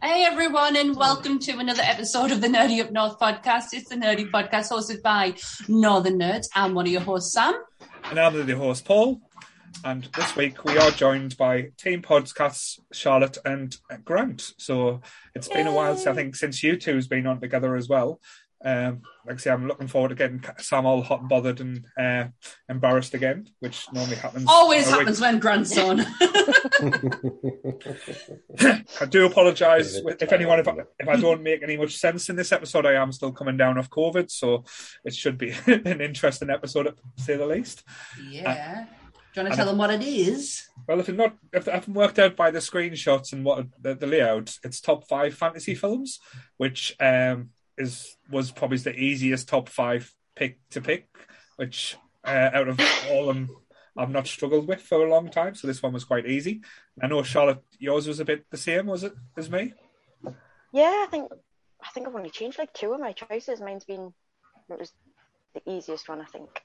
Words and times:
Hey 0.00 0.24
everyone, 0.24 0.76
and 0.76 0.94
welcome 0.94 1.40
to 1.40 1.58
another 1.58 1.82
episode 1.82 2.30
of 2.30 2.40
the 2.40 2.46
Nerdy 2.46 2.80
Up 2.80 2.92
North 2.92 3.18
podcast. 3.18 3.66
It's 3.72 3.88
the 3.88 3.96
Nerdy 3.96 4.30
Podcast 4.30 4.70
hosted 4.70 5.02
by 5.02 5.34
Northern 5.66 6.20
Nerds. 6.20 6.46
I'm 6.54 6.74
one 6.74 6.86
of 6.86 6.92
your 6.92 7.00
hosts, 7.00 7.32
Sam. 7.32 7.60
And 8.04 8.20
I'm 8.20 8.46
the 8.46 8.56
host, 8.56 8.84
Paul. 8.84 9.20
And 9.84 10.08
this 10.14 10.36
week 10.36 10.64
we 10.64 10.78
are 10.78 10.92
joined 10.92 11.36
by 11.36 11.70
Team 11.76 12.00
Podcasts, 12.02 12.78
Charlotte 12.92 13.38
and 13.44 13.76
Grant. 14.04 14.52
So 14.56 15.00
it's 15.34 15.48
been 15.48 15.66
a 15.66 15.72
while, 15.72 15.92
I 15.92 16.14
think, 16.14 16.36
since 16.36 16.62
you 16.62 16.76
two's 16.76 17.08
been 17.08 17.26
on 17.26 17.40
together 17.40 17.74
as 17.74 17.88
well. 17.88 18.20
Um, 18.64 19.02
like 19.24 19.36
I 19.36 19.38
say, 19.38 19.50
I'm 19.50 19.68
looking 19.68 19.86
forward 19.86 20.08
to 20.08 20.14
getting 20.14 20.42
Sam 20.58 20.84
all 20.86 21.02
hot 21.02 21.20
and 21.20 21.28
bothered 21.28 21.60
and 21.60 21.84
uh, 21.98 22.28
embarrassed 22.68 23.14
again, 23.14 23.46
which 23.60 23.86
normally 23.92 24.16
happens. 24.16 24.46
Always 24.48 24.88
happens 24.88 25.20
when 25.20 25.38
Grant's 25.38 25.78
on. 25.78 26.00
I 29.00 29.04
do 29.08 29.26
apologise 29.26 30.00
if 30.04 30.32
anyone 30.32 30.58
if 30.58 30.66
I, 30.66 30.74
if 30.98 31.08
I 31.08 31.16
don't 31.16 31.42
make 31.42 31.62
any 31.62 31.76
much 31.76 31.96
sense 31.96 32.28
in 32.28 32.36
this 32.36 32.50
episode. 32.50 32.86
I 32.86 32.94
am 32.94 33.12
still 33.12 33.32
coming 33.32 33.56
down 33.56 33.78
off 33.78 33.90
COVID, 33.90 34.30
so 34.30 34.64
it 35.04 35.14
should 35.14 35.38
be 35.38 35.50
an 35.66 36.00
interesting 36.00 36.50
episode, 36.50 36.84
to 36.84 36.94
say 37.22 37.36
the 37.36 37.46
least. 37.46 37.84
Yeah. 38.28 38.50
Uh, 38.50 38.94
do 39.34 39.42
you 39.42 39.44
want 39.44 39.52
to 39.52 39.56
tell 39.56 39.66
them 39.66 39.78
what 39.78 39.90
it 39.90 40.02
is? 40.02 40.68
Well, 40.86 41.00
if 41.00 41.08
it's 41.08 41.18
not, 41.18 41.36
if 41.52 41.68
I 41.68 41.72
haven't 41.72 41.94
worked 41.94 42.18
out 42.18 42.34
by 42.34 42.50
the 42.50 42.60
screenshots 42.60 43.32
and 43.32 43.44
what 43.44 43.66
the, 43.80 43.94
the 43.94 44.06
layout, 44.06 44.58
it's 44.64 44.80
top 44.80 45.06
five 45.06 45.34
fantasy 45.34 45.74
films, 45.74 46.18
which 46.56 46.96
um, 46.98 47.50
is 47.78 48.16
was 48.30 48.50
probably 48.50 48.78
the 48.78 48.94
easiest 48.94 49.48
top 49.48 49.68
five 49.68 50.12
pick 50.34 50.58
to 50.70 50.80
pick, 50.80 51.08
which 51.56 51.96
uh, 52.24 52.50
out 52.52 52.68
of 52.68 52.80
all 53.10 53.26
them 53.26 53.48
I've 53.96 54.10
not 54.10 54.26
struggled 54.26 54.68
with 54.68 54.80
for 54.80 55.04
a 55.04 55.10
long 55.10 55.28
time. 55.28 55.54
So 55.54 55.66
this 55.66 55.82
one 55.82 55.92
was 55.92 56.04
quite 56.04 56.26
easy. 56.26 56.62
I 57.02 57.08
know 57.08 57.22
Charlotte, 57.22 57.64
yours 57.78 58.06
was 58.06 58.20
a 58.20 58.24
bit 58.24 58.46
the 58.50 58.56
same, 58.56 58.86
was 58.86 59.02
it, 59.02 59.12
as 59.36 59.50
me? 59.50 59.72
Yeah, 60.72 61.04
I 61.04 61.06
think 61.10 61.32
I 61.82 61.88
think 61.90 62.06
I've 62.06 62.14
only 62.14 62.30
changed 62.30 62.58
like 62.58 62.72
two 62.72 62.92
of 62.92 63.00
my 63.00 63.12
choices. 63.12 63.60
Mine's 63.60 63.84
been 63.84 64.12
it 64.70 64.78
was 64.78 64.92
the 65.54 65.62
easiest 65.70 66.08
one, 66.08 66.20
I 66.20 66.26
think. 66.26 66.62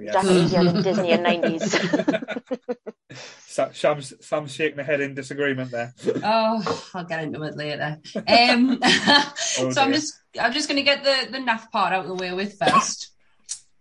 Yeah. 0.00 0.12
Definitely 0.12 0.42
easier 0.42 0.64
than 0.64 0.82
Disney 0.82 1.10
in 1.12 1.22
nineties. 1.22 1.76
Sam's, 3.72 4.14
Sam's 4.20 4.54
shaking 4.54 4.78
her 4.78 4.84
head 4.84 5.00
in 5.00 5.14
disagreement 5.14 5.70
there. 5.70 5.92
Oh, 6.22 6.90
I'll 6.94 7.04
get 7.04 7.24
into 7.24 7.42
it 7.42 7.56
later. 7.56 7.98
Um, 8.16 8.78
oh, 8.84 9.34
so 9.36 9.70
dear. 9.70 9.82
I'm 9.82 9.92
just 9.92 10.14
I'm 10.40 10.52
just 10.52 10.68
going 10.68 10.76
to 10.76 10.82
get 10.82 11.02
the 11.04 11.30
the 11.30 11.38
naff 11.38 11.70
part 11.70 11.92
out 11.92 12.04
of 12.04 12.08
the 12.08 12.14
way 12.14 12.32
with 12.32 12.56
first. 12.58 13.12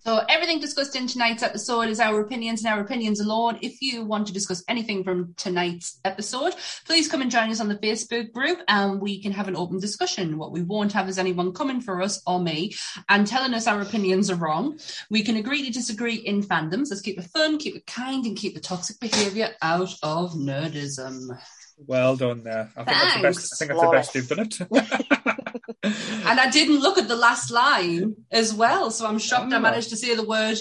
So 0.05 0.22
everything 0.30 0.61
discussed 0.61 0.95
in 0.95 1.08
tonight's 1.08 1.44
episode 1.44 1.89
is 1.89 2.00
our 2.00 2.22
opinions 2.22 2.64
and 2.64 2.73
our 2.73 2.80
opinions 2.80 3.19
alone. 3.19 3.59
If 3.61 3.81
you 3.81 4.06
want 4.06 4.28
to 4.28 4.33
discuss 4.33 4.64
anything 4.69 5.03
from 5.03 5.33
tonight's 5.36 6.00
episode, 6.06 6.56
please 6.86 7.09
come 7.09 7.22
and 7.22 7.30
join 7.30 7.50
us 7.50 7.59
on 7.59 7.67
the 7.67 7.75
Facebook 7.75 8.31
group 8.31 8.59
and 8.69 9.02
we 9.02 9.22
can 9.22 9.33
have 9.33 9.50
an 9.50 9.58
open 9.58 9.80
discussion. 9.80 10.38
What 10.38 10.53
we 10.53 10.61
won't 10.61 10.94
have 10.94 11.09
is 11.09 11.19
anyone 11.19 11.52
coming 11.52 11.81
for 11.81 12.02
us 12.02 12.22
or 12.25 12.39
me 12.39 12.73
and 13.09 13.28
telling 13.28 13.53
us 13.53 13.67
our 13.67 13.81
opinions 13.81 14.31
are 14.31 14.36
wrong. 14.36 14.80
We 15.09 15.22
can 15.22 15.36
agree 15.36 15.66
to 15.66 15.72
disagree 15.72 16.16
in 16.16 16.44
fandoms. 16.44 16.88
Let's 16.89 17.02
keep 17.02 17.19
it 17.19 17.25
fun, 17.25 17.58
keep 17.58 17.75
it 17.75 17.86
kind, 17.86 18.25
and 18.25 18.38
keep 18.38 18.53
the 18.53 18.61
toxic 18.61 19.02
behaviour 19.02 19.50
out 19.61 19.94
of 20.02 20.31
nerdism. 20.31 21.38
Well 21.86 22.16
done 22.16 22.44
there. 22.44 22.69
I 22.75 22.84
think 22.84 22.97
Thanks. 22.97 23.02
that's 23.02 23.16
the 23.16 23.22
best. 23.22 23.53
I 23.53 23.66
think 23.66 23.80
that's 23.80 23.81
the 23.81 23.91
best 23.91 24.16
you've 24.16 24.30
done 24.30 25.25
it. 25.28 25.36
and 25.83 26.39
I 26.39 26.50
didn't 26.50 26.80
look 26.80 26.97
at 26.97 27.08
the 27.08 27.16
last 27.16 27.52
line 27.52 28.16
as 28.31 28.53
well, 28.53 28.92
so 28.92 29.05
I'm 29.05 29.19
shocked 29.19 29.53
oh. 29.53 29.56
I 29.56 29.59
managed 29.59 29.89
to 29.89 29.97
say 29.97 30.16
the 30.16 30.25
word 30.25 30.58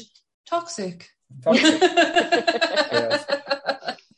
toxic. 0.47 1.09
toxic. 1.43 1.81
yes. 1.81 3.25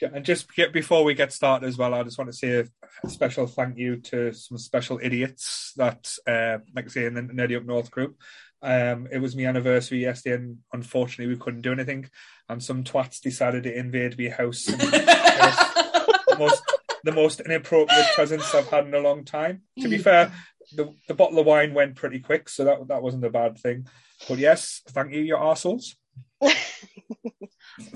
And 0.03 0.25
just 0.25 0.47
before 0.73 1.05
we 1.05 1.15
get 1.15 1.33
started 1.33 1.67
as 1.67 1.77
well, 1.77 1.93
I 1.93 2.03
just 2.03 2.19
want 2.19 2.31
to 2.31 2.37
say 2.37 2.67
a 3.05 3.09
special 3.09 3.47
thank 3.47 3.77
you 3.77 3.97
to 3.97 4.33
some 4.33 4.57
special 4.57 4.99
idiots 5.03 5.73
that, 5.77 6.11
uh, 6.27 6.59
like 6.75 6.87
I 6.87 6.89
say, 6.89 7.05
in 7.07 7.15
the 7.15 7.23
Nerdy 7.23 7.57
Up 7.57 7.65
North 7.65 7.91
group. 7.91 8.17
Um, 8.63 9.09
it 9.11 9.19
was 9.19 9.37
my 9.37 9.45
anniversary 9.45 10.01
yesterday, 10.01 10.37
and 10.37 10.59
unfortunately, 10.73 11.33
we 11.33 11.41
couldn't 11.41 11.63
do 11.63 11.73
anything. 11.73 12.11
And 12.49 12.63
some 12.63 12.85
twats 12.85 13.21
decided 13.21 13.65
to 13.65 13.79
invade 13.79 14.19
my 14.19 14.29
house. 14.29 14.69
And, 14.69 14.81
the 14.81 16.37
most 16.39 16.63
the 17.05 17.13
most 17.13 17.41
inappropriate 17.41 18.07
presents 18.15 18.55
I've 18.55 18.69
had 18.69 18.87
in 18.87 18.95
a 18.95 19.01
long 19.01 19.25
time. 19.25 19.63
To 19.81 19.89
be 19.89 19.99
fair, 19.99 20.33
the, 20.75 20.95
the 21.09 21.15
bottle 21.15 21.39
of 21.39 21.47
wine 21.47 21.75
went 21.75 21.97
pretty 21.97 22.21
quick, 22.21 22.49
so 22.49 22.65
that 22.65 22.89
that 22.89 23.03
wasn't 23.03 23.25
a 23.25 23.31
bad 23.31 23.59
thing. 23.59 23.87
But 24.29 24.39
yes, 24.39 24.83
thank 24.89 25.13
you, 25.13 25.21
your 25.21 25.39
arseholes. 25.39 25.95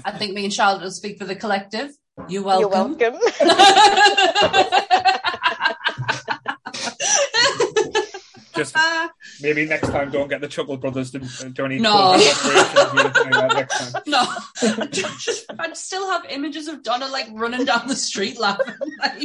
I 0.04 0.12
think 0.12 0.34
me 0.34 0.44
and 0.44 0.52
Charlotte 0.52 0.82
will 0.82 0.90
speak 0.90 1.18
for 1.18 1.24
the 1.24 1.36
collective. 1.36 1.90
You're 2.28 2.42
welcome. 2.42 2.96
You're 2.98 3.12
welcome. 3.12 3.20
Just 8.54 8.76
maybe 9.42 9.66
next 9.66 9.88
time, 9.88 10.12
don't 10.12 10.28
get 10.28 10.40
the 10.40 10.46
Chuckle 10.46 10.76
Brothers 10.76 11.10
to 11.10 11.18
uh, 11.18 11.48
do 11.48 11.64
any 11.64 11.80
no. 11.80 12.12
next. 12.16 12.44
No, 14.06 14.24
I 15.58 15.70
still 15.72 16.08
have 16.08 16.24
images 16.30 16.68
of 16.68 16.84
Donna 16.84 17.08
like 17.08 17.26
running 17.32 17.64
down 17.64 17.88
the 17.88 17.96
street 17.96 18.38
laughing. 18.38 18.74
Like, 19.00 19.22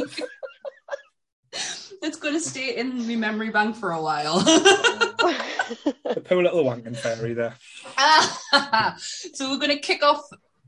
it's 2.02 2.16
going 2.16 2.34
to 2.34 2.40
stay 2.40 2.76
in 2.76 3.06
my 3.06 3.16
memory 3.16 3.50
bank 3.50 3.76
for 3.76 3.92
a 3.92 4.00
while. 4.02 4.38
the 4.40 6.22
poor 6.24 6.42
little 6.42 6.64
wanking 6.64 6.96
fairy 6.96 7.34
there. 7.34 7.54
so 9.34 9.50
we're 9.50 9.58
going 9.58 9.70
to 9.70 9.78
kick 9.78 10.02
off 10.02 10.22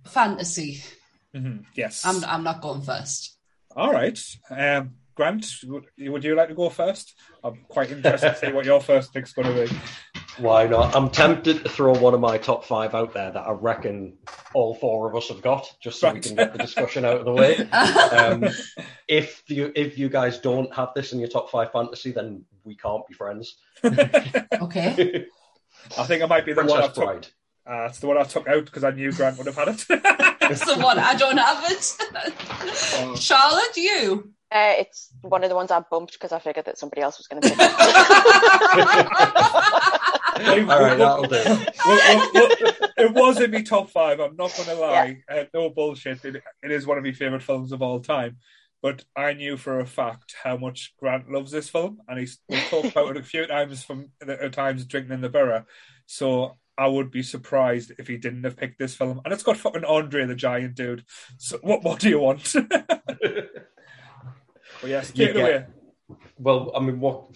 fantasy. 0.07 0.83
Mm-hmm. 1.35 1.63
Yes, 1.75 2.05
I'm. 2.05 2.23
I'm 2.25 2.45
not 2.45 2.61
going 2.61 2.83
first. 2.83 3.39
All 3.75 3.93
right. 3.93 4.19
Um, 4.51 4.93
Grant, 5.15 5.47
would, 5.65 5.87
would 5.99 6.25
you 6.25 6.35
like 6.35 6.49
to 6.49 6.55
go 6.55 6.69
first? 6.69 7.15
I'm 7.43 7.65
quite 7.69 7.91
interested 7.91 8.31
to 8.31 8.37
see 8.37 8.53
what 8.53 8.65
your 8.65 8.81
first 8.81 9.13
pick's 9.13 9.33
going 9.33 9.49
to 9.49 9.67
be. 9.67 9.77
Why 10.39 10.67
not? 10.67 10.97
I'm 10.97 11.11
tempted 11.11 11.63
to 11.63 11.69
throw 11.69 11.93
one 11.93 12.15
of 12.15 12.21
my 12.21 12.39
top 12.39 12.65
five 12.65 12.95
out 12.95 13.13
there 13.13 13.31
that 13.31 13.47
I 13.47 13.51
reckon 13.53 14.15
all 14.55 14.75
four 14.75 15.09
of 15.09 15.15
us 15.15 15.29
have 15.29 15.43
got, 15.43 15.73
just 15.81 16.01
so 16.01 16.09
right. 16.09 16.15
we 16.15 16.21
can 16.21 16.35
get 16.35 16.53
the 16.53 16.59
discussion 16.59 17.05
out 17.05 17.19
of 17.19 17.25
the 17.25 17.33
way. 17.33 17.69
Um, 18.13 18.49
if 19.09 19.43
you 19.49 19.73
if 19.75 19.99
you 19.99 20.09
guys 20.09 20.39
don't 20.39 20.73
have 20.75 20.91
this 20.95 21.13
in 21.13 21.19
your 21.19 21.29
top 21.29 21.51
five 21.51 21.73
fantasy, 21.73 22.13
then 22.13 22.45
we 22.65 22.75
can't 22.77 23.07
be 23.07 23.15
friends. 23.15 23.57
okay. 23.85 25.27
I 25.99 26.05
think 26.05 26.23
I 26.23 26.27
might 26.27 26.45
be 26.45 26.53
the 26.53 26.63
Princess 26.63 26.97
one 26.97 27.09
I 27.09 27.13
Bride. 27.13 27.23
took. 27.23 27.33
Uh, 27.67 27.87
it's 27.89 27.99
the 28.01 28.07
one 28.07 28.19
I 28.19 28.25
took 28.25 28.49
out 28.49 28.65
because 28.65 28.85
I 28.85 28.91
knew 28.91 29.13
Grant 29.13 29.39
would 29.39 29.47
have 29.47 29.57
had 29.57 29.69
it. 29.69 29.85
it's 29.89 30.65
the 30.65 30.79
one 30.79 30.99
I 30.99 31.15
don't 31.15 31.39
have 31.39 31.65
it. 31.71 33.19
Charlotte, 33.19 33.77
you. 33.77 34.33
Uh, 34.53 34.75
it's 34.81 35.09
one 35.23 35.43
of 35.45 35.49
the 35.49 35.57
ones 35.57 35.71
I 35.71 35.81
bumped 35.81 36.13
because 36.13 36.31
I 36.31 36.39
figured 36.39 36.67
that 36.67 36.77
somebody 36.77 37.01
else 37.01 37.17
was 37.17 37.27
going 37.27 37.41
to 37.41 37.49
pick 37.49 37.59
it. 37.59 37.73
All 40.69 40.83
right, 40.83 40.99
that'll 40.99 41.23
do. 41.23 41.43
Well, 41.87 42.31
well, 42.35 42.51
it 42.99 43.15
was 43.15 43.41
in 43.41 43.51
my 43.51 43.63
top 43.63 43.89
five. 43.89 44.21
I'm 44.21 44.37
not 44.37 44.55
going 44.55 44.69
to 44.69 44.75
lie. 44.75 45.23
Yeah. 45.29 45.37
Uh, 45.37 45.45
no 45.55 45.71
bullshit. 45.71 46.23
It, 46.25 46.43
it 46.63 46.71
is 46.71 46.87
one 46.87 46.99
of 46.99 47.05
my 47.05 47.13
favorite 47.13 47.43
films 47.43 47.73
of 47.73 47.81
all 47.81 48.01
time. 48.01 48.37
But 48.83 49.05
I 49.17 49.33
knew 49.33 49.57
for 49.57 49.81
a 49.81 49.87
fact 49.87 50.35
how 50.43 50.59
much 50.59 50.93
Grant 50.99 51.31
loves 51.31 51.53
this 51.53 51.71
film, 51.71 52.01
and 52.07 52.19
he's 52.19 52.41
talked 52.69 52.91
about 52.91 53.17
it 53.17 53.23
a 53.23 53.23
few 53.23 53.47
times 53.47 53.85
from 53.85 54.11
the 54.21 54.51
times 54.51 54.85
drinking 54.85 55.13
in 55.13 55.21
the 55.23 55.31
borough. 55.31 55.65
So 56.07 56.59
I 56.77 56.89
would 56.89 57.11
be 57.11 57.23
surprised 57.23 57.93
if 57.99 58.09
he 58.09 58.17
didn't 58.17 58.45
have 58.45 58.57
picked 58.57 58.79
this 58.79 58.97
film. 58.97 59.21
And 59.25 59.33
it's 59.33 59.45
got 59.45 59.57
fucking 59.57 59.85
Andre 59.85 60.27
the 60.27 60.35
Giant, 60.35 60.75
dude. 60.75 61.05
So 61.39 61.59
what 61.63 61.85
what 61.85 62.01
do 62.01 62.09
you 62.09 62.19
want? 62.19 62.53
Well, 64.83 64.91
yes, 64.91 65.11
take 65.13 65.31
it 65.31 65.37
away. 65.37 65.67
Well, 66.39 66.73
I 66.75 66.81
mean, 66.81 66.99
what? 67.01 67.27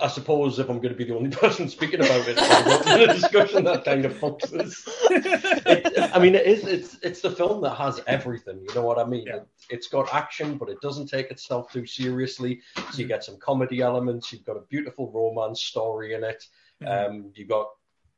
I 0.00 0.08
suppose 0.08 0.58
if 0.58 0.68
I'm 0.68 0.78
going 0.78 0.88
to 0.88 0.96
be 0.96 1.04
the 1.04 1.14
only 1.14 1.30
person 1.36 1.68
speaking 1.68 2.00
about 2.00 2.26
it, 2.26 2.34
the 2.34 3.12
discussion 3.20 3.64
that 3.64 3.84
kind 3.84 4.04
of 4.04 4.12
fucks 4.14 4.50
this. 4.50 4.84
It, 5.10 6.10
I 6.12 6.18
mean, 6.18 6.34
it 6.34 6.44
is. 6.44 6.66
It's 6.66 6.98
it's 7.02 7.20
the 7.20 7.30
film 7.30 7.62
that 7.62 7.76
has 7.76 8.00
everything. 8.08 8.64
You 8.68 8.74
know 8.74 8.82
what 8.82 8.98
I 8.98 9.04
mean? 9.04 9.26
Yeah. 9.26 9.36
It, 9.36 9.48
it's 9.70 9.86
got 9.86 10.12
action, 10.12 10.58
but 10.58 10.68
it 10.68 10.80
doesn't 10.80 11.06
take 11.06 11.30
itself 11.30 11.72
too 11.72 11.86
seriously. 11.86 12.60
So 12.76 12.98
you 12.98 13.06
get 13.06 13.22
some 13.22 13.38
comedy 13.38 13.80
elements. 13.80 14.32
You've 14.32 14.44
got 14.44 14.56
a 14.56 14.62
beautiful 14.68 15.12
romance 15.12 15.62
story 15.62 16.14
in 16.14 16.24
it. 16.24 16.44
Mm-hmm. 16.82 17.14
Um, 17.14 17.32
you've 17.36 17.48
got 17.48 17.68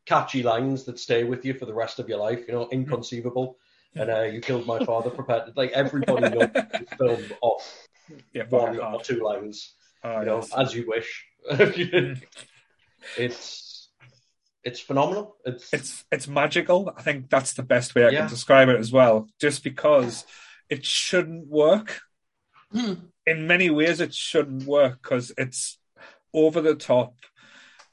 catchy 0.06 0.42
lines 0.42 0.84
that 0.84 0.98
stay 0.98 1.24
with 1.24 1.44
you 1.44 1.52
for 1.52 1.66
the 1.66 1.74
rest 1.74 1.98
of 1.98 2.08
your 2.08 2.18
life. 2.18 2.44
You 2.48 2.54
know, 2.54 2.68
inconceivable 2.72 3.58
and 3.94 4.10
uh, 4.10 4.22
you 4.22 4.40
killed 4.40 4.66
my 4.66 4.84
father. 4.84 5.10
Prepared, 5.10 5.52
like 5.56 5.72
everybody 5.72 6.28
knows 6.30 6.50
the 6.52 6.86
film 6.98 7.22
off 7.40 7.88
yeah, 8.32 8.44
one 8.48 8.78
or 8.78 9.00
two 9.00 9.22
lines. 9.22 9.74
Oh, 10.02 10.20
you 10.20 10.26
know, 10.26 10.46
as 10.56 10.74
you 10.74 10.86
wish. 10.86 11.26
it's 13.18 13.88
it's 14.62 14.80
phenomenal. 14.80 15.36
It's 15.44 15.72
it's 15.72 16.04
it's 16.10 16.28
magical. 16.28 16.92
I 16.96 17.02
think 17.02 17.30
that's 17.30 17.54
the 17.54 17.62
best 17.62 17.94
way 17.94 18.04
I 18.04 18.10
yeah. 18.10 18.20
can 18.20 18.28
describe 18.28 18.68
it 18.68 18.78
as 18.78 18.92
well. 18.92 19.28
Just 19.40 19.62
because 19.62 20.24
it 20.68 20.84
shouldn't 20.84 21.46
work. 21.48 22.00
Hmm. 22.72 22.94
In 23.26 23.46
many 23.46 23.70
ways, 23.70 24.00
it 24.00 24.14
shouldn't 24.14 24.64
work 24.64 25.02
because 25.02 25.32
it's 25.38 25.78
over 26.32 26.60
the 26.60 26.74
top. 26.74 27.14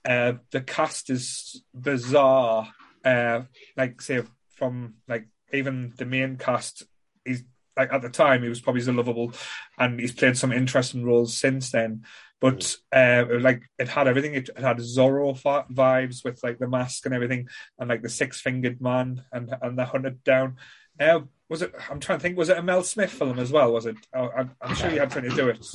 Uh, 0.04 0.34
the 0.52 0.62
cast 0.62 1.10
is 1.10 1.62
bizarre. 1.74 2.68
Uh, 3.04 3.42
like 3.78 4.02
say 4.02 4.24
from 4.56 4.96
like 5.08 5.28
even 5.54 5.94
the 5.98 6.06
main 6.06 6.38
cast 6.38 6.84
is 7.26 7.44
like 7.78 7.92
at 7.94 8.02
the 8.02 8.10
time 8.10 8.44
he 8.44 8.50
was 8.50 8.62
probably 8.62 8.82
so 8.82 8.92
lovable, 8.92 9.34
and 9.78 10.00
he's 10.00 10.12
played 10.12 10.38
some 10.38 10.52
interesting 10.52 11.06
roles 11.06 11.38
since 11.38 11.72
then. 11.72 12.04
But 12.40 12.76
uh, 12.94 13.26
it, 13.30 13.42
like 13.42 13.64
it 13.78 13.88
had 13.88 14.08
everything. 14.08 14.34
It, 14.34 14.50
it 14.50 14.60
had 14.62 14.78
Zorro 14.78 15.38
fa- 15.38 15.66
vibes 15.72 16.24
with 16.24 16.42
like 16.44 16.58
the 16.60 16.68
mask 16.68 17.06
and 17.06 17.14
everything, 17.16 17.48
and 17.80 17.88
like 17.90 18.02
the 18.02 18.10
six 18.10 18.42
fingered 18.42 18.82
man 18.82 19.24
and 19.32 19.54
and 19.62 19.78
the 19.78 19.86
hunted 19.86 20.24
down. 20.24 20.58
Uh, 21.00 21.22
was 21.50 21.62
it? 21.62 21.74
I'm 21.90 22.00
trying 22.00 22.18
to 22.20 22.24
think. 22.24 22.38
Was 22.38 22.50
it 22.50 22.58
a 22.58 22.64
Mel 22.64 22.84
Smith 22.84 23.12
film 23.12 23.38
as 23.40 23.52
well? 23.52 23.72
Was 23.74 23.86
it? 23.86 23.96
Oh, 24.16 24.30
I'm, 24.36 24.52
I'm 24.62 24.76
sure 24.76 24.90
you 24.92 25.00
had 25.00 25.12
something 25.12 25.30
to 25.32 25.36
do 25.36 25.50
it. 25.50 25.66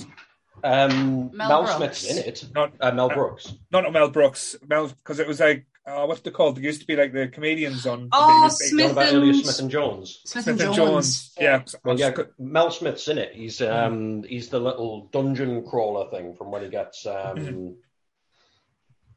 Um, 0.64 1.30
Mel 1.34 1.62
Mel, 1.62 1.76
Smith's 1.76 2.10
in 2.10 2.18
it. 2.18 2.44
Not 2.54 2.72
Uh, 2.80 2.90
Mel 2.92 3.08
Brooks. 3.10 3.54
not 3.70 3.90
Mel 3.92 4.08
Brooks. 4.08 4.56
Mel 4.66 4.88
because 4.88 5.18
it 5.20 5.28
was 5.28 5.38
like 5.40 5.66
uh, 5.86 6.04
what's 6.06 6.20
they 6.22 6.30
called? 6.30 6.56
There 6.56 6.64
used 6.64 6.80
to 6.80 6.86
be 6.86 6.96
like 6.96 7.12
the 7.12 7.28
comedians 7.28 7.86
on. 7.86 8.08
Oh, 8.12 8.48
BBC. 8.50 8.60
You 8.60 8.68
Smith 8.68 8.92
about 8.92 9.08
and- 9.14 9.16
Alas 9.22 9.36
Smith 9.42 9.58
and 9.60 9.70
Jones. 9.70 10.20
Smith, 10.24 10.44
Smith 10.44 10.60
and 10.60 10.74
Jones. 10.74 11.32
Yeah. 11.38 11.62
Well, 11.84 11.98
yeah, 11.98 12.12
Mel 12.38 12.70
Smith's 12.70 13.08
in 13.08 13.18
it. 13.18 13.32
He's 13.34 13.60
um 13.62 14.22
he's 14.24 14.48
the 14.48 14.58
little 14.60 15.06
dungeon 15.12 15.64
crawler 15.66 16.10
thing 16.10 16.34
from 16.34 16.50
when 16.50 16.62
he 16.62 16.68
gets 16.68 17.06
um 17.06 17.76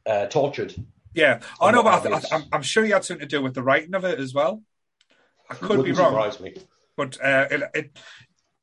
uh, 0.06 0.26
tortured. 0.26 0.74
Yeah. 1.14 1.40
Oh 1.60 1.70
know, 1.70 1.82
but 1.82 1.88
I 1.88 1.92
what 1.94 2.02
th- 2.02 2.12
I 2.12 2.16
obvious. 2.16 2.30
th- 2.30 2.42
I'm, 2.42 2.48
I'm 2.52 2.62
sure 2.62 2.84
he 2.84 2.90
had 2.92 3.04
something 3.04 3.26
to 3.28 3.36
do 3.36 3.42
with 3.42 3.54
the 3.54 3.62
writing 3.62 3.94
of 3.94 4.04
it 4.04 4.18
as 4.18 4.32
well. 4.32 4.62
I 5.50 5.54
could 5.54 5.68
Wouldn't 5.78 5.86
be 5.86 5.92
wrong. 5.92 6.12
surprise 6.12 6.40
me. 6.40 6.54
but 6.96 7.20
uh, 7.22 7.46
it 7.50 7.62
it 7.74 7.98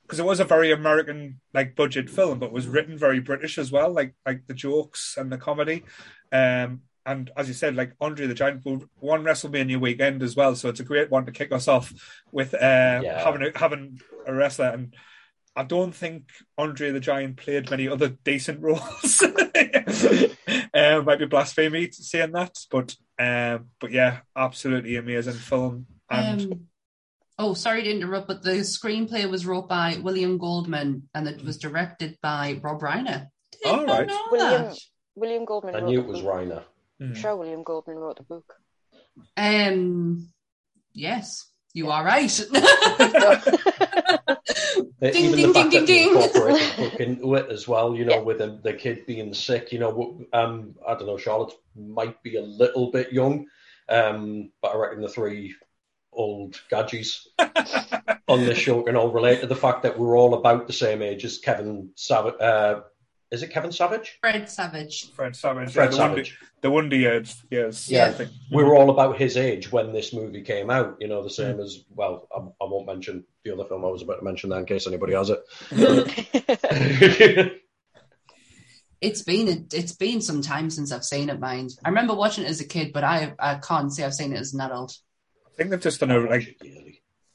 because 0.04 0.20
it 0.20 0.26
was 0.26 0.40
a 0.40 0.46
very 0.46 0.72
American 0.72 1.42
like 1.54 1.76
budget 1.76 2.10
film, 2.10 2.40
but 2.40 2.54
was 2.54 2.66
written 2.68 2.98
very 2.98 3.20
British 3.20 3.58
as 3.58 3.72
well, 3.72 3.92
like 3.92 4.16
like 4.26 4.48
the 4.48 4.54
jokes 4.54 5.16
and 5.18 5.30
the 5.32 5.38
comedy. 5.38 5.84
Um, 6.32 6.82
and 7.08 7.32
as 7.38 7.48
you 7.48 7.54
said, 7.54 7.76
like 7.76 7.94
Andre 8.02 8.28
the 8.28 8.34
Giant 8.34 8.66
will 8.66 8.84
one 9.00 9.24
WrestleMania 9.24 9.80
weekend 9.80 10.22
as 10.22 10.36
well, 10.36 10.56
so 10.56 10.68
it's 10.68 10.82
a 10.82 10.84
great 10.84 11.10
one 11.10 11.26
to 11.26 11.32
kick 11.32 11.54
us 11.54 11.68
off 11.70 11.94
with 12.34 12.54
uh, 12.54 13.00
Yeah. 13.02 13.24
having 13.24 13.42
a, 13.44 13.58
having 13.58 14.00
a 14.28 14.34
wrestler. 14.34 14.68
And 14.68 14.94
I 15.56 15.64
don't 15.64 15.96
think 15.96 16.26
Andre 16.58 16.92
the 16.92 17.00
Giant 17.00 17.38
played 17.38 17.72
many 17.72 17.88
other 17.88 18.10
decent 18.10 18.62
roles. 18.68 19.24
uh, 20.74 21.02
might 21.06 21.20
be 21.20 21.26
blasphemy 21.26 21.90
saying 21.92 22.34
that, 22.34 22.58
but 22.70 22.94
um, 23.18 23.70
but 23.80 23.92
yeah, 23.92 24.20
absolutely 24.36 24.98
amazing 24.98 25.34
film. 25.34 25.88
And 26.12 26.42
Um, 26.42 26.68
oh, 27.40 27.54
sorry 27.54 27.84
to 27.84 27.90
interrupt, 27.90 28.28
but 28.28 28.44
the 28.44 28.60
screenplay 28.64 29.30
was 29.32 29.46
wrote 29.46 29.70
by 29.70 29.98
William 30.04 30.38
Goldman 30.38 31.08
and 31.16 31.26
it 31.28 31.42
was 31.42 31.58
directed 31.58 32.18
by 32.22 32.60
Rob 32.62 32.82
Reiner. 32.82 33.28
Did 33.64 33.72
All 33.72 33.86
right. 33.86 34.12
William. 34.30 34.76
William 35.16 35.46
Goldman. 35.46 35.76
I 35.76 35.80
knew 35.80 36.02
it 36.02 36.06
was. 36.06 36.22
Reiner. 36.22 36.64
I'm 37.00 37.14
mm. 37.14 37.16
sure 37.16 37.36
William 37.36 37.64
Goldman 37.64 37.98
wrote 37.98 38.18
the 38.18 38.24
book. 38.24 38.56
Um, 39.36 40.30
yes, 40.94 41.50
you 41.74 41.90
are 41.90 42.04
right. 42.04 42.30
Ding, 45.00 45.16
Even 45.16 45.38
ding, 45.38 45.48
the 45.48 45.54
fact 45.54 45.72
ding, 45.72 45.80
that 45.82 45.86
ding, 45.86 45.86
ding. 45.86 46.08
incorporated 46.10 46.72
the 46.76 46.90
book 46.90 47.00
into 47.00 47.36
it 47.36 47.52
as 47.52 47.68
well, 47.68 47.96
you 47.96 48.06
know, 48.06 48.16
Yeah. 48.16 48.22
with 48.22 48.40
the, 48.40 48.60
the 48.64 48.74
kid 48.74 49.06
being 49.06 49.34
sick, 49.34 49.72
you 49.72 49.78
know, 49.78 50.26
um, 50.34 50.76
I 50.88 50.96
don't 50.96 51.06
know, 51.06 51.18
Charlotte 51.18 51.54
might 51.76 52.24
be 52.24 52.38
a 52.38 52.42
little 52.42 52.90
bit 52.90 53.14
young, 53.14 53.46
um, 53.90 54.52
but 54.62 54.70
I 54.70 54.78
reckon 54.78 55.02
the 55.02 55.10
three 55.10 55.56
old 56.12 56.60
gadgies 56.72 57.28
on 58.28 58.40
this 58.46 58.58
show 58.58 58.82
can 58.82 58.96
all 58.96 59.12
relate 59.12 59.42
to 59.42 59.48
the 59.48 59.56
fact 59.56 59.84
that 59.84 60.00
we're 60.00 60.18
all 60.18 60.34
about 60.34 60.66
the 60.66 60.74
same 60.74 61.04
age 61.04 61.24
as 61.26 61.38
Kevin 61.38 61.92
Savage. 61.96 62.34
Uh, 62.42 62.82
is 63.32 63.44
it 63.44 63.50
Kevin 63.52 63.72
Savage? 63.72 64.18
Fred 64.22 64.50
Savage. 64.50 65.12
Fred 65.12 65.36
Savage. 65.36 65.74
Fred 65.74 65.86
yeah, 65.86 65.90
the 65.92 65.98
Wonder, 65.98 66.16
Savage. 66.24 66.40
the 66.62 66.72
Wonder 66.72 66.96
Years. 66.96 67.44
Yes. 67.52 67.90
Yeah. 67.90 68.06
I 68.08 68.12
think. 68.14 68.32
We 68.52 68.64
were 68.64 68.76
all 68.76 68.90
about 68.90 69.18
his 69.18 69.36
age 69.38 69.72
when 69.72 69.92
this 69.94 70.14
movie 70.14 70.42
came 70.44 70.70
out, 70.70 70.98
you 71.00 71.08
know, 71.08 71.22
the 71.24 71.30
Mm. 71.30 71.34
same 71.34 71.60
as, 71.60 71.84
well, 71.94 72.28
I, 72.34 72.38
I 72.64 72.68
won't 72.70 72.86
mention 72.88 73.26
the 73.44 73.54
other 73.54 73.66
film 73.66 73.84
I 73.86 73.90
was 73.90 74.02
about 74.02 74.20
to 74.20 74.24
mention 74.26 74.50
there 74.50 74.60
in 74.60 74.66
case 74.66 74.88
anybody 74.88 75.14
has 75.14 75.30
it. 75.30 75.40
It's 79.00 79.22
been 79.22 79.48
a, 79.48 79.64
it's 79.78 79.92
been 79.96 80.22
some 80.22 80.42
time 80.42 80.72
since 80.72 80.92
I've 80.92 81.04
seen 81.06 81.30
it. 81.30 81.40
Mind, 81.40 81.70
I 81.86 81.90
remember 81.90 82.16
watching 82.16 82.46
it 82.46 82.50
as 82.50 82.62
a 82.62 82.66
kid, 82.68 82.94
but 82.94 83.04
I 83.04 83.32
I 83.38 83.56
can't 83.56 83.94
say 83.94 84.04
I've 84.04 84.16
seen 84.16 84.34
it 84.34 84.40
as 84.40 84.56
an 84.56 84.62
adult. 84.62 84.98
I 85.46 85.50
think 85.56 85.70
they've 85.70 85.80
just 85.80 86.00
done 86.00 86.10
a 86.10 86.18
like. 86.20 86.60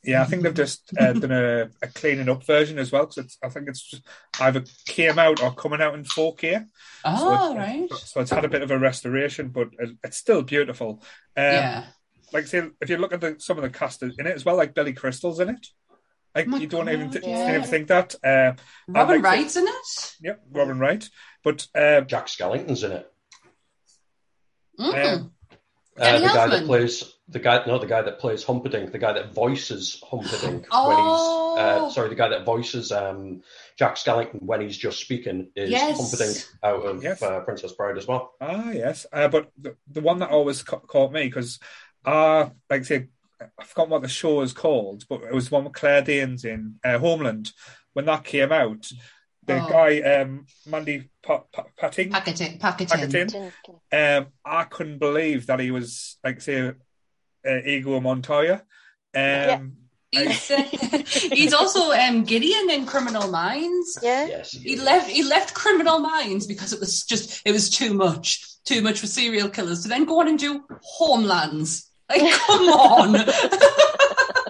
Yeah, 0.04 0.22
I 0.22 0.24
think 0.24 0.42
they've 0.42 0.52
just 0.52 0.90
uh, 0.98 1.12
done 1.12 1.30
a, 1.30 1.70
a 1.80 1.86
cleaning 1.94 2.28
up 2.28 2.44
version 2.44 2.78
as 2.78 2.90
well 2.90 3.06
because 3.06 3.38
I 3.42 3.48
think 3.48 3.68
it's 3.68 3.82
just 3.82 4.02
either 4.40 4.64
came 4.86 5.18
out 5.18 5.40
or 5.42 5.54
coming 5.54 5.80
out 5.80 5.94
in 5.94 6.04
4K. 6.04 6.66
Oh, 7.04 7.50
so 7.52 7.56
right. 7.56 7.88
So 7.92 8.20
it's 8.20 8.30
had 8.30 8.44
a 8.44 8.48
bit 8.48 8.62
of 8.62 8.70
a 8.72 8.78
restoration, 8.78 9.48
but 9.48 9.68
it, 9.78 9.90
it's 10.02 10.16
still 10.16 10.42
beautiful. 10.42 11.02
Um, 11.36 11.44
yeah. 11.44 11.84
Like, 12.32 12.46
say, 12.46 12.62
if 12.80 12.90
you 12.90 12.96
look 12.96 13.12
at 13.12 13.20
the, 13.20 13.36
some 13.38 13.58
of 13.58 13.62
the 13.62 13.70
cast 13.70 14.02
in 14.02 14.12
it 14.18 14.26
as 14.26 14.44
well, 14.44 14.56
like 14.56 14.74
Billy 14.74 14.92
Crystal's 14.92 15.38
in 15.38 15.50
it. 15.50 15.66
Like, 16.34 16.48
Oh 16.50 16.56
you 16.56 16.66
don't 16.66 16.88
even, 16.88 17.10
th- 17.10 17.24
yeah. 17.24 17.50
even 17.50 17.62
think 17.62 17.88
that. 17.88 18.14
Uh, 18.24 18.54
Robin 18.88 19.22
like 19.22 19.34
to- 19.34 19.40
Wright's 19.42 19.56
in 19.56 19.66
it. 19.68 20.14
yep, 20.20 20.42
Robin 20.50 20.78
Wright. 20.78 21.08
But 21.44 21.66
uh, 21.74 22.00
Jack 22.00 22.26
Skellington's 22.26 22.82
in 22.82 22.92
it. 22.92 23.12
Mm. 24.80 25.14
Um, 25.14 25.32
Uh, 25.98 26.04
Danny 26.04 26.26
the 26.26 26.32
guy 26.32 26.46
that 26.48 26.64
plays 26.66 27.14
the 27.28 27.38
guy, 27.38 27.64
no, 27.66 27.78
the 27.78 27.86
guy 27.86 28.02
that 28.02 28.18
plays 28.18 28.42
Humperdinck, 28.44 28.92
the 28.92 28.98
guy 28.98 29.12
that 29.12 29.32
voices 29.34 30.02
Humperdinck 30.08 30.66
Oh. 30.70 30.88
when 30.88 30.96
he's, 30.98 31.90
uh, 31.90 31.90
sorry, 31.94 32.08
the 32.08 32.14
guy 32.14 32.28
that 32.28 32.44
voices 32.44 32.90
um, 32.92 33.42
Jack 33.78 33.96
Skellington 33.96 34.42
when 34.42 34.60
he's 34.60 34.76
just 34.76 35.00
speaking 35.00 35.48
is 35.54 35.70
Yes. 35.70 35.98
Humperdinck 36.00 36.36
out 36.62 36.84
of 36.86 37.02
Yes. 37.02 37.22
uh, 37.22 37.40
Princess 37.40 37.72
Bride 37.72 37.98
as 37.98 38.06
well. 38.06 38.34
Ah, 38.40 38.70
yes. 38.70 39.06
Uh, 39.12 39.28
but 39.28 39.50
the, 39.58 39.76
the 39.90 40.00
one 40.00 40.18
that 40.20 40.30
always 40.30 40.62
ca- 40.62 40.78
caught 40.80 41.12
me 41.12 41.24
because, 41.24 41.58
uh, 42.04 42.48
like 42.70 42.80
I 42.80 42.84
say, 42.84 43.08
I 43.58 43.64
forgot 43.64 43.88
what 43.88 44.02
the 44.02 44.08
show 44.08 44.40
is 44.42 44.52
called, 44.52 45.04
but 45.08 45.22
it 45.24 45.34
was 45.34 45.50
one 45.50 45.64
with 45.64 45.72
Claire 45.74 46.02
Danes 46.02 46.44
in 46.44 46.76
uh, 46.84 46.98
Homeland. 46.98 47.52
When 47.92 48.04
that 48.06 48.24
came 48.24 48.52
out, 48.52 48.90
the 49.46 49.62
Oh. 49.64 49.68
guy 49.68 50.00
um, 50.00 50.46
Mandy 50.66 51.10
pa- 51.22 51.44
pa- 51.52 51.66
Pating, 51.76 52.10
Packeting, 52.10 52.58
packeting. 52.58 52.98
Packeting. 53.00 53.52
um, 53.92 54.26
I 54.44 54.64
couldn't 54.64 54.98
believe 54.98 55.46
that 55.46 55.58
he 55.60 55.70
was 55.70 56.18
like 56.24 56.40
say 56.40 56.72
uh, 57.48 57.62
Igor 57.66 58.00
Montoya. 58.00 58.62
Um, 59.14 59.76
He's, 60.14 60.50
uh, 60.50 60.56
he's 61.32 61.54
also 61.54 61.90
um, 61.90 62.24
Gideon 62.24 62.68
in 62.70 62.84
Criminal 62.84 63.28
Minds. 63.30 63.98
Yeah. 64.02 64.26
Yes, 64.26 64.52
He 64.52 64.76
left. 64.76 65.08
He 65.08 65.22
left 65.22 65.54
Criminal 65.54 66.00
Minds 66.00 66.46
because 66.46 66.74
it 66.74 66.80
was 66.80 67.02
just. 67.04 67.40
It 67.46 67.52
was 67.52 67.70
too 67.70 67.94
much. 67.94 68.44
Too 68.66 68.82
much 68.82 69.00
for 69.00 69.06
serial 69.06 69.48
killers 69.48 69.82
to 69.82 69.88
then 69.88 70.04
go 70.04 70.20
on 70.20 70.28
and 70.28 70.38
do 70.38 70.62
Homelands. 70.82 71.90
Like, 72.10 72.30
come 72.30 72.68
on. 72.68 73.14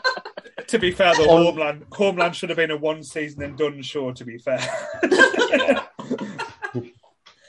To 0.73 0.79
be 0.79 0.91
fair, 0.91 1.15
the 1.15 1.25
On- 1.29 1.45
Homeland 1.45 1.85
Homeland 1.93 2.35
should 2.35 2.49
have 2.49 2.57
been 2.57 2.71
a 2.71 2.77
one 2.79 3.03
season 3.03 3.43
and 3.43 3.59
done 3.59 3.83
show. 3.83 4.11
To 4.11 4.25
be 4.25 4.39
fair, 4.39 4.59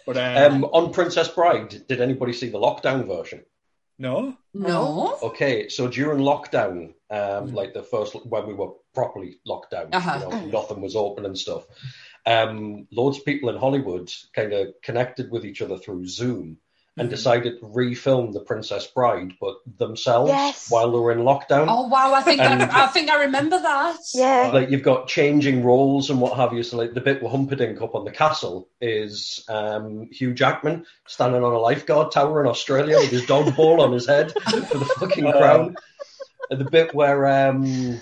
but 0.05 0.17
um, 0.17 0.53
Um, 0.55 0.63
on 0.65 0.91
Princess 0.91 1.29
Bride, 1.29 1.87
did 1.87 2.01
anybody 2.01 2.33
see 2.33 2.49
the 2.49 2.59
lockdown 2.59 3.07
version? 3.07 3.45
no, 3.97 4.35
no. 4.53 5.17
Okay, 5.23 5.69
so 5.69 5.87
during 5.87 6.19
lockdown, 6.19 6.93
um, 7.09 7.47
Mm. 7.51 7.53
like 7.53 7.73
the 7.73 7.83
first 7.83 8.13
when 8.25 8.45
we 8.45 8.53
were 8.53 8.71
properly 8.93 9.37
locked 9.45 9.71
down, 9.71 9.93
Uh-huh. 9.93 10.19
you 10.21 10.29
know, 10.29 10.45
nothing 10.61 10.81
was 10.81 10.95
open 10.97 11.25
and 11.25 11.37
stuff. 11.37 11.63
Um, 12.25 12.87
loads 12.91 13.19
of 13.19 13.25
people 13.25 13.47
in 13.49 13.55
Hollywood 13.57 14.11
kind 14.35 14.51
of 14.51 14.73
connected 14.83 15.31
with 15.31 15.45
each 15.45 15.61
other 15.61 15.77
through 15.77 16.07
Zoom 16.07 16.57
and 16.95 17.09
decided 17.09 17.59
to 17.59 17.65
refilm 17.65 18.33
The 18.33 18.39
Princess 18.41 18.85
Bride, 18.85 19.33
but 19.41 19.55
themselves 19.79 20.29
Yes. 20.29 20.69
while 20.69 20.91
they 20.91 20.99
were 20.99 21.11
in 21.11 21.19
lockdown. 21.19 21.65
Oh 21.67 21.87
wow! 21.87 22.13
I 22.13 22.21
think 22.21 22.39
And- 22.39 22.61
I, 22.61 22.83
I 22.83 22.87
think 22.87 23.09
I 23.09 23.23
remember 23.23 23.59
that. 23.59 23.97
Yeah. 24.13 24.51
Like 24.53 24.69
you've 24.69 24.83
got 24.83 25.07
changing 25.07 25.63
roles 25.63 26.11
and 26.11 26.21
what 26.21 26.37
have 26.37 26.53
you. 26.53 26.61
So 26.61 26.77
like 26.77 26.93
the 26.93 27.01
bit 27.01 27.23
with 27.23 27.31
Humperdinck 27.31 27.81
up 27.81 27.95
on 27.95 28.05
the 28.05 28.11
castle 28.11 28.69
is 28.79 29.43
um, 29.49 30.07
Hugh 30.11 30.33
Jackman 30.35 30.85
standing 31.07 31.43
on 31.43 31.53
a 31.53 31.57
lifeguard 31.59 32.11
tower 32.11 32.41
in 32.43 32.47
Australia 32.47 32.97
with 32.97 33.09
his 33.09 33.25
dog 33.25 33.55
ball 33.55 33.81
on 33.81 33.91
his 33.91 34.05
head 34.05 34.31
for 34.31 34.77
the 34.77 34.85
fucking 34.99 35.25
Oh. 35.25 35.31
crown. 35.31 35.75
And 36.51 36.61
the 36.61 36.69
bit 36.69 36.93
where 36.93 37.25
um, 37.47 37.99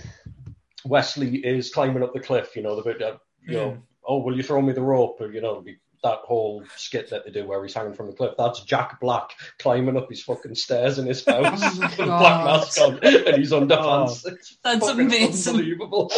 Westley 0.84 1.38
is 1.38 1.72
climbing 1.74 2.04
up 2.04 2.14
the 2.14 2.20
cliff, 2.20 2.56
you 2.56 2.64
know, 2.64 2.76
the 2.76 2.82
bit 2.82 3.00
that, 3.00 3.20
you 3.42 3.54
know, 3.56 3.78
oh, 4.06 4.20
will 4.22 4.36
you 4.36 4.44
throw 4.44 4.62
me 4.62 4.74
the 4.74 4.82
rope? 4.82 5.22
Or, 5.22 5.32
you 5.32 5.42
know, 5.42 5.64
that 6.04 6.20
whole 6.24 6.64
skit 6.78 7.10
that 7.12 7.26
they 7.26 7.32
do 7.32 7.46
where 7.46 7.64
he's 7.64 7.74
hanging 7.76 7.94
from 7.94 8.08
the 8.08 8.14
cliff. 8.14 8.34
That's 8.38 8.62
Jack 8.64 9.00
Black 9.00 9.30
climbing 9.60 9.98
up 9.98 10.10
his 10.10 10.24
fucking 10.24 10.56
stairs 10.56 10.98
in 10.98 11.06
his 11.06 11.24
house 11.26 11.62
Oh 11.62 11.80
with 11.80 12.00
a 12.00 12.06
black 12.06 12.44
mask 12.46 12.82
on 12.82 13.00
and 13.04 13.38
he's 13.38 13.52
underpants. 13.52 14.26
It's 14.26 14.58
That's 14.64 14.88
amazing. 14.88 15.54
Unbelievable. 15.56 16.12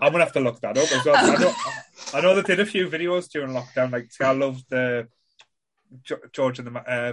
I'm 0.00 0.12
gonna 0.12 0.24
have 0.24 0.32
to 0.34 0.40
look 0.40 0.60
that 0.62 0.78
up 0.78 0.90
as 0.90 1.04
well. 1.04 1.16
I 1.16 1.36
know, 1.36 1.54
I 2.14 2.20
know 2.22 2.34
they 2.34 2.42
did 2.42 2.60
a 2.60 2.66
few 2.66 2.88
videos 2.88 3.28
during 3.30 3.50
lockdown. 3.50 3.92
Like, 3.92 4.10
see, 4.12 4.24
I 4.24 4.32
love 4.32 4.62
the 4.70 5.08
Jo- 6.02 6.20
George 6.32 6.58
and 6.58 6.68
the 6.74 6.80
uh, 6.80 7.12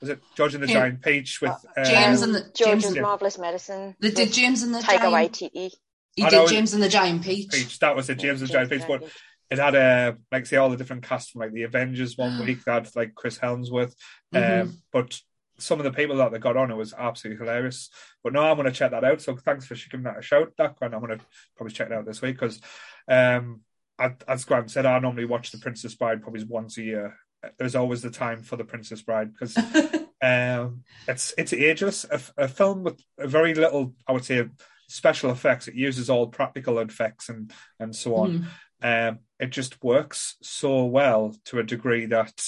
was 0.00 0.10
it 0.10 0.20
George 0.36 0.54
and 0.54 0.64
the 0.64 0.68
Yeah. 0.68 0.74
Giant 0.74 1.02
Peach 1.02 1.40
with 1.40 1.52
uh, 1.76 1.84
James 1.84 2.22
Um, 2.22 2.30
and 2.30 2.34
the 2.34 2.50
George's 2.54 2.82
James. 2.84 2.96
Yeah. 2.96 3.02
Marvelous 3.02 3.38
Medicine. 3.38 3.94
They 4.00 4.10
did 4.10 4.32
James 4.32 4.62
and 4.64 4.74
the 4.74 4.80
Taika 4.80 5.02
Giant. 5.10 5.32
Waititi. 5.34 5.70
He 6.16 6.22
I 6.24 6.30
did 6.30 6.48
James 6.48 6.74
and 6.74 6.82
the 6.82 6.88
Giant 6.88 7.22
Peach. 7.22 7.50
Peach. 7.50 7.78
That 7.80 7.94
was 7.96 8.08
it, 8.10 8.18
James 8.18 8.40
and 8.40 8.48
the 8.48 8.52
Giant 8.52 8.70
Peach. 8.70 8.82
But 8.88 9.04
it 9.50 9.58
had 9.58 9.74
a 9.74 10.16
like 10.32 10.46
say 10.46 10.56
all 10.56 10.70
the 10.70 10.76
different 10.76 11.02
cast 11.02 11.30
from 11.30 11.40
like 11.40 11.52
the 11.52 11.62
Avengers 11.64 12.16
one 12.16 12.44
week. 12.44 12.64
That 12.64 12.94
like 12.96 13.14
Chris 13.14 13.38
Hemsworth. 13.38 13.94
Mhm. 14.32 14.62
Um, 14.62 14.78
but 14.92 15.20
some 15.58 15.78
of 15.78 15.84
the 15.84 15.92
people 15.92 16.16
that 16.16 16.32
they 16.32 16.38
got 16.38 16.56
on, 16.56 16.70
it 16.70 16.76
was 16.76 16.94
absolutely 16.96 17.44
hilarious. 17.44 17.90
But 18.22 18.32
no, 18.32 18.42
I'm 18.42 18.56
going 18.56 18.66
to 18.66 18.72
check 18.72 18.90
that 18.90 19.04
out. 19.04 19.20
So 19.20 19.36
thanks 19.36 19.66
for 19.66 19.74
giving 19.74 20.04
that 20.04 20.18
a 20.18 20.22
shout, 20.22 20.52
Dak. 20.56 20.76
And 20.80 20.94
I'm 20.94 21.00
going 21.00 21.18
to 21.18 21.24
probably 21.56 21.74
check 21.74 21.88
it 21.88 21.92
out 21.92 22.06
this 22.06 22.22
week 22.22 22.38
because, 22.38 22.60
um, 23.08 23.60
as 23.98 24.44
Grant 24.44 24.70
said, 24.70 24.86
I 24.86 24.98
normally 24.98 25.24
watch 25.24 25.52
The 25.52 25.58
Princess 25.58 25.94
Bride 25.94 26.22
probably 26.22 26.44
once 26.44 26.78
a 26.78 26.82
year. 26.82 27.16
There's 27.58 27.76
always 27.76 28.02
the 28.02 28.10
time 28.10 28.42
for 28.42 28.56
The 28.56 28.64
Princess 28.64 29.02
Bride 29.02 29.32
because 29.32 29.56
um, 30.22 30.82
it's 31.06 31.34
it's 31.38 31.52
ageless. 31.52 32.04
A, 32.10 32.20
a, 32.38 32.48
film 32.48 32.82
with 32.82 33.00
very 33.18 33.54
little, 33.54 33.94
I 34.08 34.12
would 34.12 34.24
say, 34.24 34.48
special 34.88 35.30
effects. 35.30 35.68
It 35.68 35.74
uses 35.74 36.10
all 36.10 36.26
practical 36.28 36.78
effects 36.78 37.28
and 37.28 37.52
and 37.78 37.94
so 37.94 38.16
on. 38.16 38.48
Mm. 38.82 39.08
Um, 39.10 39.18
it 39.38 39.50
just 39.50 39.82
works 39.82 40.36
so 40.42 40.84
well 40.84 41.34
to 41.46 41.58
a 41.58 41.64
degree 41.64 42.06
that 42.06 42.40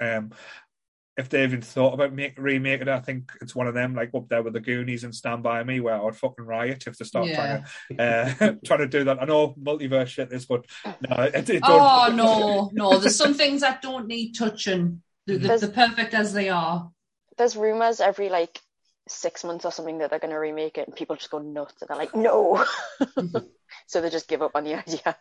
um, 0.00 0.32
if 1.16 1.28
they 1.28 1.44
even 1.44 1.60
thought 1.60 1.94
about 1.94 2.12
make, 2.12 2.38
remaking 2.38 2.88
it, 2.88 2.92
I 2.92 3.00
think 3.00 3.32
it's 3.40 3.54
one 3.54 3.66
of 3.66 3.74
them 3.74 3.94
like 3.94 4.10
up 4.14 4.28
there 4.28 4.42
with 4.42 4.54
the 4.54 4.60
Goonies 4.60 5.04
and 5.04 5.14
Stand 5.14 5.42
By 5.42 5.62
Me, 5.62 5.80
where 5.80 5.94
I 5.94 6.02
would 6.02 6.16
fucking 6.16 6.44
riot 6.44 6.84
if 6.86 6.96
they 6.96 7.04
start 7.04 7.26
yeah. 7.26 7.34
trying 7.36 7.96
to 7.98 8.02
uh, 8.02 8.54
trying 8.64 8.80
to 8.80 8.88
do 8.88 9.04
that. 9.04 9.22
I 9.22 9.26
know 9.26 9.54
multiverse 9.62 10.08
shit 10.08 10.30
this, 10.30 10.46
but 10.46 10.64
no, 10.84 11.22
it, 11.22 11.48
it 11.50 11.62
oh 11.64 12.12
no, 12.14 12.70
no. 12.72 12.98
There's 12.98 13.16
some 13.16 13.34
things 13.34 13.60
that 13.60 13.82
don't 13.82 14.06
need 14.06 14.32
touching. 14.32 15.02
They're, 15.26 15.38
they're 15.38 15.68
perfect 15.68 16.14
as 16.14 16.32
they 16.32 16.48
are. 16.48 16.90
There's 17.36 17.56
rumors 17.56 18.00
every 18.00 18.28
like 18.28 18.58
six 19.08 19.44
months 19.44 19.64
or 19.64 19.72
something 19.72 19.98
that 19.98 20.10
they're 20.10 20.18
going 20.18 20.32
to 20.32 20.38
remake 20.38 20.78
it, 20.78 20.86
and 20.86 20.96
people 20.96 21.16
just 21.16 21.30
go 21.30 21.38
nuts 21.38 21.74
and 21.80 21.88
they're 21.88 21.96
like, 21.96 22.14
no. 22.14 22.64
so 23.86 24.00
they 24.00 24.10
just 24.10 24.28
give 24.28 24.42
up 24.42 24.52
on 24.54 24.64
the 24.64 24.74
idea. 24.78 25.16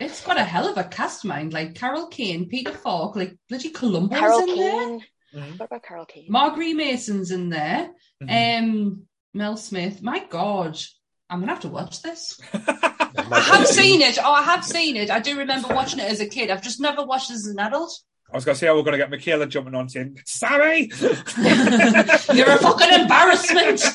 It's 0.00 0.24
got 0.24 0.38
a 0.38 0.44
hell 0.44 0.68
of 0.68 0.76
a 0.76 0.84
cast, 0.84 1.24
mind. 1.24 1.52
Like 1.52 1.74
Carol 1.74 2.08
Kane, 2.08 2.48
Peter 2.48 2.72
Falk, 2.72 3.16
like 3.16 3.36
bloody 3.48 3.70
Columbo's 3.70 4.18
Carol 4.18 4.40
in 4.40 4.46
Kane. 4.46 4.58
there. 4.58 4.98
Mm-hmm. 5.34 5.56
What 5.56 5.66
about 5.66 5.82
Carol 5.82 6.06
Kane? 6.06 6.26
Margery 6.28 6.74
Mason's 6.74 7.30
in 7.30 7.48
there. 7.48 7.90
Mm-hmm. 8.22 8.64
Um, 8.64 9.02
Mel 9.32 9.56
Smith. 9.56 10.02
My 10.02 10.24
God, 10.28 10.78
I'm 11.30 11.40
gonna 11.40 11.52
have 11.52 11.62
to 11.62 11.68
watch 11.68 12.02
this. 12.02 12.40
I 12.52 13.40
have 13.40 13.66
seen 13.66 14.02
it. 14.02 14.18
Oh, 14.22 14.32
I 14.32 14.42
have 14.42 14.64
seen 14.64 14.96
it. 14.96 15.10
I 15.10 15.20
do 15.20 15.38
remember 15.38 15.68
watching 15.68 16.00
it 16.00 16.10
as 16.10 16.20
a 16.20 16.26
kid. 16.28 16.50
I've 16.50 16.62
just 16.62 16.80
never 16.80 17.04
watched 17.04 17.30
it 17.30 17.34
as 17.34 17.46
an 17.46 17.58
adult. 17.58 17.98
I 18.32 18.36
was 18.36 18.44
going 18.44 18.54
to 18.54 18.58
say, 18.58 18.68
oh, 18.68 18.74
we're 18.76 18.82
going 18.82 18.92
to 18.92 18.98
get 18.98 19.10
Michaela 19.10 19.46
jumping 19.46 19.76
on 19.76 19.88
saying, 19.88 20.18
Sammy! 20.24 20.90
You're 21.00 22.50
a 22.50 22.58
fucking 22.58 23.00
embarrassment! 23.00 23.80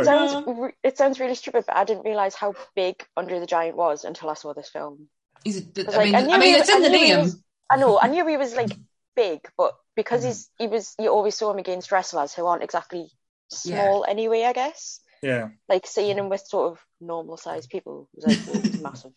it 0.00 0.04
sounds 0.04 0.72
it 0.82 0.98
sounds 0.98 1.20
really 1.20 1.34
stupid, 1.34 1.64
but 1.66 1.76
I 1.76 1.84
didn't 1.84 2.04
realize 2.04 2.34
how 2.34 2.54
big 2.74 3.04
Andre 3.16 3.40
the 3.40 3.46
Giant 3.46 3.76
was 3.76 4.04
until 4.04 4.30
I 4.30 4.34
saw 4.34 4.52
this 4.54 4.68
film. 4.68 5.08
He's, 5.44 5.62
I, 5.78 5.82
like, 5.82 6.04
mean, 6.04 6.14
I, 6.14 6.34
I 6.34 6.38
mean, 6.38 6.54
it's 6.56 6.68
in 6.68 6.82
the 6.82 6.90
name. 6.90 7.20
Was, 7.20 7.42
I 7.70 7.76
know, 7.76 7.98
I 8.00 8.08
knew 8.08 8.26
he 8.26 8.36
was 8.36 8.54
like 8.54 8.70
big, 9.16 9.40
but 9.56 9.74
because 9.96 10.22
he's 10.22 10.50
he 10.58 10.66
was, 10.66 10.94
you 10.98 11.08
always 11.08 11.34
saw 11.34 11.50
him 11.50 11.58
against 11.58 11.92
wrestlers 11.92 12.34
who 12.34 12.46
aren't 12.46 12.62
exactly 12.62 13.10
small 13.48 14.04
yeah. 14.06 14.10
anyway. 14.10 14.44
I 14.44 14.52
guess. 14.52 15.00
Yeah. 15.22 15.48
Like 15.68 15.86
seeing 15.86 16.16
him 16.16 16.30
with 16.30 16.40
sort 16.40 16.72
of 16.72 16.78
normal 17.00 17.36
sized 17.36 17.68
people 17.68 18.08
was 18.14 18.26
like 18.26 18.38
oh, 18.48 18.82
massive. 18.82 19.12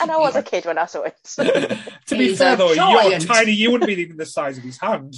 and 0.00 0.10
I 0.10 0.16
was 0.16 0.36
a 0.36 0.42
kid 0.42 0.64
when 0.64 0.78
I 0.78 0.86
saw 0.86 1.02
it. 1.02 1.16
to 2.06 2.16
be 2.16 2.34
fair 2.36 2.56
though, 2.56 2.72
you're 2.72 3.18
tiny. 3.18 3.52
You 3.52 3.72
wouldn't 3.72 3.88
be 3.88 4.00
even 4.00 4.16
the 4.16 4.26
size 4.26 4.58
of 4.58 4.64
his 4.64 4.78
hand. 4.78 5.16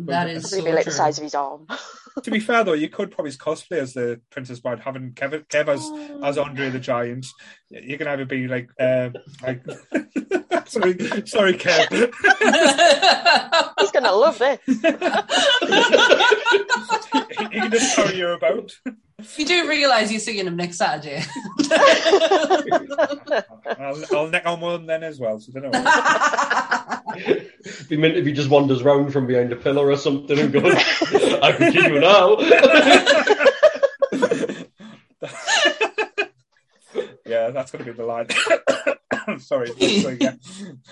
That 0.00 0.28
is 0.28 0.50
so 0.50 0.62
like 0.62 0.84
the 0.84 0.90
size 0.90 1.16
of 1.18 1.24
his 1.24 1.34
arm. 1.34 1.66
to 2.22 2.30
be 2.30 2.38
fair 2.38 2.64
though, 2.64 2.74
you 2.74 2.88
could 2.90 3.10
probably 3.10 3.32
cosplay 3.32 3.78
as 3.78 3.94
the 3.94 4.20
Princess 4.30 4.60
Bride, 4.60 4.80
having 4.80 5.12
Kev, 5.12 5.46
Kev 5.46 5.68
as, 5.68 5.80
oh. 5.84 6.20
as 6.22 6.36
Andre 6.36 6.68
the 6.68 6.78
Giant. 6.78 7.26
You 7.70 7.96
can 7.96 8.06
either 8.06 8.26
be 8.26 8.46
like, 8.46 8.68
uh, 8.78 9.10
like 9.42 9.64
sorry, 10.66 10.98
sorry, 11.26 11.54
Kev. 11.54 12.12
He's 13.80 13.90
gonna 13.90 14.12
love 14.12 14.38
this. 14.38 14.60
he, 14.66 14.74
he 17.52 17.60
can 17.60 17.70
just 17.70 17.96
carry 17.96 18.16
you 18.18 18.28
about. 18.28 18.72
You 19.36 19.46
do 19.46 19.66
realise 19.66 20.10
you're 20.10 20.20
seeing 20.20 20.46
him 20.46 20.56
next 20.56 20.76
Saturday. 20.76 21.24
I'll, 23.80 24.04
I'll 24.12 24.28
neck 24.28 24.44
on 24.44 24.60
one 24.60 24.84
then 24.84 25.02
as 25.02 25.18
well, 25.18 25.40
so 25.40 25.52
don't 25.52 25.72
know. 25.72 26.75
Be 27.88 27.96
meant 27.96 28.16
if 28.16 28.26
he 28.26 28.32
just 28.32 28.50
wanders 28.50 28.82
round 28.82 29.12
from 29.12 29.26
behind 29.26 29.52
a 29.52 29.56
pillar 29.56 29.90
or 29.90 29.96
something 29.96 30.38
and 30.38 30.52
goes, 30.52 30.74
I 31.42 31.52
can 31.52 31.72
kill 31.72 31.92
you 31.92 32.00
now. 32.00 32.36
yeah, 37.26 37.50
that's 37.50 37.70
going 37.70 37.84
to 37.84 37.92
be 37.92 37.96
the 37.96 38.04
line. 38.04 38.28
Sorry, 39.40 39.70
yeah. 39.78 40.34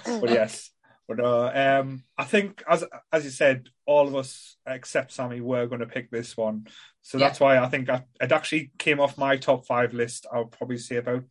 but 0.04 0.30
yes, 0.30 0.70
but 1.06 1.20
uh, 1.20 1.52
um, 1.54 2.02
I 2.18 2.24
think 2.24 2.62
as 2.68 2.84
as 3.12 3.24
you 3.24 3.30
said, 3.30 3.68
all 3.86 4.08
of 4.08 4.16
us 4.16 4.56
except 4.66 5.12
Sammy 5.12 5.40
were 5.40 5.66
going 5.66 5.80
to 5.80 5.86
pick 5.86 6.10
this 6.10 6.36
one, 6.36 6.66
so 7.02 7.18
yeah. 7.18 7.26
that's 7.26 7.40
why 7.40 7.58
I 7.58 7.68
think 7.68 7.88
I, 7.88 8.04
it 8.20 8.32
actually 8.32 8.72
came 8.78 9.00
off 9.00 9.18
my 9.18 9.36
top 9.36 9.66
five 9.66 9.92
list. 9.92 10.26
I'll 10.32 10.46
probably 10.46 10.78
say 10.78 10.96
about 10.96 11.24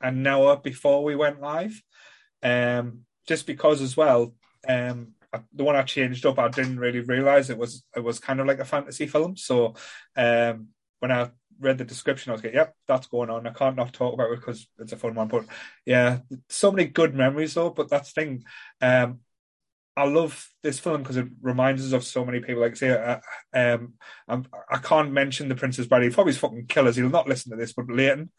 an 0.00 0.26
hour 0.26 0.56
before 0.56 1.04
we 1.04 1.16
went 1.16 1.40
live, 1.40 1.80
um, 2.42 3.00
just 3.26 3.46
because 3.46 3.80
as 3.80 3.96
well. 3.96 4.34
Um, 4.68 5.14
the 5.52 5.64
one 5.64 5.76
I 5.76 5.82
changed 5.82 6.26
up, 6.26 6.38
I 6.38 6.48
didn't 6.48 6.78
really 6.78 7.00
realize 7.00 7.50
it 7.50 7.58
was 7.58 7.84
it 7.96 8.00
was 8.00 8.18
kind 8.18 8.40
of 8.40 8.46
like 8.46 8.60
a 8.60 8.64
fantasy 8.64 9.06
film. 9.06 9.36
So 9.36 9.74
um, 10.16 10.68
when 11.00 11.10
I 11.10 11.30
read 11.60 11.78
the 11.78 11.84
description, 11.84 12.30
I 12.30 12.34
was 12.34 12.44
like, 12.44 12.54
"Yep, 12.54 12.74
that's 12.86 13.06
going 13.08 13.30
on." 13.30 13.46
I 13.46 13.50
can't 13.50 13.76
not 13.76 13.92
talk 13.92 14.14
about 14.14 14.30
it 14.30 14.40
because 14.40 14.68
it's 14.78 14.92
a 14.92 14.96
fun 14.96 15.14
one. 15.14 15.28
But 15.28 15.46
yeah, 15.84 16.18
so 16.48 16.70
many 16.70 16.88
good 16.88 17.14
memories 17.14 17.54
though. 17.54 17.70
But 17.70 17.90
that's 17.90 18.12
the 18.12 18.20
thing. 18.20 18.44
Um, 18.80 19.20
I 19.96 20.04
love 20.04 20.48
this 20.62 20.80
film 20.80 21.02
because 21.02 21.16
it 21.16 21.28
reminds 21.40 21.84
us 21.86 21.92
of 21.92 22.04
so 22.04 22.24
many 22.24 22.40
people. 22.40 22.62
Like 22.62 22.76
say, 22.76 22.90
uh, 22.90 23.20
um, 23.54 23.94
I'm, 24.26 24.46
I 24.70 24.78
can 24.78 25.06
not 25.06 25.12
mention 25.12 25.48
the 25.48 25.54
Princess 25.54 25.86
Bride. 25.86 26.02
He 26.02 26.10
probably 26.10 26.32
fucking 26.32 26.66
killers. 26.66 26.96
He'll 26.96 27.08
not 27.08 27.28
listen 27.28 27.50
to 27.52 27.56
this, 27.56 27.72
but 27.72 27.88
Leighton, 27.88 28.30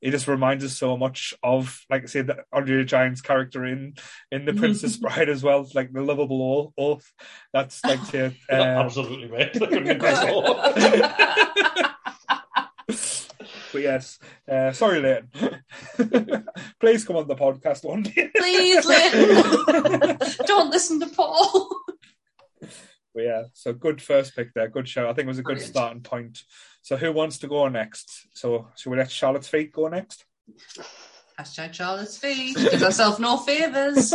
he 0.00 0.10
just 0.10 0.28
reminds 0.28 0.64
us 0.64 0.76
so 0.76 0.96
much 0.96 1.34
of, 1.42 1.84
like 1.90 2.02
I 2.04 2.06
said, 2.06 2.26
the 2.28 2.44
Andre 2.52 2.84
Giant's 2.84 3.20
character 3.20 3.64
in 3.64 3.94
in 4.30 4.44
the 4.44 4.54
Princess 4.54 4.96
Bride 5.02 5.28
as 5.28 5.42
well, 5.42 5.68
like 5.74 5.92
the 5.92 6.02
lovable 6.02 6.72
oath. 6.78 7.10
That's 7.52 7.84
like 7.84 8.00
say, 8.06 8.26
uh, 8.50 8.54
absolutely 8.54 9.28
mate. 9.28 9.56
But 13.70 13.82
yes, 13.82 14.18
uh, 14.50 14.72
sorry, 14.72 15.00
Leighton. 15.00 15.62
Please 16.80 17.04
come 17.04 17.16
on 17.16 17.28
the 17.28 17.36
podcast 17.36 17.84
one 17.84 18.02
day. 18.02 18.30
Please, 18.34 18.86
Leighton. 18.86 20.16
Don't 20.46 20.70
listen 20.70 21.00
to 21.00 21.06
Paul. 21.08 21.68
But 23.14 23.24
yeah, 23.24 23.42
so 23.52 23.72
good 23.72 24.00
first 24.00 24.36
pick 24.36 24.54
there. 24.54 24.68
Good 24.68 24.88
show. 24.88 25.04
I 25.04 25.12
think 25.12 25.26
it 25.26 25.28
was 25.28 25.38
a 25.38 25.42
good 25.42 25.56
Brilliant. 25.56 25.74
starting 25.74 26.02
point. 26.02 26.42
So 26.88 26.96
who 26.96 27.12
wants 27.12 27.36
to 27.40 27.48
go 27.48 27.68
next? 27.68 28.28
So 28.32 28.68
should 28.74 28.88
we 28.88 28.96
let 28.96 29.10
Charlotte's 29.10 29.48
feet 29.48 29.74
go 29.74 29.88
next? 29.88 30.24
Hashtag 31.38 31.74
Charlotte's 31.74 32.16
feet. 32.16 32.56
Give 32.56 32.80
herself 32.80 33.20
no 33.20 33.36
favours. 33.36 34.08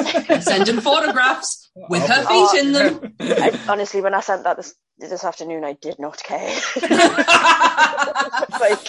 Sending 0.43 0.81
photographs 0.81 1.69
with 1.75 2.01
her 2.01 2.21
feet 2.21 2.27
oh, 2.29 2.57
in 2.59 2.71
them. 2.71 3.13
I, 3.19 3.59
honestly, 3.69 4.01
when 4.01 4.15
I 4.15 4.21
sent 4.21 4.45
that 4.45 4.57
this 4.57 4.73
this 4.97 5.23
afternoon, 5.23 5.63
I 5.63 5.73
did 5.73 5.99
not 5.99 6.17
care. 6.23 6.49
like, 8.59 8.87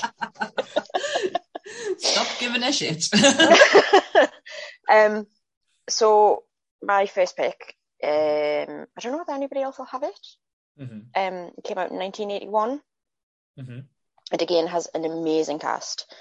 stop 1.98 2.26
giving 2.40 2.62
a 2.62 2.72
shit. 2.72 3.06
um, 4.90 5.26
so 5.90 6.44
my 6.82 7.04
first 7.04 7.36
pick. 7.36 7.74
Um, 8.02 8.86
I 8.96 9.00
don't 9.00 9.12
know 9.12 9.20
if 9.20 9.28
anybody 9.28 9.60
else 9.60 9.76
will 9.76 9.84
have 9.84 10.04
it. 10.04 10.20
Mm-hmm. 10.80 11.00
Um, 11.14 11.50
it 11.58 11.64
came 11.64 11.76
out 11.76 11.90
in 11.90 11.98
1981. 11.98 12.80
Mm-hmm. 13.58 13.80
It 14.32 14.42
again 14.42 14.66
has 14.66 14.88
an 14.94 15.04
amazing 15.04 15.58
cast 15.58 16.12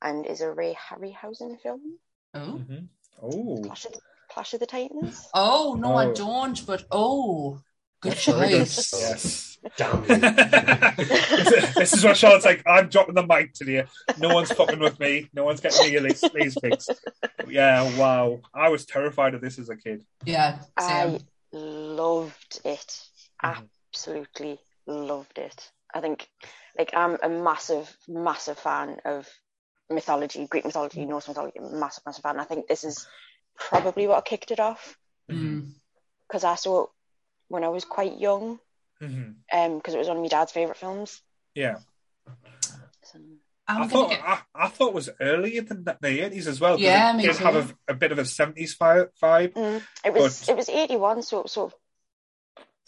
and 0.00 0.26
is 0.26 0.40
a 0.40 0.50
Ray 0.50 0.74
Harryhausen 0.74 1.60
film. 1.60 1.98
Oh. 2.34 2.38
Mm-hmm. 2.40 2.84
Oh. 3.22 3.62
Clash 3.64 3.84
of, 3.84 3.94
Clash 4.30 4.54
of, 4.54 4.60
the 4.60 4.66
Titans. 4.66 5.28
Oh, 5.34 5.76
no, 5.78 5.92
oh. 5.92 5.96
I 5.96 6.12
don't, 6.12 6.64
but 6.66 6.84
oh. 6.90 7.60
Good 8.00 8.16
choice. 8.16 8.92
yes. 8.92 9.58
Damn 9.76 10.02
this 10.06 11.92
is 11.92 12.04
what 12.04 12.16
Charlotte's 12.16 12.44
like. 12.44 12.64
I'm 12.66 12.88
dropping 12.88 13.14
the 13.14 13.24
mic 13.24 13.52
to 13.54 13.70
you. 13.70 13.84
No 14.18 14.34
one's 14.34 14.50
fucking 14.50 14.80
with 14.80 14.98
me. 14.98 15.28
No 15.32 15.44
one's 15.44 15.60
getting 15.60 15.94
me 15.94 16.00
these, 16.00 16.24
these 16.34 16.58
picks. 16.60 16.88
Yeah, 17.46 17.96
wow. 17.96 18.40
I 18.52 18.70
was 18.70 18.86
terrified 18.86 19.34
of 19.34 19.40
this 19.40 19.60
as 19.60 19.68
a 19.68 19.76
kid. 19.76 20.04
Yeah. 20.24 20.58
Same. 20.80 21.14
I 21.14 21.20
loved 21.52 22.60
it. 22.64 23.00
Mm-hmm. 23.44 23.66
Absolutely 23.94 24.58
loved 24.88 25.38
it. 25.38 25.70
I 25.94 26.00
think, 26.00 26.28
like, 26.78 26.92
I'm 26.94 27.18
a 27.22 27.28
massive, 27.28 27.94
massive 28.08 28.58
fan 28.58 28.98
of 29.04 29.28
mythology, 29.90 30.46
Greek 30.46 30.64
mythology, 30.64 31.04
Norse 31.04 31.28
mythology, 31.28 31.58
massive, 31.60 32.04
massive 32.06 32.22
fan. 32.22 32.40
I 32.40 32.44
think 32.44 32.66
this 32.66 32.84
is 32.84 33.06
probably 33.56 34.06
what 34.06 34.24
kicked 34.24 34.50
it 34.50 34.60
off. 34.60 34.96
Because 35.28 36.42
mm. 36.42 36.44
I 36.44 36.54
saw 36.54 36.84
it 36.84 36.88
when 37.48 37.64
I 37.64 37.68
was 37.68 37.84
quite 37.84 38.18
young, 38.18 38.58
because 38.98 39.14
mm-hmm. 39.14 39.58
um, 39.58 39.80
it 39.84 39.98
was 39.98 40.08
one 40.08 40.16
of 40.16 40.22
my 40.22 40.28
dad's 40.28 40.52
favourite 40.52 40.78
films. 40.78 41.20
Yeah. 41.54 41.76
So. 43.02 43.18
I'm 43.68 43.82
I 43.82 43.86
thought 43.86 44.10
get- 44.10 44.22
I, 44.24 44.40
I 44.54 44.68
thought 44.68 44.88
it 44.88 44.94
was 44.94 45.10
earlier 45.20 45.62
than 45.62 45.84
the 45.84 46.24
eighties 46.24 46.48
as 46.48 46.60
well. 46.60 46.78
Yeah, 46.80 47.12
it 47.12 47.16
me 47.16 47.22
did 47.24 47.36
too. 47.36 47.44
have 47.44 47.54
a, 47.88 47.92
a 47.92 47.94
bit 47.94 48.10
of 48.10 48.18
a 48.18 48.24
seventies 48.24 48.76
vibe. 48.76 49.10
Mm. 49.22 49.82
It 50.04 50.12
was 50.14 50.40
But- 50.40 50.48
it 50.48 50.56
was 50.56 50.68
eighty 50.68 50.96
one, 50.96 51.22
so 51.22 51.44
sort 51.46 51.72
of 51.72 51.78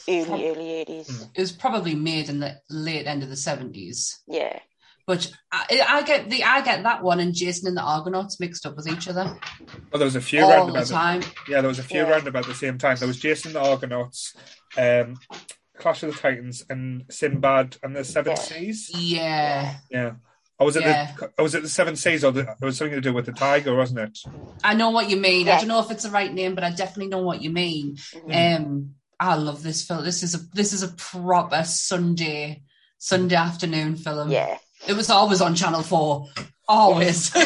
early 0.09 0.25
Prob- 0.25 0.41
early 0.41 0.73
eighties. 0.73 1.09
Mm. 1.09 1.31
it 1.35 1.41
was 1.41 1.53
probably 1.53 1.95
made 1.95 2.29
in 2.29 2.41
the 2.41 2.57
late 2.71 3.07
end 3.07 3.23
of 3.23 3.29
the 3.29 3.37
seventies. 3.37 4.21
Yeah, 4.27 4.59
But 5.07 5.31
I, 5.53 5.83
I 5.89 6.03
get 6.03 6.31
the 6.31 6.45
I 6.45 6.63
get 6.63 6.83
that 6.83 7.03
one 7.03 7.21
and 7.21 7.35
Jason 7.35 7.69
and 7.69 7.77
the 7.77 7.83
Argonauts 7.83 8.39
mixed 8.41 8.67
up 8.67 8.77
with 8.77 8.89
each 8.89 9.09
other 9.09 9.25
Well, 9.25 9.99
there 9.99 10.05
was 10.05 10.17
a 10.17 10.21
few 10.21 10.43
all 10.43 10.51
round 10.51 10.69
the 10.69 10.73
about 10.75 10.87
the, 10.87 10.93
time. 10.95 11.23
yeah, 11.49 11.61
there 11.61 11.69
was 11.69 11.79
a 11.79 11.83
few 11.85 12.01
Yeah. 12.03 12.11
round 12.11 12.27
about 12.27 12.47
the 12.47 12.55
same 12.55 12.79
time. 12.79 12.97
There 12.97 13.09
was 13.09 13.19
Jason 13.21 13.53
the 13.53 13.61
Argonauts, 13.61 14.35
um, 14.77 15.17
Clash 15.79 16.03
of 16.05 16.13
the 16.15 16.19
Titans, 16.21 16.65
and 16.71 17.05
Sinbad 17.11 17.77
and 17.83 17.97
the 17.97 18.05
Seven 18.05 18.33
Yeah. 18.33 18.43
Seas. 18.43 18.91
Yeah, 18.95 19.75
Yeah. 19.91 20.13
Or 20.57 20.67
was 20.67 20.77
it 20.77 20.83
Yeah. 20.83 21.13
the 21.19 21.33
or 21.37 21.43
was 21.43 21.55
it 21.57 21.63
the 21.63 21.69
Seven 21.69 21.97
Seas 21.97 22.23
or 22.25 22.31
the, 22.31 22.43
it 22.43 22.65
was 22.65 22.77
something 22.79 22.95
to 22.95 23.01
do 23.01 23.13
with 23.13 23.27
the 23.27 23.33
tiger, 23.33 23.75
wasn't 23.75 23.99
it? 24.01 24.19
I 24.63 24.75
know 24.75 24.91
what 24.91 25.11
you 25.11 25.17
mean. 25.17 25.49
I 25.49 25.59
don't 25.59 25.67
know 25.69 25.81
if 25.81 25.91
it's 25.91 26.05
the 26.05 26.11
right 26.11 26.33
name, 26.33 26.55
but 26.55 26.63
I 26.63 26.71
definitely 26.71 27.09
know 27.09 27.23
what 27.23 27.43
you 27.43 27.51
mean. 27.51 27.97
Mhm. 28.15 28.57
Um, 28.57 28.95
I 29.25 29.37
love 29.37 29.63
this 29.63 29.87
film. 29.87 30.05
This 30.05 30.23
is 30.23 30.35
a 30.35 30.39
this 30.53 30.73
is 30.73 30.83
a 30.83 30.89
proper 30.89 31.63
Sunday 31.65 32.63
Sunday 32.99 33.37
afternoon 33.37 33.97
film. 33.97 34.31
yeah. 34.31 34.59
It 34.87 34.95
was 34.95 35.09
always 35.09 35.41
on 35.41 35.55
Channel 35.55 35.83
Four. 35.83 36.29
Always. 36.69 37.33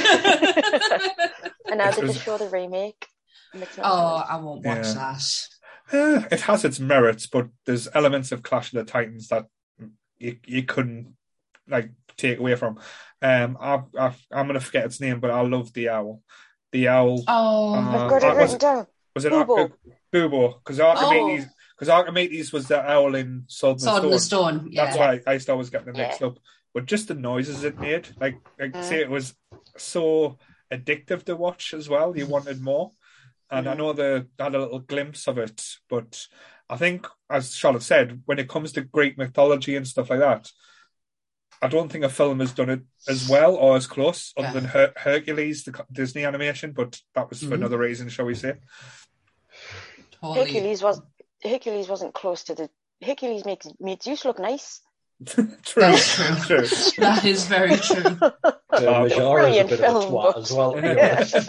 And 1.70 1.78
now 1.78 1.90
they 1.90 2.02
was- 2.02 2.14
just 2.14 2.24
show 2.24 2.38
the 2.38 2.48
remake. 2.48 3.06
and 3.52 3.62
it's 3.62 3.78
oh, 3.78 4.24
I 4.28 4.36
won't 4.36 4.64
watch 4.64 4.86
Yeah. 4.86 4.94
that. 4.94 5.46
Eh, 5.92 6.22
it 6.32 6.40
has 6.42 6.64
its 6.64 6.80
merits, 6.80 7.26
but 7.26 7.48
there's 7.66 7.88
elements 7.94 8.32
of 8.32 8.42
Clash 8.42 8.72
of 8.72 8.78
the 8.78 8.90
Titans 8.90 9.28
that 9.28 9.46
you 10.18 10.36
you 10.46 10.62
couldn't 10.62 11.14
like 11.68 11.90
take 12.16 12.38
away 12.38 12.56
from. 12.56 12.78
Um, 13.22 13.56
I, 13.60 13.82
I 13.98 14.12
I'm 14.32 14.46
gonna 14.46 14.60
forget 14.60 14.86
its 14.86 15.00
name, 15.00 15.20
but 15.20 15.30
I 15.30 15.40
love 15.42 15.72
the 15.74 15.90
owl. 15.90 16.22
The 16.72 16.88
owl 16.88 17.22
Oh, 17.28 17.74
Uh, 17.74 17.78
I've 17.80 18.10
got 18.10 18.22
it 18.22 18.26
was- 18.28 18.36
written 18.36 18.58
down. 18.58 18.86
was 19.14 19.24
it 19.26 19.32
Bubo. 19.32 19.58
Ar- 19.58 19.72
Bubo? 20.12 20.54
Because 20.58 20.80
Archimedes 20.80 21.46
because 21.78 21.88
Archimedes 21.88 22.52
was 22.52 22.66
the 22.66 22.80
owl 22.82 23.14
in 23.14 23.44
Sword 23.46 23.74
and 23.74 23.80
Sword 23.82 24.02
the 24.02 24.06
in 24.08 24.12
the 24.12 24.18
Stone. 24.18 24.58
Stone. 24.60 24.68
Yeah. 24.72 24.84
That's 24.86 24.96
why 24.98 25.20
I 25.26 25.32
used 25.34 25.46
to 25.46 25.52
always 25.52 25.70
get 25.70 25.84
them 25.84 25.94
Yeah. 25.94 26.08
mixed 26.08 26.22
up. 26.22 26.38
But 26.74 26.86
just 26.86 27.06
the 27.08 27.14
noises 27.14 27.62
it 27.62 27.78
made, 27.78 28.08
like 28.20 28.36
like 28.58 28.72
Mm. 28.72 28.84
say 28.84 29.00
it 29.00 29.08
was 29.10 29.34
so 29.76 30.38
addictive 30.72 31.24
to 31.24 31.36
watch 31.36 31.72
as 31.74 31.88
well. 31.88 32.16
You 32.16 32.26
wanted 32.26 32.60
more. 32.60 32.92
And 33.50 33.68
I 33.68 33.74
Mm. 33.74 33.78
know 33.78 33.92
they 33.92 34.24
had 34.38 34.54
a 34.54 34.58
little 34.58 34.80
glimpse 34.80 35.26
of 35.28 35.38
it, 35.38 35.62
but 35.88 36.26
I 36.68 36.76
think, 36.76 37.06
as 37.30 37.54
Charlotte 37.54 37.82
said, 37.84 38.22
when 38.26 38.38
it 38.38 38.48
comes 38.48 38.72
to 38.72 38.82
Greek 38.82 39.16
mythology 39.16 39.74
and 39.76 39.86
stuff 39.88 40.10
like 40.10 40.18
that, 40.20 40.50
I 41.62 41.68
don't 41.68 41.90
think 41.90 42.04
a 42.04 42.08
film 42.10 42.40
has 42.40 42.52
done 42.52 42.70
it 42.70 42.82
as 43.08 43.28
well 43.28 43.54
or 43.56 43.76
as 43.76 43.86
close, 43.86 44.32
other 44.36 44.48
Yeah. 44.48 44.52
than 44.52 44.64
Her- 44.66 44.92
Hercules, 44.96 45.64
the 45.64 45.84
Disney 45.90 46.24
animation. 46.26 46.72
But 46.72 47.00
that 47.14 47.30
was 47.30 47.40
for 47.40 47.46
Mhm. 47.46 47.54
another 47.54 47.78
reason, 47.78 48.08
shall 48.10 48.26
we 48.26 48.34
say? 48.34 48.56
Totally. 50.20 50.44
Hercules 50.52 50.82
was 50.82 51.00
Hercules 51.42 51.88
wasn't 51.88 52.14
close 52.14 52.44
to 52.44 52.54
the 52.54 52.70
Hercules 53.04 53.44
makes 53.44 53.66
made 53.80 54.02
Zeus 54.02 54.24
look 54.24 54.38
nice. 54.38 54.80
true, 55.26 55.48
That's 55.76 56.16
true. 56.46 56.66
true. 56.66 56.66
That 56.98 57.24
is 57.24 57.46
very 57.46 57.76
true. 57.76 58.18
Uh, 58.70 58.80
Megara 58.80 59.06
is 59.06 59.12
a 59.12 59.32
Brilliant 59.32 59.70
bit 59.70 59.80
of 59.80 59.96
a 59.96 60.00
film, 60.00 60.12
twat 60.12 60.36
as 60.36 60.52
well. 60.52 60.72
to 60.74 60.82
be 60.82 60.88
Yeah. 60.88 61.14
honest. 61.18 61.48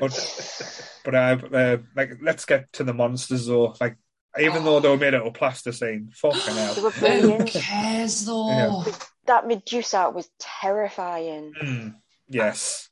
But 0.00 1.02
but 1.04 1.14
uh, 1.14 1.38
uh, 1.56 1.76
like 1.94 2.10
let's 2.22 2.44
get 2.44 2.72
to 2.74 2.84
the 2.84 2.92
monsters 2.94 3.46
though. 3.46 3.74
Like 3.80 3.96
even 4.38 4.64
though 4.64 4.80
they 4.80 4.88
were 4.88 4.96
made 4.98 5.14
out 5.14 5.26
of 5.26 5.34
plasticine, 5.34 6.10
fucking 6.14 6.40
They 7.00 7.20
hell. 7.20 7.38
Who 7.38 7.44
cares 7.46 8.26
though? 8.26 8.48
Yeah. 8.50 8.92
that 9.26 9.46
Medusa 9.46 10.10
was 10.10 10.28
terrifying. 10.38 11.54
Mm, 11.60 11.94
yes. 12.28 12.88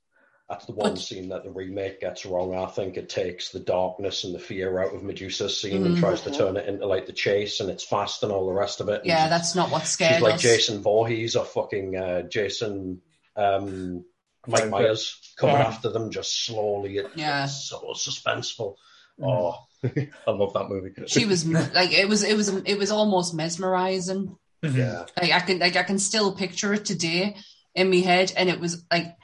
That's 0.49 0.67
the 0.67 0.73
one 0.73 0.93
But- 0.95 1.01
scene 1.01 1.31
that 1.31 1.43
the 1.43 1.51
remake 1.51 2.01
gets 2.01 2.27
wrong. 2.27 2.55
I 2.55 2.67
think 2.67 2.97
it 2.99 3.09
takes 3.09 3.51
the 3.51 3.61
darkness 3.61 4.25
and 4.25 4.35
the 4.35 4.39
fear 4.39 4.79
out 4.79 4.95
of 4.95 5.03
Medusa's 5.03 5.59
scene 5.59 5.83
Mhm. 5.83 5.87
and 5.87 5.97
tries 5.97 6.21
to 6.23 6.31
turn 6.31 6.57
it 6.59 6.69
into 6.69 6.87
like 6.87 7.07
the 7.07 7.15
chase 7.15 7.61
and 7.61 7.71
it's 7.71 7.83
fast 7.85 8.23
and 8.23 8.31
all 8.31 8.47
the 8.47 8.53
rest 8.53 8.81
of 8.83 8.89
it. 8.91 9.01
And 9.01 9.07
Yeah, 9.07 9.21
she's- 9.27 9.31
that's 9.31 9.55
not 9.55 9.71
what 9.71 9.87
scared 9.87 10.15
she's 10.17 10.23
like 10.23 10.35
us. 10.35 10.43
Jason 10.43 10.83
Voorhees 10.83 11.35
or 11.35 11.47
fucking 11.47 11.97
uh, 11.97 12.23
Jason 12.23 13.01
um, 13.37 14.05
Mike 14.47 14.61
Right, 14.61 14.71
Myers 14.71 15.19
coming 15.39 15.57
Yeah. 15.57 15.67
after 15.67 15.89
them 15.89 16.11
just 16.11 16.45
slowly. 16.45 16.99
It, 16.99 17.07
Yeah. 17.17 17.45
It's 17.45 17.65
so 17.65 17.95
suspenseful. 17.97 18.77
Mm. 19.19 19.27
Oh, 19.27 19.59
I 20.27 20.31
love 20.31 20.53
that 20.53 20.69
movie. 20.69 20.91
She 21.07 21.25
was 21.25 21.47
like 21.47 21.93
it 21.93 22.09
was 22.09 22.23
it 22.23 22.37
was 22.37 22.49
it 22.51 22.77
was 22.79 22.91
almost 22.91 23.33
mesmerizing. 23.35 24.37
Yeah. 24.63 25.07
Like 25.21 25.33
I 25.33 25.41
can 25.41 25.59
like 25.59 25.77
I 25.77 25.83
can 25.85 25.99
still 25.99 26.33
picture 26.37 26.75
it 26.75 26.85
today 26.85 27.37
in 27.75 27.91
my 27.91 27.97
head, 27.97 28.33
and 28.37 28.49
it 28.49 28.61
was 28.61 28.85
like 28.93 29.17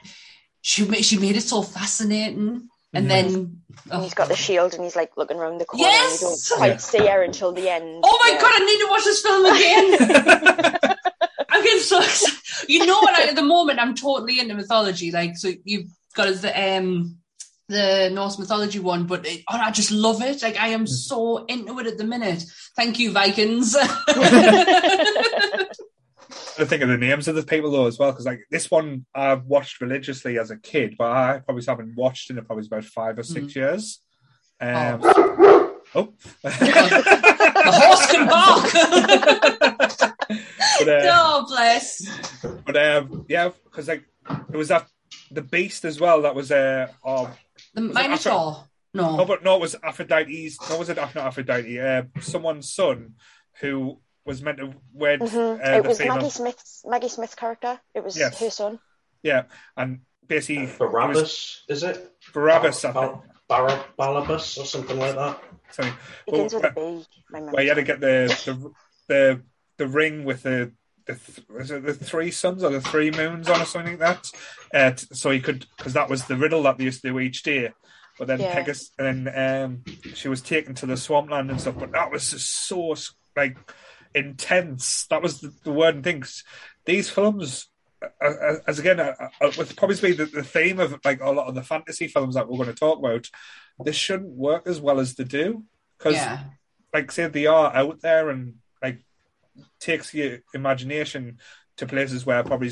she 0.62 0.84
ma- 0.84 0.96
she 1.02 1.18
made 1.18 1.36
it 1.36 1.42
so 1.42 1.62
fascinating. 1.62 2.68
And 2.92 3.06
Mhm. 3.06 3.08
then 3.08 3.60
oh, 3.92 4.02
he's 4.02 4.14
got 4.14 4.28
the 4.28 4.34
shield 4.36 4.74
and 4.74 4.82
he's 4.82 4.96
like 4.96 5.12
looking 5.16 5.36
around 5.38 5.58
the 5.58 5.64
corner 5.64 5.84
Yes! 5.84 6.10
and 6.10 6.20
you 6.20 6.26
don't 6.26 6.58
quite 6.58 6.68
Yeah. 6.72 6.76
see 6.78 7.06
her 7.06 7.22
until 7.22 7.52
the 7.52 7.68
end. 7.68 8.02
oh 8.04 8.18
my 8.24 8.30
Yeah. 8.34 8.40
god, 8.40 8.52
I 8.54 8.58
need 8.66 8.78
to 8.80 8.88
watch 8.90 9.04
this 9.04 9.22
film 9.22 9.46
again. 9.46 10.94
I'm 11.50 11.62
getting 11.62 11.80
so 11.80 11.98
excited. 12.00 12.38
You 12.68 12.86
know 12.86 12.98
what? 13.00 13.16
I, 13.18 13.28
at 13.28 13.36
the 13.36 13.42
moment, 13.42 13.78
I'm 13.80 13.94
totally 13.94 14.38
into 14.40 14.54
mythology. 14.54 15.10
Like, 15.12 15.36
so 15.36 15.52
you've 15.64 15.86
got 16.14 16.34
the 16.34 16.52
um 16.78 17.16
the 17.68 18.10
Norse 18.12 18.36
mythology 18.38 18.80
one, 18.80 19.04
but 19.06 19.24
it, 19.26 19.42
oh, 19.48 19.56
I 19.56 19.70
just 19.70 19.92
love 19.92 20.20
it. 20.22 20.42
Like, 20.42 20.58
I 20.58 20.68
am 20.68 20.88
so 20.88 21.44
into 21.46 21.78
it 21.78 21.86
at 21.86 21.98
the 21.98 22.04
minute. 22.04 22.42
Thank 22.76 22.98
you, 22.98 23.12
Vikings. 23.12 23.76
I 26.60 26.64
think 26.66 26.82
of 26.82 26.88
the 26.88 26.98
names 26.98 27.26
of 27.28 27.34
the 27.34 27.42
people 27.42 27.70
though 27.70 27.86
as 27.86 27.98
well, 27.98 28.12
because 28.12 28.26
like 28.26 28.46
this 28.50 28.70
one 28.70 29.06
I've 29.14 29.44
watched 29.46 29.80
religiously 29.80 30.38
as 30.38 30.50
a 30.50 30.56
kid, 30.56 30.96
but 30.98 31.10
I 31.10 31.38
probably 31.38 31.64
haven't 31.66 31.96
watched 31.96 32.30
in 32.30 32.44
probably 32.44 32.66
about 32.66 32.84
five 32.84 33.18
or 33.18 33.22
six 33.22 33.56
years. 33.56 34.00
Um, 34.60 35.00
oh, 35.02 36.12
the 36.42 37.62
horse 37.66 38.06
can 38.12 38.28
bark. 38.28 38.72
but, 40.28 40.88
uh, 40.88 41.10
oh, 41.12 41.46
bless. 41.48 42.06
but 42.66 42.76
um, 42.76 43.24
yeah, 43.28 43.50
because 43.64 43.88
like 43.88 44.04
it 44.52 44.56
was 44.56 44.68
that 44.68 44.86
the 45.30 45.42
beast 45.42 45.84
as 45.84 45.98
well 46.00 46.22
that 46.22 46.34
was 46.34 46.52
uh, 46.52 46.88
oh, 47.04 47.30
The 47.74 47.80
Minotaur. 47.80 48.64
no, 48.92 49.16
No. 49.16 49.24
but 49.24 49.42
no, 49.42 49.56
it 49.56 49.60
was 49.60 49.76
Aphrodite's. 49.82 50.58
No, 50.68 50.76
was 50.78 50.88
it 50.90 50.96
not 50.96 51.16
Aphrodite? 51.16 51.80
Uh, 51.80 52.02
someone's 52.20 52.72
son 52.72 53.14
who 53.60 53.98
was 54.24 54.42
meant 54.42 54.58
to 54.58 54.74
wed 54.92 55.20
Mhm. 55.20 55.58
uh, 55.64 55.78
it 55.78 55.82
the 55.82 55.88
was 55.88 55.98
female. 55.98 56.16
Maggie 56.16 56.30
Smith's 56.30 56.82
Maggie 56.86 57.08
Smith's 57.08 57.34
character. 57.34 57.80
It 57.94 58.04
was 58.04 58.16
Yes. 58.16 58.38
her 58.38 58.50
son. 58.50 58.78
Yeah, 59.22 59.44
and 59.76 60.00
basically 60.26 60.64
it 60.64 60.68
was 60.68 60.78
Barabbas, 60.78 61.64
is 61.68 61.82
it? 61.82 62.12
Barabbas, 62.32 62.84
I 62.84 62.92
think. 62.92 62.94
Bar- 63.48 63.66
Bar- 63.68 63.84
Barabbas 63.96 64.58
or 64.58 64.64
something 64.66 64.98
like 64.98 65.14
that. 65.16 65.42
Sorry. 65.72 65.92
Begins 66.26 66.52
Well, 66.54 66.62
with 66.62 66.70
a 66.70 66.74
B. 66.74 67.06
My 67.30 67.40
where 67.40 67.62
you 67.62 67.68
had 67.70 67.74
to 67.76 67.82
get 67.82 68.00
the 68.00 68.26
the 68.44 68.72
the, 69.08 69.42
the 69.78 69.88
ring 69.88 70.24
with 70.24 70.42
the 70.42 70.72
the 71.06 71.14
th- 71.14 71.48
was 71.48 71.70
it 71.70 71.84
the 71.84 71.94
three 71.94 72.30
suns 72.30 72.62
or 72.62 72.70
the 72.70 72.80
three 72.80 73.10
moons 73.10 73.48
on 73.48 73.60
or 73.60 73.64
something 73.64 73.98
like 73.98 74.20
that. 74.20 74.30
Uh, 74.72 74.90
t- 74.94 75.06
so 75.12 75.30
he 75.30 75.40
could 75.40 75.66
because 75.76 75.94
that 75.94 76.08
was 76.10 76.26
the 76.26 76.36
riddle 76.36 76.62
that 76.64 76.78
they 76.78 76.84
used 76.84 77.02
to 77.02 77.08
do 77.08 77.18
each 77.18 77.42
day. 77.42 77.70
But 78.18 78.28
then 78.28 78.40
Yeah. 78.40 78.54
Pegasus, 78.54 78.90
and 78.98 79.26
then 79.26 79.62
um, 79.64 79.84
she 80.14 80.28
was 80.28 80.42
taken 80.42 80.74
to 80.76 80.86
the 80.86 80.96
swampland 80.96 81.50
and 81.50 81.60
stuff. 81.60 81.76
But 81.78 81.92
that 81.92 82.10
was 82.12 82.30
just 82.30 82.66
so 82.66 82.94
like 83.36 83.56
intense. 84.14 85.06
That 85.06 85.22
was 85.22 85.40
the, 85.40 85.52
the 85.64 85.72
word 85.72 85.94
and 85.96 86.04
things. 86.04 86.44
These 86.84 87.10
films. 87.10 87.66
Uh, 88.22 88.54
as 88.66 88.78
again, 88.78 88.98
uh, 88.98 89.12
uh, 89.42 89.52
with 89.58 89.76
probably 89.76 90.12
the, 90.12 90.24
the 90.24 90.42
theme 90.42 90.80
of 90.80 90.98
like 91.04 91.20
a 91.20 91.30
lot 91.30 91.48
of 91.48 91.54
the 91.54 91.62
fantasy 91.62 92.08
films 92.08 92.34
that 92.34 92.48
we're 92.48 92.56
going 92.56 92.68
to 92.70 92.74
talk 92.74 92.98
about, 92.98 93.28
this 93.84 93.94
shouldn't 93.96 94.30
work 94.30 94.66
as 94.66 94.80
well 94.80 95.00
as 95.00 95.14
they 95.16 95.24
do 95.24 95.64
because 95.98 96.14
Yeah. 96.14 96.44
like 96.94 97.12
say 97.12 97.26
they 97.26 97.44
are 97.46 97.74
out 97.76 98.00
there 98.00 98.30
and 98.30 98.54
like 98.82 99.00
takes 99.80 100.14
your 100.14 100.38
imagination 100.54 101.40
to 101.76 101.84
places 101.84 102.24
where 102.24 102.42
probably 102.42 102.70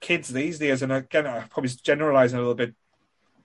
kids 0.00 0.28
these 0.30 0.58
days 0.58 0.80
and 0.82 0.90
again 0.92 1.26
I'm 1.26 1.48
probably 1.48 1.70
generalizing 1.82 2.38
a 2.38 2.40
little 2.40 2.54
bit 2.54 2.74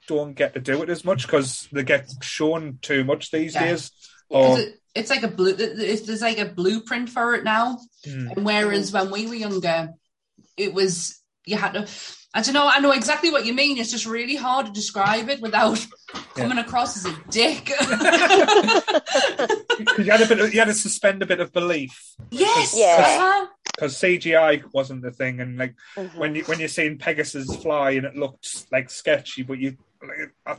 don't 0.08 0.34
get 0.34 0.54
to 0.54 0.62
do 0.62 0.82
it 0.82 0.90
as 0.90 1.04
much 1.06 1.26
because 1.26 1.68
they 1.74 1.84
get 1.84 2.10
shown 2.22 2.80
too 2.82 3.04
much 3.04 3.32
these 3.32 3.54
Yeah. 3.54 3.66
days 3.68 3.92
or 4.30 4.60
it- 4.60 4.79
it's 4.96 5.10
like 5.10 5.24
a 5.24 5.28
blue. 5.28 5.56
It's, 5.58 6.02
there's 6.04 6.22
like 6.22 6.40
a 6.40 6.46
blueprint 6.46 7.10
for 7.10 7.36
it 7.36 7.44
now. 7.44 7.78
Mm, 8.08 8.36
And 8.36 8.46
whereas 8.46 8.92
when 8.92 9.12
we 9.12 9.28
were 9.28 9.36
younger, 9.36 9.90
it 10.58 10.74
was 10.74 11.20
you 11.46 11.58
had 11.58 11.74
to. 11.74 11.88
I 12.32 12.42
don't 12.44 12.54
know. 12.54 12.68
I 12.72 12.80
know 12.80 12.92
exactly 12.92 13.32
what 13.32 13.46
you 13.48 13.54
mean. 13.56 13.80
It's 13.80 13.90
just 13.90 14.06
really 14.06 14.36
hard 14.36 14.68
to 14.68 14.72
describe 14.72 15.30
it 15.30 15.42
without 15.42 15.84
coming 16.36 16.60
across 16.60 16.96
as 16.98 17.06
a 17.12 17.18
dick 17.32 17.70
you 19.98 20.12
had 20.12 20.22
a 20.22 20.28
bit 20.28 20.40
of, 20.40 20.54
you 20.54 20.60
had 20.60 20.68
to 20.68 20.74
suspend 20.74 21.22
a 21.24 21.26
bit 21.26 21.40
of 21.40 21.52
belief 21.52 22.16
yes. 22.32 22.74
Yeah. 22.78 22.98
uh-huh. 23.00 23.48
because 23.76 23.96
CGI 23.96 24.64
wasn't 24.74 25.02
the 25.02 25.12
thing 25.12 25.40
and 25.40 25.58
like 25.58 25.76
Mhm. 25.98 26.16
when 26.18 26.36
you 26.36 26.44
when 26.44 26.60
you're 26.60 26.68
seeing 26.68 26.98
Pegasus 26.98 27.56
fly 27.58 27.92
and 27.92 28.06
it 28.06 28.16
looked 28.16 28.66
like 28.72 28.90
sketchy, 28.90 29.44
but 29.44 29.58
you. 29.60 29.78
Like, 30.02 30.32
I, 30.46 30.56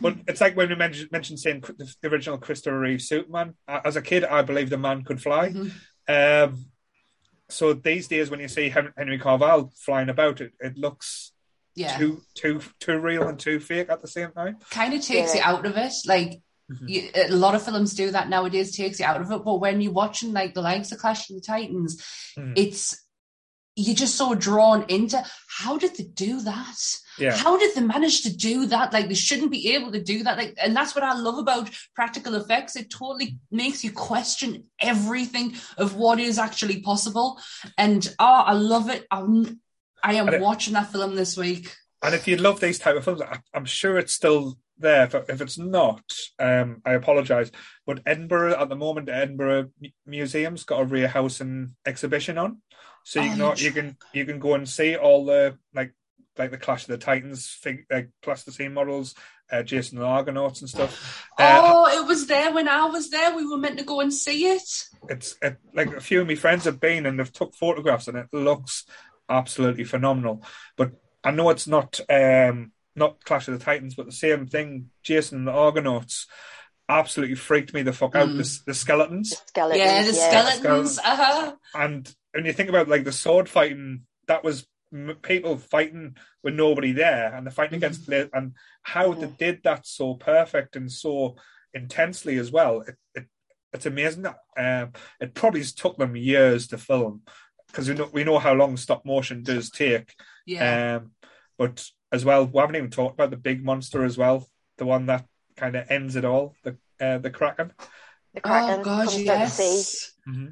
but 0.00 0.16
it's 0.28 0.40
like 0.40 0.56
when 0.56 0.68
we 0.68 0.74
mentioned, 0.76 1.10
mentioned 1.10 1.40
saying 1.40 1.62
the 1.78 2.08
original 2.08 2.38
Christopher 2.38 2.78
Reeve 2.78 3.02
Superman. 3.02 3.54
As 3.66 3.96
a 3.96 4.02
kid, 4.02 4.24
I 4.24 4.42
believed 4.42 4.70
the 4.70 4.78
man 4.78 5.02
could 5.02 5.20
fly. 5.20 5.50
Mhm. 5.50 5.72
Um, 6.08 6.66
so 7.48 7.72
these 7.74 8.08
days 8.08 8.30
when 8.30 8.40
you 8.40 8.48
see 8.48 8.68
Henry 8.68 9.18
Cavill 9.18 9.76
flying 9.78 10.08
about, 10.08 10.40
it, 10.40 10.52
it 10.60 10.76
looks 10.76 11.32
Yeah. 11.74 11.98
too 11.98 12.22
too 12.34 12.60
too 12.80 12.98
real 12.98 13.28
and 13.28 13.38
too 13.38 13.60
fake 13.60 13.90
at 13.90 14.00
the 14.02 14.08
same 14.08 14.30
time. 14.32 14.58
kind 14.70 14.94
of 14.94 15.00
takes 15.02 15.34
Yeah. 15.34 15.50
you 15.50 15.56
out 15.56 15.66
of 15.66 15.76
it. 15.76 15.92
Like 16.06 16.40
Mhm. 16.72 16.88
you, 16.88 17.10
a 17.14 17.28
lot 17.28 17.54
of 17.54 17.62
films 17.64 17.94
do 17.94 18.10
that 18.12 18.28
nowadays, 18.28 18.76
takes 18.76 18.98
you 19.00 19.04
out 19.06 19.20
of 19.20 19.30
it. 19.30 19.44
But 19.44 19.58
when 19.60 19.80
you're 19.80 19.92
watching 19.92 20.32
like 20.32 20.54
the 20.54 20.62
likes 20.62 20.90
of 20.92 20.98
Clash 20.98 21.28
of 21.30 21.36
the 21.36 21.42
Titans, 21.42 22.02
Mhm. 22.36 22.54
it's 22.56 23.05
you're 23.76 23.94
just 23.94 24.16
so 24.16 24.34
drawn 24.34 24.84
into 24.88 25.22
how 25.48 25.76
did 25.76 25.96
they 25.96 26.04
do 26.04 26.40
that? 26.40 26.76
Yeah. 27.18 27.36
How 27.36 27.58
did 27.58 27.74
they 27.74 27.82
manage 27.82 28.22
to 28.22 28.34
do 28.34 28.66
that? 28.66 28.92
Like 28.92 29.08
they 29.08 29.14
shouldn't 29.14 29.50
be 29.50 29.74
able 29.74 29.92
to 29.92 30.02
do 30.02 30.22
that. 30.24 30.38
Like, 30.38 30.54
and 30.62 30.74
that's 30.74 30.94
what 30.94 31.04
I 31.04 31.14
love 31.14 31.38
about 31.38 31.70
practical 31.94 32.34
effects. 32.34 32.76
It 32.76 32.90
totally 32.90 33.38
makes 33.50 33.84
you 33.84 33.92
question 33.92 34.64
everything 34.80 35.54
of 35.76 35.94
what 35.94 36.18
is 36.18 36.38
actually 36.38 36.80
possible. 36.80 37.38
And 37.78 38.06
oh, 38.18 38.24
I 38.46 38.52
love 38.54 38.90
it. 38.90 39.06
I'm, 39.10 39.60
I 40.02 40.14
am 40.14 40.28
it- 40.28 40.40
watching 40.40 40.74
that 40.74 40.90
film 40.90 41.14
this 41.14 41.36
week. 41.36 41.74
And 42.02 42.14
if 42.14 42.28
you 42.28 42.36
love 42.36 42.60
these 42.60 42.78
type 42.78 42.96
of 42.96 43.04
films, 43.04 43.22
I, 43.22 43.38
I'm 43.54 43.64
sure 43.64 43.98
it's 43.98 44.12
still 44.12 44.58
there. 44.78 45.04
If, 45.04 45.14
if 45.14 45.40
it's 45.40 45.58
not, 45.58 46.02
um, 46.38 46.82
I 46.84 46.92
apologise. 46.92 47.50
But 47.86 48.00
Edinburgh 48.04 48.60
at 48.60 48.68
the 48.68 48.76
moment, 48.76 49.08
Edinburgh 49.08 49.70
M- 49.82 49.92
Museum's 50.04 50.64
got 50.64 50.82
a 50.82 50.84
Harryhausen 50.84 51.70
exhibition 51.86 52.36
on, 52.36 52.60
so 53.06 53.20
you 53.22 53.26
Oh, 53.26 53.30
can 53.30 53.38
you're 53.38 53.54
you 53.56 53.70
can 53.72 53.96
you 54.12 54.24
can 54.24 54.38
go 54.40 54.54
and 54.54 54.68
see 54.68 54.96
all 54.96 55.24
the 55.24 55.56
like 55.72 55.94
like 56.36 56.50
the 56.50 56.58
Clash 56.58 56.82
of 56.82 56.88
the 56.88 56.98
Titans 56.98 57.46
fig, 57.46 57.86
like 57.88 58.10
plasticine 58.20 58.74
models, 58.74 59.14
uh, 59.50 59.62
Jason 59.62 59.96
and 59.96 60.04
the 60.04 60.08
Argonauts 60.08 60.60
and 60.60 60.68
stuff. 60.68 61.24
Uh, 61.38 61.60
oh, 61.62 62.02
it 62.02 62.06
was 62.06 62.26
there 62.26 62.52
when 62.52 62.66
I 62.68 62.84
was 62.86 63.08
there. 63.10 63.34
We 63.34 63.46
were 63.46 63.58
meant 63.58 63.78
to 63.78 63.84
go 63.84 64.00
and 64.00 64.12
see 64.12 64.46
it. 64.46 64.68
it's 65.08 65.36
it, 65.40 65.56
like 65.72 65.94
a 65.94 66.00
few 66.00 66.20
of 66.20 66.26
my 66.26 66.34
friends 66.34 66.64
have 66.64 66.80
been 66.80 67.06
and 67.06 67.18
they've 67.18 67.32
took 67.32 67.54
photographs 67.54 68.08
and 68.08 68.18
it 68.18 68.26
looks 68.32 68.84
absolutely 69.28 69.84
phenomenal. 69.84 70.42
But 70.76 70.92
I 71.22 71.30
know 71.30 71.50
it's 71.50 71.68
not 71.68 72.00
um 72.10 72.72
not 72.96 73.24
Clash 73.24 73.46
of 73.46 73.56
the 73.56 73.64
Titans, 73.64 73.94
but 73.94 74.06
the 74.06 74.12
same 74.12 74.46
thing. 74.48 74.90
Jason 75.04 75.38
and 75.38 75.46
the 75.46 75.52
Argonauts 75.52 76.26
absolutely 76.88 77.36
freaked 77.36 77.72
me 77.72 77.82
the 77.82 77.92
fuck 77.92 78.14
out. 78.16 78.28
Mm. 78.28 78.36
The, 78.36 78.60
the 78.66 78.74
skeletons 78.74 79.34
Skeletons. 79.46 79.78
yeah, 79.78 80.02
the 80.02 80.12
skeletons. 80.12 80.58
Skeletons. 80.60 80.98
Uh-huh. 80.98 81.54
and 81.74 82.14
when 82.36 82.44
you 82.44 82.52
think 82.52 82.68
about 82.68 82.88
like 82.88 83.04
the 83.04 83.12
sword 83.12 83.48
fighting, 83.48 84.02
that 84.28 84.44
was 84.44 84.66
m- 84.92 85.16
people 85.22 85.56
fighting 85.56 86.16
with 86.42 86.54
nobody 86.54 86.92
there 86.92 87.34
and 87.34 87.46
the 87.46 87.50
fighting 87.50 87.78
against 87.78 88.08
and 88.08 88.52
how 88.82 89.14
they 89.14 89.26
did 89.38 89.62
that 89.64 89.86
so 89.86 90.14
perfect 90.14 90.76
and 90.76 90.92
so 90.92 91.36
intensely 91.72 92.36
as 92.36 92.52
well. 92.52 92.82
It, 92.82 92.96
it 93.14 93.26
it's 93.72 93.86
amazing 93.86 94.22
that 94.22 94.36
um, 94.56 94.92
it 95.18 95.34
probably 95.34 95.64
took 95.64 95.96
them 95.96 96.14
years 96.14 96.66
to 96.68 96.78
film 96.78 97.22
because 97.68 97.88
we 97.88 97.94
know 97.94 98.10
we 98.12 98.24
know 98.24 98.38
how 98.38 98.52
long 98.52 98.76
stop 98.76 99.06
motion 99.06 99.42
does 99.42 99.70
take. 99.70 100.14
Yeah. 100.46 100.96
Um, 100.96 101.12
but 101.58 101.88
as 102.12 102.24
well, 102.24 102.46
we 102.46 102.60
haven't 102.60 102.76
even 102.76 102.90
talked 102.90 103.14
about 103.14 103.30
the 103.30 103.36
big 103.38 103.64
monster 103.64 104.04
as 104.04 104.18
well, 104.18 104.46
the 104.76 104.84
one 104.84 105.06
that 105.06 105.24
kind 105.56 105.74
of 105.74 105.90
ends 105.90 106.16
it 106.16 106.26
all, 106.26 106.54
the 106.64 106.76
uh, 107.00 107.16
the 107.16 107.30
kraken. 107.30 107.72
The 108.34 108.42
Kraken 108.42 108.80
oh 108.80 108.82
God, 108.82 109.08
comes 109.08 109.28
out 109.28 109.38
the 109.38 109.46
sea. 109.48 109.64
yes. 109.64 110.12
Mm-hmm. 110.28 110.46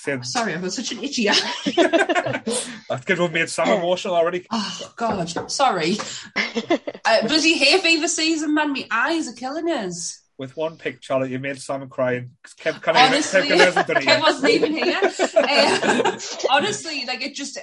So, 0.00 0.18
Sorry, 0.22 0.54
I've 0.54 0.62
got 0.62 0.72
such 0.72 0.92
an 0.92 1.04
itchy 1.04 1.28
eye. 1.28 1.34
that 1.34 3.18
we've 3.18 3.30
made 3.32 3.50
Sam 3.50 3.68
emotional 3.68 4.14
already. 4.14 4.46
Oh 4.50 4.92
God, 4.96 5.50
sorry. 5.50 5.98
Uh, 7.04 7.28
bloody 7.28 7.52
hay 7.58 7.78
fever 7.80 8.08
season, 8.08 8.54
man. 8.54 8.72
My 8.72 8.86
eyes 8.90 9.28
are 9.28 9.34
killing 9.34 9.68
us. 9.70 10.22
With 10.38 10.56
one 10.56 10.78
pick, 10.78 11.02
Charlotte, 11.02 11.30
you 11.30 11.38
made 11.38 11.60
Sam 11.60 11.86
crying. 11.90 12.30
Kev, 12.58 12.80
can 12.80 12.96
I, 12.96 13.08
Honestly, 13.08 13.42
Kev, 13.42 13.72
Kev 14.02 14.20
wasn't 14.22 14.52
even 14.52 14.72
here. 14.72 15.00
Uh, 15.02 16.18
honestly, 16.50 17.04
like 17.06 17.20
it 17.20 17.34
just. 17.34 17.58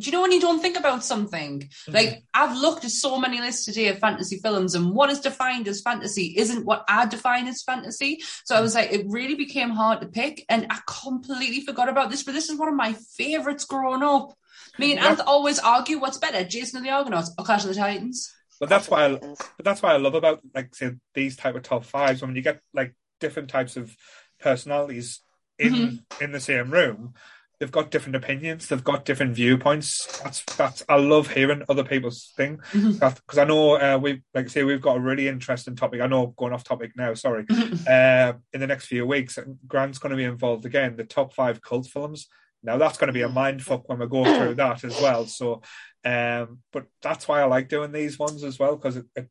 Do 0.00 0.06
you 0.06 0.12
know 0.12 0.22
when 0.22 0.32
you 0.32 0.40
don't 0.40 0.60
think 0.60 0.76
about 0.78 1.04
something? 1.04 1.60
Mm-hmm. 1.60 1.92
Like 1.92 2.24
I've 2.34 2.56
looked 2.56 2.84
at 2.84 2.90
so 2.90 3.18
many 3.18 3.40
lists 3.40 3.64
today 3.66 3.88
of 3.88 3.98
fantasy 3.98 4.38
films, 4.38 4.74
and 4.74 4.92
what 4.92 5.10
is 5.10 5.20
defined 5.20 5.68
as 5.68 5.82
fantasy 5.82 6.34
isn't 6.36 6.64
what 6.64 6.84
I 6.88 7.06
define 7.06 7.46
as 7.48 7.62
fantasy. 7.62 8.22
So 8.44 8.56
I 8.56 8.60
was 8.60 8.74
like, 8.74 8.92
it 8.92 9.06
really 9.08 9.34
became 9.34 9.70
hard 9.70 10.00
to 10.00 10.08
pick, 10.08 10.44
and 10.48 10.66
I 10.70 10.78
completely 10.86 11.60
forgot 11.60 11.88
about 11.88 12.10
this. 12.10 12.22
But 12.22 12.32
this 12.32 12.48
is 12.48 12.58
one 12.58 12.68
of 12.68 12.74
my 12.74 12.94
favorites 13.16 13.64
growing 13.64 14.02
up. 14.02 14.32
Me 14.78 14.92
and 14.92 15.00
Yeah. 15.00 15.14
Anth 15.14 15.22
always 15.26 15.58
argue 15.58 15.98
what's 15.98 16.18
better, 16.18 16.42
Jason 16.44 16.78
and 16.78 16.86
the 16.86 16.90
Argonauts 16.90 17.32
or 17.38 17.44
Clash 17.44 17.64
of 17.64 17.68
the 17.68 17.74
Titans. 17.74 18.32
But 18.58 18.68
that's 18.68 18.88
why 18.90 19.06
I, 19.06 19.16
but 19.16 19.64
that's 19.64 19.82
why 19.82 19.94
I 19.94 19.96
love 19.96 20.14
about 20.14 20.40
like 20.54 20.74
say 20.74 20.92
these 21.14 21.36
type 21.36 21.54
of 21.54 21.62
top 21.62 21.84
fives 21.84 22.22
when 22.22 22.36
you 22.36 22.42
get 22.42 22.60
like 22.74 22.94
different 23.18 23.48
types 23.48 23.76
of 23.76 23.94
personalities 24.38 25.20
in 25.58 25.72
Mm-hmm. 25.74 26.24
in 26.24 26.32
the 26.32 26.40
same 26.40 26.70
room. 26.70 27.14
They've 27.60 27.70
got 27.70 27.90
different 27.90 28.16
opinions. 28.16 28.68
They've 28.68 28.82
got 28.82 29.04
different 29.04 29.34
viewpoints. 29.34 30.18
That's 30.22 30.42
that's. 30.56 30.82
I 30.88 30.96
love 30.96 31.30
hearing 31.30 31.62
other 31.68 31.84
people's 31.84 32.32
thing 32.34 32.58
because 32.72 33.36
I 33.36 33.44
know 33.44 33.78
uh, 33.78 33.98
we 33.98 34.22
like 34.32 34.46
I 34.46 34.48
say 34.48 34.64
we've 34.64 34.80
got 34.80 34.96
a 34.96 35.00
really 35.00 35.28
interesting 35.28 35.76
topic. 35.76 36.00
I 36.00 36.06
know 36.06 36.28
going 36.38 36.54
off 36.54 36.64
topic 36.64 36.92
now. 36.96 37.12
Sorry. 37.12 37.44
Mm-hmm. 37.44 37.84
uh, 37.86 38.38
in 38.54 38.60
the 38.60 38.66
next 38.66 38.86
few 38.86 39.06
weeks, 39.06 39.38
Grant's 39.66 39.98
going 39.98 40.10
to 40.10 40.16
be 40.16 40.24
involved 40.24 40.64
again. 40.64 40.96
The 40.96 41.04
top 41.04 41.34
five 41.34 41.60
cult 41.60 41.86
films. 41.86 42.28
Now 42.62 42.78
that's 42.78 42.96
going 42.96 43.08
to 43.08 43.12
be 43.12 43.22
a 43.22 43.28
mind 43.28 43.62
fuck 43.62 43.88
when 43.90 43.98
we 43.98 44.06
go 44.06 44.24
through 44.24 44.54
that 44.54 44.82
as 44.82 44.98
well. 45.00 45.26
So, 45.26 45.60
um, 46.04 46.60
but 46.72 46.86
that's 47.02 47.28
why 47.28 47.42
I 47.42 47.44
like 47.44 47.68
doing 47.68 47.92
these 47.92 48.18
ones 48.18 48.42
as 48.42 48.58
well 48.58 48.76
because 48.76 48.96
it, 48.96 49.06
it 49.14 49.28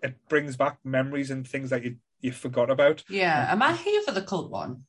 it 0.00 0.28
brings 0.28 0.56
back 0.56 0.78
memories 0.84 1.30
and 1.32 1.46
things 1.46 1.70
that 1.70 1.82
you 1.82 1.96
you 2.20 2.30
forgot 2.30 2.70
about. 2.70 3.02
Yeah, 3.08 3.50
am 3.50 3.62
I 3.62 3.74
here 3.74 4.02
for 4.02 4.12
the 4.12 4.22
cult 4.22 4.50
one? 4.50 4.84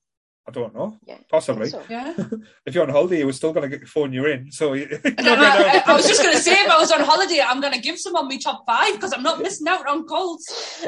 I 0.48 0.52
don't 0.52 0.76
know, 0.76 0.98
Yeah, 1.06 1.18
possibly. 1.30 1.70
so. 1.70 1.82
Yeah. 1.90 2.14
If 2.68 2.76
you're 2.76 2.84
on 2.84 2.90
holiday, 2.90 3.18
you 3.20 3.26
were 3.26 3.34
still 3.34 3.52
going 3.52 3.64
to 3.64 3.70
get 3.70 3.80
your 3.80 3.88
phone. 3.88 4.14
You're 4.14 4.30
in, 4.30 4.52
so 4.52 4.74
you, 4.74 4.88
No, 5.04 5.36
no, 5.36 5.44
I, 5.44 5.84
I 5.88 5.94
was 5.94 6.08
just 6.08 6.22
going 6.22 6.36
to 6.36 6.42
say, 6.42 6.54
if 6.54 6.70
I 6.70 6.78
was 6.78 6.92
on 6.92 7.02
holiday, 7.02 7.42
I'm 7.42 7.62
going 7.62 7.74
to 7.74 7.80
give 7.80 7.98
someone 7.98 8.28
my 8.28 8.38
top 8.38 8.64
five 8.68 8.94
because 8.94 9.12
I'm 9.12 9.24
not 9.24 9.42
missing 9.42 9.68
out 9.68 9.88
on 9.88 10.06
calls. 10.06 10.46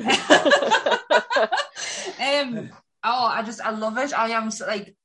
um, 2.19 2.69
oh, 3.03 3.25
I 3.25 3.41
just, 3.43 3.61
I 3.61 3.71
love 3.71 3.97
it. 3.97 4.13
I 4.17 4.29
am 4.29 4.51
like, 4.67 4.95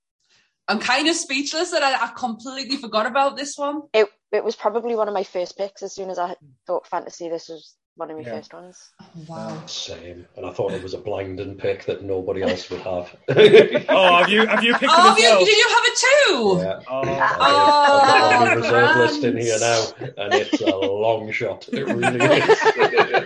I'm 0.69 0.81
kind 0.81 1.09
of 1.09 1.17
speechless 1.17 1.71
that 1.71 1.83
I, 1.83 2.05
I 2.05 2.09
completely 2.17 2.77
forgot 2.77 3.07
about 3.07 3.37
this 3.37 3.57
one. 3.57 3.83
It 3.93 4.09
it 4.33 4.45
was 4.45 4.57
probably 4.57 4.97
one 4.97 5.09
of 5.09 5.15
my 5.15 5.25
first 5.25 5.59
picks. 5.59 5.83
As 5.83 5.95
soon 5.95 6.09
as 6.09 6.19
I 6.19 6.35
thought 6.67 6.87
fantasy, 6.87 7.29
this 7.29 7.49
was 7.49 7.75
one 7.97 8.11
of 8.11 8.17
my 8.17 8.23
Yeah. 8.23 8.37
first 8.37 8.55
ones. 8.55 8.91
Oh, 9.01 9.07
wow. 9.29 9.67
Same. 9.67 10.27
And 10.37 10.47
I 10.47 10.51
thought 10.53 10.73
it 10.73 10.83
was 10.83 10.95
a 10.95 10.99
blinding 10.99 11.57
pick 11.57 11.85
that 11.87 12.03
nobody 12.03 12.43
else 12.49 12.71
would 12.71 12.81
have. 12.81 13.15
oh, 13.29 14.17
have 14.19 14.29
you 14.29 14.47
have 14.47 14.63
you 14.65 14.75
picked 14.75 14.93
Oh, 14.95 15.15
it 15.15 15.21
you, 15.21 15.29
as 15.41 15.47
did 15.47 15.59
you 15.59 15.69
have 15.69 15.85
it 15.85 15.99
too? 15.99 16.59
Yeah. 16.63 16.81
Oh, 16.91 17.01
I've 17.03 17.39
Oh, 17.41 18.03
got 18.07 18.41
my 18.41 18.55
reserve 18.55 18.97
list 18.97 19.25
in 19.25 19.37
here 19.37 19.59
now, 19.61 19.85
and 20.17 20.35
it's 20.35 20.61
a 20.61 20.67
long 20.77 21.31
shot. 21.33 21.69
It 21.73 21.85
really 21.87 22.19
is. 22.25 22.45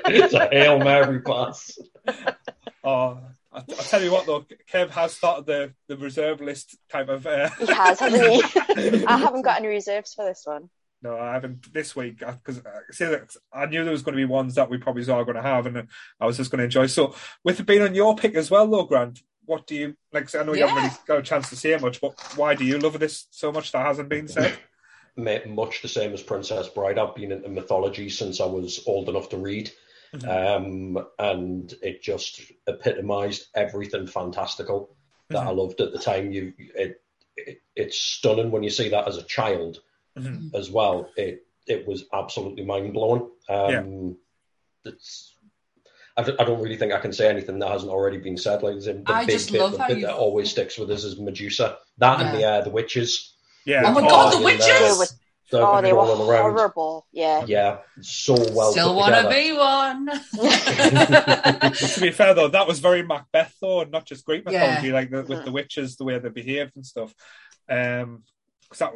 it's 0.06 0.34
a 0.34 0.48
hail 0.48 0.78
mary 0.78 1.20
pass. 1.20 1.78
oh, 2.84 3.20
I, 3.52 3.58
I 3.58 3.62
tell 3.62 4.02
you 4.02 4.10
what 4.10 4.26
though, 4.26 4.44
Kev 4.70 4.90
has 4.90 5.14
started 5.14 5.46
the, 5.46 5.72
the 5.88 5.96
reserve 5.96 6.40
list 6.40 6.76
type 6.90 7.08
of. 7.08 7.26
Uh, 7.26 7.48
He 7.50 7.66
has, 7.66 8.00
hasn't 8.00 8.22
he? 8.32 9.04
I 9.06 9.16
haven't 9.16 9.42
got 9.42 9.58
any 9.58 9.68
reserves 9.68 10.12
for 10.12 10.24
this 10.24 10.42
one. 10.44 10.68
No, 11.06 11.18
I 11.18 11.34
haven't 11.34 11.72
this 11.72 11.94
week 11.94 12.18
because 12.18 12.60
uh, 13.00 13.18
I 13.52 13.66
knew 13.66 13.84
there 13.84 13.92
was 13.92 14.02
going 14.02 14.14
to 14.14 14.20
be 14.20 14.24
ones 14.24 14.56
that 14.56 14.68
we 14.68 14.76
probably 14.76 15.08
are 15.08 15.24
going 15.24 15.36
to 15.36 15.42
have, 15.42 15.66
and 15.66 15.76
uh, 15.76 15.82
I 16.20 16.26
was 16.26 16.36
just 16.36 16.50
going 16.50 16.58
to 16.58 16.64
enjoy. 16.64 16.86
So, 16.88 17.14
with 17.44 17.60
it 17.60 17.66
being 17.66 17.82
on 17.82 17.94
your 17.94 18.16
pick 18.16 18.34
as 18.34 18.50
well, 18.50 18.66
though, 18.66 18.82
Grant, 18.82 19.20
what 19.44 19.68
do 19.68 19.76
you 19.76 19.96
like? 20.12 20.34
I 20.34 20.42
know 20.42 20.54
you 20.54 20.66
haven't 20.66 20.82
really 20.82 20.96
got 21.06 21.18
a 21.18 21.22
chance 21.22 21.48
to 21.50 21.56
say 21.56 21.76
much, 21.76 22.00
but 22.00 22.20
why 22.34 22.56
do 22.56 22.64
you 22.64 22.78
love 22.78 22.98
this 22.98 23.28
so 23.30 23.52
much 23.52 23.70
that 23.70 23.86
hasn't 23.86 24.08
been 24.08 24.26
said? 24.26 24.58
Ma- 25.16 25.46
Much 25.46 25.80
the 25.80 25.88
same 25.88 26.12
as 26.12 26.24
Princess 26.24 26.68
Bride. 26.68 26.98
I've 26.98 27.14
been 27.14 27.30
into 27.30 27.48
mythology 27.50 28.08
since 28.08 28.40
I 28.40 28.46
was 28.46 28.82
old 28.84 29.08
enough 29.08 29.28
to 29.28 29.38
read. 29.38 29.70
Mm-hmm. 30.12 30.96
Um, 30.96 31.06
and 31.20 31.72
it 31.82 32.02
just 32.02 32.40
epitomised 32.66 33.46
everything 33.54 34.08
fantastical 34.08 34.96
that 35.30 35.38
mm-hmm. 35.38 35.48
I 35.48 35.52
loved 35.52 35.80
at 35.80 35.92
the 35.92 36.00
time. 36.00 36.32
You, 36.32 36.52
it, 36.58 37.00
it, 37.36 37.62
it's 37.76 38.00
stunning 38.00 38.50
when 38.50 38.64
you 38.64 38.70
see 38.70 38.88
that 38.88 39.06
as 39.06 39.18
a 39.18 39.22
child 39.22 39.78
Mhm. 40.16 40.54
as 40.54 40.70
well. 40.70 41.10
It, 41.16 41.46
it 41.66 41.86
was 41.86 42.04
absolutely 42.12 42.64
mind 42.64 42.92
blowing. 42.92 43.28
Um, 43.48 44.16
It's, 44.84 45.34
I 46.16 46.22
don't, 46.22 46.60
really 46.62 46.76
think 46.78 46.92
I 46.94 47.00
can 47.00 47.12
say 47.12 47.28
anything 47.28 47.58
that 47.58 47.68
hasn't 47.68 47.90
already 47.90 48.16
been 48.18 48.36
said. 48.38 48.62
Like 48.62 48.80
the 48.80 49.02
I 49.06 49.26
big 49.26 49.34
just 49.36 49.52
bit, 49.52 49.60
love 49.60 49.72
the 49.72 49.78
how 49.82 49.88
bit 49.88 49.98
you- 49.98 50.06
that 50.06 50.14
always 50.14 50.50
sticks 50.50 50.78
with 50.78 50.90
us 50.90 51.04
is 51.04 51.18
Medusa. 51.20 51.76
That 51.98 52.20
and 52.20 52.34
the 52.36 52.40
Yeah. 52.40 52.52
uh, 52.54 52.60
the 52.62 52.70
witches. 52.70 53.34
Yeah. 53.66 53.82
Oh 53.84 53.92
my 53.92 54.00
Oh, 54.00 54.08
god, 54.08 54.32
the 54.40 54.44
witches! 54.44 55.14
They 55.50 55.58
were, 55.58 55.64
oh, 55.64 55.80
they 55.82 55.92
were 55.92 56.00
around. 56.26 56.52
horrible. 56.56 57.06
Yeah. 57.12 57.44
Yeah, 57.46 57.78
so 58.00 58.34
well 58.52 58.72
Still 58.72 58.96
want 58.96 59.14
to 59.14 59.28
be 59.28 59.52
one. 59.52 60.06
to 61.74 62.00
be 62.00 62.10
fair 62.10 62.34
though, 62.34 62.48
that 62.48 62.66
was 62.66 62.78
very 62.80 63.02
Macbeth 63.02 63.54
though, 63.60 63.80
and 63.82 63.90
not 63.90 64.06
just 64.06 64.24
Greek 64.24 64.44
Yeah. 64.48 64.60
mythology, 64.66 64.92
like 64.92 65.10
the, 65.10 65.22
with 65.22 65.44
the 65.44 65.52
witches, 65.52 65.96
the 65.96 66.04
way 66.04 66.18
they 66.18 66.28
behaved 66.30 66.72
and 66.76 66.84
stuff. 66.86 67.14
Um, 67.68 68.22
cause 68.70 68.78
that, 68.78 68.92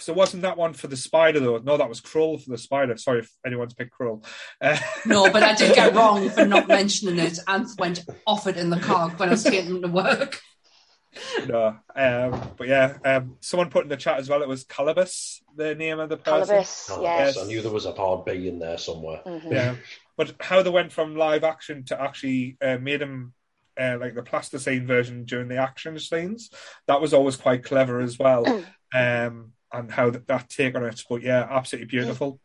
so 0.00 0.12
wasn't 0.12 0.42
that 0.42 0.56
one 0.56 0.72
for 0.72 0.86
the 0.86 0.96
spider 0.96 1.40
though? 1.40 1.58
No, 1.58 1.76
that 1.76 1.88
was 1.88 2.00
Krull 2.00 2.42
for 2.42 2.50
the 2.50 2.58
spider. 2.58 2.96
Sorry 2.96 3.20
if 3.20 3.30
anyone's 3.44 3.74
picked 3.74 3.96
Krull. 3.98 4.24
Uh, 4.60 4.78
no, 5.06 5.30
but 5.30 5.42
I 5.42 5.54
did 5.54 5.74
get 5.74 5.94
wrong 5.94 6.30
for 6.30 6.44
not 6.44 6.68
mentioning 6.68 7.18
it. 7.18 7.38
Anth 7.46 7.78
went 7.78 8.04
off 8.26 8.46
it 8.46 8.56
in 8.56 8.70
the 8.70 8.80
car 8.80 9.10
when 9.10 9.28
I 9.28 9.32
was 9.32 9.44
taking 9.44 9.66
him 9.66 9.82
to 9.82 9.88
work. 9.88 10.40
no, 11.46 11.76
um, 11.96 12.52
but 12.56 12.68
yeah, 12.68 12.96
um, 13.04 13.36
someone 13.40 13.68
put 13.68 13.82
in 13.82 13.88
the 13.88 13.96
chat 13.96 14.18
as 14.18 14.28
well. 14.28 14.42
It 14.42 14.48
was 14.48 14.64
Calibos, 14.64 15.40
the 15.56 15.74
name 15.74 15.98
of 15.98 16.08
the 16.08 16.16
person. 16.16 16.56
Calibos, 16.56 17.02
yes. 17.02 17.36
I 17.36 17.44
knew 17.44 17.62
there 17.62 17.72
was 17.72 17.86
a 17.86 17.92
hard 17.92 18.24
B 18.24 18.48
in 18.48 18.58
there 18.60 18.78
somewhere. 18.78 19.20
Mhm. 19.26 19.50
Yeah, 19.50 19.74
but 20.16 20.34
how 20.40 20.62
they 20.62 20.70
went 20.70 20.92
from 20.92 21.16
live 21.16 21.44
action 21.44 21.84
to 21.86 22.00
actually 22.00 22.56
uh, 22.62 22.78
made 22.78 23.02
him 23.02 23.34
uh, 23.80 23.96
like 23.98 24.14
the 24.14 24.22
plasticine 24.22 24.86
version 24.86 25.24
during 25.24 25.48
the 25.48 25.56
action 25.56 25.98
scenes, 25.98 26.50
that 26.86 27.00
was 27.00 27.14
always 27.14 27.36
quite 27.36 27.64
clever 27.64 28.00
as 28.00 28.18
well. 28.18 28.44
um, 28.94 29.52
and 29.72 29.90
how 29.90 30.10
that, 30.10 30.26
that 30.26 30.48
take 30.48 30.74
on 30.74 30.84
it, 30.84 31.02
but 31.08 31.22
yeah, 31.22 31.46
absolutely 31.50 31.86
beautiful. 31.86 32.40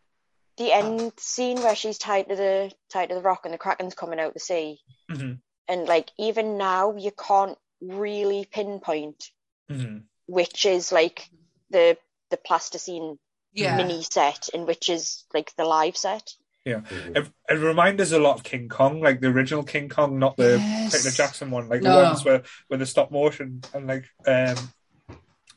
The 0.57 0.71
end 0.71 1.11
scene 1.17 1.57
where 1.61 1.75
she's 1.75 1.97
tied 1.97 2.29
to 2.29 2.35
the 2.35 2.71
tied 2.89 3.09
to 3.09 3.15
the 3.15 3.21
rock 3.21 3.41
and 3.45 3.53
the 3.53 3.57
kraken's 3.57 3.93
coming 3.95 4.19
out 4.19 4.33
the 4.33 4.39
sea, 4.39 4.79
Mhm. 5.11 5.39
and 5.67 5.85
like 5.87 6.11
even 6.17 6.57
now 6.57 6.95
you 6.95 7.11
can't 7.11 7.57
really 7.81 8.45
pinpoint 8.49 9.31
Mhm. 9.69 10.03
which 10.27 10.65
is 10.65 10.91
like 10.91 11.29
the 11.71 11.97
the 12.29 12.37
plasticine 12.37 13.19
Yeah. 13.53 13.75
mini 13.77 14.01
set 14.03 14.49
and 14.53 14.65
which 14.65 14.89
is 14.89 15.25
like 15.33 15.53
the 15.57 15.65
live 15.65 15.97
set. 15.97 16.33
Mhm. 16.65 17.15
It, 17.17 17.31
it 17.49 17.53
reminds 17.59 18.01
us 18.01 18.11
a 18.11 18.17
lot 18.17 18.35
of 18.37 18.43
King 18.43 18.69
Kong, 18.69 18.99
like 19.01 19.19
the 19.21 19.27
original 19.27 19.63
King 19.63 19.87
Kong, 19.89 20.17
not 20.17 20.35
the 20.37 20.57
Yes. 20.57 20.95
Peter 21.03 21.15
Jackson 21.15 21.51
one, 21.51 21.69
like 21.69 21.81
No. 21.83 21.95
the 21.97 22.03
ones 22.05 22.25
where 22.25 22.43
with 22.69 22.79
the 22.79 22.85
stop 22.87 23.11
motion 23.11 23.61
and 23.73 23.87
like 23.87 24.05
um 24.25 24.55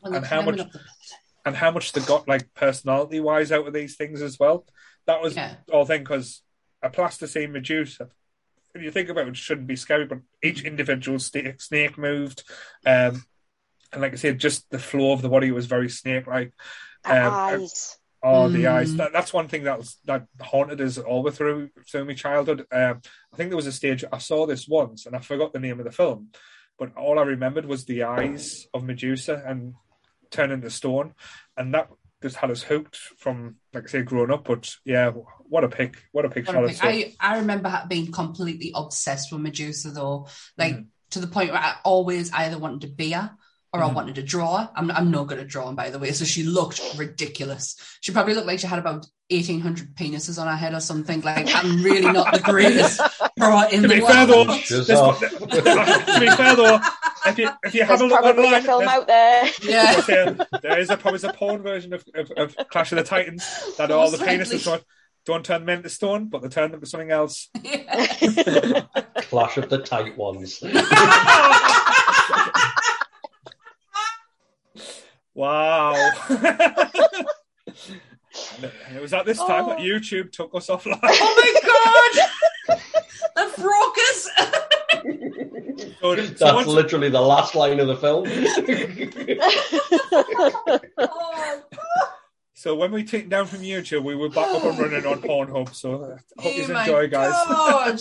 When 0.01 0.15
And 0.15 0.27
how 0.27 0.43
much- 0.43 0.59
the- 0.59 0.81
and 1.49 1.57
how 1.57 1.71
much 1.71 1.93
they 1.93 2.01
got 2.03 2.29
like 2.29 2.53
personality 2.55 3.21
wise 3.21 3.51
out 3.51 3.67
of 3.67 3.73
these 3.73 3.97
things 3.97 4.21
as 4.23 4.39
well. 4.39 4.67
That 5.07 5.23
was 5.23 5.35
Yeah. 5.35 5.57
the 5.67 5.73
whole 5.73 5.85
thing 5.87 6.03
because 6.03 6.43
a 6.83 6.91
plasticine 6.91 7.53
Medusa, 7.53 8.11
if 8.75 8.83
you 8.83 8.91
think 8.91 9.09
about 9.09 9.27
it, 9.27 9.31
it 9.31 9.37
shouldn't 9.37 9.67
be 9.67 9.77
scary, 9.77 10.05
but 10.05 10.19
each 10.43 10.63
individual 10.63 11.19
sta- 11.19 11.57
snake 11.59 11.97
moved, 11.99 12.45
um, 12.87 13.25
and 13.93 14.03
like 14.03 14.13
I 14.13 14.17
said, 14.17 14.39
just 14.39 14.69
the 14.71 14.79
flow 14.79 15.13
of 15.13 15.23
the 15.23 15.31
body 15.31 15.51
was 15.51 15.65
very 15.67 15.89
snake-like. 15.89 16.53
The 17.05 17.11
Um, 17.11 17.33
eyes. 17.35 17.97
Oh, 18.23 18.49
the 18.49 18.65
Mm. 18.65 18.73
eyes. 18.73 18.97
That, 18.97 19.13
that's 19.13 19.33
one 19.33 19.49
thing 19.49 19.63
that 19.65 19.79
was 19.79 19.97
that 20.05 20.27
haunted 20.41 20.81
us 20.81 20.99
all 20.99 21.23
the 21.23 21.31
way 21.31 21.35
through 21.37 21.71
through 21.91 22.05
my 22.05 22.15
childhood. 22.15 22.67
Um, 22.71 23.01
I 23.33 23.37
think 23.37 23.49
there 23.49 23.57
was 23.57 23.67
a 23.69 23.73
stage 23.73 24.05
I 24.13 24.19
saw 24.19 24.45
this 24.45 24.69
once 24.69 25.07
and 25.07 25.15
I 25.17 25.21
forgot 25.21 25.53
the 25.53 25.61
name 25.61 25.79
of 25.79 25.87
the 25.87 25.93
film, 25.93 26.33
but 26.79 26.95
all 26.97 27.19
I 27.19 27.23
remembered 27.23 27.65
was 27.65 27.85
the 27.87 28.03
eyes 28.03 28.67
of 28.75 28.85
Medusa 28.85 29.43
and 29.47 29.75
turning 30.31 30.55
into 30.55 30.71
stone, 30.71 31.15
and 31.57 31.75
that 31.75 31.89
just 32.23 32.37
had 32.37 32.51
us 32.51 32.63
hooked 32.63 32.97
from 32.97 33.57
like 33.73 33.85
I 33.85 33.87
say 33.87 34.03
growing 34.03 34.31
up. 34.31 34.45
But 34.45 34.75
yeah, 34.85 35.11
what 35.11 35.65
a 35.65 35.69
pick! 35.69 36.05
What 36.13 36.25
a 36.25 36.29
pick! 36.31 36.47
What 36.47 36.57
a 36.57 36.69
pick. 36.69 36.85
I, 36.85 37.15
I 37.21 37.39
remember 37.39 37.85
being 37.89 38.11
completely 38.13 38.73
obsessed 38.75 39.31
with 39.33 39.41
Medusa 39.41 39.91
though, 39.91 40.27
like 40.57 40.75
Mhm. 40.75 40.87
to 41.11 41.21
the 41.21 41.27
point 41.29 41.53
where 41.53 41.61
I 41.61 41.77
always 41.85 42.33
either 42.33 42.59
wanted 42.59 42.83
to 42.83 42.89
be 42.89 43.15
her 43.73 43.81
or 43.81 43.85
I 43.85 43.89
Mhm. 43.91 43.95
wanted 43.95 44.15
to 44.17 44.23
draw. 44.23 44.69
I'm, 44.75 44.91
I'm 44.91 45.11
no 45.11 45.25
good 45.25 45.39
at 45.39 45.49
drawing, 45.49 45.77
by 45.77 45.91
the 45.91 45.99
way, 45.99 46.13
so 46.13 46.25
she 46.25 46.43
looked 46.43 46.81
ridiculous. 46.97 47.77
She 48.01 48.13
probably 48.13 48.35
looked 48.35 48.47
like 48.47 48.61
she 48.61 48.67
had 48.67 48.79
about 48.79 49.07
1,800 49.31 49.95
penises 49.95 50.41
on 50.41 50.47
her 50.47 50.57
head 50.57 50.73
or 50.73 50.81
something. 50.81 51.21
Like, 51.21 51.55
I'm 51.55 51.83
really 51.83 52.11
not 52.11 52.33
the 52.33 52.41
greatest 52.41 52.99
drawer 53.39 53.67
in 53.71 53.83
To 53.83 53.89
the 53.89 53.95
be 53.97 54.01
fair 54.01 54.27
though, 54.27 54.45
world. 54.47 54.59
Shut 54.61 54.87
this- 54.87 54.99
up. 54.99 55.19
to 55.19 56.21
be 56.21 56.31
fair 56.31 56.57
though, 56.57 56.81
if 57.27 57.39
you 57.39 57.51
if 57.63 57.75
you 57.75 57.85
have 57.85 58.01
a 58.01 58.07
look 58.07 58.21
probably 58.23 58.45
online, 58.47 58.63
a 58.63 58.65
film 58.65 58.85
there's- 58.85 58.99
out 58.99 59.07
there. 59.07 59.51
Yeah. 59.63 60.01
there, 60.07 60.37
there 60.63 60.79
is 60.79 60.89
a 60.91 60.97
probably 60.97 61.29
a 61.29 61.33
porn 61.35 61.63
version 61.63 61.93
of, 61.93 62.03
of, 62.15 62.31
of 62.39 62.57
Clash 62.71 62.91
of 62.93 62.97
the 62.97 63.05
Titans 63.05 63.45
that 63.77 63.91
all 63.91 64.11
the 64.11 64.17
Most 64.17 64.27
likely. 64.27 64.45
penises 64.57 64.65
don't, 64.65 64.83
don't 65.27 65.45
turn 65.45 65.67
men 65.67 65.83
to 65.83 65.91
stone, 65.91 66.29
but 66.31 66.41
they 66.41 66.49
turn 66.49 66.71
them 66.71 66.81
to 66.81 66.87
something 66.87 67.11
else. 67.11 67.51
Clash 67.55 69.59
of 69.59 69.69
the 69.69 69.83
tight 69.85 70.17
ones. 70.17 70.63
Wow. 75.39 75.95
And 78.87 78.97
it 78.97 79.03
was 79.03 79.13
at 79.13 79.25
this 79.25 79.39
time 79.39 79.67
that 79.69 79.79
Oh. 79.79 79.83
YouTube 79.83 80.31
took 80.33 80.55
us 80.55 80.67
offline. 80.69 80.99
oh 81.03 81.35
my 81.39 81.53
god! 82.69 82.81
the 83.37 83.47
frocus! 83.61 84.29
So, 86.01 86.15
That's 86.15 86.39
so, 86.39 86.55
once, 86.55 86.69
literally 86.69 87.09
the 87.09 87.21
last 87.21 87.55
line 87.55 87.81
of 87.81 87.87
the 87.89 87.97
film. 87.97 88.27
oh, 90.99 91.61
so 92.55 92.75
when 92.75 92.93
we 92.93 93.03
took 93.05 93.29
down 93.29 93.47
from 93.47 93.61
YouTube, 93.61 94.05
we 94.05 94.15
were 94.15 94.29
back 94.29 94.49
up 94.49 94.65
and 94.65 94.79
running 94.79 95.07
on 95.07 95.21
Pornhub. 95.21 95.75
So 95.75 96.17
I 96.39 96.43
hope 96.43 96.57
you 96.57 96.65
oh 96.65 96.73
my 96.73 96.81
enjoy, 96.83 97.09
guys. 97.09 97.33
God. 97.49 98.01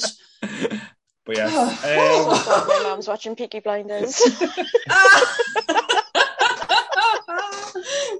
But 1.25 1.37
yes, 1.37 1.81
Oh 1.85 2.61
um, 2.61 2.67
my 2.67 2.89
mum's 2.89 3.07
watching 3.07 3.35
Peaky 3.35 3.59
Blinders. 3.59 4.21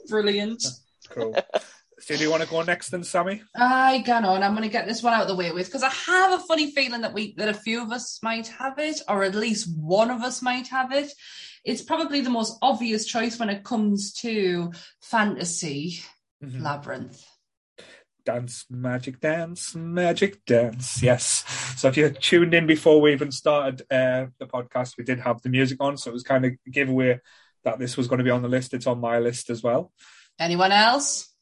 Brilliant. 0.10 0.63
cool. 1.10 1.36
So 2.00 2.15
do 2.15 2.21
you 2.23 2.30
want 2.30 2.43
to 2.43 2.50
go 2.50 2.62
next 2.62 2.89
then, 2.89 3.04
Sammy? 3.04 3.41
I 3.56 4.00
gone 4.06 4.23
on. 4.23 4.43
I'm 4.43 4.52
going 4.52 4.63
to 4.63 4.71
get 4.71 4.88
this 4.88 5.02
one 5.04 5.13
out 5.13 5.23
of 5.23 5.28
the 5.28 5.36
way 5.36 5.52
with 5.52 5.65
because 5.67 5.84
I 5.84 5.89
have 5.89 6.39
a 6.39 6.43
funny 6.43 6.71
feeling 6.71 7.02
that 7.02 7.13
we 7.13 7.34
that 7.36 7.50
a 7.50 7.54
few 7.54 7.82
of 7.82 7.91
us 7.91 8.19
might 8.21 8.47
have 8.47 8.78
it, 8.78 9.02
or 9.10 9.23
at 9.23 9.36
least 9.36 9.67
one 9.76 10.12
of 10.12 10.21
us 10.21 10.41
might 10.41 10.67
have 10.67 10.91
it. 10.93 11.12
It's 11.65 11.82
probably 11.82 12.21
the 12.21 12.30
most 12.30 12.58
obvious 12.62 13.06
choice 13.06 13.39
when 13.39 13.50
it 13.50 13.63
comes 13.63 14.13
to 14.21 14.71
fantasy 15.02 16.00
Mhm. 16.43 16.62
labyrinth. 16.62 17.26
Dance, 18.23 18.65
magic 18.69 19.19
dance, 19.19 19.73
magic 19.73 20.45
dance. 20.45 21.02
Yes. 21.02 21.43
So 21.78 21.88
if 21.88 21.97
you 21.97 22.04
had 22.04 22.21
tuned 22.21 22.54
in 22.54 22.67
before 22.67 23.02
we 23.02 23.13
even 23.13 23.32
started 23.32 23.82
uh, 23.89 24.28
the 24.38 24.45
podcast, 24.45 24.97
we 24.97 25.04
did 25.04 25.19
have 25.21 25.41
the 25.41 25.50
music 25.50 25.78
on, 25.82 25.97
so 25.97 26.10
it 26.12 26.13
was 26.13 26.23
kind 26.23 26.45
of 26.45 26.52
a 26.52 26.69
giveaway 26.69 27.19
that 27.63 27.80
this 27.80 27.98
was 27.98 28.08
going 28.08 28.20
to 28.20 28.24
be 28.24 28.30
on 28.32 28.41
the 28.41 28.48
list. 28.50 28.74
It's 28.74 28.88
on 28.88 29.00
my 29.00 29.20
list 29.20 29.50
as 29.50 29.62
well. 29.63 29.91
Anyone 30.39 30.72
else? 30.72 31.34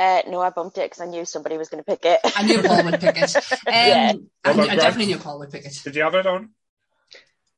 uh, 0.00 0.22
no, 0.28 0.40
I 0.40 0.50
bumped 0.50 0.76
it 0.78 0.90
because 0.90 1.00
I 1.00 1.06
knew 1.06 1.24
somebody 1.24 1.56
was 1.56 1.68
going 1.68 1.82
to 1.82 1.86
pick 1.88 2.04
it. 2.04 2.18
I 2.36 2.42
knew 2.44 2.60
Paul 2.62 2.84
would 2.84 3.00
pick 3.00 3.16
it. 3.16 3.34
Um, 3.52 3.58
Yeah. 3.66 4.12
I, 4.44 4.52
knew- 4.52 4.62
I 4.64 4.74
definitely 4.76 5.06
knew 5.14 5.18
Paul 5.20 5.38
would 5.38 5.50
pick 5.50 5.64
it. 5.64 5.80
Did 5.84 5.94
you 5.94 6.02
have 6.02 6.14
it 6.16 6.26
on? 6.26 6.50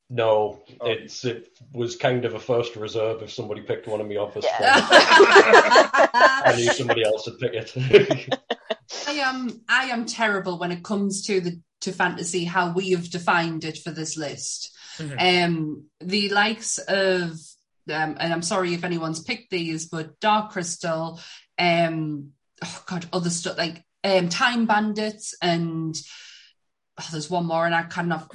No, 0.09 0.63
Oh. 0.81 0.87
it's 0.89 1.25
it 1.25 1.49
was 1.73 1.97
kind 1.97 2.25
of 2.25 2.35
a 2.35 2.39
first 2.39 2.77
reserve 2.77 3.23
if 3.23 3.33
somebody 3.33 3.63
picked 3.63 3.89
one 3.89 4.01
of 4.01 4.07
me 4.07 4.17
off 4.17 4.37
as 4.37 4.45
Yeah. 4.45 4.53
I 4.61 6.43
I 6.47 6.57
knew 6.57 6.73
somebody 6.73 7.05
else 7.05 7.27
would 7.27 7.39
pick 7.41 7.55
it. 7.55 8.39
I 9.09 9.13
am 9.13 9.63
I 9.69 9.87
am 9.87 10.05
terrible 10.07 10.59
when 10.59 10.71
it 10.71 10.85
comes 10.85 11.27
to 11.27 11.41
the 11.41 11.61
to 11.81 11.93
fantasy 11.93 12.45
how 12.45 12.73
we 12.73 12.91
have 12.93 13.11
defined 13.11 13.65
it 13.65 13.79
for 13.79 13.91
this 13.91 14.17
list. 14.17 14.71
Mhm. 14.99 15.45
Um, 15.45 15.85
the 16.01 16.29
likes 16.31 16.79
of 16.79 17.33
um, 17.91 18.17
and 18.19 18.33
I'm 18.33 18.43
sorry 18.43 18.75
if 18.75 18.85
anyone's 18.85 19.23
picked 19.23 19.51
these, 19.51 19.87
but 19.87 20.19
Dark 20.21 20.53
Crystal, 20.53 21.21
um, 21.59 22.31
oh 22.65 22.85
god, 22.87 23.07
other 23.13 23.31
stuff 23.31 23.59
like 23.59 23.85
um, 24.05 24.29
Time 24.29 24.67
Bandits, 24.67 25.35
and 25.41 25.97
oh, 26.99 27.09
there's 27.13 27.31
one 27.31 27.47
more, 27.47 27.67
and 27.67 27.75
I 27.75 27.85
cannot 27.85 28.31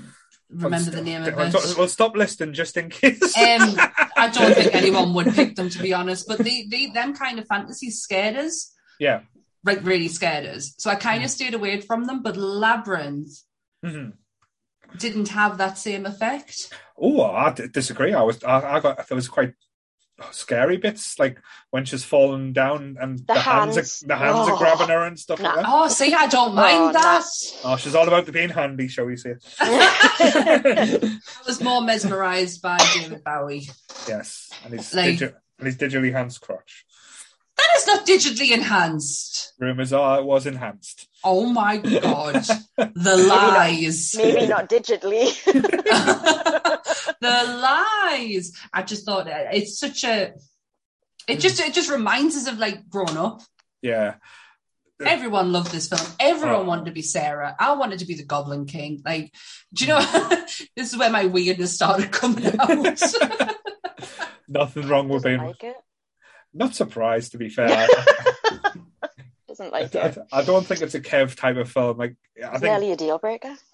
remember 0.50 0.92
the 0.92 1.02
name 1.02 1.22
of 1.22 1.28
it. 1.28 1.78
we'll 1.78 1.88
stop 1.88 2.16
listing 2.16 2.54
just 2.54 2.78
in 2.78 2.90
case. 2.90 3.22
Um, 3.38 3.76
I 4.18 4.30
don't 4.34 4.54
think 4.54 4.76
anyone 4.76 5.14
would 5.14 5.34
pick 5.34 5.56
them 5.56 5.70
to 5.70 5.82
be 5.82 5.94
honest, 5.94 6.28
but 6.28 6.40
the, 6.40 6.68
the 6.70 6.92
them 6.92 7.16
kind 7.16 7.40
of 7.40 7.48
fantasies 7.48 8.02
scared 8.02 8.36
us, 8.36 8.74
yeah. 9.00 9.22
like 9.64 9.84
really 9.84 10.08
scared 10.08 10.46
us. 10.46 10.74
So 10.78 10.90
I 10.90 10.96
kind 10.96 11.24
of 11.24 11.30
stayed 11.30 11.54
away 11.54 11.82
from 11.82 12.06
them. 12.06 12.22
But 12.22 12.38
Labyrinth 12.38 13.32
Mhm. 13.84 14.14
Didn't 14.97 15.30
have 15.30 15.58
that 15.58 15.77
same 15.77 16.06
effect. 16.06 16.73
Oh, 16.97 17.21
I 17.23 17.51
d- 17.54 17.67
disagree. 17.71 18.13
I 18.13 18.21
was, 18.21 18.43
I, 18.43 18.77
I 18.77 18.80
got, 18.80 19.08
there 19.08 19.15
was 19.15 19.27
quite 19.27 19.54
scary 20.32 20.77
bits, 20.77 21.17
like 21.17 21.39
when 21.71 21.84
she's 21.84 22.04
falling 22.04 22.54
down 22.54 22.95
and 23.01 23.17
the, 23.19 23.34
The 23.34 23.39
hands, 23.39 23.75
hands. 23.75 24.04
are, 24.04 24.08
the 24.08 24.15
hands 24.17 24.49
are 24.49 24.54
Oh. 24.54 24.58
grabbing 24.58 24.89
her 24.89 25.04
and 25.06 25.17
stuff 25.19 25.39
like 25.39 25.56
Nah. 25.56 25.62
that. 25.63 25.65
Oh, 25.67 25.88
see, 25.88 26.13
I 26.13 26.27
don't 26.27 26.51
oh, 26.51 26.54
mind 26.54 26.77
Oh, 26.77 26.93
that. 26.93 27.23
Oh, 27.63 27.75
she's 27.77 27.95
all 27.95 28.08
about 28.08 28.27
the 28.27 28.32
being 28.32 28.49
handy, 28.49 28.88
shall 28.88 29.06
we 29.06 29.15
say? 29.17 29.36
I 29.60 31.19
was 31.47 31.62
more 31.62 31.82
mesmerised 31.82 32.62
by 32.62 32.77
David 32.93 33.23
Bowie. 33.23 33.67
yes, 34.08 34.51
and 34.63 34.73
his, 34.73 34.93
Like- 34.93 35.15
digi- 35.17 35.34
and 35.58 35.65
his 35.67 35.77
digitally 35.77 36.08
enhanced 36.10 36.41
crotch. 36.41 36.86
That 37.58 37.67
is 37.77 37.88
not 37.88 38.06
digitally 38.08 38.51
enhanced. 38.51 39.54
Rumors 39.60 39.93
are 39.93 40.19
it 40.19 40.25
was 40.25 40.45
enhanced. 40.47 41.08
Oh 41.23 41.45
my 41.45 41.77
god, 41.77 42.43
the 42.77 43.15
lies. 43.27 44.15
Maybe 44.17 44.47
not 44.47 44.69
digitally. 44.69 45.31
the 47.21 47.60
lies. 47.62 48.51
I 48.73 48.81
just 48.84 49.05
thought 49.05 49.27
it's 49.29 49.77
such 49.79 50.03
a. 50.03 50.34
It 51.27 51.39
just 51.39 51.60
it 51.60 51.73
just 51.73 51.91
reminds 51.91 52.36
us 52.36 52.47
of 52.47 52.57
like 52.57 52.89
growing 52.89 53.17
up. 53.17 53.41
Yeah, 53.81 54.15
Everyone 55.03 55.51
loved 55.51 55.71
this 55.71 55.88
film. 55.89 56.01
Everyone 56.19 56.62
Oh. 56.62 56.63
wanted 56.63 56.86
to 56.86 56.91
be 56.91 57.01
Sarah. 57.01 57.55
I 57.60 57.73
wanted 57.73 57.99
to 57.99 58.05
be 58.05 58.15
the 58.15 58.23
Goblin 58.25 58.65
King. 58.65 59.01
Like, 59.03 59.34
do 59.73 59.86
you 59.86 59.89
know? 59.93 59.99
this 60.75 60.93
is 60.93 60.97
where 60.97 61.10
my 61.10 61.25
weirdness 61.25 61.73
started 61.73 62.12
coming 62.12 62.45
out. 62.60 63.01
nothing 64.47 64.88
wrong 64.88 65.10
with 65.10 65.23
being. 65.23 65.41
like 65.43 65.63
it. 65.63 65.75
Not 66.53 66.75
surprised, 66.75 67.31
to 67.31 67.38
be 67.39 67.49
fair. 67.49 67.88
Doesn't 69.62 69.74
I, 69.76 69.80
like 69.80 69.95
it. 69.95 70.17
I, 70.32 70.39
I 70.39 70.43
don't 70.43 70.65
think 70.65 70.82
it's 70.82 70.95
a 70.95 71.00
Kev 71.02 71.36
type 71.36 71.58
of 71.58 71.69
film. 71.71 71.97
Like 71.97 72.15
I 72.38 72.41
It's 72.52 72.60
think 72.60 72.63
nearly 72.63 72.91
a 72.91 72.95
deal 72.95 73.17
breaker. 73.19 73.54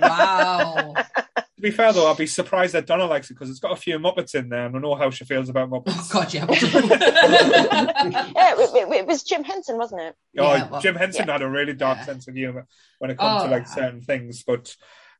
wow. 0.00 0.94
To 1.36 1.62
be 1.62 1.70
fair 1.70 1.92
though, 1.92 2.10
I'd 2.10 2.16
be 2.16 2.26
surprised 2.26 2.72
that 2.74 2.86
Donna 2.86 3.04
likes 3.06 3.30
it 3.30 3.34
because 3.34 3.50
it's 3.50 3.58
got 3.60 3.72
a 3.72 3.76
few 3.76 3.98
Muppets 3.98 4.34
in 4.34 4.48
there, 4.48 4.66
and 4.66 4.74
I 4.76 4.78
know 4.80 4.94
how 4.94 5.10
she 5.10 5.24
feels 5.24 5.48
about 5.50 5.68
Oh 5.72 5.80
Muppets. 5.80 6.10
God, 6.12 6.32
yeah. 6.32 6.46
Yeah, 8.34 8.54
it, 8.58 8.74
it- 8.74 8.92
it 9.00 9.06
was 9.06 9.22
Jim 9.22 9.44
Henson, 9.44 9.76
wasn't 9.76 10.00
it? 10.02 10.14
Oh, 10.38 10.54
Yeah, 10.54 10.68
well, 10.68 10.80
Jim 10.80 10.94
Henson 10.96 11.26
yeah. 11.26 11.32
had 11.32 11.42
a 11.42 11.48
really 11.48 11.74
dark 11.74 11.98
Yeah. 11.98 12.04
sense 12.06 12.28
of 12.28 12.34
humor 12.34 12.66
when 12.98 13.10
it 13.10 13.18
comes 13.18 13.42
Oh, 13.42 13.46
to 13.46 13.50
like 13.50 13.66
yeah. 13.66 13.74
certain 13.74 14.00
things. 14.00 14.42
But 14.42 14.74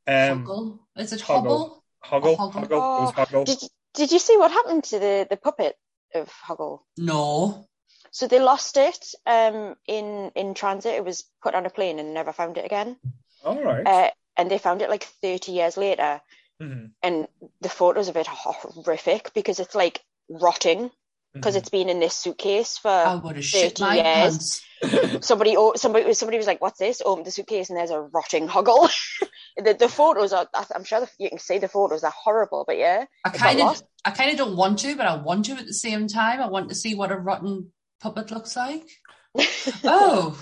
um, 0.06 0.44
Hoggle. 0.46 0.78
Is 0.96 1.12
it 1.12 1.20
Hoggle. 1.20 1.80
Hoggle? 2.04 2.12
Hoggle, 2.22 2.36
Oh, 2.38 2.50
Hoggle, 2.50 2.68
Hoggle. 2.68 2.98
it 2.98 3.02
was 3.02 3.12
Hoggle. 3.12 3.44
Did 3.44 3.58
Did 3.94 4.12
you 4.12 4.18
see 4.18 4.36
what 4.38 4.50
happened 4.50 4.84
to 4.84 4.98
the 4.98 5.26
the 5.28 5.36
puppet 5.36 5.76
of 6.14 6.30
Hoggle? 6.48 6.80
No. 6.96 7.66
So 8.10 8.26
they 8.26 8.40
lost 8.40 8.76
it 8.76 9.14
um, 9.26 9.76
in 9.86 10.32
in 10.34 10.54
transit. 10.54 10.94
It 10.94 11.04
was 11.04 11.24
put 11.42 11.54
on 11.54 11.66
a 11.66 11.70
plane 11.70 11.98
and 11.98 12.12
never 12.14 12.32
found 12.32 12.58
it 12.58 12.64
again. 12.64 12.96
All 13.44 13.62
right. 13.62 13.86
Uh, 13.86 14.10
and 14.36 14.50
they 14.50 14.58
found 14.58 14.82
it 14.82 14.90
like 14.90 15.04
30 15.04 15.52
years 15.52 15.76
later. 15.76 16.20
Mhm, 16.60 16.92
And 17.02 17.28
the 17.60 17.68
photos 17.68 18.08
of 18.08 18.16
it 18.16 18.28
are 18.28 18.36
horrific 18.36 19.32
because 19.34 19.60
it's 19.60 19.74
like 19.74 20.02
rotting 20.28 20.90
because 21.34 21.54
mhm. 21.54 21.58
it's 21.58 21.70
been 21.70 21.88
in 21.88 22.00
this 22.00 22.14
suitcase 22.16 22.78
for 22.78 22.90
I 22.90 23.14
would 23.16 23.36
have 23.36 23.44
shit 23.44 23.78
30 23.78 23.84
my 23.84 23.94
years. 23.96 24.04
pants. 24.04 24.62
somebody. 25.20 25.56
Oh, 25.56 25.74
somebody 25.76 26.12
somebody 26.14 26.38
was 26.38 26.46
like, 26.46 26.60
"What's 26.60 26.78
this?" 26.78 27.02
Opened 27.04 27.26
the 27.26 27.30
suitcase 27.30 27.70
and 27.70 27.78
there's 27.78 27.90
a 27.90 28.00
rotting 28.00 28.48
Hoggle. 28.48 28.90
the 29.56 29.74
the 29.74 29.88
photos 29.88 30.32
are. 30.32 30.48
I'm 30.74 30.84
sure 30.84 31.00
the, 31.00 31.10
you 31.18 31.28
can 31.28 31.38
see 31.38 31.58
the 31.58 31.68
photos. 31.68 32.02
They're 32.02 32.10
horrible, 32.10 32.64
but 32.66 32.76
yeah, 32.78 33.04
I 33.24 33.30
kind 33.30 33.60
of. 33.60 33.82
I 34.04 34.10
kind 34.12 34.30
of 34.30 34.38
don't 34.38 34.56
want 34.56 34.78
to, 34.80 34.96
but 34.96 35.06
I 35.06 35.16
want 35.16 35.44
to 35.46 35.52
at 35.52 35.66
the 35.66 35.74
same 35.74 36.06
time. 36.08 36.40
I 36.40 36.48
want 36.48 36.70
to 36.70 36.74
see 36.74 36.94
what 36.94 37.12
a 37.12 37.16
rotten 37.16 37.70
puppet 38.00 38.30
looks 38.30 38.56
like. 38.56 38.88
Oh, 39.84 40.36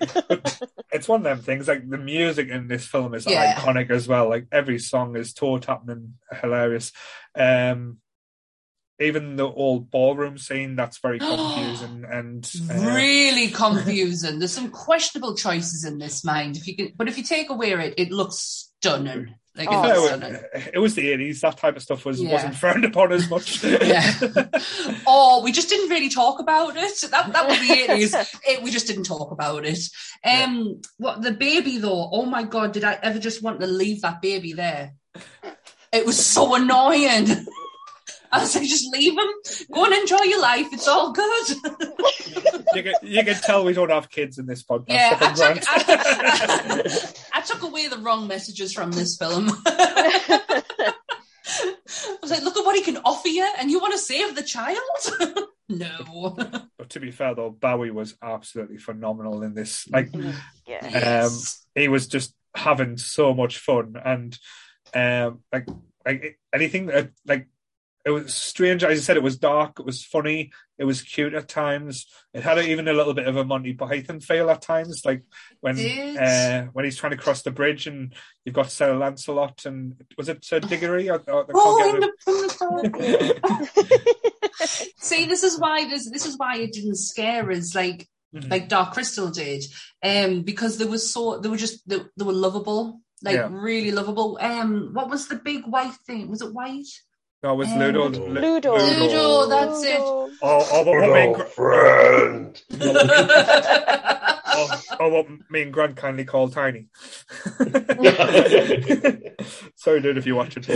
it's 0.92 1.08
one 1.08 1.20
of 1.20 1.24
them 1.24 1.40
things. 1.40 1.66
Like 1.66 1.88
the 1.88 1.98
music 1.98 2.48
in 2.48 2.68
this 2.68 2.86
film 2.86 3.14
is 3.14 3.26
Yeah. 3.26 3.54
iconic 3.54 3.90
as 3.90 4.06
well. 4.06 4.28
Like 4.28 4.46
every 4.52 4.78
song 4.78 5.16
is 5.16 5.32
toe 5.32 5.58
tapping 5.58 5.90
and 5.90 6.14
hilarious. 6.40 6.92
Um, 7.34 7.98
even 9.00 9.36
the 9.36 9.46
old 9.48 9.90
ballroom 9.90 10.38
scene 10.38 10.76
that's 10.76 10.98
very 10.98 11.18
confusing 11.18 12.04
and 12.08 12.48
uh, 12.70 12.74
really 12.94 13.48
confusing. 13.52 14.38
There's 14.38 14.52
some 14.52 14.70
questionable 14.70 15.34
choices 15.36 15.84
in 15.84 15.98
this 15.98 16.24
mind. 16.24 16.56
If 16.56 16.66
you 16.68 16.76
can, 16.76 16.92
but 16.96 17.08
if 17.08 17.16
you 17.18 17.24
take 17.24 17.50
away 17.50 17.72
it, 17.72 17.94
it 17.96 18.10
looks 18.12 18.70
stunning. 18.80 19.34
Like 19.58 19.68
Oh, 19.70 19.82
it 19.84 19.88
Yeah, 19.88 20.14
it, 20.14 20.20
was- 20.54 20.68
it 20.74 20.78
was 20.78 20.94
the 20.94 21.10
eighties. 21.10 21.40
That 21.40 21.56
type 21.58 21.76
of 21.76 21.82
stuff 21.82 22.04
was 22.04 22.22
Yeah. 22.22 22.32
wasn't 22.32 22.54
frowned 22.54 22.84
upon 22.84 23.12
as 23.12 23.28
much. 23.28 23.62
Yeah. 23.64 24.12
oh, 25.06 25.42
we 25.44 25.50
just 25.52 25.68
didn't 25.68 25.90
really 25.90 26.08
talk 26.08 26.38
about 26.40 26.76
it. 26.76 26.92
That 27.10 27.32
that 27.32 27.48
was 27.48 27.58
the 27.58 27.72
eighties. 27.72 28.14
It, 28.46 28.62
we 28.62 28.70
just 28.70 28.86
didn't 28.86 29.04
talk 29.04 29.30
about 29.32 29.66
it. 29.66 29.80
Um, 30.24 30.80
what 30.96 31.22
the 31.22 31.32
baby 31.32 31.78
though? 31.78 32.08
Oh 32.12 32.24
my 32.24 32.44
god, 32.44 32.72
did 32.72 32.84
I 32.84 32.98
ever 33.02 33.18
just 33.18 33.42
want 33.42 33.60
to 33.60 33.66
leave 33.66 34.02
that 34.02 34.22
baby 34.22 34.52
there? 34.52 34.92
It 35.92 36.06
was 36.06 36.24
so 36.24 36.54
annoying. 36.54 37.26
I 38.32 38.40
was 38.40 38.54
like, 38.54 38.68
just 38.68 38.92
leave 38.92 39.12
him. 39.12 39.26
Go 39.72 39.84
and 39.84 39.94
enjoy 39.94 40.22
your 40.24 40.40
life. 40.40 40.66
It's 40.72 40.86
all 40.86 41.12
good. 41.12 41.48
you, 42.74 42.82
can, 42.82 42.94
you 43.02 43.24
can 43.24 43.34
tell 43.36 43.64
we 43.64 43.72
don't 43.72 43.90
have 43.90 44.10
kids 44.10 44.38
in 44.38 44.46
this 44.46 44.62
podcast. 44.62 44.88
Yeah, 44.88 45.16
I 45.18 45.32
took, 45.32 45.68
I, 45.70 45.84
Grant. 45.84 47.24
I 47.34 47.40
took 47.40 47.62
away 47.62 47.88
the 47.88 47.98
wrong 47.98 48.26
messages 48.28 48.74
from 48.74 48.92
this 48.92 49.16
film. 49.16 49.48
I 49.66 50.62
was 52.20 52.30
like, 52.30 52.42
look 52.42 52.58
at 52.58 52.64
what 52.66 52.76
he 52.76 52.82
can 52.82 52.98
offer 52.98 53.28
you, 53.28 53.50
and 53.58 53.70
you 53.70 53.78
want 53.78 53.92
to 53.92 53.98
save 53.98 54.36
the 54.36 54.42
child? 54.42 54.78
no. 55.68 56.36
but 56.76 56.90
to 56.90 57.00
be 57.00 57.10
fair 57.10 57.34
though, 57.34 57.50
Bowie 57.50 57.90
was 57.90 58.14
absolutely 58.22 58.76
phenomenal 58.76 59.42
in 59.42 59.54
this. 59.54 59.88
Like 59.88 60.10
yeah. 60.12 60.32
Yes. 60.66 61.64
he 61.74 61.88
was 61.88 62.06
just 62.06 62.34
having 62.54 62.98
so 62.98 63.32
much 63.34 63.58
fun 63.58 63.94
and 64.04 64.36
um 64.94 65.40
like 65.52 65.68
like 66.04 66.38
anything 66.52 66.86
that 66.86 67.10
like 67.26 67.46
it 68.08 68.12
was 68.12 68.34
strange 68.34 68.82
as 68.84 68.98
I 68.98 69.02
said 69.02 69.16
it 69.16 69.22
was 69.22 69.38
dark 69.38 69.78
it 69.78 69.86
was 69.86 70.04
funny 70.04 70.50
it 70.78 70.84
was 70.84 71.02
cute 71.02 71.34
at 71.34 71.48
times 71.48 72.06
it 72.34 72.42
had 72.42 72.58
even 72.58 72.88
a 72.88 72.92
little 72.92 73.14
bit 73.14 73.26
of 73.26 73.36
a 73.36 73.44
Monty 73.44 73.74
Python 73.74 74.20
feel 74.20 74.48
at 74.50 74.62
times 74.62 75.02
like 75.04 75.22
when 75.60 75.76
uh 76.18 76.66
when 76.72 76.84
he's 76.84 76.96
trying 76.96 77.12
to 77.12 77.16
cross 77.18 77.42
the 77.42 77.50
bridge 77.50 77.86
and 77.86 78.14
you've 78.44 78.54
got 78.54 78.70
Sir 78.70 78.96
Lancelot 78.96 79.66
and 79.66 79.94
was 80.16 80.28
it 80.28 80.44
Sir 80.44 80.60
Diggory 80.60 81.10
I, 81.10 81.14
I, 81.14 81.18
I 81.18 81.44
Oh, 81.54 81.94
in 81.94 82.00
the, 82.00 82.10
in 82.26 83.28
See, 84.98 85.26
this 85.26 85.42
is 85.42 85.58
why 85.58 85.88
this 85.88 86.10
this 86.10 86.26
is 86.26 86.36
why 86.36 86.56
it 86.56 86.72
didn't 86.72 86.96
scare 86.96 87.50
us 87.50 87.74
like 87.74 88.08
Mhm. 88.34 88.50
like 88.50 88.68
Dark 88.68 88.92
Crystal 88.92 89.30
did, 89.30 89.64
um, 90.02 90.42
because 90.42 90.76
they 90.76 90.84
were 90.84 90.98
so 90.98 91.38
they 91.38 91.48
were 91.48 91.56
just 91.56 91.88
they, 91.88 91.96
they 92.14 92.24
were 92.26 92.32
lovable, 92.34 93.00
like 93.22 93.36
Yeah. 93.36 93.48
really 93.50 93.90
lovable. 93.90 94.36
Um, 94.38 94.90
what 94.92 95.08
was 95.08 95.28
the 95.28 95.36
big 95.36 95.64
white 95.64 95.94
thing? 96.06 96.28
Was 96.28 96.42
it 96.42 96.52
white? 96.52 96.84
No 97.42 97.52
it 97.52 97.56
was 97.56 97.72
Um, 97.72 97.78
Ludo 97.78 98.08
Ludo. 98.08 98.28
Ludo. 98.28 98.74
Ludo, 98.76 99.46
that's 99.48 99.84
it. 99.84 100.02
Oh, 100.02 100.32
or, 100.40 100.72
or 100.72 100.84
what 100.84 101.12
me 101.12 101.20
and, 101.20 101.34
Hello, 101.34 101.34
Gra- 101.34 101.48
friend. 101.48 102.62
or, 104.56 104.68
or 105.00 105.10
what 105.10 105.26
me 105.50 105.62
and 105.62 105.72
Grant 105.72 105.96
kindly 105.96 106.24
call 106.24 106.48
Tiny 106.48 106.86
sorry 109.76 110.00
dude 110.00 110.18
if 110.18 110.26
you 110.26 110.34
watch 110.36 110.56
it 110.56 110.68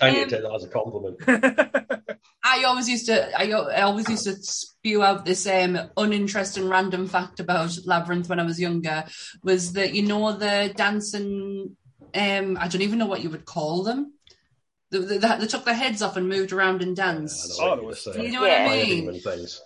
I 0.00 0.10
need 0.10 0.22
Um, 0.22 0.28
to 0.28 0.30
take 0.30 0.42
that 0.42 0.52
as 0.54 0.64
a 0.64 0.68
compliment. 0.68 1.16
I 2.44 2.64
always 2.64 2.88
used 2.88 3.06
to 3.06 3.38
I, 3.38 3.44
I 3.50 3.82
always 3.82 4.08
used 4.08 4.24
to 4.24 4.34
spew 4.36 5.02
out 5.02 5.24
this 5.24 5.46
um 5.46 5.78
uninteresting 5.96 6.68
random 6.68 7.06
fact 7.08 7.40
about 7.40 7.76
Labyrinth 7.84 8.28
when 8.28 8.40
I 8.40 8.44
was 8.44 8.60
younger 8.60 9.04
was 9.42 9.72
that 9.74 9.94
you 9.94 10.02
know 10.02 10.32
the 10.36 10.72
dancing 10.76 11.76
um 12.14 12.56
I 12.60 12.68
don't 12.68 12.82
even 12.82 12.98
know 12.98 13.06
what 13.06 13.22
you 13.22 13.30
would 13.30 13.44
call 13.44 13.82
them. 13.84 14.12
They, 14.90 14.98
they, 14.98 15.18
they 15.18 15.46
took 15.46 15.64
their 15.64 15.74
heads 15.74 16.00
off 16.02 16.16
and 16.16 16.28
moved 16.28 16.52
around 16.52 16.80
and 16.82 16.94
danced. 16.94 17.58
Oh, 17.60 17.74
there 17.76 17.84
was- 17.84 18.06
You 18.06 18.30
know 18.32 18.40
what 18.42 18.50
Yeah. 18.50 18.68
I 18.70 18.84
mean? 18.84 19.20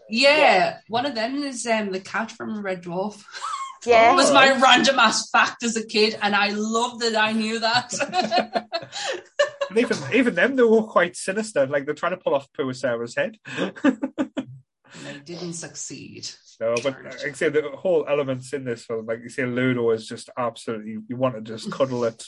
Yeah, 0.09 0.37
Yeah. 0.39 0.79
one 0.89 1.05
of 1.07 1.15
them 1.15 1.43
is 1.43 1.67
um 1.67 1.93
the 1.93 2.01
cat 2.01 2.31
from 2.33 2.63
Red 2.63 2.83
Dwarf. 2.85 3.23
Yeah. 3.87 4.13
It 4.13 4.17
was 4.23 4.31
my 4.31 4.51
random 4.61 4.99
ass 4.99 5.31
fact 5.31 5.63
as 5.63 5.75
a 5.75 5.87
kid, 5.87 6.19
and 6.21 6.37
I 6.37 6.51
love 6.51 6.99
that 7.01 7.17
I 7.17 7.33
knew 7.33 7.61
that. 7.61 7.95
And 9.71 9.79
even 9.79 9.97
even 10.13 10.35
them, 10.35 10.57
they 10.57 10.65
were 10.65 10.83
quite 10.83 11.17
sinister. 11.17 11.67
Like 11.67 11.87
they're 11.87 11.95
trying 11.95 12.13
to 12.13 12.19
pull 12.19 12.35
off 12.35 12.49
poor 12.53 12.73
Sarah's 12.75 13.15
head. 13.15 13.39
they 13.83 15.19
didn't 15.25 15.53
succeed. 15.55 16.29
no, 16.61 16.75
but 16.83 17.03
like 17.05 17.25
I 17.25 17.33
say 17.33 17.49
the 17.49 17.71
whole 17.75 18.05
elements 18.09 18.53
in 18.53 18.65
this 18.65 18.85
film, 18.85 19.07
like 19.07 19.21
you 19.23 19.29
say, 19.29 19.47
Ludo 19.47 19.91
is 19.91 20.07
just 20.07 20.29
absolutely. 20.37 20.99
You 21.09 21.17
want 21.17 21.37
to 21.37 21.41
just 21.41 21.71
cuddle 21.71 22.05
it. 22.05 22.25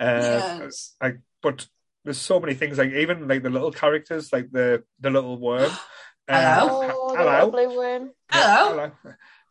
Uh, 0.00 0.58
yes. 0.62 0.96
Like, 1.02 1.18
but 1.42 1.66
there's 2.06 2.16
so 2.20 2.40
many 2.40 2.54
things. 2.54 2.78
Like 2.78 2.92
even 2.92 3.28
like 3.28 3.42
the 3.42 3.50
little 3.50 3.70
characters, 3.72 4.32
like 4.32 4.50
the 4.50 4.82
the 5.00 5.10
little 5.10 5.38
worm. 5.38 5.70
Uh, 6.28 6.58
Hello? 6.58 6.90
Oh, 6.92 7.16
hello. 7.16 7.32
little 7.34 7.50
blue 7.52 7.76
worm. 7.78 8.10
Hello. 8.32 8.90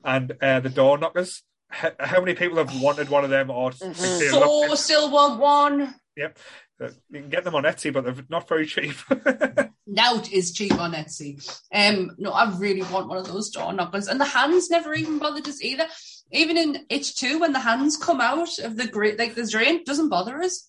And 0.04 0.34
uh, 0.42 0.60
the 0.60 0.70
door 0.70 0.98
knockers. 0.98 1.42
How, 1.70 1.92
how 2.02 2.20
many 2.20 2.34
people 2.36 2.58
have 2.58 2.82
wanted 2.82 3.08
one 3.10 3.24
of 3.24 3.30
them 3.30 3.50
or 3.50 3.72
Mhm. 3.72 3.88
like, 3.88 3.96
say, 3.96 4.30
look, 4.32 4.68
So 4.70 4.76
still 4.76 5.10
want 5.10 5.40
one. 5.40 5.96
Yep. 6.18 6.38
Uh, 6.84 6.90
You 7.10 7.22
can 7.22 7.30
get 7.30 7.46
them 7.46 7.56
on 7.56 7.64
Etsy, 7.64 7.94
but 7.94 8.04
they're 8.04 8.26
not 8.30 8.50
very 8.50 8.66
cheap. 8.66 8.94
Nout 9.88 10.30
is 10.34 10.52
cheap 10.52 10.78
on 10.78 10.92
Etsy. 10.94 11.40
Um, 11.74 12.12
no, 12.18 12.32
I 12.32 12.54
really 12.58 12.82
want 12.84 13.08
one 13.08 13.20
of 13.20 13.28
those 13.28 13.50
door 13.52 13.72
knockers, 13.72 14.08
and 14.10 14.20
the 14.20 14.26
hands 14.26 14.70
never 14.70 14.94
even 14.94 15.18
bothered 15.18 15.48
us 15.48 15.64
either. 15.64 15.88
Even 16.32 16.58
in 16.58 16.86
H 16.90 17.16
two, 17.16 17.40
when 17.40 17.54
the 17.54 17.60
hands 17.60 17.96
come 17.96 18.20
out 18.20 18.60
of 18.60 18.76
the 18.76 18.88
great, 18.88 19.18
like 19.18 19.36
the 19.36 19.48
drain, 19.50 19.84
doesn't 19.86 20.10
bother 20.10 20.42
us. 20.42 20.68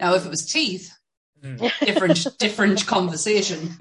Now, 0.00 0.14
if 0.14 0.26
it 0.26 0.30
was 0.30 0.44
teeth, 0.46 0.90
Hmm. 1.44 1.56
different, 1.84 2.26
different 2.38 2.86
conversation. 2.86 3.76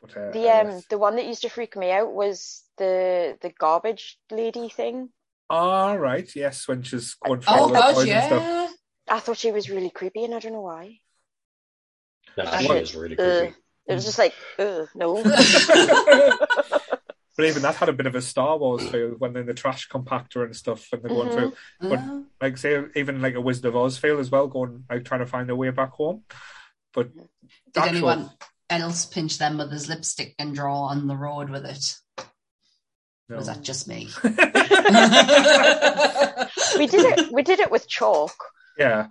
But, 0.00 0.16
uh, 0.16 0.30
The 0.30 0.48
um 0.50 0.82
the 0.88 0.98
one 0.98 1.16
that 1.16 1.26
used 1.26 1.42
to 1.42 1.48
freak 1.48 1.76
me 1.76 1.90
out 1.90 2.12
was 2.12 2.62
the 2.78 3.36
the 3.40 3.50
garbage 3.50 4.16
lady 4.30 4.68
thing. 4.68 5.08
All 5.50 5.98
right. 5.98 6.28
Yes, 6.36 6.68
when 6.68 6.82
she's 6.82 7.14
going 7.14 7.40
for 7.40 7.50
Oh 7.50 7.66
the 7.68 7.74
God, 7.74 7.94
toys 7.94 8.08
and 8.08 8.22
stuff. 8.24 8.42
yeah. 8.42 8.68
I 9.08 9.18
thought 9.20 9.38
she 9.38 9.50
was 9.52 9.68
really 9.68 9.90
creepy, 9.90 10.24
and 10.24 10.34
I 10.34 10.38
don't 10.38 10.52
know 10.52 10.60
why. 10.62 11.00
No, 12.36 12.44
I 12.44 12.60
she 12.62 12.66
should- 12.68 12.82
is 12.82 12.94
really 12.94 13.16
Uh, 13.18 13.38
creepy. 13.40 13.56
it 13.88 13.94
was 13.94 14.04
just 14.04 14.18
like, 14.18 14.34
uh, 14.58 14.86
no. 14.94 15.22
But 17.36 17.46
even 17.46 17.62
that 17.62 17.74
had 17.76 17.88
a 17.88 17.92
bit 17.92 18.06
of 18.06 18.14
a 18.14 18.22
Star 18.22 18.56
Wars 18.56 18.88
feel 18.88 19.10
when 19.18 19.32
they're 19.32 19.40
in 19.42 19.48
the 19.48 19.54
trash 19.54 19.88
compactor 19.88 20.44
and 20.44 20.54
stuff, 20.54 20.88
and 20.92 21.02
they're 21.02 21.08
going 21.10 21.28
Mhm. 21.28 21.34
through. 21.34 21.52
But- 21.80 21.98
Uh, 21.98 22.20
Like 22.40 22.58
say, 22.58 22.84
even 22.94 23.22
like 23.22 23.34
a 23.34 23.40
Wizard 23.40 23.64
of 23.66 23.76
Oz 23.76 23.96
feel 23.96 24.18
as 24.18 24.30
well, 24.30 24.48
going 24.48 24.84
like 24.90 25.04
trying 25.04 25.20
to 25.20 25.26
find 25.26 25.48
their 25.48 25.56
way 25.56 25.70
back 25.70 25.92
home. 25.92 26.24
But 26.92 27.14
did 27.14 27.28
actual- 27.76 28.10
anyone 28.10 28.30
else 28.68 29.06
pinch 29.06 29.38
their 29.38 29.50
mother's 29.50 29.88
lipstick 29.88 30.34
and 30.38 30.54
draw 30.54 30.86
on 30.88 31.06
the 31.06 31.16
road 31.16 31.48
with 31.50 31.64
it? 31.64 31.84
no. 33.28 33.36
Was 33.36 33.46
that 33.46 33.62
just 33.62 33.88
me? 33.88 34.10
we 36.78 36.86
did 36.86 37.18
it. 37.18 37.32
We 37.32 37.42
did 37.42 37.60
it 37.60 37.70
with 37.70 37.88
chalk. 37.88 38.34
Yeah, 38.78 39.06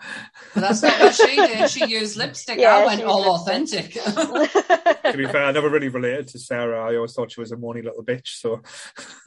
But 0.53 0.61
that's 0.61 0.81
not 0.81 0.99
what 0.99 1.15
she 1.15 1.35
did. 1.35 1.69
She 1.69 1.85
used 1.87 2.17
lipstick. 2.17 2.59
Yeah, 2.59 2.75
I 2.77 2.85
went 2.85 3.03
all 3.03 3.23
used 3.23 3.27
authentic. 3.35 3.93
to 3.93 5.13
be 5.15 5.25
fair, 5.27 5.45
I 5.45 5.51
never 5.51 5.69
really 5.69 5.89
related 5.89 6.27
to 6.29 6.39
Sarah. 6.39 6.83
I 6.89 6.95
always 6.95 7.13
thought 7.13 7.31
she 7.31 7.39
was 7.39 7.51
a 7.51 7.55
moany 7.55 7.83
little 7.83 8.03
bitch. 8.03 8.27
So 8.39 8.61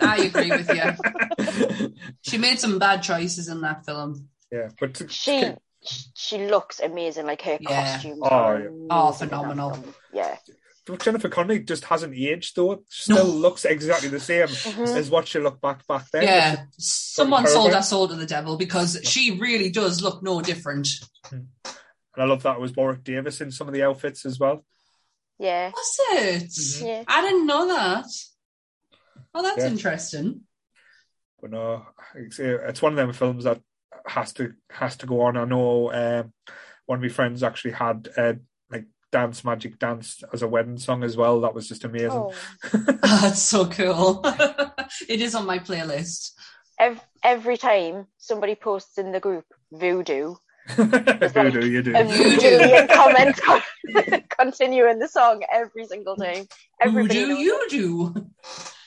I 0.01 0.17
agree 0.25 0.51
with 0.51 0.69
you. 0.71 1.93
She 2.23 2.39
made 2.39 2.59
some 2.59 2.79
bad 2.79 3.03
choices 3.03 3.49
in 3.49 3.61
that 3.63 3.85
film. 3.87 4.29
yeah, 4.51 4.69
but 4.81 4.95
to- 4.95 5.09
she 5.09 5.53
sh- 5.85 6.05
she 6.15 6.39
looks 6.47 6.81
amazing. 6.81 7.27
Like 7.27 7.43
her 7.43 7.59
Yeah. 7.61 7.93
costumes 7.93 8.21
Oh, 8.23 8.29
are 8.29 8.61
yeah. 8.61 8.69
Oh, 8.91 9.13
phenomenal. 9.13 9.79
Yeah. 10.13 10.37
But 10.87 11.03
Jennifer 11.03 11.29
Connelly 11.29 11.61
just 11.61 11.85
hasn't 11.87 12.15
aged 12.17 12.55
though. 12.55 12.85
Still 12.89 13.27
looks 13.27 13.65
exactly 13.65 14.09
the 14.09 14.21
same 14.21 14.47
Mhm. 14.47 14.87
as 14.97 15.11
what 15.11 15.27
she 15.27 15.41
looked 15.41 15.61
back 15.61 15.87
back 15.87 16.09
then. 16.13 16.23
Yeah, 16.23 16.65
someone 16.79 17.47
sold 17.49 17.73
our 17.75 17.83
soul 17.83 18.07
to 18.09 18.15
the 18.15 18.27
devil 18.27 18.57
because 18.57 19.01
she 19.03 19.39
really 19.39 19.69
does 19.71 20.01
look 20.03 20.23
no 20.23 20.41
different. 20.41 20.89
And 21.33 21.49
I 22.17 22.25
love 22.25 22.45
that 22.45 22.57
it 22.57 22.61
was 22.61 22.75
Warwick 22.77 23.03
Davis 23.05 23.41
in 23.41 23.51
some 23.51 23.67
of 23.67 23.75
the 23.75 23.83
outfits 23.83 24.25
as 24.25 24.39
well. 24.39 24.65
Yeah. 25.39 25.71
Was 25.71 26.01
it? 26.13 26.45
Mhm. 26.51 26.87
Yeah. 26.87 27.05
I 27.09 27.21
didn't 27.23 27.47
know 27.47 27.67
that. 27.69 28.07
Oh, 29.35 29.43
that's 29.43 29.59
Yeah. 29.59 29.67
interesting. 29.69 30.43
But 31.41 31.51
no, 31.51 31.85
it's, 32.15 32.39
uh, 32.41 32.73
one 32.81 32.93
of 32.93 32.97
them 32.97 33.13
films 33.13 33.45
that 33.45 33.61
has 34.07 34.33
to 34.35 34.55
has 34.71 34.97
to 34.99 35.07
go 35.07 35.23
on. 35.23 35.37
I 35.37 35.45
know 35.45 35.93
um, 35.93 36.33
one 36.87 36.99
of 36.99 37.03
my 37.03 37.09
friends 37.09 37.43
actually 37.43 37.73
had 37.73 38.09
uh, 38.17 38.23
like 38.23 38.39
Dance 39.13 39.45
Magic 39.45 39.79
Dance 39.79 40.23
as 40.33 40.43
a 40.43 40.49
wedding 40.49 40.79
song 40.79 41.03
as 41.05 41.17
well. 41.17 41.41
That 41.41 41.55
was 41.55 41.69
just 41.69 41.85
amazing. 41.85 42.11
Oh. 42.13 42.35
That's 43.03 43.43
so 43.43 43.67
cool. 43.67 44.21
it 45.09 45.21
is 45.21 45.35
on 45.35 45.47
my 45.47 45.59
playlist. 45.59 46.33
Ev- 46.79 47.01
every 47.23 47.57
time 47.57 48.07
somebody 48.19 48.55
posts 48.55 48.99
in 48.99 49.13
the 49.13 49.21
group 49.21 49.45
voodoo, 49.73 50.35
Voodoo, 50.71 51.65
you 51.65 51.81
do. 51.81 51.95
a 51.95 52.03
voodoo 52.03 52.89
comment 52.93 53.41
continuing 54.37 54.99
the 54.99 55.07
song 55.07 55.45
every 55.53 55.87
single 55.87 56.17
time. 56.17 56.45
Who 56.83 56.89
Everybody 56.89 57.15
do 57.15 57.39
you 57.39 57.67
do? 57.71 58.27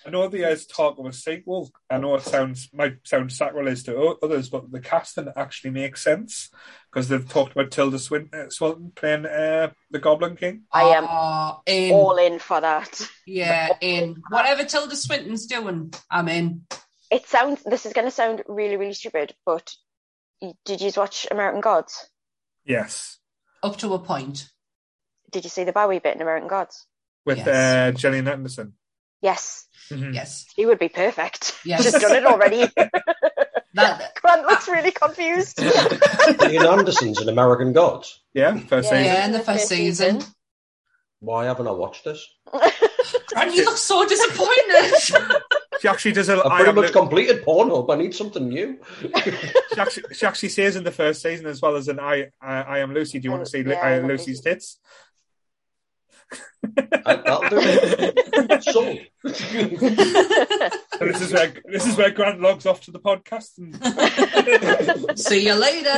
I 0.09 0.11
know 0.11 0.27
there's 0.27 0.65
talk 0.65 0.97
of 0.97 1.05
a 1.05 1.13
sequel. 1.13 1.69
I 1.87 1.99
know 1.99 2.15
it 2.15 2.23
sounds 2.23 2.67
might 2.73 2.95
sound 3.07 3.31
sacrilege 3.31 3.83
to 3.83 4.17
others, 4.23 4.49
but 4.49 4.71
the 4.71 4.79
casting 4.79 5.27
actually 5.35 5.69
makes 5.69 6.03
sense 6.03 6.49
because 6.91 7.07
they've 7.09 7.29
talked 7.29 7.51
about 7.51 7.69
Tilda 7.69 7.99
Swinton, 7.99 8.47
uh, 8.47 8.49
Swinton 8.49 8.91
playing 8.95 9.27
uh, 9.27 9.69
the 9.91 9.99
Goblin 9.99 10.35
King. 10.35 10.63
I 10.71 10.81
am 10.95 11.05
Oh, 11.07 11.61
in. 11.67 11.93
all 11.93 12.17
in 12.17 12.39
for 12.39 12.59
that. 12.59 13.07
yeah, 13.27 13.69
in. 13.81 14.23
Whatever 14.31 14.63
Tilda 14.63 14.95
Swinton's 14.95 15.45
doing, 15.45 15.93
I'm 16.09 16.27
in. 16.27 16.63
It 17.11 17.27
sounds. 17.27 17.61
This 17.63 17.85
is 17.85 17.93
going 17.93 18.07
to 18.07 18.11
sound 18.11 18.41
really, 18.47 18.77
really 18.77 18.93
stupid, 18.93 19.35
but 19.45 19.71
did 20.65 20.81
you 20.81 20.91
watch 20.97 21.27
American 21.29 21.61
Gods? 21.61 22.09
Yes, 22.65 23.19
Up 23.61 23.77
to 23.77 23.93
a 23.93 23.99
point. 23.99 24.49
Did 25.31 25.43
you 25.43 25.51
see 25.51 25.65
the 25.65 25.71
Bowie 25.71 25.99
bit 25.99 26.15
in 26.15 26.21
American 26.23 26.49
Gods? 26.49 26.87
with 27.27 27.37
Yes. 27.37 27.47
uh, 27.47 27.91
Gillian 27.95 28.27
Anderson. 28.27 28.73
Yes, 29.21 29.65
Mhm. 29.91 30.13
Yes. 30.13 30.45
he 30.55 30.65
would 30.65 30.79
be 30.79 30.89
perfect. 30.89 31.55
Yes. 31.65 31.83
Just 31.83 31.99
done 32.01 32.15
it 32.15 32.25
already. 32.25 32.67
That, 33.75 34.15
Grant 34.21 34.47
looks 34.47 34.67
really 34.67 34.89
confused. 34.91 35.61
Ian 36.49 36.65
Anderson's 36.65 37.21
an 37.21 37.29
American 37.29 37.71
God. 37.71 38.03
Yeah, 38.33 38.57
first 38.57 38.91
Yeah. 38.91 38.97
season. 38.97 39.05
yeah, 39.05 39.25
in 39.25 39.31
the 39.31 39.39
first 39.41 39.67
season. 39.67 40.21
Why 41.19 41.45
haven't 41.45 41.67
I 41.67 41.71
watched 41.71 42.03
this? 42.03 42.25
And 43.35 43.53
you 43.53 43.65
look 43.65 43.77
so 43.77 44.07
disappointed. 44.07 44.95
She 45.81 45.87
actually 45.87 46.13
does 46.13 46.29
a. 46.29 46.37
I've 46.43 46.51
pretty 46.51 46.69
am 46.69 46.75
much 46.75 46.85
Lu- 46.87 46.91
completed 47.01 47.45
Pornhub. 47.45 47.93
I 47.93 47.95
need 47.97 48.15
something 48.15 48.49
new. 48.49 48.79
she 49.73 49.79
actually 49.79 50.03
she 50.15 50.25
actually 50.25 50.49
says 50.49 50.75
in 50.75 50.83
the 50.83 50.91
first 50.91 51.21
season 51.21 51.45
as 51.45 51.61
well 51.61 51.75
as 51.75 51.87
an 51.89 51.99
I 51.99 52.29
I, 52.41 52.61
I 52.61 52.77
am 52.79 52.93
Lucy. 52.93 53.19
Do 53.19 53.25
you 53.27 53.31
want 53.31 53.45
to 53.45 53.49
see 53.51 53.61
Yeah, 53.61 53.75
I 53.75 53.89
I 53.89 53.91
am 53.97 54.07
Lucy's 54.07 54.41
tits? 54.41 54.79
I- 57.05 57.15
That'll 57.15 57.49
do 57.49 57.57
it. 57.61 58.63
Sold. 58.63 58.99
So 60.99 61.05
this 61.05 61.21
is 61.21 61.31
where 61.33 61.53
this 61.65 61.85
is 61.87 61.95
where 61.97 62.11
Grant 62.11 62.41
logs 62.41 62.65
off 62.65 62.81
to 62.81 62.91
the 62.91 62.99
podcast. 62.99 63.57
And... 63.57 63.75
See 65.19 65.45
you 65.45 65.53
later. 65.55 65.95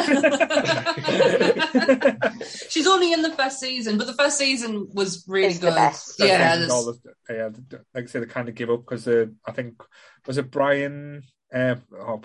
She's 2.69 2.87
only 2.87 3.11
in 3.13 3.21
the 3.21 3.31
first 3.31 3.59
season, 3.59 3.97
but 3.97 4.07
the 4.07 4.13
first 4.13 4.37
season 4.37 4.87
was 4.93 5.23
really 5.27 5.47
It's 5.49 5.59
the 5.59 5.67
good. 5.69 5.75
best. 5.75 6.15
Yeah, 6.19 6.55
there's- 6.55 6.71
all 6.71 6.85
the- 6.85 6.99
yeah, 7.29 7.49
like 7.93 8.03
I 8.03 8.07
say, 8.07 8.19
they 8.19 8.25
kind 8.25 8.49
of 8.49 8.55
give 8.55 8.69
up 8.69 8.81
because 8.81 9.07
uh, 9.07 9.25
I 9.45 9.51
think 9.51 9.81
was 10.27 10.37
it 10.37 10.51
Bryan? 10.51 11.23
Uh, 11.53 11.75
oh, 11.99 12.21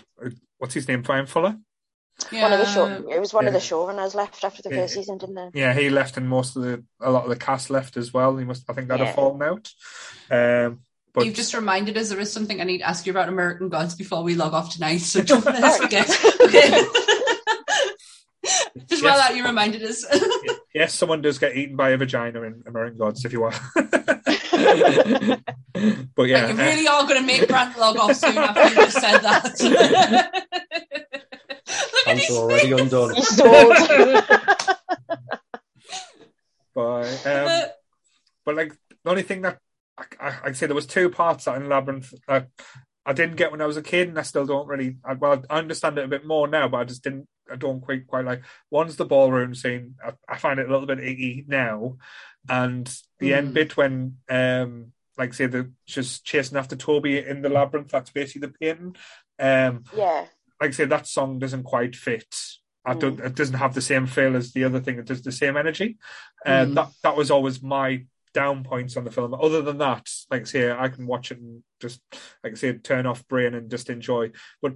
what's 0.59 0.75
his 0.75 0.87
name? 0.89 1.03
Bryan 1.03 1.27
Fuller. 1.27 1.57
Yeah. 2.33 2.43
One 2.43 2.53
of 2.53 2.59
the 2.59 2.67
show. 2.67 2.87
It 3.11 3.21
was 3.21 3.33
one 3.35 3.47
of 3.47 3.53
Yeah. 3.55 3.59
the 3.61 3.65
showrunners 3.65 4.15
left 4.15 4.45
after 4.45 4.63
the 4.63 4.71
Yeah. 4.71 4.83
first 4.83 4.95
season, 4.95 5.19
didn't 5.19 5.35
they? 5.35 5.51
Yeah, 5.61 5.73
he 5.75 5.91
left, 5.91 6.17
and 6.17 6.29
most 6.29 6.57
of 6.57 6.63
the 6.63 6.83
a 7.01 7.11
lot 7.11 7.25
of 7.25 7.29
the 7.31 7.37
cast 7.37 7.71
left 7.71 7.97
as 7.97 8.13
well. 8.13 8.37
He 8.37 8.45
must, 8.45 8.65
I 8.69 8.73
think, 8.73 8.89
that 8.89 8.99
Yeah. 8.99 9.07
have 9.07 9.15
fallen 9.15 9.43
out. 9.43 9.71
Um, 10.31 10.81
but 11.13 11.25
You've 11.25 11.35
just 11.35 11.55
reminded 11.55 11.97
us 11.97 12.11
there 12.11 12.21
is 12.21 12.33
something 12.33 12.61
I 12.61 12.65
need 12.65 12.79
to 12.79 12.89
ask 12.89 13.07
you 13.07 13.13
about 13.13 13.29
American 13.29 13.69
Gods 13.71 13.95
before 13.95 14.23
we 14.23 14.35
log 14.35 14.53
off 14.55 14.73
tonight. 14.75 14.99
So 14.99 15.23
don't 15.33 15.45
let 15.45 15.63
us 15.63 15.79
forget. 15.79 16.11
Okay. 16.43 16.71
just 18.87 19.03
while 19.03 19.17
that 19.17 19.35
you 19.35 19.45
reminded 19.45 19.83
us. 19.83 20.05
yes, 20.75 20.95
someone 20.95 21.23
does 21.23 21.39
get 21.39 21.57
eaten 21.57 21.75
by 21.77 21.91
a 21.91 21.97
vagina 21.97 22.43
in 22.43 22.63
American 22.67 22.99
Gods, 22.99 23.25
if 23.25 23.33
you 23.33 23.41
want. 23.41 23.55
but 26.15 26.25
yeah, 26.25 26.49
you 26.49 26.55
uh, 26.55 26.57
really 26.57 26.87
are 26.87 27.03
going 27.07 27.21
to 27.21 27.27
make 27.27 27.49
Grant 27.49 27.79
log 27.79 27.97
off 27.97 28.15
soon 28.17 28.37
after 28.37 28.69
you 28.69 28.75
just 28.75 29.01
said 29.01 29.19
that. 29.19 30.45
Look 31.67 31.79
at 31.79 32.05
Pants 32.05 32.31
are 32.31 32.35
already 32.35 32.71
face. 32.71 32.81
undone. 32.81 33.15
You 33.89 34.23
but 36.75 37.27
um, 37.27 37.69
but 38.45 38.55
like 38.55 38.73
the 39.05 39.11
only 39.11 39.23
thing 39.23 39.43
that 39.43 39.59
I, 39.99 40.05
I, 40.21 40.35
I'd 40.45 40.57
say 40.57 40.67
there 40.67 40.75
was 40.75 40.87
two 40.87 41.09
parts 41.11 41.45
that 41.47 41.57
in 41.57 41.69
Labyrinth 41.69 42.13
that 42.29 42.49
I 43.05 43.13
didn't 43.13 43.37
get 43.37 43.51
when 43.53 43.61
I 43.63 43.67
was 43.67 43.77
a 43.77 43.83
kid, 43.83 44.09
and 44.09 44.19
I 44.19 44.23
still 44.23 44.47
don't 44.47 44.67
really. 44.69 44.97
I, 45.05 45.15
well, 45.15 45.43
I 45.49 45.59
understand 45.59 45.97
it 45.99 46.05
a 46.05 46.09
bit 46.09 46.27
more 46.27 46.49
now, 46.49 46.69
but 46.69 46.79
I 46.79 46.85
just 46.85 47.03
didn't. 47.03 47.27
I 47.51 47.57
don't 47.57 47.81
quite 47.81 48.07
quite 48.07 48.25
like. 48.25 48.43
One's 48.71 48.97
the 48.97 49.05
ballroom 49.05 49.55
scene. 49.55 49.95
I, 50.05 50.13
I 50.29 50.39
find 50.39 50.59
it 50.61 50.69
a 50.69 50.71
little 50.71 50.87
bit 50.87 51.01
icky 51.01 51.45
now, 51.49 51.97
and 52.49 52.93
the 53.21 53.33
end 53.35 53.51
Mm. 53.51 53.55
bit 53.55 53.77
when 53.77 54.17
um 54.29 54.93
like 55.17 55.33
say 55.33 55.47
the 55.47 55.73
just 55.87 56.25
chasing 56.27 56.59
after 56.59 56.77
Toby 56.77 57.19
in 57.19 57.41
the 57.43 57.49
labyrinth. 57.49 57.89
That's 57.91 58.11
basically 58.11 58.49
the 58.49 58.55
painting. 58.61 58.97
Um, 59.39 59.85
yeah. 59.97 60.27
Like 60.61 60.69
I 60.69 60.73
say, 60.73 60.85
that 60.87 61.07
song 61.07 61.39
doesn't 61.39 61.65
quite 61.65 61.95
fit. 61.97 62.35
I 62.85 62.95
Mm. 62.95 63.01
don't. 63.01 63.21
It 63.21 63.35
doesn't 63.35 63.59
have 63.59 63.75
the 63.75 63.81
same 63.83 64.07
feel 64.07 64.37
as 64.37 64.53
the 64.53 64.65
other 64.65 64.81
thing. 64.81 64.99
It 64.99 65.07
does 65.07 65.23
the 65.23 65.33
same 65.33 65.57
energy. 65.57 65.99
Uh, 66.45 66.65
Mm. 66.67 66.75
That 66.75 66.89
that 67.03 67.17
was 67.17 67.31
always 67.31 67.63
my 67.63 68.07
down 68.33 68.65
points 68.65 68.97
on 68.97 69.05
the 69.05 69.11
film. 69.11 69.33
Other 69.35 69.63
than 69.63 69.79
that, 69.79 70.09
like 70.31 70.43
I 70.43 70.45
say, 70.45 70.71
I 70.71 70.89
can 70.89 71.07
watch 71.07 71.33
it 71.33 71.39
and 71.39 71.63
just 71.81 72.01
like 72.45 72.53
I 72.53 72.57
say, 72.57 72.73
turn 72.75 73.07
off 73.07 73.27
brain 73.29 73.55
and 73.55 73.71
just 73.71 73.89
enjoy. 73.91 74.31
But 74.63 74.75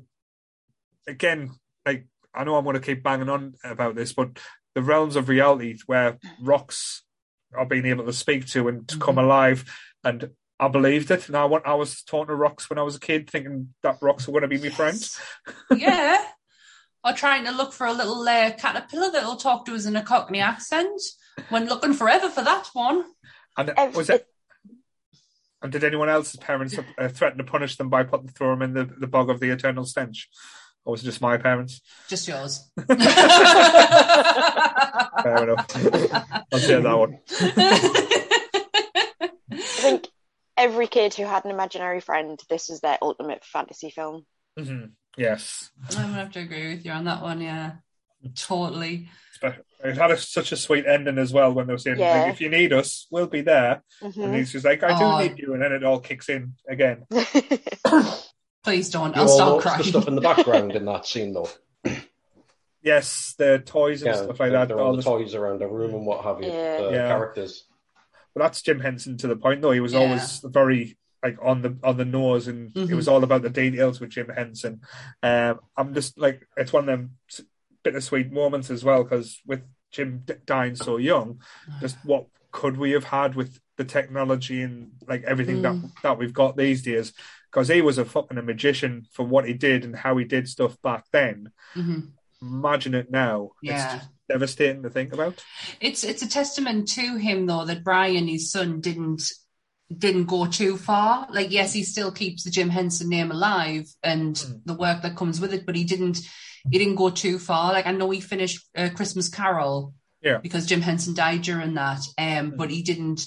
again, 1.07 1.53
like 1.87 2.07
I 2.35 2.45
know 2.45 2.57
I'm 2.57 2.65
going 2.65 2.75
to 2.75 2.81
keep 2.81 3.03
banging 3.03 3.29
on 3.29 3.55
about 3.65 3.95
this, 3.97 4.13
but 4.13 4.39
the 4.75 4.83
realms 4.83 5.17
of 5.17 5.29
reality 5.29 5.77
where 5.87 6.19
rocks 6.41 7.03
are 7.55 7.67
being 7.67 7.87
able 7.87 8.07
to 8.07 8.13
speak 8.13 8.47
to 8.49 8.69
and 8.69 8.87
to 8.89 8.99
come 8.99 9.19
alive, 9.19 9.65
and 10.05 10.31
I 10.61 10.69
believed 10.69 11.11
it. 11.11 11.27
And 11.27 11.37
I 11.37 11.45
I 11.45 11.75
was 11.75 12.03
talking 12.03 12.29
to 12.29 12.35
rocks 12.35 12.69
when 12.69 12.79
I 12.79 12.83
was 12.83 12.95
a 12.95 13.01
kid, 13.01 13.31
thinking 13.31 13.73
that 13.83 13.97
rocks 14.03 14.29
were 14.29 14.33
going 14.39 14.49
to 14.49 14.59
be 14.59 14.63
my 14.63 14.69
friend. 14.69 15.11
yeah. 15.75 16.23
Or 17.03 17.15
trying 17.15 17.47
to 17.47 17.51
look 17.51 17.73
for 17.73 17.87
a 17.87 17.95
little 17.95 18.21
uh, 18.29 18.53
caterpillar 18.53 19.11
that'll 19.11 19.37
talk 19.37 19.65
to 19.65 19.75
us 19.75 19.87
in 19.87 19.97
a 19.97 20.03
Cockney 20.03 20.41
accent 20.41 21.01
when 21.49 21.67
looking 21.67 21.95
forever 21.95 22.29
for 22.29 22.45
that 22.45 22.69
one. 22.75 23.05
And 23.57 23.73
Ev- 23.75 23.97
was 23.97 24.11
it? 24.11 24.27
And 25.63 25.73
did 25.73 25.83
anyone 25.83 26.11
else's 26.11 26.37
parents 26.37 26.77
uh, 26.99 27.09
threaten 27.09 27.39
to 27.39 27.45
punish 27.45 27.77
them 27.77 27.89
by 27.89 28.03
putting 28.03 28.29
throw 28.29 28.51
them 28.51 28.61
in 28.61 28.75
the, 28.75 28.85
the 28.85 29.07
bog 29.07 29.31
of 29.31 29.41
the 29.41 29.49
eternal 29.49 29.87
stench, 29.87 30.29
or 30.85 30.93
was 30.93 31.03
it 31.03 31.07
just 31.07 31.23
my 31.23 31.39
parents? 31.39 31.81
Just 32.09 32.29
yours. 32.29 32.71
Fair 32.87 32.99
enough. 35.45 35.67
I'll 36.53 36.59
say 36.59 36.81
that 36.81 36.99
one. 36.99 37.19
I 39.53 39.57
think 39.57 40.10
every 40.61 40.87
kid 40.87 41.15
who 41.15 41.25
had 41.25 41.45
an 41.45 41.51
imaginary 41.51 42.01
friend, 42.01 42.39
this 42.49 42.69
is 42.71 42.81
their 42.81 42.99
ultimate 43.03 43.45
fantasy 43.45 43.91
film. 43.91 44.27
hmm 44.59 44.85
Yes, 45.17 45.71
I'm 45.89 45.97
gonna 45.97 46.13
have 46.15 46.33
to 46.33 46.41
agree 46.41 46.69
with 46.75 46.85
you 46.85 46.93
on 46.93 47.05
that 47.05 47.21
one. 47.21 47.41
Yeah, 47.41 47.73
totally. 48.37 49.09
It 49.43 49.97
had 49.97 50.11
a, 50.13 50.17
such 50.19 50.53
a 50.53 50.57
sweet 50.57 50.87
ending 50.87 51.19
as 51.19 51.33
well 51.33 51.53
when 51.53 51.67
they 51.67 51.73
were 51.73 51.79
saying, 51.79 51.99
Yeah. 51.99 52.23
like, 52.25 52.35
"If 52.35 52.41
you 52.41 52.49
need 52.49 52.73
us, 52.73 53.07
we'll 53.11 53.27
be 53.27 53.41
there." 53.41 53.83
And 54.03 54.15
Mhm. 54.15 54.37
he's 54.37 54.53
just 54.53 54.65
like, 54.65 54.83
"I 54.85 54.97
do 54.99 55.05
Oh. 55.05 55.19
need 55.19 55.39
you," 55.39 55.55
and 55.55 55.63
then 55.63 55.73
it 55.73 55.83
all 55.83 55.99
kicks 55.99 56.29
in 56.29 56.55
again. 56.69 57.07
Please 58.63 58.91
don't. 58.91 59.17
You 59.17 59.23
I'll 59.23 59.29
all 59.31 59.61
start 59.61 59.65
notice 59.79 59.87
the 59.87 59.91
stuff 59.99 60.09
in 60.09 60.15
the 60.15 60.21
background 60.21 60.73
in 60.73 60.85
that 60.85 61.07
scene, 61.07 61.33
though. 61.33 61.49
Yes, 62.83 63.35
the 63.37 63.59
toys 63.59 64.03
and 64.03 64.15
Yeah, 64.15 64.23
stuff 64.23 64.29
like 64.41 64.51
there- 64.51 64.51
that. 64.53 64.69
there 64.69 64.77
are 64.79 64.81
all 64.81 64.87
all 64.91 64.97
the 64.97 65.03
toys 65.03 65.35
around 65.35 65.61
the 65.61 65.67
room 65.67 65.95
and 65.95 66.07
what 66.07 66.25
have 66.25 66.41
you. 66.43 66.51
Yeah. 66.51 66.81
The 66.83 66.91
Yeah. 66.93 67.09
characters. 67.09 67.65
But 68.35 68.43
that's 68.43 68.63
Jim 68.63 68.81
Henson 68.81 69.17
to 69.19 69.27
the 69.29 69.37
point, 69.37 69.63
though. 69.63 69.73
He 69.73 69.81
was 69.81 69.93
Yeah. 69.93 70.01
always 70.01 70.41
very 70.45 70.97
like 71.23 71.37
on 71.43 71.61
the 71.63 71.77
on 71.85 71.97
the 71.99 72.05
nose, 72.05 72.49
and 72.49 72.69
it 72.75 72.89
Mhm. 72.89 72.97
was 72.97 73.07
all 73.09 73.23
about 73.25 73.43
the 73.43 73.51
details 73.51 74.01
with 74.01 74.11
Jim 74.11 74.29
Henson. 74.35 74.81
Um, 75.23 75.61
I'm 75.77 75.93
just 75.93 76.17
like 76.19 76.47
it's 76.57 76.73
one 76.73 76.89
of 76.89 76.99
them 76.99 77.17
bittersweet 77.83 78.31
moments 78.33 78.71
as 78.71 78.85
well 78.85 79.03
because 79.03 79.41
with 79.47 79.63
Jim 79.91 80.25
dying 80.47 80.77
so 80.77 80.97
young, 80.97 81.41
just 81.81 81.97
what 82.05 82.27
could 82.53 82.77
we 82.77 82.93
have 82.93 83.05
had 83.05 83.35
with 83.35 83.59
the 83.77 83.85
technology 83.85 84.63
and 84.63 84.93
like 85.07 85.23
everything 85.25 85.63
that 85.63 85.77
that 86.03 86.19
we've 86.19 86.33
got 86.33 86.57
these 86.57 86.83
days? 86.83 87.13
Because 87.51 87.69
he 87.69 87.83
was 87.83 87.99
a 87.99 88.05
fucking 88.05 88.39
a 88.39 88.43
magician 88.43 89.07
for 89.13 89.25
what 89.27 89.47
he 89.47 89.53
did 89.55 89.85
and 89.85 89.97
how 89.97 90.17
he 90.17 90.25
did 90.25 90.49
stuff 90.49 90.81
back 90.83 91.05
then. 91.13 91.51
Mhm. 91.75 92.13
imagine 92.43 92.95
it 92.95 93.11
now. 93.11 93.51
Yeah. 93.61 93.97
It's 93.97 94.05
devastating 94.31 94.83
to 94.85 94.91
think 94.91 95.13
about. 95.13 95.43
It's 95.81 96.05
it's 96.05 96.23
a 96.23 96.29
testament 96.29 96.89
to 96.97 97.17
him 97.17 97.47
though 97.47 97.65
that 97.67 97.85
Brian, 97.85 98.27
his 98.29 98.51
son, 98.51 98.81
didn't 98.81 99.23
didn't 100.05 100.27
go 100.27 100.47
too 100.47 100.77
far. 100.77 101.27
Like 101.31 101.51
yes, 101.51 101.73
he 101.73 101.83
still 101.83 102.13
keeps 102.13 102.45
the 102.45 102.51
Jim 102.51 102.71
Henson 102.71 103.09
name 103.09 103.31
alive 103.31 103.87
and 104.03 104.35
Mm. 104.37 104.61
the 104.65 104.75
work 104.75 105.03
that 105.03 105.17
comes 105.17 105.41
with 105.41 105.53
it, 105.53 105.67
but 105.67 105.77
he 105.77 105.85
didn't 105.85 106.19
he 106.71 106.79
didn't 106.79 106.97
go 107.03 107.11
too 107.11 107.39
far. 107.39 107.73
Like 107.73 107.87
I 107.87 107.93
know 107.93 108.11
he 108.11 108.21
finished 108.21 108.59
uh, 108.77 108.89
Christmas 108.95 109.29
Carol 109.29 109.95
Yeah. 110.23 110.39
because 110.39 110.67
Jim 110.67 110.81
Henson 110.83 111.15
died 111.15 111.43
during 111.43 111.75
that, 111.75 112.01
um, 112.19 112.53
Mm. 112.53 112.57
but 112.57 112.71
he 112.71 112.83
didn't 112.83 113.27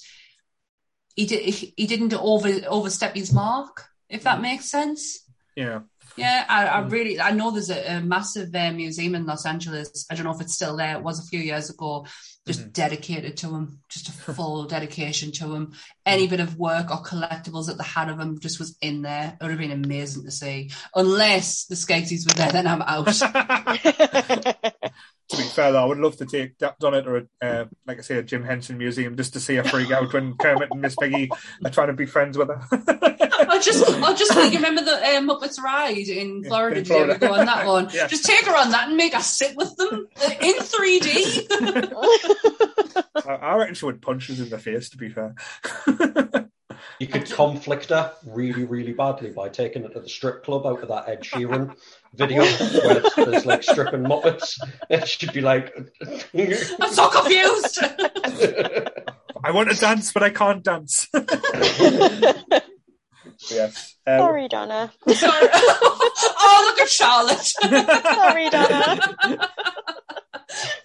he 1.16 1.26
did 1.26 1.42
he 1.78 1.86
didn't 1.88 2.14
over 2.14 2.50
overstep 2.68 3.14
his 3.16 3.32
mark. 3.34 3.86
If 4.10 4.24
that 4.24 4.42
makes 4.42 4.66
sense. 4.70 5.20
Yeah. 5.56 5.80
Yeah, 6.18 6.46
I, 6.48 6.68
I 6.68 6.82
Mm. 6.84 6.92
really 6.92 7.20
I 7.20 7.32
know 7.32 7.52
there's 7.52 7.70
a, 7.72 7.98
a 7.98 8.02
massive 8.02 8.54
uh, 8.56 8.72
museum 8.72 9.16
in 9.16 9.26
Los 9.26 9.46
Angeles. 9.46 10.06
I 10.10 10.16
don't 10.16 10.26
know 10.26 10.34
if 10.36 10.42
it's 10.42 10.54
still 10.54 10.78
there. 10.78 10.96
It 10.98 11.04
was 11.04 11.20
a 11.20 11.28
few 11.28 11.40
years 11.40 11.70
ago, 11.70 12.06
just 12.46 12.62
Mhm. 12.62 12.74
dedicated 12.74 13.38
to 13.38 13.48
him, 13.56 13.80
just 13.90 14.10
a 14.10 14.12
full 14.34 14.66
dedication 14.66 15.32
to 15.34 15.56
him. 15.56 15.74
Any 16.06 16.28
bit 16.28 16.40
of 16.40 16.58
work 16.58 16.92
or 16.92 17.02
collectibles 17.04 17.66
that 17.68 17.78
they 17.78 17.84
had 17.84 18.10
of 18.10 18.20
him 18.20 18.40
just 18.40 18.60
was 18.60 18.78
in 18.82 19.02
there. 19.02 19.38
It 19.40 19.44
would 19.44 19.52
have 19.52 19.60
been 19.60 19.72
amazing 19.72 20.26
to 20.26 20.32
see. 20.32 20.70
Unless 20.96 21.66
the 21.66 21.76
Skeksis 21.76 22.28
were 22.28 22.36
there, 22.36 22.52
then 22.52 22.68
I'm 22.68 22.82
out. 22.84 23.08
to 25.30 25.38
be 25.38 25.44
fair, 25.44 25.72
though, 25.72 25.82
I 25.84 25.86
would 25.86 25.98
love 26.00 26.18
to 26.18 26.26
take 26.26 26.58
that 26.60 26.78
done 26.80 26.94
it 26.94 27.08
or 27.08 27.28
uh, 27.42 27.66
like 27.88 27.98
I 27.98 28.02
say, 28.02 28.18
a 28.18 28.24
Jim 28.24 28.44
Henson 28.44 28.78
museum 28.78 29.16
just 29.18 29.34
to 29.34 29.40
see 29.40 29.56
her 29.56 29.64
freak 29.64 29.90
out 29.92 30.12
when 30.14 30.36
Kermit 30.38 30.70
and 30.72 30.82
Miss 30.82 30.96
Piggy 30.96 31.30
are 31.64 31.72
trying 31.72 31.88
to 31.88 31.94
be 31.94 32.06
friends 32.06 32.38
with 32.38 32.50
her. 32.50 32.62
I'll 33.50 33.62
just, 33.62 33.84
I'll 34.02 34.16
just 34.16 34.36
like, 34.36 34.54
remember 34.56 34.84
the 34.84 34.96
um, 35.16 35.28
Muppets 35.30 35.60
ride 35.60 36.08
in 36.08 36.44
Florida. 36.44 36.78
in 36.78 36.84
Did 36.84 36.90
you 36.90 36.96
ever 36.98 37.16
Florida. 37.16 37.28
go 37.28 37.34
on 37.40 37.46
that 37.46 37.66
one? 37.74 37.90
Yeah. 37.94 38.08
Just 38.08 38.26
take 38.26 38.46
her 38.46 38.56
on 38.56 38.72
that 38.72 38.88
and 38.90 38.98
make 38.98 39.14
her 39.14 39.22
sit 39.22 39.56
with 39.56 39.76
them 39.78 40.08
uh, 40.24 40.30
in 40.42 40.56
3D. 40.56 41.94
I, 43.28 43.34
I 43.34 43.56
reckon 43.58 43.76
she 43.76 43.86
would 43.86 44.02
punch 44.02 44.30
us 44.30 44.40
in 44.40 44.50
the 44.50 44.58
face. 44.60 44.90
To 44.90 44.98
be 44.98 45.10
fair, 45.10 45.36
You 47.00 47.08
could 47.08 47.30
conflict 47.32 47.90
her 47.90 48.14
really, 48.26 48.66
really 48.66 48.94
badly 48.94 49.32
by 49.32 49.50
taking 49.50 49.84
it 49.84 49.94
to 49.94 50.00
the 50.00 50.10
strip 50.10 50.44
club 50.44 50.66
out 50.66 50.82
of 50.82 50.90
that 50.90 51.08
Ed 51.10 51.22
Sheeran 51.22 51.76
video 52.16 52.42
where 52.84 52.98
it's- 52.98 53.14
there's 53.16 53.46
like 53.46 53.64
stripping 53.64 54.04
Muppets. 54.04 54.58
And 54.90 55.06
she'd 55.08 55.34
be 55.34 55.42
like, 55.42 55.74
I'm 56.06 56.92
so 56.92 57.10
confused. 57.10 57.80
I 59.46 59.52
want 59.52 59.70
to 59.72 59.76
dance, 59.80 60.12
but 60.14 60.24
I 60.24 60.30
can't 60.30 60.64
dance. 60.64 61.08
yes. 63.50 63.96
Um, 64.06 64.20
Sorry, 64.20 64.48
Donna. 64.48 64.92
Sorry. 65.08 65.48
oh, 65.54 66.64
look 66.70 66.80
at 66.82 66.90
Charlotte. 66.90 67.46
Sorry, 67.46 68.50
Donna. 68.50 69.00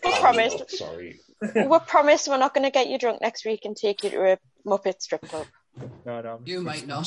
We 0.05 0.13
"I'm 0.13 0.21
promised. 0.21 0.59
not 0.61 0.71
sorry. 0.71 1.21
We 1.55 1.79
promised 1.87 2.27
we're 2.29 2.39
not 2.39 2.55
going 2.55 2.65
to 2.65 2.71
get 2.71 2.89
you 2.89 2.99
drunk 2.99 3.21
next 3.21 3.45
week 3.45 3.61
and 3.65 3.77
take 3.77 4.03
you 4.03 4.11
to 4.11 4.33
a 4.33 4.39
Muppet 4.67 5.01
strip 5.03 5.23
club. 5.29 5.47
no, 6.05 6.21
no. 6.21 6.41
You 6.45 6.61
might 6.63 6.87
not. 6.87 7.07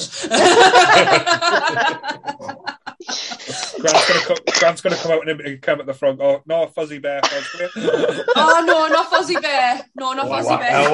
Grant's 3.81 4.07
gonna 4.07 4.25
come. 4.25 4.37
Grant's 4.59 4.81
gonna 4.81 4.95
come 4.95 5.11
out 5.11 5.27
and 5.27 5.41
and 5.41 5.61
come 5.61 5.79
at 5.79 5.85
the 5.85 5.93
front. 5.93 6.21
Oh 6.21 6.41
no, 6.45 6.67
fuzzy 6.67 6.99
bear. 6.99 7.21
Fuzzy 7.23 7.57
bear. 7.57 7.69
oh 8.35 8.63
no, 8.65 8.87
not 8.87 9.09
Fuzzy 9.09 9.35
Bear. 9.35 9.81
No, 9.95 10.13
not 10.13 10.27
Fuzzy 10.27 10.55
Bear. 10.55 10.87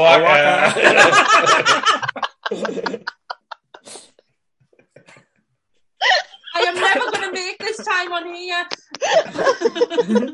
I 6.56 6.62
am 6.62 6.76
never 6.76 7.12
going 7.12 7.24
to 7.24 7.32
make 7.32 7.60
this 7.60 7.78
time 7.86 8.12
on 8.12 8.26
here. 8.34 8.66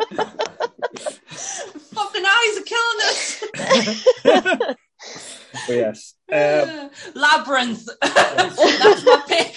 Fucking 1.93 2.26
eyes 2.26 2.58
are 2.58 2.64
killing 2.64 3.01
us. 3.01 3.43
But 5.68 5.76
yes. 5.76 6.16
Um, 6.32 6.89
Labyrinth. 7.14 7.88
That's 8.01 9.06
my 9.06 9.22
pick. 9.28 9.56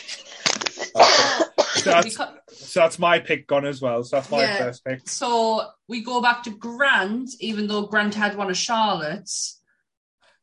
So, 1.87 1.91
that's, 1.93 2.09
Because- 2.09 2.34
so 2.53 2.80
that's 2.80 2.99
my 2.99 3.18
pick 3.18 3.47
gone 3.47 3.66
as 3.66 3.80
well. 3.80 4.03
So 4.05 4.16
that's 4.16 4.30
my 4.30 4.43
Yeah. 4.43 4.59
first 4.59 4.84
pick. 4.84 5.09
So 5.09 5.66
we 5.89 6.03
go 6.03 6.20
back 6.20 6.43
to 6.45 6.51
Grant, 6.51 7.30
even 7.41 7.66
though 7.66 7.87
Grant 7.87 8.14
had 8.14 8.37
one 8.37 8.51
of 8.51 8.57
Charlotte's. 8.57 9.61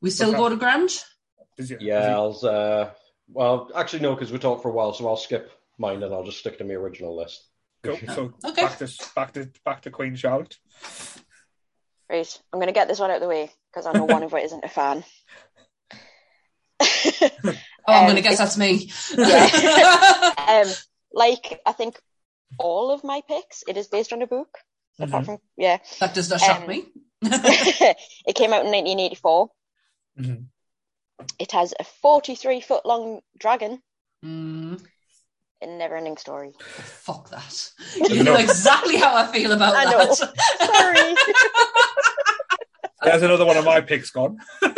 We 0.02 0.10
still 0.10 0.30
Okay. 0.30 0.38
go 0.38 0.50
to 0.50 0.56
Grant? 0.58 1.06
Is 1.58 1.72
it- 1.72 1.82
Yeah, 1.82 2.16
I'll, 2.16 2.39
uh, 2.44 2.89
well, 3.28 3.70
actually, 3.76 4.02
no, 4.02 4.14
because 4.16 4.32
we 4.32 4.39
talked 4.39 4.62
for 4.64 4.70
a 4.70 4.74
while, 4.74 4.94
so 4.94 5.08
I'll 5.08 5.16
skip 5.18 5.52
mine 5.78 6.02
and 6.04 6.14
I'll 6.14 6.24
just 6.26 6.39
stick 6.39 6.58
to 6.58 6.64
my 6.64 6.74
original 6.74 7.16
list. 7.16 7.44
Cool. 7.84 7.98
So 8.16 8.34
Okay. 8.46 8.62
back 8.62 8.78
to 8.80 8.88
back 9.16 9.32
to 9.34 9.50
back 9.66 9.82
to 9.84 9.91
Queen 9.91 10.16
Charlotte. 10.16 10.58
Right, 12.10 12.41
I'm 12.52 12.60
going 12.60 12.68
to 12.68 12.74
get 12.74 12.88
this 12.88 13.00
one 13.00 13.10
out 13.12 13.16
of 13.18 13.22
the 13.22 13.28
way 13.28 13.52
because 13.72 13.86
I 13.86 13.91
know 13.94 14.06
one 14.06 14.24
of 14.24 14.34
it 14.34 14.44
isn't 14.46 14.64
a 14.64 14.70
fan. 14.70 15.04
Oh, 17.86 17.91
I'm 17.91 18.00
Um, 18.04 18.06
going 18.06 18.16
to 18.16 18.22
guess 18.22 18.38
that's 18.38 18.58
me. 18.58 18.89
um, 19.18 20.74
like 21.14 21.61
I 21.66 21.72
think 21.74 21.99
all 22.59 22.91
of 22.91 23.03
my 23.03 23.22
picks, 23.28 23.64
it 23.68 23.78
is 23.78 23.88
based 23.88 24.14
on 24.14 24.22
a 24.22 24.28
book. 24.28 24.59
Apart 24.99 25.26
from 25.26 25.39
yeah, 25.57 25.80
that 25.99 26.14
does 26.14 26.30
not 26.30 26.39
shock 26.39 26.61
Um, 26.61 26.68
me. 26.68 26.86
it 27.24 28.36
came 28.36 28.53
out 28.53 28.64
in 28.66 28.72
1984. 28.72 29.49
Mhm. 30.20 30.45
It 31.39 31.51
has 31.51 31.74
a 31.80 31.84
43 31.84 32.61
foot 32.61 32.86
long 32.86 33.22
dragon 33.38 33.82
Mm, 34.24 34.80
in 35.61 35.70
Neverending 35.80 36.18
Story. 36.20 36.51
fuck 36.59 37.30
that. 37.32 37.72
You 38.09 38.24
know 38.24 38.34
No. 38.34 38.39
exactly 38.39 38.97
how 38.97 39.16
I 39.16 39.26
feel 39.28 39.51
about 39.51 39.74
I 39.76 39.86
that. 39.86 39.97
know. 39.97 40.14
Sorry. 40.68 41.16
There's 43.03 43.24
another 43.24 43.45
one 43.45 43.57
of 43.57 43.66
my 43.66 43.82
picks 43.82 44.11
gone. 44.11 44.38
I 44.61 44.70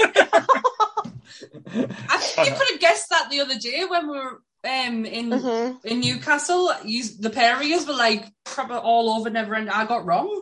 think 2.18 2.48
you 2.50 2.56
could 2.56 2.70
have 2.72 2.80
guessed 2.80 3.10
that 3.10 3.30
the 3.30 3.42
other 3.42 3.58
day 3.60 3.84
when 3.86 4.08
we 4.10 4.18
were 4.18 4.42
um, 4.66 5.06
in 5.06 5.30
Mhm. 5.30 5.86
in 5.86 6.00
Newcastle. 6.00 6.74
You, 6.84 7.04
the 7.20 7.30
Perriers 7.30 7.86
were 7.86 7.94
like 7.94 8.26
probably 8.44 8.78
all 8.78 9.10
over 9.12 9.30
Neverend. 9.30 9.70
I 9.70 9.86
got 9.86 10.06
wrong. 10.06 10.42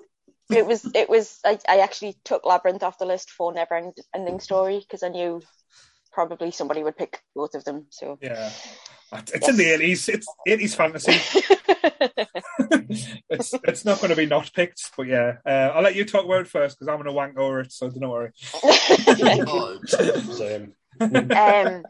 It 0.50 0.66
was. 0.66 0.86
It 0.94 1.10
was. 1.10 1.40
I, 1.46 1.58
I 1.68 1.80
actually 1.80 2.16
took 2.24 2.46
Labyrinth 2.46 2.84
off 2.84 2.98
the 2.98 3.06
list 3.06 3.32
for 3.32 3.54
Neverending 3.54 4.42
Story 4.42 4.80
because 4.80 5.04
I 5.04 5.10
knew 5.10 5.42
probably 6.12 6.52
somebody 6.52 6.84
would 6.84 6.98
pick 6.98 7.22
both 7.36 7.56
of 7.56 7.64
them. 7.64 7.88
So. 7.90 8.18
Yeah. 8.22 8.50
It's 9.34 9.48
in 9.48 9.58
the 9.58 9.66
eighties. 9.66 10.10
It's 10.10 10.28
eighties 10.48 10.74
fantasy. 10.74 11.12
it's 13.30 13.54
it's 13.64 13.86
not 13.86 14.00
going 14.00 14.10
to 14.10 14.16
be 14.16 14.26
not 14.26 14.52
picked, 14.54 14.90
but 14.98 15.08
yeah. 15.08 15.38
Uh, 15.46 15.72
I'll 15.74 15.84
let 15.84 15.96
you 15.96 16.04
talk 16.06 16.26
about 16.26 16.42
it 16.42 16.48
first 16.48 16.78
because 16.80 16.88
I'm 16.88 16.96
going 16.96 17.06
to 17.06 17.12
wank 17.14 17.38
over 17.38 17.60
it, 17.62 17.72
so 17.72 17.90
don't 17.90 18.10
worry. 18.10 18.32
Same. 19.88 20.74
um, 21.00 21.84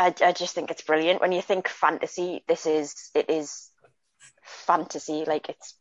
I, 0.00 0.14
I 0.24 0.32
just 0.32 0.54
think 0.54 0.70
it's 0.70 0.80
brilliant. 0.82 1.20
When 1.20 1.30
you 1.30 1.42
think 1.42 1.68
fantasy, 1.68 2.42
this 2.48 2.64
is 2.64 2.94
it 3.14 3.28
is 3.28 3.68
fantasy. 4.42 5.24
Like 5.26 5.50
it's 5.50 5.74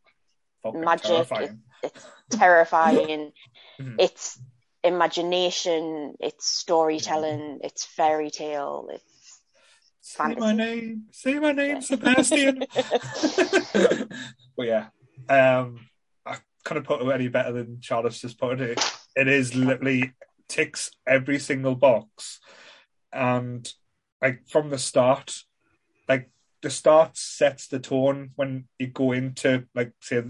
Fucking 0.62 0.82
magic. 0.82 1.06
terrifying. 1.06 1.62
it's 1.82 2.06
terrifying. 2.30 3.32
Mhm. 3.80 3.96
It's 3.98 4.38
imagination. 4.84 6.16
It's 6.20 6.46
storytelling. 6.46 7.60
It's 7.64 7.86
fairy 7.86 8.30
tale. 8.30 8.90
It's 8.92 9.40
Say 10.02 10.36
my 10.36 10.52
name. 10.52 11.04
Say 11.12 11.40
my 11.40 11.54
name, 11.54 11.82
Sebastian. 11.82 12.60
but 14.58 14.66
yeah, 14.66 14.88
um, 15.30 15.88
I 16.26 16.40
couldn't 16.66 16.84
put 16.84 17.02
it 17.02 17.10
any 17.10 17.30
better 17.30 17.54
than 17.54 17.80
Charlotte's 17.80 18.20
just 18.20 18.38
put 18.38 18.60
it. 18.60 18.84
It 19.16 19.30
is 19.30 19.56
literally 19.56 20.12
ticks 20.50 20.92
every 21.08 21.40
single 21.40 21.76
box, 21.76 22.42
and 23.14 23.72
like 24.22 24.48
from 24.48 24.70
the 24.70 24.78
start, 24.78 25.44
like 26.08 26.30
the 26.62 26.70
start 26.70 27.18
sets 27.18 27.68
the 27.68 27.80
tone 27.80 28.32
when 28.36 28.68
you 28.78 28.88
go 28.88 29.12
into 29.12 29.66
like 29.76 29.94
say 30.02 30.24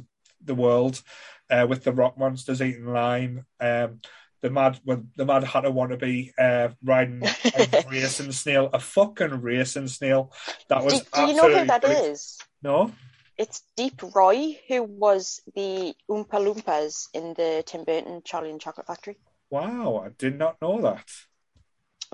the 0.43 0.55
world 0.55 1.01
uh, 1.49 1.65
with 1.67 1.83
the 1.83 1.91
rock 1.91 2.17
monsters 2.17 2.61
eating 2.61 2.87
lime. 2.87 3.45
Um, 3.59 4.01
the 4.41 4.49
mad 4.49 4.79
when 4.85 5.09
the 5.15 5.25
mad 5.25 5.43
hatter 5.43 5.69
wannabe 5.69 6.31
uh, 6.39 6.69
riding 6.83 7.23
a 7.55 7.83
racing 7.89 8.31
snail, 8.31 8.69
a 8.73 8.79
fucking 8.79 9.41
racing 9.41 9.87
snail. 9.87 10.31
That 10.69 10.83
was 10.83 11.01
do, 11.01 11.07
do 11.13 11.21
you 11.25 11.35
know 11.35 11.49
who 11.49 11.65
that 11.65 11.83
is? 11.83 12.37
No, 12.63 12.91
It's 13.37 13.63
Deep 13.75 14.01
Roy, 14.13 14.59
who 14.67 14.83
was 14.83 15.41
the 15.55 15.93
Oompa 16.09 16.39
Loompas 16.39 17.07
in 17.13 17.33
the 17.35 17.63
Tim 17.65 17.83
Burton 17.83 18.21
Charlie 18.23 18.49
and 18.51 18.61
Chocolate 18.61 18.87
Factory. 18.87 19.17
wow, 19.49 20.03
I 20.05 20.09
did 20.17 20.37
not 20.37 20.61
know 20.61 20.81
that. 20.81 21.09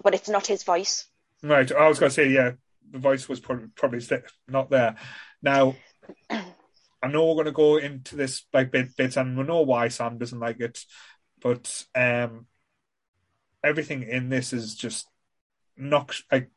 But 0.04 0.14
it's 0.14 0.30
not 0.30 0.48
his 0.48 0.64
voice. 0.64 1.08
Right, 1.44 1.72
I 1.72 1.88
was 1.88 2.00
going 2.00 2.10
to 2.10 2.14
say 2.14 2.30
yeah, 2.30 2.54
the 2.92 3.00
voice 3.00 3.28
was 3.28 3.40
probably, 3.40 3.68
probably 3.76 4.02
not 4.48 4.70
there. 4.70 4.96
Now, 5.42 5.76
I 6.30 7.08
know 7.08 7.28
we're 7.28 7.34
going 7.36 7.46
to 7.46 7.52
go 7.52 7.78
into 7.78 8.16
this 8.16 8.46
like 8.54 8.72
bit 8.72 8.96
bits, 8.96 9.18
and 9.18 9.38
we 9.38 9.44
know 9.44 9.62
why 9.62 9.90
Sam 9.90 10.18
doesn't 10.18 10.40
like 10.40 10.60
it, 10.60 10.80
but 11.42 11.84
um, 11.94 12.48
everything 13.64 14.04
in 14.04 14.30
this 14.30 14.54
is 14.54 14.76
just 14.76 15.08
not 15.78 16.16
like 16.32 16.50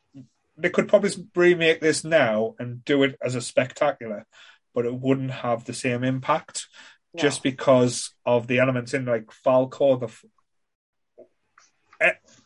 they 0.56 0.70
could 0.70 0.88
probably 0.88 1.10
remake 1.34 1.80
this 1.80 2.04
now 2.04 2.54
and 2.58 2.84
do 2.84 3.02
it 3.02 3.16
as 3.22 3.34
a 3.34 3.40
spectacular, 3.40 4.26
but 4.74 4.86
it 4.86 4.94
wouldn't 4.94 5.30
have 5.30 5.64
the 5.64 5.74
same 5.74 6.02
impact 6.02 6.66
No. 7.14 7.20
just 7.22 7.42
because 7.42 8.14
of 8.26 8.46
the 8.46 8.58
elements 8.58 8.94
in 8.94 9.04
like 9.04 9.26
Falkor. 9.26 10.00
The 10.00 10.28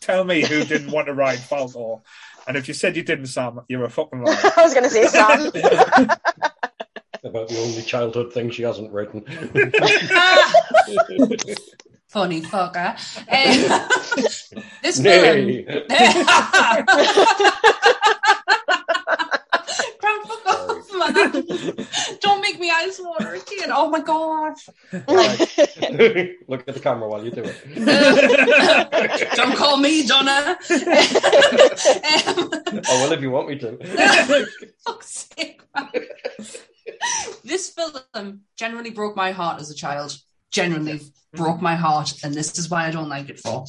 tell 0.00 0.24
me 0.24 0.42
who 0.42 0.64
didn't 0.64 0.90
want 0.90 1.06
to 1.06 1.14
ride 1.14 1.38
Falkor, 1.38 2.02
and 2.46 2.56
if 2.56 2.68
you 2.68 2.74
said 2.74 2.96
you 2.96 3.02
didn't, 3.02 3.26
Sam, 3.26 3.60
you're 3.68 3.84
a 3.84 3.90
fucking 3.90 4.22
liar. 4.22 4.36
I 4.56 4.62
was 4.62 4.74
going 4.74 4.84
to 4.84 4.90
say 4.90 5.06
Sam. 5.06 5.46
About 7.24 7.46
the 7.48 7.58
only 7.60 7.82
childhood 7.82 8.32
thing 8.32 8.50
she 8.50 8.64
hasn't 8.64 8.90
written. 8.92 9.20
Funny 12.08 12.42
fucker. 12.42 12.96
Um, 13.30 13.88
this 14.82 14.98
Nay. 14.98 15.64
film. 15.64 15.86
Crap, 20.00 20.26
fuck 20.26 20.46
off, 20.46 20.90
man. 20.98 21.11
Don't 22.20 22.40
make 22.40 22.58
me 22.58 22.70
ice 22.70 23.00
water 23.00 23.34
again. 23.34 23.70
Oh 23.70 23.88
my 23.90 24.00
god. 24.00 24.54
Look 24.92 26.68
at 26.68 26.74
the 26.74 26.80
camera 26.82 27.08
while 27.08 27.24
you 27.24 27.30
do 27.30 27.42
it. 27.44 27.56
Don't 29.36 29.56
call 29.56 29.76
me 29.76 30.06
Donna. 30.06 30.58
um, 32.26 32.50
Oh 32.88 33.00
well, 33.00 33.12
if 33.12 33.20
you 33.20 33.30
want 33.30 33.48
me 33.48 33.58
to. 33.58 34.46
fuck's 34.84 35.28
sake, 35.36 35.62
man. 35.74 35.90
This 37.44 37.70
film 37.70 38.40
generally 38.56 38.90
broke 38.90 39.16
my 39.16 39.32
heart 39.32 39.60
as 39.60 39.70
a 39.70 39.74
child. 39.74 40.16
Generally 40.50 41.00
broke 41.32 41.62
my 41.62 41.74
heart, 41.74 42.22
and 42.22 42.34
this 42.34 42.58
is 42.58 42.68
why 42.68 42.86
I 42.86 42.90
don't 42.90 43.08
like 43.08 43.30
it 43.30 43.40
for. 43.40 43.64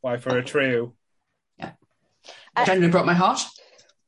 Why 0.00 0.18
for 0.18 0.30
Atreyu? 0.30 0.92
Generally 2.64 2.90
broke 2.90 3.06
my 3.06 3.14
heart. 3.14 3.40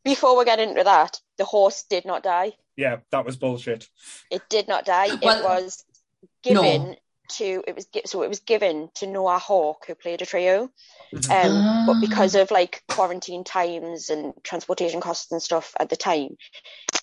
Before 0.06 0.38
we 0.38 0.44
get 0.44 0.60
into 0.60 0.84
that, 0.84 1.20
the 1.36 1.44
horse 1.44 1.82
did 1.90 2.04
not 2.04 2.22
die. 2.22 2.52
Yeah, 2.76 2.98
that 3.10 3.24
was 3.26 3.36
bullshit. 3.36 3.88
It 4.30 4.42
did 4.48 4.68
not 4.68 4.84
die. 4.84 5.08
Well, 5.20 5.38
it 5.40 5.44
was 5.64 5.84
given 6.42 6.96
to 7.28 7.64
it 7.66 7.74
was 7.74 7.88
so 8.04 8.22
it 8.22 8.28
was 8.28 8.38
given 8.40 8.88
to 8.94 9.06
Noah 9.06 9.38
Hawke, 9.38 9.84
who 9.88 9.94
played 9.96 10.20
Atreyu. 10.20 10.62
Um, 10.62 10.70
Ah. 11.30 11.84
but 11.86 12.00
because 12.00 12.34
of 12.36 12.50
like 12.52 12.82
quarantine 12.88 13.42
times 13.44 14.10
and 14.10 14.32
transportation 14.44 15.00
costs 15.00 15.32
and 15.32 15.42
stuff 15.42 15.74
at 15.80 15.88
the 15.88 15.96
time, 15.96 16.36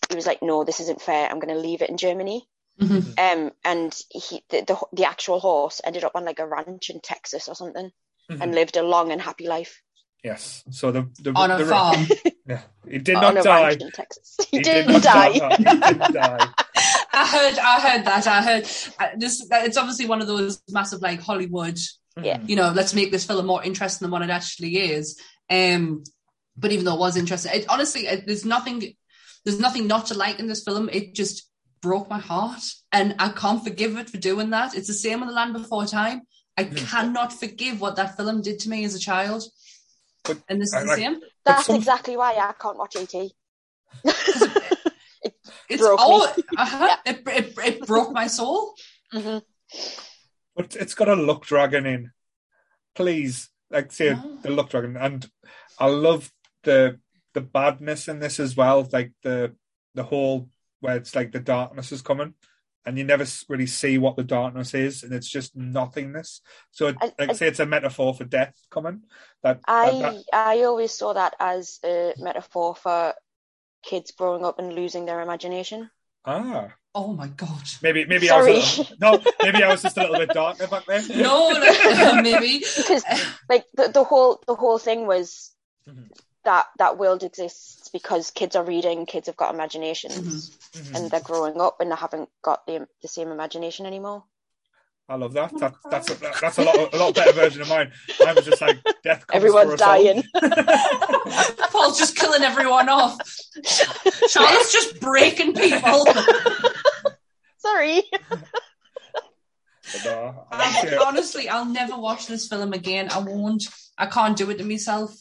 he 0.10 0.16
was 0.16 0.26
like, 0.26 0.42
"No, 0.42 0.64
this 0.64 0.80
isn't 0.80 1.02
fair. 1.02 1.28
I'm 1.30 1.40
going 1.40 1.54
to 1.54 1.60
leave 1.68 1.82
it 1.82 1.90
in 1.90 1.98
Germany." 1.98 2.48
Mhm. 2.80 3.20
Um, 3.20 3.52
and 3.66 3.94
he 4.10 4.44
the, 4.50 4.62
the 4.62 4.78
the 4.94 5.06
actual 5.06 5.40
horse 5.42 5.82
ended 5.84 6.04
up 6.06 6.16
on 6.16 6.24
like 6.26 6.40
a 6.40 6.48
ranch 6.48 6.90
in 6.90 7.02
Texas 7.02 7.48
or 7.50 7.56
something, 7.56 7.92
Mhm. 8.32 8.42
and 8.42 8.56
lived 8.56 8.78
a 8.78 8.84
long 8.84 9.12
and 9.12 9.22
happy 9.22 9.48
life 9.48 9.82
Yes. 10.24 10.64
So 10.72 10.92
the 10.92 11.10
the, 11.22 11.32
On 11.36 11.52
a 11.52 11.58
the 11.58 11.66
farm. 11.66 12.08
Yeah, 12.46 12.60
he 12.90 12.98
did 12.98 13.16
on 13.16 13.36
not 13.36 13.44
die. 13.46 13.72
in 13.72 13.92
Texas. 13.92 14.36
He, 14.52 14.58
He 14.58 14.64
did 14.64 14.86
didn't 14.86 14.92
not 14.94 15.04
die. 15.04 15.38
die. 15.40 15.56
He 15.58 15.64
didn't 15.64 16.14
die. 16.14 16.48
I 17.14 17.26
heard, 17.28 17.58
I 17.58 17.80
heard 17.80 18.06
that. 18.06 18.28
I 18.28 18.42
heard 18.42 18.64
uh, 19.00 19.08
this. 19.18 19.48
It's 19.50 19.78
obviously 19.78 20.08
one 20.08 20.20
of 20.20 20.28
those 20.28 20.62
massive, 20.70 21.02
like 21.02 21.22
Hollywood. 21.22 21.78
Yeah. 22.22 22.40
You 22.46 22.58
know, 22.58 22.72
let's 22.76 22.94
make 22.94 23.12
this 23.12 23.24
film 23.26 23.46
more 23.46 23.64
interesting 23.64 24.04
than 24.06 24.12
what 24.12 24.24
it 24.24 24.30
actually 24.30 24.76
is. 24.78 25.18
Um, 25.50 26.04
but 26.58 26.74
even 26.74 26.84
though 26.86 26.96
it 26.96 27.00
was 27.00 27.16
interesting, 27.16 27.52
it, 27.54 27.66
honestly, 27.70 28.08
it, 28.08 28.26
there's 28.28 28.44
nothing, 28.46 28.94
there's 29.46 29.60
nothing 29.60 29.88
not 29.88 30.08
to 30.08 30.14
like 30.18 30.40
in 30.40 30.48
this 30.48 30.64
film. 30.66 30.90
It 30.90 31.16
just 31.16 31.50
broke 31.82 32.10
my 32.10 32.20
heart, 32.20 32.64
and 32.92 33.16
I 33.20 33.30
can't 33.30 33.64
forgive 33.64 33.98
it 33.98 34.10
for 34.10 34.18
doing 34.18 34.50
that. 34.50 34.76
It's 34.76 34.88
the 34.88 34.94
same 34.94 35.22
with 35.22 35.30
The 35.30 35.36
Land 35.36 35.54
Before 35.54 35.86
Time. 35.86 36.24
I 36.58 36.66
Mm. 36.66 36.78
cannot 36.90 37.32
forgive 37.32 37.80
what 37.80 37.96
that 37.96 38.18
film 38.18 38.42
did 38.42 38.60
to 38.60 38.70
me 38.70 38.84
as 38.84 38.96
a 38.96 39.00
child. 39.00 39.44
But 40.24 40.38
and 40.48 40.62
this 40.62 40.70
is 40.70 40.74
I 40.74 40.80
the 40.82 40.88
like- 40.88 40.98
same. 40.98 41.20
That's 41.46 41.66
some- 41.66 41.76
exactly 41.76 42.16
why 42.18 42.34
I 42.34 42.54
can't 42.60 42.78
watch 42.78 42.96
ET. 42.96 43.14
It's 45.70 45.82
broke 45.82 46.00
me. 46.00 46.04
all. 46.04 46.24
Uh-huh, 46.58 46.98
it, 47.06 47.22
it, 47.26 47.58
it 47.58 47.88
broke 47.88 48.12
my 48.12 48.28
soul. 48.28 48.74
hmm 49.12 49.38
But 50.56 50.76
it's 50.76 50.94
got 50.94 51.08
a 51.08 51.16
luck 51.16 51.46
dragon 51.46 51.86
in. 51.86 52.12
Please, 52.96 53.50
like 53.72 53.92
say 53.92 54.10
No. 54.14 54.38
the 54.44 54.52
luck 54.52 54.70
dragon, 54.70 54.98
and 54.98 55.28
I 55.80 55.88
love 55.88 56.32
the 56.64 57.00
the 57.34 57.42
badness 57.42 58.08
in 58.08 58.20
this 58.20 58.40
as 58.40 58.56
well. 58.58 58.88
Like 58.92 59.14
the 59.24 59.56
the 59.96 60.04
whole 60.04 60.50
where 60.82 60.98
it's 60.98 61.16
like 61.16 61.32
the 61.32 61.40
darkness 61.40 61.92
is 61.94 62.02
coming, 62.02 62.34
and 62.86 62.98
you 62.98 63.04
never 63.04 63.26
really 63.50 63.66
see 63.68 63.98
what 63.98 64.16
the 64.16 64.24
darkness 64.24 64.74
is, 64.74 65.04
and 65.04 65.14
it's 65.14 65.30
just 65.30 65.56
nothingness. 65.56 66.42
So, 66.72 66.88
it, 66.88 66.98
I- 67.02 67.12
like 67.20 67.30
I- 67.30 67.34
say, 67.34 67.48
it's 67.48 67.60
a 67.60 67.66
metaphor 67.66 68.14
for 68.14 68.26
death 68.26 68.56
coming. 68.70 69.04
That, 69.44 69.60
that, 69.62 69.64
I 69.68 70.00
that 70.00 70.24
I 70.34 70.64
always 70.64 70.92
saw 70.94 71.14
that 71.14 71.36
as 71.40 71.80
a 71.84 72.14
metaphor 72.18 72.76
for 72.76 73.14
kids 73.84 74.12
growing 74.12 74.46
up 74.46 74.60
and 74.60 74.74
losing 74.74 75.06
their 75.06 75.22
imagination. 75.22 75.90
ah 76.26 76.74
Oh 76.96 77.12
my 77.12 77.28
god. 77.28 77.64
maybe 77.82 78.06
maybe 78.06 78.30
I 78.30 78.38
was 78.38 78.64
Sorry. 78.68 78.88
a, 78.92 78.96
no 79.02 79.20
maybe 79.42 79.64
I 79.64 79.70
was 79.70 79.82
just 79.82 79.98
a 79.98 80.02
little 80.02 80.18
bit 80.20 80.30
darker 80.30 80.68
back 80.68 80.86
then. 80.86 81.04
No, 81.10 81.50
no 81.52 82.22
maybe. 82.22 82.60
Because 82.78 83.04
like 83.50 83.66
the, 83.74 83.88
the 83.90 84.04
whole 84.04 84.40
the 84.48 84.54
whole 84.56 84.78
thing 84.78 85.08
was 85.08 85.52
Mhm. 85.90 86.08
That 86.46 86.66
that 86.78 86.98
world 86.98 87.24
exists 87.24 87.90
because 87.90 88.32
kids 88.32 88.56
are 88.56 88.64
reading, 88.64 89.06
kids 89.06 89.28
have 89.28 89.38
got 89.38 89.54
imaginations, 89.54 90.50
Mhm. 90.74 90.96
and 90.96 91.12
they're 91.12 91.20
growing 91.22 91.60
up 91.62 91.78
and 91.80 91.92
they 91.92 91.96
haven't 91.96 92.30
got 92.42 92.66
the 92.68 92.88
the 93.02 93.08
same 93.08 93.30
imagination 93.32 93.86
anymore. 93.86 94.24
I 95.10 95.16
love 95.16 95.34
that. 95.34 95.52
that 95.60 95.74
that's 95.92 96.10
a, 96.12 96.16
that's 96.42 96.58
a 96.60 96.64
lot 96.64 96.94
a 96.94 96.98
lot 96.98 97.14
better 97.16 97.34
version 97.34 97.62
of 97.62 97.70
mine. 97.70 97.92
I 98.26 98.34
was 98.34 98.46
just 98.46 98.62
like 98.62 98.82
death. 99.04 99.28
Comes 99.28 99.36
Everyone's 99.36 99.70
for 99.70 99.74
us 99.76 99.82
all. 99.82 99.88
dying. 99.98 100.24
Paul's 101.72 101.98
just 102.00 102.16
killing 102.16 102.44
everyone 102.44 102.88
off. 102.90 103.18
Charlotte's 104.30 104.72
just 104.72 105.00
breaking 105.02 105.54
people. 105.56 106.06
Sorry. 107.58 108.04
But 108.30 110.06
no, 110.06 110.46
I 110.52 110.98
honestly, 111.06 111.50
I'll 111.50 111.66
never 111.66 111.98
watch 111.98 112.28
this 112.28 112.48
film 112.48 112.74
again. 112.74 113.10
I 113.12 113.20
won't. 113.20 113.64
I 113.98 114.06
can't 114.08 114.38
do 114.38 114.50
it 114.50 114.58
to 114.58 114.64
myself. 114.64 115.14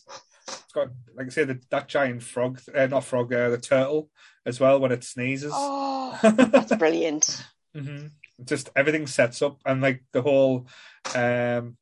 It's 0.52 0.72
got 0.72 0.88
like 1.16 1.26
I 1.26 1.30
say 1.30 1.44
the, 1.44 1.60
that 1.70 1.88
giant 1.88 2.22
frog, 2.22 2.60
uh, 2.74 2.86
not 2.86 3.04
frog, 3.04 3.32
uh, 3.32 3.50
the 3.50 3.58
turtle 3.58 4.10
as 4.46 4.60
well 4.60 4.80
when 4.80 4.92
it 4.92 5.04
sneezes. 5.04 5.52
Oh, 5.54 6.18
that's 6.22 6.74
brilliant. 6.76 7.44
hmm 7.74 8.06
Just 8.44 8.70
everything 8.76 9.06
sets 9.06 9.42
up 9.42 9.58
and 9.64 9.80
like 9.80 10.02
the 10.12 10.22
whole, 10.22 10.66
um, 11.14 11.76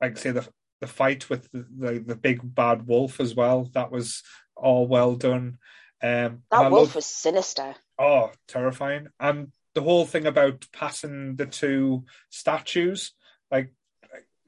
like 0.00 0.16
say 0.18 0.30
the 0.30 0.46
the 0.80 0.86
fight 0.86 1.30
with 1.30 1.50
the, 1.52 1.66
the 1.78 1.98
the 1.98 2.16
big 2.16 2.40
bad 2.54 2.86
wolf 2.86 3.20
as 3.20 3.34
well. 3.34 3.70
That 3.74 3.90
was 3.90 4.22
all 4.56 4.86
well 4.86 5.14
done. 5.14 5.58
Um, 6.02 6.42
That 6.50 6.70
wolf 6.70 6.94
was 6.94 7.06
sinister. 7.06 7.74
Oh, 7.98 8.30
terrifying. 8.46 9.08
And 9.18 9.52
the 9.74 9.82
whole 9.82 10.04
thing 10.06 10.26
about 10.26 10.66
passing 10.72 11.36
the 11.36 11.46
two 11.46 12.04
statues, 12.30 13.12
like 13.50 13.72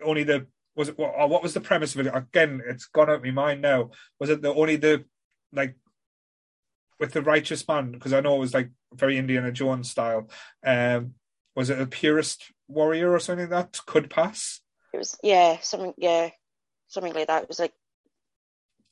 only 0.02 0.24
the 0.24 0.46
was 0.78 0.88
it 0.88 0.96
what, 0.96 1.12
oh, 1.18 1.26
what 1.26 1.42
was 1.42 1.54
the 1.54 1.60
premise 1.60 1.94
of 1.96 2.06
it? 2.06 2.14
Again, 2.14 2.62
it's 2.64 2.86
gone 2.86 3.10
out 3.10 3.16
of 3.16 3.24
my 3.24 3.32
mind 3.32 3.60
now. 3.60 3.90
Was 4.20 4.30
it 4.30 4.42
the 4.42 4.54
only 4.54 4.76
the 4.76 5.04
like 5.52 5.74
with 7.00 7.12
the 7.12 7.20
righteous 7.20 7.66
man? 7.66 7.90
Because 7.90 8.12
I 8.12 8.20
know 8.20 8.36
it 8.36 8.40
was 8.40 8.54
like 8.54 8.70
very 8.94 9.18
Indiana 9.18 9.50
Jones 9.50 9.90
style. 9.90 10.30
Um, 10.64 11.14
was 11.56 11.68
it 11.68 11.80
a 11.80 11.86
purist 11.86 12.52
warrior 12.68 13.12
or 13.12 13.18
something 13.18 13.48
that 13.48 13.76
could 13.86 14.08
pass? 14.08 14.60
It 14.94 14.98
was 14.98 15.18
yeah, 15.20 15.58
something 15.60 15.94
yeah, 15.98 16.30
something 16.86 17.12
like 17.12 17.26
that. 17.26 17.42
It 17.42 17.48
was 17.48 17.58
like 17.58 17.72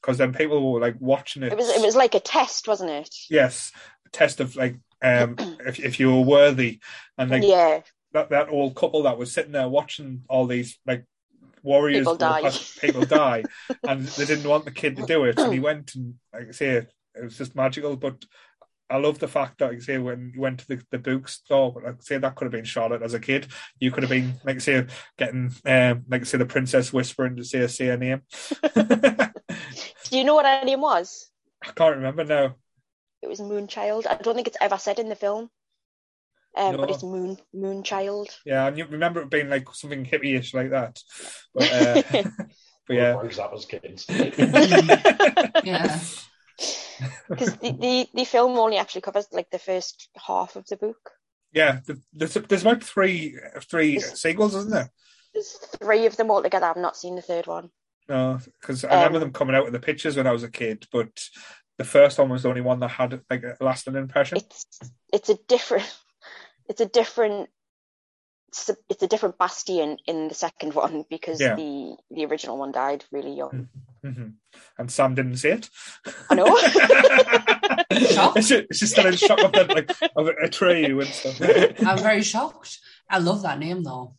Because 0.02 0.18
then 0.18 0.32
people 0.34 0.72
were 0.72 0.80
like 0.80 0.96
watching 0.98 1.44
it. 1.44 1.52
it 1.52 1.56
was 1.58 1.68
it 1.68 1.82
was 1.82 1.94
like 1.94 2.16
a 2.16 2.20
test, 2.20 2.66
wasn't 2.66 2.90
it? 2.90 3.14
yes, 3.30 3.70
a 4.04 4.10
test 4.10 4.40
of 4.40 4.56
like 4.56 4.76
um 5.02 5.36
if 5.64 5.78
if 5.78 6.00
you 6.00 6.12
were 6.12 6.22
worthy, 6.22 6.80
and 7.16 7.30
like 7.30 7.44
yeah, 7.44 7.82
that 8.12 8.30
that 8.30 8.48
old 8.48 8.74
couple 8.74 9.04
that 9.04 9.18
was 9.18 9.30
sitting 9.30 9.52
there 9.52 9.68
watching 9.68 10.22
all 10.28 10.48
these 10.48 10.80
like 10.84 11.04
warriors 11.66 12.00
People 12.06 12.16
die. 12.16 12.42
pass- 12.42 12.78
people 12.80 13.04
die 13.04 13.42
and 13.88 14.06
they 14.16 14.24
didn't 14.24 14.48
want 14.48 14.64
the 14.64 14.70
kid 14.82 14.96
to 14.96 15.04
do 15.04 15.24
it 15.24 15.38
and 15.38 15.52
he 15.52 15.60
went 15.60 15.94
and 15.96 16.14
like 16.32 16.48
I 16.48 16.52
say 16.52 16.68
it 16.76 16.88
was 17.22 17.36
just 17.36 17.54
magical 17.56 17.96
but 17.96 18.24
I 18.88 18.98
love 18.98 19.18
the 19.18 19.26
fact 19.36 19.58
that 19.58 19.70
like 19.70 19.78
I 19.78 19.80
say 19.80 19.98
when 19.98 20.30
you 20.32 20.40
went 20.40 20.60
to 20.60 20.68
the, 20.68 20.78
the 20.92 20.98
bookstore 20.98 21.72
like 21.84 21.94
I 21.94 21.96
say 22.00 22.18
that 22.18 22.34
could 22.36 22.44
have 22.46 22.52
been 22.58 22.64
Charlotte 22.74 23.02
as 23.02 23.14
a 23.14 23.20
kid 23.20 23.48
you 23.80 23.90
could 23.90 24.04
have 24.04 24.10
been 24.10 24.34
like 24.44 24.56
I 24.56 24.60
say 24.60 24.86
getting 25.18 25.50
um 25.64 26.04
like 26.08 26.22
I 26.22 26.24
say 26.24 26.38
the 26.38 26.46
princess 26.46 26.92
whispering 26.92 27.34
to 27.36 27.44
say 27.44 27.66
say 27.66 27.86
her 27.88 27.96
name 27.96 28.22
Do 30.10 30.16
you 30.18 30.24
know 30.24 30.36
what 30.36 30.46
her 30.46 30.64
name 30.64 30.80
was? 30.80 31.30
I 31.64 31.72
can't 31.72 31.96
remember 31.96 32.24
now 32.24 32.54
It 33.22 33.28
was 33.28 33.40
Moonchild. 33.40 34.06
I 34.06 34.14
don't 34.22 34.36
think 34.36 34.46
it's 34.46 34.56
ever 34.60 34.78
said 34.78 34.98
in 35.00 35.08
the 35.08 35.16
film. 35.16 35.50
Um, 36.56 36.76
but 36.78 36.90
it's 36.90 37.02
Moon 37.02 37.36
Moonchild. 37.54 38.28
yeah 38.46 38.66
and 38.66 38.78
you 38.78 38.86
remember 38.86 39.20
it 39.22 39.30
being 39.30 39.48
like 39.50 39.68
something 39.72 40.04
hippie-ish 40.06 40.54
like 40.54 40.70
that 40.70 40.98
but, 41.54 41.72
uh, 41.72 42.02
but 42.86 42.94
yeah 42.96 43.14
Brings 43.16 43.36
that 43.36 43.52
as 43.54 43.66
kids. 43.66 44.06
Yeah. 45.64 46.00
Because 47.28 47.56
the, 47.58 47.72
the, 47.72 48.08
the 48.14 48.24
film 48.24 48.56
only 48.58 48.78
actually 48.78 49.02
covers 49.02 49.26
like 49.32 49.50
the 49.50 49.58
first 49.58 50.08
half 50.26 50.56
of 50.56 50.66
the 50.66 50.76
book. 50.76 51.10
Yeah, 51.52 51.80
th- 51.86 51.98
there's 52.12 52.34
there's 52.34 52.62
about 52.62 52.82
three 52.82 53.38
three 53.70 53.98
sequels, 54.00 54.54
isn't 54.54 54.70
there? 54.72 54.90
There's 55.34 55.52
three 55.82 56.06
of 56.06 56.16
them 56.16 56.30
all 56.30 56.42
together. 56.42 56.66
I've 56.66 56.76
not 56.76 56.96
seen 56.96 57.14
the 57.16 57.22
third 57.22 57.46
one. 57.46 57.70
No, 58.08 58.38
because 58.60 58.84
I 58.84 58.94
remember 58.94 59.16
Um, 59.18 59.20
them 59.24 59.32
coming 59.32 59.54
out 59.54 59.66
in 59.66 59.72
the 59.72 59.78
pictures 59.80 60.16
when 60.16 60.26
I 60.26 60.32
was 60.32 60.44
a 60.44 60.50
kid, 60.50 60.86
but 60.92 61.08
the 61.76 61.84
first 61.84 62.18
one 62.18 62.28
was 62.30 62.42
the 62.44 62.48
only 62.48 62.60
one 62.62 62.80
that 62.80 62.88
had 62.88 63.20
like 63.28 63.42
a 63.42 63.56
lasting 63.62 63.96
impression. 63.96 64.38
It's 64.38 64.66
it's 65.12 65.28
a 65.28 65.38
different 65.48 65.84
it's 66.68 66.80
a 66.80 66.86
different 66.86 67.48
it's 68.48 68.68
a, 68.70 68.76
it's 68.88 69.02
a 69.02 69.08
different 69.08 69.36
Bastian 69.38 69.98
in 70.06 70.28
the 70.28 70.34
second 70.34 70.74
one 70.82 71.04
because 71.10 71.40
Yeah. 71.40 71.56
the 71.56 71.96
the 72.10 72.24
original 72.26 72.58
one 72.58 72.72
died 72.72 73.04
really 73.10 73.34
young. 73.34 73.68
hmm 74.02 74.28
And 74.78 74.90
Sam 74.90 75.14
didn't 75.14 75.36
see 75.38 75.50
it. 75.50 75.68
I 76.30 76.34
know. 76.34 76.46
Shocked. 77.96 78.36
It's 78.38 78.48
just, 78.48 78.66
it's 78.70 78.78
just 78.80 78.92
still 78.92 79.06
in 79.06 79.16
shock 79.16 79.42
of 79.42 79.52
that, 79.52 79.68
like 79.68 79.90
of 80.16 80.26
Atreyu 80.44 81.02
and 81.02 81.08
stuff. 81.12 81.40
I'm 81.88 81.98
very 81.98 82.22
shocked. 82.22 82.78
I 83.10 83.18
love 83.18 83.42
that 83.42 83.58
name 83.58 83.82
though. 83.82 84.14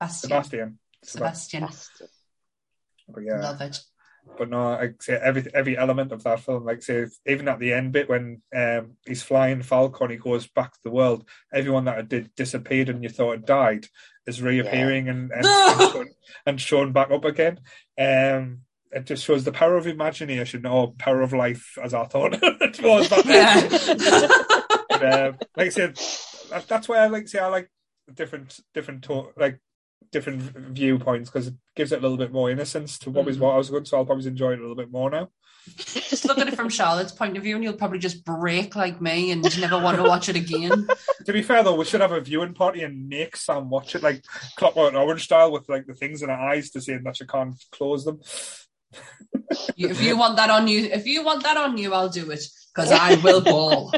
Bastian. 0.00 0.28
Sebastian. 0.30 0.78
Sebastian. 1.02 1.60
Bastian. 1.62 2.08
But 3.08 3.22
yeah. 3.24 3.40
Love 3.40 3.60
it. 3.60 3.80
But 4.36 4.50
no, 4.50 4.70
like 4.72 5.02
say 5.02 5.14
every 5.14 5.46
every 5.54 5.76
element 5.76 6.12
of 6.12 6.22
that 6.24 6.40
film, 6.40 6.64
like 6.64 6.82
say 6.82 7.06
even 7.26 7.48
at 7.48 7.58
the 7.58 7.72
end 7.72 7.92
bit 7.92 8.08
when 8.08 8.42
um 8.54 8.96
he's 9.06 9.22
flying 9.22 9.62
Falcon, 9.62 10.10
he 10.10 10.16
goes 10.16 10.46
back 10.46 10.72
to 10.72 10.80
the 10.82 10.90
world. 10.90 11.28
Everyone 11.52 11.84
that 11.84 11.96
had 11.96 12.08
did, 12.08 12.34
disappeared 12.34 12.88
and 12.88 13.02
you 13.02 13.08
thought 13.08 13.32
had 13.32 13.46
died 13.46 13.86
is 14.26 14.42
reappearing 14.42 15.08
and 15.08 15.30
and, 15.30 15.46
and, 15.46 15.92
shown, 15.92 16.06
and 16.46 16.60
shown 16.60 16.92
back 16.92 17.10
up 17.10 17.24
again. 17.24 17.60
Um, 17.98 18.60
it 18.90 19.06
just 19.06 19.24
shows 19.24 19.44
the 19.44 19.52
power 19.52 19.76
of 19.76 19.86
imagination 19.86 20.66
or 20.66 20.94
power 20.98 21.20
of 21.20 21.32
life, 21.32 21.76
as 21.82 21.94
I 21.94 22.04
thought 22.04 22.38
it 22.42 22.80
was 22.82 23.08
back 23.08 23.24
then. 23.24 23.68
but, 24.88 25.12
um, 25.14 25.38
like 25.56 25.66
I 25.66 25.68
said, 25.68 25.98
that's 26.68 26.88
why 26.88 26.98
I 26.98 27.06
like 27.06 27.28
say 27.28 27.40
I 27.40 27.48
like 27.48 27.68
different 28.12 28.60
different 28.72 29.02
to- 29.04 29.32
like 29.36 29.60
different 30.14 30.40
viewpoints 30.74 31.28
because 31.28 31.48
it 31.48 31.54
gives 31.76 31.92
it 31.92 31.98
a 31.98 32.00
little 32.02 32.16
bit 32.16 32.32
more 32.32 32.50
innocence 32.50 32.98
to 33.00 33.10
what 33.10 33.26
was 33.26 33.36
Mhm. 33.36 33.40
what 33.40 33.54
I 33.54 33.58
was 33.58 33.68
good. 33.68 33.86
So 33.86 33.98
I'll 33.98 34.06
probably 34.06 34.26
enjoy 34.26 34.52
it 34.52 34.58
a 34.58 34.62
little 34.62 34.74
bit 34.76 34.90
more 34.90 35.10
now. 35.10 35.28
Just 35.76 36.24
look 36.26 36.38
at 36.38 36.46
it 36.48 36.56
from 36.56 36.68
Charlotte's 36.68 37.12
point 37.12 37.36
of 37.36 37.42
view, 37.42 37.54
and 37.54 37.64
you'll 37.64 37.72
probably 37.72 37.98
just 37.98 38.22
break 38.24 38.76
like 38.76 39.00
me 39.00 39.30
and 39.30 39.42
never 39.60 39.78
want 39.78 39.96
to 39.96 40.02
watch 40.02 40.28
it 40.28 40.36
again. 40.36 40.86
To 41.26 41.32
be 41.32 41.42
fair 41.42 41.62
though, 41.62 41.74
we 41.74 41.84
should 41.86 42.02
have 42.02 42.12
a 42.12 42.20
viewing 42.20 42.52
party 42.54 42.82
and 42.82 43.08
make 43.08 43.34
Sam 43.36 43.70
watch 43.70 43.94
it 43.94 44.02
like 44.02 44.22
Clockwork 44.56 44.92
Orange 44.94 45.24
style 45.24 45.50
with 45.52 45.66
like 45.68 45.86
the 45.86 45.94
things 45.94 46.22
in 46.22 46.28
her 46.28 46.34
eyes 46.34 46.70
to 46.72 46.80
see 46.82 46.96
that 46.96 47.16
she 47.16 47.24
can't 47.26 47.54
close 47.72 48.04
them. 48.04 48.20
You- 49.74 49.88
If 49.88 50.02
you 50.02 50.16
want 50.18 50.36
that 50.36 50.50
on 50.50 50.68
you, 50.68 50.80
if 50.84 51.06
you 51.06 51.24
want 51.24 51.42
that 51.44 51.56
on 51.56 51.78
you, 51.78 51.94
I'll 51.94 52.10
do 52.10 52.30
it 52.30 52.44
because 52.74 52.92
I 52.92 53.14
will 53.24 53.40
ball. 53.40 53.92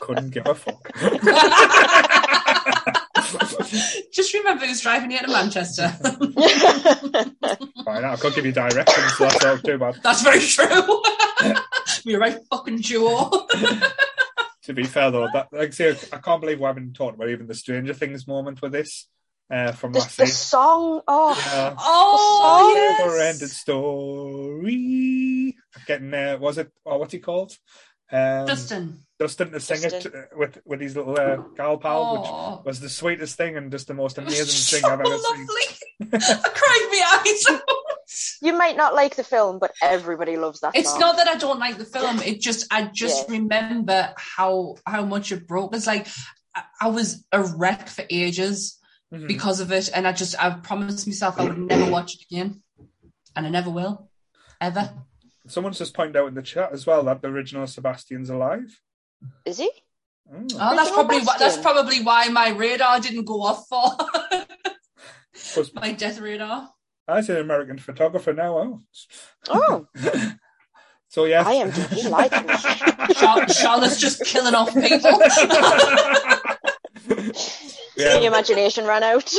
Couldn't 0.00 0.30
give 0.30 0.46
a 0.46 0.54
fuck. 0.54 0.90
Just 4.12 4.34
remember 4.34 4.66
who's 4.66 4.80
driving 4.80 5.10
you 5.10 5.18
to 5.20 5.28
Manchester. 5.28 5.88
Fine, 7.84 8.04
I 8.04 8.16
could 8.18 8.34
give 8.34 8.46
you 8.46 8.52
directions, 8.52 9.12
so 9.16 9.24
that's 9.24 9.42
not 9.42 9.64
too 9.64 9.78
bad. 9.78 9.98
That's 10.02 10.22
very 10.22 10.40
true. 10.40 11.02
We're 12.04 12.18
right, 12.20 12.38
fucking 12.50 12.82
Joe. 12.82 13.46
To 14.64 14.72
be 14.74 14.84
fair 14.84 15.10
though, 15.12 15.28
that 15.32 15.48
like 15.52 15.72
say 15.72 15.96
I 16.12 16.18
can't 16.18 16.40
believe 16.40 16.58
we 16.58 16.64
haven't 16.66 16.94
talked 16.94 17.14
about 17.14 17.28
even 17.28 17.46
the 17.46 17.54
Stranger 17.54 17.94
Things 17.94 18.26
moment 18.26 18.60
with 18.60 18.72
this 18.72 19.06
uh, 19.50 19.70
from 19.72 19.92
the, 19.92 20.00
last 20.00 20.16
the 20.16 20.24
year. 20.24 20.32
song, 20.32 21.02
oh, 21.06 21.50
Yeah. 21.54 21.74
Oh, 21.78 22.96
Never 22.98 23.18
ended 23.20 23.42
yes. 23.42 23.52
story. 23.58 25.54
Getting 25.86 26.12
uh, 26.12 26.38
was 26.40 26.58
it? 26.58 26.72
Oh, 26.84 26.96
what's 26.98 27.12
he 27.12 27.20
called? 27.20 27.56
Um, 28.10 28.46
Dustin. 28.46 29.05
Dustin 29.18 29.50
to 29.52 29.60
sing 29.60 29.82
it 29.82 30.06
uh, 30.06 30.10
with 30.36 30.58
with 30.64 30.80
his 30.80 30.94
little 30.96 31.18
uh, 31.18 31.36
gal 31.56 31.78
pal, 31.78 32.02
Oh. 32.02 32.56
which 32.58 32.66
was 32.66 32.80
the 32.80 32.88
sweetest 32.88 33.36
thing 33.36 33.56
and 33.56 33.70
just 33.70 33.86
the 33.88 33.94
most 33.94 34.18
amazing 34.18 34.44
so 34.46 34.76
thing 34.76 34.84
I've 34.84 35.00
ever 35.00 35.18
seen. 35.18 35.46
lovely. 35.46 36.12
I 36.12 36.48
cried 36.54 36.88
my 36.90 37.20
eyes 37.24 37.44
out. 37.50 37.62
you 38.42 38.52
might 38.56 38.76
not 38.76 38.94
like 38.94 39.16
the 39.16 39.24
film, 39.24 39.58
but 39.58 39.72
everybody 39.82 40.36
loves 40.36 40.60
that 40.60 40.76
It's 40.76 40.90
song. 40.90 41.00
not 41.00 41.16
that 41.16 41.28
I 41.28 41.36
don't 41.36 41.58
like 41.58 41.78
the 41.78 41.84
film. 41.86 42.20
It 42.20 42.40
just 42.40 42.66
I 42.70 42.90
just 42.92 43.28
remember 43.30 44.12
how 44.16 44.76
how 44.86 45.04
much 45.06 45.32
it 45.32 45.46
broke. 45.46 45.74
It's 45.74 45.86
like 45.86 46.06
I, 46.54 46.64
I 46.82 46.88
was 46.88 47.24
a 47.32 47.42
wreck 47.42 47.88
for 47.88 48.04
ages 48.10 48.78
Mhm. 49.14 49.28
because 49.28 49.60
of 49.60 49.70
it, 49.72 49.88
and 49.94 50.06
I 50.06 50.12
just 50.12 50.34
I 50.42 50.50
promised 50.50 51.06
myself 51.06 51.38
I 51.38 51.44
would 51.44 51.58
never 51.58 51.90
watch 51.90 52.14
it 52.16 52.22
again, 52.30 52.60
and 53.36 53.46
I 53.46 53.50
never 53.50 53.70
will, 53.70 54.10
ever. 54.60 54.92
Someone's 55.46 55.78
just 55.78 55.94
pointed 55.94 56.16
out 56.16 56.26
in 56.26 56.34
the 56.34 56.42
chat 56.42 56.72
as 56.72 56.86
well 56.88 57.04
that 57.04 57.22
the 57.22 57.28
original 57.28 57.66
Sebastian's 57.68 58.30
alive. 58.30 58.80
Is 59.44 59.58
he? 59.58 59.70
Oh. 60.32 60.46
Oh, 60.54 60.76
that's 60.76 60.90
probably 60.90 61.20
why, 61.20 61.36
that's 61.38 61.56
probably 61.58 62.02
why 62.02 62.28
my 62.28 62.50
radar 62.50 63.00
didn't 63.00 63.24
go 63.24 63.42
off 63.42 63.66
for 63.68 63.92
my 65.74 65.92
death 65.92 66.18
radar. 66.18 66.70
As 67.08 67.28
an 67.28 67.36
American 67.36 67.78
photographer 67.78 68.32
now. 68.32 68.58
Oh. 68.58 68.82
Oh, 69.48 69.86
so 71.08 71.24
yeah. 71.26 71.44
I 71.46 71.54
am 71.54 71.70
deeply 71.70 72.02
like 72.08 72.32
me. 72.46 72.54
Char- 73.14 73.48
Charlotte's 73.48 74.00
just 74.00 74.24
killing 74.24 74.54
off 74.54 74.74
people. 74.74 75.18
The 77.96 78.20
yeah. 78.20 78.26
imagination 78.26 78.84
ran 78.84 79.02
out. 79.02 79.32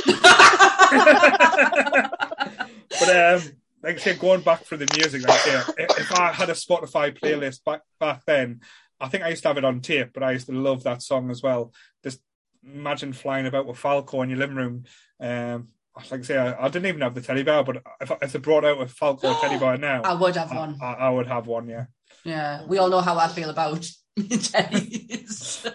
but 2.89 3.09
um, 3.09 3.41
like 3.83 3.95
I 3.95 3.97
said, 3.97 4.19
going 4.19 4.41
back 4.41 4.65
for 4.65 4.77
the 4.77 4.87
music, 4.95 5.21
like 5.27 5.31
I 5.31 5.37
say, 5.37 5.73
if 5.77 5.99
if 5.99 6.11
I 6.13 6.31
had 6.31 6.49
a 6.49 6.53
Spotify 6.53 7.15
playlist 7.17 7.63
back 7.63 7.81
back 7.99 8.23
then, 8.25 8.61
I 8.99 9.07
think 9.07 9.23
I 9.23 9.29
used 9.29 9.43
to 9.43 9.49
have 9.49 9.57
it 9.57 9.65
on 9.65 9.81
tape, 9.81 10.11
but 10.13 10.23
I 10.23 10.31
used 10.31 10.47
to 10.47 10.53
love 10.53 10.83
that 10.83 11.01
song 11.01 11.29
as 11.29 11.43
well. 11.43 11.73
Just 12.03 12.19
imagine 12.63 13.13
flying 13.13 13.45
about 13.45 13.65
with 13.65 13.77
Falkor 13.77 14.23
in 14.23 14.29
your 14.29 14.39
living 14.39 14.55
room. 14.55 14.83
Um, 15.19 15.67
like 16.11 16.21
I 16.21 16.23
say, 16.23 16.37
I, 16.37 16.65
I 16.65 16.67
didn't 16.67 16.87
even 16.87 17.01
have 17.01 17.15
the 17.15 17.21
teddy 17.21 17.43
bear, 17.43 17.63
but 17.63 17.83
if, 18.01 18.11
if 18.21 18.31
they 18.31 18.39
brought 18.39 18.65
out 18.65 18.81
a 18.81 18.85
Falkor 18.85 19.39
teddy 19.41 19.57
bear 19.59 19.77
now, 19.77 20.01
I 20.03 20.13
would 20.13 20.35
have 20.35 20.51
I, 20.51 20.57
one. 20.57 20.77
I, 20.81 20.93
I 20.93 21.09
would 21.09 21.27
have 21.27 21.47
one. 21.47 21.67
Yeah. 21.67 21.85
Yeah, 22.23 22.65
we 22.65 22.77
all 22.77 22.89
know 22.89 23.01
how 23.01 23.17
I 23.17 23.27
feel 23.27 23.49
about 23.49 23.89
teddies. 24.19 25.65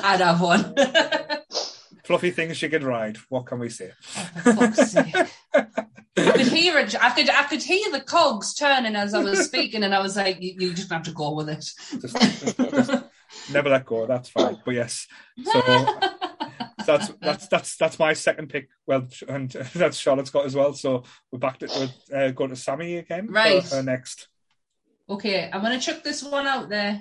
I'd 0.04 0.20
have 0.20 0.40
one. 0.40 0.74
Fluffy 2.04 2.32
things 2.32 2.60
you 2.60 2.68
could 2.68 2.82
ride. 2.82 3.16
What 3.28 3.46
can 3.46 3.60
we 3.60 3.68
say? 3.68 3.92
For 4.42 4.54
fuck's 4.54 4.90
sake. 4.90 5.14
I 6.16 6.30
could 6.32 6.48
hear 6.48 6.78
it. 6.78 6.94
I 7.02 7.10
could. 7.10 7.30
I 7.30 7.44
could 7.44 7.62
hear 7.62 7.90
the 7.90 8.00
cogs 8.00 8.52
turning 8.54 8.96
as 8.96 9.14
I 9.14 9.22
was 9.22 9.46
speaking, 9.46 9.82
and 9.82 9.94
I 9.94 10.00
was 10.00 10.16
like, 10.16 10.42
"You, 10.42 10.54
you 10.58 10.74
just 10.74 10.92
have 10.92 11.04
to 11.04 11.12
go 11.12 11.32
with 11.34 11.48
it." 11.48 11.64
Just, 12.00 12.16
just- 12.20 12.56
just 12.58 13.04
never 13.50 13.70
let 13.70 13.86
go. 13.86 14.06
That's 14.06 14.28
fine. 14.28 14.58
But 14.64 14.74
yes, 14.74 15.06
so 15.42 15.60
that's 16.86 17.08
that's 17.20 17.48
that's 17.48 17.76
that's 17.76 17.98
my 17.98 18.12
second 18.12 18.48
pick. 18.50 18.68
Well, 18.86 19.08
and 19.26 19.50
that's 19.74 19.96
Charlotte's 19.96 20.28
got 20.30 20.44
as 20.44 20.54
well. 20.54 20.74
So 20.74 21.04
we're 21.30 21.38
back 21.38 21.58
to 21.60 21.90
we're, 22.12 22.18
uh, 22.26 22.30
going 22.32 22.50
to 22.50 22.56
Sammy 22.56 22.96
again. 22.96 23.28
for 23.28 23.32
Right. 23.32 23.64
her 23.70 23.82
next. 23.82 24.28
okay, 25.08 25.48
I'm 25.50 25.62
gonna 25.62 25.80
chuck 25.80 26.02
this 26.04 26.22
one 26.22 26.46
out 26.46 26.68
there 26.68 27.00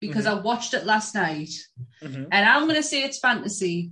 because 0.00 0.26
I 0.26 0.34
watched 0.34 0.74
it 0.74 0.84
last 0.86 1.14
night, 1.16 1.50
Mhm. 2.02 2.28
and 2.30 2.48
I'm 2.48 2.66
gonna 2.68 2.82
say 2.82 3.02
it's 3.02 3.18
fantasy 3.18 3.90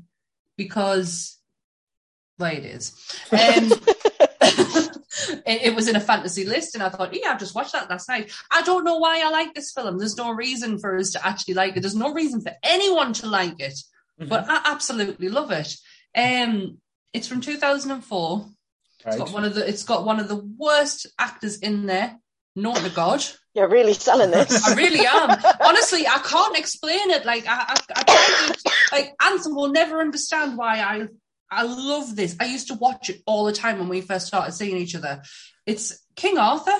because, 0.57 1.39
well, 2.39 2.53
it 2.53 2.65
is. 2.65 2.93
Um, 3.33 3.73
it, 5.51 5.63
it 5.63 5.75
was 5.75 5.89
in 5.89 5.97
a 5.97 6.01
fantasy 6.01 6.45
list, 6.45 6.75
and 6.75 6.83
I 6.83 6.89
thought, 6.89 7.15
yeah, 7.15 7.33
I've 7.33 7.39
just 7.39 7.55
watched 7.55 7.73
that 7.73 7.91
last 7.91 8.09
night. 8.09 8.33
I 8.51 8.63
don't 8.63 8.85
know 8.85 8.99
why 8.99 9.21
I 9.21 9.31
like 9.31 9.55
this 9.55 9.73
film. 9.73 9.99
There's 9.99 10.17
no 10.17 10.31
reason 10.31 10.79
for 10.79 10.97
us 10.97 11.11
to 11.11 11.27
actually 11.27 11.55
like 11.55 11.77
it. 11.77 11.81
There's 11.81 11.95
no 11.95 12.13
reason 12.13 12.41
for 12.41 12.53
anyone 12.63 13.13
to 13.15 13.27
like 13.29 13.61
it, 13.61 13.79
but 14.19 14.47
I 14.49 14.63
absolutely 14.67 15.29
love 15.29 15.51
it. 15.51 15.75
Um, 16.17 16.79
it's 17.13 17.27
from 17.27 17.41
2004. 17.41 18.47
It's 19.07 19.17
got 19.17 19.33
one 19.33 19.45
of 19.45 19.55
the. 19.55 19.67
It's 19.67 19.85
got 19.85 20.05
one 20.05 20.21
of 20.21 20.29
the 20.29 20.37
worst 20.37 21.07
actors 21.19 21.59
in 21.59 21.87
there. 21.87 22.17
Not 22.57 22.77
to 22.77 22.91
God, 22.91 23.25
You're 23.55 23.69
really 23.69 23.95
selling 23.95 24.31
this. 24.31 24.67
I 24.67 24.75
really 24.75 25.07
am. 25.07 25.31
Honestly, 25.61 26.07
I 26.07 26.19
can't 26.19 26.59
explain 26.59 27.11
it. 27.11 27.25
Like 27.25 27.47
I, 27.49 27.65
I, 27.69 27.75
I 27.97 28.03
try 28.03 28.55
to, 28.55 28.71
like 28.93 29.15
Anson 29.23 29.55
will 29.55 29.69
never 29.71 30.01
understand 30.01 30.57
why 30.57 30.81
I, 30.81 31.09
I 31.51 31.63
love 31.65 32.15
this. 32.15 32.37
I 32.41 32.47
used 32.47 32.69
to 32.69 32.75
watch 32.75 33.11
it 33.11 33.23
all 33.27 33.45
the 33.45 33.53
time 33.53 33.79
when 33.79 33.89
we 33.89 34.01
first 34.01 34.27
started 34.27 34.53
seeing 34.53 34.77
each 34.77 34.95
other. 34.95 35.23
It's 35.67 35.99
King 36.17 36.39
Arthur 36.39 36.77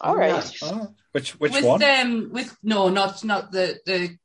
All 0.00 0.16
right. 0.16 0.58
Oh, 0.62 0.88
which 1.12 1.32
which 1.32 1.52
with 1.52 1.64
one? 1.64 1.82
um 1.82 2.30
with 2.32 2.56
no, 2.62 2.88
not 2.88 3.22
not 3.24 3.52
the 3.52 3.78
the. 3.84 4.16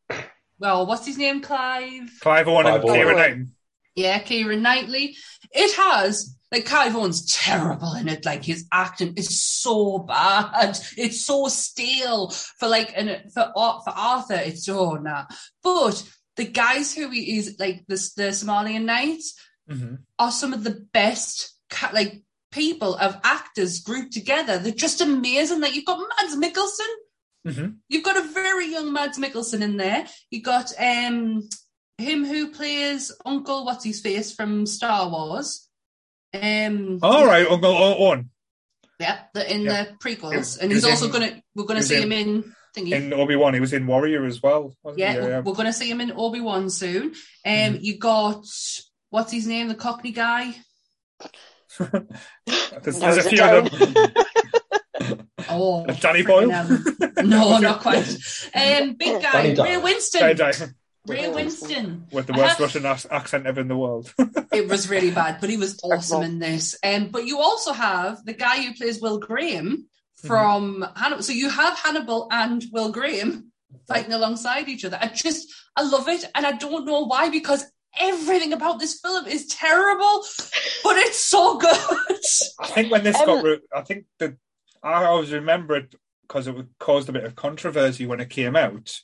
Well, 0.57 0.85
what's 0.85 1.05
his 1.05 1.17
name? 1.17 1.41
Clive. 1.41 2.09
Clive 2.21 2.47
Owen 2.47 2.65
and 2.65 2.81
Clive 2.81 2.85
Owen. 2.85 3.07
Keira 3.07 3.15
Knighton. 3.15 3.51
Yeah, 3.95 4.21
Keira 4.21 4.59
Knightley. 4.59 5.17
It 5.51 5.75
has 5.75 6.37
like 6.51 6.65
Clive 6.65 6.95
Owen's 6.95 7.25
terrible 7.35 7.93
in 7.95 8.07
it. 8.07 8.25
Like 8.25 8.43
his 8.45 8.65
acting 8.71 9.15
is 9.17 9.41
so 9.41 9.99
bad. 9.99 10.77
It's 10.97 11.25
so 11.25 11.47
stale 11.47 12.29
for 12.29 12.69
like 12.69 12.93
and 12.95 13.23
for 13.33 13.51
for 13.55 13.93
Arthur. 13.93 14.35
It's 14.35 14.65
so 14.65 14.93
nah. 14.93 15.25
But 15.61 16.03
the 16.37 16.45
guys 16.45 16.93
who 16.93 17.09
he 17.09 17.37
is 17.37 17.55
like 17.59 17.85
the 17.87 17.95
the 18.17 18.33
Sarmatian 18.33 18.83
Knights 18.85 19.35
Mhm. 19.69 19.99
are 20.19 20.31
some 20.31 20.53
of 20.53 20.63
the 20.63 20.85
best 20.93 21.53
like 21.93 22.21
people 22.51 22.95
of 22.95 23.19
actors 23.23 23.81
grouped 23.81 24.13
together. 24.13 24.57
They're 24.59 24.71
just 24.71 25.01
amazing. 25.01 25.59
Like 25.61 25.73
you've 25.75 25.85
got 25.85 25.99
Mads 26.21 26.35
Mikkelsen. 26.35 26.93
Mhm. 27.47 27.77
You've 27.89 28.03
got 28.03 28.17
a 28.17 28.21
very 28.27 28.67
young 28.71 28.93
Mads 28.93 29.17
Mikkelsen 29.17 29.61
in 29.61 29.77
there. 29.77 30.07
You've 30.29 30.43
got 30.43 30.71
um 30.79 31.47
him 31.97 32.25
who 32.25 32.51
plays 32.51 33.11
Uncle 33.25 33.65
what's 33.65 33.83
his 33.85 34.01
face 34.01 34.31
from 34.33 34.65
Star 34.65 35.09
Wars. 35.09 35.67
Um 36.33 36.99
All 37.01 37.25
right, 37.25 37.47
Uncle 37.47 37.71
Owen 37.71 38.29
yeah, 38.99 39.19
in 39.47 39.61
Yeah. 39.61 39.83
the 39.85 39.91
prequels. 39.97 40.57
And 40.59 40.71
he 40.71 40.75
he's 40.77 40.85
also 40.85 41.09
gonna 41.09 41.41
we're 41.55 41.65
gonna 41.65 41.83
see 41.83 42.01
him 42.01 42.11
in 42.11 42.55
thingy. 42.75 42.91
in 42.91 43.13
Obi 43.13 43.35
Wan. 43.35 43.53
He 43.53 43.59
was 43.59 43.73
in 43.73 43.87
Warrior 43.87 44.25
as 44.25 44.41
well. 44.43 44.75
Wasn't 44.83 44.99
yeah, 44.99 45.13
he? 45.13 45.19
we're, 45.19 45.41
we're 45.41 45.53
gonna 45.53 45.73
see 45.73 45.89
him 45.89 46.01
in 46.01 46.11
Obi-Wan 46.11 46.69
soon. 46.69 47.03
Um 47.05 47.13
Mhm. 47.45 47.79
you 47.81 47.97
got 47.97 48.45
what's 49.09 49.31
his 49.31 49.47
name? 49.47 49.67
The 49.67 49.75
Cockney 49.75 50.11
guy. 50.11 50.53
there's, 52.83 52.99
there's 52.99 53.17
a 53.17 53.23
few 53.23 53.43
of 53.43 53.69
them. 53.71 54.11
Oh, 55.47 55.85
Danny 55.99 56.23
Boyle? 56.23 56.49
freaking. 56.49 57.27
No, 57.27 57.59
not 57.59 57.79
quite. 57.81 58.07
Um, 58.55 58.93
big 58.95 59.21
guy, 59.21 59.53
Danny 59.53 59.75
Ray 59.77 59.81
Winstone. 59.81 60.19
Sorry, 60.19 60.33
Jay, 60.33 60.51
Ray 61.07 61.23
Winstone. 61.25 62.11
with 62.11 62.25
the 62.25 62.33
worst 62.33 62.57
have- 62.57 62.59
Russian 62.61 62.85
accent 62.85 63.45
ever 63.45 63.61
in 63.61 63.67
the 63.67 63.77
world. 63.77 64.11
It 64.51 64.67
was 64.67 64.89
really 64.89 65.11
bad, 65.11 65.37
but 65.39 65.49
he 65.51 65.57
was 65.57 65.79
awesome 65.83 66.23
in 66.23 66.39
this. 66.39 66.75
Um, 66.83 67.09
but 67.09 67.25
you 67.25 67.39
also 67.39 67.73
have 67.73 68.25
the 68.25 68.33
guy 68.33 68.63
who 68.63 68.73
plays 68.73 68.99
Will 68.99 69.19
Graham 69.19 69.87
Mm-hmm. 70.19 70.27
from 70.27 70.87
Hannibal. 70.95 71.23
So 71.23 71.33
you 71.33 71.49
have 71.49 71.77
Hannibal 71.77 72.27
and 72.31 72.63
Will 72.71 72.91
Graham 72.91 73.51
fighting 73.87 74.13
alongside 74.13 74.69
each 74.69 74.85
other. 74.85 74.97
I 74.99 75.07
just, 75.07 75.53
I 75.75 75.83
love 75.83 76.07
it, 76.07 76.23
and 76.33 76.45
I 76.45 76.53
don't 76.53 76.85
know 76.85 77.05
why 77.05 77.29
because 77.29 77.65
everything 77.99 78.53
about 78.53 78.79
this 78.79 78.99
film 79.01 79.25
is 79.27 79.47
terrible, 79.47 80.23
but 80.83 80.95
it's 80.97 81.19
so 81.19 81.57
good. 81.57 81.75
I 82.59 82.67
think 82.67 82.91
when 82.91 83.03
this 83.03 83.19
Um, 83.19 83.25
got, 83.25 83.43
re- 83.43 83.59
I 83.75 83.81
think 83.81 84.05
that 84.19 84.35
I 84.81 85.03
always 85.05 85.31
remember 85.33 85.75
it 85.75 85.93
because 86.27 86.47
it 86.47 86.55
caused 86.79 87.09
a 87.09 87.13
bit 87.13 87.25
of 87.25 87.35
controversy 87.35 88.05
when 88.05 88.19
it 88.21 88.29
came 88.29 88.55
out. 88.55 88.97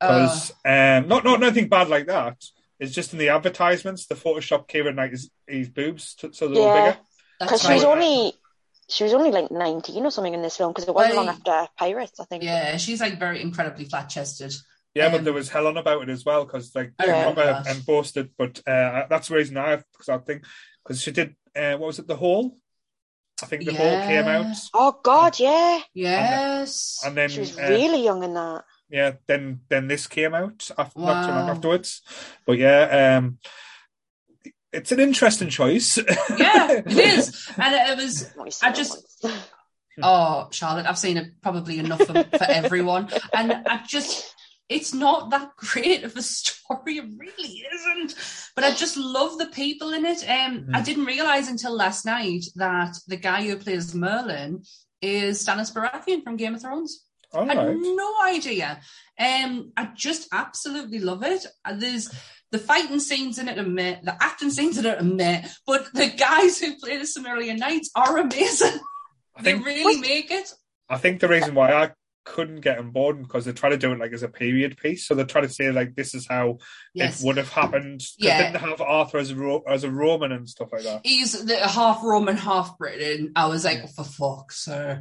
Uh, 0.00 0.08
Because 0.24 0.50
um, 0.64 1.08
not 1.08 1.24
not 1.24 1.40
nothing 1.40 1.68
bad 1.68 1.88
like 1.88 2.06
that. 2.06 2.36
It's 2.78 2.94
just 2.94 3.12
in 3.12 3.18
the 3.18 3.28
advertisements, 3.30 4.06
the 4.06 4.14
Photoshop 4.14 4.68
Kieran 4.68 4.96
Knight 4.96 5.10
his, 5.10 5.30
his 5.46 5.68
boobs 5.68 6.14
t- 6.14 6.30
so 6.32 6.48
they're 6.48 6.62
all 6.62 6.68
Yeah. 6.74 6.84
bigger. 6.90 6.98
Because 7.40 7.62
she 7.62 7.72
was 7.74 7.84
only 7.84 8.32
she 8.90 9.04
was 9.04 9.14
only 9.14 9.30
like 9.30 9.50
19 9.50 10.04
or 10.04 10.10
something 10.10 10.34
in 10.34 10.42
this 10.42 10.56
film 10.56 10.72
because 10.72 10.88
it 10.88 10.94
wasn't 10.94 11.16
Well, 11.16 11.26
long 11.26 11.34
after 11.34 11.68
Pirates, 11.78 12.18
I 12.20 12.24
think. 12.24 12.42
Yeah, 12.42 12.76
she's 12.76 13.00
like 13.00 13.18
very 13.18 13.40
incredibly 13.40 13.84
flat 13.84 14.08
chested. 14.08 14.52
Yeah, 14.94 15.06
Um, 15.06 15.12
but 15.12 15.24
there 15.24 15.32
was 15.32 15.48
hell 15.48 15.68
on 15.68 15.76
about 15.76 16.02
it 16.02 16.08
as 16.08 16.24
well 16.24 16.44
because 16.44 16.74
like 16.74 16.92
I 16.98 17.06
yeah. 17.06 17.20
remember 17.20 17.42
proper 17.44 17.62
that. 17.64 17.76
and 17.76 17.86
boasted. 17.86 18.30
But 18.36 18.58
uh, 18.66 19.06
that's 19.08 19.28
the 19.28 19.36
reason 19.36 19.56
I 19.56 19.76
because 19.92 20.08
I 20.08 20.18
think 20.18 20.44
because 20.82 21.00
she 21.00 21.12
did 21.12 21.36
uh, 21.56 21.76
what 21.76 21.86
was 21.86 21.98
it 22.00 22.08
the 22.08 22.16
Hall? 22.16 22.56
I 23.42 23.46
think 23.46 23.64
the 23.64 23.72
Hall 23.74 24.00
came 24.06 24.26
out 24.28 24.54
Oh 24.74 24.98
God, 25.02 25.38
yeah. 25.38 25.80
Yes. 25.94 27.00
and 27.04 27.16
then 27.16 27.28
She 27.30 27.40
was 27.40 27.58
uh, 27.58 27.68
really 27.68 28.04
young 28.04 28.22
in 28.24 28.34
that. 28.34 28.64
yeah, 28.90 29.12
then 29.26 29.60
then 29.68 29.88
this 29.88 30.06
came 30.06 30.34
out 30.34 30.68
after, 30.76 30.98
not 30.98 31.24
too 31.24 31.32
long 31.32 31.46
Wow. 31.46 31.52
afterwards. 31.52 32.02
But 32.44 32.58
yeah, 32.58 33.16
um, 33.18 33.38
it's 34.72 34.92
an 34.92 35.00
interesting 35.00 35.48
choice. 35.48 35.96
yeah, 36.38 36.70
it 36.72 36.86
is. 36.86 37.48
And 37.58 37.74
it 37.74 38.02
was 38.02 38.32
I 38.62 38.72
just- 38.72 39.26
Oh, 40.02 40.48
Charlotte, 40.50 40.86
I've 40.86 40.98
seen 40.98 41.16
it 41.18 41.42
probably 41.42 41.78
enough 41.78 41.98
for, 42.02 42.14
for 42.14 42.44
everyone. 42.44 43.08
And 43.34 43.52
I 43.52 43.82
just, 43.86 44.34
it's 44.68 44.94
not 44.94 45.30
that 45.30 45.50
great 45.56 46.04
of 46.04 46.16
a 46.16 46.22
story. 46.22 46.96
It 46.98 47.04
really 47.18 47.64
isn't. 47.74 48.14
But 48.54 48.64
I 48.64 48.70
just 48.72 48.96
love 48.96 49.36
the 49.36 49.46
people 49.48 49.92
in 49.92 50.06
it. 50.06 50.24
Um, 50.26 50.68
I 50.72 50.80
didn't 50.80 51.04
realize 51.04 51.48
until 51.48 51.74
last 51.76 52.06
night 52.06 52.44
that 52.54 52.96
the 53.08 53.16
guy 53.18 53.42
who 53.42 53.56
plays 53.56 53.94
Merlin 53.94 54.62
is 55.02 55.44
Stannis 55.44 55.72
Baratheon 55.72 56.22
from 56.22 56.36
Game 56.36 56.54
of 56.54 56.62
Thrones. 56.62 57.04
All 57.34 57.48
I 57.50 57.54
had 57.54 57.76
no 57.76 58.14
idea. 58.24 58.80
Um, 59.18 59.72
I 59.76 59.90
just 59.94 60.28
absolutely 60.32 61.00
love 61.00 61.22
it. 61.24 61.44
Uh, 61.64 61.74
There's 61.74 62.08
the 62.52 62.58
fighting 62.58 62.98
scenes 63.00 63.38
in 63.38 63.48
it 63.48 63.58
are 63.58 63.62
meh, 63.64 63.96
the 64.02 64.16
acting 64.22 64.50
scenes 64.50 64.76
in 64.78 64.86
it 64.86 64.98
are 65.00 65.04
meh, 65.04 65.46
but 65.66 65.86
the 65.94 66.08
guys 66.08 66.58
who 66.58 66.76
play 66.76 66.96
the 66.96 67.04
Sarmatian 67.04 67.58
Knights 67.58 67.90
are 67.94 68.18
amazing. 68.18 68.78
I 69.36 69.42
They 69.42 69.52
think 69.52 69.64
really 69.66 70.00
make 70.00 70.30
it. 70.30 70.52
I 70.88 70.98
think 70.98 71.20
the 71.20 71.28
reason 71.28 71.54
why 71.54 71.72
I 71.72 71.92
couldn't 72.26 72.60
get 72.60 72.78
on 72.78 72.90
board 72.90 73.22
because 73.22 73.44
they're 73.44 73.54
trying 73.54 73.72
to 73.72 73.78
do 73.78 73.92
it 73.92 73.98
like 73.98 74.12
as 74.12 74.22
a 74.22 74.28
period 74.28 74.76
piece, 74.76 75.06
so 75.06 75.14
they're 75.14 75.24
trying 75.24 75.46
to 75.46 75.52
say 75.52 75.70
like 75.72 75.94
this 75.94 76.14
is 76.14 76.26
how 76.28 76.58
Yes. 76.94 77.22
it 77.22 77.26
would 77.26 77.36
have 77.38 77.48
happened. 77.50 78.02
Yeah. 78.18 78.38
Didn't 78.52 78.52
they 78.62 78.68
have 78.70 78.80
Arthur 78.80 79.18
as 79.18 79.30
a 79.30 79.36
Ro- 79.36 79.62
as 79.66 79.84
a 79.84 79.90
Roman 79.90 80.30
and 80.32 80.48
stuff 80.48 80.68
like 80.72 80.82
that. 80.82 81.00
He's 81.04 81.32
the 81.44 81.56
half 81.56 82.02
Roman, 82.04 82.36
half 82.36 82.76
Britain. 82.78 83.32
I 83.36 83.46
was 83.46 83.64
like, 83.64 83.78
Yeah. 83.78 83.86
for 83.86 84.04
fuck's 84.04 84.64
sake. 84.64 84.98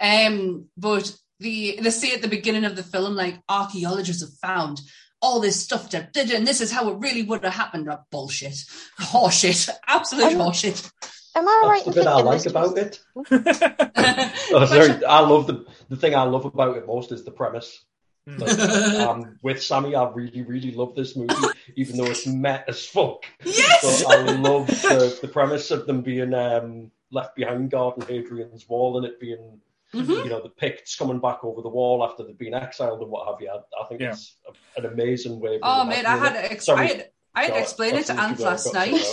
Um, 0.00 0.66
but 0.76 1.14
the 1.40 1.78
they 1.82 1.90
say 1.90 2.12
at 2.14 2.22
the 2.22 2.28
beginning 2.28 2.64
of 2.64 2.74
the 2.76 2.82
film, 2.84 3.14
like 3.16 3.38
archaeologists 3.48 4.22
have 4.22 4.34
found 4.40 4.80
all 5.22 5.40
this 5.40 5.62
stuff 5.62 5.90
that 5.90 6.12
did, 6.12 6.30
and 6.30 6.46
this 6.46 6.60
is 6.60 6.70
how 6.70 6.90
it 6.90 6.98
really 6.98 7.22
would 7.22 7.44
have 7.44 7.54
happened. 7.54 7.88
Oh, 7.88 8.00
bullshit, 8.10 8.52
horseshit, 9.00 9.70
absolute 9.86 10.32
horseshit. 10.32 10.90
Am 11.34 11.48
I 11.48 11.62
right 11.64 11.84
That's 11.84 11.86
in 11.86 11.92
the 11.94 12.00
bit 12.00 12.06
I 12.06 12.20
like 12.20 12.46
about 12.46 12.76
it. 12.76 13.00
Oh, 14.54 14.66
sorry, 14.66 15.02
I 15.04 15.20
love 15.20 15.46
the 15.46 15.64
the 15.88 15.96
thing 15.96 16.14
I 16.14 16.24
love 16.24 16.44
about 16.44 16.76
it 16.76 16.86
most 16.86 17.12
is 17.12 17.24
the 17.24 17.30
premise. 17.30 17.84
Like, 18.26 18.58
um, 19.00 19.38
with 19.42 19.62
Sammy, 19.62 19.96
I 19.96 20.08
really, 20.10 20.42
really 20.42 20.70
love 20.72 20.94
this 20.94 21.16
movie, 21.16 21.34
even 21.76 21.96
though 21.96 22.04
it's 22.04 22.26
met 22.26 22.64
as 22.68 22.86
fuck. 22.86 23.24
yes, 23.44 24.04
But 24.04 24.16
I 24.16 24.32
love 24.32 24.66
the, 24.68 25.18
the 25.22 25.28
premise 25.28 25.70
of 25.72 25.86
them 25.86 26.02
being 26.02 26.32
um, 26.32 26.92
left 27.10 27.34
behind 27.34 27.70
guarding 27.70 28.06
Hadrian's 28.06 28.68
wall 28.68 28.96
and 28.96 29.06
it 29.06 29.18
being, 29.18 29.60
Mhm. 29.94 30.24
you 30.24 30.30
know, 30.30 30.42
the 30.42 30.48
Picts 30.48 30.96
coming 30.96 31.20
back 31.20 31.44
over 31.44 31.60
the 31.62 31.68
wall 31.68 32.02
after 32.04 32.24
they've 32.24 32.38
been 32.38 32.54
exiled 32.54 33.00
and 33.02 33.10
what 33.10 33.26
have 33.28 33.40
you. 33.40 33.50
I, 33.50 33.82
I 33.82 33.86
think 33.88 34.00
Yeah. 34.00 34.10
it's 34.12 34.36
a, 34.76 34.80
an 34.80 34.86
amazing 34.92 35.38
way. 35.40 35.56
Of 35.56 35.60
Oh 35.62 35.84
man, 35.84 36.06
I 36.06 36.10
had 36.16 36.18
imagining 36.32 36.42
to 36.48 36.52
ex- 36.52 36.64
Sorry, 36.66 36.80
I 36.80 36.86
had, 36.88 37.10
I 37.34 37.42
had 37.44 37.54
to 37.54 37.60
explain 37.60 37.94
it 37.96 38.06
to 38.06 38.12
that's 38.14 38.20
Ant 38.20 38.40
last 38.40 38.72
night. 38.74 39.04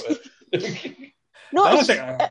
No, 1.51 1.63
I 1.63 1.71
don't 1.71 1.81
it's- 1.83 1.87
think 1.87 1.99
I- 2.21 2.29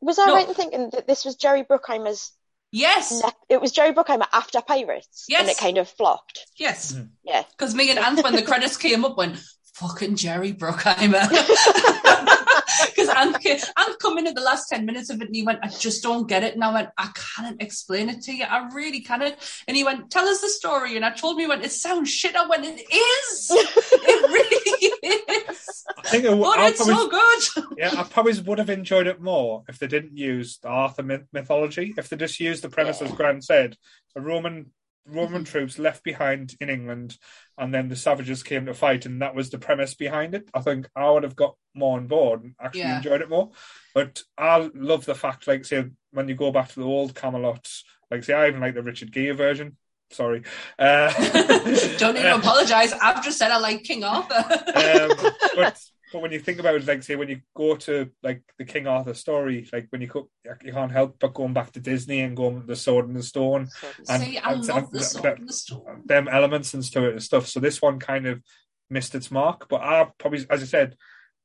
was 0.00 0.18
I 0.18 0.26
No. 0.26 0.34
right 0.34 0.48
in 0.48 0.54
thinking 0.54 0.90
that 0.90 1.06
this 1.06 1.24
was 1.24 1.34
Jerry 1.36 1.62
Bruckheimer's? 1.64 2.32
Yes, 2.72 3.10
Ne- 3.22 3.30
it 3.48 3.60
was 3.60 3.72
Jerry 3.72 3.92
Bruckheimer 3.92 4.26
after 4.32 4.60
Pirates, 4.62 5.26
Yes. 5.28 5.40
and 5.40 5.50
it 5.50 5.58
kind 5.58 5.76
of 5.76 5.88
flopped. 5.88 6.46
yes, 6.56 6.92
Mhm. 6.92 7.10
Yeah. 7.24 7.42
because 7.50 7.74
me 7.74 7.90
and 7.90 7.98
Ant, 7.98 8.22
when 8.22 8.34
the 8.36 8.42
credits 8.42 8.76
came 8.76 9.04
up, 9.04 9.16
went 9.18 9.38
fucking 9.74 10.14
Jerry 10.16 10.52
Bruckheimer. 10.54 11.20
Because 12.86 13.08
Ant 13.08 13.98
come 14.00 14.18
in 14.18 14.26
at 14.26 14.34
the 14.34 14.40
last 14.40 14.68
10 14.68 14.84
minutes 14.86 15.10
of 15.10 15.20
it 15.20 15.26
and 15.26 15.34
he 15.36 15.42
went, 15.42 15.60
I 15.62 15.68
just 15.68 16.02
don't 16.02 16.28
get 16.28 16.42
it. 16.42 16.54
And 16.54 16.64
I 16.64 16.72
went, 16.72 16.88
I 16.96 17.10
can't 17.36 17.60
explain 17.62 18.08
it 18.08 18.22
to 18.22 18.32
you. 18.32 18.44
I 18.44 18.68
really 18.74 19.00
can't. 19.00 19.34
And 19.68 19.76
he 19.76 19.84
went, 19.84 20.10
Tell 20.10 20.26
us 20.26 20.40
the 20.40 20.48
story. 20.48 20.96
And 20.96 21.04
I 21.04 21.10
told 21.10 21.36
him, 21.36 21.40
he 21.40 21.46
went, 21.46 21.64
It 21.64 21.72
sounds 21.72 22.10
shit. 22.10 22.36
I 22.36 22.46
went, 22.46 22.64
It 22.64 22.80
is. 22.80 23.50
It 23.50 24.30
really 24.30 25.14
is. 25.48 25.84
I 25.98 26.02
think 26.02 26.24
it, 26.24 26.30
But 26.30 26.58
I 26.58 26.68
it's 26.68 26.78
probably, 26.84 26.94
so 26.94 27.08
good. 27.08 27.76
yeah, 27.78 27.94
I 27.96 28.02
probably 28.04 28.40
would 28.40 28.58
have 28.58 28.70
enjoyed 28.70 29.06
it 29.06 29.20
more 29.20 29.64
if 29.68 29.78
they 29.78 29.86
didn't 29.86 30.16
use 30.16 30.58
the 30.62 30.68
Arthur 30.68 31.02
myth- 31.02 31.26
mythology. 31.32 31.94
If 31.96 32.08
they 32.08 32.16
just 32.16 32.40
used 32.40 32.62
the 32.62 32.68
premise, 32.68 33.02
as 33.02 33.12
Grant 33.12 33.44
said, 33.44 33.76
a 34.16 34.20
Roman 34.20 34.72
Roman 35.06 35.42
Mm-hmm. 35.42 35.50
troops 35.50 35.78
left 35.78 36.04
behind 36.04 36.54
in 36.60 36.68
England, 36.70 37.16
and 37.60 37.72
then 37.72 37.88
the 37.88 37.94
savages 37.96 38.42
came 38.42 38.66
to 38.66 38.74
fight, 38.74 39.06
and 39.06 39.22
that 39.22 39.34
was 39.36 39.50
the 39.50 39.58
premise 39.58 39.94
behind 39.94 40.34
it. 40.34 40.48
I 40.52 40.60
think 40.60 40.88
I 40.96 41.08
would 41.10 41.22
have 41.22 41.36
got 41.36 41.54
more 41.74 41.96
on 41.98 42.08
board 42.08 42.42
and 42.42 42.54
actually 42.60 42.80
Yeah. 42.80 42.96
enjoyed 42.96 43.20
it 43.20 43.28
more. 43.30 43.50
But 43.94 44.22
I 44.36 44.68
love 44.74 45.04
the 45.04 45.14
fact, 45.14 45.46
like, 45.46 45.64
say, 45.64 45.84
when 46.10 46.28
you 46.28 46.34
go 46.34 46.50
back 46.50 46.68
to 46.70 46.80
the 46.80 46.86
old 46.86 47.14
Camelot, 47.14 47.68
like, 48.10 48.24
say, 48.24 48.34
I 48.34 48.48
even 48.48 48.60
like 48.60 48.74
the 48.74 48.82
Richard 48.82 49.12
Gere 49.12 49.34
version. 49.36 49.76
Sorry. 50.10 50.42
Uh, 50.76 51.12
Don't 51.98 52.14
need 52.14 52.22
to 52.22 52.34
apologize. 52.42 52.92
I've 52.92 53.22
just 53.22 53.38
said 53.38 53.52
I 53.52 53.58
like 53.58 53.84
King 53.84 54.02
Arthur. 54.02 54.34
um, 54.74 55.32
but 55.54 55.80
but 56.12 56.20
when 56.22 56.32
you 56.32 56.40
think 56.40 56.58
about 56.58 56.74
it, 56.74 56.86
like 56.86 57.02
say 57.02 57.16
when 57.16 57.28
you 57.28 57.40
go 57.54 57.76
to 57.76 58.10
like 58.22 58.42
the 58.58 58.64
King 58.64 58.86
Arthur 58.86 59.14
story, 59.14 59.68
like 59.72 59.86
when 59.90 60.00
you 60.00 60.06
go, 60.08 60.28
you 60.62 60.72
can't 60.72 60.92
help 60.92 61.16
but 61.20 61.34
going 61.34 61.52
back 61.52 61.72
to 61.72 61.80
Disney 61.80 62.20
and 62.20 62.36
going 62.36 62.66
the 62.66 62.76
Sword 62.76 63.06
and 63.08 63.16
the 63.16 63.22
Stone, 63.22 63.68
and- 64.08 64.22
See, 64.22 64.38
I 64.38 64.52
and- 64.52 64.64
love 64.66 64.78
and- 64.84 64.92
the 64.92 65.00
sword 65.04 65.24
that- 65.24 65.46
the 65.46 65.52
stone. 65.52 66.02
them 66.06 66.28
elements 66.28 66.74
and 66.74 66.82
to 66.92 67.06
it 67.06 67.12
and 67.12 67.22
stuff. 67.22 67.46
So 67.46 67.60
this 67.60 67.80
one 67.80 67.98
kind 67.98 68.26
of 68.26 68.42
missed 68.88 69.14
its 69.14 69.30
mark. 69.30 69.68
But 69.68 69.82
I 69.82 70.08
probably, 70.18 70.44
as 70.50 70.62
I 70.62 70.66
said, 70.66 70.96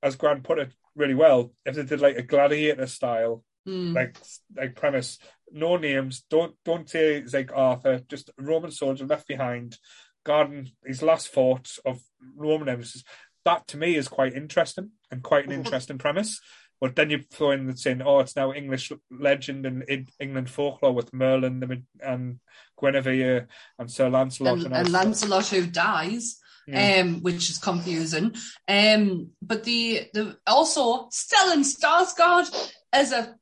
as 0.02 0.16
Grant 0.16 0.44
put 0.44 0.60
it 0.60 0.74
really 0.96 1.14
well, 1.16 1.54
if 1.66 1.76
they 1.76 1.84
did 1.84 2.02
like 2.02 2.18
a 2.18 2.22
gladiator 2.24 2.88
style 2.88 3.44
Mm. 3.68 3.96
like 3.96 4.16
like 4.56 4.76
premise, 4.76 5.18
no 5.52 5.76
names, 5.78 6.24
don't 6.30 6.56
don't 6.66 6.88
say 6.88 7.16
it's 7.16 7.34
like 7.34 7.52
Arthur, 7.52 8.00
just 8.08 8.30
Roman 8.38 8.70
soldier 8.70 9.08
left 9.08 9.28
behind, 9.28 9.80
guarding 10.24 10.70
his 10.86 11.02
last 11.02 11.30
fort 11.30 11.78
of 11.84 12.00
Roman 12.36 12.70
emphasis. 12.70 13.04
That 13.46 13.68
to 13.70 13.78
me 13.78 13.96
is 13.96 14.08
quite 14.08 14.34
interesting 14.34 14.92
and 15.12 15.24
quite 15.24 15.46
an 15.46 15.52
interesting 15.52 15.98
premise. 15.98 16.42
But 16.82 16.96
then 16.98 17.10
you 17.10 17.20
throw 17.32 17.52
in 17.52 17.68
the 17.68 17.78
saying, 17.78 18.02
oh, 18.02 18.20
it's 18.20 18.36
now 18.36 18.52
English 18.52 18.92
legend 19.10 19.66
and 19.66 19.84
in 19.84 20.08
England 20.20 20.50
folklore 20.50 20.92
with 20.92 21.14
Merlin 21.14 21.62
the, 21.62 21.84
and 22.02 22.40
Guinevere 22.78 23.48
and 23.80 23.90
Sir 23.90 24.10
Lancelot 24.10 24.58
and, 24.58 24.66
and, 24.66 24.76
and. 24.76 24.92
Lancelot 24.92 25.48
who 25.48 25.66
dies, 25.68 26.38
Yeah. 26.68 27.02
um, 27.02 27.22
which 27.22 27.50
is 27.50 27.60
confusing. 27.60 28.36
Um, 28.68 29.30
but 29.42 29.64
the 29.64 30.10
the 30.14 30.38
also 30.46 31.08
Stellan 31.10 31.64
Skarsgård 31.64 32.72
as 32.92 33.12
a 33.14 33.36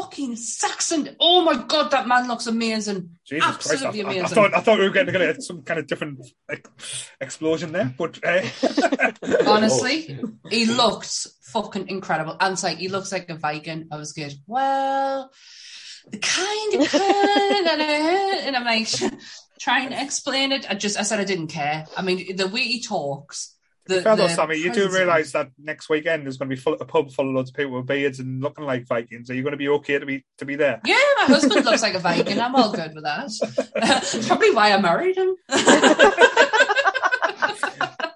fucking 0.00 0.36
Saxon. 0.36 1.16
Oh 1.20 1.42
my 1.42 1.64
god, 1.66 1.90
that 1.90 2.06
man 2.06 2.28
looks 2.28 2.46
amazing. 2.46 3.10
Jesus 3.26 3.44
Christ! 3.44 3.68
I, 3.70 3.72
absolutely 3.88 4.02
I- 4.02 4.06
I 4.06 4.12
amazing. 4.12 4.34
thought 4.34 4.54
I 4.54 4.60
thought 4.60 4.78
we 4.78 4.84
were 4.84 4.94
going 4.94 5.06
to 5.06 5.12
get 5.12 5.42
some 5.42 5.62
kind 5.62 5.80
of 5.80 5.86
different 5.86 6.20
like, 6.48 6.66
explosion 7.20 7.72
there, 7.72 7.94
but 7.96 8.18
uh, 8.24 8.42
Honestly, 9.46 10.18
Oh, 10.22 10.30
he 10.50 10.66
looked 10.66 11.26
fucking 11.52 11.88
incredible. 11.88 12.36
And 12.40 12.52
it's 12.54 12.62
like 12.62 12.78
he 12.78 12.88
looks 12.88 13.12
like 13.12 13.28
a 13.28 13.36
Viking. 13.36 13.88
I 13.90 13.96
was 13.96 14.12
good. 14.12 14.32
Well, 14.46 15.30
the 16.10 16.18
kind 16.18 16.74
of 16.74 16.88
kind 16.90 17.66
and 18.46 18.56
I'm 18.56 18.64
like 18.64 18.88
trying 19.60 19.90
to 19.90 20.02
explain 20.02 20.52
it. 20.52 20.70
I 20.70 20.74
just 20.74 20.98
I 20.98 21.02
said 21.02 21.20
I 21.20 21.24
didn't 21.24 21.48
care. 21.48 21.86
I 21.96 22.02
mean, 22.02 22.36
the 22.36 22.48
way 22.48 22.62
he 22.62 22.82
talks 22.82 23.54
the, 23.88 24.02
Fair 24.02 24.16
though, 24.16 24.28
Sammy, 24.28 24.56
you 24.56 24.72
do 24.72 24.88
realise 24.90 25.32
that 25.32 25.50
next 25.58 25.88
weekend 25.88 26.24
there's 26.24 26.36
going 26.36 26.50
to 26.50 26.54
be 26.54 26.60
full, 26.60 26.74
a 26.74 26.84
pub 26.84 27.10
full 27.10 27.28
of 27.28 27.34
loads 27.34 27.50
of 27.50 27.56
people 27.56 27.72
with 27.72 27.86
beards 27.86 28.20
and 28.20 28.42
looking 28.42 28.64
like 28.64 28.86
Vikings. 28.86 29.30
Are 29.30 29.34
you 29.34 29.42
going 29.42 29.52
to 29.52 29.58
be 29.58 29.68
okay 29.68 29.98
to 29.98 30.06
be 30.06 30.24
to 30.36 30.44
be 30.44 30.56
there? 30.56 30.80
Yeah, 30.84 30.98
my 31.16 31.24
husband 31.24 31.64
looks 31.64 31.82
like 31.82 31.94
a 31.94 31.98
Viking. 31.98 32.38
I'm 32.38 32.54
all 32.54 32.70
good 32.70 32.94
with 32.94 33.04
that. 33.04 33.30
Probably 34.26 34.50
why 34.50 34.72
I 34.72 34.80
married 34.80 35.16
him. 35.16 35.34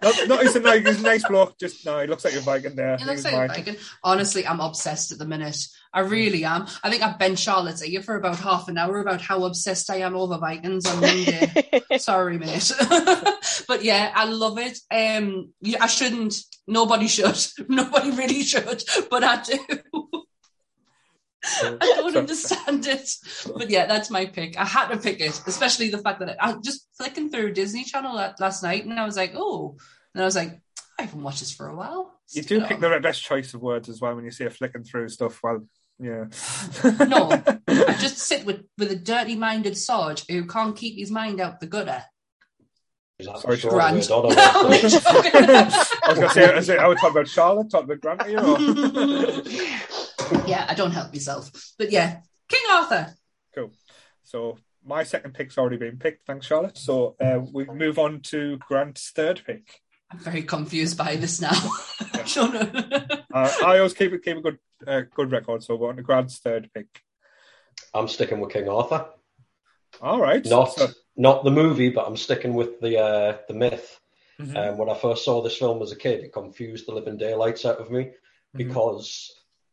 Not, 0.03 0.28
not 0.28 0.42
he's 0.42 0.57
a 0.57 0.61
nice, 0.61 0.86
he's 0.86 1.00
a 1.00 1.03
nice 1.03 1.26
bloke. 1.26 1.59
Just 1.59 1.86
no, 1.86 2.00
he 2.00 2.07
looks 2.07 2.24
like 2.24 2.34
a 2.34 2.40
Viking 2.40 2.74
there. 2.74 2.96
He 2.96 3.05
looks 3.05 3.24
He's 3.24 3.32
like 3.32 3.50
a. 3.50 3.55
Viking. 3.55 3.76
Honestly, 4.03 4.46
I'm 4.46 4.61
obsessed 4.61 5.12
at 5.12 5.18
the 5.18 5.26
minute. 5.26 5.57
I 5.94 6.00
really 6.00 6.44
am. 6.44 6.66
I 6.82 6.90
think 6.90 7.03
I've 7.03 7.18
been 7.18 7.36
Charlotte's 7.36 7.84
ear 7.84 8.03
for 8.03 8.16
about 8.16 8.38
half 8.38 8.68
an 8.68 8.78
hour 8.78 9.00
about 9.00 9.20
how 9.20 9.44
obsessed 9.44 9.90
I 9.90 9.96
am 9.96 10.16
over 10.16 10.38
Vikings 10.38 10.86
on 10.86 11.00
Monday. 11.00 11.53
Sorry, 11.98 12.38
mate. 12.38 12.72
but 13.68 13.84
yeah, 13.84 14.11
I 14.14 14.24
love 14.24 14.59
it. 14.59 14.78
Um, 14.90 15.53
I 15.80 15.86
shouldn't. 15.86 16.34
Nobody 16.66 17.09
should. 17.09 17.38
Nobody 17.68 18.11
really 18.11 18.42
should. 18.42 18.82
But 19.11 19.22
I 19.22 19.42
do. 19.42 19.59
I 21.45 21.76
don't 21.80 22.16
understand 22.16 22.86
it. 22.86 23.11
But 23.57 23.70
yeah, 23.70 23.86
that's 23.86 24.11
my 24.11 24.26
pick. 24.26 24.59
I 24.59 24.64
had 24.64 24.88
to 24.88 24.97
pick 24.97 25.20
it, 25.20 25.40
especially 25.47 25.90
the 25.90 25.99
fact 25.99 26.20
that 26.20 26.36
I, 26.43 26.51
I 26.51 26.55
just 26.62 26.88
flicking 26.97 27.30
through 27.30 27.53
Disney 27.55 27.84
Channel 27.84 28.14
la- 28.14 28.34
last 28.38 28.62
night 28.62 28.84
and 28.84 28.99
I 28.99 29.05
was 29.05 29.16
like, 29.16 29.32
oh, 29.34 29.76
and 30.14 30.22
I 30.22 30.24
was 30.24 30.36
like, 30.36 30.61
I 30.99 31.03
haven't 31.03 31.22
watched 31.22 31.40
this 31.40 31.53
for 31.53 31.68
a 31.68 31.74
while. 31.76 32.20
You 32.30 32.43
do 32.43 32.59
it 32.59 32.68
pick 32.68 32.82
on. 32.82 32.90
the 32.90 33.01
best 33.01 33.22
choice 33.22 33.55
of 33.55 33.62
words 33.62 33.88
as 33.88 34.01
well 34.01 34.14
when 34.14 34.24
you 34.24 34.30
see 34.30 34.45
a 34.45 34.51
flicking 34.51 34.84
through 34.84 35.09
stuff. 35.09 35.40
Well, 35.43 35.66
yeah. 35.99 36.26
No, 37.07 37.30
I 37.68 37.97
just 37.99 38.18
sit 38.18 38.45
with, 38.45 38.64
with 38.78 38.93
a 38.93 38.97
dirty 38.97 39.36
minded 39.36 39.76
Sarge 39.76 40.24
who 40.28 40.47
can't 40.47 40.76
keep 40.76 40.99
his 40.99 41.11
mind 41.11 41.40
out 41.40 41.61
the 41.61 41.66
gutter. 41.66 42.05
Is 43.18 43.26
Sorry, 43.40 43.57
the 43.57 43.68
Grant. 43.68 43.95
we're 43.97 44.03
done 44.03 44.26
on? 44.26 44.38
I 44.38 46.09
was 46.09 46.18
going 46.18 46.28
to 46.28 46.34
say, 46.34 46.57
is 46.57 46.68
it, 46.68 46.78
I 46.78 46.88
would 46.88 46.99
talk 46.99 47.12
about 47.12 47.28
Charlotte, 47.28 47.70
talk 47.70 47.84
about 47.84 48.01
Grant 48.01 48.26
here, 48.26 48.40
or? 48.40 48.57
yeah, 50.47 50.66
I 50.68 50.74
don't 50.74 50.91
help 50.93 51.12
myself. 51.12 51.51
But 51.78 51.91
yeah, 51.91 52.20
King 52.49 52.61
Arthur. 52.70 53.14
Cool. 53.55 53.72
So 54.24 54.59
my 54.85 55.03
second 55.05 55.35
pick's 55.35 55.59
already 55.59 55.76
been 55.76 55.99
picked. 55.99 56.26
Thanks, 56.26 56.47
Charlotte. 56.47 56.76
So 56.78 57.16
uh, 57.20 57.41
we 57.53 57.64
move 57.66 57.99
on 57.99 58.20
to 58.24 58.59
Grant's 58.59 59.11
third 59.11 59.43
pick. 59.47 59.80
I'm 60.11 60.18
very 60.18 60.43
confused 60.43 60.99
by 60.99 61.16
this 61.16 61.41
now. 61.41 61.51
I 62.14 62.22
don't 62.35 62.55
know. 62.55 63.07
Uh, 63.35 63.51
I 63.64 63.78
always 63.78 63.95
keep 63.95 64.12
it 64.12 64.22
keep 64.22 64.37
a 64.37 64.43
good 64.43 64.59
uh, 64.87 65.01
good 65.14 65.33
record. 65.33 65.62
So 65.62 65.74
we're 65.74 65.89
on 65.89 65.97
to 65.97 66.03
Grant's 66.03 66.39
third 66.39 66.68
pick. 66.74 67.01
I'm 67.95 68.07
sticking 68.07 68.41
with 68.41 68.53
King 68.53 68.68
Arthur. 68.68 69.07
All 70.03 70.20
right. 70.20 70.45
Not 70.45 70.74
So- 70.74 70.89
not 71.16 71.43
the 71.43 71.51
movie, 71.51 71.89
but 71.89 72.07
I'm 72.07 72.18
sticking 72.18 72.53
with 72.53 72.78
the 72.83 72.99
uh, 73.01 73.39
the 73.49 73.55
myth. 73.55 73.99
Mhm. 74.39 74.55
Um, 74.72 74.76
when 74.76 74.91
I 74.91 74.95
first 74.95 75.24
saw 75.24 75.41
this 75.41 75.57
film 75.57 75.80
as 75.80 75.93
a 75.93 75.97
kid, 75.97 76.24
it 76.24 76.33
confused 76.35 76.87
the 76.87 76.93
living 76.93 77.16
daylights 77.16 77.64
out 77.64 77.78
of 77.78 77.91
me 77.91 78.03
Mm-hmm. 78.55 78.59
because 78.59 79.33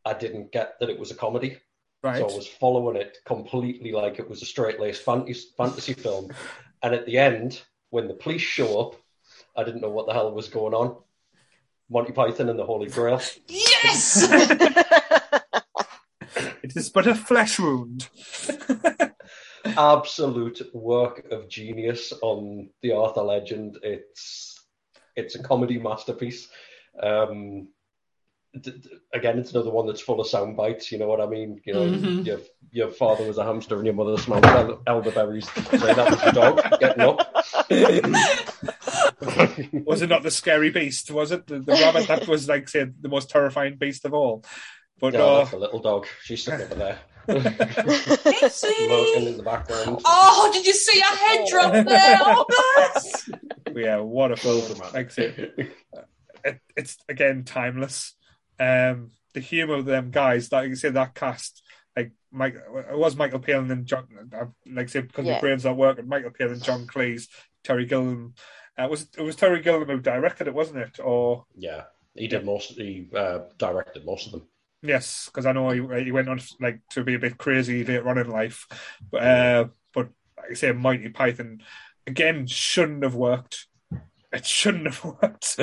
I 0.10 0.14
didn't 0.14 0.52
get 0.52 0.80
that 0.80 0.90
it 0.90 1.00
was 1.00 1.12
a 1.12 1.16
comedy. 1.16 1.58
right. 2.04 2.18
So 2.18 2.30
I 2.30 2.36
was 2.36 2.48
following 2.48 2.98
it 2.98 3.18
completely 3.26 3.92
like 3.92 4.20
it 4.20 4.30
was 4.30 4.42
a 4.42 4.46
straight 4.46 4.80
laced 4.80 5.04
fantasy, 5.04 5.48
fantasy 5.58 5.94
film. 5.94 6.32
And 6.82 6.96
at 6.96 7.06
the 7.06 7.18
end, 7.18 7.62
when 7.90 8.08
the 8.08 8.14
police 8.14 8.42
show 8.42 8.80
up, 8.80 8.96
I 9.58 9.66
didn't 9.66 9.82
know 9.82 9.90
what 9.90 10.08
the 10.08 10.14
hell 10.14 10.34
was 10.34 10.48
going 10.48 10.74
on. 10.74 10.96
Monty 11.90 12.14
Python 12.14 12.48
and 12.48 12.58
the 12.58 12.66
Holy 12.66 12.90
Grail. 12.90 13.20
Yes! 13.50 14.26
It 16.64 16.76
is 16.78 16.90
but 16.90 17.06
a 17.08 17.16
flesh 17.16 17.60
wound. 17.60 18.08
Absolute 19.66 20.62
work 20.74 21.26
of 21.32 21.50
genius 21.50 22.14
on 22.22 22.70
the 22.82 22.94
Arthur 22.94 23.24
legend. 23.24 23.78
It's 23.84 24.64
it's 25.16 25.36
a 25.36 25.44
comedy 25.44 25.80
masterpiece. 25.80 26.48
Um, 27.02 27.34
d- 27.34 27.60
d- 27.60 27.68
again, 29.14 29.40
it's 29.40 29.52
another 29.52 29.70
one 29.70 29.86
that's 29.88 30.02
full 30.02 30.20
of 30.20 30.28
sound 30.28 30.58
bites. 30.58 30.92
You 30.92 30.98
know 30.98 31.08
what 31.08 31.22
I 31.22 31.28
mean? 31.28 31.62
You 31.66 31.74
know, 31.74 31.82
Mhm. 31.82 32.26
your 32.26 32.40
your 32.72 32.90
father 32.90 33.26
was 33.26 33.38
a 33.38 33.44
hamster 33.44 33.76
and 33.78 33.86
your 33.86 33.96
mother 33.96 34.18
smelled 34.18 34.46
el- 34.46 34.82
elderberries. 34.88 35.50
So 35.52 35.78
that 35.78 36.10
was 36.12 36.22
the 36.22 36.32
dog 36.32 36.62
getting 36.80 37.02
up. 37.02 37.20
was 39.86 40.02
it 40.02 40.10
not 40.10 40.24
the 40.24 40.32
scary 40.32 40.70
beast? 40.70 41.12
Was 41.12 41.32
it 41.32 41.48
the, 41.48 41.60
the 41.60 41.74
rabbit 41.74 42.08
that 42.08 42.28
was 42.28 42.48
like 42.48 42.70
say 42.70 42.86
the 43.02 43.10
most 43.10 43.30
terrifying 43.30 43.78
beast 43.78 44.06
of 44.06 44.14
all? 44.14 44.44
But 45.00 45.14
No, 45.14 45.28
uh, 45.28 45.38
that's 45.40 45.52
the 45.52 45.58
little 45.58 45.80
dog. 45.80 46.08
She's 46.24 46.44
sitting 46.44 46.62
over 46.62 46.76
there, 46.76 47.00
Hey, 47.28 47.34
lurking 47.36 47.48
in 49.28 49.38
the 49.38 49.44
background. 49.46 50.02
Oh, 50.06 50.50
did 50.54 50.66
you 50.66 50.74
see 50.74 51.00
a 51.00 51.04
head 51.04 51.46
drop 51.50 51.74
there? 51.86 52.20
Oh, 53.72 53.78
yeah, 53.80 53.98
what 54.00 54.32
a 54.32 54.36
film! 54.36 54.58
Overman. 54.58 54.94
Like 54.94 55.16
it, 55.18 55.76
it's 56.76 56.98
again 57.08 57.44
timeless. 57.44 58.16
Um, 58.60 59.12
the 59.34 59.40
humor 59.40 59.76
of 59.76 59.86
them 59.86 60.12
guys, 60.12 60.52
like 60.52 60.70
you 60.70 60.76
say, 60.76 60.90
that 60.90 61.16
cast, 61.16 61.64
like 61.96 62.12
Mike, 62.32 62.56
it 62.56 62.98
was 62.98 63.16
Michael 63.16 63.40
Palin 63.40 63.72
and 63.72 63.86
John. 63.86 64.08
uh, 64.34 64.46
Like 64.66 64.86
I 64.86 64.90
say, 64.90 65.02
because 65.02 65.26
my 65.26 65.32
Yeah. 65.34 65.40
brain's 65.40 65.66
not 65.66 65.78
working. 65.78 66.08
Michael 66.08 66.32
Palin, 66.32 66.60
John 66.60 66.88
Cleese, 66.88 67.28
Terry 67.64 67.86
Gilliam. 67.86 68.34
Uh, 68.78 68.84
it 68.86 68.90
was 68.92 69.08
it 69.18 69.22
was 69.22 69.36
Terry 69.36 69.62
Gilliam 69.62 69.88
who 69.88 70.00
directed 70.00 70.48
it, 70.48 70.54
wasn't 70.54 70.80
it? 70.80 71.00
Or 71.04 71.46
Yeah, 71.56 71.84
he 72.16 72.28
did 72.28 72.46
most. 72.46 72.72
He 72.72 73.08
uh, 73.16 73.40
directed 73.58 74.06
most 74.06 74.26
of 74.28 74.32
them. 74.34 74.48
yes, 74.82 75.26
because 75.26 75.46
I 75.46 75.52
know 75.52 75.70
he, 75.70 76.04
he 76.04 76.12
went 76.12 76.30
on 76.30 76.40
like 76.60 76.80
to 76.92 77.04
be 77.04 77.16
a 77.16 77.20
bit 77.20 77.38
crazy 77.38 77.84
later 77.84 78.08
on 78.10 78.18
in 78.18 78.30
life. 78.30 78.68
But 79.12 79.24
uh, 79.24 79.68
but 79.94 80.10
like 80.38 80.52
I 80.52 80.54
say, 80.54 80.72
Monty 80.72 81.10
Python 81.10 81.62
again 82.08 82.48
shouldn't 82.48 83.04
have 83.04 83.16
worked. 83.16 83.68
It 84.32 84.46
shouldn't 84.46 84.86
have 84.86 85.04
worked, 85.22 85.60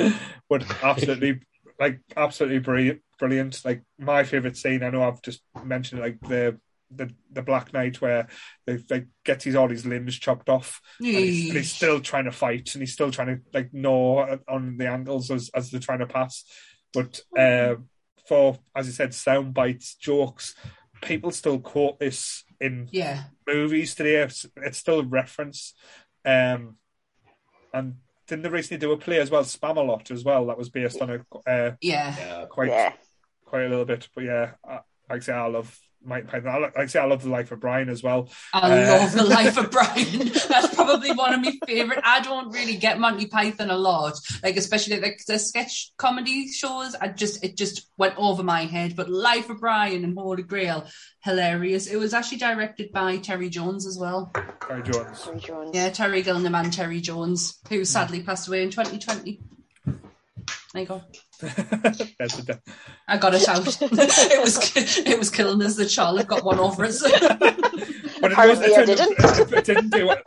but 0.49 0.65
absolutely 0.83 1.41
like 1.79 1.99
absolutely 2.15 2.59
brilliant. 2.59 3.01
Brilliant. 3.19 3.65
Like 3.65 3.81
my 3.97 4.23
favorite 4.23 4.57
scene. 4.57 4.83
I 4.83 4.89
know 4.89 5.03
I've 5.03 5.21
just 5.21 5.41
mentioned 5.63 6.01
like 6.01 6.19
the 6.21 6.59
the 6.91 7.11
the 7.31 7.41
Black 7.41 7.73
Knight 7.73 7.99
where 7.99 8.27
they 8.65 8.77
like 8.89 9.07
gets 9.25 9.43
his 9.43 9.55
all 9.55 9.67
his 9.69 9.85
limbs 9.85 10.17
chopped 10.17 10.49
off, 10.49 10.79
and 10.99 11.07
he's, 11.07 11.49
and 11.49 11.57
he's 11.57 11.71
still 11.71 11.99
trying 11.99 12.25
to 12.25 12.31
fight, 12.31 12.73
and 12.73 12.81
he's 12.81 12.93
still 12.93 13.11
trying 13.11 13.27
to 13.27 13.39
like 13.53 13.73
gnaw 13.73 14.37
on 14.47 14.77
the 14.77 14.87
angles 14.87 15.31
as 15.31 15.49
as 15.55 15.71
they're 15.71 15.79
trying 15.79 15.99
to 15.99 16.05
pass. 16.07 16.43
But 16.93 17.19
uh, 17.37 17.75
for 18.27 18.59
as 18.75 18.87
I 18.87 18.91
said, 18.91 19.13
sound 19.13 19.53
bites, 19.53 19.95
jokes, 19.95 20.55
people 21.01 21.31
still 21.31 21.59
quote 21.59 21.99
this 21.99 22.43
in 22.61 22.87
Yeah. 22.91 23.23
movies 23.47 23.95
today. 23.95 24.17
It's, 24.17 24.45
it's 24.57 24.77
still 24.77 24.99
a 24.99 25.03
reference. 25.03 25.73
Um, 26.23 26.77
and 27.73 27.95
didn't 28.27 28.43
they 28.43 28.49
recently 28.49 28.79
do 28.79 28.91
a 28.91 28.97
play 28.97 29.19
as 29.19 29.31
well, 29.31 29.43
Spamalot 29.43 30.11
as 30.11 30.23
well? 30.23 30.45
That 30.47 30.57
was 30.57 30.69
based 30.69 31.01
on 31.01 31.09
a 31.09 31.49
uh, 31.49 31.71
Yeah. 31.81 32.15
Yeah, 32.17 32.45
quite 32.49 32.69
yeah. 32.69 32.93
quite 33.45 33.63
a 33.65 33.69
little 33.69 33.85
bit. 33.85 34.09
But 34.13 34.25
yeah, 34.25 34.51
I, 34.67 34.73
like 34.73 34.83
I 35.09 35.19
say, 35.19 35.33
I 35.33 35.47
love 35.47 35.79
Monty 36.07 36.25
Python. 36.27 36.47
I, 36.55 36.57
like 36.59 36.77
I 36.77 36.85
say, 36.85 36.99
I 36.99 37.05
love 37.05 37.21
the 37.23 37.29
life 37.29 37.51
of 37.51 37.59
Brian 37.59 37.89
as 37.89 38.01
well. 38.01 38.29
I 38.53 38.71
Uh, 38.83 38.97
love 38.99 39.11
the 39.13 39.23
life 39.23 39.57
of 39.57 39.69
Brian. 39.77 40.29
That's 40.49 40.73
probably 40.73 41.11
one 41.11 41.33
of 41.33 41.41
my 41.41 41.53
favorite. 41.67 41.99
I 42.03 42.21
don't 42.21 42.49
really 42.51 42.77
get 42.77 42.99
Monty 42.99 43.27
Python 43.27 43.69
a 43.69 43.77
lot, 43.77 44.13
like 44.43 44.57
especially 44.57 44.99
like 44.99 45.19
the 45.27 45.37
sketch 45.37 45.91
comedy 45.97 46.47
shows. 46.49 46.95
I 46.95 47.09
just 47.09 47.43
it 47.43 47.57
just 47.57 47.89
went 47.97 48.15
over 48.17 48.43
my 48.43 48.61
head. 48.65 48.95
But 48.95 49.09
Life 49.09 49.49
of 49.49 49.59
Brian 49.59 50.03
and 50.03 50.17
Holy 50.17 50.43
Grail, 50.43 50.85
hilarious. 51.23 51.87
It 51.87 51.97
was 51.97 52.13
actually 52.13 52.37
directed 52.37 52.91
by 52.91 53.17
Terry 53.17 53.49
Jones 53.49 53.85
as 53.85 53.97
well. 53.99 54.31
Terry 54.67 54.83
Jones. 54.83 55.21
Tom 55.23 55.39
Jones. 55.39 55.71
Yeah, 55.73 55.89
Terry 55.89 56.21
Gilliam 56.21 56.55
and 56.55 56.71
Terry 56.71 57.01
Jones, 57.01 57.59
who 57.69 57.83
sadly 57.85 58.23
passed 58.23 58.47
away 58.47 58.63
in 58.63 58.69
2020. 58.69 59.39
There 60.77 60.83
you 60.83 60.87
go. 60.89 61.01
That's 62.19 62.37
the, 62.37 62.61
I 63.07 63.17
got 63.17 63.33
it 63.33 63.49
out. 63.49 63.65
it 63.81 64.41
was 64.41 64.77
it 64.77 65.17
was 65.17 65.31
killing 65.31 65.59
us 65.63 65.75
that 65.77 65.89
Charlotte 65.89 66.27
got 66.27 66.43
one 66.43 66.59
over 66.59 66.85
us. 66.85 67.01
but 67.01 67.11
it, 67.41 68.31
Apparently 68.31 68.75
I 68.75 68.81
it, 68.81 68.89
it, 68.89 69.53
it 69.53 69.65
didn't 69.65 69.89
do 69.89 70.11
it. 70.11 70.21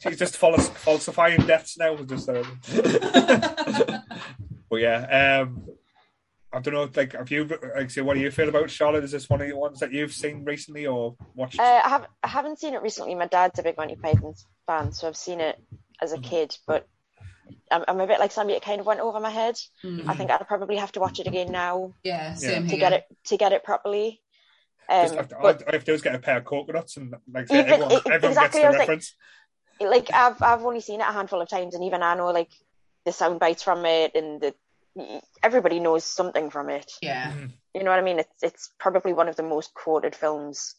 She's 0.00 0.18
just 0.18 0.36
false, 0.36 0.68
falsifying 0.70 1.42
deaths 1.46 1.78
now. 1.78 1.94
Just, 1.98 2.28
uh, 2.28 2.42
but 4.68 4.80
yeah, 4.80 5.44
um, 5.44 5.68
I 6.52 6.58
don't 6.58 6.74
know. 6.74 6.90
Like, 6.96 7.12
have 7.12 7.30
you? 7.30 7.48
Like, 7.76 7.90
say, 7.90 8.00
what 8.00 8.14
do 8.14 8.20
you 8.20 8.32
feel 8.32 8.48
about 8.48 8.70
Charlotte? 8.70 9.04
Is 9.04 9.12
this 9.12 9.30
one 9.30 9.40
of 9.40 9.46
the 9.46 9.56
ones 9.56 9.78
that 9.78 9.92
you've 9.92 10.12
seen 10.12 10.44
recently 10.44 10.84
or 10.84 11.14
watched? 11.36 11.60
Uh, 11.60 11.80
I 11.84 11.88
have 11.88 12.06
I 12.24 12.28
haven't 12.28 12.58
seen 12.58 12.74
it 12.74 12.82
recently. 12.82 13.14
My 13.14 13.28
dad's 13.28 13.60
a 13.60 13.62
big 13.62 13.76
Monty 13.76 13.94
Python 13.94 14.34
fan, 14.66 14.90
so 14.90 15.06
I've 15.06 15.16
seen 15.16 15.40
it 15.40 15.62
as 16.00 16.12
a 16.12 16.18
kid. 16.18 16.56
But 16.66 16.88
I'm, 17.70 17.84
I'm 17.88 18.00
a 18.00 18.06
bit 18.06 18.18
like 18.20 18.32
Sammy. 18.32 18.54
It 18.54 18.62
kind 18.62 18.80
of 18.80 18.86
went 18.86 19.00
over 19.00 19.20
my 19.20 19.30
head. 19.30 19.56
Mm. 19.84 20.08
I 20.08 20.14
think 20.14 20.30
I'd 20.30 20.46
probably 20.48 20.76
have 20.76 20.92
to 20.92 21.00
watch 21.00 21.18
it 21.20 21.26
again 21.26 21.50
now 21.52 21.94
yeah, 22.04 22.34
same 22.34 22.64
to 22.64 22.70
here. 22.70 22.78
get 22.78 22.92
it 22.92 23.04
to 23.26 23.36
get 23.36 23.52
it 23.52 23.64
properly. 23.64 24.20
Um, 24.88 25.16
have 25.16 25.28
to, 25.28 25.36
but 25.40 25.62
all 25.62 25.68
I 25.68 25.72
have 25.72 25.84
to 25.84 25.92
do 25.92 25.94
is 25.94 26.02
get 26.02 26.14
a 26.14 26.18
pair 26.18 26.38
of 26.38 26.44
coconuts 26.44 26.96
and 26.96 27.14
like 27.32 27.50
Even- 27.50 27.66
everyone, 27.66 27.92
e- 27.92 27.96
everyone 28.06 28.24
exactly, 28.30 28.40
gets 28.42 28.56
I 28.56 28.60
the 28.60 28.66
was 28.68 28.76
like- 28.78 28.88
reference. 28.88 29.14
like 29.80 30.12
I've 30.12 30.42
I've 30.42 30.64
only 30.64 30.80
seen 30.80 31.00
it 31.00 31.08
a 31.08 31.12
handful 31.12 31.40
of 31.40 31.48
times, 31.48 31.74
and 31.74 31.84
even 31.84 32.02
I 32.02 32.14
know 32.14 32.30
like 32.30 32.50
the 33.04 33.12
sound 33.12 33.40
bites 33.40 33.62
from 33.62 33.84
it, 33.86 34.14
and 34.14 34.40
the 34.40 34.54
everybody 35.42 35.80
knows 35.80 36.04
something 36.04 36.50
from 36.50 36.68
it. 36.68 36.90
Yeah, 37.00 37.32
You 37.74 37.82
know 37.82 37.90
what 37.90 37.98
I 37.98 38.02
mean? 38.02 38.18
It's 38.18 38.42
it's 38.42 38.70
probably 38.78 39.12
one 39.12 39.28
of 39.28 39.36
the 39.36 39.42
most 39.42 39.72
quoted 39.74 40.14
films 40.14 40.74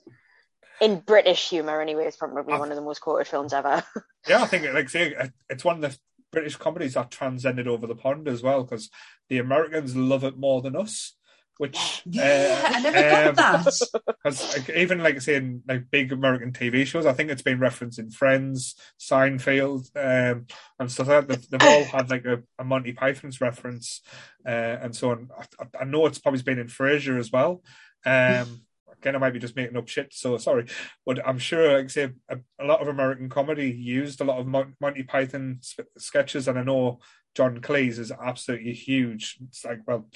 in 0.81 0.99
British 0.99 1.49
humor. 1.49 1.81
Anyway, 1.81 2.05
it's 2.05 2.17
probably 2.17 2.53
Ah. 2.53 2.59
one 2.59 2.69
of 2.71 2.75
the 2.75 2.81
most 2.83 2.99
quoted 3.01 3.27
films 3.27 3.53
ever. 3.53 3.83
Yeah, 4.27 4.41
I 4.43 4.45
think 4.47 4.71
like 4.73 4.87
say 4.89 5.31
it's 5.49 5.65
one 5.65 5.75
of 5.75 5.81
the 5.81 5.97
British 6.33 6.57
comedies 6.57 6.95
that 6.95 7.11
transcended 7.11 7.67
over 7.67 7.87
the 7.87 7.95
pond 7.95 8.27
as 8.27 8.43
well 8.43 8.63
because 8.63 8.89
the 9.29 9.37
Americans 9.37 9.95
love 9.95 10.25
it 10.25 10.37
more 10.37 10.61
than 10.61 10.75
us. 10.75 11.15
Which 11.59 12.01
Yeah, 12.05 12.61
uh, 12.63 12.75
I 12.75 12.81
never 12.81 13.01
got 13.01 13.27
um, 13.27 13.35
that. 13.35 14.05
because 14.23 14.57
like, 14.57 14.69
even 14.75 14.99
like 14.99 15.21
say 15.21 15.35
in 15.35 15.61
like 15.67 15.91
big 15.91 16.11
American 16.11 16.51
TV 16.51 16.85
shows, 16.85 17.05
I 17.05 17.13
think 17.13 17.29
it's 17.29 17.43
been 17.43 17.59
referenced 17.59 17.99
in 17.99 18.09
Friends, 18.09 18.75
Seinfeld, 18.99 19.87
um, 19.95 20.47
and 20.79 20.91
stuff 20.91 21.07
like 21.07 21.27
that. 21.27 21.27
They've, 21.27 21.49
they've 21.49 21.69
all 21.69 21.83
had 21.85 22.09
like 22.09 22.25
a, 22.25 22.41
a 22.57 22.63
Monty 22.63 22.93
Python's 22.93 23.39
reference 23.39 24.01
uh, 24.45 24.49
and 24.49 24.95
so 24.95 25.11
on. 25.11 25.29
I, 25.37 25.81
I 25.81 25.83
know 25.85 26.07
it's 26.07 26.19
probably 26.19 26.41
been 26.41 26.59
in 26.59 26.67
Frasier 26.67 27.19
as 27.19 27.31
well. 27.31 27.61
Um, 28.05 28.63
again, 29.03 29.15
I 29.15 29.19
might 29.19 29.33
be 29.33 29.39
just 29.39 29.55
making 29.55 29.75
up 29.75 29.89
shit, 29.89 30.13
so 30.13 30.37
sorry, 30.37 30.65
but 31.05 31.25
I'm 31.27 31.37
sure, 31.37 31.77
like 31.77 31.89
say, 31.89 32.09
a, 32.29 32.37
a 32.59 32.65
lot 32.65 32.81
of 32.81 32.87
American 32.87 33.27
comedy 33.27 33.69
used 33.69 34.21
a 34.21 34.23
lot 34.23 34.39
of 34.39 34.47
Monty 34.47 35.03
Python 35.03 35.59
sketches, 35.97 36.47
and 36.47 36.57
I 36.57 36.63
know 36.63 36.99
John 37.35 37.59
Cleese 37.59 37.99
is 37.99 38.11
absolutely 38.11 38.73
huge. 38.73 39.37
It's 39.47 39.65
like 39.65 39.79
well 39.85 40.09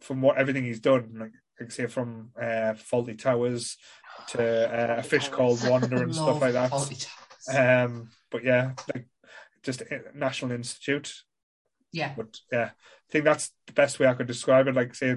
from 0.00 0.22
what 0.22 0.38
everything 0.38 0.64
he's 0.64 0.80
done, 0.80 1.16
like, 1.18 1.32
like 1.58 1.72
say 1.72 1.86
from 1.86 2.30
uh, 2.40 2.74
Fawlty 2.74 3.18
Towers 3.18 3.76
to 4.28 4.42
uh, 4.92 5.00
a 5.00 5.02
fish 5.02 5.28
called 5.28 5.66
Wanda 5.68 6.02
and 6.02 6.14
stuff 6.14 6.40
like 6.40 6.52
that. 6.52 6.70
Love 6.70 6.88
Fawlty 6.88 7.06
Towers. 7.46 7.58
Um, 7.58 8.10
but 8.30 8.44
yeah, 8.44 8.72
like 8.94 9.08
just 9.64 9.82
National 10.14 10.52
Institute. 10.52 11.12
yeah. 11.92 12.14
But 12.16 12.38
yeah, 12.52 12.70
I 12.74 13.10
think 13.10 13.24
that's 13.24 13.50
the 13.66 13.72
best 13.72 13.98
way 13.98 14.06
I 14.06 14.14
could 14.14 14.28
describe 14.28 14.68
it. 14.68 14.76
Like 14.76 14.94
say 14.94 15.16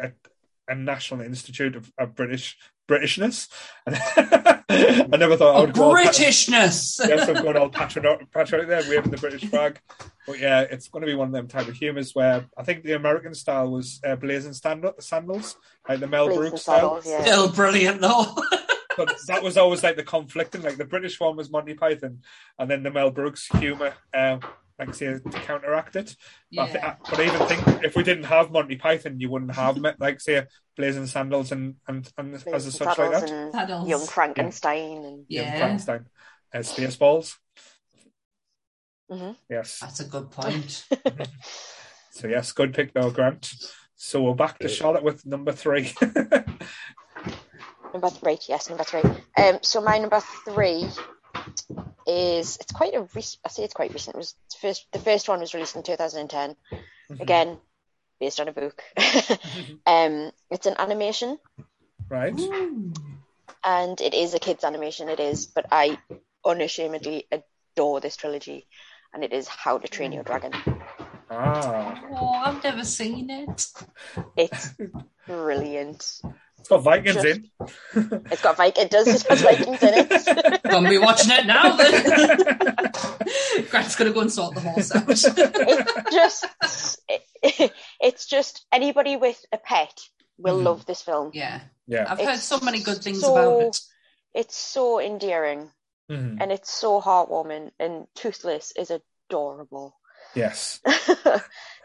a, 0.00 0.12
a 0.68 0.74
National 0.74 1.22
Institute 1.22 1.76
of, 1.76 1.92
of 1.98 2.14
British 2.14 2.56
Britishness. 2.88 3.48
I 3.86 5.16
never 5.16 5.36
thought 5.36 5.56
I 5.56 5.60
would 5.60 5.74
go 5.74 5.84
all 5.84 5.94
pat- 5.94 6.14
Britishness. 6.14 7.00
yes, 7.08 7.28
I'm 7.28 7.42
going 7.42 7.56
all 7.56 7.68
patriotic, 7.68 8.30
patriotic 8.30 8.68
there, 8.68 8.82
waving 8.88 9.10
the 9.10 9.16
British 9.16 9.44
flag. 9.44 9.80
But 10.26 10.38
yeah, 10.38 10.60
it's 10.60 10.88
going 10.88 11.02
to 11.02 11.06
be 11.06 11.14
one 11.14 11.28
of 11.28 11.32
them 11.32 11.48
type 11.48 11.68
of 11.68 11.74
humours 11.74 12.14
where 12.14 12.46
I 12.56 12.62
think 12.62 12.84
the 12.84 12.92
American 12.92 13.34
style 13.34 13.70
was 13.70 14.00
uh, 14.06 14.16
blazing 14.16 14.52
sandals, 14.52 15.56
like 15.88 16.00
the 16.00 16.06
Mel 16.06 16.32
Brooks 16.32 16.62
style. 16.62 17.00
Saddles, 17.00 17.06
yeah. 17.06 17.22
Still 17.22 17.52
brilliant 17.52 18.00
though. 18.00 18.36
But 18.96 19.14
that 19.26 19.42
was 19.42 19.58
always 19.58 19.82
like 19.82 19.96
the 19.96 20.02
conflicting. 20.02 20.62
Like 20.62 20.78
the 20.78 20.86
British 20.86 21.20
one 21.20 21.36
was 21.36 21.50
Monty 21.50 21.74
Python, 21.74 22.20
and 22.58 22.70
then 22.70 22.82
the 22.82 22.90
Mel 22.90 23.10
Brooks 23.10 23.46
humour, 23.58 23.92
um, 24.14 24.40
like 24.78 24.94
say 24.94 25.06
to 25.14 25.20
counteract 25.30 25.96
it. 25.96 26.14
But, 26.52 26.62
I 26.62 26.66
thi- 26.72 26.78
yeah. 26.82 26.94
but 27.08 27.18
I 27.20 27.22
even 27.24 27.46
think 27.48 27.84
if 27.84 27.96
we 27.96 28.02
didn't 28.02 28.24
have 28.24 28.50
Monty 28.50 28.76
Python, 28.76 29.18
you 29.20 29.30
wouldn't 29.30 29.54
have 29.54 29.78
like 29.98 30.20
say 30.20 30.44
blazing 30.76 31.06
sandals 31.06 31.52
and 31.52 31.76
and, 31.88 32.10
and 32.18 32.34
as 32.34 32.42
a 32.42 32.50
Blazing 32.50 32.70
such 32.72 32.98
like 32.98 33.10
that. 33.12 33.30
and 33.30 33.52
Saddles. 33.52 33.88
Young 33.88 34.06
Frankenstein 34.06 35.04
and 35.04 35.24
Young 35.28 35.44
Yeah. 35.46 35.58
Frankenstein, 35.58 36.06
uh, 36.54 36.58
Spaceballs. 36.58 37.36
Mhm. 39.10 39.36
Yes. 39.48 39.78
That's 39.80 40.00
a 40.00 40.04
good 40.04 40.30
point. 40.30 40.84
So 42.10 42.28
yes, 42.28 42.50
good 42.52 42.72
pick 42.72 42.94
though, 42.94 43.10
Grant. 43.10 43.52
So 43.94 44.22
we're 44.22 44.34
back 44.34 44.58
to 44.60 44.68
Charlotte 44.68 45.02
with 45.02 45.26
number 45.26 45.52
three. 45.52 45.92
number 47.92 48.08
three. 48.08 48.38
Yes, 48.48 48.70
number 48.70 48.84
three. 48.84 49.02
Um, 49.36 49.58
so 49.60 49.82
my 49.82 49.98
number 49.98 50.20
three 50.46 50.88
is 52.06 52.56
it's 52.60 52.72
quite 52.72 52.94
a 52.94 53.02
recent. 53.14 53.40
I 53.44 53.48
say 53.48 53.64
it's 53.64 53.74
quite 53.74 53.92
recent. 53.92 54.14
It 54.14 54.18
was 54.18 54.34
the 54.52 54.58
first. 54.60 54.86
The 54.92 54.98
first 54.98 55.28
one 55.28 55.40
was 55.40 55.54
released 55.54 55.76
in 55.76 55.82
2010. 55.82 56.56
Again, 57.20 57.58
based 58.20 58.40
on 58.40 58.48
a 58.48 58.52
book. 58.52 58.82
um, 59.86 60.30
it's 60.50 60.66
an 60.66 60.74
animation, 60.78 61.38
right. 62.08 62.34
And 63.64 64.00
it 64.00 64.14
is 64.14 64.34
a 64.34 64.38
kids' 64.38 64.64
animation. 64.64 65.08
It 65.08 65.20
is, 65.20 65.46
but 65.46 65.66
I 65.72 65.98
unashamedly 66.44 67.26
adore 67.32 68.00
this 68.00 68.16
trilogy, 68.16 68.66
and 69.12 69.24
it 69.24 69.32
is 69.32 69.48
How 69.48 69.78
to 69.78 69.88
Train 69.88 70.12
Your 70.12 70.22
Dragon. 70.22 70.52
Ah, 71.30 72.00
Oh, 72.12 72.28
I've 72.28 72.62
never 72.62 72.84
seen 72.84 73.30
it. 73.30 73.66
It's 74.36 74.70
brilliant. 75.26 76.20
It's 76.66 76.68
got 76.68 76.82
Vikings 76.82 77.14
Just- 77.14 77.26
in. 77.26 78.22
It's 78.32 78.42
got 78.42 78.56
Viking. 78.56 78.84
It 78.86 78.90
does. 78.90 79.06
It 79.06 79.12
has 79.12 79.22
got 79.22 79.38
Vikings 79.56 79.82
in 79.82 79.94
it. 79.94 80.62
Gonna 80.70 80.88
be 80.88 80.98
watching 80.98 81.30
it 81.30 81.46
now 81.46 81.76
then. 81.76 83.66
Grant's 83.70 83.96
gonna 83.96 84.10
go 84.12 84.20
and 84.20 84.32
sort 84.32 84.54
the 84.54 84.60
horse 84.60 84.94
out. 84.94 85.04
it 85.08 86.06
just 86.12 86.44
it, 87.08 87.72
it's 88.00 88.26
just 88.26 88.66
anybody 88.72 89.16
with 89.16 89.42
a 89.52 89.58
pet 89.58 89.92
will 90.38 90.58
Mhm. 90.58 90.64
love 90.64 90.86
this 90.86 91.02
film. 91.02 91.30
yeah. 91.34 91.60
Yeah. 91.86 92.06
I've 92.08 92.20
heard 92.20 92.38
so 92.38 92.58
many 92.60 92.80
good 92.82 92.98
things 93.02 93.20
so- 93.20 93.32
about 93.36 93.62
it. 93.68 93.80
It's 94.34 94.56
so 94.56 95.00
endearing 95.00 95.70
Mhm. 96.10 96.38
and 96.40 96.52
it's 96.52 96.70
so 96.70 97.00
heartwarming 97.00 97.70
and 97.78 98.06
Toothless 98.16 98.72
is 98.76 98.90
adorable. 98.90 99.96
Yes. 100.34 100.80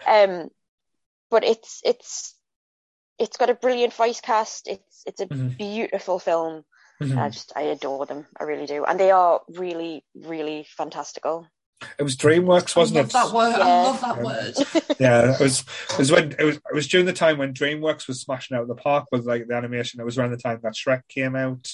um 0.07 0.49
but 1.29 1.43
it's 1.43 1.81
it's 1.85 2.35
it's 3.21 3.37
got 3.37 3.49
a 3.49 3.53
brilliant 3.55 3.93
voice 3.93 4.19
cast. 4.21 4.67
It's 4.67 5.03
it's 5.05 5.21
a 5.21 5.27
Mhm. 5.27 5.57
beautiful 5.57 6.19
film. 6.19 6.65
Mhm. 7.01 7.17
I 7.17 7.29
just 7.29 7.53
I 7.55 7.61
adore 7.61 8.05
them. 8.05 8.27
I 8.39 8.43
really 8.43 8.65
do. 8.65 8.83
And 8.85 8.99
they 8.99 9.11
are 9.11 9.41
really 9.49 10.03
really 10.15 10.65
fantastical. 10.77 11.47
It 11.97 12.03
was 12.03 12.15
DreamWorks, 12.15 12.75
wasn't 12.75 12.97
I 12.97 13.01
love 13.01 13.09
it? 13.09 13.13
that 13.13 13.31
word. 13.33 13.55
I 13.55 13.83
love 13.83 14.01
that 14.01 14.17
Yeah. 14.17 14.23
word. 14.23 14.55
Yeah, 14.99 15.33
it 15.33 15.39
was. 15.39 15.61
It 15.93 15.97
was 15.97 16.11
when 16.11 16.35
it 16.37 16.43
was. 16.43 16.55
It 16.57 16.75
was 16.75 16.87
during 16.87 17.07
the 17.07 17.13
time 17.13 17.39
when 17.39 17.55
DreamWorks 17.55 18.07
was 18.07 18.21
smashing 18.21 18.55
out 18.55 18.61
of 18.61 18.67
the 18.67 18.75
park 18.75 19.07
with 19.11 19.25
like 19.25 19.47
the 19.47 19.55
animation. 19.55 19.99
It 19.99 20.03
was 20.05 20.15
around 20.17 20.29
the 20.29 20.37
time 20.37 20.59
that 20.61 20.73
Shrek 20.75 21.01
came 21.09 21.35
out. 21.35 21.67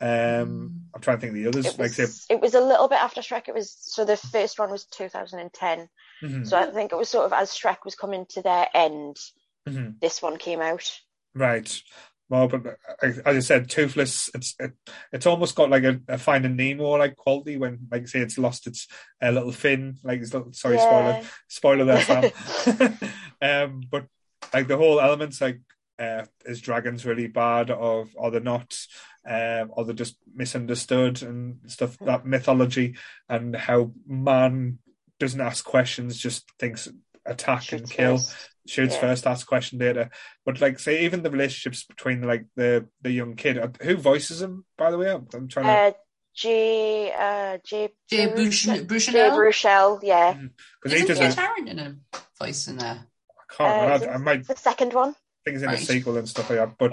Um, 0.00 0.82
I'm 0.94 1.00
trying 1.00 1.16
to 1.16 1.20
think 1.20 1.30
of 1.30 1.42
the 1.42 1.48
others. 1.48 1.66
It 1.66 1.78
like 1.78 1.90
say, 1.92 2.04
was, 2.04 2.26
it 2.30 2.40
was 2.40 2.54
a 2.54 2.60
little 2.60 2.86
bit 2.88 3.02
after 3.02 3.20
Shrek. 3.20 3.48
It 3.48 3.54
was 3.54 3.72
so 3.80 4.04
the 4.04 4.16
first 4.16 4.58
one 4.60 4.70
was 4.70 4.84
2010. 4.84 5.88
mhm, 6.22 6.46
So 6.46 6.56
I 6.56 6.70
think 6.70 6.92
it 6.92 6.96
was 6.98 7.08
sort 7.08 7.26
of 7.26 7.32
as 7.32 7.50
Shrek 7.50 7.78
was 7.84 7.96
coming 7.96 8.26
to 8.30 8.42
their 8.42 8.68
end, 8.74 9.16
mhm. 9.68 10.00
this 10.00 10.22
one 10.22 10.36
came 10.38 10.60
out. 10.60 10.90
right. 11.34 11.82
Well, 12.30 12.46
but 12.46 12.66
uh, 12.66 12.72
as 13.02 13.20
I 13.24 13.38
said, 13.40 13.70
Toothless. 13.70 14.28
It's 14.34 14.54
it, 14.58 14.72
it's 15.12 15.24
almost 15.26 15.54
got 15.54 15.70
like 15.70 15.84
a, 15.84 15.98
a 16.08 16.18
Finding 16.18 16.56
Nemo 16.56 16.90
like 16.90 17.16
quality 17.16 17.56
when, 17.56 17.88
like, 17.90 18.06
say, 18.06 18.20
it's 18.20 18.36
lost 18.36 18.66
its 18.66 18.86
uh, 19.22 19.30
little 19.30 19.50
fin. 19.52 19.96
Like, 20.04 20.20
it's 20.20 20.34
little, 20.34 20.52
sorry, 20.52 20.78
spoiler, 20.78 21.10
Yeah. 21.22 21.24
spoiler 21.48 21.84
there, 21.86 22.02
Sam. 22.02 22.98
um, 23.42 23.82
but 23.90 24.04
like 24.52 24.68
the 24.68 24.76
whole 24.76 25.00
elements, 25.00 25.40
like, 25.40 25.60
uh, 25.98 26.26
is 26.44 26.60
dragons 26.60 27.06
really 27.06 27.28
bad, 27.28 27.70
or 27.70 28.08
or 28.14 28.30
they're 28.30 28.40
not, 28.40 28.78
um, 29.26 29.70
or 29.72 29.84
they're 29.86 29.94
just 29.94 30.16
misunderstood 30.34 31.22
and 31.22 31.58
stuff. 31.66 31.96
That 32.00 32.26
mythology 32.26 32.96
and 33.28 33.56
how 33.56 33.92
man 34.06 34.80
doesn't 35.18 35.40
ask 35.40 35.64
questions, 35.64 36.18
just 36.18 36.44
thinks 36.58 36.88
attack 37.24 37.72
and 37.72 37.88
kill, 37.90 38.18
first. 38.18 38.50
Shoots 38.68 38.94
Yeah. 38.94 39.00
first, 39.00 39.26
asks 39.26 39.44
question 39.44 39.78
later. 39.78 40.10
But 40.44 40.60
like, 40.60 40.78
say, 40.78 41.04
even 41.04 41.22
the 41.22 41.30
relationships 41.30 41.84
between 41.84 42.22
like 42.22 42.44
the 42.56 42.86
the 43.02 43.10
young 43.10 43.34
kid, 43.36 43.58
uh, 43.58 43.68
who 43.82 43.96
voices 43.96 44.40
him, 44.42 44.64
by 44.76 44.90
the 44.90 44.98
way, 44.98 45.10
I'm, 45.10 45.26
I'm 45.34 45.48
trying 45.48 45.66
to. 45.66 45.72
Uh, 45.72 45.92
J. 46.34 47.12
Uh, 47.12 47.58
J. 47.64 47.88
Jay 48.08 48.26
Bruce- 48.32 48.64
Bruch- 48.66 48.78
Jay 48.78 48.84
Bruchanel? 48.84 49.30
Bruchel, 49.36 50.00
yeah. 50.04 50.34
Because 50.80 50.92
he 50.96 51.04
Isn't 51.04 51.08
does 51.08 51.18
Kit 51.18 51.36
a, 51.36 51.40
Harington 51.40 51.78
a 51.80 52.18
voice 52.44 52.68
in 52.68 52.76
there? 52.78 53.00
I 53.50 53.54
can't 53.56 53.60
Uh, 53.60 53.82
remember. 53.82 53.94
is 53.96 54.02
I, 54.02 54.04
it 54.04 54.14
I 54.14 54.16
might 54.18 54.46
The 54.46 54.56
second 54.56 54.92
one. 54.92 55.14
think 55.44 55.54
it's 55.56 55.62
in 55.64 55.68
a 55.70 55.72
Right. 55.72 55.80
sequel 55.82 56.16
and 56.16 56.28
stuff 56.28 56.50
like 56.50 56.58
that. 56.60 56.78
But 56.78 56.92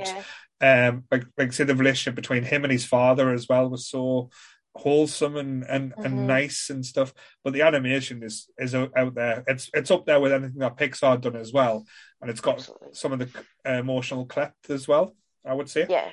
Yeah. 0.62 0.88
um, 0.90 1.04
like 1.12 1.26
like 1.38 1.54
say 1.54 1.64
the 1.64 1.76
relationship 1.76 2.16
between 2.16 2.44
him 2.44 2.64
and 2.64 2.72
his 2.72 2.86
father 2.86 3.30
as 3.32 3.48
well 3.48 3.70
was 3.70 3.88
so 3.88 4.32
wholesome 4.76 5.38
and 5.38 5.64
and, 5.64 5.94
and 5.98 6.14
Mhm. 6.20 6.26
nice 6.26 6.70
and 6.70 6.86
stuff. 6.86 7.14
But 7.44 7.54
the 7.54 7.62
animation 7.64 8.24
is 8.24 8.50
is 8.58 8.76
out 8.76 9.16
there. 9.16 9.44
It's 9.48 9.70
it's 9.74 9.92
up 9.92 10.06
there 10.06 10.20
with 10.20 10.34
anything 10.34 10.60
that 10.60 10.78
Pixar 10.78 11.20
done 11.22 11.36
as 11.36 11.54
well, 11.54 11.86
and 12.22 12.30
it's 12.30 12.42
got 12.42 12.56
Absolutely. 12.60 12.94
some 12.94 13.14
of 13.14 13.20
the 13.20 13.46
uh, 13.66 13.80
emotional 13.80 14.26
cleft 14.26 14.70
as 14.70 14.88
well. 14.88 15.16
I 15.46 15.54
would 15.54 15.70
say. 15.70 15.86
Yeah. 15.90 16.12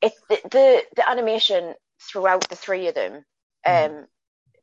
It 0.00 0.12
the, 0.28 0.40
the 0.50 0.82
the 0.96 1.08
animation 1.08 1.74
throughout 2.00 2.48
the 2.48 2.56
three 2.56 2.88
of 2.88 2.94
them, 2.94 3.24
Mhm. 3.66 4.00
um, 4.00 4.06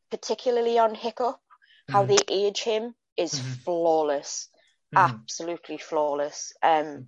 particularly 0.10 0.78
on 0.78 0.94
Hiccup, 0.96 1.40
how 1.90 2.04
Mhm. 2.04 2.08
they 2.08 2.18
age 2.28 2.62
him 2.64 2.96
is 3.16 3.34
Mhm. 3.34 3.64
flawless. 3.64 4.50
Absolutely 4.94 5.78
flawless. 5.78 6.52
Um, 6.62 7.08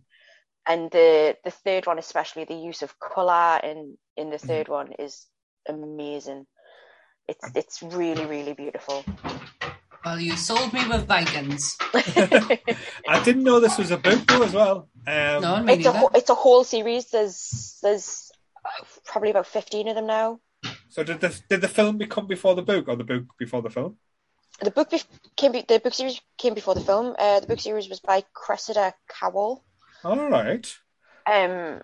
and 0.66 0.90
the 0.92 1.38
the 1.44 1.52
third 1.52 1.86
one, 1.86 2.00
especially 2.00 2.46
the 2.46 2.56
use 2.56 2.82
of 2.82 2.98
color 2.98 3.60
in 3.62 3.98
in 4.16 4.30
the 4.30 4.38
3rd 4.38 4.70
one, 4.70 4.94
is 4.94 5.28
amazing. 5.68 6.46
It's 7.28 7.50
it's 7.56 7.82
really 7.84 8.26
really 8.26 8.54
beautiful. 8.54 9.04
Well, 10.06 10.20
you 10.20 10.36
sold 10.36 10.74
me 10.74 10.86
with 10.88 11.08
Vikings. 11.08 11.78
I 11.94 13.22
didn't 13.24 13.44
know 13.44 13.60
this 13.62 13.78
was 13.78 13.92
a 13.92 13.98
book 13.98 14.20
though 14.28 14.44
as 14.44 14.54
well. 14.54 14.90
Um, 15.08 15.42
No, 15.42 15.64
me 15.64 15.74
it's 15.74 15.86
a 15.86 15.90
neither. 15.90 15.98
whole- 15.98 16.12
it's 16.14 16.30
a 16.30 16.36
whole 16.36 16.64
series. 16.64 17.10
There's 17.10 17.78
there's 17.82 18.32
uh, 18.66 18.84
probably 19.06 19.30
about 19.30 19.48
fifteen 19.48 19.88
of 19.88 19.96
them 19.96 20.08
now. 20.08 20.40
So 20.90 21.04
did 21.04 21.22
the 21.22 21.40
did 21.50 21.62
the 21.62 21.68
film 21.70 21.98
become 21.98 22.28
before 22.28 22.56
the 22.56 22.62
book 22.62 22.88
or 22.88 22.96
the 22.96 23.04
book 23.04 23.24
before 23.40 23.62
the 23.62 23.70
film? 23.70 23.98
The 24.62 24.72
book 24.72 24.92
be- 24.92 25.02
came 25.36 25.52
be- 25.54 25.66
the 25.68 25.80
book 25.80 25.94
series 25.94 26.20
came 26.38 26.54
before 26.54 26.76
the 26.76 26.82
film. 26.82 27.16
Uh, 27.18 27.40
the 27.40 27.48
book 27.48 27.60
series 27.60 27.90
was 27.90 28.00
by 28.02 28.24
Cressida 28.34 28.94
Cowell. 29.08 29.64
All 30.04 30.30
right. 30.30 30.68
Um, 31.26 31.82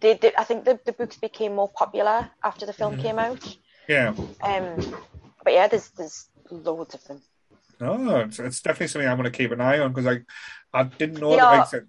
they, 0.00 0.14
they, 0.14 0.32
I 0.36 0.44
think 0.44 0.64
the, 0.64 0.78
the 0.84 0.92
books 0.92 1.16
became 1.16 1.54
more 1.54 1.68
popular 1.68 2.30
after 2.42 2.66
the 2.66 2.72
film 2.72 2.96
came 2.98 3.18
out. 3.18 3.56
Yeah. 3.88 4.14
Um, 4.42 4.94
but 5.44 5.52
yeah, 5.52 5.68
there's 5.68 5.90
there's 5.90 6.28
loads 6.50 6.94
of 6.94 7.04
them. 7.04 7.22
No, 7.80 8.20
it's, 8.20 8.38
it's 8.38 8.60
definitely 8.62 8.88
something 8.88 9.08
I'm 9.08 9.16
going 9.18 9.30
to 9.30 9.36
keep 9.36 9.52
an 9.52 9.60
eye 9.60 9.78
on 9.80 9.92
because 9.92 10.06
I, 10.06 10.22
I 10.78 10.84
didn't 10.84 11.20
know 11.20 11.30
They 11.30 11.36
that 11.36 11.44
are- 11.44 11.58
makes 11.58 11.72
it. 11.74 11.86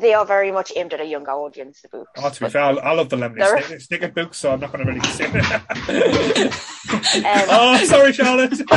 They 0.00 0.14
are 0.14 0.24
very 0.24 0.52
much 0.52 0.72
aimed 0.76 0.92
at 0.94 1.00
a 1.00 1.04
younger 1.04 1.32
audience. 1.32 1.80
The 1.82 1.88
books. 1.88 2.10
Oh, 2.16 2.30
to 2.30 2.40
be 2.44 2.48
fair, 2.50 2.62
I, 2.62 2.70
I 2.70 2.92
love 2.92 3.08
the 3.08 3.16
Lemony 3.16 3.38
They're- 3.38 3.56
Snicket, 3.58 3.86
Snicket 3.88 4.14
books, 4.14 4.38
so 4.38 4.52
I'm 4.52 4.60
not 4.60 4.72
going 4.72 4.86
to 4.86 4.92
really 4.92 5.04
say 5.08 5.28
it. 5.28 6.54
Um, 6.92 7.46
oh, 7.48 7.84
sorry, 7.84 8.12
Charlotte. 8.12 8.52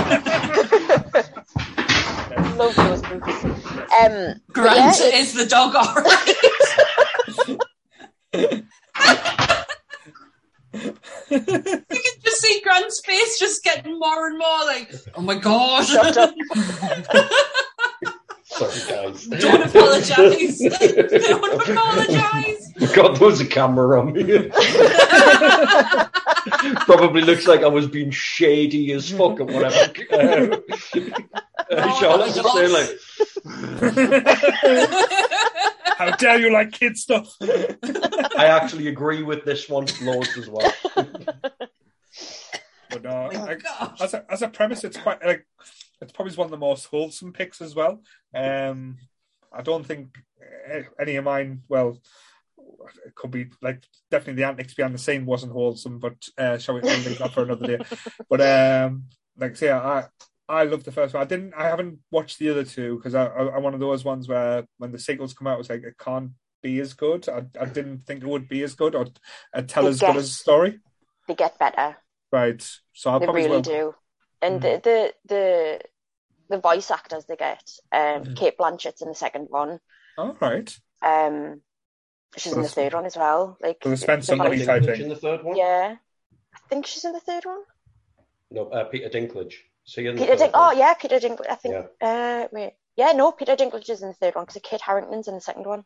love 2.58 2.76
those 2.76 3.02
books. 3.02 3.44
Um, 3.46 4.42
Grant 4.52 4.98
yeah, 5.00 5.20
is 5.20 5.34
the 5.34 5.46
dog 5.48 5.76
alright. 5.76 6.36
You 11.30 11.40
can 11.40 12.22
just 12.24 12.42
see 12.42 12.62
Grant's 12.64 13.02
face 13.06 13.40
just 13.40 13.64
getting 13.64 13.98
more 14.00 14.28
and 14.28 14.38
more 14.38 14.66
like, 14.66 14.94
oh 15.16 15.22
my 15.22 15.36
god. 15.36 15.86
Shut 15.86 16.18
up. 16.18 16.34
Sorry, 18.56 18.80
guys. 18.88 19.26
Don't 19.28 19.64
apologise. 19.64 20.60
Don't 20.60 21.70
apologise. 21.70 22.72
God, 22.96 23.18
there 23.18 23.28
was 23.28 23.42
a 23.42 23.46
camera 23.46 24.00
on 24.00 24.14
me. 24.14 24.24
Probably 26.86 27.22
looks 27.22 27.48
like 27.48 27.64
I 27.64 27.68
was 27.68 27.88
being 27.88 28.12
shady 28.12 28.94
as 28.94 29.12
fuck 29.12 29.42
or 29.42 29.46
whatever. 29.46 29.92
Oh, 31.72 32.00
Charlotte's 32.00 32.38
no, 32.38 32.44
just 32.44 32.54
saying 32.56 32.72
like, 32.72 32.90
How 35.98 36.16
dare 36.16 36.40
you 36.40 36.54
like 36.54 36.72
kid 36.72 36.96
stuff? 36.98 37.36
I 37.42 38.46
actually 38.46 38.88
agree 38.88 39.24
with 39.24 39.44
this 39.44 39.68
one 39.68 39.88
loads 40.02 40.38
as 40.38 40.48
well. 40.48 40.74
But 42.90 43.04
no, 43.04 43.30
Oh 43.34 43.38
my 43.38 43.58
as 44.00 44.14
a 44.14 44.26
as 44.32 44.42
a 44.42 44.48
premise, 44.48 44.86
it's 44.86 44.98
quite 44.98 45.26
like 45.26 45.46
it's 46.06 46.14
probably 46.14 46.34
one 46.36 46.46
of 46.46 46.52
the 46.52 46.58
most 46.58 46.86
wholesome 46.86 47.34
picks 47.34 47.62
as 47.62 47.76
well. 47.76 48.02
Um, 48.34 48.98
I 49.54 49.62
don't 49.62 49.86
think 49.86 50.18
eh, 50.68 50.84
any 51.00 51.16
of 51.18 51.24
mine. 51.26 51.62
Well, 51.68 52.00
it 53.06 53.16
could 53.16 53.32
be 53.32 53.48
like 53.62 53.84
definitely 54.12 54.42
the 54.42 54.48
antics 54.48 54.74
behind 54.74 54.94
the 54.94 55.00
scene 55.00 55.26
wasn't 55.26 55.52
wholesome, 55.54 56.00
but 56.00 56.16
uh, 56.38 56.58
shall 56.58 56.76
we 56.76 56.82
leave 56.82 57.18
that 57.20 57.34
for 57.34 57.44
another 57.44 57.78
day? 57.78 57.84
But 58.30 58.42
um, 58.42 59.06
like 59.38 59.52
I 59.52 59.56
say, 59.56 59.72
I 59.72 60.06
I 60.48 60.64
love 60.64 60.84
the 60.84 60.92
first 60.92 61.14
one. 61.14 61.22
I 61.24 61.26
didn't. 61.26 61.54
I 61.56 61.68
haven't 61.68 62.00
watched 62.12 62.40
the 62.40 62.50
other 62.50 62.64
two 62.64 62.98
because 62.98 63.16
I, 63.16 63.26
I 63.26 63.56
I'm 63.56 63.64
one 63.64 63.74
of 63.74 63.80
those 63.80 64.04
ones 64.06 64.28
where 64.28 64.66
when 64.78 64.92
the 64.92 65.00
sequels 65.00 65.34
come 65.34 65.48
out, 65.48 65.60
it's 65.60 65.70
like 65.70 65.84
it 65.84 65.98
can't 65.98 66.32
be 66.62 66.80
as 66.80 66.94
good. 66.94 67.28
I, 67.30 67.44
I 67.60 67.66
didn't 67.66 68.06
think 68.06 68.24
it 68.24 68.28
would 68.30 68.48
be 68.48 68.62
as 68.64 68.76
good 68.76 68.96
or 68.96 69.08
uh, 69.54 69.62
tell 69.64 69.86
It 69.88 69.92
as 69.92 70.00
good 70.00 70.08
gets- 70.08 70.18
as 70.20 70.30
a 70.30 70.34
story. 70.34 70.80
they 71.28 71.36
get 71.36 71.58
better. 71.60 71.98
Right. 72.32 72.62
So 72.94 73.12
I'll 73.12 73.20
probably 73.20 73.44
really 73.44 73.56
will- 73.56 73.62
do. 73.62 73.96
And 74.42 74.62
Mm. 74.62 74.62
the, 74.62 74.82
the 74.84 75.14
the 75.34 75.80
the 76.50 76.60
voice 76.60 76.92
actors 76.92 77.26
they 77.26 77.36
get, 77.36 77.64
um, 77.92 78.24
Mm. 78.24 78.36
Cate 78.38 78.58
Blanchett's 78.58 79.02
in 79.02 79.10
the 79.10 79.16
second 79.16 79.48
one. 79.50 79.80
All 80.18 80.36
right. 80.40 80.78
Um, 81.02 81.62
she's 82.38 82.54
in 82.54 82.62
the 82.62 82.70
third 82.70 82.94
one 82.94 83.06
as 83.06 83.16
well. 83.18 83.58
Like 83.62 83.78
So 83.84 83.90
the 83.90 83.98
Spencer 83.98 84.32
the 84.34 84.38
Money 84.38 84.58
voice- 84.58 84.66
type 84.66 84.84
Dinklage 84.84 84.94
thing. 84.94 85.02
in 85.04 85.10
the 85.10 85.16
third 85.16 85.44
one? 85.44 85.56
Yeah, 85.58 85.96
I 86.54 86.60
think 86.70 86.86
she's 86.88 87.06
in 87.06 87.14
the 87.14 87.20
third 87.20 87.46
one. 87.46 87.62
No, 88.52 88.70
uh, 88.70 88.84
Peter 88.86 89.10
Dinklage. 89.10 89.56
So 89.84 90.02
you're 90.02 90.14
Peter 90.14 90.28
third 90.34 90.38
Dink. 90.40 90.52
Oh 90.54 90.68
one. 90.68 90.78
yeah, 90.78 90.94
Peter 90.94 91.20
Dinklage. 91.20 91.50
I 91.50 91.56
think. 91.56 91.76
Uh, 92.02 92.48
wait. 92.52 92.74
Yeah, 92.96 93.12
no, 93.12 93.32
Peter 93.34 93.56
Dinklage 93.56 93.90
is 93.90 94.02
in 94.02 94.08
the 94.10 94.14
third 94.14 94.36
one 94.36 94.46
because 94.46 94.62
Kate 94.64 94.82
Harington's 94.82 95.28
in 95.28 95.36
the 95.36 95.42
second 95.42 95.66
one. 95.66 95.84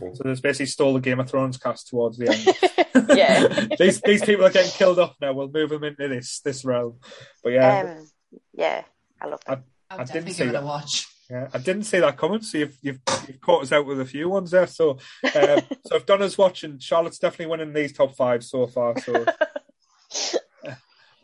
So 0.00 0.24
there's 0.24 0.40
basically 0.40 0.66
stole 0.66 0.92
the 0.94 1.00
Game 1.00 1.20
of 1.20 1.30
Thrones 1.30 1.56
cast 1.56 1.86
towards 1.86 2.18
the 2.18 2.28
end. 2.28 3.08
yeah. 3.16 3.46
these 3.78 4.00
these 4.00 4.24
people 4.24 4.44
are 4.44 4.50
getting 4.50 4.72
killed 4.72 4.98
off 4.98 5.14
now. 5.20 5.32
We'll 5.32 5.48
move 5.48 5.70
them 5.70 5.84
into 5.84 6.08
this 6.08 6.40
this 6.40 6.64
realm. 6.64 6.98
But 7.44 7.50
yeah, 7.52 7.80
Um, 7.98 8.10
yeah, 8.52 8.82
I 9.20 9.26
love 9.28 9.40
that. 9.46 9.62
I 9.98 10.02
I 10.02 10.04
didn't 10.04 10.30
see 10.30 10.38
give 10.38 10.46
it 10.48 10.50
a 10.50 10.52
that. 10.54 10.64
watch. 10.64 11.06
yeah, 11.30 11.48
I 11.52 11.58
didn't 11.58 11.84
see 11.84 12.00
that 12.00 12.16
coming. 12.16 12.42
So 12.42 12.58
you've 12.58 12.76
you've, 12.82 13.00
you've 13.28 13.40
caught 13.40 13.62
us 13.62 13.72
out 13.72 13.86
with 13.86 14.00
a 14.00 14.04
few 14.04 14.28
ones 14.28 14.50
there. 14.50 14.66
So 14.66 14.90
um, 15.34 15.60
so 15.86 15.96
if 15.96 16.06
Donna's 16.06 16.36
watching, 16.38 16.78
Charlotte's 16.78 17.18
definitely 17.18 17.46
winning 17.46 17.72
these 17.72 17.92
top 17.92 18.14
five 18.14 18.42
so 18.44 18.66
far. 18.66 18.98
So 19.00 19.24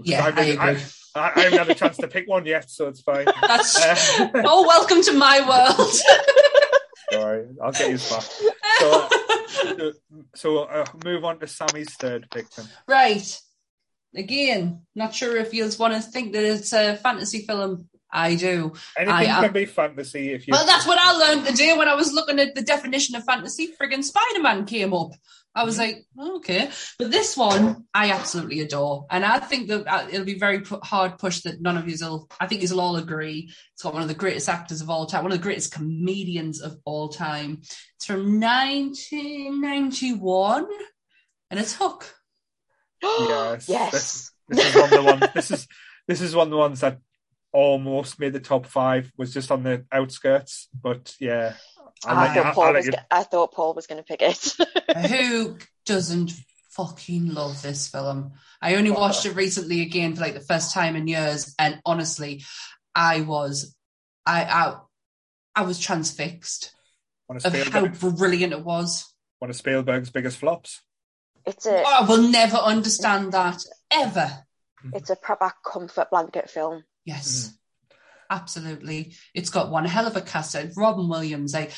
Yeah, 0.02 0.24
I've 0.26 0.38
I 0.38 0.44
been- 0.44 0.58
agree. 0.60 0.82
I, 1.14 1.20
I 1.36 1.40
haven't 1.40 1.58
had 1.58 1.70
a 1.70 1.74
chance 1.74 1.96
to 1.98 2.08
pick 2.08 2.28
one 2.28 2.46
yet, 2.46 2.70
so 2.70 2.86
it's 2.88 3.00
fine. 3.02 3.26
That's 3.42 3.78
Uh, 3.78 4.28
oh, 4.36 4.64
welcome 4.66 5.02
to 5.02 5.12
my 5.12 5.40
world. 5.46 5.90
Sorry, 7.12 7.46
I'll 7.60 7.72
get 7.72 7.90
you 7.90 7.98
back. 7.98 8.22
So, 8.78 9.92
so 10.36 10.58
uh, 10.60 10.84
move 11.04 11.24
on 11.24 11.38
to 11.40 11.46
Sammy's 11.48 11.92
third 11.94 12.28
pick. 12.30 12.48
Then. 12.50 12.66
right. 12.86 13.40
Again, 14.16 14.82
not 14.94 15.14
sure 15.14 15.36
if 15.36 15.52
you 15.52 15.68
want 15.78 15.94
to 15.94 16.00
think 16.00 16.32
that 16.32 16.42
it's 16.44 16.72
a 16.72 16.96
fantasy 16.96 17.40
film. 17.46 17.88
I 18.12 18.34
do. 18.34 18.72
Anything 18.96 19.14
I 19.14 19.24
am- 19.24 19.42
can 19.44 19.52
be 19.52 19.66
fantasy 19.66 20.32
if 20.32 20.48
you. 20.48 20.52
Well, 20.52 20.66
that's 20.66 20.86
what 20.86 20.98
I 21.00 21.12
learned 21.16 21.46
today 21.46 21.76
when 21.76 21.88
I 21.88 21.94
was 21.94 22.12
looking 22.12 22.38
at 22.40 22.54
the 22.54 22.62
definition 22.62 23.14
of 23.14 23.24
fantasy. 23.24 23.72
Friggin' 23.80 24.02
Spider 24.04 24.40
Man 24.42 24.64
came 24.66 24.92
up. 24.94 25.12
I 25.52 25.64
was 25.64 25.78
like, 25.78 26.06
okay. 26.18 26.70
But 26.96 27.10
this 27.10 27.36
one, 27.36 27.84
I 27.92 28.12
absolutely 28.12 28.60
adore. 28.60 29.06
And 29.10 29.24
I 29.24 29.40
think 29.40 29.66
that 29.68 29.84
uh, 29.92 30.06
it'll 30.08 30.24
be 30.24 30.38
very 30.38 30.60
pu- 30.60 30.78
hard 30.84 31.18
push 31.18 31.40
that 31.40 31.60
none 31.60 31.76
of 31.76 31.88
you 31.88 31.96
will, 32.00 32.28
I 32.38 32.46
think 32.46 32.62
you'll 32.62 32.80
all 32.80 32.94
agree. 32.96 33.50
It's 33.72 33.82
got 33.82 33.92
one 33.92 34.02
of 34.02 34.06
the 34.08 34.14
greatest 34.14 34.48
actors 34.48 34.80
of 34.80 34.88
all 34.90 35.06
time, 35.06 35.24
one 35.24 35.32
of 35.32 35.38
the 35.38 35.42
greatest 35.42 35.72
comedians 35.72 36.60
of 36.60 36.76
all 36.84 37.08
time. 37.08 37.62
It's 37.96 38.06
from 38.06 38.38
1991, 38.40 40.66
and 41.50 41.58
it's 41.60 41.74
Hook. 41.74 42.14
Yes. 43.02 43.68
yes. 43.68 44.30
This 44.48 44.68
is 44.68 44.74
one 44.74 44.84
of 44.84 44.90
the 44.90 45.02
ones. 45.02 45.24
This 45.34 45.50
is 45.50 45.66
this 46.06 46.20
is 46.20 46.36
one 46.36 46.46
of 46.48 46.50
the 46.50 46.56
ones 46.56 46.80
that 46.80 46.98
almost 47.52 48.18
made 48.20 48.32
the 48.32 48.40
top 48.40 48.66
five. 48.66 49.10
Was 49.16 49.32
just 49.34 49.50
on 49.50 49.62
the 49.62 49.84
outskirts, 49.92 50.68
but 50.80 51.14
yeah. 51.20 51.54
I'll 52.06 52.16
I 52.18 52.24
let 52.26 52.36
you- 52.36 52.42
thought 52.42 52.54
Paul 52.54 52.72
was. 52.74 52.86
you- 52.86 52.92
I 53.10 53.22
thought 53.24 53.52
Paul 53.52 53.74
was 53.74 53.86
going 53.86 54.02
to 54.02 54.04
pick 54.04 54.22
it. 54.22 54.54
Who 55.10 55.58
doesn't 55.86 56.32
fucking 56.70 57.34
love 57.34 57.60
this 57.62 57.88
film? 57.88 58.32
I 58.62 58.76
only 58.76 58.90
watched 58.90 59.26
it 59.26 59.34
recently 59.34 59.82
again 59.82 60.14
for 60.14 60.22
like 60.22 60.34
the 60.34 60.40
first 60.40 60.72
time 60.72 60.96
in 60.96 61.06
years, 61.08 61.54
and 61.58 61.80
honestly, 61.84 62.42
I 62.94 63.20
was, 63.22 63.74
I, 64.26 64.44
I, 64.44 64.76
I 65.54 65.62
was 65.62 65.78
transfixed 65.78 66.72
of 67.28 67.44
of 67.44 67.68
how 67.68 67.86
brilliant 67.86 68.52
it 68.52 68.64
was. 68.64 69.12
one 69.38 69.50
of 69.50 69.56
Spielberg's 69.56 70.10
biggest 70.10 70.38
flops. 70.38 70.80
it's 71.46 71.66
a 71.66 71.82
oh, 71.82 71.98
I 72.02 72.06
will 72.06 72.28
never 72.28 72.56
understand 72.56 73.32
that 73.32 73.58
ever. 73.90 74.30
it's 74.94 75.10
a 75.10 75.16
proper 75.16 75.52
comfort 75.64 76.10
blanket 76.10 76.48
film. 76.50 76.84
Yes, 77.04 77.48
mm-hmm. 77.48 77.96
absolutely. 78.30 79.14
It's 79.34 79.50
got 79.50 79.70
one 79.70 79.84
hell 79.84 80.06
of 80.06 80.16
a 80.16 80.20
cast. 80.20 80.56
Robin 80.76 81.08
Williams. 81.08 81.54
I, 81.54 81.68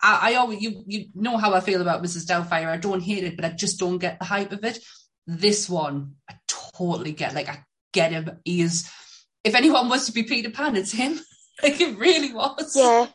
I, 0.00 0.32
I 0.32 0.34
always 0.34 0.60
you 0.60 0.82
you 0.86 1.06
know 1.14 1.36
how 1.36 1.54
I 1.54 1.60
feel 1.60 1.80
about 1.80 2.02
Mrs. 2.02 2.26
Doubtfire. 2.26 2.68
I 2.68 2.76
don't 2.76 3.02
hate 3.02 3.24
it, 3.24 3.36
but 3.36 3.44
I 3.44 3.50
just 3.50 3.78
don't 3.78 3.98
get 3.98 4.18
the 4.18 4.24
hype 4.24 4.52
of 4.52 4.64
it. 4.64 4.78
This 5.26 5.68
one, 5.68 6.16
I 6.28 6.34
totally 6.48 7.12
get. 7.12 7.34
Like 7.34 7.48
I 7.48 7.64
get 7.92 8.12
him. 8.12 8.30
He 8.44 8.62
is. 8.62 8.90
If 9.44 9.54
anyone 9.54 9.88
was 9.88 10.06
to 10.06 10.12
be 10.12 10.24
Peter 10.24 10.50
Pan, 10.50 10.76
it's 10.76 10.92
him. 10.92 11.18
like 11.62 11.80
it 11.80 11.98
really 11.98 12.32
was. 12.32 12.74
Yeah. 12.76 13.06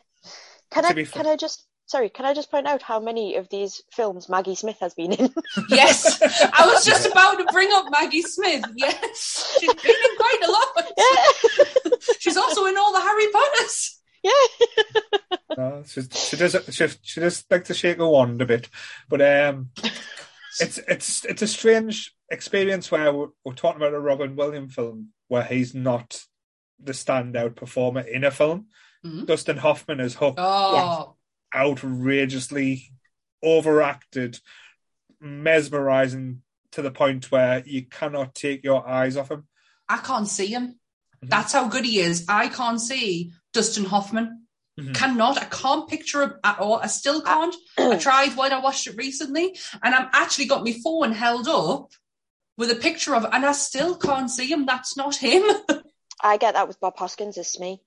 Can 0.70 0.84
To 0.84 1.00
I 1.00 1.04
can 1.04 1.26
I 1.26 1.36
just 1.36 1.67
sorry, 1.88 2.08
can 2.10 2.24
I 2.24 2.34
just 2.34 2.50
point 2.50 2.66
out 2.68 2.82
how 2.82 3.00
many 3.00 3.34
of 3.36 3.48
these 3.48 3.82
films 3.90 4.28
Maggie 4.28 4.54
Smith 4.54 4.78
has 4.80 4.94
been 4.94 5.12
in? 5.12 5.34
Yes, 5.68 6.20
I 6.22 6.66
was 6.66 6.84
just 6.84 7.10
about 7.10 7.38
to 7.38 7.44
bring 7.52 7.68
up 7.72 7.86
Maggie 7.90 8.22
Smith. 8.22 8.64
Yes, 8.76 9.56
she's 9.60 9.74
been 9.74 9.94
in 9.94 10.16
quite 10.16 10.40
a 10.46 10.50
lot. 10.50 10.92
yeah. 10.98 11.92
She's 12.20 12.36
also 12.36 12.66
in 12.66 12.76
all 12.76 12.92
the 12.92 13.00
Harry 13.00 13.26
Potters. 13.32 14.00
Yeah. 14.22 15.00
No, 15.56 15.82
she, 15.86 16.02
she 16.02 16.36
does 16.36 16.56
she, 16.70 16.86
she 17.02 17.20
does 17.20 17.44
like 17.50 17.64
to 17.64 17.74
shake 17.74 17.98
a 17.98 18.08
wand 18.08 18.40
a 18.42 18.46
bit, 18.46 18.68
but 19.08 19.20
um, 19.20 19.70
it's 20.60 20.78
it's 20.78 21.24
it's 21.24 21.42
a 21.42 21.46
strange 21.46 22.14
experience 22.30 22.90
where 22.90 23.12
we're, 23.12 23.28
we're 23.44 23.54
talking 23.54 23.80
about 23.80 23.94
a 23.94 24.00
Robin 24.00 24.36
Williams 24.36 24.74
film 24.74 25.08
where 25.28 25.44
he's 25.44 25.74
not 25.74 26.22
the 26.82 26.92
standout 26.92 27.56
performer 27.56 28.00
in 28.00 28.24
a 28.24 28.30
film. 28.30 28.66
Mhm. 29.04 29.26
Dustin 29.26 29.58
Hoffman 29.58 30.00
as 30.00 30.14
Hook 30.14 30.34
Oh, 30.38 31.16
outrageously 31.54 32.90
overacted, 33.42 34.38
mesmerizing 35.20 36.42
to 36.72 36.82
the 36.82 36.90
point 36.90 37.30
where 37.30 37.62
you 37.66 37.86
cannot 37.86 38.34
take 38.34 38.64
your 38.64 38.86
eyes 38.86 39.16
off 39.16 39.30
him. 39.30 39.46
I 39.88 39.98
can't 39.98 40.28
see 40.28 40.46
him. 40.46 40.78
Mhm. 41.24 41.30
That's 41.30 41.52
how 41.52 41.68
good 41.68 41.84
he 41.84 41.98
is. 42.00 42.24
I 42.28 42.48
can't 42.48 42.80
see 42.80 43.32
Dustin 43.52 43.84
Hoffman. 43.84 44.46
Mhm. 44.78 44.94
Cannot. 44.94 45.38
I 45.38 45.46
can't 45.46 45.88
picture 45.88 46.22
him 46.22 46.34
at 46.44 46.58
all. 46.60 46.76
I 46.76 46.86
still 46.86 47.20
can't. 47.22 47.54
I 47.78 47.96
tried 48.00 48.36
when 48.36 48.52
I 48.52 48.60
watched 48.60 48.86
it 48.86 48.96
recently, 48.96 49.58
and 49.82 49.94
I'm 49.94 50.08
actually 50.12 50.44
got 50.46 50.64
my 50.64 50.76
phone 50.84 51.12
held 51.12 51.48
up 51.48 51.92
with 52.56 52.70
a 52.70 52.76
picture 52.76 53.14
of, 53.14 53.24
and 53.24 53.44
I 53.44 53.52
still 53.52 53.96
can't 53.96 54.30
see 54.30 54.46
him. 54.46 54.66
That's 54.66 54.96
not 54.96 55.16
him. 55.16 55.42
I 56.20 56.36
get 56.36 56.54
that 56.54 56.68
with 56.68 56.80
Bob 56.80 56.96
Hoskins 56.96 57.38
It's 57.38 57.52
Smee. 57.52 57.80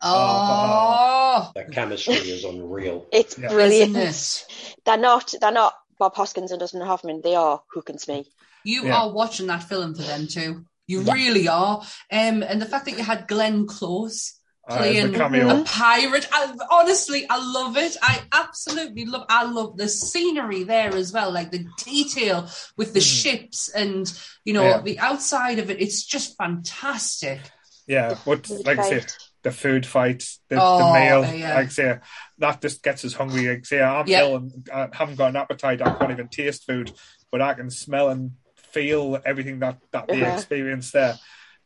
Oh, 0.00 1.50
That 1.54 1.72
chemistry 1.72 2.14
is 2.14 2.44
unreal. 2.44 3.06
It's 3.12 3.38
Yeah. 3.38 3.48
brilliant. 3.48 3.96
it? 3.96 4.46
They're 4.84 4.96
not 4.98 5.34
they're 5.40 5.52
not 5.52 5.74
Bob 5.98 6.14
Hoskins 6.14 6.50
and 6.50 6.60
Dustin 6.60 6.80
Hoffman, 6.80 7.20
they 7.22 7.34
are 7.34 7.62
Hook 7.72 7.90
and 7.90 8.00
Smee. 8.00 8.26
You 8.64 8.86
Yeah. 8.86 8.96
are 9.02 9.12
watching 9.12 9.46
that 9.48 9.64
film 9.64 9.94
for 9.94 10.02
them 10.02 10.26
too. 10.26 10.64
You 10.86 11.02
really 11.02 11.48
are. 11.48 11.80
Um, 12.10 12.42
and 12.42 12.60
the 12.60 12.66
fact 12.66 12.86
that 12.86 12.98
you 12.98 13.04
had 13.04 13.28
Glenn 13.28 13.66
Close 13.66 14.38
Uh, 14.68 14.76
playing 14.78 15.10
the 15.10 15.18
cameo. 15.18 15.60
a 15.60 15.64
pirate, 15.64 16.26
I, 16.32 16.54
honestly, 16.70 17.26
I 17.28 17.36
love 17.38 17.76
it. 17.76 17.96
I 18.00 18.22
absolutely 18.32 19.04
love. 19.06 19.26
I 19.28 19.42
love 19.44 19.76
the 19.76 19.88
scenery 19.88 20.62
there 20.62 20.94
as 20.94 21.12
well, 21.12 21.32
like 21.32 21.50
the 21.50 21.66
detail 21.84 22.48
with 22.76 22.94
the 22.94 23.00
ships 23.00 23.68
and 23.68 24.06
you 24.44 24.52
know. 24.54 24.62
Yeah. 24.62 24.80
the 24.82 25.00
outside 25.00 25.58
of 25.58 25.68
it. 25.70 25.80
It's 25.82 26.04
just 26.04 26.36
fantastic. 26.38 27.40
Yeah, 27.88 28.14
but 28.24 28.46
Food 28.46 28.64
like 28.64 28.78
I 28.78 28.82
say, 28.88 29.00
fight. 29.00 29.16
The 29.42 29.50
food 29.50 29.84
fight, 29.84 30.24
the, 30.48 30.56
Oh, 30.64 30.78
the 30.78 30.84
meal, 30.84 31.24
yeah. 31.34 31.54
like 31.54 31.66
I 31.66 31.70
say, 31.70 31.98
that 32.38 32.60
just 32.60 32.82
gets 32.82 33.04
us 33.04 33.14
hungry. 33.14 33.48
Like 33.48 33.58
I 33.58 33.62
say, 33.62 33.82
I'm 33.82 34.06
Yeah. 34.06 34.20
ill 34.20 34.36
and 34.36 34.68
I 34.72 34.88
haven't 34.92 35.16
got 35.16 35.30
an 35.30 35.36
appetite. 35.36 35.82
I 35.82 35.92
can't 35.98 36.12
even 36.12 36.28
taste 36.28 36.64
food, 36.64 36.92
but 37.30 37.42
I 37.42 37.54
can 37.54 37.70
smell 37.70 38.08
and 38.08 38.32
feel 38.56 39.20
everything 39.24 39.58
that 39.60 39.78
that 39.90 40.06
they 40.08 40.22
Uh-huh. 40.22 40.32
experience 40.32 40.92
there. 40.92 41.18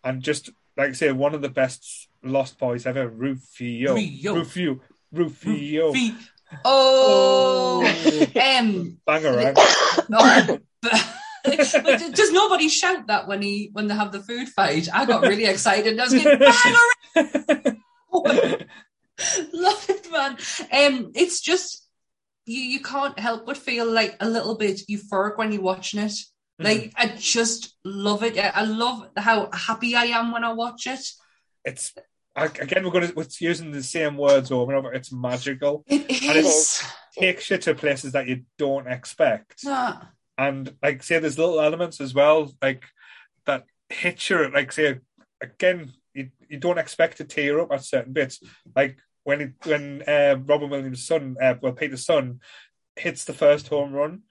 And 0.02 0.22
just 0.22 0.50
like 0.76 0.90
I 0.90 0.92
say, 0.92 1.12
one 1.12 1.34
of 1.34 1.42
the 1.42 1.48
best 1.48 2.08
Lost 2.22 2.58
Boys 2.58 2.86
ever, 2.86 3.08
Rufio, 3.08 3.94
Rio. 3.94 4.34
Rufio, 4.34 4.80
Rufio, 5.12 5.92
Fe- 5.92 6.14
Oh, 6.64 8.20
um, 8.36 8.98
banger, 9.06 9.34
right? 9.34 9.58
but- 11.46 12.14
does 12.14 12.32
nobody 12.32 12.68
shout 12.68 13.06
that 13.08 13.26
when 13.28 13.42
he 13.42 13.70
when 13.72 13.86
they 13.88 13.94
have 13.94 14.12
the 14.12 14.20
food 14.20 14.48
fight? 14.48 14.88
I 14.92 15.06
got 15.06 15.22
really 15.22 15.46
excited. 15.46 15.98
I 15.98 16.04
was 16.04 16.14
bang 16.14 17.76
Love 19.52 19.86
it, 19.88 20.10
man. 20.12 20.32
Um, 20.72 21.12
it's 21.14 21.40
just 21.40 21.88
you. 22.44 22.60
You 22.60 22.80
can't 22.80 23.18
help 23.18 23.46
but 23.46 23.56
feel 23.56 23.90
like 23.90 24.16
a 24.20 24.28
little 24.28 24.56
bit 24.56 24.82
euphoric 24.90 25.38
when 25.38 25.52
you're 25.52 25.62
watching 25.62 26.00
it. 26.00 26.12
Like 26.58 26.92
I 26.96 27.08
just 27.18 27.74
love 27.84 28.22
it. 28.22 28.38
I 28.38 28.64
love 28.64 29.08
how 29.16 29.50
happy 29.52 29.94
I 29.94 30.04
am 30.04 30.32
when 30.32 30.44
I 30.44 30.52
watch 30.52 30.86
it. 30.86 31.00
it's 31.64 31.92
again 32.34 32.84
we're 32.84 32.90
going 32.90 33.08
to 33.08 33.14
we're 33.14 33.26
using 33.40 33.70
the 33.72 33.82
same 33.82 34.16
words 34.16 34.50
over 34.50 34.72
and 34.72 34.78
over. 34.78 34.92
It's 34.92 35.12
magical. 35.12 35.84
It 35.86 36.02
And 36.22 36.36
is. 36.38 36.46
is. 36.46 36.82
Takes 37.18 37.50
you 37.50 37.56
to 37.58 37.74
places 37.74 38.12
that 38.12 38.26
you 38.26 38.42
don't 38.58 38.86
expect. 38.86 39.60
Ah, 39.66 40.10
and 40.38 40.74
like 40.82 41.02
say 41.02 41.18
there's 41.18 41.38
little 41.38 41.60
elements 41.60 42.00
as 42.00 42.14
well 42.14 42.52
like 42.62 42.84
that 43.46 43.64
hit 43.88 44.28
you 44.28 44.50
like 44.52 44.72
say 44.72 44.98
again 45.40 45.92
you, 46.14 46.30
you 46.48 46.58
don't 46.58 46.78
expect 46.78 47.18
to 47.18 47.24
tear 47.24 47.60
up 47.60 47.72
at 47.72 47.84
certain 47.84 48.12
bits 48.12 48.40
like 48.74 48.96
when 49.24 49.40
it, 49.40 49.52
when 49.64 50.02
uh, 50.06 50.36
Robin 50.46 50.70
Williams' 50.70 51.06
son 51.06 51.36
uh, 51.42 51.54
well 51.60 51.72
Peter's 51.72 52.04
son 52.06 52.40
hits 52.96 53.24
the 53.24 53.32
first 53.34 53.68
home 53.68 53.92
run 53.92 54.22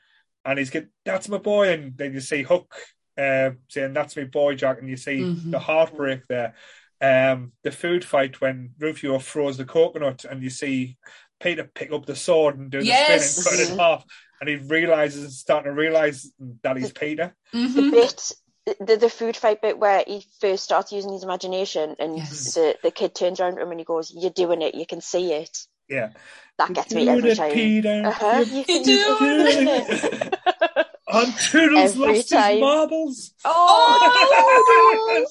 and 0.44 0.57
he's 0.60 0.69
get 0.69 0.88
that's 1.06 1.30
my 1.30 1.38
boy 1.38 1.72
and 1.72 1.98
then 1.98 2.14
you 2.14 2.19
see 2.22 2.44
Hook 2.44 2.73
uh, 3.18 3.52
saying 3.69 3.94
that's 3.94 4.15
my 4.15 4.23
boy 4.26 4.56
Jack 4.56 4.80
and 4.80 4.90
you 4.90 4.98
see 4.98 5.22
Mhm. 5.22 5.52
the 5.52 5.60
heartbreak 5.60 6.22
there 6.27 6.53
um 7.02 7.52
the 7.64 7.72
food 7.72 8.06
fight 8.06 8.40
when 8.41 8.72
Rufio 8.80 9.19
throws 9.19 9.57
the 9.57 9.65
coconut 9.65 10.26
and 10.26 10.41
you 10.41 10.49
see 10.49 10.98
Peter 11.40 11.64
pick 11.74 11.91
up 11.91 12.06
the 12.06 12.16
sword 12.16 12.57
and 12.57 12.70
do 12.72 12.80
the 12.80 12.86
Yes. 12.86 13.36
spin 13.36 13.53
and 13.53 13.60
cut 13.60 13.60
it 13.68 13.72
in 13.74 13.78
half 13.80 14.03
and 14.41 14.49
he 14.49 14.56
realizes 14.56 15.40
starting 15.40 15.72
to 15.72 15.80
realize 15.80 16.32
that 16.64 16.78
he's 16.78 16.91
Peter. 16.91 17.36
the 17.53 17.57
mhm. 17.60 17.91
bit 17.91 18.32
the, 18.80 18.98
the 18.98 19.10
food 19.10 19.38
fight 19.38 19.62
bit 19.62 19.78
where 19.78 20.03
he 20.07 20.26
first 20.41 20.64
starts 20.64 20.91
using 20.91 21.14
his 21.14 21.24
imagination 21.24 21.95
and 21.99 22.18
Yes. 22.18 22.56
the, 22.56 22.76
the 22.82 22.90
kid 22.91 23.14
turns 23.14 23.40
around 23.40 23.56
to 23.57 23.62
him 23.62 23.70
and 23.72 23.80
he 23.80 23.84
goes, 23.86 24.12
You're 24.14 24.32
doing 24.32 24.62
it, 24.64 24.74
you 24.76 24.86
can 24.88 25.02
see 25.02 25.34
it. 25.34 25.56
Yeah, 25.88 26.10
That 26.57 26.74
gets 26.74 26.91
me 26.95 27.06
Do 27.06 27.12
every 27.12 27.30
it, 27.32 27.36
time. 27.36 27.52
Peter. 27.52 28.03
Uh-huh. 28.07 28.44
Do 28.44 28.49
You 28.49 28.57
You 28.57 28.64
can 28.66 28.82
do 28.84 28.98
see 28.98 29.26
it. 29.70 30.24
it. 30.24 30.40
And 31.07 31.32
Toodles 31.38 31.91
Every 31.91 32.16
lost 32.16 32.30
time. 32.32 32.53
his 32.53 32.62
marbles. 32.62 33.32
Oh, 33.45 35.26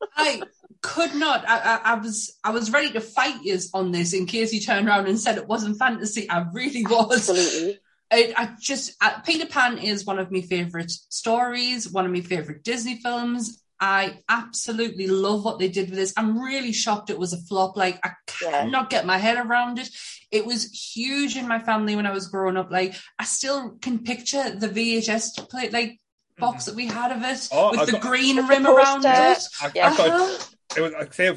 I 0.16 0.42
could 0.82 1.14
not. 1.14 1.44
I, 1.48 1.58
I, 1.58 1.80
I 1.84 1.94
was 1.94 2.38
I 2.44 2.50
was 2.50 2.70
ready 2.72 2.90
to 2.92 3.00
fight 3.00 3.42
you 3.42 3.58
on 3.74 3.92
this 3.92 4.12
in 4.14 4.26
case 4.26 4.52
you 4.52 4.60
turned 4.60 4.88
around 4.88 5.06
and 5.08 5.18
said 5.18 5.36
it 5.38 5.46
wasn't 5.48 5.78
fantasy. 5.78 6.28
I 6.30 6.46
really 6.52 6.84
was. 6.84 7.28
absolutely. 7.28 7.78
I, 8.12 8.32
I 8.36 8.50
just 8.60 8.96
uh, 9.00 9.20
Peter 9.24 9.46
Pan 9.46 9.78
is 9.78 10.04
one 10.04 10.18
of 10.18 10.32
my 10.32 10.40
favorite 10.40 10.90
stories, 10.90 11.90
one 11.90 12.06
of 12.06 12.12
my 12.12 12.22
favorite 12.22 12.64
Disney 12.64 12.96
films. 13.00 13.62
I 13.82 14.18
absolutely 14.28 15.06
love 15.06 15.44
what 15.44 15.58
they 15.58 15.68
did 15.68 15.88
with 15.88 15.98
this. 15.98 16.12
I'm 16.16 16.38
really 16.42 16.72
shocked 16.72 17.08
it 17.08 17.18
was 17.18 17.32
a 17.32 17.38
flop. 17.38 17.76
Like 17.76 17.98
I 18.04 18.10
Yeah. 18.42 18.62
cannot 18.62 18.90
get 18.90 19.06
my 19.06 19.16
head 19.18 19.38
around 19.38 19.78
it. 19.78 19.88
It 20.30 20.44
was 20.44 20.70
huge 20.94 21.36
in 21.36 21.48
my 21.48 21.58
family 21.58 21.96
when 21.96 22.06
I 22.06 22.10
was 22.12 22.28
growing 22.28 22.56
up. 22.56 22.70
Like 22.70 22.94
I 23.18 23.24
still 23.24 23.78
can 23.80 24.00
picture 24.00 24.50
the 24.50 24.68
VHS 24.68 25.48
play 25.48 25.70
like 25.70 25.98
box 26.38 26.64
that 26.66 26.74
we 26.74 26.86
had 26.86 27.12
of 27.12 27.22
it 27.22 27.48
Oh, 27.52 27.70
with 27.70 27.80
I 27.80 27.84
the 27.86 27.92
got- 27.92 28.02
green 28.02 28.46
rim 28.46 28.66
around 28.66 29.02
poster. 29.02 29.10
it. 29.32 29.44
I, 29.62 29.70
Yeah. 29.74 29.90
I 29.92 29.96
got, 29.96 30.10
Uh-huh. 30.10 30.44
It 30.76 30.80
was 30.80 30.92
like 30.92 31.12
say 31.14 31.36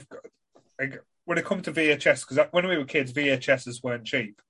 like 0.79 1.01
when 1.25 1.37
it 1.37 1.45
comes 1.45 1.63
to 1.63 1.71
VHS 1.71 2.27
because 2.27 2.47
when 2.51 2.67
we 2.67 2.77
were 2.77 2.85
kids 2.85 3.13
VHSs 3.13 3.83
weren't 3.83 4.05
cheap. 4.05 4.41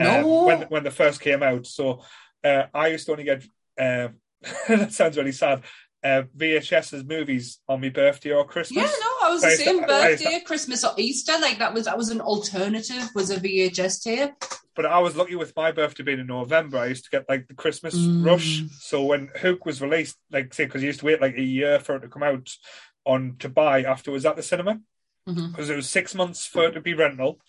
Um, 0.00 0.06
No. 0.06 0.44
when 0.44 0.62
when 0.62 0.84
they 0.84 0.90
first 0.90 1.20
came 1.20 1.42
out, 1.42 1.66
so 1.66 2.02
uh, 2.44 2.64
I 2.74 2.88
used 2.88 3.06
to 3.06 3.12
only 3.12 3.24
get. 3.24 3.42
Um, 3.78 4.16
that 4.68 4.92
sounds 4.92 5.16
really 5.16 5.32
sad. 5.32 5.62
Uh, 6.04 6.22
VHS's 6.36 7.04
movies 7.04 7.60
on 7.68 7.80
my 7.80 7.88
birthday 7.88 8.32
or 8.32 8.44
Christmas. 8.44 8.82
Yeah, 8.84 8.90
no, 8.90 9.28
I 9.28 9.30
was 9.30 9.42
the 9.42 9.46
I 9.46 9.50
used 9.50 9.62
to- 9.62 9.70
same 9.70 9.80
to- 9.82 9.86
birthday, 9.86 10.40
Christmas 10.44 10.82
or 10.84 10.90
Easter. 10.98 11.32
Like 11.40 11.58
that 11.58 11.72
was 11.72 11.84
that 11.84 11.96
was 11.96 12.08
an 12.10 12.20
alternative. 12.20 13.08
Was 13.14 13.30
a 13.30 13.36
VHS 13.38 14.02
tape. 14.02 14.32
But 14.74 14.86
I 14.86 14.98
was 15.00 15.14
lucky 15.14 15.36
with 15.36 15.52
my 15.54 15.70
birthday 15.70 16.02
being 16.02 16.18
in 16.18 16.26
November. 16.26 16.78
I 16.78 16.86
used 16.86 17.04
to 17.04 17.10
get 17.10 17.28
like 17.28 17.46
the 17.46 17.54
Christmas 17.54 17.94
Mm. 17.94 18.24
rush. 18.26 18.62
So 18.80 19.04
when 19.04 19.28
Hook 19.36 19.64
was 19.66 19.80
released, 19.82 20.16
like 20.30 20.52
say, 20.54 20.64
because 20.64 20.82
you 20.82 20.86
used 20.88 21.00
to 21.00 21.06
wait 21.06 21.20
like 21.20 21.36
a 21.36 21.42
year 21.42 21.78
for 21.78 21.96
it 21.96 22.00
to 22.00 22.08
come 22.08 22.22
out 22.22 22.48
on 23.04 23.36
to 23.40 23.48
buy 23.48 23.82
after 23.82 24.10
it 24.10 24.14
was 24.14 24.26
at 24.26 24.36
the 24.36 24.42
cinema, 24.42 24.80
Mhm. 25.28 25.50
because 25.52 25.70
it 25.70 25.76
was 25.76 25.88
six 25.88 26.14
months 26.14 26.46
for 26.46 26.64
it 26.66 26.72
to 26.72 26.80
be 26.80 26.94
rental. 26.94 27.40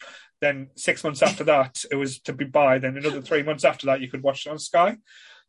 Then 0.42 0.70
six 0.76 1.04
months 1.04 1.22
after 1.22 1.44
that, 1.46 1.84
it 1.92 1.96
was 1.96 2.20
to 2.22 2.34
be 2.34 2.46
buy. 2.46 2.78
Then 2.80 2.98
another 2.98 3.22
three 3.22 3.44
months 3.44 3.64
after 3.64 3.86
that, 3.88 4.02
you 4.02 4.10
could 4.10 4.24
watch 4.24 4.46
it 4.46 4.50
on 4.50 4.60
Sky. 4.60 4.98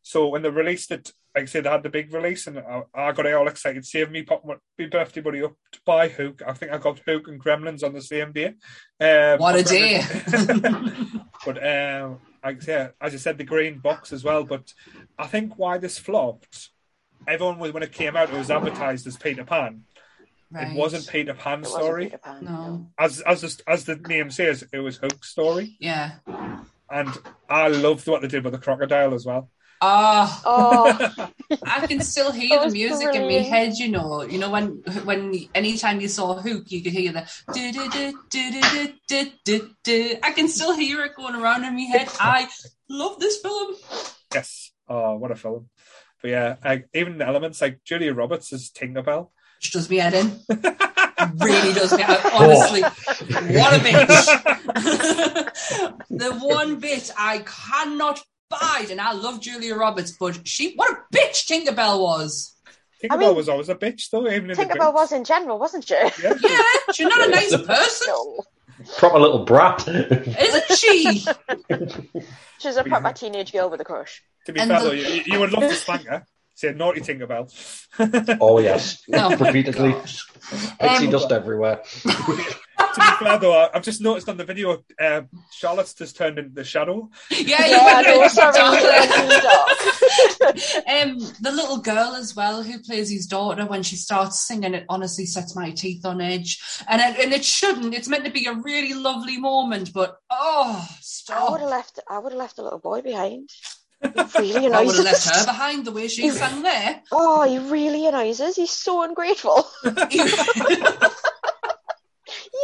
So 0.01 0.27
when 0.27 0.41
they 0.43 0.49
released 0.49 0.91
it, 0.91 1.11
like 1.35 1.43
I 1.43 1.45
said, 1.47 1.63
they 1.65 1.69
had 1.69 1.83
the 1.83 1.89
big 1.89 2.13
release, 2.13 2.47
and 2.47 2.59
I, 2.59 2.83
I 2.93 3.11
got 3.11 3.25
all 3.33 3.47
excited. 3.47 3.85
Save 3.85 4.09
me 4.11 4.21
pop 4.23 4.45
my 4.45 4.55
birthday 4.87 5.21
money 5.21 5.41
up 5.43 5.53
to 5.73 5.79
buy 5.85 6.07
Hook. 6.07 6.41
I 6.47 6.53
think 6.53 6.71
I 6.71 6.77
got 6.77 6.99
Hook 6.99 7.27
and 7.27 7.43
Gremlins 7.43 7.83
on 7.83 7.93
the 7.93 8.01
same 8.01 8.31
day. 8.31 8.53
Um, 9.01 9.39
What 9.39 9.55
a 9.55 9.63
day! 9.63 10.01
but 11.45 11.57
um, 11.57 12.19
like 12.43 12.57
I 12.57 12.59
say, 12.59 12.89
as 13.01 13.13
I 13.13 13.17
said, 13.17 13.37
the 13.37 13.43
green 13.43 13.79
box 13.79 14.13
as 14.13 14.23
well. 14.23 14.43
But 14.43 14.71
I 15.17 15.27
think 15.27 15.57
why 15.57 15.77
this 15.77 15.97
flopped, 15.97 16.69
everyone 17.27 17.59
was 17.59 17.73
when 17.73 17.83
it 17.83 17.91
came 17.91 18.15
out, 18.15 18.29
it 18.29 18.37
was 18.37 18.51
advertised 18.51 19.07
as 19.07 19.17
Peter 19.17 19.43
Pan. 19.43 19.81
Right. 20.51 20.69
It 20.71 20.75
wasn't 20.77 21.07
Peter 21.07 21.33
Pan's 21.33 21.67
It 21.67 21.71
wasn't 21.71 21.83
story. 21.85 22.05
Peter 22.05 22.17
Pan, 22.19 22.45
No. 22.45 22.87
As 22.99 23.19
as 23.21 23.41
the, 23.41 23.63
as 23.67 23.85
the 23.85 23.95
name 23.95 24.29
says, 24.31 24.63
it 24.71 24.79
was 24.79 24.97
Hook's 24.97 25.29
story, 25.29 25.75
Yeah. 25.79 26.11
and 26.89 27.09
I 27.49 27.67
loved 27.69 28.07
what 28.07 28.21
they 28.21 28.27
did 28.27 28.43
with 28.43 28.53
the 28.53 28.59
crocodile 28.59 29.13
as 29.13 29.25
well. 29.25 29.49
Ah, 29.81 30.41
Oh, 30.45 31.29
I 31.63 31.85
can 31.85 31.99
still 32.01 32.31
hear 32.31 32.59
the 32.59 32.65
was 32.65 32.73
music 32.73 33.13
in 33.13 33.23
my 33.27 33.43
head. 33.43 33.73
You 33.73 33.89
know, 33.89 34.21
you 34.23 34.39
know 34.39 34.49
when 34.49 34.67
when 35.03 35.33
anytime 35.53 35.99
you 35.99 36.07
saw 36.07 36.35
Hook, 36.35 36.71
you 36.71 36.81
could 36.81 36.93
hear 36.93 37.11
the 37.11 37.29
do 37.53 37.71
do 37.73 37.89
do 37.89 38.13
do 38.29 38.51
do 38.51 38.91
do 39.07 39.31
do 39.43 39.69
do. 39.83 40.15
I 40.23 40.31
can 40.31 40.47
still 40.47 40.75
hear 40.75 41.03
it 41.03 41.15
going 41.15 41.35
around 41.35 41.65
in 41.65 41.75
my 41.75 41.81
head. 41.81 42.07
I 42.19 42.47
love 42.89 43.19
this 43.19 43.41
film. 43.41 43.75
Yes, 44.33 44.71
oh, 44.87 45.15
what 45.17 45.31
a 45.31 45.35
film! 45.35 45.69
But 46.21 46.29
yeah, 46.31 46.55
like, 46.63 46.87
even 46.93 47.17
the 47.17 47.27
elements 47.27 47.61
like 47.61 47.83
Julia 47.83 48.13
Roberts 48.13 48.53
as 48.53 48.69
Tinkerbell. 48.71 49.29
Which 49.65 49.71
does 49.71 49.89
me 49.89 49.97
head 49.97 50.13
in. 50.13 50.27
really 51.39 51.73
does 51.73 51.91
me. 51.97 52.03
I, 52.05 52.29
honestly, 52.35 52.81
what 52.83 53.73
a 53.73 53.79
bitch. 53.83 54.25
the 56.11 56.33
one 56.35 56.75
bit 56.79 57.09
I 57.17 57.39
cannot 57.39 58.21
bide, 58.47 58.91
and 58.91 59.01
I 59.01 59.13
love 59.13 59.41
Julia 59.41 59.73
Roberts, 59.73 60.11
but 60.19 60.47
she, 60.47 60.75
what 60.75 60.91
a 60.91 60.97
bitch 61.15 61.47
Tinkerbell 61.49 61.99
was. 61.99 62.53
Tinkerbell 63.03 63.17
mean- 63.19 63.35
was 63.35 63.49
always 63.49 63.69
a 63.69 63.75
bitch, 63.75 64.11
though. 64.11 64.27
Even 64.27 64.51
in 64.51 64.55
the 64.57 64.63
Tinkerbell 64.65 64.93
was 64.93 65.11
in 65.11 65.23
general, 65.23 65.57
wasn't 65.57 65.87
she? 65.87 65.95
Yeah. 65.95 66.11
Yeah, 66.43 66.61
she's 66.93 67.07
not 67.07 67.27
a 67.27 67.31
nice 67.31 67.57
person, 67.59 68.07
No. 68.09 68.43
Proper 68.99 69.17
little 69.17 69.45
brat. 69.45 69.87
isn't 69.87 70.77
she? 70.77 71.25
She's 72.59 72.75
a 72.77 72.83
proper 72.83 73.13
teenage 73.13 73.51
girl 73.51 73.71
with 73.71 73.81
a 73.81 73.85
crush. 73.85 74.21
To 74.45 74.53
be 74.53 74.59
And 74.59 74.69
fair, 74.69 74.79
the- 74.79 74.85
though, 74.89 74.91
you, 74.93 75.23
you 75.25 75.39
would 75.39 75.51
love 75.53 75.63
to 75.63 75.73
spank 75.73 76.05
her. 76.05 76.23
Say 76.57 76.71
naughty 76.73 77.01
Tinkerbell. 77.01 77.51
oh 78.41 78.59
yes, 78.59 79.03
Oh, 79.13 79.29
my 79.37 79.47
repeatedly. 79.47 79.91
Pixie 79.93 81.05
Um, 81.05 81.09
dust 81.11 81.31
everywhere. 81.31 81.81
to 82.03 82.07
be 82.07 82.13
fair, 83.25 83.37
though, 83.39 83.53
I- 83.53 83.69
I've 83.73 83.83
just 83.83 83.99
noticed 83.99 84.29
on 84.29 84.37
the 84.37 84.45
video, 84.45 84.81
uh, 85.01 85.23
Charlotte's 85.51 85.93
just 85.93 86.15
turned 86.15 86.39
into 86.39 86.53
the 86.53 86.63
shadow. 86.63 87.09
Yeah, 87.29 87.65
Yeah, 87.67 88.01
yeah. 88.01 88.01
no, 88.15 88.27
sorry. 88.29 88.57
um, 90.87 91.17
the 91.41 91.51
little 91.51 91.77
girl 91.79 92.15
as 92.15 92.35
well 92.35 92.63
who 92.63 92.79
plays 92.79 93.09
his 93.09 93.27
daughter 93.27 93.65
when 93.65 93.83
she 93.83 93.95
starts 93.97 94.47
singing 94.47 94.73
it 94.73 94.85
honestly 94.87 95.25
sets 95.25 95.55
my 95.57 95.71
teeth 95.71 96.05
on 96.05 96.21
edge 96.21 96.59
and 96.87 97.01
it, 97.01 97.19
and 97.23 97.33
it 97.33 97.43
shouldn't 97.43 97.93
it's 97.93 98.07
meant 98.07 98.23
to 98.25 98.31
be 98.31 98.45
a 98.45 98.53
really 98.53 98.93
lovely 98.93 99.37
moment 99.37 99.91
but 99.93 100.15
oh 100.29 100.87
stop! 101.01 101.37
I 101.37 101.51
would 101.51 101.59
stop 101.59 101.59
have 101.59 101.69
left. 101.69 101.99
I 102.09 102.19
would 102.19 102.31
have 102.31 102.39
left 102.39 102.59
a 102.59 102.63
little 102.63 102.79
boy 102.79 103.01
behind. 103.01 103.49
Really 104.39 104.55
I 104.73 104.81
would 104.83 104.95
annoys 104.95 104.95
have 104.97 105.05
left 105.05 105.27
us. 105.27 105.39
her 105.39 105.45
behind 105.45 105.85
the 105.85 105.91
way 105.91 106.07
she 106.07 106.29
sang 106.29 106.61
there. 106.63 107.01
Oh, 107.11 107.43
he 107.47 107.57
really 107.59 108.05
annoys 108.07 108.39
us. 108.41 108.55
He's 108.55 108.71
so 108.71 109.03
ungrateful. 109.03 109.65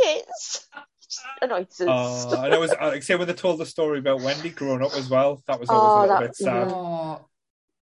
yes. 0.03 0.68
Just 1.03 1.22
annoys 1.41 1.81
us. 1.81 2.26
Uh, 2.34 2.41
and 2.45 2.53
it 2.53 2.59
was 2.59 2.73
like 2.81 3.03
say 3.03 3.15
when 3.15 3.27
they 3.27 3.34
told 3.34 3.59
the 3.59 3.65
story 3.65 3.99
about 3.99 4.22
Wendy 4.22 4.49
growing 4.49 4.84
up 4.84 4.93
as 4.95 5.09
well. 5.09 5.43
That 5.47 5.59
was 5.59 5.69
Oh, 5.69 5.73
always 5.76 6.09
a 6.09 6.13
little 6.13 6.19
that- 6.19 6.27
bit 6.27 6.35
sad. 6.35 6.68
oh. 6.69 7.26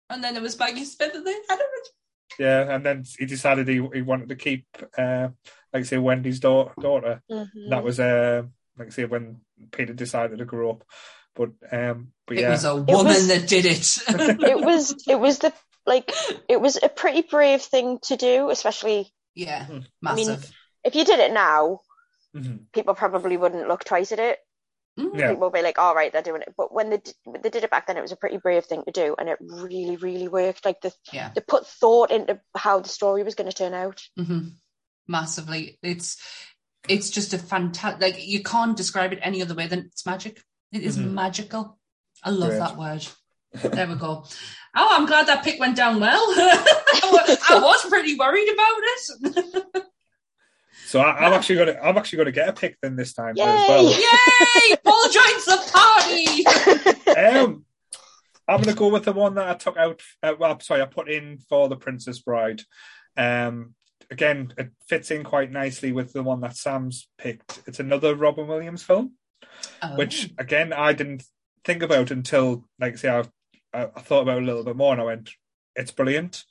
And 0.10 0.23
then 0.23 0.36
it 0.36 0.41
was 0.41 0.60
Maggie 0.60 0.84
Smith 0.84 1.14
and 1.15 1.26
they 1.26 1.32
had 1.49 1.60
it. 1.60 1.88
Yeah, 2.40 2.73
and 2.76 2.86
then 2.86 3.03
he 3.18 3.26
decided 3.26 3.68
he 3.68 3.82
he 3.94 4.02
wanted 4.02 4.30
to 4.30 4.36
keep, 4.36 4.65
uh, 4.98 5.30
like 5.73 5.86
say 5.86 5.98
Wendy's 5.98 6.40
daughter. 6.40 6.73
daughter. 6.80 7.22
Mhm. 7.32 7.69
That 7.69 7.84
was 7.84 7.99
uh, 7.99 8.44
like 8.78 8.91
say 8.91 9.06
when 9.06 9.41
Peter 9.72 9.94
decided 9.94 10.40
to 10.40 10.45
grow 10.45 10.72
up. 10.72 10.84
But 11.36 11.52
um, 11.72 12.11
but 12.36 12.38
It 12.40 12.41
yeah, 12.41 12.49
was 12.52 12.64
a 12.66 12.76
woman 12.76 13.06
was- 13.06 13.28
that 13.28 13.48
did 13.48 13.66
it. 13.66 13.88
it 14.49 14.60
was 14.62 14.95
it 15.08 15.20
was 15.20 15.40
the 15.40 15.53
like 15.86 16.12
it 16.48 16.60
was 16.62 16.78
a 16.82 16.90
pretty 16.90 17.22
brave 17.24 17.62
thing 17.62 17.99
to 18.03 18.16
do, 18.16 18.49
especially 18.49 19.12
yeah, 19.36 19.66
Hmm. 19.66 19.80
I 20.06 20.16
mean, 20.16 20.38
if 20.84 20.95
you 20.95 21.06
did 21.06 21.20
it 21.20 21.32
now, 21.34 21.80
Mhm. 22.36 22.72
people 22.74 22.94
probably 22.95 23.38
wouldn't 23.38 23.68
look 23.68 23.84
twice 23.84 24.12
at 24.12 24.20
it. 24.20 24.40
Mm. 24.99 25.18
yeah, 25.18 25.30
People 25.30 25.44
would 25.48 25.53
be 25.53 25.62
like, 25.62 25.80
"All 25.80 25.95
right, 25.95 26.12
they're 26.12 26.22
doing 26.22 26.41
it." 26.41 26.53
But 26.58 26.74
when 26.74 26.90
they 26.90 26.98
d- 26.98 27.14
they 27.41 27.49
did 27.49 27.64
it 27.64 27.72
back 27.72 27.88
then, 27.88 27.95
it 27.98 28.02
was 28.02 28.12
a 28.12 28.18
pretty 28.18 28.38
brave 28.38 28.66
thing 28.66 28.84
to 28.86 28.91
do, 28.91 29.16
and 29.18 29.30
it 29.30 29.38
really, 29.41 29.95
really 29.95 30.28
worked. 30.28 30.66
Like 30.66 30.82
the 30.82 30.94
Yeah. 31.14 31.32
they 31.34 31.40
put 31.41 31.66
thought 31.66 32.12
into 32.12 32.40
how 32.56 32.80
the 32.82 32.90
story 32.90 33.24
was 33.24 33.36
going 33.36 33.49
to 33.49 33.56
turn 33.56 33.74
out. 33.74 34.02
hmm 34.18 34.49
Massively. 35.08 35.78
It's 35.82 36.18
it's 36.88 37.10
just 37.10 37.34
a 37.34 37.38
fantastic. 37.38 38.02
Like 38.02 38.28
you 38.28 38.44
can't 38.44 38.76
describe 38.78 39.14
it 39.14 39.20
any 39.22 39.41
other 39.41 39.56
way 39.56 39.68
than 39.68 39.80
it's 39.80 40.06
magic. 40.06 40.41
It 40.72 40.84
is 40.84 40.98
Mhm. 40.98 41.12
magical. 41.12 41.80
I 42.23 42.30
love 42.30 42.49
Great. 42.49 42.60
that 42.60 42.77
word. 42.77 43.07
There 43.73 43.88
we 43.88 43.95
go. 43.95 44.23
Oh, 44.76 44.88
I'm 44.91 45.06
glad 45.06 45.27
that 45.27 45.43
pick 45.43 45.60
went 45.60 45.76
down 45.76 45.99
well. 45.99 46.19
I 46.38 47.60
was 47.61 47.85
pretty 47.89 48.15
worried 48.15 48.48
about 48.48 49.35
it. 49.73 49.84
so 50.85 51.02
I, 51.02 51.26
I'm 51.26 51.34
actually 51.34 51.57
gonna 51.57 51.77
I'm 51.84 51.98
actually 51.98 52.18
gonna 52.18 52.31
get 52.31 52.48
a 52.49 52.53
pick 52.53 52.77
then 52.81 52.95
this 52.95 53.14
time 53.14 53.34
Yay! 53.35 53.43
as 53.43 53.68
well. 53.68 53.84
Yay! 53.91 54.76
Paul 54.85 55.10
joins 55.10 55.45
the 55.45 55.57
party. 55.73 57.18
um, 57.19 57.65
I'm 58.48 58.57
going 58.61 58.73
to 58.73 58.80
go 58.80 58.89
with 58.89 59.06
the 59.06 59.14
one 59.14 59.35
that 59.35 59.48
I 59.49 59.53
took 59.53 59.77
out. 59.77 60.02
Uh, 60.22 60.34
well, 60.38 60.60
sorry, 60.60 60.81
I 60.81 60.85
put 60.85 61.10
in 61.10 61.38
for 61.49 61.69
the 61.69 61.76
Princess 61.77 62.19
Bride. 62.19 62.61
Um, 63.15 63.76
again, 64.10 64.53
it 64.57 64.72
fits 64.88 65.11
in 65.11 65.23
quite 65.23 65.52
nicely 65.52 65.91
with 65.93 66.11
the 66.11 66.23
one 66.23 66.41
that 66.41 66.57
Sam's 66.57 67.07
picked. 67.18 67.61
It's 67.68 67.80
another 67.80 68.15
Robin 68.15 68.48
Williams 68.48 68.84
film, 68.84 69.14
Oh. 69.81 69.95
which 69.95 70.31
again 70.38 70.73
I 70.73 70.93
didn't 70.93 71.23
think 71.64 71.84
about 71.84 72.12
until, 72.12 72.66
like, 72.80 72.98
say, 72.98 73.10
I, 73.10 73.24
I, 73.74 73.90
I 73.96 74.02
thought 74.02 74.22
about 74.22 74.38
it 74.38 74.44
a 74.44 74.46
little 74.46 74.64
bit 74.64 74.76
more, 74.76 74.94
and 74.94 75.02
I 75.02 75.06
went, 75.06 75.32
"It's 75.76 75.92
brilliant." 75.92 76.44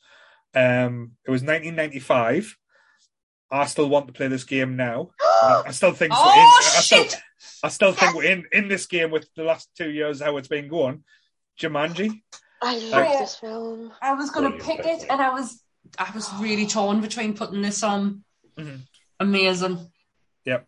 Um, 0.55 1.12
it 1.27 1.31
was 1.31 1.43
1995. 1.43 2.57
I 3.53 3.66
still 3.66 3.89
want 3.89 4.07
to 4.07 4.12
play 4.12 4.28
this 4.28 4.45
game 4.45 4.77
now. 4.77 5.11
I 5.20 5.62
I 5.66 5.70
still 5.73 5.93
think. 5.93 6.12
so. 6.12 6.19
Oh 6.20 6.24
I 6.24 6.81
still, 6.81 7.05
shit! 7.05 7.16
I 7.62 7.69
still 7.69 7.93
think 7.93 8.24
in 8.24 8.45
in 8.53 8.69
this 8.69 8.87
game 8.87 9.11
with 9.11 9.28
the 9.35 9.45
last 9.45 9.70
two 9.77 9.91
years 9.91 10.20
how 10.20 10.37
it's 10.37 10.49
been 10.49 10.69
going, 10.69 11.05
Jumanji. 11.61 12.23
I 12.62 12.78
love 12.78 13.05
yeah. 13.05 13.19
this 13.20 13.37
film. 13.37 13.93
I 14.01 14.15
was 14.15 14.31
gonna 14.31 14.51
Brilliant 14.51 14.66
pick 14.66 14.85
pick, 14.85 15.03
it, 15.03 15.11
and 15.11 15.20
I 15.20 15.31
was 15.31 15.62
I 15.99 16.11
was 16.15 16.32
really 16.35 16.66
torn 16.66 17.01
between 17.01 17.35
putting 17.35 17.62
this 17.62 17.82
on. 17.82 18.24
Mhm. 18.57 18.82
Amazing. 19.19 19.91
Yep, 20.45 20.66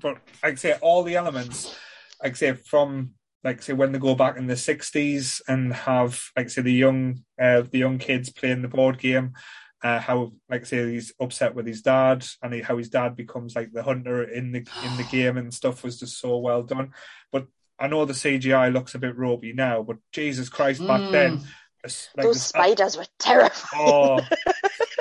but 0.00 0.18
like 0.42 0.52
I 0.52 0.54
say, 0.56 0.74
all 0.80 1.02
the 1.02 1.16
elements, 1.16 1.74
like 2.22 2.32
I 2.32 2.34
say, 2.34 2.52
from 2.52 3.14
like 3.44 3.62
say 3.62 3.74
when 3.74 3.92
they 3.92 3.98
go 3.98 4.14
back 4.14 4.36
in 4.38 4.46
the 4.46 4.56
sixties 4.56 5.40
and 5.46 5.72
have 5.72 6.20
like 6.36 6.50
say 6.50 6.62
the 6.62 6.72
young 6.72 7.20
uh, 7.40 7.62
the 7.70 7.78
young 7.78 7.98
kids 7.98 8.30
playing 8.30 8.62
the 8.62 8.68
board 8.68 8.98
game, 8.98 9.34
uh, 9.82 10.00
how 10.00 10.32
like 10.48 10.64
say 10.66 10.90
he's 10.92 11.12
upset 11.20 11.54
with 11.54 11.66
his 11.66 11.82
dad 11.82 12.26
and 12.42 12.54
he, 12.54 12.62
how 12.62 12.76
his 12.78 12.88
dad 12.88 13.14
becomes 13.16 13.54
like 13.54 13.70
the 13.72 13.82
hunter 13.82 14.22
in 14.24 14.50
the 14.52 14.58
in 14.84 14.96
the 14.96 15.06
game 15.10 15.36
and 15.36 15.52
stuff 15.52 15.84
was 15.84 15.98
just 16.00 16.18
so 16.18 16.38
well 16.38 16.62
done. 16.62 16.92
But 17.30 17.46
I 17.78 17.86
know 17.88 18.04
the 18.04 18.12
CGI 18.14 18.72
looks 18.72 18.94
a 18.94 18.98
bit 18.98 19.16
ropey 19.16 19.52
now, 19.52 19.82
but 19.82 19.98
Jesus 20.12 20.48
Christ, 20.48 20.80
back 20.86 21.00
Mm. 21.02 21.10
then, 21.12 21.32
like 21.36 21.92
Those 22.16 22.36
this- 22.36 22.46
spiders 22.46 22.96
were 22.96 23.06
terrifying. 23.18 23.82
Oh, 23.84 24.20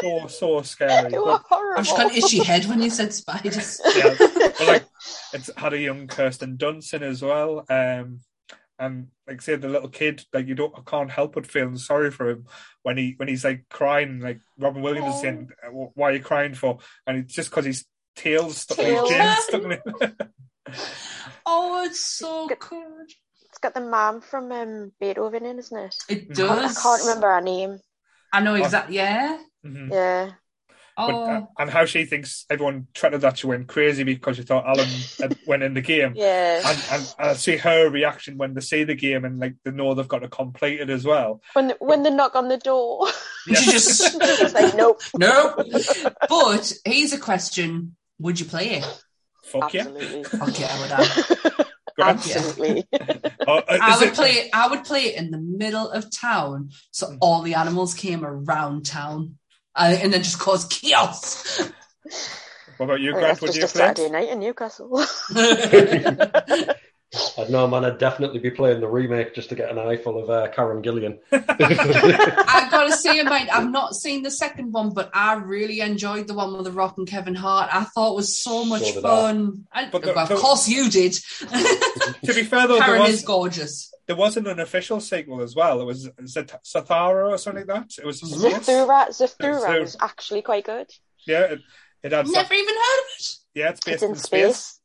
so 0.01 0.27
so 0.27 0.61
scary. 0.63 1.11
they 1.11 1.17
were 1.17 1.25
But, 1.25 1.43
horrible. 1.47 1.79
I 1.79 1.83
just 1.83 1.95
got 1.95 2.11
an 2.11 2.17
itchy 2.17 2.39
head 2.43 2.65
when 2.65 2.81
you 2.81 2.89
said 2.89 3.13
spiders. 3.13 3.79
yeah, 3.95 4.15
but 4.19 4.67
like 4.67 4.83
it's 5.33 5.49
had 5.55 5.71
a 5.73 5.79
young 5.79 6.07
Kirsten 6.07 6.57
Dunst 6.57 6.93
in 6.93 7.03
as 7.03 7.21
well. 7.21 7.63
Um, 7.69 8.19
and 8.79 9.07
like 9.27 9.41
say 9.41 9.55
the 9.55 9.67
little 9.69 9.89
kid, 9.89 10.23
like 10.33 10.47
you 10.47 10.55
don't, 10.55 10.73
I 10.77 10.81
can't 10.89 11.11
help 11.11 11.35
but 11.35 11.47
feeling 11.47 11.77
sorry 11.77 12.11
for 12.11 12.29
him 12.29 12.45
when 12.81 12.97
he 12.97 13.13
when 13.17 13.27
he's 13.27 13.43
like 13.45 13.65
crying, 13.69 14.19
like 14.19 14.39
Robin 14.57 14.81
Williams 14.81 15.15
is 15.15 15.21
saying, 15.21 15.49
"Uh, 15.65 15.69
"Why 15.93 16.09
are 16.09 16.13
you 16.13 16.21
crying 16.23 16.53
for?" 16.55 16.79
And 17.07 17.17
it's 17.17 17.33
just 17.33 17.49
because 17.49 17.65
his 17.65 17.85
tail's 18.15 18.57
stuck 18.57 18.79
in 18.79 18.85
his 18.85 18.93
Tail. 18.95 19.07
chin, 19.07 19.35
stuck 19.41 19.63
in 19.63 19.71
it. 19.71 19.81
Oh, 21.45 21.83
it's 21.85 21.99
so 22.05 22.47
Good. 22.47 22.59
good. 22.59 23.07
It's 23.49 23.59
got 23.59 23.73
the 23.73 23.81
mom 23.81 24.21
from 24.21 24.51
um, 24.51 24.91
Beethoven 24.99 25.45
in, 25.45 25.59
isn't 25.59 25.77
it? 25.77 25.95
It 26.09 26.33
does. 26.33 26.49
I 26.49 26.55
can't- 26.55 26.77
I 26.77 26.81
can't 26.81 27.01
remember 27.01 27.27
her 27.33 27.41
name. 27.41 27.79
I 28.31 28.39
know 28.41 28.55
exactly. 28.55 28.95
Yeah. 28.95 29.37
Mhm. 29.65 29.91
Yeah. 29.91 30.31
But, 30.95 31.09
Oh, 31.11 31.23
uh, 31.23 31.41
and 31.57 31.69
how 31.71 31.85
she 31.85 32.05
thinks 32.05 32.45
everyone 32.51 32.87
treated 32.93 33.21
that 33.21 33.39
she 33.39 33.47
went 33.47 33.67
crazy 33.67 34.03
because 34.03 34.37
she 34.37 34.43
thought 34.43 34.67
Alan 34.67 34.87
had 35.19 35.35
went 35.47 35.63
in 35.63 35.73
the 35.73 35.81
game. 35.81 36.13
Yeah. 36.15 36.61
And, 36.63 36.79
and 36.91 37.13
I 37.17 37.33
see 37.33 37.57
her 37.57 37.89
reaction 37.89 38.37
when 38.37 38.53
they 38.53 38.61
see 38.61 38.83
the 38.83 38.93
game 38.93 39.25
and 39.25 39.39
like 39.39 39.55
they 39.63 39.71
know 39.71 39.93
they've 39.95 40.07
got 40.07 40.19
to 40.19 40.27
complete 40.27 40.79
it 40.81 40.89
as 40.91 41.03
well. 41.03 41.41
When 41.53 41.69
the, 41.69 41.77
when 41.79 42.03
they 42.03 42.11
knock 42.11 42.35
on 42.35 42.47
the 42.47 42.57
door, 42.59 43.07
Yeah. 43.47 43.55
she 43.55 43.71
just 43.71 44.01
it's 44.21 44.53
like 44.53 44.75
nope. 44.75 45.01
no. 45.17 45.55
But 46.29 46.73
here's 46.85 47.11
a 47.13 47.17
question: 47.19 47.95
Would 48.19 48.39
you 48.39 48.45
play 48.45 48.75
it? 48.75 49.03
Fuck 49.45 49.73
yeah. 49.73 49.81
Absolutely. 49.87 50.23
Fuck 50.25 50.59
yeah, 50.59 50.67
I 50.71 50.79
would. 50.79 50.91
have. 50.91 51.67
Absolutely. 51.99 52.85
Oh, 53.47 53.57
uh, 53.57 53.63
I 53.81 53.97
would 53.99 54.07
it- 54.09 54.13
play 54.15 54.29
it. 54.31 54.49
I 54.53 54.67
would 54.67 54.83
play 54.83 55.01
it 55.05 55.15
in 55.17 55.31
the 55.31 55.37
middle 55.37 55.89
of 55.89 56.09
town, 56.11 56.69
so 56.91 57.17
all 57.21 57.41
the 57.41 57.53
animals 57.55 57.93
came 57.93 58.23
around 58.25 58.85
town, 58.85 59.37
uh, 59.75 59.97
and 60.01 60.13
then 60.13 60.23
just 60.23 60.39
cause 60.39 60.65
chaos. 60.65 61.61
What 62.77 62.85
about 62.87 63.01
you, 63.01 63.13
I 63.13 63.17
Grant? 63.17 63.41
think 63.41 63.41
Would 63.41 63.55
you 63.55 63.61
just 63.61 63.65
a 63.65 63.67
play? 63.67 63.95
Saturday 63.95 64.09
night 64.09 64.29
in 64.29 64.39
Newcastle. 64.39 65.03
I'd 67.37 67.49
know, 67.49 67.67
man. 67.67 67.85
I'd 67.85 67.97
definitely 67.99 68.39
be 68.39 68.49
playing 68.49 68.79
the 68.81 68.87
remake 68.87 69.35
just 69.35 69.49
to 69.49 69.55
get 69.55 69.69
an 69.69 69.77
eyeful 69.77 70.21
of 70.21 70.29
uh, 70.29 70.47
Karen 70.49 70.81
Gillan. 70.81 71.19
I've 71.31 72.71
gotta 72.71 72.91
say, 72.95 73.21
mate, 73.23 73.49
I've 73.53 73.69
not 73.69 73.93
seen 73.95 74.23
the 74.23 74.31
second 74.31 74.71
one, 74.71 74.91
but 74.93 75.11
I 75.13 75.35
really 75.35 75.81
enjoyed 75.81 76.27
the 76.27 76.33
one 76.33 76.53
with 76.55 76.65
the 76.65 76.71
Rock 76.71 76.97
and 76.97 77.07
Kevin 77.07 77.35
Hart. 77.35 77.69
I 77.73 77.83
thought 77.83 78.13
it 78.13 78.15
was 78.15 78.35
so 78.41 78.65
much 78.65 78.81
So 78.83 78.93
did 78.95 79.05
I. 79.05 79.09
fun. 79.09 79.67
But 79.91 80.01
the- 80.03 80.13
well, 80.13 80.25
the- 80.25 80.33
of 80.35 80.39
course 80.39 80.67
you 80.67 80.89
did. 80.89 81.17
To 82.23 82.33
be 82.33 82.43
fair 82.43 82.67
though, 82.67 82.79
Karen 82.79 83.01
was 83.01 83.09
is 83.15 83.21
gorgeous. 83.23 83.93
there 84.07 84.15
wasn't 84.15 84.47
an 84.47 84.59
official 84.59 84.99
sequel 85.01 85.41
as 85.41 85.55
well. 85.55 85.81
It 85.81 85.85
was 85.85 86.09
Zat- 86.25 86.55
Sathara 86.63 87.31
or 87.31 87.37
something 87.37 87.67
like 87.67 87.81
that. 87.87 87.91
It 88.01 88.05
was 88.05 88.21
Zathura, 88.21 89.09
Zathura 89.09 89.09
Zathura. 89.59 89.81
was 89.81 89.97
actually 90.01 90.41
quite 90.41 90.65
good. 90.65 90.89
yeah. 91.27 91.41
It, 91.43 91.59
it 92.01 92.11
had 92.11 92.27
Never 92.27 92.53
even 92.53 92.73
heard 92.75 92.99
of 92.99 93.05
it. 93.19 93.25
yeah. 93.53 93.69
It's 93.69 93.81
based 93.81 93.93
It's 93.95 94.03
in 94.03 94.15
space. 94.15 94.79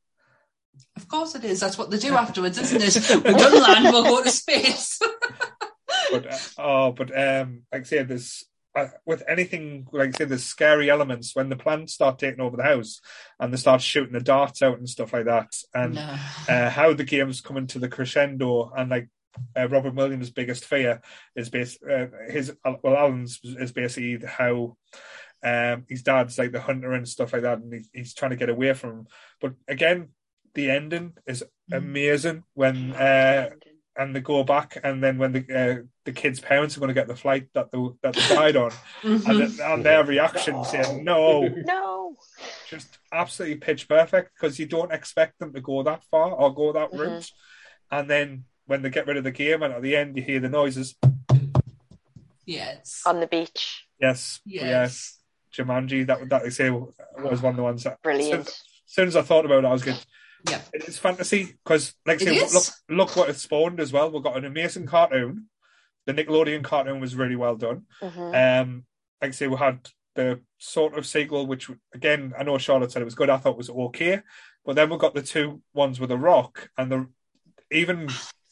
Of 0.97 1.09
course 1.09 1.35
it 1.35 1.45
is. 1.45 1.61
That's 1.61 1.79
what 1.79 1.91
they 1.91 1.99
do 1.99 2.15
afterwards, 2.25 2.59
isn't 2.59 2.83
it? 2.83 3.25
We've 3.25 3.37
to 3.37 3.59
land, 3.61 3.85
we'll 3.85 4.05
go 4.05 4.23
to 4.23 4.31
space. 4.31 4.99
but 6.11 6.33
uh, 6.33 6.39
oh, 6.59 6.93
but 6.93 7.11
um, 7.17 7.63
like 7.73 7.83
I 7.83 7.85
say, 7.85 8.03
there's 8.03 8.45
uh, 8.75 8.89
with 9.07 9.23
anything 9.29 9.87
like 9.93 10.15
I 10.15 10.19
say, 10.19 10.25
there's 10.25 10.45
scary 10.45 10.91
elements 10.91 11.35
when 11.35 11.49
the 11.49 11.57
plants 11.57 11.95
start 11.95 12.19
taking 12.19 12.41
over 12.41 12.57
the 12.57 12.63
house 12.63 13.01
and 13.41 13.53
they 13.53 13.57
start 13.57 13.81
shooting 13.83 14.13
the 14.13 14.21
darts 14.21 14.63
out 14.63 14.79
and 14.79 14.89
stuff 14.89 15.13
like 15.13 15.25
that, 15.27 15.53
and 15.75 15.95
No. 15.95 16.17
uh, 16.49 16.71
how 16.71 16.93
the 16.95 17.05
game's 17.05 17.41
coming 17.41 17.67
to 17.69 17.79
the 17.79 17.89
crescendo 17.89 18.73
and 18.77 18.91
like. 18.91 19.09
Uh, 19.57 19.69
Robert 19.69 19.95
Williams' 19.95 20.31
biggest 20.31 20.65
fear 20.65 21.01
is 21.37 21.49
based 21.49 21.79
uh, 21.89 22.07
his 22.29 22.53
well 22.83 22.97
Alan's 22.97 23.39
is 23.45 23.71
basically 23.71 24.19
how 24.27 24.77
um, 25.45 25.85
his 25.89 26.03
dad's 26.03 26.39
like 26.39 26.51
the 26.51 26.61
hunter 26.61 26.93
and 26.93 27.07
stuff 27.09 27.33
like 27.33 27.43
that, 27.43 27.59
and 27.59 27.73
he, 27.73 27.85
he's 27.93 28.15
trying 28.15 28.33
to 28.33 28.37
get 28.37 28.49
away 28.49 28.73
from 28.75 28.91
him. 28.91 29.07
But 29.41 29.55
again, 29.69 30.09
the 30.55 30.71
ending 30.71 31.15
is 31.27 31.45
amazing 31.73 32.45
when 32.55 32.93
uh, 32.93 33.51
and 33.97 34.15
they 34.15 34.21
go 34.21 34.45
back, 34.45 34.79
and 34.85 35.03
then 35.03 35.19
when 35.19 35.33
the 35.33 35.41
uh, 35.55 35.83
the 36.05 36.13
kids' 36.13 36.41
parents 36.41 36.77
are 36.77 36.81
going 36.81 36.89
to 36.89 36.95
get 36.95 37.09
the 37.09 37.17
flight 37.17 37.49
that 37.55 37.71
they 37.73 37.79
that 38.03 38.15
they 38.15 38.35
died 38.35 38.57
on, 38.57 38.71
and, 39.03 39.21
Mhm. 39.21 39.57
then- 39.57 39.73
and 39.73 39.85
their 39.85 40.05
reaction 40.05 40.65
saying 40.65 41.05
no, 41.05 41.43
No. 41.65 42.17
just 42.69 42.99
absolutely 43.13 43.57
pitch 43.57 43.89
perfect 43.89 44.33
because 44.35 44.59
you 44.59 44.67
don't 44.67 44.93
expect 44.93 45.39
them 45.39 45.53
to 45.53 45.61
go 45.61 45.83
that 45.83 46.05
far 46.11 46.31
or 46.31 46.55
go 46.55 46.73
that 46.73 46.93
Mhm. 46.93 46.99
route, 46.99 47.31
and 47.91 48.09
then 48.09 48.45
when 48.67 48.83
they 48.83 48.91
get 48.91 49.07
rid 49.07 49.17
of 49.17 49.25
the 49.25 49.31
game 49.33 49.63
and 49.63 49.73
at 49.75 49.83
the 49.83 49.97
end 49.97 50.17
you 50.17 50.23
hear 50.23 50.41
the 50.41 50.49
noises. 50.49 50.95
Yes. 52.47 53.03
On 53.07 53.21
the 53.21 53.27
beach. 53.27 53.87
Yes, 54.01 54.41
Yes. 54.47 55.19
yeah, 55.59 55.65
Jumanji. 55.65 56.07
That 56.07 56.29
that 56.31 56.43
they 56.45 56.51
say 56.51 56.71
was 56.71 57.43
one 57.43 57.51
of 57.51 57.57
the 57.57 57.63
ones 57.63 57.85
that 57.85 58.01
Brilliant. 58.03 58.47
As 58.49 58.63
soon 58.87 59.09
as 59.09 59.17
I 59.17 59.23
thought 59.23 59.45
about 59.45 59.65
it, 59.65 59.67
I 59.67 59.73
was 59.73 59.83
good. 59.83 59.99
Yeah. 60.49 60.61
It's 60.73 60.99
fantasy 60.99 61.57
because, 61.65 61.95
like 62.07 62.21
I 62.23 62.25
say, 62.27 62.41
look 62.53 62.65
look 62.89 63.17
what 63.17 63.31
it 63.31 63.37
spawned 63.37 63.81
as 63.81 63.93
well. 63.93 64.11
We've 64.11 64.23
got 64.23 64.37
an 64.37 64.45
amazing 64.45 64.87
cartoon, 64.87 65.47
the 66.07 66.15
Nickelodeon 66.15 66.63
cartoon 66.65 67.01
was 67.01 67.15
really 67.17 67.37
well 67.37 67.57
done. 67.57 67.87
Mhm. 68.03 68.63
Um, 68.63 68.87
like 69.21 69.31
I 69.31 69.33
say, 69.33 69.47
we 69.49 69.57
had 69.57 69.89
the 70.15 70.41
sort 70.59 70.97
of 70.97 71.07
sequel, 71.07 71.47
which 71.47 71.71
again, 71.95 72.33
I 72.39 72.43
know 72.45 72.59
Charlotte 72.59 72.93
said 72.93 73.03
it 73.03 73.07
was 73.07 73.15
good. 73.15 73.31
I 73.31 73.37
thought 73.37 73.53
it 73.53 73.57
was 73.59 73.71
okay, 73.71 74.21
but 74.65 74.77
then 74.77 74.91
we 74.91 74.97
got 74.97 75.15
the 75.15 75.23
two 75.23 75.61
ones 75.75 75.99
with 76.01 76.09
the 76.11 76.19
Rock 76.19 76.71
and 76.79 76.91
the 76.93 77.09
even 77.71 78.09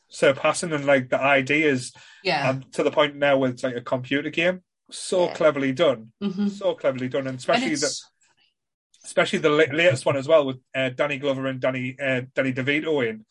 surpassing 0.08 0.72
and 0.72 0.84
like 0.86 1.08
the 1.08 1.20
ideas, 1.20 1.92
Yeah. 2.22 2.50
and 2.50 2.72
to 2.74 2.82
the 2.82 2.90
point 2.90 3.16
now 3.16 3.38
where 3.38 3.50
it's 3.50 3.62
like 3.62 3.76
a 3.76 3.80
computer 3.80 4.30
game. 4.30 4.62
So 4.90 5.24
Yeah. 5.26 5.34
cleverly 5.34 5.72
done, 5.72 6.12
Mhm. 6.22 6.50
so 6.50 6.74
cleverly 6.74 7.08
done, 7.08 7.20
and 7.22 7.30
And 7.30 7.38
especially 7.38 7.74
the 7.74 7.86
it's, 7.86 8.08
especially 9.06 9.38
the 9.38 9.48
latest 9.48 10.04
one 10.04 10.16
as 10.16 10.28
well 10.28 10.46
with 10.46 10.58
uh, 10.74 10.90
Danny 10.90 11.18
Glover 11.18 11.46
and 11.46 11.60
Danny 11.60 11.96
uh, 12.00 12.22
Danny 12.34 12.52
DeVito 12.52 13.08
in 13.08 13.24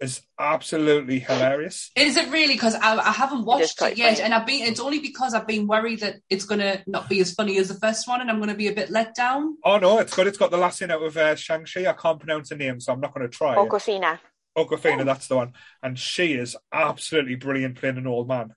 is 0.00 0.22
absolutely 0.38 1.18
hilarious. 1.18 1.90
is 1.94 2.16
it 2.16 2.30
really? 2.30 2.54
Because 2.54 2.74
I, 2.74 2.96
I 2.96 3.12
haven't 3.12 3.44
watched 3.44 3.76
quite 3.78 3.92
it 3.92 3.98
yet, 3.98 4.14
funny. 4.14 4.22
and 4.24 4.34
I've 4.34 4.46
been. 4.46 4.66
It's 4.66 4.80
only 4.80 4.98
because 4.98 5.34
I've 5.34 5.46
been 5.46 5.66
worried 5.66 6.00
that 6.00 6.16
it's 6.28 6.44
gonna 6.44 6.82
not 6.86 7.08
be 7.08 7.20
as 7.20 7.32
funny 7.32 7.58
as 7.58 7.68
the 7.68 7.74
first 7.74 8.08
one, 8.08 8.20
and 8.20 8.30
I'm 8.30 8.40
gonna 8.40 8.54
be 8.54 8.68
a 8.68 8.74
bit 8.74 8.90
let 8.90 9.14
down. 9.14 9.56
Oh 9.64 9.78
no, 9.78 9.98
it's 9.98 10.14
good. 10.14 10.26
It's 10.26 10.38
got 10.38 10.50
the 10.50 10.56
last 10.56 10.78
scene 10.78 10.90
out 10.90 11.02
of 11.02 11.16
uh, 11.16 11.34
Shang 11.36 11.64
Chi. 11.64 11.86
I 11.86 11.92
can't 11.92 12.18
pronounce 12.18 12.48
the 12.48 12.56
name, 12.56 12.80
so 12.80 12.92
I'm 12.92 13.00
not 13.00 13.14
going 13.14 13.28
to 13.28 13.36
try. 13.36 13.54
it. 13.54 13.58
Aquafina. 13.58 14.18
Awkwafina, 14.58 15.04
that's 15.04 15.28
the 15.28 15.36
one, 15.36 15.52
and 15.82 15.98
she 15.98 16.32
is 16.32 16.56
absolutely 16.72 17.36
brilliant 17.36 17.76
playing 17.76 17.98
an 17.98 18.06
old 18.06 18.26
man. 18.26 18.54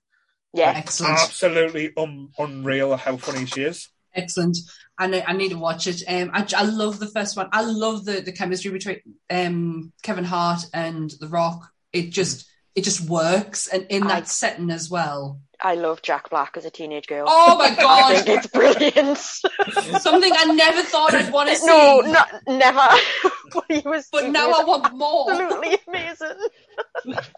Yeah. 0.52 0.72
Excellent. 0.76 1.18
Absolutely 1.18 1.92
un- 1.96 2.30
unreal 2.38 2.96
how 2.96 3.16
funny 3.16 3.46
she 3.46 3.62
is. 3.62 3.88
Excellent. 4.14 4.56
I 4.98 5.06
need, 5.08 5.24
I 5.26 5.32
need 5.32 5.50
to 5.50 5.58
watch 5.58 5.86
it. 5.86 6.02
Um, 6.06 6.30
I, 6.32 6.46
I 6.56 6.62
love 6.64 6.98
the 7.00 7.08
first 7.08 7.36
one. 7.36 7.48
I 7.52 7.62
love 7.62 8.04
the, 8.04 8.20
the 8.20 8.32
chemistry 8.32 8.70
between 8.70 9.00
um, 9.30 9.92
Kevin 10.02 10.24
Hart 10.24 10.66
and 10.72 11.10
The 11.20 11.28
Rock. 11.28 11.68
It 11.92 12.10
just 12.10 12.46
it 12.74 12.82
just 12.84 13.00
works, 13.08 13.68
and 13.68 13.86
in 13.88 14.06
that 14.08 14.22
I- 14.22 14.26
setting 14.26 14.70
as 14.70 14.90
well. 14.90 15.40
I 15.60 15.76
love 15.76 16.02
Jack 16.02 16.28
Black 16.30 16.56
as 16.58 16.64
a 16.66 16.70
teenage 16.70 17.06
girl. 17.06 17.24
Oh 17.26 17.56
my 17.56 17.66
I 17.70 17.74
god! 17.76 18.24
think 18.24 18.38
it's 18.38 18.46
brilliant. 18.48 19.16
Something 20.02 20.32
I 20.36 20.52
never 20.52 20.82
thought 20.82 21.14
I'd 21.14 21.32
want 21.32 21.48
to 21.48 21.56
see. 21.56 21.66
no, 21.66 22.00
not 22.00 22.28
never. 22.48 22.86
but 23.52 23.64
he 23.70 23.78
was. 23.88 24.08
but 24.12 24.28
now 24.30 24.50
I 24.50 24.64
want 24.64 24.92
more. 24.94 25.30
absolutely 25.30 25.78
amazing. 25.88 26.36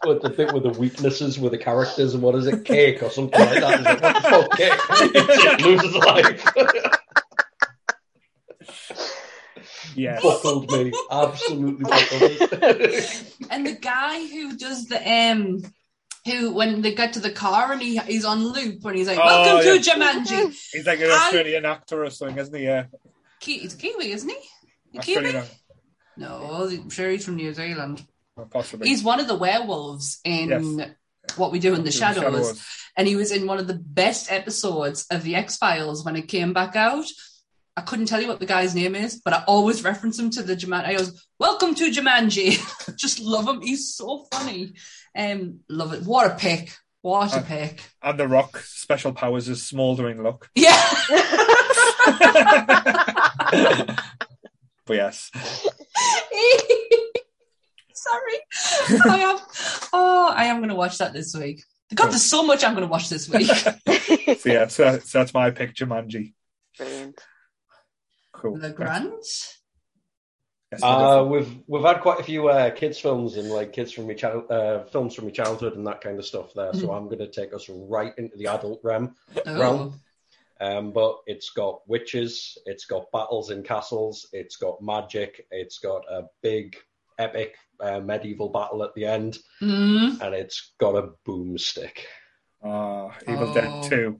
But 0.01 0.23
the 0.23 0.29
bit 0.29 0.51
with 0.51 0.63
the 0.63 0.71
weaknesses 0.77 1.39
with 1.39 1.51
the 1.53 1.57
characters 1.59 2.15
and 2.15 2.23
what 2.23 2.35
is 2.35 2.47
it, 2.47 2.65
cake 2.65 3.01
or 3.03 3.09
something 3.11 3.39
like 3.39 3.61
that? 3.61 3.79
Is 3.79 3.85
it, 3.85 4.01
what 4.01 4.15
the 4.15 4.29
fuck, 4.29 4.51
cake? 4.57 5.59
It 5.59 5.61
loses 5.61 5.95
life. 5.95 6.99
Yeah. 9.97 10.19
buckled 10.21 10.71
me. 10.71 10.91
Absolutely 11.11 11.83
buckled 11.85 12.21
me. 12.81 12.99
And 13.49 13.65
the 13.67 13.77
guy 13.81 14.25
who 14.27 14.55
does 14.57 14.85
the 14.87 14.99
um, 15.11 15.63
who 16.25 16.53
when 16.53 16.81
they 16.81 16.93
get 16.93 17.13
to 17.13 17.19
the 17.19 17.31
car 17.31 17.71
and 17.71 17.81
he 17.81 17.97
he's 17.99 18.25
on 18.25 18.45
loop 18.45 18.85
and 18.85 18.95
he's 18.97 19.07
like, 19.07 19.19
Oh, 19.21 19.25
"Welcome 19.25 19.65
yeah. 19.65 19.73
to 19.73 19.89
Jumanji." 19.89 20.71
He's 20.73 20.85
like 20.85 20.99
an 20.99 21.09
I- 21.09 21.61
actor 21.65 22.03
or 22.03 22.09
something, 22.09 22.37
isn't 22.37 22.53
he? 22.55 22.63
Yeah. 22.65 22.85
Ki- 23.39 23.59
he's 23.59 23.75
Kiwi, 23.75 24.11
isn't 24.11 24.29
he? 24.29 24.37
You 24.91 24.99
Australian 24.99 25.31
Kiwi? 25.33 25.45
No, 26.17 26.67
I'm 26.71 26.89
sure 26.89 27.09
he's 27.09 27.25
from 27.25 27.35
New 27.35 27.53
Zealand. 27.53 28.05
possibly. 28.51 28.87
He's 28.89 29.03
one 29.03 29.19
of 29.19 29.27
the 29.27 29.35
werewolves 29.35 30.19
in 30.23 30.49
Yes. 30.79 30.89
What 31.35 31.51
We 31.51 31.59
Do 31.59 31.73
in 31.75 31.83
the 31.83 31.91
Shadows. 31.91 32.23
Shadows. 32.23 32.65
and 32.95 33.07
he 33.07 33.15
was 33.17 33.31
in 33.31 33.45
one 33.47 33.59
of 33.59 33.67
the 33.67 33.73
best 33.73 34.31
episodes 34.31 35.05
of 35.11 35.23
the 35.23 35.35
X 35.35 35.57
Files 35.57 36.05
when 36.05 36.15
it 36.15 36.27
came 36.29 36.53
back 36.53 36.75
out. 36.75 37.05
I 37.77 37.81
couldn't 37.81 38.07
tell 38.07 38.19
you 38.19 38.27
what 38.27 38.39
the 38.39 38.47
guy's 38.47 38.73
name 38.73 38.95
is, 38.95 39.21
but 39.23 39.33
I 39.33 39.43
always 39.47 39.83
reference 39.83 40.17
him 40.17 40.31
to 40.31 40.41
the 40.41 40.55
Jumanji. 40.55 40.85
I 40.85 40.95
goes, 40.95 41.27
"Welcome 41.39 41.75
to 41.75 41.91
Jumanji." 41.91 42.57
Just 42.97 43.19
love 43.19 43.47
him. 43.47 43.61
He's 43.61 43.93
so 43.93 44.25
funny. 44.33 44.73
Um, 45.15 45.59
love 45.69 45.93
it. 45.93 46.01
What 46.03 46.31
a 46.31 46.35
pick! 46.35 46.75
What 47.03 47.31
a 47.33 47.37
Uh, 47.37 47.43
pick! 47.43 47.81
And 48.01 48.19
The 48.19 48.27
Rock, 48.27 48.57
special 48.57 49.13
powers 49.13 49.47
is 49.47 49.63
smouldering 49.65 50.23
look. 50.23 50.49
Yeah. 50.55 50.75
But 54.87 54.95
yes. 54.95 55.29
Sorry, 57.93 58.37
I 59.11 59.19
am. 59.19 59.37
Oh, 59.91 60.31
I 60.33 60.45
am 60.45 60.57
going 60.57 60.69
to 60.69 60.75
watch 60.75 60.97
that 60.99 61.11
this 61.11 61.35
week. 61.35 61.61
God, 61.93 62.07
there's 62.07 62.23
so 62.23 62.43
much 62.43 62.63
I'm 62.63 62.71
going 62.73 62.87
to 62.87 62.91
watch 62.91 63.09
this 63.09 63.27
week. 63.27 63.47
So 63.47 63.73
yeah, 64.45 64.67
so, 64.67 64.99
so 64.99 65.17
that's 65.19 65.33
my 65.33 65.51
pick, 65.51 65.75
Jumanji. 65.75 66.33
Brilliant. 66.77 67.19
Cool. 68.37 68.57
the 68.57 68.69
Grant. 68.71 69.25
Yes, 70.71 70.81
Uh, 70.83 71.25
we've 71.29 71.59
we've 71.67 71.83
had 71.83 72.01
quite 72.01 72.19
a 72.19 72.23
few 72.23 72.49
uh, 72.49 72.69
kids 72.71 72.99
films 72.99 73.37
and 73.37 73.49
like 73.49 73.71
kids 73.73 73.91
from 73.93 74.05
my 74.07 74.13
child 74.13 74.51
uh, 74.51 74.83
films 74.85 75.15
from 75.15 75.25
my 75.25 75.31
childhood 75.31 75.75
and 75.75 75.87
that 75.87 76.01
kind 76.01 76.19
of 76.19 76.25
stuff 76.25 76.53
there. 76.53 76.73
So 76.73 76.91
I'm 76.91 77.05
going 77.05 77.19
to 77.19 77.27
take 77.31 77.53
us 77.53 77.69
right 77.69 78.13
into 78.17 78.35
the 78.37 78.47
adult 78.47 78.81
realm. 78.83 79.15
Oh, 79.45 79.57
Realm. 79.59 79.99
Um, 80.59 80.91
but 80.91 81.19
it's 81.27 81.51
got 81.51 81.87
witches, 81.87 82.57
it's 82.65 82.85
got 82.85 83.11
battles 83.13 83.51
in 83.51 83.61
castles, 83.63 84.27
it's 84.33 84.55
got 84.57 84.81
magic, 84.81 85.45
it's 85.51 85.77
got 85.77 86.01
a 86.09 86.23
big 86.41 86.75
epic 87.19 87.55
uh, 87.79 87.99
medieval 87.99 88.49
battle 88.49 88.83
at 88.83 88.93
the 88.95 89.05
end, 89.05 89.37
Mm. 89.61 90.19
and 90.19 90.33
it's 90.35 90.73
got 90.79 90.95
a 90.95 91.09
boomstick. 91.27 91.99
Ah, 92.63 93.15
Evil 93.27 93.49
Oh. 93.49 93.53
Dead 93.53 93.83
2. 93.89 94.19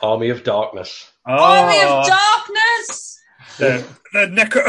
Army 0.00 0.30
of 0.30 0.44
Darkness. 0.44 1.10
Army 1.26 1.78
Ah, 1.82 2.00
of 2.02 2.06
Darkness. 2.06 2.61
The, 3.58 3.84
the 4.12 4.26
Necro. 4.28 4.62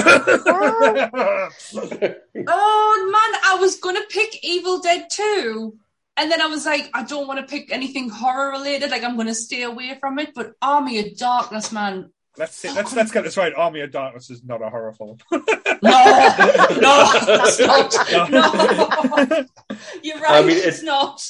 Oh 2.47 3.09
man, 3.11 3.41
I 3.45 3.57
was 3.59 3.79
gonna 3.79 4.01
pick 4.09 4.43
Evil 4.43 4.79
Dead 4.79 5.07
2. 5.11 5.77
And 6.15 6.31
then 6.31 6.41
I 6.41 6.45
was 6.47 6.63
like, 6.65 6.89
I 6.93 7.03
don't 7.03 7.27
want 7.27 7.39
to 7.39 7.45
pick 7.45 7.71
anything 7.71 8.09
horror 8.09 8.51
related. 8.51 8.91
Like 8.91 9.03
I'm 9.03 9.17
gonna 9.17 9.33
stay 9.33 9.63
away 9.63 9.97
from 9.99 10.19
it. 10.19 10.33
But 10.35 10.53
Army 10.61 10.99
of 10.99 11.17
Darkness, 11.17 11.71
man. 11.71 12.11
let's 12.37 12.55
see, 12.55 12.69
let's 12.71 12.95
let's 12.95 13.11
get 13.11 13.23
this 13.23 13.35
right. 13.37 13.51
Army 13.55 13.81
of 13.81 13.91
Darkness 13.91 14.29
is 14.29 14.43
not 14.43 14.61
a 14.61 14.69
horror 14.69 14.93
film. 14.93 15.17
No, 15.83 15.91
no, 16.79 17.11
it's 17.43 17.59
not. 17.59 17.93
No. 18.31 19.45
You're 20.01 20.19
right. 20.21 20.31
I 20.31 20.41
mean, 20.41 20.55
it's, 20.57 20.65
it's- 20.79 20.83
not. 20.83 21.21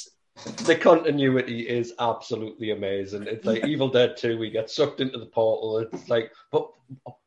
The 0.64 0.74
continuity 0.76 1.60
is 1.68 1.94
absolutely 1.98 2.70
amazing. 2.72 3.24
It's 3.24 3.44
like 3.44 3.64
Evil 3.64 3.88
Dead 3.88 4.16
2, 4.16 4.36
we 4.38 4.50
get 4.50 4.68
sucked 4.70 5.00
into 5.00 5.18
the 5.18 5.26
portal. 5.26 5.78
It's 5.78 6.08
like, 6.08 6.32
but 6.50 6.68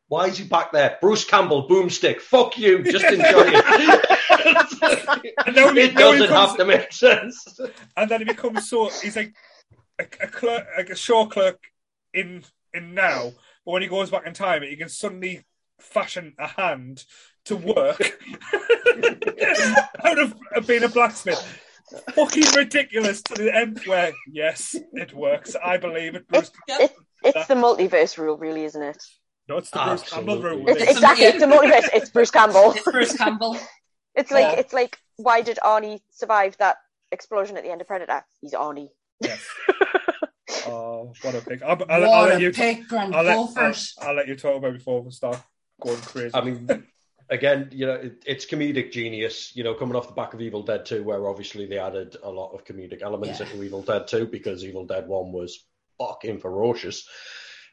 why 0.10 0.28
is 0.28 0.38
he 0.38 0.46
back 0.46 0.72
there? 0.72 0.98
Bruce 1.02 1.24
Campbell, 1.26 1.68
boomstick, 1.70 2.20
fuck 2.22 2.58
you, 2.58 2.84
just 2.84 3.06
enjoy 3.06 3.24
it. 3.46 4.06
And 5.46 5.56
he- 5.78 5.82
it 5.84 5.96
doesn't 5.96 6.28
comes- 6.28 6.50
have 6.50 6.58
to 6.58 6.66
make 6.66 6.92
sense. 6.94 7.60
and 7.96 8.10
then 8.10 8.20
he 8.20 8.26
becomes 8.26 8.70
so 8.70 8.90
he's 8.90 9.16
like 9.16 9.34
a, 10.00 10.04
a 10.22 10.28
clerk, 10.28 10.66
like 10.78 10.90
a 10.90 10.96
show 10.96 11.26
clerk 11.26 11.60
in 12.14 12.44
in 12.74 12.94
now. 12.94 13.32
But 13.66 13.72
when 13.72 13.82
he 13.82 13.88
goes 13.88 14.10
back 14.10 14.26
in 14.26 14.34
time, 14.34 14.62
he 14.64 14.76
can 14.76 14.90
suddenly 14.90 15.44
fashion 15.80 16.34
a 16.40 16.48
hand 16.48 17.04
to 17.46 17.56
work 17.58 18.00
out 20.04 20.20
of, 20.20 20.36
of 20.56 20.68
being 20.68 20.84
a 20.84 20.90
blacksmith. 20.90 21.62
Fucking 22.14 22.44
ridiculous 22.56 23.22
to 23.24 23.34
the 23.36 23.56
end. 23.56 23.82
Where 23.86 24.12
yes, 24.32 24.76
it 24.94 25.14
works. 25.14 25.56
I 25.64 25.78
believe 25.78 26.16
it. 26.16 26.28
Bruce, 26.28 26.52
It's, 26.68 26.94
it's 27.24 27.48
the 27.48 27.56
multiverse 27.56 28.18
rule, 28.18 28.38
really, 28.38 28.66
isn't 28.66 28.82
it? 28.82 29.02
no, 29.50 29.58
it's 29.58 29.70
the 29.70 29.80
Bruce 29.84 30.10
Campbell 30.10 30.42
rule. 30.42 30.68
It's, 30.68 30.82
It's- 30.82 30.96
exactly, 30.98 31.26
it's 31.26 31.40
the 31.40 31.46
multiverse. 31.46 31.90
It's 31.94 32.10
Bruce 32.10 32.32
Campbell. 32.32 32.74
It's 32.76 32.84
Bruce 32.84 33.16
Campbell. 33.18 33.58
It's 34.16 34.32
like 34.32 34.46
Yeah. 34.54 34.60
it's 34.60 34.74
like 34.74 34.98
why 35.18 35.42
did 35.44 35.60
Arnie 35.64 36.00
survive 36.10 36.58
that 36.58 36.78
explosion 37.12 37.56
at 37.56 37.64
the 37.64 37.70
end 37.72 37.82
of 37.82 37.88
Predator? 37.88 38.26
He's 38.42 38.54
Arnie. 38.54 38.90
Yes. 39.22 39.46
Oh, 40.66 41.14
what 41.22 41.36
a 41.36 41.42
pick! 41.42 41.62
I'll, 41.62 41.78
I'll, 41.90 42.04
I'll 42.04 42.10
what 42.10 42.30
let 42.30 42.38
a 42.40 42.42
you. 42.42 42.52
pick, 42.52 42.88
Grant. 42.90 43.14
I'll 43.16 43.24
let, 43.24 43.38
I'll. 43.38 43.74
I'll 44.02 44.16
let 44.16 44.28
you 44.28 44.36
talk 44.36 44.58
about 44.58 44.72
it 44.72 44.78
before 44.80 45.02
we 45.02 45.12
start 45.12 45.42
going 45.82 45.98
crazy. 46.02 46.32
I 46.34 46.42
mean, 46.42 46.68
again, 47.30 47.70
you 47.72 47.86
know, 47.86 47.94
it, 47.96 48.24
it's 48.26 48.46
comedic 48.46 48.92
genius, 48.92 49.56
you 49.56 49.64
know, 49.64 49.74
coming 49.74 49.96
off 49.96 50.08
the 50.08 50.14
back 50.14 50.34
of 50.34 50.42
Evil 50.42 50.64
Dead 50.64 50.86
2, 50.86 51.04
where 51.04 51.28
obviously 51.28 51.66
they 51.66 51.78
added 51.78 52.16
a 52.24 52.30
lot 52.30 52.54
of 52.54 52.64
comedic 52.66 53.02
elements 53.02 53.40
Yeah. 53.40 53.46
into 53.48 53.64
Evil 53.64 53.82
Dead 53.82 54.08
2 54.08 54.28
because 54.28 54.64
Evil 54.64 54.86
Dead 54.86 55.08
1 55.08 55.32
was 55.32 55.66
fucking 55.98 56.40
ferocious. 56.40 57.08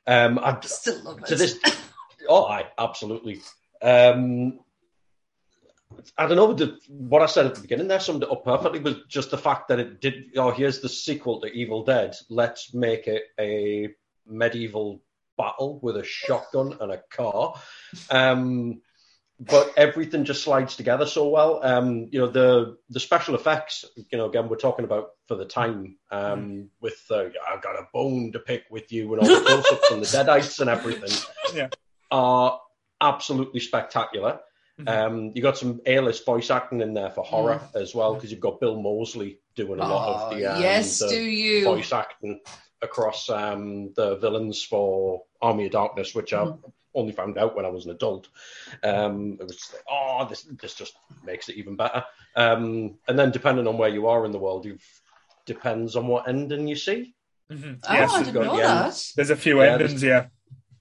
Um, 0.06 0.38
I, 0.38 0.58
Still 0.62 1.02
love 1.02 1.18
it. 1.18 1.26
to 1.26 1.36
this, 1.36 1.58
oh, 2.28 2.44
I 2.46 2.66
absolutely. 2.78 3.40
Um, 3.80 4.60
I 6.18 6.26
don't 6.26 6.36
know 6.36 6.52
the, 6.52 6.78
what 6.88 7.22
I 7.22 7.26
said 7.26 7.46
at 7.46 7.54
the 7.54 7.60
beginning 7.60 7.86
there 7.88 8.00
summed 8.00 8.22
it 8.24 8.30
up 8.30 8.44
perfectly 8.44 8.80
was 8.80 8.96
just 9.08 9.30
the 9.30 9.38
fact 9.38 9.68
that 9.68 9.78
it 9.78 10.00
did. 10.00 10.36
Oh, 10.36 10.50
here's 10.50 10.80
the 10.80 10.88
sequel 10.88 11.40
to 11.40 11.46
Evil 11.46 11.84
Dead. 11.84 12.16
Let's 12.28 12.74
make 12.74 13.06
it 13.06 13.22
a 13.38 13.88
medieval 14.26 15.02
battle 15.38 15.78
with 15.82 15.96
a 15.96 16.04
shotgun 16.04 16.76
and 16.80 16.92
a 16.92 17.02
car. 17.10 17.54
Um, 18.10 18.80
but 19.50 19.72
everything 19.76 20.24
just 20.24 20.42
slides 20.42 20.76
together 20.76 21.06
so 21.06 21.28
well. 21.28 21.60
Um, 21.62 22.08
you 22.10 22.18
know 22.20 22.28
the 22.28 22.76
the 22.90 23.00
special 23.00 23.34
effects. 23.34 23.84
You 23.96 24.18
know, 24.18 24.26
again, 24.26 24.48
we're 24.48 24.56
talking 24.56 24.84
about 24.84 25.10
for 25.26 25.34
the 25.36 25.44
time 25.44 25.96
um, 26.10 26.70
with 26.80 27.00
uh, 27.10 27.24
I've 27.48 27.62
got 27.62 27.76
a 27.76 27.86
bone 27.92 28.32
to 28.32 28.38
pick 28.38 28.64
with 28.70 28.92
you 28.92 29.12
and 29.14 29.22
all 29.22 29.28
the 29.28 29.44
close-ups 29.44 29.90
and 29.90 30.02
the 30.02 30.06
deadites 30.06 30.60
and 30.60 30.70
everything 30.70 31.10
Yeah. 31.54 31.68
are 32.10 32.60
absolutely 33.00 33.60
spectacular. 33.60 34.40
Mhm. 34.80 34.88
Um, 34.88 35.32
you 35.36 35.42
got 35.42 35.56
some 35.56 35.80
A-list 35.86 36.26
voice 36.26 36.50
acting 36.50 36.80
in 36.80 36.94
there 36.94 37.10
for 37.10 37.22
horror 37.22 37.60
as 37.74 37.94
well 37.94 38.14
because 38.14 38.30
you've 38.32 38.40
got 38.40 38.58
Bill 38.60 38.80
Moseley 38.80 39.38
doing 39.54 39.78
a 39.78 39.86
lot 39.86 40.08
Oh, 40.08 40.12
of 40.14 40.30
the, 40.36 40.46
um, 40.46 40.60
yes, 40.60 40.98
the 40.98 41.08
do 41.08 41.22
you? 41.22 41.64
voice 41.64 41.92
acting 41.92 42.40
across 42.82 43.30
um, 43.30 43.92
the 43.94 44.16
villains 44.16 44.62
for 44.62 45.22
Army 45.40 45.66
of 45.66 45.72
Darkness, 45.72 46.12
which 46.14 46.32
I 46.32 46.52
only 46.94 47.12
found 47.12 47.38
out 47.38 47.56
when 47.56 47.64
I 47.64 47.68
was 47.70 47.84
an 47.84 47.90
adult. 47.92 48.28
Um, 48.82 49.36
it 49.40 49.44
was 49.46 49.56
just 49.56 49.72
like, 49.72 49.82
oh, 49.90 50.26
this 50.28 50.42
this 50.60 50.74
just 50.74 50.94
makes 51.24 51.48
it 51.48 51.56
even 51.56 51.76
better. 51.76 52.04
Um, 52.36 52.98
and 53.08 53.18
then 53.18 53.30
depending 53.30 53.66
on 53.66 53.78
where 53.78 53.88
you 53.88 54.06
are 54.06 54.24
in 54.24 54.32
the 54.32 54.38
world, 54.38 54.64
you 54.64 54.78
depends 55.46 55.96
on 55.96 56.06
what 56.06 56.28
ending 56.28 56.66
you 56.66 56.76
see. 56.76 57.14
Mhm. 57.50 57.80
Oh, 57.86 57.92
Yes, 57.92 58.12
I 58.14 58.18
didn't 58.24 58.34
know 58.34 58.56
the 58.56 58.62
end. 58.62 58.78
that. 58.92 59.12
there's 59.16 59.30
a 59.30 59.36
few 59.36 59.60
Yeah, 59.62 59.72
endings. 59.74 60.02
Yeah, 60.02 60.26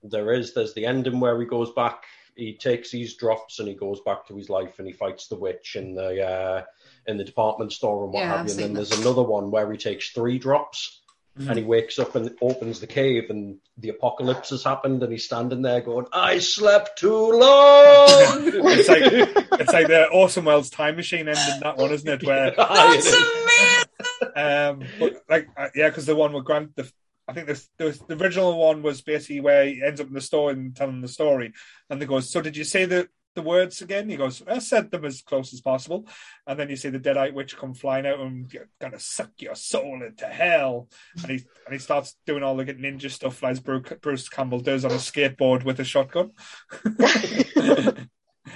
There 0.03 0.31
is. 0.31 0.53
There's 0.53 0.73
the 0.73 0.85
ending 0.85 1.19
where 1.19 1.39
he 1.39 1.45
goes 1.45 1.71
back. 1.73 2.03
He 2.35 2.57
takes 2.57 2.89
these 2.89 3.15
drops 3.15 3.59
and 3.59 3.67
he 3.67 3.75
goes 3.75 3.99
back 4.01 4.25
to 4.27 4.35
his 4.35 4.49
life 4.49 4.79
and 4.79 4.87
he 4.87 4.93
fights 4.93 5.27
the 5.27 5.35
witch 5.35 5.75
in 5.75 5.93
the 5.93 6.25
uh, 6.27 6.63
in 7.05 7.17
the 7.17 7.23
department 7.23 7.71
store 7.73 8.05
and 8.05 8.13
what 8.13 8.21
Yeah, 8.21 8.29
have 8.29 8.39
I've 8.39 8.45
you. 8.47 8.51
And 8.53 8.59
then 8.59 8.67
seen 8.69 8.73
there's 8.75 8.99
another 8.99 9.21
one 9.23 9.51
where 9.51 9.71
he 9.71 9.77
takes 9.77 10.09
three 10.11 10.39
drops 10.39 11.01
and 11.35 11.57
he 11.57 11.63
wakes 11.63 11.97
up 11.97 12.15
and 12.15 12.35
opens 12.41 12.79
the 12.79 12.87
cave 12.87 13.29
and 13.29 13.57
the 13.77 13.89
apocalypse 13.89 14.51
has 14.51 14.63
happened 14.63 15.01
and 15.01 15.11
he's 15.11 15.25
standing 15.25 15.61
there 15.63 15.81
going, 15.81 16.05
"I 16.13 16.37
slept 16.39 16.99
too 16.99 17.31
long." 17.31 17.39
it's 18.45 18.89
like 18.89 19.59
it's 19.59 19.73
like 19.73 19.87
the 19.87 20.07
Orson 20.09 20.45
Welles 20.45 20.69
time 20.69 20.95
machine 20.95 21.27
ending 21.27 21.59
that 21.61 21.77
one, 21.77 21.91
isn't 21.91 22.07
it? 22.07 22.23
Where 22.23 22.51
That's 22.57 23.13
amazing. 23.13 24.35
um, 24.35 24.83
but 24.99 25.23
like 25.27 25.49
uh, 25.57 25.69
yeah, 25.73 25.89
because 25.89 26.05
the 26.05 26.15
one 26.15 26.33
with 26.33 26.45
Grant, 26.45 26.75
the 26.75 26.91
I 27.27 27.33
think 27.33 27.47
the, 27.47 27.63
the 27.77 27.99
the 28.07 28.23
original 28.23 28.57
one 28.57 28.83
was 28.83 29.01
basically 29.01 29.41
where 29.41 29.65
he 29.65 29.81
ends 29.83 30.01
up 30.01 30.07
in 30.07 30.13
the 30.13 30.21
store 30.21 30.51
and 30.51 30.75
telling 30.75 31.01
the 31.01 31.07
story, 31.07 31.53
and 31.89 31.99
they 31.99 32.05
goes, 32.05 32.29
"So 32.29 32.41
did 32.41 32.55
you 32.55 32.63
say 32.63 32.85
the 32.85 33.09
the 33.35 33.41
words 33.41 33.81
again?" 33.81 34.09
He 34.09 34.15
goes, 34.17 34.41
"I 34.47 34.59
said 34.59 34.91
them 34.91 35.05
as 35.05 35.21
close 35.21 35.53
as 35.53 35.61
possible," 35.61 36.07
and 36.47 36.59
then 36.59 36.69
you 36.69 36.75
see 36.75 36.89
the 36.89 36.99
Deadite 36.99 37.33
witch 37.33 37.57
come 37.57 37.73
flying 37.73 38.05
out 38.05 38.19
and 38.19 38.51
you're 38.53 38.69
gonna 38.79 38.99
suck 38.99 39.31
your 39.39 39.55
soul 39.55 40.01
into 40.03 40.25
hell, 40.25 40.89
and 41.21 41.31
he 41.31 41.45
and 41.65 41.73
he 41.73 41.79
starts 41.79 42.15
doing 42.25 42.43
all 42.43 42.55
the 42.55 42.65
ninja 42.65 43.09
stuff 43.09 43.41
like 43.43 43.63
Bruce, 43.63 43.93
Bruce 44.01 44.29
Campbell 44.29 44.59
does 44.59 44.85
on 44.85 44.91
a 44.91 44.95
skateboard 44.95 45.63
with 45.63 45.79
a 45.79 45.83
shotgun. 45.83 46.31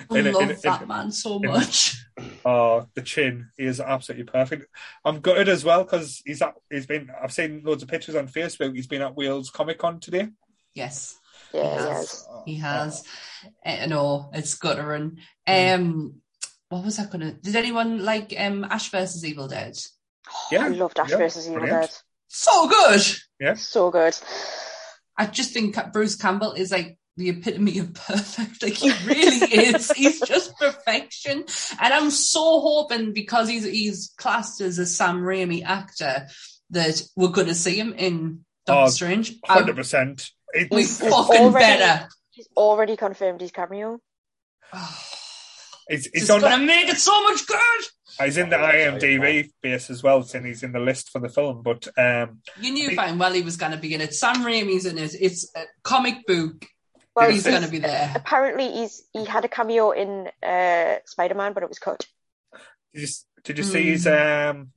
I 0.09 0.19
In 0.19 0.31
love 0.33 0.49
in 0.49 0.57
that 0.63 0.81
in- 0.81 0.87
man 0.87 1.11
so 1.11 1.39
much. 1.39 1.95
Oh, 2.43 2.87
the 2.95 3.01
chin. 3.03 3.49
He 3.57 3.65
is 3.65 3.79
absolutely 3.79 4.23
perfect. 4.23 4.65
I'm 5.05 5.19
gutted 5.19 5.49
as 5.49 5.63
well 5.63 5.83
because 5.83 6.21
he's 6.25 6.41
at, 6.41 6.55
he's 6.71 6.87
been. 6.87 7.09
I've 7.21 7.31
seen 7.33 7.61
loads 7.63 7.83
of 7.83 7.89
pictures 7.89 8.15
on 8.15 8.27
Facebook. 8.27 8.73
He's 8.75 8.87
been 8.87 9.03
at 9.03 9.15
Wales 9.15 9.51
Comic 9.51 9.77
Con 9.77 9.99
today. 9.99 10.29
Yes, 10.73 11.15
Yeah, 11.53 11.63
he 11.63 11.69
he 11.69 11.87
has. 11.87 11.97
has. 11.97 12.27
He 12.45 12.55
has. 12.57 13.03
Uh, 13.65 13.85
no, 13.87 14.29
it's 14.33 14.55
guttering. 14.55 15.17
Um, 15.45 16.15
what 16.69 16.83
was 16.83 16.97
that 16.97 17.09
gonna? 17.11 17.33
Did 17.33 17.55
anyone 17.55 18.03
like 18.03 18.33
um 18.37 18.63
Ash 18.65 18.89
versus 18.89 19.25
Evil 19.25 19.47
Dead? 19.47 19.75
Yeah, 20.51 20.65
I 20.65 20.67
loved 20.69 20.99
Ash 20.99 21.11
yeah, 21.11 21.17
versus 21.17 21.47
Evil 21.47 21.59
brilliant. 21.61 21.83
Dead. 21.83 21.97
So 22.27 22.67
good. 22.67 23.01
Yeah, 23.39 23.53
so 23.53 23.91
good. 23.91 24.17
I 25.17 25.25
just 25.25 25.53
think 25.53 25.77
Bruce 25.93 26.15
Campbell 26.15 26.51
is 26.53 26.71
like 26.71 26.97
the 27.15 27.29
epitome 27.29 27.79
of 27.79 27.93
perfect. 28.07 28.61
Like 28.61 28.73
he 28.73 28.91
really 29.05 29.47
is. 29.53 29.91
He's 29.95 30.19
just 30.21 30.55
perfection. 30.57 31.45
And 31.81 31.93
I'm 31.93 32.11
so 32.11 32.59
hoping 32.59 33.13
because 33.13 33.49
he's 33.49 33.63
he's 33.65 34.13
classed 34.17 34.61
as 34.61 34.77
a 34.77 34.85
Sam 34.85 35.21
Raimi 35.21 35.63
actor 35.63 36.27
that 36.71 37.01
we're 37.15 37.29
going 37.29 37.47
to 37.47 37.55
see 37.55 37.79
him 37.79 37.93
in 37.93 38.45
Doctor 38.65 38.83
Oh, 38.83 38.89
Strange. 38.89 39.33
Hundred 39.45 39.79
I, 39.79 39.83
percent. 40.65 40.71
we 40.71 40.81
He's 40.81 40.99
fucking 40.99 41.41
already- 41.41 41.65
better. 41.79 42.07
He's 42.31 42.47
already 42.55 42.95
confirmed 42.97 43.41
his 43.41 43.51
cameo. 43.51 43.99
He's, 45.89 46.07
It's 46.13 46.29
on. 46.29 46.41
going 46.41 46.59
to 46.59 46.65
make 46.65 46.87
it 46.89 46.97
so 46.97 47.23
much 47.23 47.45
good. 47.47 47.59
He's 48.23 48.37
in 48.37 48.49
the 48.49 48.57
Oh, 48.59 48.71
IMDb 48.71 49.49
base 49.61 49.89
as 49.89 50.01
well, 50.03 50.23
saying 50.23 50.45
he's 50.45 50.63
in 50.63 50.71
the 50.71 50.79
list 50.79 51.09
for 51.11 51.19
the 51.19 51.29
film. 51.29 51.61
But 51.63 51.87
um, 51.97 52.41
You 52.59 52.71
knew 52.71 52.95
fine 52.95 53.17
well 53.19 53.31
he 53.33 53.41
was 53.41 53.57
going 53.57 53.71
to 53.73 53.77
be 53.77 53.93
in 53.93 54.01
it. 54.01 54.13
Sam 54.13 54.37
Raimi's 54.43 54.85
in 54.85 54.97
it. 54.97 55.15
It's 55.19 55.49
a 55.55 55.63
comic 55.83 56.25
book. 56.25 56.65
Well, 57.15 57.31
he's 57.31 57.45
going 57.47 57.63
to 57.63 57.69
be 57.69 57.79
there. 57.79 58.11
Apparently, 58.15 58.71
he's 58.71 59.03
he 59.13 59.25
had 59.25 59.43
a 59.43 59.47
cameo 59.47 59.89
in 59.91 60.27
uh, 60.43 60.95
Spider 61.05 61.33
Man, 61.35 61.53
but 61.53 61.63
it 61.63 61.69
was 61.69 61.79
cut. 61.79 62.05
did 62.93 63.01
you, 63.01 63.07
did 63.43 63.57
you 63.57 63.63
see 63.63 63.83
his 63.89 64.05
um 64.05 64.69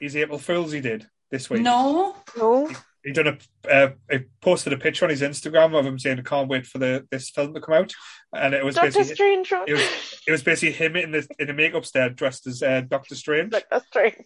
his 0.00 0.16
April 0.16 0.38
Fools 0.38 0.72
he 0.72 0.80
did 0.80 1.06
this 1.30 1.50
week? 1.50 1.60
No. 1.60 2.16
No, 2.38 2.70
he 3.08 3.12
done 3.14 3.26
a 3.26 3.38
uh, 3.72 3.90
he 4.10 4.18
posted 4.42 4.72
a 4.72 4.76
picture 4.76 5.06
on 5.06 5.10
his 5.10 5.22
Instagram 5.22 5.78
of 5.78 5.86
him 5.86 5.98
saying 5.98 6.18
I 6.18 6.22
can't 6.22 6.48
wait 6.48 6.66
for 6.66 6.78
the 6.78 7.06
this 7.10 7.30
film 7.30 7.54
to 7.54 7.60
come 7.60 7.74
out, 7.74 7.92
and 8.34 8.52
it 8.54 8.62
was 8.64 8.74
Doctor 8.74 8.90
basically 8.90 9.14
Strange. 9.14 9.52
it 9.66 9.72
was 9.72 10.20
it 10.26 10.30
was 10.30 10.42
basically 10.42 10.72
him 10.72 10.94
in 10.96 11.12
the 11.12 11.26
in 11.38 11.46
the 11.46 11.54
makeup 11.54 11.86
stand 11.86 12.16
dressed 12.16 12.46
as 12.46 12.62
uh, 12.62 12.82
Doctor 12.82 13.14
Strange, 13.14 13.52
Doctor 13.52 13.80
Strange. 13.88 14.16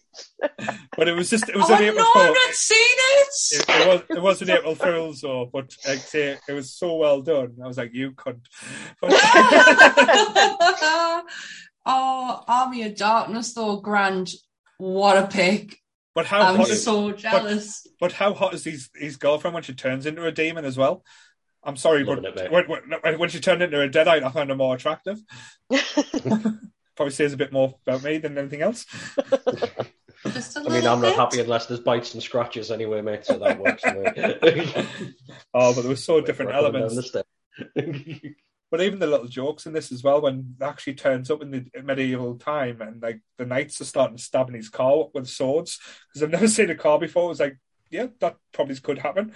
but 0.97 1.07
it 1.07 1.13
was 1.13 1.29
just 1.29 1.47
it 1.47 1.55
was 1.55 1.69
Oh 1.69 1.75
an 1.75 1.81
no, 1.81 1.87
April 1.87 2.05
I've 2.05 2.13
Fool. 2.25 2.33
not 2.33 2.53
seen 2.53 2.77
it. 2.79 3.27
It, 3.53 3.69
it 3.69 3.87
was 3.87 4.01
it 4.17 4.21
was 4.21 4.41
an 4.41 4.49
April 4.49 4.75
Fool's 4.75 5.21
though, 5.21 5.49
but 5.51 5.73
like 5.87 5.99
say 5.99 6.37
it 6.47 6.53
was 6.53 6.73
so 6.73 6.95
well 6.95 7.21
done. 7.21 7.55
I 7.63 7.67
was 7.67 7.77
like, 7.77 7.93
you 7.93 8.11
could. 8.11 8.41
oh, 11.85 12.43
Army 12.47 12.83
of 12.83 12.95
Darkness, 12.95 13.53
though, 13.53 13.77
Grant. 13.77 14.31
What 14.77 15.17
a 15.17 15.27
pick. 15.27 15.77
But 16.15 16.25
how 16.27 16.41
I'm 16.41 16.57
hot 16.57 16.69
is 16.69 16.83
so 16.83 17.11
jealous. 17.11 17.87
but 17.99 18.11
how 18.11 18.33
hot 18.33 18.53
is 18.53 18.63
his 18.63 18.89
his 18.95 19.17
girlfriend 19.17 19.53
when 19.53 19.63
she 19.63 19.73
turns 19.73 20.05
into 20.05 20.25
a 20.25 20.31
demon 20.31 20.65
as 20.65 20.77
well? 20.77 21.03
I'm 21.63 21.77
sorry, 21.77 22.03
but 22.03 22.23
it, 22.23 22.51
when, 22.51 22.65
when, 22.67 23.19
when 23.19 23.29
she 23.29 23.39
turned 23.39 23.61
into 23.61 23.81
a 23.81 23.87
deadite, 23.87 24.23
I 24.23 24.29
found 24.29 24.49
her 24.49 24.55
more 24.55 24.75
attractive. 24.75 25.19
Probably 26.95 27.11
says 27.11 27.33
a 27.33 27.37
bit 27.37 27.53
more 27.53 27.75
about 27.87 28.03
me 28.03 28.17
than 28.17 28.37
anything 28.37 28.61
else. 28.61 28.85
Just 30.25 30.57
a 30.57 30.61
I 30.61 30.69
mean, 30.69 30.85
I'm 30.85 31.01
not 31.01 31.15
happy 31.15 31.39
unless 31.41 31.65
there's 31.65 31.79
bites 31.79 32.13
and 32.13 32.23
scratches 32.23 32.71
anyway, 32.71 33.01
mate. 33.01 33.25
So 33.25 33.39
that 33.39 33.59
works. 33.59 33.83
Oh, 35.53 35.73
but 35.73 35.81
there 35.81 35.89
were 35.89 35.95
so 35.95 36.19
different 36.25 36.51
We're 36.51 36.61
coming 36.61 36.81
elements. 36.81 37.15
Down 38.81 38.97
the 38.99 39.07
stairs. 39.07 39.27
But 39.27 39.27
even 39.27 39.27
the 39.27 39.27
little 39.27 39.27
jokes 39.27 39.65
in 39.65 39.73
this 39.73 39.91
as 39.91 40.03
well, 40.03 40.21
when 40.21 40.55
it 40.59 40.63
actually 40.63 40.95
turns 40.95 41.31
up 41.31 41.41
in 41.41 41.51
the 41.51 41.83
medieval 41.83 42.37
time 42.37 42.81
and 42.81 43.01
like 43.01 43.21
the 43.37 43.45
knights 43.45 43.81
are 43.81 43.85
starting 43.85 44.17
stabbing 44.17 44.55
his 44.55 44.69
car 44.69 45.07
with 45.13 45.27
swords 45.27 45.79
because 46.09 46.23
I've 46.23 46.31
never 46.31 46.47
seen 46.49 46.69
a 46.69 46.75
car 46.75 46.99
before. 46.99 47.25
It 47.25 47.29
was 47.29 47.39
like, 47.39 47.57
yeah, 47.89 48.07
that 48.19 48.37
probably 48.53 48.75
could 48.77 48.99
happen. 48.99 49.33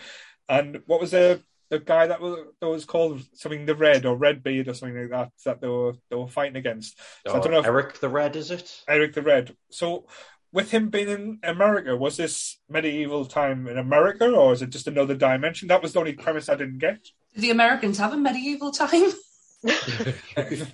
And 0.49 0.81
what 0.87 1.01
was 1.01 1.11
the 1.11 1.41
the 1.69 1.79
guy 1.79 2.07
that 2.07 2.21
was 2.21 2.39
that 2.61 2.69
was 2.69 2.85
called 2.85 3.21
something 3.33 3.65
the 3.65 3.75
Red 3.75 4.05
or 4.05 4.15
Red 4.17 4.43
Beard 4.43 4.69
or 4.69 4.73
something 4.73 4.99
like 4.99 5.11
that 5.11 5.31
that 5.45 5.61
they 5.61 5.67
were 5.67 5.93
they 6.09 6.15
were 6.17 6.27
fighting 6.27 6.57
against? 6.57 6.99
So 7.27 7.37
I 7.37 7.39
Oh, 7.39 7.41
don't 7.41 7.51
know 7.53 7.59
if 7.59 7.65
Eric 7.67 7.99
the 7.99 8.09
Red, 8.09 8.35
is 8.35 8.51
it? 8.51 8.83
Eric 8.87 9.13
the 9.13 9.21
Red. 9.21 9.55
So 9.71 10.07
with 10.53 10.71
him 10.71 10.89
being 10.89 11.09
in 11.09 11.39
America, 11.43 11.95
was 11.97 12.17
this 12.17 12.59
medieval 12.69 13.25
time 13.25 13.67
in 13.67 13.77
America 13.77 14.29
or 14.29 14.53
is 14.53 14.61
it 14.61 14.71
just 14.71 14.87
another 14.87 15.15
dimension? 15.15 15.67
That 15.67 15.81
was 15.81 15.93
the 15.93 15.99
only 15.99 16.13
premise 16.13 16.49
I 16.49 16.55
didn't 16.55 16.79
get. 16.79 17.09
Did 17.35 17.41
the 17.43 17.51
Americans 17.51 17.99
have 17.99 18.13
a 18.13 18.17
medieval 18.17 18.71
time? 18.71 19.11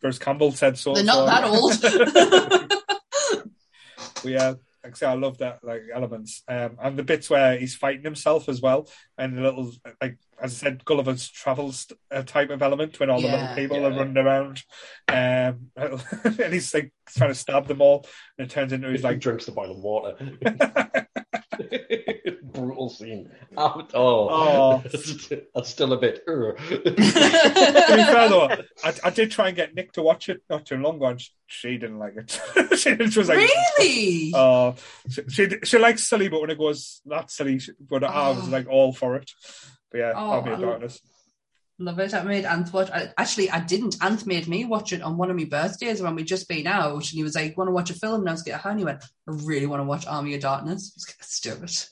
Bruce 0.00 0.18
Campbell 0.18 0.52
said 0.52 0.78
so. 0.78 0.94
They're 0.94 1.04
not 1.04 1.14
so- 1.14 1.26
that 1.26 1.44
old. 1.44 2.72
But 4.22 4.32
yeah, 4.32 4.54
like 4.82 4.92
I 4.92 4.96
say, 4.96 5.06
I 5.06 5.14
love 5.14 5.38
that 5.38 5.60
like 5.62 5.82
elements, 5.94 6.42
um, 6.48 6.76
and 6.82 6.96
the 6.96 7.02
bits 7.02 7.30
where 7.30 7.58
he's 7.58 7.74
fighting 7.76 8.02
himself 8.02 8.48
as 8.48 8.60
well, 8.60 8.88
and 9.16 9.36
the 9.36 9.42
little 9.42 9.72
like 10.00 10.18
as 10.40 10.52
I 10.52 10.56
said, 10.56 10.84
Gulliver's 10.84 11.28
Travels 11.28 11.86
uh, 12.10 12.22
type 12.22 12.50
of 12.50 12.62
element 12.62 12.98
when 12.98 13.10
all 13.10 13.20
the 13.20 13.28
little 13.28 13.54
people 13.54 13.86
are 13.86 13.90
running 13.90 14.16
around, 14.16 14.62
um, 15.08 15.70
and 15.76 16.52
he's 16.52 16.72
like 16.74 16.92
trying 17.08 17.30
to 17.30 17.34
stab 17.34 17.66
them 17.66 17.80
all, 17.80 18.06
and 18.38 18.46
it 18.46 18.50
turns 18.50 18.72
into 18.72 18.90
he's 18.90 19.04
like, 19.04 19.20
drinks 19.20 19.46
the 19.46 19.52
boiling 19.52 19.82
water. 19.82 20.16
Brutal 22.88 23.06
scene. 23.06 23.30
Oh, 23.56 23.86
oh. 23.94 24.28
Oh. 24.30 24.82
that's 25.54 25.68
still 25.70 25.92
a 25.92 25.96
bit. 25.98 26.24
to 26.26 26.54
be 26.94 27.02
fair 27.02 28.28
though, 28.28 28.48
I, 28.84 28.94
I 29.04 29.10
did 29.10 29.30
try 29.30 29.48
and 29.48 29.56
get 29.56 29.74
Nick 29.74 29.92
to 29.92 30.02
watch 30.02 30.28
it 30.28 30.42
not 30.48 30.66
too 30.66 30.76
long 30.76 30.96
ago, 30.96 31.06
and 31.06 31.20
she, 31.20 31.30
she 31.46 31.78
didn't 31.78 31.98
like 31.98 32.14
it. 32.16 32.40
she, 32.78 32.96
she 33.10 33.18
was 33.18 33.28
like, 33.28 33.38
really? 33.38 34.32
Oh, 34.34 34.74
she, 35.10 35.22
she 35.28 35.48
she 35.64 35.78
likes 35.78 36.04
silly, 36.04 36.28
but 36.28 36.40
when 36.40 36.50
it 36.50 36.58
goes 36.58 37.00
that 37.06 37.30
silly, 37.30 37.58
she, 37.58 37.72
but 37.80 38.04
I 38.04 38.30
was 38.30 38.46
Oh. 38.48 38.50
like 38.50 38.68
all 38.68 38.92
for 38.92 39.16
it. 39.16 39.30
But 39.90 39.98
yeah, 39.98 40.12
Oh, 40.14 40.30
I'll 40.32 40.42
be 40.42 40.50
I 40.50 40.54
a 40.54 40.56
love- 40.56 40.68
darkness. 40.70 41.00
Love 41.80 42.00
it. 42.00 42.12
I 42.12 42.22
made 42.24 42.44
Anth 42.44 42.72
watch. 42.72 42.90
I, 42.90 43.12
actually, 43.16 43.50
I 43.50 43.60
didn't. 43.60 43.98
Anth 44.00 44.26
made 44.26 44.48
me 44.48 44.64
watch 44.64 44.92
it 44.92 45.00
on 45.00 45.16
one 45.16 45.30
of 45.30 45.36
my 45.36 45.44
birthdays 45.44 46.02
when 46.02 46.16
we'd 46.16 46.26
just 46.26 46.48
been 46.48 46.66
out, 46.66 46.94
and 46.94 47.04
he 47.04 47.22
was 47.22 47.36
like, 47.36 47.56
"Want 47.56 47.68
to 47.68 47.72
watch 47.72 47.90
a 47.90 47.94
film?" 47.94 48.20
And 48.20 48.28
I 48.28 48.32
was 48.32 48.46
like, 48.46 48.78
he 48.78 48.84
went, 48.84 49.04
"I 49.28 49.32
really 49.44 49.66
want 49.66 49.80
to 49.80 49.84
watch 49.84 50.06
Army 50.06 50.34
of 50.34 50.40
Darkness." 50.40 50.92
Like, 51.06 51.16
Let's 51.20 51.40
do 51.40 51.52
it. 51.52 51.88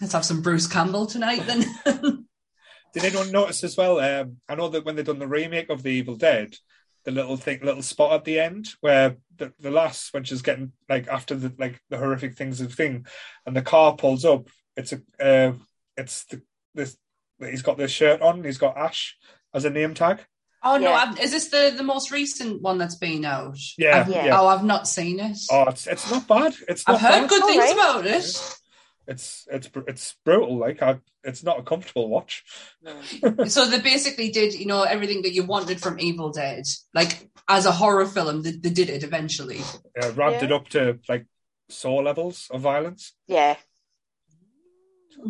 Let's 0.00 0.12
have 0.12 0.24
some 0.26 0.42
Bruce 0.42 0.66
Campbell 0.66 1.06
tonight, 1.06 1.46
then. 1.46 1.64
Did 2.92 3.04
anyone 3.04 3.32
notice 3.32 3.64
as 3.64 3.74
well? 3.74 4.00
Um, 4.00 4.36
I 4.50 4.54
know 4.54 4.68
that 4.68 4.84
when 4.84 4.96
they 4.96 5.02
done 5.02 5.18
the 5.18 5.26
remake 5.26 5.70
of 5.70 5.82
The 5.82 5.92
Evil 5.92 6.16
Dead, 6.16 6.54
the 7.04 7.10
little 7.10 7.38
thing, 7.38 7.60
little 7.62 7.82
spot 7.82 8.12
at 8.12 8.24
the 8.24 8.38
end 8.38 8.68
where 8.80 9.16
the, 9.38 9.52
the 9.60 9.70
when 10.12 10.24
she's 10.24 10.42
getting 10.42 10.72
like 10.90 11.08
after 11.08 11.34
the 11.34 11.54
like 11.58 11.80
the 11.88 11.96
horrific 11.96 12.34
things 12.34 12.60
of 12.60 12.74
thing, 12.74 13.06
and 13.46 13.56
the 13.56 13.62
car 13.62 13.96
pulls 13.96 14.26
up, 14.26 14.48
it's 14.76 14.92
a 14.92 15.00
uh, 15.18 15.52
it's 15.96 16.24
the 16.24 16.42
this 16.74 16.96
he's 17.50 17.62
got 17.62 17.76
this 17.78 17.90
shirt 17.90 18.20
on, 18.22 18.44
he's 18.44 18.58
got 18.58 18.76
Ash 18.76 19.16
as 19.54 19.64
a 19.64 19.70
name 19.70 19.94
tag. 19.94 20.20
Oh 20.64 20.76
no! 20.76 20.90
Yeah. 20.90 20.96
I've, 21.10 21.20
is 21.20 21.32
this 21.32 21.48
the 21.48 21.74
the 21.76 21.82
most 21.82 22.10
recent 22.12 22.62
one 22.62 22.78
that's 22.78 22.94
been 22.96 23.24
out? 23.24 23.56
Yeah, 23.76 24.00
I've- 24.02 24.12
yeah. 24.12 24.38
Oh, 24.40 24.46
I've 24.46 24.64
not 24.64 24.86
seen 24.86 25.18
it. 25.18 25.36
Oh, 25.50 25.64
it's 25.64 25.86
it's 25.88 26.08
not 26.10 26.28
bad. 26.28 26.54
It's 26.68 26.86
not 26.86 26.94
I've 26.96 27.00
heard 27.00 27.20
bad. 27.22 27.28
good 27.30 27.42
All 27.42 27.48
things 27.48 27.60
right. 27.64 27.72
about 27.74 28.06
it. 28.06 28.58
It's 29.08 29.48
it's 29.48 29.68
it's 29.88 30.14
brutal. 30.24 30.58
Like 30.58 30.80
I, 30.80 31.00
it's 31.24 31.42
not 31.42 31.58
a 31.58 31.62
comfortable 31.64 32.08
watch. 32.08 32.44
so 33.48 33.66
they 33.66 33.80
basically 33.80 34.30
did, 34.30 34.54
you 34.54 34.66
know, 34.66 34.84
everything 34.84 35.22
that 35.22 35.34
you 35.34 35.42
wanted 35.42 35.80
from 35.80 35.98
Evil 35.98 36.30
Dead, 36.30 36.62
like 36.94 37.28
as 37.48 37.66
a 37.66 37.72
horror 37.72 38.06
film. 38.06 38.42
They, 38.42 38.52
they 38.52 38.70
did 38.70 38.88
it 38.88 39.02
eventually. 39.02 39.60
Uh, 40.00 40.12
ramped 40.12 40.42
Yeah. 40.42 40.44
it 40.44 40.52
up 40.52 40.68
to 40.68 41.00
like 41.08 41.26
saw 41.68 41.96
levels 41.96 42.46
of 42.52 42.60
violence. 42.60 43.14
Yeah. 43.26 43.56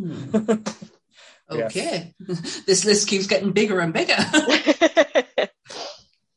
Yes. 1.58 1.76
Okay, 1.76 2.14
this 2.66 2.84
list 2.84 3.08
keeps 3.08 3.26
getting 3.26 3.52
bigger 3.52 3.80
and 3.80 3.92
bigger. 3.92 4.16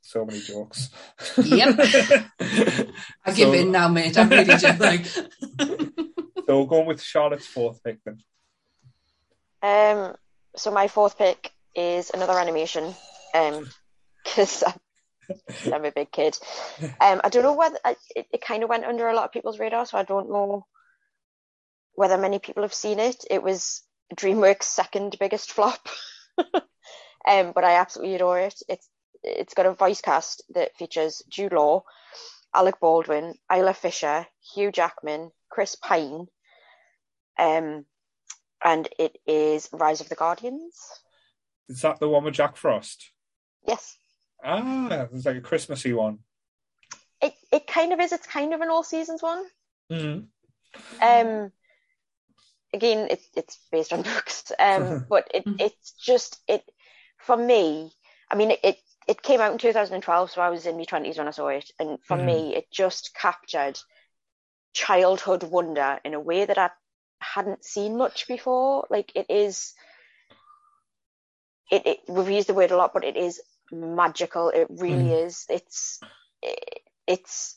so 0.02 0.26
many 0.26 0.40
jokes. 0.40 0.90
Yep. 1.38 1.76
I 1.80 3.32
give 3.34 3.50
So- 3.50 3.54
in 3.54 3.72
now, 3.72 3.88
mate. 3.88 4.18
I'm 4.18 4.30
really 4.30 4.46
just 4.58 4.80
like, 4.80 5.06
So 5.06 5.26
we're 6.48 6.66
going 6.68 6.86
with 6.86 7.02
Charlotte's 7.02 7.48
fourth 7.48 7.84
pick 7.84 8.00
then. 8.04 8.20
Um, 9.62 10.16
so 10.56 10.72
my 10.72 10.88
fourth 10.88 11.18
pick 11.18 11.52
is 11.76 12.12
another 12.12 12.38
animation, 12.40 12.94
um, 13.34 13.68
because 14.24 14.64
I'm, 14.64 15.74
I'm 15.74 15.86
a 15.86 15.92
big 15.92 16.12
kid. 16.12 16.38
Um, 17.02 17.20
I 17.24 17.30
don't 17.30 17.44
know 17.44 17.54
whether 17.56 17.78
I, 17.84 17.96
it, 18.16 18.28
it 18.32 18.42
kind 18.42 18.64
of 18.64 18.70
went 18.70 18.86
under 18.86 19.08
a 19.08 19.16
lot 19.16 19.26
of 19.26 19.32
people's 19.32 19.58
radar, 19.60 19.86
so 19.86 19.98
I 19.98 20.04
don't 20.04 20.30
know 20.30 20.66
whether 21.96 22.18
many 22.18 22.40
people 22.40 22.62
have 22.64 22.74
seen 22.74 23.00
it. 23.00 23.26
It 23.30 23.42
was 23.42 23.82
DreamWorks' 24.14 24.64
second 24.64 25.15
biggest 25.19 25.52
flop, 25.52 25.88
um, 26.38 27.52
but 27.53 27.64
I 27.64 27.76
absolutely 27.76 28.15
adore 28.15 28.40
it. 28.40 28.61
It's 28.69 28.88
it's 29.23 29.53
got 29.56 29.65
a 29.65 29.73
voice 29.73 30.02
cast 30.02 30.44
that 30.53 30.76
features 30.77 31.23
Jude 31.30 31.53
Law, 31.53 31.84
Alec 32.53 32.80
Baldwin, 32.80 33.34
Isla 33.52 33.73
Fisher, 33.73 34.27
Hugh 34.53 34.72
Jackman, 34.72 35.32
Chris 35.49 35.76
Pine, 35.76 36.27
um, 37.40 37.86
and 38.64 38.88
it 38.99 39.18
is 39.26 39.68
Rise 39.73 40.02
of 40.02 40.10
the 40.10 40.15
Guardians. 40.15 40.76
Is 41.68 41.82
that 41.82 41.99
the 41.99 42.07
one 42.07 42.23
with 42.23 42.36
Jack 42.36 42.56
Frost? 42.57 43.11
Yes, 43.68 43.98
Ah, 44.44 45.07
it's 45.11 45.26
like 45.26 45.38
a 45.38 45.41
Christmassy 45.41 45.94
one. 45.94 46.19
it 47.22 47.34
it 47.52 47.65
kind 47.65 47.91
of 47.94 47.99
is. 47.99 48.11
It's 48.11 48.27
kind 48.27 48.53
of 48.53 48.61
an 48.61 48.69
all 48.69 48.84
seasons 48.84 49.23
one. 49.23 49.44
Mm. 49.91 50.27
Um, 51.02 51.52
again, 52.76 53.08
it, 53.12 53.22
it's 53.36 53.60
based 53.72 53.94
on 53.94 54.04
books, 54.14 54.52
um, 54.60 55.02
but 55.10 55.28
it 55.34 55.46
Mhm. 55.46 55.60
it's 55.60 55.94
just 55.94 56.40
it 56.48 56.64
for 57.20 57.38
me. 57.38 57.92
I 58.32 58.36
mean, 58.36 58.52
it, 58.52 58.60
it 58.64 58.78
it 59.08 59.24
came 59.24 59.42
out 59.42 59.54
in 59.54 59.60
2012, 59.60 60.32
so 60.32 60.42
I 60.42 60.50
was 60.50 60.68
in 60.68 60.78
my 60.78 60.86
20s 60.86 61.18
when 61.18 61.28
I 61.28 61.32
saw 61.32 61.50
it, 61.50 61.72
and 61.80 62.00
for 62.04 62.18
Mhm. 62.18 62.18
me, 62.18 62.56
it 62.56 62.72
just 62.72 63.16
captured 63.16 63.80
childhood 64.74 65.44
wonder 65.44 66.00
in 66.06 66.14
a 66.14 66.20
way 66.20 66.46
that 66.46 66.58
I 66.60 66.72
hadn't 67.22 67.66
seen 67.66 67.98
much 67.98 68.28
before. 68.28 68.88
Like 68.92 69.12
it 69.16 69.28
is, 69.30 69.74
it, 71.72 71.86
it 71.86 72.00
we've 72.08 72.30
used 72.30 72.50
the 72.50 72.54
word 72.54 72.72
a 72.72 72.78
lot, 72.78 72.94
but 72.94 73.04
it 73.04 73.18
is 73.18 73.42
magical. 73.72 74.50
It 74.50 74.68
really 74.70 75.12
is. 75.12 75.46
It's 75.50 76.04
it, 76.42 76.82
it's 77.08 77.56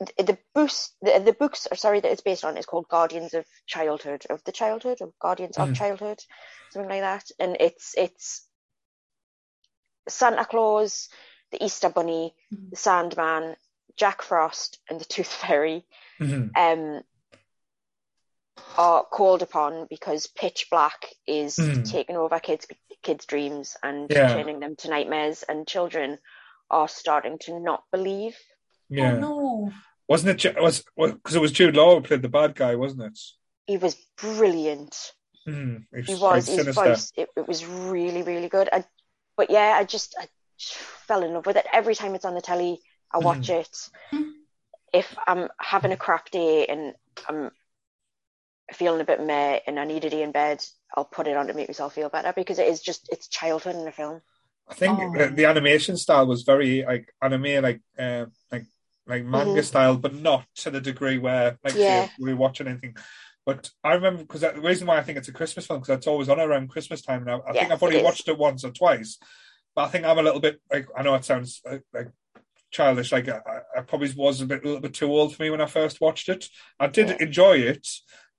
the 0.00 0.38
books 0.54 0.92
the, 1.02 1.20
the 1.24 1.32
books 1.32 1.66
are 1.70 1.76
sorry 1.76 2.00
that 2.00 2.12
it's 2.12 2.20
based 2.22 2.44
on 2.44 2.56
is 2.56 2.66
called 2.66 2.86
Guardians 2.88 3.34
of 3.34 3.44
Childhood 3.66 4.24
of 4.30 4.42
the 4.44 4.52
Childhood 4.52 4.98
or 5.00 5.12
Guardians 5.20 5.56
Mhm. 5.56 5.70
of 5.70 5.74
Childhood 5.74 6.22
something 6.70 6.88
like 6.90 7.00
that 7.00 7.24
and 7.38 7.56
it's 7.60 7.94
it's 7.96 8.46
Santa 10.08 10.44
Claus 10.44 11.08
the 11.50 11.64
Easter 11.64 11.88
Bunny 11.88 12.34
the 12.70 12.76
Sandman 12.76 13.56
Jack 13.96 14.22
Frost 14.22 14.78
and 14.88 15.00
the 15.00 15.04
Tooth 15.04 15.32
Fairy 15.32 15.84
Mhm. 16.20 16.50
um 16.56 17.02
are 18.76 19.04
called 19.04 19.42
upon 19.42 19.86
because 19.90 20.28
pitch 20.28 20.68
black 20.70 21.06
is 21.26 21.56
Mhm. 21.58 21.90
taking 21.90 22.16
over 22.16 22.38
kids 22.38 22.66
kids 23.02 23.26
dreams 23.26 23.76
and 23.82 24.08
Yeah. 24.10 24.28
turning 24.34 24.60
them 24.60 24.76
to 24.76 24.90
nightmares 24.90 25.42
and 25.42 25.66
children 25.66 26.18
are 26.70 26.88
starting 26.88 27.38
to 27.40 27.58
not 27.58 27.82
believe 27.90 28.36
Yeah. 28.88 29.14
oh 29.14 29.18
no. 29.18 29.57
Wasn't 30.08 30.44
it? 30.44 30.60
Was 30.60 30.84
because 30.96 31.34
it 31.34 31.40
was 31.40 31.52
Jude 31.52 31.76
Law 31.76 31.94
who 31.94 32.00
played 32.00 32.22
the 32.22 32.28
bad 32.28 32.54
guy, 32.54 32.74
wasn't 32.74 33.02
it? 33.02 33.18
he 33.66 33.76
was 33.76 33.94
brilliant 34.20 35.12
Mm. 35.46 35.84
he 36.04 36.16
quite 36.16 36.36
was 36.36 36.46
his 36.46 36.56
sinister. 36.56 36.84
voice 36.84 37.12
it, 37.16 37.28
it 37.36 37.46
was 37.48 37.64
really 37.64 38.22
really 38.22 38.48
good 38.48 38.68
I, 38.70 38.84
but 39.36 39.50
yeah 39.50 39.76
i 39.78 39.84
just 39.84 40.14
I 40.18 40.26
fell 41.06 41.22
in 41.22 41.32
love 41.32 41.46
with 41.46 41.56
it 41.56 41.66
every 41.72 41.94
time 41.94 42.14
it's 42.14 42.24
on 42.26 42.34
the 42.34 42.42
telly 42.42 42.80
i 43.14 43.18
watch 43.18 43.48
it 43.48 43.70
Mhm. 44.12 44.32
if 44.92 45.16
i'm 45.26 45.48
having 45.58 45.92
a 45.92 45.96
crap 45.96 46.30
day 46.30 46.66
and 46.66 46.94
i'm 47.28 47.50
feeling 48.74 49.00
a 49.00 49.04
bit 49.04 49.24
meh 49.24 49.60
and 49.66 49.78
i 49.80 49.84
need 49.84 50.04
a 50.04 50.10
day 50.10 50.22
in 50.22 50.32
bed 50.32 50.62
i'll 50.94 51.04
put 51.06 51.26
it 51.28 51.36
on 51.36 51.46
to 51.46 51.54
make 51.54 51.68
myself 51.68 51.94
feel 51.94 52.10
better 52.10 52.32
because 52.34 52.58
it 52.58 52.68
is 52.68 52.80
just 52.82 53.08
it's 53.10 53.28
childhood 53.28 53.76
in 53.76 53.86
a 53.88 53.92
film 53.92 54.20
I 54.70 54.74
think 54.74 54.98
Oh. 55.00 55.12
the, 55.18 55.26
the 55.34 55.46
animation 55.46 55.96
style 55.96 56.26
was 56.26 56.42
very 56.42 56.84
like 56.84 57.10
anime, 57.22 57.62
like 57.62 57.80
uh, 57.98 58.26
like 58.52 58.66
like 59.08 59.24
manga 59.24 59.60
Mhm. 59.60 59.64
style, 59.64 59.96
but 59.96 60.14
not 60.14 60.44
to 60.56 60.70
the 60.70 60.80
degree 60.80 61.18
where 61.18 61.58
like 61.64 61.74
Yeah. 61.74 62.08
were 62.18 62.36
watching 62.36 62.68
anything. 62.68 62.94
But 63.46 63.70
I 63.82 63.94
remember 63.94 64.22
because 64.22 64.42
the 64.42 64.60
reason 64.60 64.86
why 64.86 64.98
I 64.98 65.02
think 65.02 65.16
it's 65.18 65.28
a 65.28 65.32
Christmas 65.32 65.66
film 65.66 65.80
because 65.80 65.96
it's 65.96 66.06
always 66.06 66.28
on 66.28 66.38
around 66.38 66.68
Christmas 66.68 67.00
time. 67.02 67.24
Now 67.24 67.40
I 67.42 67.52
think 67.52 67.62
Yes, 67.62 67.72
I've 67.72 67.82
only 67.82 67.96
it 67.96 68.04
watched 68.04 68.28
it 68.28 68.36
once 68.38 68.62
or 68.64 68.70
twice, 68.70 69.18
but 69.74 69.84
I 69.84 69.88
think 69.88 70.04
I'm 70.04 70.18
a 70.18 70.22
little 70.22 70.40
bit 70.40 70.60
like 70.70 70.86
I 70.96 71.02
know 71.02 71.14
it 71.14 71.24
sounds 71.24 71.62
uh, 71.66 71.78
like 71.94 72.08
childish. 72.70 73.10
Like 73.10 73.28
I, 73.28 73.40
I 73.76 73.80
probably 73.80 74.12
was 74.14 74.42
a 74.42 74.46
bit 74.46 74.62
a 74.62 74.66
little 74.66 74.82
bit 74.82 74.92
too 74.94 75.10
old 75.10 75.34
for 75.34 75.42
me 75.42 75.50
when 75.50 75.62
I 75.62 75.66
first 75.66 76.00
watched 76.00 76.28
it. 76.28 76.48
I 76.78 76.86
did 76.88 77.08
Yeah. 77.08 77.16
enjoy 77.20 77.56
it, 77.58 77.88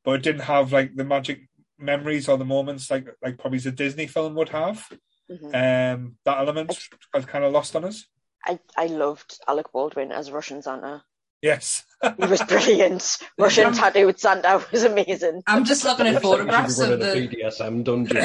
but 0.04 0.12
it 0.12 0.22
didn't 0.24 0.42
have 0.44 0.72
like 0.72 0.96
the 0.96 1.04
magic 1.04 1.50
memories 1.80 2.30
or 2.30 2.38
the 2.38 2.46
moments 2.46 2.92
like 2.92 3.08
like 3.24 3.40
probably 3.40 3.58
a 3.66 3.72
Disney 3.72 4.06
film 4.06 4.36
would 4.36 4.50
have. 4.50 4.88
Mhm. 5.32 5.94
Um, 5.96 6.18
that 6.26 6.38
element 6.38 6.78
has 7.16 7.26
kind 7.26 7.44
of 7.46 7.52
lost 7.54 7.76
on 7.76 7.86
us. 7.86 8.06
I, 8.46 8.60
I 8.78 8.86
loved 8.88 9.40
alec 9.48 9.72
baldwin 9.72 10.12
as 10.12 10.32
russian 10.32 10.62
santa 10.62 11.04
Yes. 11.42 11.86
he 12.20 12.26
was 12.26 12.42
brilliant 12.44 13.18
russian 13.38 13.74
tattooed 13.74 14.20
santa 14.20 14.66
was 14.72 14.84
amazing 14.84 15.42
I'm 15.48 15.64
just 15.66 15.86
looking 15.86 16.08
at 16.08 16.22
photographs 16.22 16.78
Should 16.78 16.92
of 16.92 17.00
be 17.00 17.06
running 17.06 17.28
a 17.28 17.30
the. 17.30 17.38
BDSM 17.44 17.84
dungeon. 17.84 18.22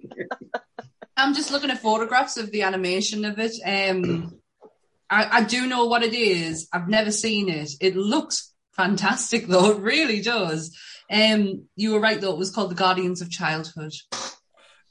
I'm 1.16 1.34
just 1.34 1.50
looking 1.50 1.70
at 1.70 1.80
photographs 1.80 2.36
of 2.36 2.50
the 2.50 2.62
animation 2.62 3.24
of 3.24 3.38
it. 3.38 3.52
Um, 3.64 4.38
I, 5.08 5.38
I 5.38 5.44
do 5.44 5.66
know 5.66 5.86
what 5.86 6.02
it 6.02 6.12
is. 6.12 6.68
I've 6.72 6.88
never 6.88 7.10
seen 7.10 7.48
it. 7.48 7.70
It 7.80 7.96
looks 7.96 8.52
fantastic, 8.72 9.46
though. 9.46 9.70
It 9.70 9.80
really 9.80 10.20
does. 10.20 10.76
Um, 11.10 11.68
you 11.74 11.92
were 11.92 12.00
right, 12.00 12.20
though. 12.20 12.32
It 12.32 12.38
was 12.38 12.50
called 12.50 12.70
The 12.70 12.74
Guardians 12.74 13.22
of 13.22 13.30
Childhood. 13.30 13.92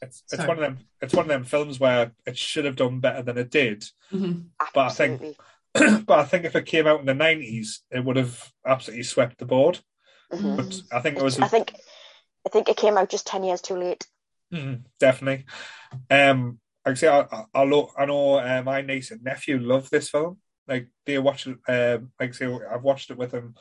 It's, 0.06 0.23
it's 0.32 0.36
Sorry. 0.38 0.48
one 0.48 0.57
of 0.57 0.61
them. 0.64 0.77
It's 1.02 1.14
one 1.14 1.26
of 1.26 1.30
them 1.30 1.44
films 1.44 1.80
where 1.80 2.11
it 2.26 2.38
should 2.38 2.65
have 2.65 2.76
done 2.76 2.99
better 2.99 3.22
than 3.22 3.38
it 3.38 3.49
did. 3.52 3.84
Mhm. 4.11 4.45
But 4.73 4.86
I 4.86 4.90
think- 4.90 5.36
but 6.06 6.19
I 6.19 6.23
think 6.26 6.45
if 6.45 6.56
it 6.56 6.65
came 6.65 6.88
out 6.88 7.02
in 7.02 7.06
the 7.06 7.14
nineties, 7.14 7.82
it 7.91 8.03
would 8.03 8.15
have 8.15 8.52
absolutely 8.65 9.03
swept 9.03 9.38
the 9.40 9.45
board. 9.45 9.80
Mhm. 10.32 10.56
But 10.57 10.82
I 10.98 11.02
think 11.02 11.18
it 11.18 11.23
was 11.23 11.40
I 11.40 11.48
think 11.48 11.73
I 12.45 12.49
think 12.49 12.69
it 12.69 12.77
came 12.77 12.98
out 12.98 13.10
just 13.10 13.27
ten 13.27 13.44
years 13.44 13.61
too 13.61 13.76
late. 13.76 14.07
Mhm, 14.53 14.84
definitely. 14.99 15.45
Um, 16.10 16.60
like 16.86 16.91
I 16.94 16.95
say, 16.95 17.07
I, 17.07 17.22
I, 17.22 17.44
I, 17.53 17.64
lo- 17.64 17.91
I 17.98 18.06
know 18.06 18.36
uh, 18.36 18.61
my 18.64 18.82
niece 18.82 19.11
and 19.11 19.23
nephew 19.23 19.60
love 19.60 19.90
this 19.90 20.10
film. 20.10 20.38
Like 20.68 20.88
they 21.06 21.18
watch 21.19 21.48
it. 21.48 21.57
Um, 21.68 22.11
like 22.19 22.30
I 22.30 22.34
say, 22.34 22.45
I've 22.72 22.84
watched 22.84 23.10
it 23.11 23.18
with 23.18 23.32
them 23.32 23.56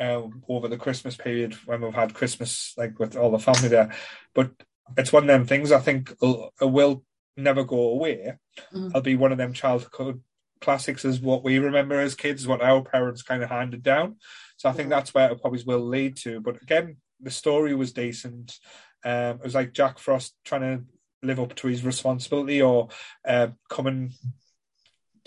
um, 0.00 0.42
over 0.48 0.68
the 0.68 0.78
Christmas 0.78 1.16
period 1.16 1.54
when 1.66 1.80
we've 1.82 1.94
had 1.94 2.14
Christmas 2.14 2.72
like 2.76 2.98
with 2.98 3.14
all 3.16 3.30
the 3.30 3.38
family 3.38 3.68
there. 3.68 3.94
But 4.34 4.50
it's 4.96 5.12
one 5.12 5.24
of 5.24 5.28
them 5.28 5.46
things 5.46 5.72
I 5.72 5.78
think 5.80 6.14
will, 6.20 6.52
will 6.60 7.04
never 7.36 7.64
go 7.64 7.80
away. 7.90 8.34
Mhm. 8.72 8.90
It'll 8.90 9.00
be 9.00 9.16
one 9.16 9.32
of 9.32 9.38
them 9.38 9.52
childhood 9.52 10.22
classics 10.60 11.04
as 11.04 11.20
what 11.20 11.42
we 11.42 11.58
remember 11.58 11.98
as 12.00 12.14
kids, 12.14 12.46
what 12.46 12.62
our 12.62 12.82
parents 12.82 13.22
kind 13.22 13.42
of 13.42 13.50
handed 13.50 13.82
down. 13.82 14.16
So 14.56 14.68
I 14.68 14.72
think 14.72 14.86
Mhm. 14.86 14.90
that's 14.90 15.14
where 15.14 15.30
it 15.32 15.40
probably 15.40 15.62
will 15.64 15.86
lead 15.86 16.16
to. 16.18 16.40
But 16.40 16.62
again, 16.62 16.98
the 17.20 17.30
story 17.30 17.74
was 17.74 17.92
decent. 17.92 18.58
Um, 19.04 19.36
it 19.38 19.42
was 19.42 19.54
like 19.54 19.72
Jack 19.72 19.98
Frost 19.98 20.34
trying 20.44 20.60
to 20.60 20.84
live 21.22 21.40
up 21.40 21.54
to 21.56 21.68
his 21.68 21.84
responsibility 21.84 22.62
or 22.62 22.88
uh, 23.24 23.48
coming 23.68 24.12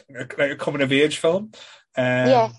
like 0.09 0.39
a 0.39 0.55
coming 0.55 0.81
of 0.81 0.91
age 0.91 1.17
film. 1.17 1.51
Um, 1.95 2.27
Yeah. 2.27 2.51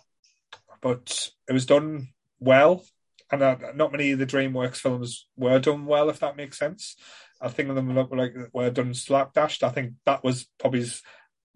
But 0.80 1.30
it 1.48 1.52
was 1.52 1.66
done 1.66 2.08
well, 2.38 2.84
and 3.30 3.42
uh, 3.42 3.56
not 3.74 3.92
many 3.92 4.12
of 4.12 4.18
the 4.18 4.26
DreamWorks 4.26 4.76
films 4.76 5.26
were 5.36 5.58
done 5.58 5.86
well, 5.86 6.08
if 6.10 6.20
that 6.20 6.36
makes 6.36 6.58
sense. 6.58 6.96
I 7.40 7.48
think 7.48 7.68
of 7.68 7.74
them 7.74 7.94
look 7.94 8.10
like 8.12 8.34
were 8.52 8.70
done 8.70 8.92
slapdashed. 8.92 9.62
I 9.62 9.70
think 9.70 9.94
that 10.06 10.24
was 10.24 10.46
probably 10.58 10.86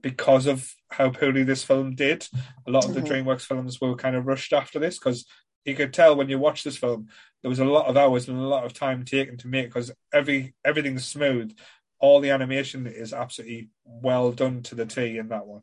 because 0.01 0.47
of 0.47 0.73
how 0.91 1.11
poorly 1.11 1.43
this 1.45 1.63
film 1.63 1.95
did. 1.95 2.27
A 2.67 2.71
lot 2.71 2.87
of 2.87 2.95
the 2.95 3.01
Mhm. 3.01 3.25
DreamWorks 3.25 3.43
films 3.43 3.81
were 3.81 3.95
kind 3.95 4.17
of 4.17 4.27
rushed 4.27 4.53
after 4.53 4.79
this 4.79 4.99
because 4.99 5.27
you 5.65 5.75
could 5.75 5.93
tell 5.93 6.17
when 6.17 6.29
you 6.29 6.39
watch 6.39 6.65
this 6.65 6.77
film 6.79 7.09
there 7.43 7.49
was 7.51 7.59
a 7.59 7.65
lot 7.65 7.87
of 7.87 7.97
hours 7.97 8.29
and 8.29 8.39
a 8.39 8.43
lot 8.43 8.65
of 8.65 8.73
time 8.73 9.05
taken 9.05 9.37
to 9.39 9.49
make 9.49 9.67
because 9.67 9.91
every 10.13 10.55
everything's 10.65 11.07
smooth, 11.07 11.57
all 11.99 12.21
the 12.21 12.31
animation 12.31 12.87
is 12.87 13.13
absolutely 13.13 13.71
well 13.85 14.33
done 14.33 14.63
to 14.65 14.75
the 14.75 14.87
T 14.87 15.19
in 15.19 15.29
that 15.29 15.47
one. 15.47 15.63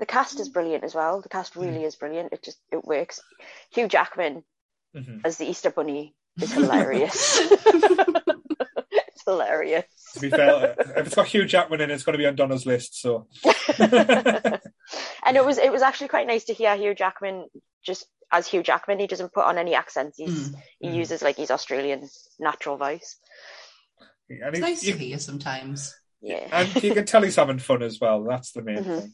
The 0.00 0.06
cast 0.06 0.40
is 0.40 0.48
brilliant 0.48 0.82
as 0.82 0.94
well. 0.94 1.20
The 1.20 1.28
cast 1.28 1.54
really 1.54 1.84
is 1.84 1.94
brilliant. 1.94 2.32
It 2.32 2.42
just 2.42 2.58
it 2.72 2.84
works. 2.84 3.22
Hugh 3.70 3.86
Jackman 3.86 4.44
Mhm. 4.94 5.20
as 5.24 5.36
the 5.38 5.46
Easter 5.46 5.70
Bunny 5.70 6.14
is 6.40 6.52
hilarious. 6.58 7.38
it's 7.50 9.22
hilarious. 9.24 9.84
To 10.14 10.20
be 10.20 10.30
fair, 10.30 10.74
if 10.96 11.06
it's 11.06 11.14
got 11.14 11.26
Hugh 11.26 11.44
Jackman 11.46 11.80
in, 11.80 11.90
it, 11.90 11.94
it's 11.94 12.02
going 12.04 12.12
to 12.14 12.18
be 12.18 12.26
on 12.26 12.36
Donna's 12.36 12.66
list. 12.66 13.00
So 13.00 13.26
and 13.78 15.36
it 15.36 15.44
was 15.44 15.58
it 15.58 15.72
was 15.72 15.82
actually 15.82 16.08
quite 16.08 16.26
nice 16.26 16.44
to 16.44 16.52
hear 16.54 16.76
Hugh 16.76 16.94
Jackman 16.94 17.46
just 17.84 18.06
as 18.30 18.46
Hugh 18.46 18.62
Jackman. 18.62 18.98
He 18.98 19.06
doesn't 19.06 19.32
put 19.32 19.44
on 19.44 19.58
any 19.58 19.74
accents. 19.74 20.18
He's 20.18 20.50
Mm. 20.50 20.54
he 20.80 20.88
Mm. 20.88 20.94
uses 20.96 21.22
like 21.22 21.36
his 21.36 21.50
Australian 21.50 22.08
natural 22.38 22.76
voice. 22.76 23.16
and, 24.28 24.40
It's 24.48 24.58
he- 24.58 24.62
nice 24.62 24.82
you, 24.84 24.92
to 24.94 24.98
hear 24.98 25.18
sometimes. 25.18 25.94
Yeah. 26.20 26.46
and 26.52 26.82
you 26.82 26.94
can 26.94 27.04
tell 27.04 27.22
he's 27.22 27.36
having 27.36 27.58
fun 27.58 27.82
as 27.82 27.98
well. 28.00 28.22
That's 28.24 28.52
the 28.52 28.62
main 28.62 28.76
Mhm. 28.84 29.00
thing. 29.00 29.12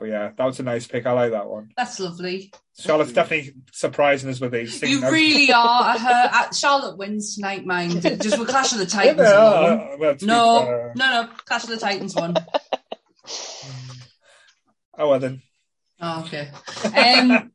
But 0.00 0.08
yeah, 0.08 0.30
that 0.34 0.44
was 0.46 0.58
a 0.58 0.62
nice 0.62 0.86
pick. 0.86 1.04
I 1.06 1.12
like 1.12 1.32
that 1.32 1.46
one. 1.46 1.72
That's 1.76 2.00
lovely. 2.00 2.50
Charlotte's 2.78 3.12
definitely 3.12 3.52
surprising 3.70 4.30
us 4.30 4.40
with 4.40 4.50
these 4.52 4.80
things. 4.80 4.90
You 4.92 5.02
really 5.10 5.52
are. 5.54 5.98
Her, 5.98 6.30
uh, 6.32 6.50
Charlotte 6.52 6.96
wins 6.96 7.34
tonight, 7.34 7.66
mind. 7.66 8.00
Just 8.02 8.38
with 8.38 8.48
Clash 8.48 8.72
of 8.72 8.78
the 8.78 8.86
Titans 8.86 9.18
Yeah, 9.20 9.26
uh, 9.36 9.96
well, 9.98 10.16
No, 10.22 10.60
fair- 10.64 10.92
no, 10.96 11.22
no. 11.22 11.28
Clash 11.44 11.64
of 11.64 11.68
the 11.70 11.76
Titans 11.76 12.14
won. 12.14 12.34
Oh 14.96 15.08
well 15.10 15.20
then. 15.20 15.42
Oh, 16.00 16.20
okay. 16.22 16.50
Um, 16.96 17.50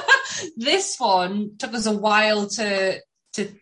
this 0.56 0.96
one 0.98 1.52
took 1.58 1.72
us 1.72 1.86
a 1.86 1.96
while 1.96 2.46
to 2.48 3.00
to 3.34 3.52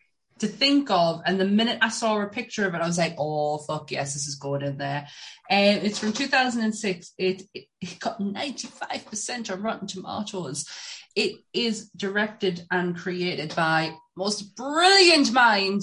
to 0.40 0.48
think 0.48 0.90
of, 0.90 1.22
and 1.24 1.38
the 1.40 1.46
minute 1.46 1.78
I 1.80 1.88
saw 1.90 2.20
a 2.20 2.26
picture 2.26 2.66
of 2.66 2.74
it, 2.74 2.80
I 2.80 2.86
was 2.86 2.98
like, 2.98 3.14
"Oh 3.18 3.58
fuck 3.58 3.90
yes, 3.90 4.14
this 4.14 4.26
is 4.26 4.34
going 4.34 4.62
in 4.62 4.78
there." 4.78 5.06
Um, 5.50 5.58
it's 5.82 5.98
from 5.98 6.12
2006. 6.12 7.12
It, 7.18 7.42
it 7.54 7.64
it 7.80 7.98
got 8.00 8.20
95 8.20 9.06
percent 9.06 9.50
on 9.50 9.62
Rotten 9.62 9.86
Tomatoes. 9.86 10.66
It 11.14 11.36
is 11.52 11.90
directed 11.90 12.66
and 12.70 12.96
created 12.96 13.54
by 13.54 13.94
most 14.16 14.56
brilliant 14.56 15.32
mind, 15.32 15.82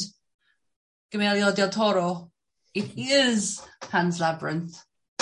Guillermo 1.11 1.53
del 1.53 1.69
Toro. 1.69 2.31
It 2.73 2.97
is 2.97 3.61
Pan's 3.89 4.19
Labyrinth 4.19 4.77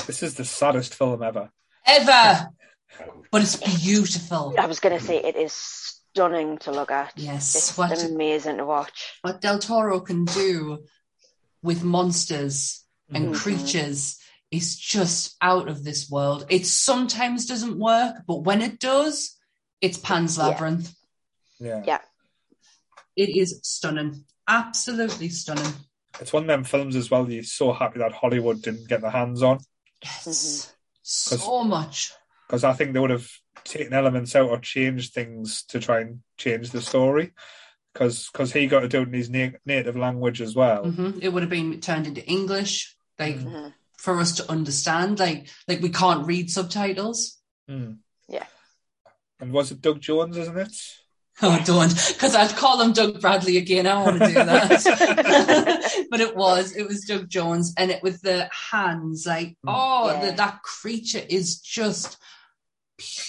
This 0.05 0.21
is 0.23 0.35
the 0.35 0.45
saddest 0.45 0.93
film 0.95 1.21
ever. 1.23 1.49
ever, 1.85 2.49
but 3.31 3.41
it's 3.41 3.57
beautiful. 3.57 4.55
I 4.57 4.65
was 4.65 4.79
gonna 4.79 4.99
say 4.99 5.17
it 5.17 5.35
is 5.35 5.98
stunning 6.13 6.57
to 6.59 6.71
look 6.71 6.91
at. 6.91 7.13
Yes, 7.15 7.55
It's 7.55 7.77
what 7.77 8.03
amazing 8.03 8.57
to 8.57 8.65
watch. 8.65 9.13
what 9.21 9.41
Del 9.41 9.59
Toro 9.59 9.99
can 9.99 10.25
do 10.25 10.85
with 11.61 11.83
monsters 11.83 12.85
and 13.13 13.33
Mhm. 13.33 13.35
creatures 13.35 14.17
is 14.51 14.75
just 14.77 15.35
out 15.41 15.67
of 15.67 15.83
this 15.83 16.09
world. 16.09 16.45
It 16.49 16.65
sometimes 16.65 17.45
doesn't 17.45 17.77
work, 17.77 18.23
but 18.27 18.37
when 18.43 18.61
it 18.61 18.79
does, 18.79 19.37
it's 19.81 19.97
Pan's 19.97 20.37
Labyrinth. 20.37 20.95
Yeah. 21.59 21.83
Yeah. 21.85 22.01
It 23.15 23.29
is 23.29 23.59
stunning. 23.63 24.25
Absolutely 24.47 25.29
stunning. 25.29 25.73
It's 26.19 26.33
one 26.33 26.43
of 26.43 26.47
them 26.47 26.63
films 26.63 26.95
as 26.95 27.11
well. 27.11 27.29
You're 27.29 27.43
so 27.43 27.71
happy 27.73 27.99
that 27.99 28.13
Hollywood 28.13 28.61
didn't 28.61 28.87
get 28.89 29.01
their 29.01 29.11
hands 29.11 29.43
on 29.43 29.59
Yes. 30.03 30.73
So 31.03 31.63
much. 31.63 32.11
because 32.47 32.63
I 32.63 32.73
think 32.73 32.93
they 32.93 32.99
would 32.99 33.09
have 33.11 33.29
taken 33.69 33.93
elements 33.93 34.35
out 34.35 34.49
or 34.49 34.57
changed 34.59 35.13
things 35.13 35.63
to 35.69 35.79
try 35.79 36.01
and 36.01 36.19
change 36.37 36.71
the 36.71 36.81
story. 36.81 37.31
Because 37.93 38.51
he 38.53 38.67
got 38.67 38.81
to 38.81 38.87
do 38.87 39.01
it 39.01 39.07
in 39.07 39.13
his 39.13 39.29
na- 39.29 39.57
native 39.65 39.95
language 39.97 40.41
as 40.41 40.55
well. 40.55 40.83
hmm 40.91 41.19
It 41.21 41.29
would 41.29 41.43
have 41.43 41.49
been 41.49 41.79
turned 41.81 42.07
into 42.07 42.25
English, 42.25 42.95
like 43.17 43.37
Mhm. 43.39 43.73
for 43.97 44.19
us 44.19 44.33
to 44.37 44.49
understand. 44.51 45.19
Like, 45.19 45.47
like 45.67 45.81
we 45.81 45.89
can't 45.89 46.25
read 46.27 46.51
subtitles. 46.51 47.37
Mm. 47.69 47.97
Yeah. 48.27 48.45
And 49.39 49.51
was 49.51 49.71
it 49.71 49.81
Doug 49.81 50.01
Jones, 50.01 50.37
isn't 50.37 50.57
it? 50.57 50.73
Oh, 51.41 51.57
don't, 51.65 51.95
because 52.09 52.35
I'd 52.35 52.53
call 52.57 52.81
him 52.81 52.91
Doug 52.91 53.21
Bradley 53.21 53.55
again. 53.55 53.87
I 53.87 54.03
want 54.03 54.19
to 54.19 54.27
do 54.27 54.33
that. 54.33 56.05
but 56.11 56.19
it 56.19 56.35
was, 56.35 56.75
it 56.75 56.85
was 56.85 57.05
Doug 57.05 57.29
Jones, 57.29 57.73
and 57.77 57.89
it 57.91 58.03
with 58.03 58.21
the 58.21 58.49
hands, 58.71 59.25
like, 59.25 59.55
oh, 59.65 60.11
Yeah. 60.11 60.25
the, 60.25 60.31
that 60.35 60.61
creature 60.63 61.23
is 61.29 61.59
just 61.59 62.17
pu- 62.19 62.25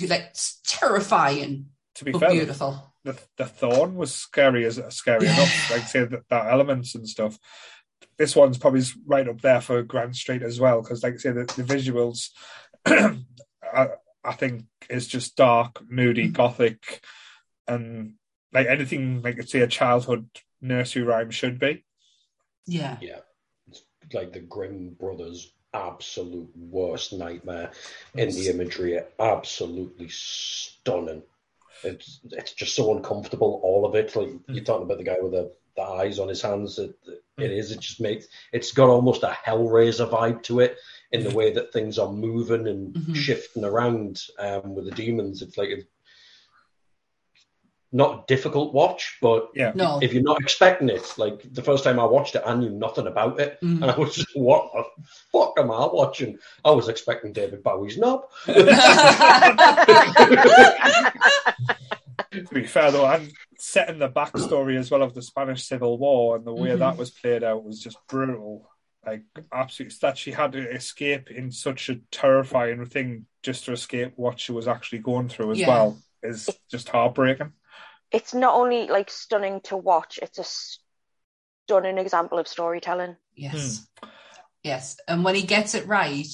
like 0.08 0.34
terrifying, 0.66 1.66
To 1.96 2.04
be 2.04 2.12
but 2.12 2.20
fair, 2.20 2.30
beautiful. 2.30 2.92
the 3.04 3.18
the 3.36 3.46
thorn 3.46 3.94
was 3.96 4.14
scary 4.14 4.64
as 4.64 4.80
scary 4.90 5.26
Yeah. 5.26 5.34
enough. 5.34 5.70
Like 5.70 5.82
say 5.82 6.04
that, 6.04 6.28
that 6.28 6.46
elements 6.52 6.94
and 6.94 7.08
stuff. 7.08 7.38
This 8.18 8.36
one's 8.36 8.58
probably 8.58 8.82
right 9.06 9.28
up 9.28 9.40
there 9.40 9.60
for 9.62 9.82
Grand 9.82 10.14
Street 10.14 10.42
as 10.42 10.60
well 10.60 10.82
because, 10.82 11.02
like 11.02 11.14
I 11.14 11.16
say, 11.16 11.30
the, 11.32 11.44
the 11.44 11.62
visuals, 11.62 12.28
I, 12.86 13.88
I 14.22 14.32
think, 14.34 14.64
is 14.90 15.06
just 15.06 15.36
dark, 15.36 15.82
moody, 15.88 16.28
Mm. 16.28 16.32
gothic, 16.34 17.02
and 17.66 18.14
like 18.52 18.66
anything 18.66 19.22
like 19.22 19.42
say 19.44 19.60
a 19.60 19.66
childhood 19.66 20.28
nursery 20.60 21.02
rhyme 21.02 21.30
should 21.30 21.58
be. 21.58 21.84
Yeah, 22.66 22.98
Yeah. 23.00 23.20
It's 23.68 23.82
like 24.12 24.32
the 24.32 24.40
Grimm 24.40 24.96
brothers' 24.98 25.52
absolute 25.74 26.50
worst 26.56 27.12
nightmare 27.12 27.70
in 28.14 28.28
the 28.30 28.48
imagery. 28.48 28.98
Absolutely 29.18 30.08
stunning. 30.08 31.22
It's 31.82 32.20
it's 32.30 32.52
just 32.52 32.74
so 32.74 32.94
uncomfortable, 32.96 33.60
all 33.62 33.86
of 33.86 33.94
it. 33.94 34.14
Like 34.14 34.30
you're 34.48 34.64
talking 34.64 34.84
about 34.84 34.98
the 34.98 35.04
guy 35.04 35.16
with 35.20 35.32
the, 35.32 35.52
the 35.76 35.82
eyes 35.82 36.18
on 36.18 36.28
his 36.28 36.42
hands. 36.42 36.78
It, 36.78 36.94
it 37.38 37.50
is. 37.50 37.72
It 37.72 37.80
just 37.80 38.00
makes 38.00 38.26
it's 38.52 38.72
got 38.72 38.90
almost 38.90 39.22
a 39.22 39.36
Hellraiser 39.46 40.10
vibe 40.10 40.42
to 40.44 40.60
it 40.60 40.76
in 41.12 41.24
the 41.24 41.34
way 41.34 41.52
that 41.52 41.72
things 41.72 41.98
are 41.98 42.12
moving 42.12 42.66
and 42.68 42.94
Mhm. 42.94 43.16
shifting 43.16 43.64
around 43.64 44.22
um, 44.38 44.74
with 44.74 44.84
the 44.84 44.90
demons. 44.90 45.40
It's 45.42 45.56
like 45.56 45.70
not 47.92 48.26
difficult 48.28 48.72
watch, 48.72 49.18
but 49.20 49.48
Yeah. 49.54 49.72
no, 49.74 49.98
if 50.00 50.12
you're 50.12 50.22
not 50.22 50.40
expecting 50.40 50.88
it, 50.88 51.12
like 51.18 51.42
the 51.52 51.62
first 51.62 51.82
time 51.84 51.98
I 51.98 52.04
watched 52.04 52.34
it, 52.36 52.42
I 52.46 52.54
knew 52.54 52.70
nothing 52.70 53.06
about 53.08 53.40
it. 53.40 53.58
Mm. 53.62 53.82
And 53.82 53.90
I 53.90 53.96
was 53.98 54.14
just, 54.14 54.28
what 54.34 54.70
the 54.72 54.84
fuck 55.32 55.54
am 55.58 55.70
I 55.72 55.86
watching? 55.86 56.38
I 56.64 56.70
was 56.70 56.88
expecting 56.88 57.32
David 57.32 57.62
Bowie's 57.62 57.98
knob. 57.98 58.22
To 62.32 62.54
be 62.54 62.64
fair 62.64 62.92
though, 62.92 63.06
and 63.06 63.32
setting 63.58 63.98
the 63.98 64.08
backstory 64.08 64.78
as 64.78 64.88
well 64.90 65.02
of 65.02 65.14
the 65.14 65.22
Spanish 65.22 65.64
Civil 65.64 65.98
War 65.98 66.36
and 66.36 66.44
the 66.46 66.54
way 66.54 66.68
Mhm. 66.70 66.78
that 66.78 66.96
was 66.96 67.10
played 67.10 67.42
out 67.42 67.64
was 67.64 67.80
just 67.82 67.98
brutal. 68.06 68.70
Like 69.04 69.22
absolutely, 69.52 69.96
that 70.02 70.16
she 70.16 70.30
had 70.30 70.52
to 70.52 70.70
escape 70.70 71.30
in 71.30 71.50
such 71.50 71.88
a 71.88 71.96
terrifying 72.12 72.84
thing 72.86 73.26
just 73.42 73.64
to 73.64 73.72
escape 73.72 74.12
what 74.16 74.38
she 74.38 74.52
was 74.52 74.68
actually 74.68 74.98
going 75.00 75.28
through 75.28 75.52
as 75.52 75.58
Yeah. 75.60 75.68
well 75.68 75.98
is 76.22 76.48
just 76.70 76.88
heartbreaking. 76.90 77.52
It's 78.12 78.34
not 78.34 78.54
only 78.54 78.86
like 78.88 79.10
stunning 79.10 79.60
to 79.62 79.76
watch; 79.76 80.18
it's 80.20 80.38
a 80.38 80.44
stunning 81.66 81.98
example 81.98 82.38
of 82.38 82.48
storytelling. 82.48 83.16
yes, 83.36 83.86
yes, 84.62 84.96
and 85.06 85.24
when 85.24 85.34
he 85.34 85.42
gets 85.42 85.74
it 85.74 85.86
right, 85.86 86.26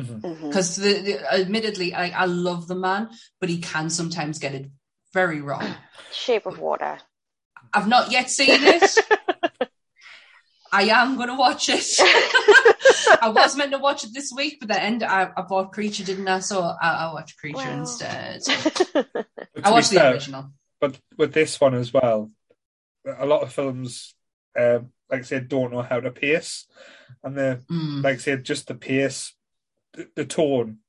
Mhm. 0.00 0.20
because 0.42 0.76
the, 0.76 0.94
the, 1.00 1.32
admittedly, 1.32 1.94
I, 1.94 2.08
I 2.10 2.24
love 2.26 2.66
the 2.66 2.74
man, 2.74 3.10
but 3.40 3.48
he 3.48 3.58
can 3.58 3.88
sometimes 3.90 4.38
get 4.38 4.54
it 4.54 4.70
very 5.12 5.40
wrong. 5.40 5.74
Shape 6.12 6.46
of 6.46 6.58
Water. 6.58 6.98
I've 7.72 7.88
not 7.88 8.10
yet 8.10 8.28
seen 8.30 8.50
it. 8.50 8.82
I 10.72 10.82
am 10.88 11.14
going 11.16 11.28
to 11.28 11.36
watch 11.36 11.68
it. 11.68 11.84
I 13.22 13.28
was 13.28 13.56
meant 13.56 13.70
to 13.70 13.78
watch 13.78 14.02
it 14.02 14.10
this 14.12 14.32
week, 14.34 14.58
but 14.58 14.68
the 14.68 14.82
end 14.82 15.04
I, 15.04 15.30
I 15.36 15.42
bought 15.42 15.72
Creature, 15.72 16.04
didn't 16.04 16.26
I? 16.26 16.40
So 16.40 16.62
I, 16.62 16.76
I 17.06 17.12
watched 17.12 17.38
Creature 17.38 17.58
Well. 17.58 17.78
instead. 17.78 18.40
But 18.44 18.74
to 18.92 19.26
I 19.62 19.70
watched 19.70 19.90
the 19.90 19.96
fair, 19.98 20.12
original. 20.12 20.50
But 20.84 21.00
with 21.16 21.32
this 21.32 21.58
one 21.58 21.74
as 21.74 21.94
well, 21.94 22.30
a 23.06 23.24
lot 23.24 23.40
of 23.42 23.54
films, 23.54 24.14
um, 24.54 24.90
like 25.10 25.20
I 25.20 25.22
said, 25.22 25.48
don't 25.48 25.72
know 25.72 25.80
how 25.80 25.98
to 26.00 26.10
pace, 26.10 26.66
and 27.22 27.38
the 27.38 27.64
Mm. 27.70 28.04
like 28.04 28.16
I 28.16 28.18
said, 28.18 28.44
just 28.44 28.66
the 28.68 28.74
pace, 28.74 29.32
the, 29.94 30.10
the 30.14 30.26
tone, 30.26 30.80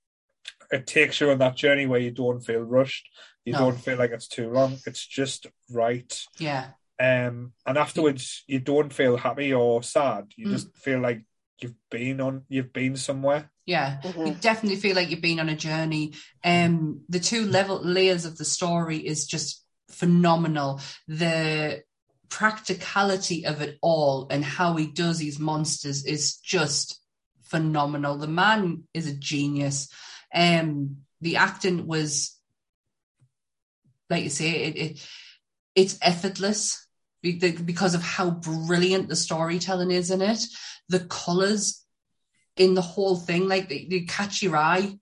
it 0.69 0.85
takes 0.85 1.21
you 1.21 1.31
on 1.31 1.37
that 1.37 1.55
journey 1.55 1.85
where 1.85 2.01
you 2.01 2.11
don't 2.11 2.41
feel 2.41 2.59
rushed, 2.59 3.07
you 3.45 3.53
No. 3.53 3.59
don't 3.59 3.77
feel 3.79 3.97
like 3.97 4.11
it's 4.11 4.27
too 4.27 4.49
long. 4.51 4.79
It's 4.85 5.05
just 5.07 5.47
right. 5.69 6.11
Yeah, 6.39 6.71
Um, 6.99 7.53
and 7.65 7.77
afterwards, 7.77 8.43
you 8.47 8.59
don't 8.59 8.91
feel 8.91 9.15
happy 9.15 9.53
or 9.53 9.81
sad. 9.81 10.33
You 10.35 10.47
Mm. 10.47 10.51
just 10.51 10.75
feel 10.77 10.99
like 10.99 11.23
you've 11.61 11.75
been 11.89 12.19
on, 12.19 12.43
you've 12.49 12.73
been 12.73 12.97
somewhere. 12.97 13.49
yeah. 13.67 13.99
Mhm. 14.03 14.27
You 14.27 14.33
definitely 14.35 14.79
feel 14.79 14.95
like 14.95 15.09
you've 15.09 15.21
been 15.23 15.39
on 15.39 15.49
a 15.49 15.55
journey. 15.55 16.13
Um, 16.43 17.03
the 17.09 17.19
two 17.19 17.45
level 17.47 17.81
layers 17.83 18.23
of 18.23 18.37
the 18.37 18.45
story 18.45 18.97
is 18.97 19.25
just 19.25 19.64
phenomenal. 19.95 20.81
The 21.07 21.83
practicality 22.29 23.45
of 23.45 23.61
it 23.61 23.77
all 23.81 24.27
and 24.29 24.43
how 24.43 24.75
he 24.75 24.87
does 24.87 25.19
these 25.19 25.39
monsters 25.39 26.05
is 26.05 26.37
just 26.37 26.99
phenomenal. 27.43 28.17
The 28.17 28.27
man 28.27 28.83
is 28.93 29.07
a 29.07 29.15
genius. 29.15 29.89
Um, 30.33 30.97
the 31.21 31.37
acting 31.37 31.87
was, 31.87 32.37
like 34.09 34.23
you 34.23 34.29
say, 34.29 34.49
it, 34.49 34.77
it 34.77 35.09
it's 35.75 35.97
effortless 36.01 36.87
because 37.21 37.95
of 37.95 38.01
how 38.01 38.29
brilliant 38.29 39.09
the 39.09 39.15
storytelling 39.15 39.91
is 39.91 40.11
in 40.11 40.21
it. 40.21 40.43
The 40.89 40.99
colors 40.99 41.83
in 42.55 42.73
the 42.73 42.81
whole 42.81 43.15
thing, 43.15 43.47
like 43.47 43.67
they, 43.67 43.87
they 43.89 44.01
catch 44.01 44.41
your 44.41 44.55
eye. 44.55 44.97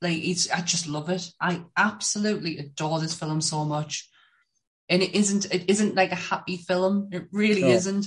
Like 0.00 0.18
it's, 0.18 0.50
I 0.50 0.60
just 0.60 0.86
love 0.86 1.10
it. 1.10 1.30
I 1.40 1.64
absolutely 1.76 2.58
adore 2.58 3.00
this 3.00 3.14
film 3.14 3.40
so 3.40 3.64
much. 3.64 4.08
And 4.88 5.02
it 5.02 5.14
isn't, 5.14 5.52
it 5.52 5.68
isn't 5.68 5.94
like 5.94 6.12
a 6.12 6.16
happy 6.16 6.56
film. 6.56 7.10
It 7.12 7.26
really 7.32 7.62
no. 7.62 7.68
isn't. 7.68 8.06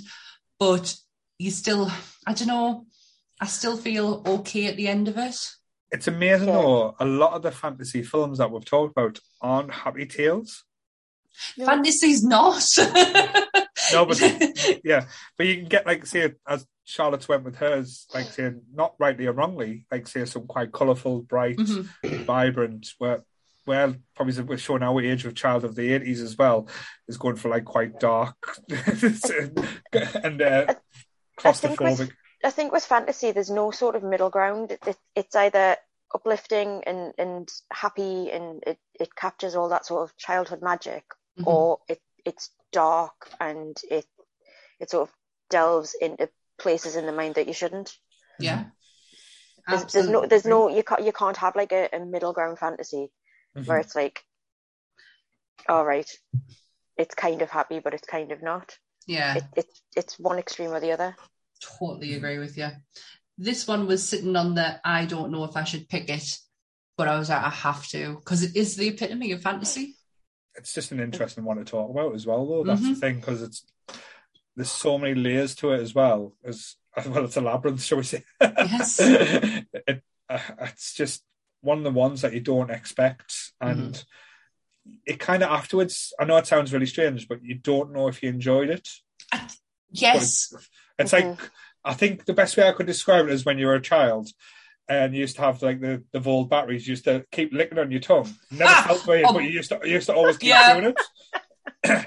But 0.60 0.96
you 1.38 1.52
still, 1.52 1.92
I 2.26 2.34
don't 2.34 2.48
know, 2.48 2.86
I 3.40 3.46
still 3.46 3.78
feel 3.78 4.24
okay 4.26 4.68
at 4.68 4.76
the 4.76 4.88
end 4.88 5.08
of 5.08 5.18
it. 5.18 5.38
It's 5.92 6.08
amazing 6.08 6.48
yeah. 6.48 6.56
though. 6.56 6.96
A 7.00 7.06
lot 7.06 7.34
of 7.34 7.42
the 7.42 7.52
fantasy 7.52 8.04
films 8.04 8.38
that 8.38 8.52
we've 8.52 8.66
talked 8.66 8.92
about 8.92 9.20
aren't 9.42 9.72
happy 9.72 10.06
tales. 10.06 10.64
Fantasy's 11.58 12.24
not. 12.24 12.64
no, 13.94 14.06
but 14.06 14.22
yeah, 14.84 15.06
but 15.38 15.48
you 15.48 15.56
can 15.56 15.66
get 15.66 15.86
like 15.86 16.06
say 16.06 16.34
as 16.48 16.66
Charlotte's 16.84 17.30
went 17.30 17.44
with 17.44 17.56
hers, 17.56 18.08
like 18.14 18.26
saying 18.26 18.62
not 18.74 18.96
rightly 19.00 19.28
or 19.28 19.32
wrongly, 19.32 19.86
like 19.92 20.08
say 20.08 20.26
some 20.26 20.48
quite 20.48 20.72
colourful, 20.72 21.22
bright, 21.22 21.58
mm-hmm. 21.58 22.24
vibrant. 22.24 22.90
Where 22.98 23.24
well, 23.70 23.96
probably 24.16 24.42
we're 24.42 24.58
showing 24.58 24.82
our 24.82 25.00
age 25.00 25.26
of 25.26 25.36
child 25.36 25.64
of 25.64 25.76
the 25.76 25.94
eighties 25.94 26.24
as 26.24 26.36
well 26.36 26.68
is 27.08 27.18
going 27.18 27.36
for 27.36 27.50
like 27.50 27.66
quite 27.66 28.00
dark 28.00 28.36
and 28.72 30.42
uh, 30.42 30.74
claustrophobic. 31.38 32.10
I 32.44 32.50
think 32.50 32.72
with 32.72 32.84
fantasy, 32.84 33.32
there's 33.32 33.52
no 33.52 33.70
sort 33.70 33.96
of 33.96 34.02
middle 34.02 34.32
ground. 34.32 34.72
It, 34.72 34.80
it, 34.88 34.98
it's 35.16 35.36
either 35.36 35.78
uplifting 36.16 36.84
and, 36.88 37.14
and 37.20 37.48
happy 37.72 38.32
and 38.32 38.64
it, 38.66 38.80
it 39.00 39.16
captures 39.16 39.54
all 39.54 39.70
that 39.70 39.86
sort 39.86 40.02
of 40.10 40.18
childhood 40.18 40.64
magic, 40.64 41.04
mm-hmm. 41.38 41.48
or 41.48 41.78
it, 41.88 42.02
it's 42.26 42.50
dark 42.72 43.30
and 43.40 43.80
it 43.92 44.08
it 44.80 44.90
sort 44.90 45.08
of 45.08 45.16
delves 45.52 45.96
into 46.02 46.28
places 46.58 46.96
in 46.96 47.06
the 47.06 47.12
mind 47.12 47.36
that 47.36 47.46
you 47.46 47.54
shouldn't. 47.54 47.96
Yeah. 48.40 48.64
There's, 49.68 49.86
there's 49.94 50.10
no 50.10 50.26
there's 50.26 50.46
no 50.46 50.70
you 50.70 50.82
can't 50.82 51.06
you 51.06 51.12
can't 51.12 51.38
have 51.38 51.56
like 51.56 51.72
a, 51.72 51.88
a 51.94 52.00
middle 52.00 52.34
ground 52.34 52.58
fantasy 52.58 53.12
mm-hmm. 53.58 53.68
where 53.68 53.80
it's 53.80 53.96
like 53.96 54.24
all 55.68 55.86
right 55.86 56.10
it's 56.98 57.16
kind 57.16 57.42
of 57.42 57.50
happy 57.50 57.80
but 57.80 57.94
it's 57.94 58.08
kind 58.08 58.32
of 58.32 58.42
not 58.42 58.78
yeah 59.08 59.36
it, 59.36 59.44
it, 59.56 59.66
it's 59.96 60.20
one 60.20 60.40
extreme 60.40 60.72
or 60.72 60.80
the 60.80 60.92
other 60.92 61.16
totally 61.60 62.14
agree 62.16 62.40
with 62.40 62.58
you. 62.58 62.70
This 63.38 63.68
one 63.68 63.88
was 63.88 64.08
sitting 64.08 64.36
on 64.36 64.56
the 64.56 64.80
I 64.84 65.06
don't 65.06 65.32
know 65.32 65.44
if 65.46 65.56
I 65.56 65.64
should 65.64 65.90
pick 65.90 66.10
it, 66.10 66.38
but 66.98 67.08
I 67.08 67.18
was 67.18 67.30
like, 67.30 67.44
I 67.44 67.50
have 67.50 67.88
to 67.90 68.16
because 68.16 68.44
it 68.44 68.56
is 68.56 68.76
the 68.76 68.90
epitome 68.90 69.32
of 69.32 69.42
fantasy. 69.42 69.96
It's 70.56 70.74
just 70.74 70.92
an 70.92 71.00
interesting 71.00 71.46
one 71.46 71.58
to 71.58 71.64
talk 71.64 71.90
about 71.90 72.16
as 72.16 72.26
well, 72.26 72.46
though. 72.46 72.64
That's 72.64 72.82
mm-hmm. 72.82 72.94
the 72.94 73.00
thing 73.00 73.16
because 73.18 73.42
it's 73.42 73.64
there's 74.56 74.72
so 74.72 74.98
many 74.98 75.16
layers 75.16 75.56
to 75.56 75.72
it 75.72 75.80
as 75.80 75.96
well 75.96 76.34
as 76.44 76.76
well. 77.06 77.26
It's 77.26 77.38
a 77.38 77.42
labyrinth, 77.42 77.82
shall 77.82 78.00
we 78.00 78.04
say? 78.04 78.24
Yes. 78.42 79.00
it, 79.02 80.04
uh, 80.30 80.40
it's 80.62 80.94
just 80.94 81.24
one 81.62 81.78
of 81.78 81.84
the 81.86 81.92
ones 81.92 82.22
that 82.22 82.34
you 82.34 82.42
don't 82.42 82.72
expect, 82.72 83.34
and 83.62 83.94
mm-hmm. 83.94 84.92
it 85.06 85.20
kind 85.20 85.44
of 85.44 85.50
afterwards. 85.50 86.14
I 86.20 86.26
know 86.26 86.38
it 86.38 86.48
sounds 86.48 86.74
really 86.74 86.86
strange, 86.86 87.28
but 87.28 87.44
you 87.44 87.56
don't 87.56 87.94
know 87.94 88.08
if 88.08 88.24
you 88.24 88.30
enjoyed 88.30 88.70
it. 88.70 88.88
I, 89.32 89.48
yes. 89.92 90.54
It's 90.98 91.12
mm-hmm. 91.12 91.30
like 91.30 91.40
I 91.84 91.94
think 91.94 92.26
the 92.26 92.34
best 92.34 92.58
way 92.58 92.68
I 92.68 92.74
could 92.74 92.88
describe 92.88 93.26
it 93.26 93.32
is 93.32 93.46
when 93.46 93.58
you 93.58 93.68
were 93.68 93.76
a 93.76 93.82
child 93.82 94.30
and 94.88 95.14
you 95.14 95.22
used 95.22 95.36
to 95.36 95.44
have 95.44 95.62
like 95.62 95.80
the, 95.80 96.04
the 96.12 96.20
Volt 96.20 96.50
batteries, 96.50 96.88
you 96.88 96.94
used 96.94 97.06
to 97.06 97.26
keep 97.32 97.54
licking 97.54 97.78
on 97.78 97.92
your 97.92 98.02
tongue. 98.02 98.34
Never 98.52 98.72
ah, 98.72 98.84
felt 98.88 99.08
weird, 99.08 99.26
um, 99.26 99.36
but 99.36 99.44
you 99.44 99.50
used 99.50 99.70
to 99.70 99.80
you 99.84 99.94
used 99.94 100.08
to 100.08 100.16
always 100.16 100.38
keep 100.38 100.50
yeah. 100.50 100.80
doing 100.80 100.94
it. 101.84 102.06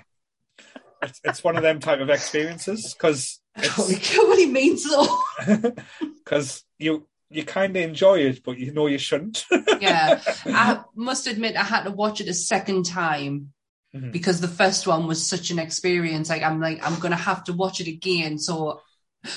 it's, 1.03 1.21
it's 1.25 1.45
one 1.45 1.57
of 1.57 1.63
them 1.63 1.81
type 1.81 2.01
of 2.01 2.11
experiences 2.11 2.95
because 2.95 3.41
I 3.57 3.63
don't 3.63 4.29
what 4.29 4.39
he 4.39 4.47
means 4.47 4.89
though. 4.89 5.19
Because 6.25 6.65
you 6.79 7.09
you 7.33 7.45
kind 7.45 7.77
of 7.77 7.83
enjoy 7.83 8.21
it, 8.21 8.43
but 8.45 8.59
you 8.59 8.73
know 8.73 8.87
you 8.87 8.99
shouldn't. 8.99 9.45
yeah, 9.81 10.21
I 10.47 10.83
must 10.95 11.27
admit 11.27 11.57
I 11.57 11.63
had 11.63 11.85
to 11.85 11.91
watch 11.91 12.21
it 12.21 12.29
a 12.29 12.35
second 12.35 12.85
time 12.85 13.53
mm-hmm. 13.95 14.11
because 14.11 14.41
the 14.41 14.49
first 14.49 14.87
one 14.87 15.07
was 15.07 15.27
such 15.27 15.51
an 15.51 15.59
experience. 15.59 16.29
Like 16.29 16.43
I'm 16.43 16.61
like 16.61 16.85
I'm 16.87 16.99
gonna 17.01 17.17
have 17.17 17.45
to 17.45 17.53
watch 17.53 17.81
it 17.81 17.89
again. 17.89 18.39
So 18.39 18.81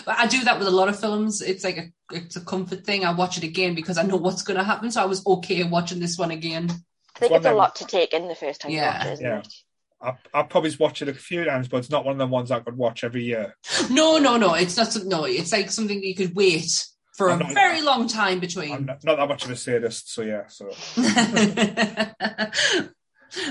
I 0.07 0.27
do 0.27 0.43
that 0.43 0.59
with 0.59 0.67
a 0.67 0.71
lot 0.71 0.89
of 0.89 0.99
films. 0.99 1.41
It's 1.41 1.63
like 1.63 1.77
a 1.77 1.85
it's 2.11 2.35
a 2.35 2.41
comfort 2.41 2.85
thing. 2.85 3.05
I 3.05 3.13
watch 3.13 3.37
it 3.37 3.43
again 3.43 3.75
because 3.75 3.97
I 3.97 4.03
know 4.03 4.17
what's 4.17 4.43
gonna 4.43 4.63
happen. 4.63 4.91
So 4.91 5.01
I 5.01 5.05
was 5.05 5.25
okay 5.25 5.63
watching 5.63 5.99
this 5.99 6.17
one 6.17 6.31
again. 6.31 6.69
I 7.15 7.19
think 7.19 7.31
it's, 7.31 7.45
it's 7.45 7.45
a 7.45 7.53
lot 7.53 7.75
to 7.77 7.85
take 7.85 8.13
in 8.13 8.27
the 8.27 8.35
first 8.35 8.61
time 8.61 8.71
yeah. 8.71 8.91
you 8.91 8.97
watch 8.97 9.05
it, 9.05 9.13
isn't 9.13 9.25
yeah. 9.25 9.39
it? 9.39 9.53
I, 10.01 10.13
I 10.33 10.43
probably 10.43 10.75
watch 10.79 11.01
it 11.01 11.07
a 11.07 11.13
few 11.13 11.45
times, 11.45 11.67
but 11.67 11.77
it's 11.77 11.89
not 11.89 12.05
one 12.05 12.13
of 12.13 12.19
the 12.19 12.27
ones 12.27 12.51
I 12.51 12.59
could 12.59 12.77
watch 12.77 13.03
every 13.03 13.23
year. 13.23 13.55
No, 13.89 14.17
no, 14.17 14.37
no. 14.37 14.53
It's 14.53 14.77
not. 14.77 14.95
No, 15.05 15.23
it's 15.23 15.51
like 15.51 15.71
something 15.71 15.99
that 15.99 16.05
you 16.05 16.15
could 16.15 16.35
wait 16.35 16.85
for 17.15 17.31
I'm 17.31 17.39
a 17.39 17.45
not, 17.45 17.53
very 17.53 17.81
long 17.81 18.07
time 18.07 18.39
between. 18.39 18.73
I'm 18.73 18.85
not, 18.85 19.03
not, 19.03 19.17
that 19.17 19.29
much 19.29 19.45
of 19.45 19.51
a 19.51 19.55
sadist, 19.55 20.13
so 20.13 20.21
yeah. 20.21 20.47
So 20.47 20.69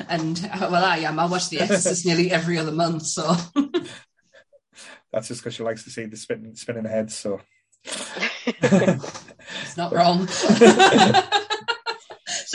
and 0.08 0.50
uh, 0.52 0.68
well, 0.70 0.84
I 0.84 0.98
am. 0.98 1.18
I 1.18 1.26
watch 1.26 1.48
The 1.48 1.60
Exorcist 1.60 2.06
nearly 2.06 2.30
every 2.30 2.58
other 2.58 2.72
month, 2.72 3.06
so 3.06 3.34
that's 5.12 5.28
just 5.28 5.40
because 5.40 5.54
she 5.54 5.62
likes 5.62 5.84
to 5.84 5.90
see 5.90 6.04
the 6.04 6.16
spinning 6.16 6.54
spinning 6.56 6.84
heads. 6.84 7.14
So 7.14 7.40
it's 8.44 9.76
not 9.76 9.92
wrong. 9.92 10.26
so 10.28 10.48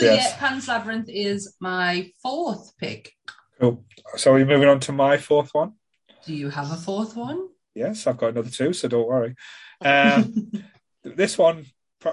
yeah, 0.00 0.36
Pan's 0.38 0.68
Labyrinth 0.68 1.08
is 1.08 1.56
my 1.60 2.10
fourth 2.22 2.72
pick. 2.78 3.12
Cool. 3.60 3.84
So 4.16 4.32
we're 4.32 4.46
moving 4.46 4.68
on 4.68 4.80
to 4.80 4.92
my 4.92 5.16
fourth 5.16 5.50
one. 5.52 5.72
Do 6.24 6.34
you 6.34 6.50
have 6.50 6.70
a 6.70 6.76
fourth 6.76 7.16
one? 7.16 7.48
Yes, 7.74 8.06
I've 8.06 8.16
got 8.16 8.30
another 8.30 8.50
two, 8.50 8.72
so 8.72 8.88
don't 8.88 9.08
worry. 9.08 9.34
Um, 9.82 10.50
this 11.02 11.38
one 11.38 11.66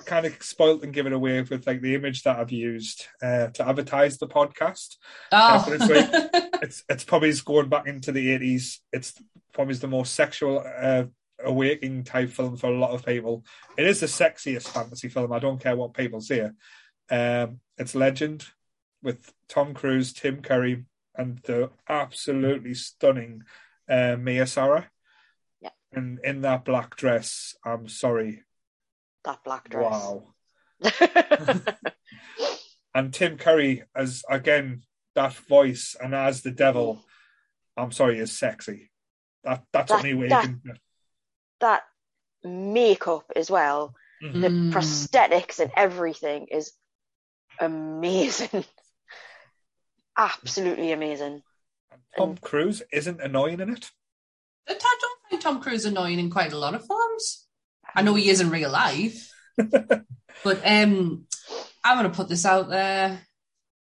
kind 0.06 0.26
of 0.26 0.44
spoilt 0.44 0.84
and 0.84 0.94
given 0.94 1.14
away 1.14 1.42
with 1.42 1.66
like 1.66 1.82
the 1.82 1.96
image 1.96 2.24
that 2.24 2.38
I've 2.40 2.52
used 2.52 3.06
uh, 3.22 3.48
to 3.48 3.68
advertise 3.68 4.18
the 4.18 4.28
podcast. 4.28 4.98
Oh. 5.32 5.66
Uh, 5.68 5.74
it's, 5.74 5.90
like, 5.90 6.30
it's 6.62 6.84
it's 6.90 7.04
probably 7.04 7.34
going 7.46 7.70
back 7.70 7.88
into 7.88 8.12
the 8.12 8.32
eighties. 8.32 8.82
It's 8.92 9.14
probably 9.54 9.76
the 9.76 9.88
most 9.88 10.14
sexual 10.14 10.64
uh, 10.66 11.06
awakening 11.44 12.04
type 12.04 12.30
film 12.30 12.58
for 12.58 12.68
a 12.68 12.78
lot 12.78 12.92
of 12.92 13.06
people. 13.06 13.46
It 13.78 13.86
is 13.86 14.00
the 14.00 14.08
sexiest 14.08 14.68
fantasy 14.68 15.10
film. 15.10 15.32
I 15.32 15.40
don't 15.40 15.62
care 15.62 15.76
what 15.76 15.94
people 15.94 16.22
say. 16.22 16.50
Um, 17.10 17.60
it's 17.78 17.96
Legend 17.96 18.46
with 19.02 19.32
Tom 19.48 19.74
Cruise, 19.74 20.14
Tim 20.14 20.42
Curry, 20.42 20.86
and 21.16 21.40
the 21.40 21.72
absolutely 21.88 22.74
stunning 22.74 23.44
uh, 23.90 24.18
Mia 24.18 24.48
Sara. 24.48 24.90
Yeah. 25.62 25.70
And 25.94 26.20
in 26.24 26.42
that 26.42 26.66
black 26.66 26.96
dress, 26.96 27.56
I'm 27.64 27.88
sorry, 27.88 28.44
that 29.28 29.44
black 29.44 29.70
dress. 29.70 29.92
Wow. 29.92 30.24
and 32.96 33.14
Tim 33.14 33.38
Curry 33.38 33.84
as 33.96 34.24
again 34.30 34.84
that 35.16 35.34
voice 35.34 35.96
and 36.02 36.16
as 36.16 36.42
the 36.42 36.52
devil, 36.52 37.04
I'm 37.76 37.92
sorry, 37.92 38.20
is 38.20 38.38
sexy. 38.38 38.90
That 39.44 39.64
that's 39.72 39.92
that, 39.92 40.00
only 40.00 40.14
way 40.14 40.30
that, 40.30 40.44
can... 40.44 40.62
that 41.60 41.84
makeup 42.44 43.26
as 43.36 43.52
well, 43.52 43.94
mm-hmm. 44.24 44.42
the 44.42 44.48
mm. 44.48 44.72
prosthetics 44.72 45.60
and 45.60 45.72
everything 45.76 46.48
is 46.52 46.72
amazing. 47.60 48.66
Absolutely 50.18 50.92
amazing. 50.92 51.44
Tom 52.18 52.30
and... 52.30 52.42
Cruise 52.42 52.82
isn't 52.92 53.22
annoying 53.22 53.60
in 53.60 53.72
it. 53.72 53.92
I 54.70 54.74
don't 54.74 55.20
find 55.30 55.42
Tom 55.42 55.62
Cruise 55.62 55.86
annoying 55.86 56.20
in 56.20 56.30
quite 56.30 56.54
a 56.54 56.58
lot 56.58 56.74
of 56.74 56.86
films. 56.86 57.47
I 57.98 58.04
know 58.04 58.14
he 58.14 58.30
is 58.30 58.42
in 58.42 58.52
real 58.52 58.70
life, 58.70 59.34
but 59.58 60.62
um, 60.64 61.26
I'm 61.84 61.98
going 61.98 62.10
to 62.10 62.16
put 62.16 62.30
this 62.30 62.46
out 62.46 62.70
there. 62.70 63.20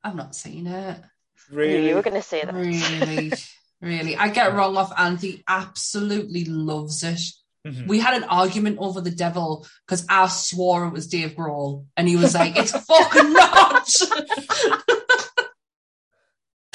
I've 0.04 0.14
not 0.14 0.36
seen 0.36 0.68
it. 0.68 1.00
Really? 1.50 1.88
You 1.88 1.96
were 1.96 2.02
going 2.02 2.14
to 2.14 2.22
say 2.22 2.44
that. 2.44 2.54
Really, 2.54 3.32
really. 3.80 4.14
I 4.14 4.28
get 4.28 4.54
wrong 4.54 4.76
off. 4.76 4.92
Anthony 4.96 5.42
absolutely 5.48 6.44
loves 6.44 7.02
it. 7.02 7.18
Mm-hmm. 7.66 7.88
We 7.88 7.98
had 7.98 8.14
an 8.14 8.28
argument 8.28 8.78
over 8.78 9.00
the 9.00 9.10
devil 9.10 9.66
because 9.84 10.06
I 10.08 10.28
swore 10.28 10.86
it 10.86 10.92
was 10.92 11.08
Dave 11.08 11.32
Grohl, 11.32 11.86
and 11.96 12.06
he 12.06 12.14
was 12.14 12.32
like, 12.32 12.56
"It's 12.56 12.70
fucking 12.70 13.32
not." 13.32 13.90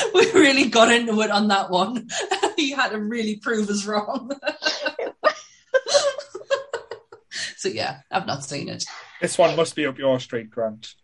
we 0.13 0.31
really 0.33 0.65
got 0.65 0.91
into 0.91 1.21
it 1.21 1.31
on 1.31 1.47
that 1.47 1.69
one. 1.69 2.09
he 2.57 2.71
had 2.71 2.89
to 2.89 2.99
really 2.99 3.37
prove 3.37 3.69
us 3.69 3.85
wrong. 3.85 4.33
So 7.61 7.69
yeah, 7.69 7.99
I've 8.09 8.25
not 8.25 8.43
seen 8.43 8.69
it. 8.69 8.85
This 9.21 9.37
one 9.37 9.55
must 9.55 9.75
be 9.75 9.85
up 9.85 9.99
your 9.99 10.19
street, 10.19 10.49
Grant. 10.49 10.95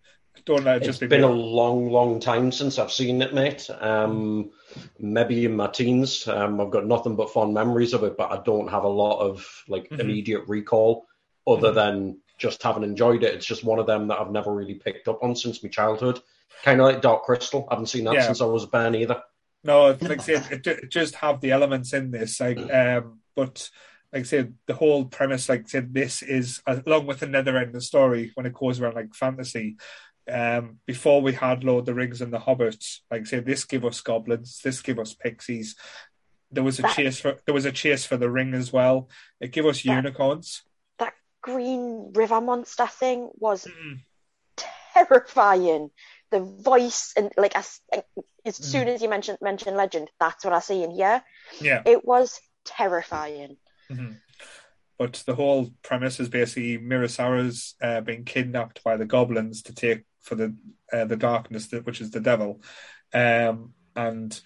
Don't 0.43 0.63
let 0.63 0.77
it 0.77 0.77
it's 0.77 0.88
just 0.88 0.99
be. 0.99 1.05
It's 1.05 1.11
been 1.11 1.23
a 1.23 1.27
long, 1.27 1.91
long 1.91 2.19
time 2.19 2.51
since 2.51 2.79
I've 2.79 2.91
seen 2.91 3.21
it, 3.21 3.31
mate. 3.31 3.69
Um, 3.79 4.49
maybe 4.97 5.45
in 5.45 5.55
my 5.55 5.67
teens. 5.67 6.27
Um, 6.27 6.59
I've 6.59 6.71
got 6.71 6.88
nothing 6.88 7.15
but 7.15 7.29
fond 7.29 7.53
memories 7.53 7.93
of 7.93 8.03
it, 8.03 8.17
but 8.17 8.31
I 8.31 8.41
don't 8.41 8.69
have 8.69 8.85
a 8.85 8.89
lot 8.89 9.19
of 9.19 9.47
like 9.67 9.84
mm-hmm. 9.84 10.01
immediate 10.01 10.47
recall 10.47 11.05
other 11.45 11.67
mm-hmm. 11.67 11.75
than 11.75 12.21
just 12.39 12.63
having 12.63 12.81
enjoyed 12.81 13.21
it. 13.21 13.35
It's 13.35 13.45
just 13.45 13.63
one 13.63 13.77
of 13.77 13.85
them 13.85 14.07
that 14.07 14.19
I've 14.19 14.31
never 14.31 14.51
really 14.51 14.75
picked 14.75 15.07
up 15.07 15.21
on 15.21 15.35
since 15.35 15.61
my 15.61 15.69
childhood. 15.69 16.19
Kind 16.63 16.81
of 16.81 16.88
like 16.88 17.03
Dark 17.03 17.21
Crystal. 17.21 17.67
I 17.69 17.75
haven't 17.75 17.89
seen 17.89 18.05
that 18.05 18.15
yeah. 18.15 18.25
since 18.25 18.41
I 18.41 18.45
was 18.45 18.63
a 18.63 18.67
ban 18.67 18.95
either. 18.95 19.21
No, 19.63 19.95
like 20.01 20.27
I 20.27 20.34
it, 20.34 20.65
it 20.65 20.89
just 20.89 21.13
have 21.15 21.39
the 21.39 21.51
elements 21.51 21.93
in 21.93 22.09
this, 22.09 22.39
like, 22.39 22.57
um, 22.73 23.19
but 23.35 23.69
like 24.18 24.23
I 24.26 24.26
said, 24.26 24.56
the 24.65 24.73
whole 24.73 25.06
premise, 25.06 25.48
like 25.48 25.61
I 25.65 25.68
said, 25.68 25.94
this 25.94 26.23
is 26.23 26.60
along 26.65 27.06
with 27.06 27.22
another 27.22 27.56
end 27.56 27.68
of 27.68 27.73
the 27.73 27.81
story 27.81 28.31
when 28.34 28.48
it 28.48 28.53
goes 28.56 28.80
around 28.80 28.95
like 28.95 29.14
fantasy. 29.14 29.77
Um, 30.27 30.80
before 30.88 31.22
we 31.22 31.34
had 31.34 31.64
Lord 31.64 31.81
of 31.81 31.85
the 31.85 31.94
Rings 31.94 32.19
and 32.19 32.34
the 32.34 32.39
Hobbits, 32.39 33.02
like 33.11 33.22
I 33.22 33.23
said, 33.26 33.45
this 33.45 33.64
give 33.64 33.85
us 33.85 34.02
goblins, 34.02 34.60
this 34.64 34.81
give 34.81 34.98
us 34.98 35.14
pixies. 35.14 35.76
There 36.52 36.64
was 36.64 36.80
a 36.80 36.81
That- 36.81 36.95
chase 36.95 37.19
for 37.19 37.38
there 37.45 37.53
was 37.53 37.65
a 37.65 37.72
chase 37.72 38.06
for 38.07 38.18
the 38.18 38.30
ring 38.30 38.56
as 38.56 38.73
well. 38.73 39.07
It 39.39 39.52
gave 39.52 39.68
us 39.68 39.84
That- 39.84 39.95
unicorns. 39.98 40.64
That 40.98 41.14
green 41.41 42.11
river 42.14 42.41
monster 42.41 42.88
thing 42.88 43.30
was 43.35 43.65
Mm. 43.68 43.99
terrifying. 44.95 45.91
The 46.31 46.39
voice 46.39 47.14
and 47.15 47.31
like 47.38 47.56
as, 47.56 47.80
as 48.44 48.60
Mm. 48.60 48.64
soon 48.64 48.88
as 48.88 49.02
you 49.03 49.10
mentioned 49.10 49.38
mentioned 49.41 49.77
legend, 49.77 50.10
that's 50.19 50.44
what 50.44 50.53
I 50.56 50.60
see 50.60 50.81
in 50.81 50.89
here. 50.91 51.23
Yeah. 51.61 51.84
It 51.85 52.03
was 52.03 52.41
terrifying. 52.65 53.57
Mhm. 53.91 54.19
But 54.97 55.23
the 55.27 55.35
whole 55.35 55.72
premise 55.84 56.19
is 56.19 56.27
basically 56.30 56.77
Mia 56.77 57.07
Sara's 57.07 57.76
uh, 57.81 58.01
being 58.01 58.26
kidnapped 58.26 58.84
by 58.84 58.97
the 58.97 59.05
goblins 59.05 59.61
to 59.64 59.73
take 59.73 60.03
for 60.22 60.35
the 60.35 60.55
uh, 60.91 61.05
the 61.05 61.18
darkness, 61.18 61.68
that- 61.68 61.85
which 61.85 62.01
is 62.01 62.11
the 62.11 62.19
devil. 62.19 62.61
Um, 63.14 63.73
and 63.95 64.39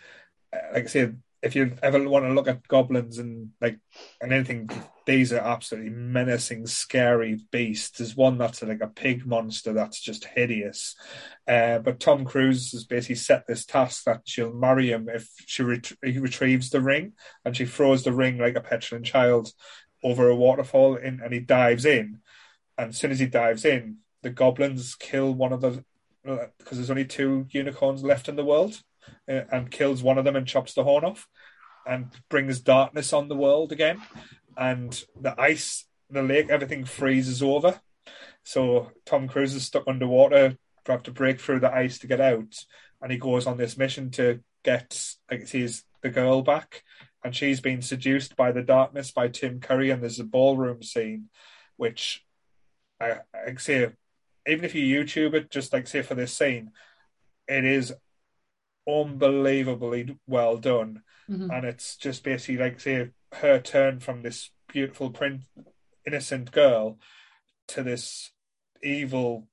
uh, 0.54 0.74
like 0.74 0.84
I 0.84 0.88
said, 0.88 1.22
if 1.42 1.56
you 1.56 1.76
ever 1.82 2.08
want 2.08 2.26
to 2.26 2.34
look 2.34 2.48
at 2.48 2.68
goblins 2.68 3.18
and 3.18 3.50
like 3.60 3.80
and 4.22 4.32
anything, 4.32 4.70
these 5.06 5.34
are 5.34 5.40
absolutely 5.40 5.90
menacing, 5.90 6.68
scary 6.68 7.40
beasts. 7.52 7.98
There's 7.98 8.16
one 8.16 8.38
that's 8.38 8.62
like 8.62 8.82
a 8.82 8.88
pig 8.88 9.26
monster 9.26 9.74
that's 9.74 10.00
just 10.00 10.26
hideous. 10.26 10.96
Uh, 11.48 11.80
but 11.80 12.00
Tom 12.00 12.26
Cruise 12.26 12.72
has 12.74 12.86
basically 12.86 13.16
set 13.16 13.48
this 13.48 13.66
task 13.66 14.04
that 14.04 14.22
she'll 14.26 14.54
marry 14.54 14.92
him 14.92 15.10
if 15.10 15.30
she 15.46 15.64
ret- 15.64 15.94
retrieves 16.04 16.70
the 16.70 16.82
ring, 16.82 17.14
and 17.44 17.58
she 17.58 17.66
throws 17.66 18.04
the 18.04 18.14
ring 18.14 18.38
like 18.38 18.56
a 18.56 18.62
petulant 18.62 19.06
child 19.06 19.52
over 20.04 20.30
a 20.30 20.36
waterfall 20.36 20.96
in, 20.96 21.22
and 21.24 21.34
he 21.34 21.40
dives 21.40 21.86
in. 21.86 22.20
And 22.78 22.90
as 22.90 22.98
soon 22.98 23.12
as 23.12 23.20
he 23.20 23.26
dives 23.26 23.66
in, 23.66 23.98
the 24.22 24.30
goblins 24.30 24.96
kill 24.96 25.34
one 25.34 25.54
of 25.54 25.62
the 25.62 25.84
because 26.24 26.78
there's 26.78 26.92
only 26.92 27.06
two 27.06 27.48
unicorns 27.50 28.04
left 28.04 28.30
in 28.30 28.36
the 28.36 28.46
world, 28.46 28.80
uh, 29.30 29.42
and 29.52 29.72
kills 29.72 30.04
one 30.04 30.18
of 30.18 30.26
them 30.26 30.36
and 30.36 30.48
chops 30.48 30.74
the 30.74 30.84
horn 30.84 31.04
off, 31.06 31.28
and 31.86 32.12
brings 32.30 32.60
darkness 32.60 33.14
on 33.14 33.28
the 33.28 33.36
world 33.36 33.72
again, 33.72 34.02
and 34.58 35.04
the 35.20 35.40
ice, 35.40 35.86
the 36.10 36.22
lake, 36.22 36.50
everything 36.50 36.86
freezes 36.86 37.42
over. 37.42 37.80
So 38.44 38.92
Tom 39.06 39.28
Cruise 39.28 39.56
is 39.56 39.66
stuck 39.66 39.88
underwater, 39.88 40.58
have 40.88 41.04
to 41.04 41.12
break 41.12 41.40
through 41.40 41.60
the 41.60 41.74
ice 41.74 42.00
to 42.00 42.08
get 42.08 42.22
out, 42.22 42.56
and 43.02 43.12
he 43.12 43.18
goes 43.18 43.48
on 43.48 43.58
this 43.58 43.78
mission 43.78 44.10
to 44.12 44.42
get 44.64 45.16
like 45.30 45.48
the 45.50 46.10
girl 46.10 46.42
back, 46.42 46.84
and 47.24 47.36
she's 47.36 47.62
been 47.62 47.82
seduced 47.82 48.36
by 48.36 48.52
the 48.52 48.64
darkness 48.64 49.12
by 49.12 49.28
Tim 49.28 49.60
Curry, 49.60 49.90
and 49.92 50.02
there's 50.02 50.20
a 50.20 50.24
ballroom 50.24 50.82
scene, 50.82 51.30
which 51.78 52.24
I, 53.00 53.20
I 53.34 53.56
say, 53.58 53.90
even 54.48 54.66
if 54.66 54.76
you 54.76 55.04
YouTube 55.04 55.34
it, 55.34 55.52
just 55.52 55.74
like 55.74 55.88
say 55.88 56.02
for 56.02 56.16
this 56.16 56.34
scene, 56.34 56.72
it 57.48 57.64
is 57.64 57.94
unbelievably 58.88 60.18
well 60.28 60.58
done, 60.58 61.04
Mhm. 61.30 61.56
and 61.56 61.66
it's 61.66 61.96
just 61.98 62.24
basically 62.24 62.58
like 62.58 62.80
say 62.80 63.12
her 63.34 63.60
turn 63.60 64.00
from 64.00 64.22
this 64.22 64.52
beautiful 64.68 65.10
print 65.12 65.44
innocent 66.06 66.52
girl 66.52 67.00
to 67.68 67.84
this 67.84 68.32
evil 68.84 69.48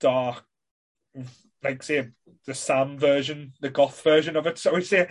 dark 0.00 0.44
like 1.62 1.82
say 1.82 2.10
the 2.44 2.54
Sam 2.54 2.98
version, 2.98 3.52
the 3.60 3.70
goth 3.70 4.00
version 4.02 4.36
of 4.36 4.46
it, 4.46 4.58
so 4.58 4.74
we 4.74 4.82
say. 4.82 5.08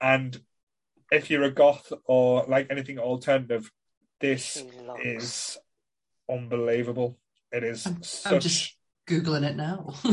And 0.00 0.40
if 1.10 1.28
you're 1.30 1.42
a 1.42 1.50
goth 1.50 1.92
or 2.04 2.44
like 2.46 2.68
anything 2.70 2.98
alternative, 2.98 3.72
this 4.20 4.62
is 5.02 5.58
unbelievable. 6.30 7.18
It 7.50 7.64
is 7.64 7.86
I'm, 7.86 8.02
such. 8.02 8.32
I'm 8.32 8.40
just 8.40 8.76
googling 9.08 9.44
it 9.44 9.56
now. 9.56 9.94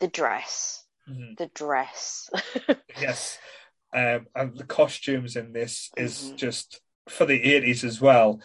the 0.00 0.08
dress. 0.12 0.81
Mhm. 1.08 1.36
The 1.36 1.50
dress. 1.54 2.30
yes, 3.00 3.38
um, 3.94 4.26
and 4.34 4.56
the 4.56 4.64
costumes 4.64 5.36
in 5.36 5.52
this 5.52 5.90
is 5.96 6.32
Mhm. 6.32 6.36
just 6.36 6.80
for 7.08 7.26
the 7.26 7.42
eighties 7.42 7.84
as 7.84 8.00
well. 8.00 8.40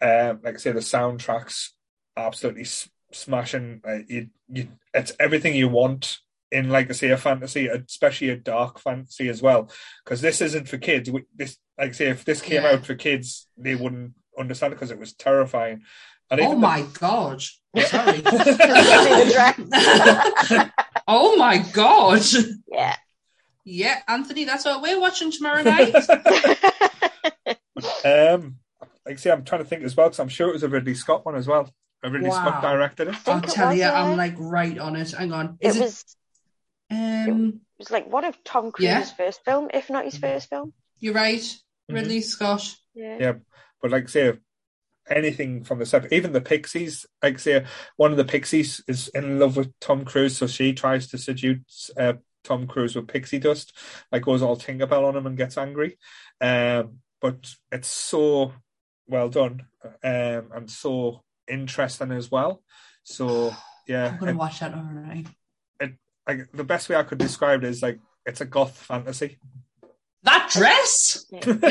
Um, 0.00 0.40
like 0.42 0.54
I 0.54 0.58
say, 0.58 0.72
the 0.72 0.80
soundtracks 0.80 1.70
absolutely 2.16 2.62
s- 2.62 2.88
smashing. 3.12 3.80
Uh, 3.86 3.98
you, 4.08 4.28
you, 4.48 4.68
it's 4.92 5.12
everything 5.20 5.54
you 5.54 5.68
want 5.68 6.18
in, 6.50 6.68
like 6.70 6.90
I 6.90 6.92
say, 6.92 7.10
a 7.10 7.16
fantasy, 7.16 7.68
especially 7.68 8.30
a 8.30 8.36
dark 8.36 8.80
fantasy 8.80 9.28
as 9.28 9.40
well. 9.40 9.70
Because 10.04 10.20
this 10.20 10.40
isn't 10.40 10.68
for 10.68 10.78
kids. 10.78 11.08
We- 11.10 11.24
This, 11.34 11.56
like 11.78 11.90
I 11.90 11.92
say, 11.92 12.08
if 12.08 12.24
this 12.24 12.42
came 12.42 12.64
Yeah. 12.64 12.72
out 12.72 12.84
for 12.84 12.96
kids, 12.96 13.46
they 13.56 13.76
wouldn't 13.76 14.14
understand 14.36 14.72
because 14.74 14.90
it 14.90 14.98
was 14.98 15.12
terrifying. 15.14 15.84
And 16.30 16.40
oh 16.40 16.44
even 16.44 16.56
the- 16.56 16.60
my 16.66 16.82
god! 16.98 17.42
Sorry. 17.86 18.22
the 21.06 21.12
dress. 21.12 21.22
oh 21.22 21.36
my 21.36 21.58
god! 21.58 22.22
yeah. 22.70 22.96
Yeah, 23.64 24.00
Anthony, 24.08 24.44
that's 24.44 24.64
what 24.64 24.82
we're 24.82 24.98
watching 25.00 25.30
tomorrow 25.30 25.62
night. 25.62 25.94
um, 28.04 28.56
like 29.06 29.14
I 29.14 29.14
say, 29.16 29.30
I'm 29.30 29.44
trying 29.44 29.62
to 29.62 29.68
think 29.68 29.82
as 29.84 29.96
well 29.96 30.08
because 30.08 30.18
I'm 30.18 30.28
sure 30.28 30.48
it 30.48 30.52
was 30.52 30.62
a 30.62 30.68
Ridley 30.68 30.94
Scott 30.94 31.24
one 31.24 31.36
as 31.36 31.46
well. 31.46 31.70
A 32.02 32.10
Ridley 32.10 32.28
Wow. 32.28 32.40
Scott 32.48 32.62
directed 32.62 33.08
it. 33.08 33.14
I'll 33.26 33.40
tell 33.40 33.72
you. 33.74 33.84
I'm 33.84 34.16
like 34.16 34.34
right 34.38 34.76
on 34.78 34.96
it. 34.96 35.12
Hang 35.12 35.32
on. 35.32 35.58
It 35.60 35.68
Is 35.68 35.76
it? 35.76 35.80
was 35.82 36.04
um, 36.90 37.46
it 37.78 37.78
was 37.78 37.90
like 37.92 38.10
one 38.10 38.24
of 38.24 38.42
Tom 38.44 38.72
Cruise's 38.72 39.10
Yeah. 39.10 39.14
first 39.26 39.44
film, 39.44 39.70
if 39.72 39.88
not 39.88 40.04
his 40.04 40.18
first 40.18 40.48
film. 40.50 40.72
you're 40.98 41.14
right. 41.14 41.38
Mm-hmm. 41.40 41.94
Ridley 41.94 42.20
Scott. 42.20 42.68
Yeah. 42.94 43.16
Yeah, 43.20 43.32
but 43.80 43.92
like 43.92 44.04
I 44.04 44.06
say, 44.06 44.32
anything 45.08 45.64
from 45.64 45.78
the 45.78 45.86
set, 45.86 46.12
even 46.12 46.32
the 46.32 46.40
Pixies, 46.40 47.06
like 47.22 47.34
I 47.34 47.38
say, 47.38 47.64
one 47.96 48.10
of 48.10 48.16
the 48.16 48.24
Pixies 48.24 48.82
is 48.88 49.08
in 49.08 49.38
love 49.38 49.56
with 49.56 49.72
Tom 49.80 50.04
Cruise, 50.04 50.36
so 50.36 50.46
she 50.46 50.72
tries 50.72 51.08
to 51.08 51.18
seduce 51.18 51.90
uh, 51.98 52.14
Tom 52.44 52.66
Cruise 52.66 52.96
with 52.96 53.08
pixie 53.08 53.38
dust, 53.38 53.76
like 54.10 54.22
goes 54.22 54.42
all 54.42 54.56
Tinkerbell 54.56 55.04
on 55.06 55.16
him 55.16 55.26
and 55.26 55.36
gets 55.36 55.56
angry. 55.56 55.98
Um, 56.40 56.98
but 57.20 57.54
it's 57.70 57.88
so 57.88 58.52
well 59.06 59.28
done 59.28 59.66
um, 60.02 60.50
and 60.54 60.70
so 60.70 61.22
interesting 61.48 62.12
as 62.12 62.30
well. 62.30 62.62
So 63.04 63.54
yeah, 63.86 64.08
I'm 64.08 64.18
gonna 64.18 64.32
it- 64.32 64.36
watch 64.36 64.60
that 64.60 64.70
tomorrow 64.70 65.06
night. 65.06 65.26
like 66.26 66.50
the 66.52 66.64
best 66.64 66.88
way 66.88 66.96
I 66.96 67.02
could 67.02 67.18
describe 67.18 67.64
it 67.64 67.70
is 67.70 67.82
like 67.82 67.98
it's 68.26 68.40
a 68.40 68.46
goth 68.46 68.76
fantasy. 68.76 69.38
That 70.24 70.50
dress. 70.52 71.26
Yeah. 71.32 71.40
I've, 71.44 71.64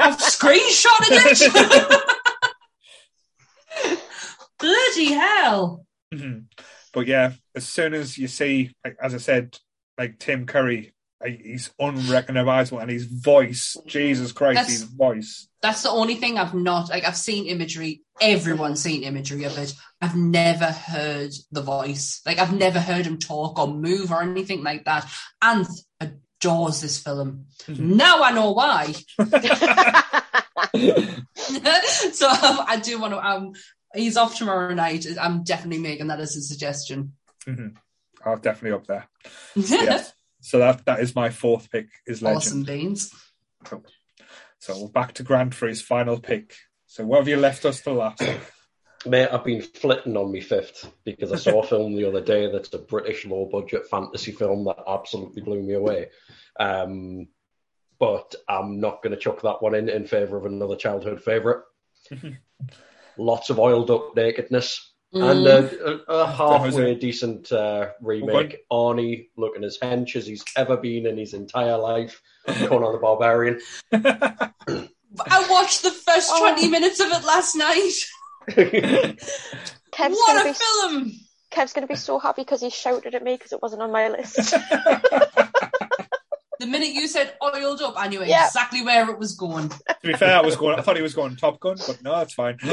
I've 0.00 0.18
screenshotted 0.18 1.12
it. 1.12 2.04
Bloody 4.58 5.12
hell! 5.12 5.86
Mhm. 6.12 6.44
But 6.92 7.06
yeah, 7.06 7.32
as 7.54 7.68
soon 7.68 7.94
as 7.94 8.18
you 8.18 8.28
see, 8.28 8.72
like, 8.84 8.96
as 9.02 9.14
I 9.14 9.18
said, 9.18 9.58
like 9.98 10.18
Tim 10.18 10.46
Curry, 10.46 10.94
like, 11.22 11.40
he's 11.42 11.70
unrecognizable, 11.78 12.78
and 12.78 12.90
his 12.90 13.04
voice, 13.04 13.76
Jesus 13.86 14.32
Christ, 14.32 14.54
That's- 14.56 14.72
his 14.72 14.82
voice. 14.84 15.48
That's 15.60 15.82
the 15.82 15.90
only 15.90 16.14
thing 16.14 16.38
I've 16.38 16.54
not 16.54 16.88
like. 16.88 17.04
I've 17.04 17.16
seen 17.16 17.46
imagery. 17.46 18.02
Everyone's 18.20 18.80
seen 18.80 19.02
imagery 19.02 19.44
of 19.44 19.58
it. 19.58 19.74
I've 20.00 20.14
never 20.16 20.66
heard 20.66 21.32
the 21.50 21.62
voice. 21.62 22.20
Like 22.24 22.38
I've 22.38 22.54
never 22.54 22.80
heard 22.80 23.06
him 23.06 23.18
talk 23.18 23.58
or 23.58 23.66
move 23.66 24.12
or 24.12 24.22
anything 24.22 24.62
like 24.62 24.84
that. 24.84 25.10
And 25.42 25.66
adores 26.00 26.80
this 26.80 27.02
film. 27.02 27.46
Mhm. 27.66 27.96
Now 27.96 28.22
I 28.22 28.30
know 28.30 28.52
why. 28.52 28.94
so 32.12 32.28
um, 32.28 32.60
I 32.66 32.80
do 32.82 33.00
want 33.00 33.14
to. 33.14 33.26
Um, 33.26 33.52
he's 33.94 34.16
off 34.16 34.36
tomorrow 34.36 34.74
night. 34.74 35.06
I'm 35.20 35.42
definitely 35.44 35.82
making 35.82 36.08
that 36.08 36.20
as 36.20 36.36
a 36.36 36.42
suggestion. 36.42 37.12
Mhm. 37.46 37.76
Oh, 38.24 38.36
definitely 38.36 38.76
up 38.76 38.86
there. 38.86 39.06
Yes. 39.56 40.12
so 40.40 40.58
that 40.58 40.84
that 40.86 41.00
is 41.00 41.14
my 41.14 41.30
fourth 41.30 41.70
pick. 41.70 41.88
Is 42.06 42.22
Legend. 42.22 42.36
awesome 42.36 42.62
beans. 42.64 43.10
Cool. 43.64 43.84
So 44.60 44.82
we're 44.82 44.88
back 44.88 45.14
to 45.14 45.22
Grant 45.22 45.54
for 45.54 45.68
his 45.68 45.80
final 45.82 46.18
pick. 46.20 46.54
So 46.86 47.04
what 47.04 47.18
have 47.18 47.28
you 47.28 47.36
left 47.36 47.64
us 47.64 47.80
to 47.82 47.92
last? 47.92 48.22
Mate, 49.06 49.28
I've 49.30 49.44
been 49.44 49.62
flitting 49.62 50.16
on 50.16 50.32
me 50.32 50.40
fifth 50.40 50.90
because 51.04 51.32
I 51.32 51.36
saw 51.36 51.62
a 51.62 51.66
film 51.66 51.94
the 51.94 52.06
other 52.08 52.20
day 52.20 52.50
that's 52.50 52.72
a 52.74 52.78
British 52.78 53.24
low 53.24 53.48
budget 53.50 53.86
fantasy 53.88 54.32
film 54.32 54.64
that 54.64 54.82
absolutely 54.88 55.42
blew 55.42 55.62
me 55.62 55.74
away. 55.74 56.08
Um, 56.58 57.28
but 58.00 58.34
I'm 58.48 58.80
not 58.80 59.02
going 59.02 59.12
to 59.14 59.20
chuck 59.20 59.42
that 59.42 59.62
one 59.62 59.74
in 59.76 59.88
in 59.88 60.06
favour 60.06 60.36
of 60.36 60.46
another 60.46 60.76
childhood 60.76 61.22
favourite. 61.22 61.62
Lots 63.18 63.50
of 63.50 63.58
oiled 63.58 63.90
up 63.90 64.14
nakedness 64.16 64.84
and 65.12 65.22
Mm. 65.46 65.80
a, 65.80 66.12
a, 66.12 66.18
a 66.22 66.26
halfway 66.30 66.94
decent 66.94 67.50
uh, 67.50 67.88
remake. 68.00 68.58
Arnie 68.70 69.28
looking 69.36 69.64
as 69.64 69.78
hench 69.82 70.16
as 70.16 70.26
he's 70.26 70.44
ever 70.54 70.76
been 70.76 71.06
in 71.06 71.16
his 71.16 71.32
entire 71.34 71.78
life. 71.78 72.20
Conan 72.46 72.92
the 72.92 72.98
Barbarian. 72.98 73.58
I 73.92 75.46
watched 75.50 75.82
the 75.82 75.90
first 75.90 76.30
Oh. 76.32 76.52
20 76.52 76.68
minutes 76.68 77.00
of 77.00 77.06
it 77.10 77.24
last 77.24 77.54
night. 77.56 77.94
Kev's 79.92 80.14
what 80.16 80.46
a 80.46 80.48
be 80.48 80.52
film! 80.54 81.12
Kev's 81.50 81.72
gonna 81.72 81.86
be 81.86 81.94
so 81.96 82.18
happy 82.18 82.42
because 82.42 82.60
he 82.60 82.68
shouted 82.70 83.14
at 83.14 83.22
me 83.24 83.34
because 83.34 83.52
it 83.52 83.62
wasn't 83.62 83.80
on 83.82 83.90
my 83.90 84.08
list. 84.10 84.54
The 86.60 86.66
minute 86.66 86.88
you 86.88 87.06
said 87.06 87.34
oiled 87.42 87.80
up, 87.82 87.94
I 87.96 88.08
knew 88.08 88.24
Yeah. 88.24 88.46
exactly 88.46 88.82
where 88.82 89.08
it 89.10 89.18
was 89.18 89.34
going. 89.34 89.68
To 89.68 89.78
be 90.02 90.14
fair, 90.14 90.36
I 90.36 90.40
was 90.40 90.56
going. 90.56 90.76
I 90.78 90.82
thought 90.82 90.96
he 90.96 91.02
was 91.02 91.14
going 91.14 91.36
Top 91.36 91.60
Gun, 91.60 91.76
but 91.86 92.02
no, 92.02 92.18
it's 92.20 92.34
fine. 92.34 92.58
Cue 92.62 92.72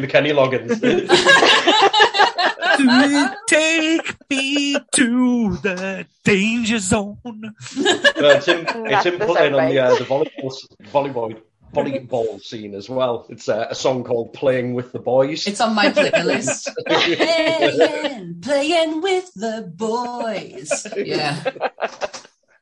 the 0.00 0.06
Kenny 0.08 0.30
Loggins. 0.30 0.80
Take 3.46 4.16
me 4.30 4.76
to 4.94 5.56
the 5.58 6.06
danger 6.24 6.78
zone. 6.78 7.18
No, 7.24 7.50
it's 7.76 8.46
him, 8.46 8.66
it's 8.66 8.72
That's 8.90 9.06
him 9.06 9.18
playing 9.18 9.54
on 9.54 9.68
the 9.68 9.78
uh, 9.78 9.94
the 9.96 10.04
volleyball 10.04 10.52
volleyball 10.92 11.40
volleyball 11.72 12.40
scene 12.42 12.74
as 12.74 12.88
well. 12.88 13.26
It's 13.28 13.48
uh, 13.48 13.66
a 13.70 13.74
song 13.74 14.04
called 14.04 14.32
"Playing 14.32 14.74
with 14.74 14.92
the 14.92 14.98
Boys." 14.98 15.46
It's 15.46 15.60
on 15.60 15.74
my 15.74 15.88
playlist. 15.88 16.68
playing, 16.86 18.40
playing 18.40 19.02
with 19.02 19.32
the 19.34 19.72
boys. 19.76 20.86
Yeah. 20.96 21.42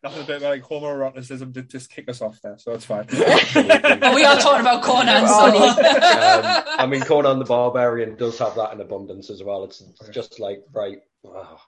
Nothing 0.02 0.22
a 0.22 0.26
bit 0.26 0.42
like 0.42 0.62
homoeroticism 0.62 1.52
did 1.52 1.68
just 1.68 1.90
kick 1.90 2.08
us 2.08 2.22
off 2.22 2.40
there, 2.40 2.56
so 2.56 2.72
it's 2.72 2.86
fine. 2.86 3.04
But 3.10 4.14
we 4.14 4.24
are 4.24 4.38
talking 4.38 4.62
about 4.62 4.82
Conan, 4.82 5.28
so. 5.28 5.68
um, 5.68 6.64
I 6.78 6.86
mean, 6.88 7.02
Conan 7.02 7.38
the 7.38 7.44
Barbarian 7.44 8.16
does 8.16 8.38
have 8.38 8.54
that 8.54 8.72
in 8.72 8.80
abundance 8.80 9.28
as 9.28 9.42
well. 9.42 9.64
It's 9.64 9.82
just 10.10 10.40
like, 10.40 10.64
right, 10.72 11.02
wow. 11.22 11.60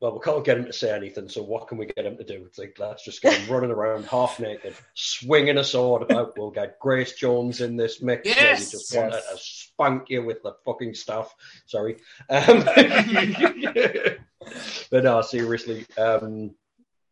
Well, 0.00 0.12
we 0.12 0.20
can't 0.20 0.44
get 0.44 0.58
him 0.58 0.66
to 0.66 0.72
say 0.74 0.94
anything, 0.94 1.26
so 1.28 1.42
what 1.42 1.68
can 1.68 1.78
we 1.78 1.86
get 1.86 2.04
him 2.04 2.18
to 2.18 2.24
do? 2.24 2.44
It's 2.46 2.58
like, 2.58 2.76
let's 2.78 3.02
just 3.04 3.22
get 3.22 3.32
him 3.34 3.50
running 3.52 3.70
around 3.70 4.04
half 4.04 4.38
naked, 4.38 4.74
swinging 4.94 5.56
a 5.56 5.64
sword 5.64 6.02
about. 6.02 6.36
We'll 6.36 6.50
get 6.50 6.78
Grace 6.78 7.14
Jones 7.14 7.62
in 7.62 7.76
this 7.76 8.02
mix. 8.02 8.26
where 8.28 8.34
Yes! 8.36 8.72
we 8.72 8.78
just 8.78 8.94
want 8.94 9.12
Yes. 9.12 9.30
to 9.30 9.38
spank 9.38 10.10
you 10.10 10.22
with 10.22 10.42
the 10.42 10.52
fucking 10.66 10.92
stuff. 10.94 11.34
Sorry. 11.66 11.96
Um, 12.28 12.64
but 14.90 15.04
no, 15.04 15.20
seriously, 15.22 15.86
um, 15.98 16.54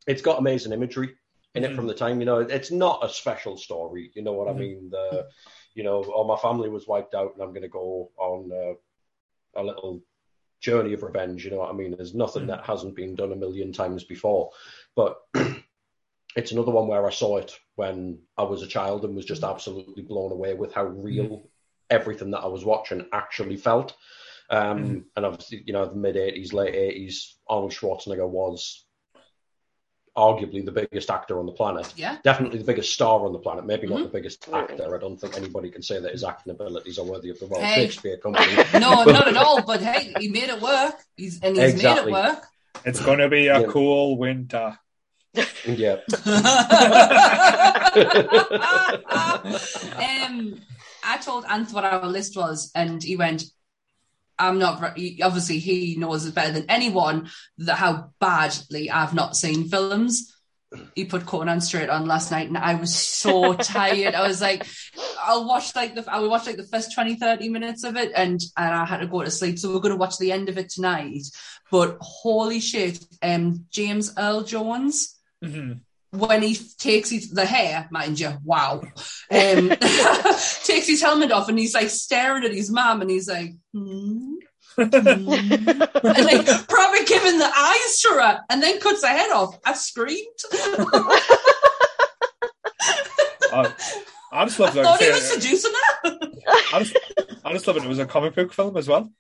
it's 0.07 0.23
got 0.23 0.39
amazing 0.39 0.73
imagery 0.73 1.15
in 1.55 1.65
it 1.65 1.75
from 1.75 1.87
the 1.87 1.95
time. 1.95 2.21
You 2.21 2.27
know, 2.27 2.39
it's 2.41 2.71
not 2.71 3.05
a 3.05 3.09
special 3.09 3.57
story. 3.57 4.11
You 4.15 4.23
know 4.23 4.33
what 4.33 4.49
Mhm. 4.49 4.55
I 4.55 4.59
mean? 4.59 4.91
The, 4.91 5.27
you 5.75 5.83
know, 5.85 6.03
all 6.05 6.25
my 6.25 6.37
family 6.37 6.69
was 6.69 6.87
wiped 6.87 7.15
out, 7.15 7.33
and 7.35 7.43
I'm 7.43 7.51
going 7.51 7.63
to 7.63 7.69
go 7.69 8.11
on 8.19 8.51
uh, 8.53 9.61
a 9.61 9.63
little 9.65 10.03
journey 10.65 10.95
of 10.95 11.03
revenge. 11.03 11.45
You 11.45 11.51
know 11.51 11.59
what 11.59 11.71
I 11.71 11.75
mean? 11.75 11.95
There's 11.95 12.15
nothing 12.15 12.45
mm. 12.45 12.49
that 12.49 12.65
hasn't 12.65 12.97
been 12.97 13.15
done 13.15 13.33
a 13.33 13.37
million 13.37 13.73
times 13.73 14.05
before, 14.05 14.51
but 14.97 15.19
it's 16.37 16.53
another 16.53 16.73
one 16.73 16.89
where 16.89 17.07
I 17.07 17.11
saw 17.11 17.37
it 17.37 17.53
when 17.77 18.21
I 18.39 18.45
was 18.45 18.63
a 18.63 18.67
child 18.67 19.05
and 19.05 19.15
was 19.15 19.27
just 19.27 19.43
mm. 19.43 19.51
absolutely 19.51 20.03
blown 20.03 20.33
away 20.33 20.55
with 20.55 20.73
how 20.73 20.85
real 20.85 21.25
mm. 21.25 21.43
everything 21.91 22.31
that 22.31 22.41
I 22.41 22.47
was 22.47 22.65
watching 22.65 23.07
actually 23.13 23.57
felt. 23.57 23.95
Um, 24.51 25.07
And 25.17 25.27
obviously, 25.27 25.63
you 25.67 25.73
know, 25.73 25.87
the 25.87 25.95
mid 25.95 26.17
80s, 26.17 26.53
late 26.53 26.75
80s, 26.75 27.35
Arnold 27.49 27.73
Schwarzenegger 27.73 28.29
was 28.29 28.85
arguably 30.17 30.65
the 30.65 30.71
biggest 30.73 31.11
actor 31.11 31.39
on 31.41 31.47
the 31.47 31.53
planet. 31.53 31.93
Yeah. 31.97 32.19
Definitely 32.23 32.59
the 32.59 32.65
biggest 32.65 32.93
star 32.93 33.27
on 33.27 33.33
the 33.33 33.39
planet, 33.41 33.67
maybe 33.67 33.87
not 33.89 33.99
Mhm. 33.99 34.03
the 34.05 34.09
biggest 34.11 34.49
actor. 34.53 34.95
I 34.95 34.99
don't 35.01 35.17
think 35.17 35.37
anybody 35.37 35.71
can 35.71 35.83
say 35.83 35.99
that 36.01 36.13
his 36.13 36.23
acting 36.23 36.53
abilities 36.53 36.99
are 37.01 37.05
worthy 37.05 37.31
of 37.31 37.39
the 37.41 37.47
Royal 37.47 37.63
Hey. 37.63 37.87
Shakespeare 37.87 38.17
Company. 38.19 38.53
No, 38.75 39.03
not 39.05 39.27
at 39.29 39.37
all. 39.37 39.63
But 39.63 39.81
hey, 39.83 40.15
he 40.21 40.29
made 40.29 40.51
it 40.51 40.61
work. 40.61 40.95
He's 41.17 41.41
and 41.43 41.57
he's 41.57 41.75
Exactly. 41.75 42.13
made 42.13 42.19
it 42.21 42.25
work. 42.29 42.47
It's 42.85 43.01
going 43.01 43.19
to 43.19 43.29
be 43.29 43.49
a 43.49 43.61
Yeah. 43.63 43.67
cool 43.69 44.17
winter. 44.17 44.79
yeah. 45.67 45.97
um, 50.25 50.61
I 51.07 51.19
told 51.23 51.45
Anth 51.45 51.73
what 51.73 51.85
our 51.85 52.07
list 52.07 52.37
was, 52.37 52.71
and 52.75 53.03
he 53.03 53.17
went, 53.17 53.45
"I'm 54.39 54.59
not." 54.59 54.83
Obviously, 54.83 55.59
he 55.59 55.97
knows 55.97 56.27
it 56.27 56.35
better 56.35 56.53
than 56.53 56.67
anyone 56.69 57.31
that 57.59 57.77
how 57.77 58.11
badly 58.21 58.91
I've 58.91 59.15
not 59.15 59.37
seen 59.37 59.69
films. 59.69 60.31
He 60.97 61.05
put 61.05 61.25
Conan 61.25 61.61
straight 61.61 61.89
on 61.89 62.07
last 62.07 62.33
night, 62.33 62.49
and 62.49 62.59
I 62.59 62.75
was 62.75 62.95
so 62.95 63.55
tired. 63.77 64.15
I 64.15 64.27
was 64.27 64.41
like, 64.41 64.67
"I'll 65.23 65.47
watch 65.47 65.75
like 65.77 65.95
the 65.95 66.05
I 66.11 66.19
will 66.19 66.31
watch 66.31 66.47
like 66.47 66.57
the 66.57 66.67
first 66.67 66.95
20, 66.95 67.15
30 67.15 67.49
minutes 67.49 67.85
of 67.85 67.97
it, 67.97 68.11
and 68.15 68.41
and 68.57 68.75
I 68.75 68.85
had 68.85 68.99
to 69.01 69.07
go 69.07 69.23
to 69.23 69.31
sleep. 69.31 69.59
So 69.59 69.73
we're 69.73 69.81
going 69.81 69.95
to 69.95 69.99
watch 69.99 70.19
the 70.19 70.33
end 70.33 70.49
of 70.49 70.59
it 70.59 70.71
tonight. 70.71 71.23
But 71.71 71.99
holy 72.01 72.61
shit, 72.61 73.05
um, 73.23 73.67
James 73.71 74.13
Earl 74.19 74.43
Jones 74.43 75.17
Mhm. 75.43 75.81
When 76.15 76.43
he 76.43 76.57
takes 76.79 77.11
his 77.11 77.31
the 77.31 77.45
hair, 77.45 77.89
mind 77.91 78.21
you, 78.21 78.33
wow, 78.45 78.81
um, 79.31 79.69
takes 79.71 80.87
his 80.87 81.03
helmet 81.03 81.33
off 81.33 81.49
and 81.49 81.59
he's 81.59 81.75
like 81.75 81.91
staring 81.91 82.45
at 82.45 82.53
his 82.53 82.71
mum 82.71 83.01
and 83.01 83.11
he's 83.11 83.29
like, 83.29 83.53
hmm, 83.73 84.35
hmm. 84.77 84.81
and 84.83 84.95
like 84.95 86.47
probably 86.69 87.05
giving 87.05 87.39
the 87.39 87.51
eyes 87.57 87.99
to 88.01 88.09
her 88.09 88.41
and 88.51 88.63
then 88.63 88.81
cuts 88.81 89.05
her 89.05 89.09
head 89.09 89.31
off. 89.31 89.59
I 89.65 89.75
screamed. 89.75 90.27
I, 93.53 93.73
I 94.33 94.45
just 94.47 94.59
love 94.59 94.77
I 94.77 94.83
like, 94.83 94.85
thought 94.85 94.99
he 94.99 95.07
say, 95.07 95.13
was 95.13 95.31
seducing 95.31 95.73
her. 95.73 96.19
I 96.73 96.79
just, 96.81 96.97
I 97.45 97.53
just 97.53 97.67
love 97.67 97.77
it. 97.77 97.85
It 97.85 97.89
was 97.89 97.99
a 97.99 98.07
comic 98.07 98.35
book 98.35 98.53
film 98.53 98.77
as 98.77 98.89
well. 98.89 99.11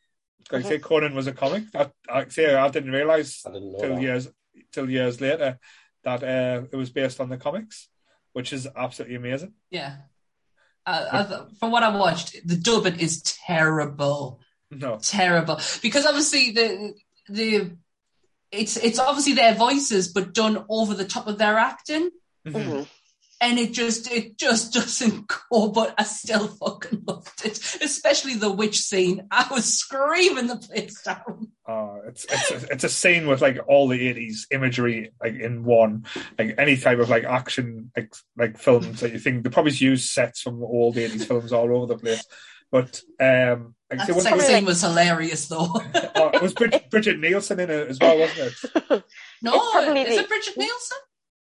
Like 0.50 0.64
I 0.64 0.68
say, 0.68 0.78
Conan 0.78 1.14
was 1.14 1.26
a 1.26 1.32
comic. 1.32 1.64
I, 1.74 1.90
I 2.08 2.28
say 2.28 2.54
I 2.54 2.68
didn't 2.68 2.92
realize 2.92 3.42
I 3.46 3.52
didn't 3.52 3.78
till 3.78 3.94
that. 3.94 4.02
years 4.02 4.28
till 4.72 4.90
years 4.90 5.20
later 5.20 5.58
that 6.04 6.22
uh, 6.22 6.62
it 6.70 6.76
was 6.76 6.90
based 6.90 7.20
on 7.20 7.28
the 7.28 7.36
comics, 7.36 7.88
which 8.32 8.52
is 8.52 8.68
absolutely 8.76 9.16
amazing. 9.16 9.54
Yeah. 9.70 9.96
Uh, 10.86 11.06
I 11.12 11.22
th- 11.24 11.40
from 11.58 11.70
what 11.70 11.82
I 11.82 11.96
watched, 11.96 12.36
the 12.46 12.56
dubbing 12.56 13.00
is 13.00 13.22
terrible. 13.22 14.40
No, 14.70 14.98
terrible 15.00 15.60
because 15.82 16.04
obviously 16.04 16.50
the 16.50 16.94
the 17.28 17.76
it's 18.50 18.76
it's 18.76 18.98
obviously 18.98 19.34
their 19.34 19.54
voices 19.54 20.08
but 20.08 20.34
done 20.34 20.64
over 20.68 20.94
the 20.94 21.04
top 21.04 21.28
of 21.28 21.38
their 21.38 21.56
acting 21.58 22.10
Mhm. 22.46 22.88
And 23.44 23.58
it 23.58 23.72
just 23.72 24.10
it 24.10 24.38
just 24.38 24.72
doesn't 24.72 25.30
go 25.50 25.68
but 25.68 25.94
i 25.98 26.04
still 26.04 26.48
fucking 26.48 27.02
loved 27.06 27.44
it. 27.44 27.58
Especially 27.82 28.34
the 28.34 28.50
witch 28.50 28.80
scene. 28.80 29.26
I 29.30 29.46
was 29.50 29.66
screaming 29.66 30.46
the 30.46 30.56
place 30.56 31.02
down. 31.02 31.48
Uh, 31.68 31.96
it's 32.08 32.24
it's 32.24 32.50
a, 32.50 32.72
it's 32.72 32.84
a 32.84 32.88
scene 32.88 33.26
with 33.26 33.42
like 33.42 33.58
all 33.68 33.88
the 33.88 34.08
eighties 34.08 34.46
imagery 34.50 35.12
like 35.22 35.34
in 35.34 35.64
one, 35.64 36.06
like 36.38 36.54
any 36.58 36.76
type 36.76 36.98
of 36.98 37.10
like 37.10 37.24
action 37.24 37.90
like 37.96 38.14
like 38.36 38.58
films 38.58 39.00
that 39.00 39.12
you 39.12 39.18
think 39.18 39.44
they 39.44 39.50
probably 39.50 39.72
use 39.72 40.10
sets 40.10 40.40
from 40.40 40.62
old 40.62 40.96
eighties 40.96 41.26
films 41.26 41.52
all 41.52 41.74
over 41.76 41.86
the 41.86 41.98
place. 41.98 42.24
But 42.72 43.02
um, 43.20 43.74
like, 43.90 43.98
that 43.98 44.06
so 44.08 44.14
was, 44.14 44.24
sex 44.24 44.36
was, 44.36 44.46
scene 44.46 44.64
was 44.64 44.80
hilarious 44.80 45.48
though. 45.48 45.74
Uh, 45.94 46.30
it 46.34 46.42
was 46.42 46.54
Brid- 46.54 46.84
Brigitte 46.90 47.20
Nielsen 47.20 47.60
in 47.60 47.70
it 47.70 47.88
as 47.88 47.98
well, 48.00 48.18
wasn't 48.18 48.54
it? 48.90 49.04
no 49.42 49.52
It's 49.54 50.10
is 50.10 50.16
the- 50.16 50.22
it 50.22 50.28
brigitte 50.28 50.56
nielsen 50.56 50.98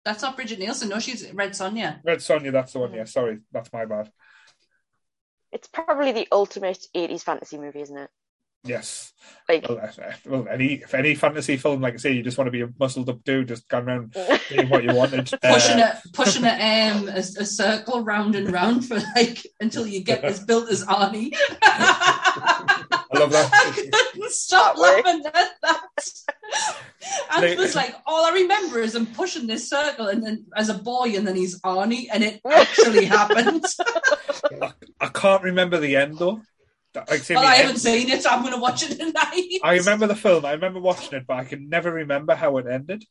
that's 0.05 0.21
not 0.21 0.35
brigitte 0.37 0.59
nielsen 0.59 0.89
no 0.89 0.99
she's 0.99 1.29
red 1.33 1.51
sonja 1.51 1.99
Red 2.05 2.19
Sonja, 2.19 2.51
that's 2.51 2.73
the 2.73 2.79
one. 2.79 2.93
Yeah, 2.93 3.05
sorry, 3.05 3.39
that's 3.51 3.71
my 3.73 3.85
bad. 3.85 4.11
It's 5.51 5.67
probably 5.67 6.11
the 6.11 6.27
ultimate 6.31 6.79
80s 6.95 7.23
fantasy 7.23 7.57
movie, 7.57 7.81
isn't 7.81 7.97
it? 7.97 8.09
Yes. 8.63 9.13
Like, 9.47 9.67
Well, 9.69 9.79
well, 10.25 10.47
any 10.49 10.73
if 10.73 10.93
any 10.95 11.13
fantasy 11.13 11.55
film, 11.57 11.81
like 11.81 11.93
I 11.93 11.97
say, 11.97 12.13
you 12.13 12.23
just 12.23 12.37
want 12.37 12.47
to 12.47 12.51
be 12.51 12.61
a 12.61 12.69
muscled 12.79 13.09
up 13.09 13.23
dude, 13.23 13.47
just 13.47 13.67
going 13.67 13.87
around 13.87 14.15
doing 14.49 14.69
what 14.69 14.83
you 14.83 14.93
wanted. 14.93 15.31
pushing 15.43 15.79
Uh, 15.79 15.99
it 16.03 16.13
pushing 16.13 16.45
it 16.45 16.59
um 16.59 17.07
a, 17.07 17.19
a 17.19 17.45
circle 17.45 18.03
round 18.03 18.35
and 18.35 18.51
round 18.51 18.85
for 18.87 18.99
like 19.15 19.45
until 19.59 19.85
you 19.85 20.03
get 20.03 20.23
as 20.23 20.39
built 20.45 20.69
as 20.71 20.83
arnie 20.85 21.31
I 21.61 23.19
love 23.19 23.31
that. 23.31 24.11
I 24.25 24.31
couldn't 24.31 24.33
stop 24.33 24.77
laughing 24.77 25.23
at 25.25 25.49
that. 25.61 25.85
And 27.35 27.43
it 27.45 27.57
was 27.57 27.75
like, 27.75 27.95
all 28.05 28.25
I 28.25 28.31
remember 28.31 28.79
is 28.79 28.95
him 28.95 29.05
pushing 29.07 29.47
this 29.47 29.69
circle 29.69 30.07
and 30.07 30.25
then 30.25 30.45
as 30.55 30.69
a 30.69 30.73
boy 30.73 31.13
and 31.15 31.27
then 31.27 31.35
he's 31.35 31.59
Arnie 31.61 32.07
and 32.11 32.23
it 32.23 32.41
actually 32.49 33.05
happened. 33.05 33.65
I, 34.61 34.73
I 35.01 35.07
can't 35.07 35.43
remember 35.43 35.77
the 35.79 35.95
end 35.95 36.17
though. 36.17 36.41
Oh, 36.97 37.03
I 37.09 37.19
well, 37.29 37.39
I 37.45 37.55
haven't 37.55 37.79
seen 37.79 38.09
it, 38.09 38.23
so 38.23 38.29
I'm 38.29 38.41
going 38.41 38.53
to 38.53 38.59
watch 38.59 38.89
it 38.89 38.97
tonight. 38.97 39.59
I 39.63 39.75
remember 39.75 40.07
the 40.07 40.15
film. 40.15 40.45
I 40.45 40.53
remember 40.53 40.79
watching 40.79 41.19
it, 41.19 41.27
but 41.27 41.37
I 41.37 41.43
can 41.43 41.67
never 41.67 41.91
remember 41.91 42.35
how 42.35 42.57
it 42.57 42.67
ended. 42.67 43.03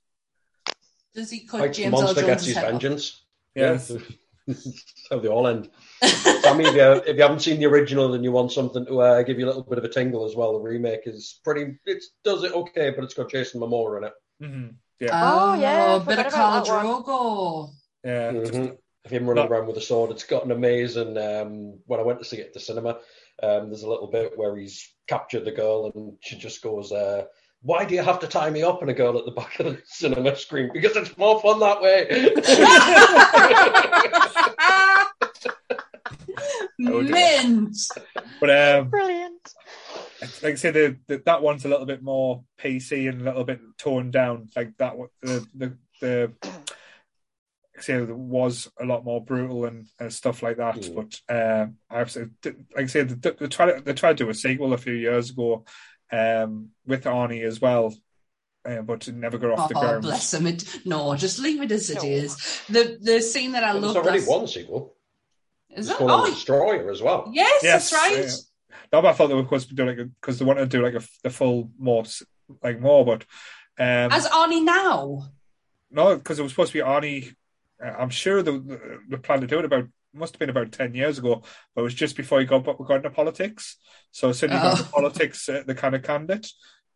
Does 1.15 1.31
he 1.31 1.47
cut 1.47 1.61
Like 1.61 1.75
James 1.75 1.93
monster 1.93 2.23
gets 2.23 2.45
Jones' 2.45 2.47
his 2.47 2.57
head 2.57 2.65
off? 2.65 2.71
vengeance. 2.71 3.23
Yes. 3.55 3.91
Yeah. 3.91 3.99
how 5.11 5.19
they 5.19 5.29
all 5.29 5.47
end. 5.47 5.71
So, 6.03 6.41
I 6.45 6.57
mean, 6.57 6.67
if 6.69 6.75
you, 6.75 6.93
if 7.11 7.17
you 7.17 7.23
haven't 7.23 7.41
seen 7.41 7.59
the 7.61 7.67
original 7.67 8.15
and 8.15 8.25
you 8.25 8.33
want 8.33 8.53
something 8.53 8.85
to 8.87 9.01
uh, 9.01 9.23
give 9.23 9.39
you 9.39 9.47
a 9.47 9.49
little 9.49 9.63
bit 9.63 9.79
of 9.79 9.85
a 9.85 9.89
tingle 9.89 10.25
as 10.25 10.35
well, 10.37 10.53
the 10.53 10.61
remake 10.61 11.07
is 11.07 11.41
pretty. 11.45 11.79
It 11.87 12.03
does 12.25 12.45
it 12.45 12.53
okay, 12.53 12.91
but 12.91 13.05
it's 13.05 13.15
got 13.15 13.31
Jason 13.31 13.61
Momoa 13.61 13.99
in 13.99 14.05
it. 14.05 14.13
hmm 14.41 14.67
Yeah, 15.01 15.21
Oh, 15.23 15.55
yeah, 15.55 15.97
a 15.97 16.01
bit 16.01 16.19
of 16.19 16.27
forgot 16.27 16.67
Khal 16.67 16.67
about 16.67 16.67
that. 16.67 17.07
Drogo. 17.07 17.71
yeah. 18.05 18.33
just- 18.33 18.53
Mhm. 18.53 18.77
Of 19.07 19.11
him 19.11 19.29
running 19.29 19.45
No. 19.45 19.51
around 19.51 19.67
with 19.67 19.77
a 19.77 19.83
sword. 19.83 20.11
It's 20.13 20.25
got 20.25 20.47
an 20.47 20.51
amazing. 20.51 21.19
Um, 21.19 21.79
when 21.85 22.01
I 22.01 22.03
went 22.03 22.21
to 22.21 22.25
see 22.25 22.39
it 22.39 22.47
at 22.47 22.55
the 22.55 22.61
cinema, 22.61 23.01
um, 23.43 23.69
there's 23.69 23.83
a 23.83 23.89
little 23.91 24.07
bit 24.11 24.33
where 24.39 24.57
he's 24.57 24.95
captured 25.09 25.45
the 25.45 25.53
girl 25.53 25.93
and 25.95 26.17
she 26.23 26.39
just 26.39 26.63
goes, 26.63 26.91
uh, 26.91 27.25
"Why 27.61 27.85
do 27.85 27.95
you 27.95 28.03
have 28.03 28.19
to 28.21 28.27
tie 28.27 28.49
me 28.49 28.63
up?" 28.63 28.81
And 28.81 28.91
a 28.91 28.95
girl 28.95 29.19
at 29.19 29.27
the 29.27 29.33
back 29.33 29.61
of 29.61 29.67
the 29.67 29.83
cinema 29.85 30.35
scream, 30.37 30.71
"Because 30.73 30.97
it's 30.97 31.19
more 31.19 31.39
fun 31.43 31.61
that 31.61 31.83
way." 31.83 32.09
Oh. 36.87 37.03
Mint. 37.03 37.77
But 38.41 38.51
um, 38.51 38.91
brilliant. 38.91 39.55
like 40.43 40.53
I 40.53 40.55
say, 40.55 40.71
the, 40.71 40.97
the, 41.07 41.23
that 41.25 41.43
one's 41.43 41.65
a 41.65 41.69
little 41.69 41.87
bit 41.87 42.03
more 42.03 42.45
PC 42.61 43.09
and 43.09 43.23
a 43.23 43.25
little 43.25 43.45
bit 43.45 43.61
toned 43.79 44.13
down. 44.13 44.49
Like 44.57 44.77
that, 44.79 44.95
the 45.23 45.47
the 45.55 45.77
the 46.01 46.33
say 47.81 48.01
was 48.01 48.71
a 48.81 48.85
lot 48.85 49.05
more 49.05 49.25
brutal 49.25 49.65
and, 49.65 49.87
and 49.99 50.13
stuff 50.13 50.43
like 50.43 50.59
that. 50.59 50.77
Mm. 50.77 50.95
But 50.95 51.35
um, 51.35 51.77
I've 51.91 52.15
like 52.17 52.57
I 52.77 52.87
said, 52.87 53.23
they, 53.23 53.31
they 53.31 53.47
tried 53.49 53.85
they 53.85 53.93
tried 53.93 54.19
to 54.19 54.25
do 54.25 54.31
a 54.31 54.35
sequel 54.35 54.73
a 54.73 54.79
few 54.79 54.95
years 54.95 55.31
ago 55.31 55.65
um, 56.13 56.71
with 56.87 57.05
Arnie 57.05 57.45
as 57.45 57.61
well. 57.61 57.95
Uh, 58.67 58.81
but 58.81 59.07
it 59.09 59.15
never 59.15 59.37
got 59.37 59.53
off 59.53 59.59
oh, 59.65 59.69
the 59.69 59.75
ground. 59.75 60.03
Bless 60.03 60.33
him! 60.33 60.47
It, 60.47 60.65
no, 60.87 61.15
just 61.17 61.39
leave 61.39 61.61
it 61.61 61.71
as 61.71 61.91
it 61.91 62.03
no. 62.03 62.09
is. 62.09 62.63
The 62.69 62.99
the 63.01 63.21
scene 63.21 63.53
that 63.53 63.63
I 63.63 63.73
love. 63.73 63.83
There's 63.83 63.97
already 63.97 64.19
last... 64.21 64.29
one 64.29 64.49
sequel. 64.49 64.95
Is 65.71 65.91
it's 65.91 66.01
it? 66.01 66.07
Oh, 66.07 66.27
Destroyer 66.27 66.91
as 66.91 67.03
well. 67.03 67.31
Yes, 67.33 67.63
yes 67.63 67.91
that's 67.91 67.93
right. 67.93 68.25
Yeah. 68.25 68.77
No, 68.93 69.03
but 69.03 69.09
I 69.09 69.13
thought 69.13 69.27
they 69.27 69.35
were 69.35 69.43
supposed 69.43 69.69
to 69.69 69.75
do 69.75 69.85
like 69.85 69.99
because 69.99 70.39
they 70.39 70.45
wanted 70.45 70.71
to 70.71 70.77
do 70.79 70.83
like 70.83 70.95
a 70.95 71.03
the 71.23 71.31
full 71.31 71.71
more 71.79 72.05
like 72.63 72.81
more, 72.81 73.05
but 73.05 73.23
um, 73.79 74.13
as 74.13 74.27
Arnie 74.29 74.65
now. 74.65 75.29
No, 75.91 76.17
because 76.17 76.39
it 76.39 76.43
was 76.43 76.53
supposed 76.53 76.73
to 76.73 76.79
be 76.79 76.85
Arnie 76.85 77.35
uh, 77.83 77.95
I'm 77.99 78.11
sure 78.11 78.43
the, 78.43 79.03
the 79.09 79.19
plan 79.19 79.41
to 79.41 79.47
do 79.47 79.59
it 79.59 79.65
about 79.65 79.87
must 80.13 80.35
have 80.35 80.39
been 80.39 80.51
about 80.51 80.71
10 80.71 80.95
years 80.95 81.19
ago, 81.19 81.43
but 81.75 81.81
it 81.81 81.85
was 81.85 81.95
just 81.95 82.17
before 82.17 82.39
he 82.39 82.47
got, 82.47 82.65
got 82.65 82.97
into 82.97 83.11
politics. 83.11 83.77
So 84.13 84.29
as 84.29 84.39
soon 84.39 84.51
as 84.51 84.57
he 84.57 84.63
got 84.63 84.79
into 84.79 84.89
oh. 84.89 84.93
politics, 84.95 85.49
uh, 85.49 85.65
they 85.67 85.75
kind 85.75 85.97
of 85.97 86.05
canned 86.05 86.31
it 86.31 86.47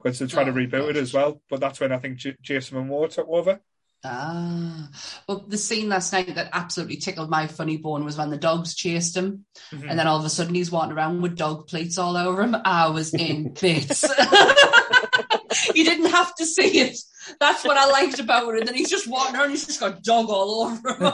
because 0.02 0.18
they're 0.18 0.28
trying 0.28 0.48
oh, 0.48 0.52
to 0.52 0.58
reboot 0.58 0.80
gosh. 0.80 0.90
it 0.90 0.96
as 0.96 1.12
well. 1.12 1.42
But 1.50 1.60
that's 1.60 1.80
when 1.80 1.92
I 1.92 1.98
think 1.98 2.18
J- 2.18 2.36
Jason 2.40 2.78
Momoa 2.78 3.10
took 3.10 3.28
over. 3.28 3.60
Ah, 4.04 4.88
well, 5.26 5.44
the 5.48 5.58
scene 5.58 5.88
last 5.88 6.12
night 6.12 6.36
that 6.36 6.50
absolutely 6.52 6.98
tickled 6.98 7.28
my 7.28 7.48
funny 7.48 7.78
bone 7.78 8.04
was 8.04 8.16
when 8.16 8.30
the 8.30 8.36
dogs 8.36 8.76
chased 8.76 9.16
him, 9.16 9.44
mm-hmm. 9.72 9.88
and 9.88 9.98
then 9.98 10.06
all 10.06 10.18
of 10.18 10.24
a 10.24 10.30
sudden 10.30 10.54
he's 10.54 10.70
walking 10.70 10.92
around 10.92 11.20
with 11.20 11.36
dog 11.36 11.66
plates 11.66 11.98
all 11.98 12.16
over 12.16 12.42
him. 12.42 12.56
I 12.64 12.90
was 12.90 13.12
in 13.12 13.52
bits. 13.60 14.04
you 15.74 15.84
didn't 15.84 16.10
have 16.10 16.32
to 16.36 16.46
see 16.46 16.78
it. 16.80 16.96
That's 17.40 17.64
what 17.64 17.76
I 17.76 17.90
liked 17.90 18.20
about 18.20 18.54
it. 18.54 18.60
And 18.60 18.68
then 18.68 18.74
he's 18.76 18.88
just 18.90 19.08
walking 19.08 19.34
around, 19.34 19.50
he's 19.50 19.66
just 19.66 19.80
got 19.80 20.02
dog 20.02 20.30
all 20.30 20.62
over 20.62 20.94
him. 20.94 21.12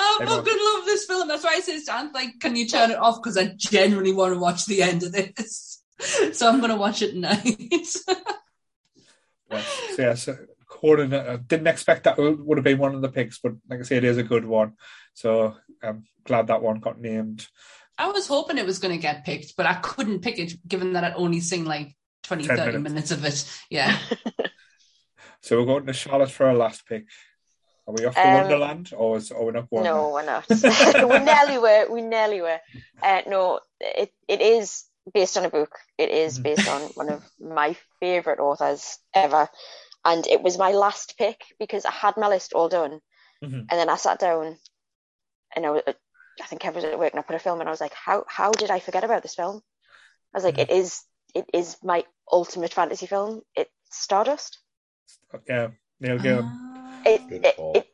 I 0.00 0.24
fucking 0.24 0.28
love 0.28 0.84
this 0.86 1.04
film. 1.04 1.28
That's 1.28 1.44
why 1.44 1.54
I 1.56 1.60
say, 1.60 1.78
Stan, 1.78 2.10
like, 2.12 2.40
can 2.40 2.56
you 2.56 2.66
turn 2.66 2.90
it 2.90 2.98
off? 2.98 3.18
Because 3.22 3.36
I 3.36 3.52
genuinely 3.56 4.12
want 4.12 4.34
to 4.34 4.40
watch 4.40 4.66
the 4.66 4.82
end 4.82 5.02
of 5.02 5.12
this. 5.12 5.71
So 6.32 6.48
I'm 6.48 6.58
going 6.58 6.70
to 6.70 6.76
watch 6.76 7.02
it 7.02 7.12
tonight. 7.12 7.56
yeah, 9.50 9.62
so, 9.94 10.02
yeah, 10.02 10.14
so 10.14 10.36
Conan, 10.66 11.12
uh, 11.12 11.38
didn't 11.46 11.66
expect 11.66 12.04
that 12.04 12.18
would 12.18 12.58
have 12.58 12.64
been 12.64 12.78
one 12.78 12.94
of 12.94 13.02
the 13.02 13.08
picks, 13.08 13.38
but 13.38 13.52
like 13.68 13.80
I 13.80 13.82
say, 13.82 13.96
it 13.96 14.04
is 14.04 14.18
a 14.18 14.22
good 14.22 14.44
one. 14.44 14.74
So 15.14 15.56
I'm 15.82 16.04
glad 16.24 16.48
that 16.48 16.62
one 16.62 16.80
got 16.80 17.00
named. 17.00 17.46
I 17.98 18.08
was 18.08 18.26
hoping 18.26 18.58
it 18.58 18.66
was 18.66 18.78
going 18.78 18.94
to 18.94 19.00
get 19.00 19.24
picked, 19.24 19.56
but 19.56 19.66
I 19.66 19.74
couldn't 19.74 20.20
pick 20.20 20.38
it 20.38 20.54
given 20.66 20.94
that 20.94 21.04
I'd 21.04 21.14
only 21.14 21.40
seen 21.40 21.64
like 21.64 21.94
20, 22.24 22.46
30 22.46 22.60
minutes. 22.78 22.82
minutes 22.82 23.10
of 23.10 23.24
it. 23.24 23.62
Yeah. 23.70 23.96
so 25.40 25.60
we're 25.60 25.66
going 25.66 25.86
to 25.86 25.92
Charlotte 25.92 26.30
for 26.30 26.46
our 26.46 26.54
last 26.54 26.86
pick. 26.86 27.04
Are 27.86 27.94
we 27.94 28.06
off 28.06 28.14
to 28.14 28.28
um, 28.28 28.34
Wonderland, 28.34 28.92
or 28.96 29.16
is 29.16 29.32
are 29.32 29.44
we 29.44 29.52
not 29.52 29.68
going? 29.68 29.82
No, 29.82 30.10
we're 30.10 30.24
not. 30.24 30.48
we 30.48 31.18
nearly 31.18 31.58
were. 31.58 31.92
We 31.92 32.00
nearly 32.00 32.40
were. 32.40 32.60
Uh, 33.02 33.22
no, 33.26 33.58
it 33.80 34.12
it 34.28 34.40
is 34.40 34.84
based 35.12 35.36
on 35.36 35.44
a 35.44 35.50
book. 35.50 35.78
It 35.98 36.10
is 36.10 36.34
mm-hmm. 36.34 36.42
based 36.42 36.68
on 36.68 36.82
one 36.94 37.08
of 37.08 37.24
my 37.40 37.76
favourite 38.00 38.38
authors 38.38 38.98
ever, 39.14 39.48
and 40.04 40.26
it 40.26 40.42
was 40.42 40.58
my 40.58 40.72
last 40.72 41.16
pick 41.18 41.40
because 41.58 41.84
I 41.84 41.90
had 41.90 42.16
my 42.16 42.28
list 42.28 42.52
all 42.52 42.68
done, 42.68 43.00
mm-hmm. 43.42 43.54
and 43.54 43.70
then 43.70 43.88
I 43.88 43.96
sat 43.96 44.18
down, 44.18 44.56
and 45.54 45.66
I 45.66 45.70
was, 45.70 45.82
I 45.86 46.46
think 46.46 46.64
I 46.64 46.70
was 46.70 46.84
at 46.84 46.98
work 46.98 47.12
and 47.12 47.20
I 47.20 47.22
put 47.22 47.36
a 47.36 47.40
film, 47.40 47.60
and 47.60 47.68
I 47.68 47.72
was 47.72 47.80
like, 47.80 47.94
how 47.94 48.24
how 48.28 48.50
did 48.52 48.70
I 48.70 48.80
forget 48.80 49.04
about 49.04 49.22
this 49.22 49.34
film? 49.34 49.60
I 50.34 50.38
was 50.38 50.44
like, 50.44 50.56
mm-hmm. 50.56 50.72
it 50.72 50.76
is 50.76 51.02
it 51.34 51.46
is 51.52 51.76
my 51.82 52.04
ultimate 52.30 52.72
fantasy 52.72 53.06
film. 53.06 53.42
It's 53.54 53.70
Stardust. 53.90 54.58
Yeah, 55.48 55.68
Neil 56.00 56.18
Gaiman. 56.18 56.44
Uh, 56.44 57.02
it, 57.04 57.20
it, 57.30 57.54
it, 57.58 57.86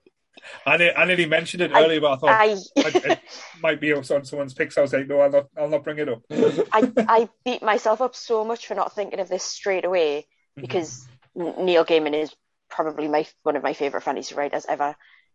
I, 0.66 0.92
I 0.96 1.04
nearly 1.04 1.26
mentioned 1.26 1.62
it 1.62 1.72
earlier, 1.74 2.00
but 2.00 2.12
I 2.12 2.16
thought 2.16 2.30
I, 2.30 2.56
it 2.76 3.20
might 3.62 3.80
be 3.80 3.92
on 3.92 4.04
someone's 4.04 4.54
pick. 4.54 4.72
So 4.72 4.80
I 4.80 4.82
was 4.82 4.92
like, 4.92 5.06
no, 5.06 5.20
I'll 5.20 5.30
not, 5.30 5.46
I'll 5.56 5.68
not 5.68 5.84
bring 5.84 5.98
it 5.98 6.08
up. 6.08 6.22
I, 6.30 6.92
I 6.96 7.28
beat 7.44 7.62
myself 7.62 8.00
up 8.00 8.14
so 8.14 8.44
much 8.44 8.66
for 8.66 8.74
not 8.74 8.94
thinking 8.94 9.20
of 9.20 9.28
this 9.28 9.44
straight 9.44 9.84
away 9.84 10.20
mm-hmm. 10.20 10.60
because 10.60 11.06
mm-hmm. 11.36 11.64
Neil 11.64 11.84
Gaiman 11.84 12.14
is 12.14 12.34
probably 12.68 13.08
my 13.08 13.26
one 13.42 13.56
of 13.56 13.62
my 13.62 13.72
favorite 13.72 14.02
fantasy 14.02 14.34
writers 14.34 14.66
ever, 14.68 14.94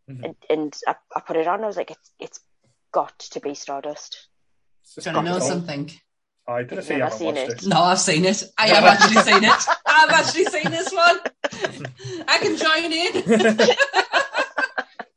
mm-hmm. 0.10 0.24
and, 0.24 0.36
and 0.50 0.78
I, 0.88 0.96
I, 1.16 1.20
put 1.22 1.38
it 1.38 1.48
on. 1.48 1.64
I 1.64 1.68
was 1.68 1.78
like, 1.78 1.92
it's 1.92 2.12
it's 2.20 2.40
got 2.92 3.18
to 3.20 3.40
be 3.40 3.56
Stardust. 3.56 4.28
Do 4.96 5.10
you 5.10 5.16
want 5.16 5.28
to 5.28 5.34
know 5.34 5.40
something? 5.40 5.92
I 6.48 6.64
did 6.64 6.80
I 6.80 6.82
say 6.82 6.98
you 6.98 7.04
haven't 7.04 7.26
watched 7.26 7.38
it. 7.38 7.64
it? 7.64 7.68
No, 7.68 7.82
I've 7.82 8.00
seen 8.00 8.26
it. 8.26 8.44
I 8.58 8.68
have 8.68 8.84
actually 8.84 9.22
seen 9.22 9.44
it. 9.44 9.66
I've 9.86 10.10
actually 10.10 10.46
seen 10.46 10.72
this 10.72 10.92
one. 10.92 11.20
I 12.28 12.38
can 12.40 12.58
join 12.58 12.92
in. 12.92 14.03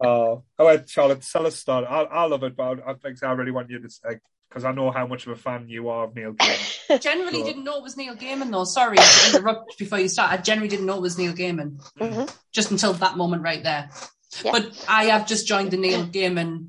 Oh, 0.00 0.42
oh, 0.58 0.66
wait, 0.66 0.88
Charlotte, 0.88 1.22
tell 1.22 1.46
us 1.46 1.56
start. 1.56 1.84
I, 1.88 2.02
I 2.02 2.26
love 2.26 2.42
it, 2.42 2.56
but 2.56 2.86
I, 2.86 2.94
think 2.94 3.22
I 3.22 3.32
really 3.32 3.50
want 3.50 3.70
you 3.70 3.80
to 3.80 3.90
say 3.90 4.18
because 4.48 4.64
I 4.64 4.72
know 4.72 4.90
how 4.90 5.06
much 5.06 5.26
of 5.26 5.32
a 5.32 5.36
fan 5.36 5.68
you 5.68 5.88
are 5.88 6.04
of 6.04 6.14
Neil 6.14 6.32
Gaiman. 6.32 7.00
generally 7.02 7.40
so. 7.40 7.44
didn't 7.44 7.64
know 7.64 7.76
it 7.76 7.82
was 7.82 7.96
Neil 7.96 8.14
Gaiman 8.14 8.50
though. 8.50 8.64
Sorry 8.64 8.96
to 8.96 9.28
interrupt 9.28 9.78
before 9.78 9.98
you 9.98 10.08
start. 10.08 10.32
I 10.32 10.36
generally 10.38 10.68
didn't 10.68 10.86
know 10.86 10.96
it 10.96 11.02
was 11.02 11.18
Neil 11.18 11.32
Gaiman 11.32 11.80
mm-hmm. 11.98 12.24
just 12.52 12.70
until 12.70 12.92
that 12.94 13.16
moment 13.16 13.42
right 13.42 13.62
there. 13.62 13.90
Yeah. 14.44 14.52
But 14.52 14.84
I 14.88 15.04
have 15.06 15.26
just 15.26 15.46
joined 15.46 15.70
the 15.72 15.76
Neil 15.76 16.06
Gaiman 16.06 16.68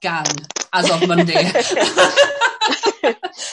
gang 0.00 0.26
as 0.72 0.90
of 0.90 1.08
Monday. 1.08 1.44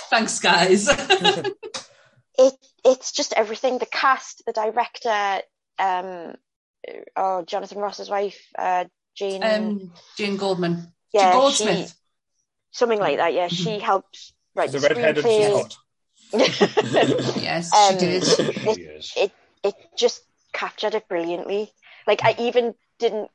Thanks, 0.10 0.40
guys. 0.40 0.88
it 0.90 2.56
it's 2.86 3.12
just 3.12 3.34
everything. 3.34 3.78
The 3.78 3.86
cast, 3.86 4.44
the 4.46 4.54
director, 4.54 5.42
um, 5.78 6.36
oh 7.16 7.44
Jonathan 7.44 7.80
Ross's 7.80 8.10
wife, 8.10 8.40
uh, 8.58 8.86
Jane 9.16 9.44
um, 9.44 9.92
Jane 10.18 10.38
Goldman, 10.38 10.92
yeah, 11.14 11.32
Jane 11.32 11.40
Goldsmith, 11.40 11.88
she, 11.90 11.94
something 12.72 13.00
like 13.00 13.18
that. 13.18 13.34
Yeah, 13.34 13.48
she 13.48 13.66
mm-hmm. 13.66 13.84
helped 13.84 14.34
write 14.56 14.72
the, 14.72 14.80
the 14.80 14.90
screenplay. 14.90 15.76
yes, 17.42 17.74
um, 17.74 17.94
she 17.94 18.06
did. 18.06 18.24
It, 18.24 19.12
it 19.18 19.32
it 19.64 19.76
just 19.98 20.22
captured 20.54 20.96
it 20.96 21.08
brilliantly. 21.08 21.72
Like 22.08 22.24
I 22.24 22.36
even 22.38 22.76
didn't 23.00 23.30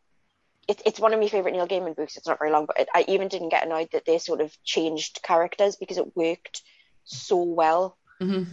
it, 0.69 0.83
it's 0.87 1.01
one 1.01 1.13
of 1.13 1.21
my 1.21 1.29
favorite 1.29 1.53
Neil 1.53 1.67
Gaiman 1.67 1.97
books. 1.97 2.17
It's 2.17 2.27
not 2.27 2.39
very 2.39 2.51
long, 2.51 2.67
but 2.67 2.81
it, 2.81 2.89
I 2.95 3.05
even 3.09 3.29
didn't 3.29 3.51
get 3.51 3.67
annoyed 3.67 3.89
that 3.93 4.05
they 4.07 4.19
sort 4.19 4.41
of 4.41 4.57
changed 4.65 5.21
characters 5.23 5.77
because 5.77 5.99
it 5.99 6.17
worked 6.17 6.63
so 7.05 7.43
well. 7.43 7.97
Mm-hmm. 8.21 8.51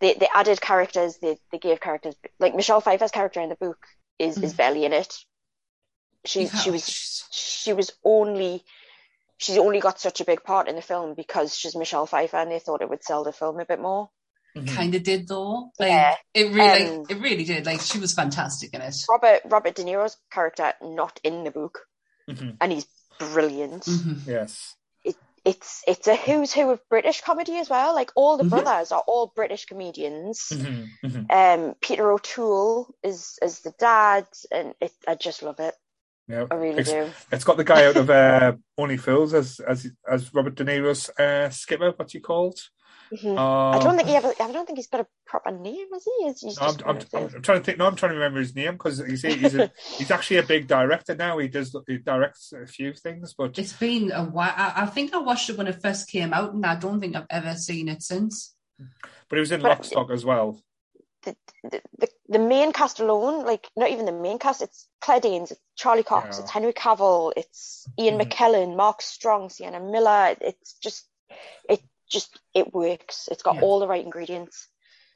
They 0.00 0.14
they 0.14 0.28
added 0.34 0.60
characters. 0.60 1.18
They 1.18 1.38
they 1.50 1.58
gave 1.58 1.80
characters 1.80 2.14
like 2.38 2.54
Michelle 2.54 2.80
Pfeiffer's 2.80 3.10
character 3.10 3.40
in 3.40 3.48
the 3.48 3.56
book 3.56 3.78
is 4.18 4.38
is 4.38 4.54
barely 4.54 4.84
in 4.84 4.92
it. 4.92 5.16
She 6.24 6.44
yeah. 6.44 6.56
she 6.56 6.70
was 6.70 7.24
she 7.30 7.72
was 7.72 7.92
only 8.04 8.64
she's 9.38 9.58
only 9.58 9.80
got 9.80 10.00
such 10.00 10.20
a 10.20 10.24
big 10.24 10.42
part 10.42 10.68
in 10.68 10.76
the 10.76 10.82
film 10.82 11.14
because 11.14 11.56
she's 11.56 11.76
Michelle 11.76 12.06
Pfeiffer, 12.06 12.36
and 12.36 12.50
they 12.50 12.58
thought 12.58 12.82
it 12.82 12.90
would 12.90 13.04
sell 13.04 13.24
the 13.24 13.32
film 13.32 13.60
a 13.60 13.64
bit 13.64 13.80
more 13.80 14.10
mm-hmm. 14.56 14.74
kind 14.74 14.94
of 14.94 15.02
did 15.02 15.28
though. 15.28 15.70
Like 15.78 15.88
yeah. 15.88 16.14
it 16.34 16.52
really, 16.52 16.86
um, 16.86 17.04
it 17.08 17.20
really 17.20 17.44
did. 17.44 17.66
Like 17.66 17.80
she 17.80 17.98
was 17.98 18.14
fantastic 18.14 18.74
in 18.74 18.80
it. 18.80 18.94
Robert 19.08 19.42
Robert 19.46 19.74
De 19.74 19.84
Niro's 19.84 20.16
character 20.30 20.72
not 20.82 21.20
in 21.22 21.44
the 21.44 21.50
book, 21.50 21.80
mm-hmm. 22.28 22.50
and 22.60 22.72
he's 22.72 22.86
brilliant. 23.18 23.84
Mm-hmm. 23.84 24.30
Yes. 24.30 24.74
It, 25.46 25.56
it's 25.56 25.82
it's 25.86 26.06
a 26.06 26.16
who's 26.16 26.52
who 26.52 26.70
of 26.70 26.80
British 26.90 27.20
comedy 27.20 27.56
as 27.56 27.70
well. 27.70 27.94
Like 27.94 28.10
all 28.14 28.36
the 28.36 28.42
mm-hmm. 28.42 28.50
brothers 28.50 28.92
are 28.92 29.02
all 29.06 29.32
British 29.34 29.66
comedians. 29.66 30.48
Mm-hmm. 30.52 31.06
Mm-hmm. 31.06 31.64
Um, 31.68 31.74
Peter 31.80 32.10
O'Toole 32.10 32.94
is 33.02 33.38
is 33.42 33.60
the 33.60 33.72
dad, 33.78 34.26
and 34.50 34.74
it, 34.80 34.92
I 35.06 35.14
just 35.14 35.42
love 35.42 35.60
it. 35.60 35.74
Yeah, 36.28 36.46
I 36.50 36.54
really 36.56 36.80
it's, 36.80 36.90
do. 36.90 37.08
It's 37.30 37.44
got 37.44 37.56
the 37.56 37.64
guy 37.64 37.86
out 37.86 37.96
of 37.96 38.10
uh, 38.10 38.54
Only 38.76 38.96
Fools 38.96 39.32
as 39.32 39.60
as 39.60 39.88
as 40.10 40.34
Robert 40.34 40.56
De 40.56 40.64
Niro's 40.64 41.08
uh, 41.18 41.50
skipper. 41.50 41.92
What's 41.96 42.12
he 42.12 42.20
called? 42.20 42.58
Mm-hmm. 43.12 43.38
I 43.38 43.78
don't 43.78 43.96
think 43.96 44.08
he 44.08 44.16
ever. 44.16 44.32
I 44.40 44.50
don't 44.50 44.66
think 44.66 44.78
he's 44.78 44.88
got 44.88 45.00
a 45.00 45.06
proper 45.26 45.50
name, 45.52 45.86
has 45.92 46.04
he? 46.04 46.26
He's, 46.26 46.40
he's 46.40 46.60
no, 46.60 46.66
I'm, 46.66 46.74
I'm, 46.86 46.96
I'm, 47.14 47.42
trying 47.42 47.58
to 47.58 47.64
think. 47.64 47.78
No, 47.78 47.86
I'm 47.86 47.94
trying 47.94 48.10
to 48.10 48.16
remember 48.16 48.40
his 48.40 48.54
name 48.54 48.72
because 48.72 48.98
he's 48.98 49.22
he's, 49.22 49.54
a, 49.54 49.70
he's 49.96 50.10
actually 50.10 50.38
a 50.38 50.42
big 50.42 50.66
director 50.66 51.14
now. 51.14 51.38
He 51.38 51.48
does 51.48 51.74
he 51.86 51.98
directs 51.98 52.52
a 52.52 52.66
few 52.66 52.92
things, 52.92 53.34
but 53.36 53.58
it's 53.58 53.72
been 53.72 54.10
a 54.12 54.24
while. 54.24 54.52
I, 54.56 54.72
I 54.76 54.86
think 54.86 55.14
I 55.14 55.18
watched 55.18 55.50
it 55.50 55.56
when 55.56 55.68
it 55.68 55.80
first 55.80 56.08
came 56.08 56.32
out, 56.32 56.52
and 56.52 56.66
I 56.66 56.74
don't 56.74 57.00
think 57.00 57.14
I've 57.14 57.26
ever 57.30 57.54
seen 57.54 57.88
it 57.88 58.02
since. 58.02 58.54
But 59.28 59.36
he 59.36 59.40
was 59.40 59.52
in 59.52 59.62
but 59.62 59.80
Lockstock 59.80 60.10
as 60.10 60.24
well. 60.24 60.60
The, 61.22 61.36
the, 61.64 61.82
the, 61.98 62.08
the, 62.28 62.38
main 62.38 62.72
cast 62.72 63.00
alone, 63.00 63.44
like 63.44 63.68
not 63.76 63.90
even 63.90 64.06
the 64.06 64.12
main 64.12 64.38
cast, 64.38 64.62
it's 64.62 64.86
Claire 65.00 65.20
Danes, 65.20 65.50
it's 65.50 65.60
Charlie 65.74 66.04
Cox, 66.04 66.36
yeah. 66.36 66.42
it's 66.42 66.52
Henry 66.52 66.72
Cavill, 66.72 67.32
it's 67.36 67.88
Ian 67.98 68.16
mm-hmm. 68.16 68.28
McKellen, 68.28 68.76
Mark 68.76 69.02
Strong, 69.02 69.50
Sienna 69.50 69.80
Miller. 69.80 70.36
It's 70.40 70.74
just 70.74 71.04
it 71.68 71.82
just 72.08 72.38
it 72.56 72.72
works. 72.74 73.28
It's 73.30 73.42
got 73.42 73.56
yeah. 73.56 73.60
all 73.60 73.78
the 73.78 73.86
right 73.86 74.04
ingredients. 74.04 74.68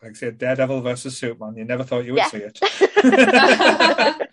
Like 0.03 0.13
I 0.13 0.15
said, 0.15 0.39
Daredevil 0.39 0.83
versus 0.83 1.17
Superman. 1.17 1.57
You 1.57 1.65
never 1.65 1.85
thought 1.85 2.05
you 2.05 2.13
would 2.13 2.19
yeah. 2.19 2.29
see 2.29 2.39
it. 2.39 2.59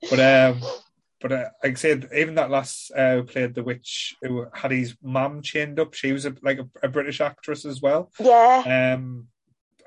but 0.10 0.20
um, 0.20 0.60
but 0.60 0.82
but 1.20 1.32
uh, 1.32 1.44
like 1.62 1.72
I 1.72 1.74
said, 1.74 2.08
even 2.14 2.34
that 2.34 2.50
last 2.50 2.90
uh, 2.96 3.16
who 3.16 3.22
played 3.24 3.54
the 3.54 3.62
witch 3.62 4.16
who 4.22 4.46
had 4.52 4.72
his 4.72 4.96
mum 5.02 5.42
chained 5.42 5.78
up, 5.78 5.94
she 5.94 6.12
was 6.12 6.26
a, 6.26 6.34
like 6.42 6.58
a, 6.58 6.68
a 6.82 6.88
British 6.88 7.20
actress 7.20 7.64
as 7.64 7.80
well. 7.80 8.10
Yeah. 8.18 8.94
Um, 8.96 9.28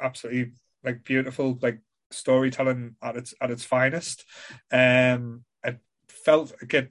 absolutely 0.01 0.53
like 0.83 1.03
beautiful, 1.03 1.57
like 1.61 1.79
storytelling 2.11 2.95
at 3.01 3.17
its 3.17 3.33
at 3.41 3.51
its 3.51 3.65
finest. 3.65 4.25
Um, 4.71 5.43
it 5.63 5.79
felt 6.07 6.53
again. 6.61 6.89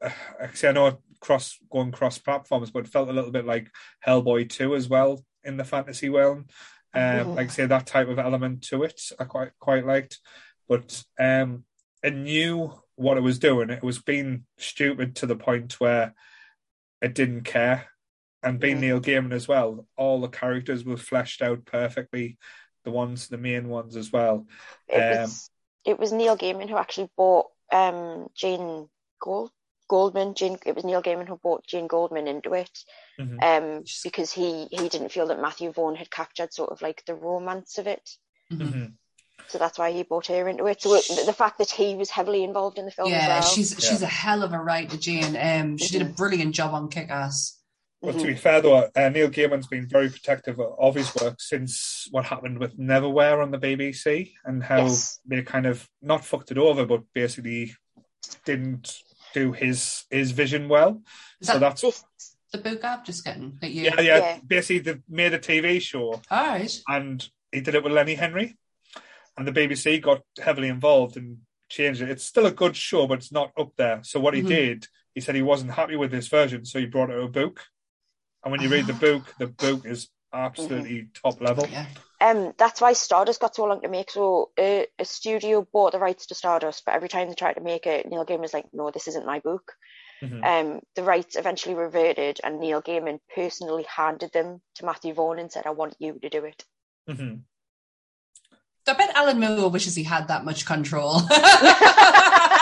Uh, 0.00 0.10
actually, 0.40 0.68
I 0.70 0.72
know 0.72 0.98
cross 1.22 1.58
going 1.70 1.92
cross 1.92 2.18
platforms, 2.18 2.70
but 2.70 2.88
felt 2.88 3.08
a 3.08 3.12
little 3.12 3.30
bit 3.30 3.46
like 3.46 3.70
Hellboy 4.06 4.50
two 4.50 4.74
as 4.74 4.88
well 4.88 5.24
in 5.44 5.56
the 5.56 5.64
fantasy 5.64 6.08
realm. 6.10 6.46
Um, 6.94 7.28
Mhm. 7.28 7.36
like 7.36 7.48
I 7.48 7.52
say 7.52 7.66
that 7.66 7.86
type 7.86 8.08
of 8.08 8.18
element 8.18 8.62
to 8.64 8.82
it, 8.82 9.00
I 9.18 9.24
quite 9.24 9.52
quite 9.58 9.86
liked. 9.86 10.20
But 10.68 11.02
um, 11.18 11.64
it 12.02 12.14
knew 12.14 12.72
what 12.96 13.16
it 13.16 13.22
was 13.22 13.38
doing. 13.38 13.70
It 13.70 13.82
was 13.82 13.98
being 14.00 14.44
stupid 14.58 15.16
to 15.16 15.26
the 15.26 15.36
point 15.36 15.80
where 15.80 16.12
it 17.00 17.14
didn't 17.14 17.44
care. 17.44 17.86
And 18.42 18.58
being 18.58 18.76
Mhm. 18.76 18.80
Neil 18.80 19.00
Gaiman 19.00 19.32
as 19.32 19.46
well, 19.46 19.86
all 19.96 20.20
the 20.20 20.28
characters 20.28 20.84
were 20.84 20.96
fleshed 20.96 21.42
out 21.42 21.64
perfectly. 21.64 22.38
The 22.84 22.90
ones, 22.90 23.28
the 23.28 23.38
main 23.38 23.68
ones 23.68 23.96
as 23.96 24.12
well. 24.12 24.46
It 24.88 24.98
Um, 24.98 25.20
was 25.20 25.50
it 25.84 25.98
was 25.98 26.12
Neil 26.12 26.36
Gaiman 26.36 26.68
who 26.68 26.76
actually 26.76 27.10
bought 27.16 27.46
um 27.72 28.28
Jane 28.34 28.88
Gold 29.20 29.52
Goldman. 29.96 30.34
Jane 30.34 30.56
it 30.64 30.74
was 30.74 30.84
Neil 30.84 31.02
Gaiman 31.02 31.28
who 31.28 31.36
bought 31.36 31.66
Jane 31.66 31.86
Goldman 31.86 32.26
into 32.26 32.54
it. 32.54 32.70
Mhm. 33.20 33.42
Um 33.42 33.84
because 34.02 34.32
he 34.32 34.66
he 34.70 34.88
didn't 34.88 35.12
feel 35.12 35.26
that 35.28 35.40
Matthew 35.46 35.70
Vaughn 35.72 35.96
had 35.96 36.10
captured 36.10 36.52
sort 36.54 36.70
of 36.70 36.80
like 36.80 37.04
the 37.06 37.14
romance 37.14 37.76
of 37.78 37.86
it. 37.86 38.06
Mhm. 38.50 38.72
Mhm. 38.72 38.92
So 39.48 39.58
that's 39.58 39.78
why 39.78 39.92
he 39.92 40.02
bought 40.02 40.28
her 40.28 40.48
into 40.48 40.66
it. 40.66 40.80
So 40.80 40.94
it, 40.94 41.04
the 41.26 41.32
fact 41.42 41.58
that 41.58 41.70
he 41.70 41.94
was 41.94 42.08
heavily 42.10 42.42
involved 42.42 42.78
in 42.78 42.86
the 42.86 42.90
film 42.90 43.10
Yeah, 43.10 43.18
as 43.18 43.28
well. 43.44 43.52
she's 43.54 43.70
she's 43.86 44.02
a 44.02 44.06
hell 44.22 44.42
of 44.42 44.52
a 44.54 44.58
writer, 44.58 44.96
Jane. 44.96 45.36
Um, 45.48 45.76
she 45.76 45.90
did 45.96 46.02
a 46.06 46.10
Mhm. 46.10 46.16
brilliant 46.16 46.54
job 46.54 46.72
on 46.72 46.88
Kick 46.88 47.10
Ass. 47.10 47.58
But 48.04 48.18
to 48.18 48.26
be 48.26 48.34
fair, 48.34 48.60
though, 48.60 48.90
uh, 48.96 49.08
Neil 49.10 49.28
Gaiman's 49.30 49.68
been 49.68 49.86
very 49.86 50.08
protective 50.10 50.58
of 50.58 50.94
his 50.96 51.14
work 51.20 51.40
since 51.40 52.08
what 52.10 52.24
happened 52.24 52.58
with 52.58 52.76
Neverwhere 52.76 53.40
on 53.40 53.52
the 53.52 53.58
BBC 53.58 54.34
and 54.44 54.60
how 54.70 54.78
Yes. 54.86 55.20
they 55.24 55.42
kind 55.42 55.66
of 55.66 55.88
not 56.00 56.24
fucked 56.24 56.50
it 56.50 56.58
over, 56.58 56.84
but 56.84 57.02
basically 57.14 57.76
didn't 58.44 58.86
do 59.34 59.52
his 59.52 60.04
his 60.10 60.30
vision 60.32 60.68
well. 60.68 61.02
Is 61.40 61.48
so 61.48 61.54
that 61.54 61.60
that's 61.60 61.80
This, 61.82 62.04
the 62.52 62.58
book 62.58 62.84
I'm 62.84 63.04
just 63.04 63.24
getting? 63.24 63.58
That 63.60 63.70
you... 63.70 63.84
yeah, 63.84 64.00
yeah, 64.00 64.18
Yeah. 64.18 64.38
Basically, 64.46 64.78
they 64.80 65.00
made 65.08 65.32
a 65.34 65.38
TV 65.38 65.80
show 65.80 66.20
All 66.30 66.46
right. 66.48 66.80
and 66.88 67.26
he 67.50 67.60
did 67.60 67.74
it 67.74 67.82
with 67.84 67.92
Lenny 67.92 68.14
Henry, 68.14 68.56
and 69.36 69.46
the 69.46 69.52
BBC 69.52 70.00
got 70.02 70.22
heavily 70.40 70.68
involved 70.68 71.16
and 71.16 71.38
changed 71.68 72.02
it. 72.02 72.10
It's 72.10 72.24
still 72.24 72.46
a 72.46 72.50
good 72.52 72.76
show, 72.76 73.06
but 73.06 73.18
it's 73.18 73.32
not 73.32 73.52
up 73.58 73.72
there. 73.76 74.00
So 74.02 74.20
what 74.20 74.34
he 74.34 74.42
Mhm. 74.42 74.48
did, 74.48 74.86
he 75.14 75.20
said 75.20 75.34
he 75.34 75.42
wasn't 75.42 75.72
happy 75.72 75.96
with 75.96 76.10
this 76.10 76.28
version, 76.28 76.64
so 76.64 76.78
he 76.78 76.86
brought 76.86 77.10
it 77.10 77.14
to 77.14 77.22
a 77.22 77.28
book. 77.28 77.64
And 78.44 78.52
when 78.52 78.60
you 78.60 78.68
read 78.68 78.86
the 78.86 78.94
Ah. 78.94 78.98
book, 78.98 79.34
the 79.38 79.46
book 79.46 79.86
is 79.86 80.08
absolutely 80.32 81.08
top 81.14 81.40
level. 81.40 81.66
Yeah. 81.70 81.86
Um, 82.22 82.52
that's 82.56 82.80
why 82.80 82.92
Stardust 82.92 83.40
got 83.40 83.56
so 83.56 83.64
long 83.64 83.80
to 83.80 83.88
make. 83.88 84.10
So 84.10 84.50
uh, 84.56 84.84
a 84.98 85.04
studio 85.04 85.66
bought 85.72 85.92
the 85.92 85.98
rights 85.98 86.26
to 86.26 86.36
Stardust, 86.36 86.84
but 86.86 86.94
every 86.94 87.08
time 87.08 87.28
they 87.28 87.34
tried 87.34 87.54
to 87.54 87.60
make 87.60 87.86
it, 87.86 88.06
Neil 88.08 88.24
Gaiman 88.24 88.40
was 88.40 88.54
like, 88.54 88.66
"No, 88.72 88.90
this 88.90 89.08
isn't 89.08 89.26
my 89.26 89.40
book." 89.40 89.72
Mhm. 90.22 90.44
Um, 90.44 90.80
the 90.94 91.02
rights 91.02 91.34
eventually 91.34 91.74
reverted, 91.74 92.40
and 92.44 92.60
Neil 92.60 92.80
Gaiman 92.80 93.18
personally 93.34 93.84
handed 93.84 94.30
them 94.32 94.62
to 94.76 94.84
Matthew 94.84 95.14
Vaughn 95.14 95.40
and 95.40 95.50
said, 95.50 95.66
"I 95.66 95.70
want 95.70 95.96
you 95.98 96.18
to 96.20 96.28
do 96.28 96.44
it." 96.44 96.64
Mhm. 97.10 97.42
I 98.86 98.92
bet 98.94 99.14
Alan 99.16 99.40
Moore 99.40 99.70
wishes 99.70 99.96
he 99.96 100.04
had 100.04 100.28
that 100.28 100.44
much 100.44 100.64
control. 100.64 101.22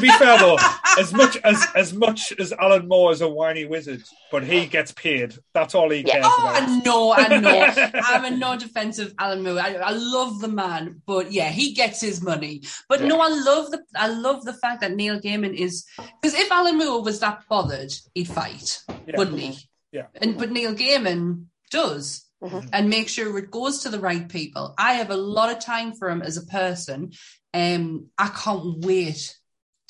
To 0.00 0.06
be 0.06 0.12
fair 0.18 0.38
though, 0.38 0.58
as 0.98 1.12
much 1.12 1.36
as 1.44 1.66
as 1.74 1.92
much 1.92 2.32
as 2.38 2.52
Alan 2.52 2.88
Moore 2.88 3.12
is 3.12 3.20
a 3.20 3.28
whiny 3.28 3.64
wizard, 3.66 4.02
but 4.32 4.42
he 4.44 4.66
gets 4.66 4.92
paid. 4.92 5.34
That's 5.52 5.74
all 5.74 5.90
he 5.90 5.98
Yeah. 6.06 6.12
cares 6.14 6.26
Oh, 6.28 6.48
about. 6.48 6.62
I 6.62 6.78
know, 6.78 7.12
I 7.12 7.38
know. 7.38 7.90
I'm 8.04 8.24
a 8.24 8.36
no 8.36 8.56
defense 8.56 8.98
of 8.98 9.14
Alan 9.18 9.42
Moore. 9.42 9.58
I, 9.60 9.74
I 9.74 9.90
love 9.90 10.40
the 10.40 10.48
man, 10.48 11.02
but 11.06 11.32
yeah, 11.32 11.48
he 11.50 11.72
gets 11.74 12.00
his 12.00 12.22
money. 12.22 12.62
But 12.88 13.02
no, 13.02 13.20
I 13.20 13.28
love 13.28 13.70
the 13.70 13.82
I 13.94 14.08
love 14.08 14.44
the 14.44 14.54
fact 14.54 14.80
that 14.80 14.92
Neil 14.92 15.20
Gaiman 15.20 15.54
is 15.54 15.84
because 16.20 16.34
if 16.38 16.50
Alan 16.50 16.78
Moore 16.78 17.02
was 17.02 17.20
that 17.20 17.42
bothered, 17.48 17.92
he'd 18.14 18.28
fight, 18.28 18.80
Yeah. 19.06 19.16
wouldn't 19.18 19.38
he? 19.40 19.58
Yeah. 19.92 20.06
And 20.14 20.38
but 20.38 20.50
Neil 20.50 20.74
Gaiman 20.74 21.44
does. 21.70 22.24
Mhm. 22.42 22.70
And 22.72 22.88
make 22.88 23.10
sure 23.10 23.36
it 23.36 23.50
goes 23.50 23.82
to 23.82 23.90
the 23.90 24.00
right 24.00 24.26
people. 24.26 24.74
I 24.78 24.94
have 24.94 25.10
a 25.10 25.16
lot 25.16 25.52
of 25.54 25.58
time 25.62 25.92
for 25.92 26.08
him 26.08 26.22
as 26.22 26.38
a 26.38 26.46
person. 26.46 27.12
Um, 27.52 28.06
I 28.16 28.28
can't 28.28 28.78
wait 28.82 29.36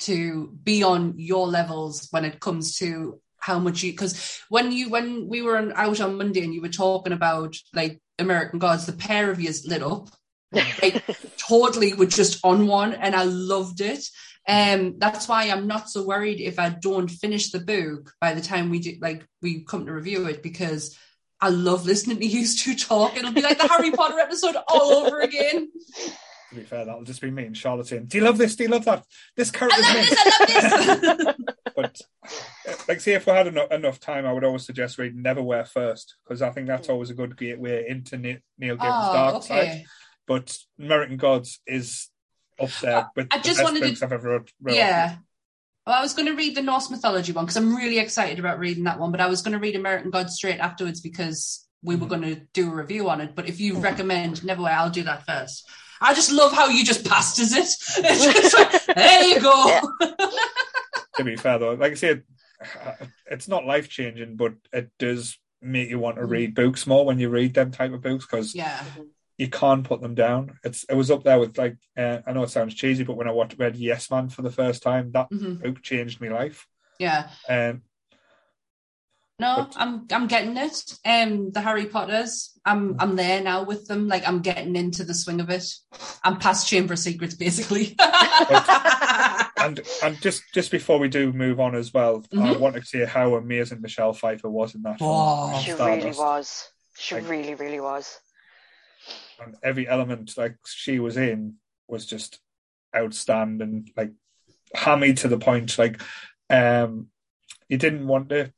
to 0.01 0.57
be 0.63 0.83
on 0.83 1.13
your 1.17 1.47
levels 1.47 2.07
when 2.11 2.25
it 2.25 2.39
comes 2.39 2.77
to 2.77 3.19
how 3.37 3.57
much 3.59 3.83
you 3.83 3.91
because 3.91 4.39
when 4.49 4.71
you 4.71 4.89
when 4.89 5.27
we 5.27 5.41
were 5.41 5.57
on, 5.57 5.73
out 5.73 5.99
on 5.99 6.17
Monday 6.17 6.43
and 6.43 6.53
you 6.53 6.61
were 6.61 6.69
talking 6.69 7.13
about 7.13 7.55
like 7.73 7.99
American 8.19 8.59
Gods, 8.59 8.85
the 8.85 8.93
pair 8.93 9.31
of 9.31 9.41
yous 9.41 9.65
lit 9.65 9.83
up. 9.83 10.09
like 10.51 11.03
totally 11.37 11.93
were 11.93 12.05
just 12.05 12.43
on 12.43 12.67
one 12.67 12.93
and 12.93 13.15
I 13.15 13.23
loved 13.23 13.81
it. 13.81 14.03
Um 14.47 14.95
that's 14.99 15.27
why 15.27 15.45
I'm 15.45 15.65
not 15.67 15.89
so 15.89 16.05
worried 16.05 16.39
if 16.39 16.59
I 16.59 16.69
don't 16.69 17.09
finish 17.09 17.51
the 17.51 17.59
book 17.59 18.13
by 18.19 18.33
the 18.33 18.41
time 18.41 18.69
we 18.69 18.79
do 18.79 18.97
like 19.01 19.25
we 19.41 19.63
come 19.63 19.85
to 19.85 19.93
review 19.93 20.25
it 20.27 20.43
because 20.43 20.97
I 21.39 21.49
love 21.49 21.85
listening 21.85 22.19
to 22.19 22.25
you 22.25 22.45
two 22.47 22.75
talk. 22.75 23.17
It'll 23.17 23.31
be 23.31 23.41
like 23.41 23.59
the 23.59 23.67
Harry 23.67 23.91
Potter 23.91 24.19
episode 24.19 24.55
all 24.67 24.91
over 24.91 25.19
again. 25.21 25.71
To 26.51 26.55
be 26.57 26.63
fair, 26.63 26.83
that'll 26.85 27.03
just 27.05 27.21
be 27.21 27.31
me 27.31 27.45
and 27.45 27.55
Charlotte 27.57 27.87
saying, 27.87 28.05
"Do 28.07 28.17
you 28.17 28.23
love 28.25 28.37
this? 28.37 28.55
Do 28.57 28.63
you 28.63 28.69
love 28.69 28.85
that? 28.85 29.05
This 29.37 29.51
I 29.53 29.57
character's 29.57 29.85
love 29.85 30.05
this, 30.47 30.63
I 30.65 30.85
love 30.85 31.01
this. 31.17 31.35
But 31.73 32.01
uh, 32.67 32.73
like, 32.89 32.99
see, 32.99 33.13
if 33.13 33.25
we 33.25 33.31
had 33.31 33.47
enough, 33.47 33.71
enough 33.71 33.99
time, 34.01 34.25
I 34.25 34.33
would 34.33 34.43
always 34.43 34.65
suggest 34.65 34.97
reading 34.97 35.23
Neverwhere 35.23 35.65
first 35.65 36.17
because 36.23 36.41
I 36.41 36.49
think 36.49 36.67
that's 36.67 36.89
always 36.89 37.09
a 37.09 37.13
good 37.13 37.37
gateway 37.37 37.85
into 37.87 38.17
Ne- 38.17 38.41
Neil 38.59 38.75
Gaiman's 38.75 39.09
oh, 39.09 39.13
dark 39.13 39.43
side. 39.43 39.85
But 40.27 40.55
American 40.77 41.15
Gods 41.15 41.61
is 41.65 42.09
up 42.59 42.69
there 42.81 43.09
with 43.15 43.27
I 43.31 43.37
the 43.37 43.43
just 43.45 43.59
best 43.59 43.73
wanted 43.73 43.95
to- 43.95 44.05
I've 44.05 44.11
ever 44.11 44.43
read. 44.61 44.75
Yeah. 44.75 45.15
Well, 45.87 45.95
I 45.97 46.01
was 46.01 46.13
going 46.13 46.27
to 46.27 46.35
read 46.35 46.55
the 46.55 46.61
Norse 46.61 46.91
mythology 46.91 47.31
one 47.31 47.45
because 47.45 47.55
I'm 47.57 47.73
really 47.75 47.97
excited 47.99 48.37
about 48.37 48.59
reading 48.59 48.83
that 48.83 48.99
one, 48.99 49.11
but 49.11 49.21
I 49.21 49.27
was 49.27 49.41
going 49.41 49.53
to 49.53 49.59
read 49.59 49.77
American 49.77 50.11
Gods 50.11 50.35
straight 50.35 50.59
afterwards 50.59 50.99
because 50.99 51.65
we 51.81 51.95
were 51.95 52.05
Mhm. 52.05 52.09
going 52.09 52.21
to 52.23 52.41
do 52.53 52.69
a 52.69 52.75
review 52.75 53.09
on 53.09 53.21
it. 53.21 53.33
But 53.33 53.47
if 53.47 53.61
you 53.61 53.77
recommend 53.79 54.41
Neverwhere, 54.41 54.73
I'll 54.73 54.89
do 54.89 55.03
that 55.03 55.25
first. 55.25 55.67
I 56.01 56.13
just 56.13 56.31
love 56.31 56.51
how 56.51 56.67
you 56.67 56.83
just 56.83 57.05
passed 57.07 57.39
as 57.39 57.53
it. 57.53 57.67
It's 58.05 58.25
just 58.25 58.53
like, 58.57 58.95
there 58.95 59.23
you 59.23 59.39
go. 59.41 59.81
To 61.17 61.25
be 61.25 61.35
fair, 61.35 61.59
though, 61.59 61.73
like 61.73 61.91
I 61.91 61.95
said, 61.95 62.23
it's 63.29 63.47
not 63.49 63.65
life 63.65 63.89
changing, 63.89 64.37
but 64.37 64.53
it 64.71 64.89
does 64.97 65.37
make 65.61 65.89
you 65.89 65.99
want 65.99 66.15
to 66.15 66.23
Mhm. 66.23 66.29
read 66.29 66.55
books 66.55 66.87
more 66.87 67.05
when 67.05 67.19
you 67.19 67.29
read 67.29 67.53
them 67.53 67.69
type 67.69 67.91
of 67.91 68.01
books 68.01 68.25
because 68.25 68.55
Yeah. 68.55 68.81
you 69.37 69.49
can't 69.49 69.83
put 69.83 70.01
them 70.01 70.15
down. 70.15 70.57
It's 70.63 70.85
it 70.85 70.95
was 70.95 71.11
up 71.11 71.23
there 71.23 71.37
with 71.37 71.57
like 71.57 71.75
uh, 71.97 72.19
I 72.25 72.31
know 72.31 72.43
it 72.43 72.49
sounds 72.49 72.73
cheesy, 72.75 73.03
but 73.03 73.17
when 73.17 73.27
I 73.27 73.31
watched, 73.31 73.59
read 73.59 73.75
Yes 73.75 74.09
Man 74.09 74.29
for 74.29 74.41
the 74.41 74.49
first 74.51 74.81
time, 74.81 75.11
that 75.11 75.27
hmm 75.29 75.55
book 75.55 75.81
changed 75.83 76.21
my 76.21 76.29
life. 76.29 76.65
Yeah. 76.97 77.29
Um, 77.49 77.81
No, 79.41 79.67
I'm 79.75 80.05
I'm 80.11 80.27
getting 80.27 80.55
it. 80.55 80.93
Um, 81.05 81.51
the 81.51 81.61
Harry 81.61 81.87
Potters, 81.87 82.57
I'm 82.63 82.95
I'm 82.99 83.15
there 83.15 83.41
now 83.41 83.63
with 83.63 83.87
them. 83.87 84.07
Like 84.07 84.27
I'm 84.27 84.41
getting 84.41 84.75
into 84.75 85.03
the 85.03 85.13
swing 85.15 85.41
of 85.41 85.49
it. 85.49 85.65
I'm 86.23 86.37
past 86.37 86.67
Chamber 86.67 86.93
of 86.93 86.99
Secrets, 86.99 87.33
basically. 87.35 87.95
and 89.57 89.79
and 90.03 90.21
just 90.21 90.43
just 90.53 90.71
before 90.71 90.99
we 90.99 91.07
do 91.07 91.33
move 91.33 91.59
on 91.59 91.75
as 91.75 91.93
well, 91.93 92.23
I 92.31 92.35
Mhm. 92.35 92.59
want 92.59 92.75
to 92.75 92.85
say 92.85 93.05
how 93.05 93.35
amazing 93.35 93.81
Michelle 93.81 94.13
Pfeiffer 94.13 94.49
was 94.49 94.75
in 94.75 94.83
that 94.83 94.99
film. 94.99 95.09
Oh, 95.11 95.59
she 95.63 95.71
Stardust. 95.71 96.05
really 96.05 96.17
was. 96.17 96.71
She 96.97 97.15
Like- 97.15 97.29
really, 97.29 97.55
really 97.55 97.79
was. 97.79 98.19
and 99.43 99.55
every 99.63 99.87
element 99.87 100.37
like 100.37 100.55
she 100.67 100.99
was 100.99 101.17
in 101.17 101.55
was 101.87 102.05
just 102.05 102.39
outstanding 102.95 103.89
like 103.97 104.11
hammy 104.75 105.13
to 105.15 105.27
the 105.27 105.39
point 105.39 105.79
like 105.79 105.99
um 106.51 107.07
you 107.67 107.77
didn't 107.77 108.05
want 108.05 108.29
to 108.29 108.53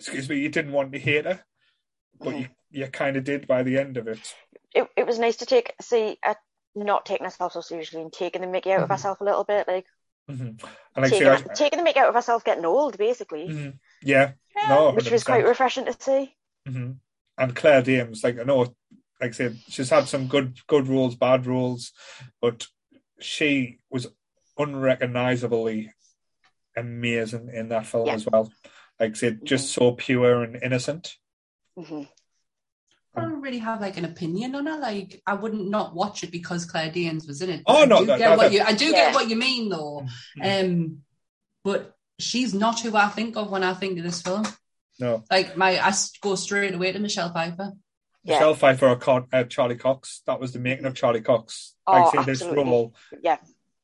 excuse 0.00 0.28
me 0.28 0.38
you 0.38 0.48
didn't 0.48 0.72
want 0.72 0.92
to 0.92 0.98
hate 0.98 1.24
her 1.26 1.40
but 2.20 2.36
you, 2.38 2.48
you 2.70 2.86
kind 2.86 3.16
of 3.16 3.24
did 3.24 3.46
by 3.46 3.62
the 3.62 3.78
end 3.78 3.96
of 3.96 4.08
it 4.08 4.34
It, 4.74 4.88
it 4.96 5.06
was 5.06 5.18
nice 5.18 5.36
to 5.36 5.46
take 5.46 5.74
see 5.80 6.18
uh, 6.26 6.34
not 6.74 7.04
taking 7.04 7.24
herself 7.24 7.52
so 7.52 7.60
seriously 7.60 8.00
and 8.00 8.12
taking 8.12 8.40
the 8.40 8.46
Mickey 8.46 8.72
out 8.72 8.82
of 8.82 8.88
Mhm. 8.88 8.92
herself 8.92 9.20
a 9.20 9.24
little 9.24 9.44
bit, 9.44 9.66
like 9.68 9.86
Mhm. 10.28 10.62
and 10.94 11.02
like 11.02 11.10
taking, 11.12 11.54
taking 11.54 11.76
the 11.78 11.82
Mickey 11.82 11.98
out 12.00 12.08
of 12.08 12.14
herself 12.14 12.44
getting 12.44 12.64
old, 12.64 12.96
basically, 12.96 13.48
Mhm. 13.48 13.78
yeah 14.02 14.32
no 14.68 14.92
which 14.92 15.10
was 15.10 15.22
100%. 15.22 15.26
quite 15.26 15.44
refreshing 15.44 15.84
to 15.86 15.96
see. 15.98 16.34
hmm 16.66 16.92
And 17.36 17.56
Claire 17.56 17.82
Danes, 17.82 18.22
like 18.24 18.38
I 18.38 18.44
know, 18.44 18.60
like 19.20 19.30
I 19.30 19.30
said, 19.30 19.58
she's 19.68 19.90
had 19.90 20.06
some 20.08 20.28
good 20.28 20.58
good 20.66 20.86
roles, 20.88 21.16
bad 21.16 21.46
roles, 21.46 21.92
but 22.40 22.66
she 23.20 23.80
was 23.90 24.06
unrecognizably 24.56 25.92
amazing 26.76 27.50
in 27.52 27.68
that 27.70 27.86
film 27.86 28.06
Yeah. 28.06 28.14
as 28.14 28.26
well. 28.26 28.50
Like 29.00 29.12
I 29.12 29.14
said, 29.14 29.40
just 29.44 29.72
so 29.72 29.92
pure 29.92 30.42
and 30.44 30.56
innocent. 30.62 31.16
hmm 31.76 32.02
I 33.12 33.22
don't 33.22 33.40
really 33.40 33.58
have 33.58 33.80
like 33.80 33.96
an 33.96 34.04
opinion 34.04 34.54
on 34.54 34.68
it. 34.68 34.78
Like 34.78 35.20
I 35.26 35.34
wouldn't 35.34 35.68
not 35.68 35.96
watch 35.96 36.22
it 36.22 36.30
because 36.30 36.64
Claire 36.64 36.92
Danes 36.92 37.26
was 37.26 37.42
in 37.42 37.50
it. 37.50 37.62
Oh 37.66 37.82
I 37.82 37.86
no, 37.86 37.98
do 38.00 38.06
that, 38.06 38.18
get 38.18 38.28
that, 38.28 38.38
what 38.38 38.44
that, 38.44 38.52
you 38.52 38.62
I 38.62 38.72
do 38.72 38.84
Yeah. 38.86 38.92
get 38.92 39.14
what 39.14 39.28
you 39.28 39.34
mean 39.36 39.68
though. 39.68 40.06
Mm. 40.38 40.64
Um, 40.64 40.98
but 41.64 41.96
she's 42.20 42.54
not 42.54 42.78
who 42.80 42.94
I 42.96 43.08
think 43.08 43.36
of 43.36 43.50
when 43.50 43.64
I 43.64 43.74
think 43.74 43.98
of 43.98 44.04
this 44.04 44.22
film. 44.22 44.44
no. 45.00 45.24
Like 45.28 45.56
my, 45.56 45.80
I 45.84 45.92
go 46.20 46.36
straight 46.36 46.72
away 46.74 46.92
to 46.92 47.00
Michelle 47.00 47.32
Pfeiffer. 47.32 47.72
Yeah. 48.22 48.34
Michelle 48.34 48.54
Pfeiffer 48.54 48.86
or 48.88 48.96
Con- 48.96 49.26
uh, 49.32 49.44
Charlie 49.44 49.76
Cox. 49.76 50.22
That 50.26 50.38
was 50.38 50.52
the 50.52 50.60
making 50.60 50.84
of 50.86 50.94
Charlie 50.94 51.20
Cox. 51.22 51.74
Oh, 51.88 51.92
like 51.94 52.12
say 52.12 52.18
this 52.24 52.42
absolutely. 52.42 52.64
role, 52.70 52.94
Yeah. 53.22 53.38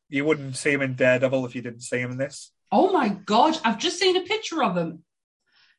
you 0.08 0.24
wouldn't 0.24 0.56
see 0.56 0.70
him 0.70 0.82
in 0.82 0.94
Daredevil 0.94 1.46
if 1.46 1.56
you 1.56 1.62
didn't 1.62 1.80
see 1.80 1.98
him 1.98 2.12
in 2.12 2.18
this. 2.18 2.52
Oh 2.70 2.92
my 2.92 3.08
god, 3.08 3.58
I've 3.64 3.78
just 3.78 3.98
seen 3.98 4.16
a 4.16 4.22
picture 4.22 4.62
of 4.62 4.76
him. 4.76 5.02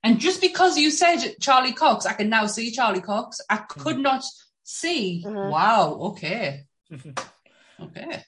And 0.04 0.20
just 0.20 0.42
because 0.42 0.78
you 0.78 0.92
said 0.92 1.36
Charlie 1.42 1.74
Cox, 1.74 2.06
I 2.06 2.14
can 2.14 2.30
now 2.30 2.46
see 2.48 2.72
Charlie 2.72 3.02
Cox. 3.02 3.42
I 3.50 3.58
could 3.58 3.98
not 4.00 4.24
see. 4.64 5.24
Mhm. 5.26 5.50
Wow, 5.52 5.94
okay. 6.12 6.66
Okay. 7.80 8.24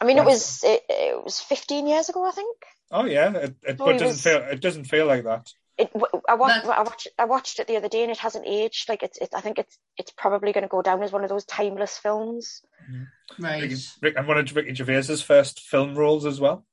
I 0.00 0.04
mean, 0.04 0.18
it 0.18 0.24
was 0.24 0.62
it, 0.64 0.82
it 0.88 1.24
was 1.24 1.40
15 1.40 1.86
years 1.86 2.08
ago, 2.08 2.24
I 2.26 2.30
think. 2.32 2.56
Oh 2.90 3.04
yeah, 3.04 3.30
it, 3.34 3.56
it, 3.62 3.76
but 3.78 3.92
doesn't 3.92 4.06
was- 4.08 4.22
feel 4.22 4.36
it 4.38 4.60
doesn't 4.60 4.84
feel 4.84 5.06
like 5.06 5.24
that. 5.24 5.46
It, 5.78 5.90
w- 5.94 6.22
I 6.28 6.34
watched, 6.34 6.66
I 6.66 6.82
watched, 6.82 7.08
I 7.18 7.24
watched 7.24 7.58
it 7.60 7.66
the 7.66 7.76
other 7.78 7.88
day, 7.88 8.02
and 8.02 8.10
it 8.12 8.18
hasn't 8.18 8.46
aged. 8.46 8.86
Like 8.90 9.02
it's, 9.02 9.16
it's 9.16 9.34
I 9.34 9.40
think 9.40 9.58
it's, 9.58 9.78
it's 9.96 10.10
probably 10.12 10.52
going 10.52 10.62
to 10.64 10.68
go 10.68 10.82
down 10.82 11.02
as 11.02 11.10
one 11.10 11.22
of 11.24 11.30
those 11.30 11.46
timeless 11.46 11.96
films. 11.96 12.60
Right. 13.38 13.62
Ricky, 13.62 13.76
Rick, 14.02 14.14
and 14.18 14.28
one 14.28 14.36
of 14.36 14.54
Ricky 14.54 14.74
Gervais's 14.74 15.22
first 15.22 15.60
film 15.60 15.94
roles 15.94 16.26
as 16.26 16.38
well. 16.38 16.66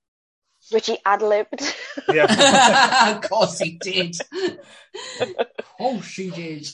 Which 0.71 0.87
he 0.87 0.97
ad 1.05 1.21
libbed. 1.21 1.75
Yeah, 2.09 3.15
of 3.15 3.29
course 3.29 3.59
he 3.59 3.77
did. 3.81 4.17
oh, 5.79 6.01
she 6.01 6.29
did. 6.29 6.67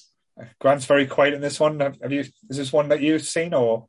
Grant's 0.60 0.86
very 0.86 1.06
quiet 1.06 1.34
in 1.34 1.42
this 1.42 1.60
one. 1.60 1.80
Have, 1.80 2.00
have 2.02 2.12
you? 2.12 2.22
Is 2.50 2.58
this 2.58 2.74
one 2.74 2.90
that 2.90 3.02
you've 3.02 3.24
seen 3.24 3.54
or? 3.54 3.88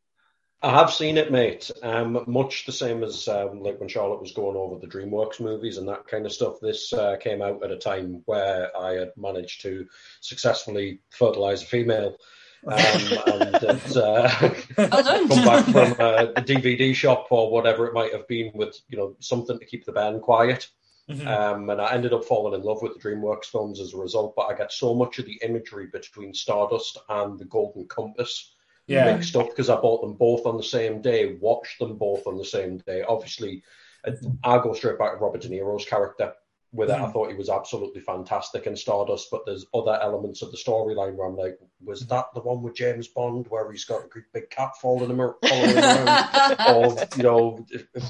I 0.65 0.71
have 0.71 0.93
seen 0.93 1.19
it, 1.19 1.31
mate. 1.31 1.71
Um, 1.83 2.25
much 2.27 2.65
the 2.65 2.73
same 2.73 3.05
as 3.05 3.29
um, 3.29 3.63
like 3.63 3.79
when 3.79 3.89
Charlotte 3.89 4.23
was 4.23 4.33
going 4.33 4.57
over 4.57 4.79
the 4.79 4.87
DreamWorks 4.87 5.39
movies 5.39 5.77
and 5.77 5.87
that 5.89 6.07
kind 6.07 6.25
of 6.25 6.33
stuff. 6.33 6.55
This 6.59 6.91
uh, 6.95 7.17
came 7.17 7.43
out 7.43 7.63
at 7.63 7.71
a 7.71 7.77
time 7.77 8.23
where 8.25 8.75
I 8.75 8.93
had 8.93 9.13
managed 9.17 9.61
to 9.63 9.87
successfully 10.23 11.01
fertilize 11.11 11.63
a 11.63 11.67
female, 11.67 12.17
um, 12.67 13.43
and 13.43 13.55
had, 13.55 13.97
uh, 13.97 14.29
come 14.77 15.45
back 15.45 15.65
from 15.65 15.93
a, 15.99 16.33
a 16.37 16.43
DVD 16.43 16.95
shop 16.95 17.27
or 17.31 17.51
whatever 17.51 17.87
it 17.87 17.95
might 17.95 18.13
have 18.13 18.27
been 18.29 18.51
with 18.55 18.79
you 18.89 18.97
know 18.97 19.17
something 19.21 19.59
to 19.59 19.65
keep 19.65 19.85
the 19.85 19.93
band 19.93 20.23
quiet. 20.23 20.69
Mhm. 21.09 21.27
Um, 21.27 21.69
and 21.69 21.83
I 21.83 21.93
ended 21.93 22.15
up 22.15 22.25
falling 22.25 22.59
in 22.59 22.67
love 22.67 22.81
with 22.81 22.95
the 22.95 23.01
DreamWorks 23.01 23.47
films 23.47 23.79
as 23.79 23.93
a 23.93 23.99
result. 23.99 24.35
But 24.35 24.47
I 24.47 24.57
got 24.57 24.73
so 24.73 24.95
much 24.95 25.19
of 25.19 25.27
the 25.27 25.39
imagery 25.43 25.87
between 25.93 26.33
Stardust 26.33 26.97
and 27.11 27.39
the 27.39 27.45
Golden 27.45 27.87
Compass 27.89 28.55
yeah, 28.87 29.15
mixed 29.15 29.37
up 29.37 29.49
because 29.49 29.71
I 29.71 29.77
bought 29.77 30.03
them 30.03 30.15
both 30.15 30.47
on 30.47 30.57
the 30.57 30.63
same 30.63 31.01
day, 31.01 31.37
watched 31.41 31.79
them 31.79 31.97
both 31.97 32.27
on 32.27 32.37
the 32.37 32.45
same 32.45 32.79
day. 32.79 33.03
Obviously, 33.03 33.63
uh, 34.07 34.13
I 34.43 34.59
go 34.59 34.75
straight 34.75 34.99
back 34.99 35.13
to 35.13 35.19
Robert 35.19 35.41
De 35.41 35.49
Niro's 35.49 35.87
character. 35.87 36.35
With 36.75 36.91
it, 36.91 36.95
I 36.97 37.03
Mhm. 37.07 37.13
thought 37.13 37.31
he 37.31 37.37
was 37.37 37.49
absolutely 37.49 38.01
fantastic 38.01 38.67
in 38.67 38.75
Stardust, 38.75 39.31
but 39.31 39.47
there's 39.47 39.65
other 39.73 39.97
elements 40.03 40.43
of 40.43 40.51
the 40.51 40.57
storyline 40.57 41.15
where 41.15 41.29
I'm 41.29 41.37
like, 41.37 41.57
was 41.85 42.05
that 42.09 42.27
the 42.35 42.41
one 42.41 42.63
with 42.63 42.75
James 42.75 43.07
Bond 43.07 43.47
where 43.49 43.71
he's 43.71 43.85
got 43.85 44.05
a 44.05 44.09
great 44.09 44.25
big 44.33 44.51
cat 44.51 44.73
following 44.83 45.11
him, 45.11 45.21
ar- 45.21 45.37
following 45.47 45.71
him 45.71 45.85
around? 45.85 46.59
or 46.99 47.07
you 47.17 47.23
know, 47.23 47.65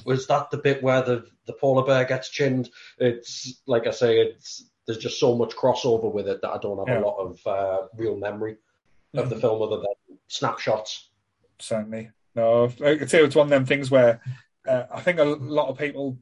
was 0.06 0.26
that 0.28 0.50
the 0.50 0.56
bit 0.56 0.82
where 0.82 1.02
the 1.02 1.26
the 1.44 1.52
polar 1.52 1.84
bear 1.84 2.06
gets 2.06 2.30
chinned? 2.30 2.70
It's 2.96 3.60
like 3.66 3.86
I 3.86 3.90
say, 3.90 4.18
it's 4.18 4.64
there's 4.86 4.96
just 4.98 5.20
so 5.20 5.34
much 5.36 5.54
crossover 5.56 6.10
with 6.10 6.26
it 6.26 6.40
that 6.40 6.50
I 6.50 6.58
don't 6.58 6.78
have 6.78 6.88
Yeah. 6.88 7.02
a 7.02 7.06
lot 7.06 7.18
of 7.18 7.46
uh, 7.46 7.88
real 7.96 8.16
memory 8.16 8.56
of 9.12 9.28
the 9.28 9.36
Mhm. 9.36 9.40
film 9.42 9.60
other 9.62 9.76
than 9.76 10.18
snapshots. 10.28 11.10
certainly. 11.58 12.10
No, 12.34 12.64
like 12.80 13.00
I 13.02 13.06
say, 13.06 13.22
it's 13.22 13.36
one 13.36 13.46
of 13.46 13.50
them 13.50 13.64
things 13.66 13.90
where 13.90 14.20
uh, 14.66 14.84
I 14.90 15.00
think 15.02 15.18
a 15.20 15.24
lot 15.24 15.68
of 15.68 15.76
people 15.78 16.16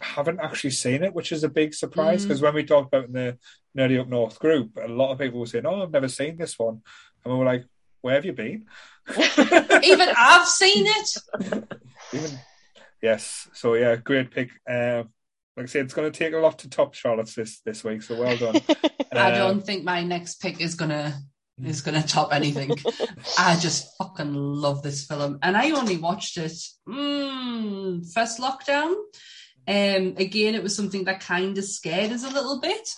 haven't 0.00 0.40
actually 0.40 0.70
seen 0.70 1.02
it, 1.02 1.14
which 1.14 1.32
is 1.32 1.44
a 1.44 1.48
big 1.48 1.74
surprise 1.74 2.20
Mm. 2.24 2.28
because 2.28 2.42
when 2.42 2.54
we 2.54 2.64
talked 2.64 2.88
about 2.88 3.06
in 3.06 3.12
the 3.12 3.38
Nerdy 3.76 4.00
Up 4.00 4.08
North 4.08 4.38
group, 4.38 4.76
a 4.76 4.88
lot 4.88 5.12
of 5.12 5.18
people 5.18 5.40
were 5.40 5.46
saying, 5.46 5.66
"Oh, 5.66 5.82
I've 5.82 5.90
never 5.90 6.08
seen 6.08 6.36
this 6.36 6.58
one," 6.58 6.82
and 7.24 7.32
we 7.32 7.38
were 7.38 7.44
like, 7.44 7.64
"Where 8.02 8.14
have 8.14 8.24
you 8.24 8.32
been?" 8.32 8.66
Even 9.82 10.08
I've 10.16 10.46
seen 10.46 10.86
it. 10.86 11.10
Even 12.12 12.30
yes, 13.02 13.48
so 13.52 13.74
yeah, 13.74 13.96
great 13.96 14.30
pick. 14.30 14.50
Uh, 14.68 15.04
like 15.56 15.64
I 15.64 15.66
said, 15.66 15.84
it's 15.84 15.94
going 15.94 16.10
to 16.10 16.16
take 16.18 16.32
a 16.32 16.38
lot 16.38 16.58
to 16.60 16.68
top 16.70 16.94
Charlotte's 16.94 17.34
this 17.34 17.60
this 17.60 17.82
week, 17.84 18.02
so 18.02 18.18
well 18.18 18.36
done. 18.36 18.60
I 19.12 19.32
don't 19.32 19.64
think 19.64 19.84
my 19.84 20.02
next 20.02 20.40
pick 20.40 20.60
is 20.60 20.74
gonna 20.74 21.18
is 21.62 21.80
gonna 21.82 22.02
top 22.02 22.32
anything. 22.32 22.70
I 23.38 23.56
just 23.56 23.88
fucking 23.98 24.32
love 24.34 24.82
this 24.82 25.06
film, 25.06 25.38
and 25.42 25.56
I 25.56 25.70
only 25.72 25.96
watched 25.96 26.36
it 26.38 26.52
mm, 26.88 28.12
first 28.12 28.38
lockdown. 28.38 28.94
Um, 29.70 30.14
again, 30.16 30.56
it 30.56 30.64
was 30.64 30.74
something 30.74 31.04
that 31.04 31.20
kind 31.20 31.56
of 31.56 31.64
scared 31.64 32.10
us 32.10 32.24
a 32.24 32.34
little 32.34 32.60
bit 32.60 32.88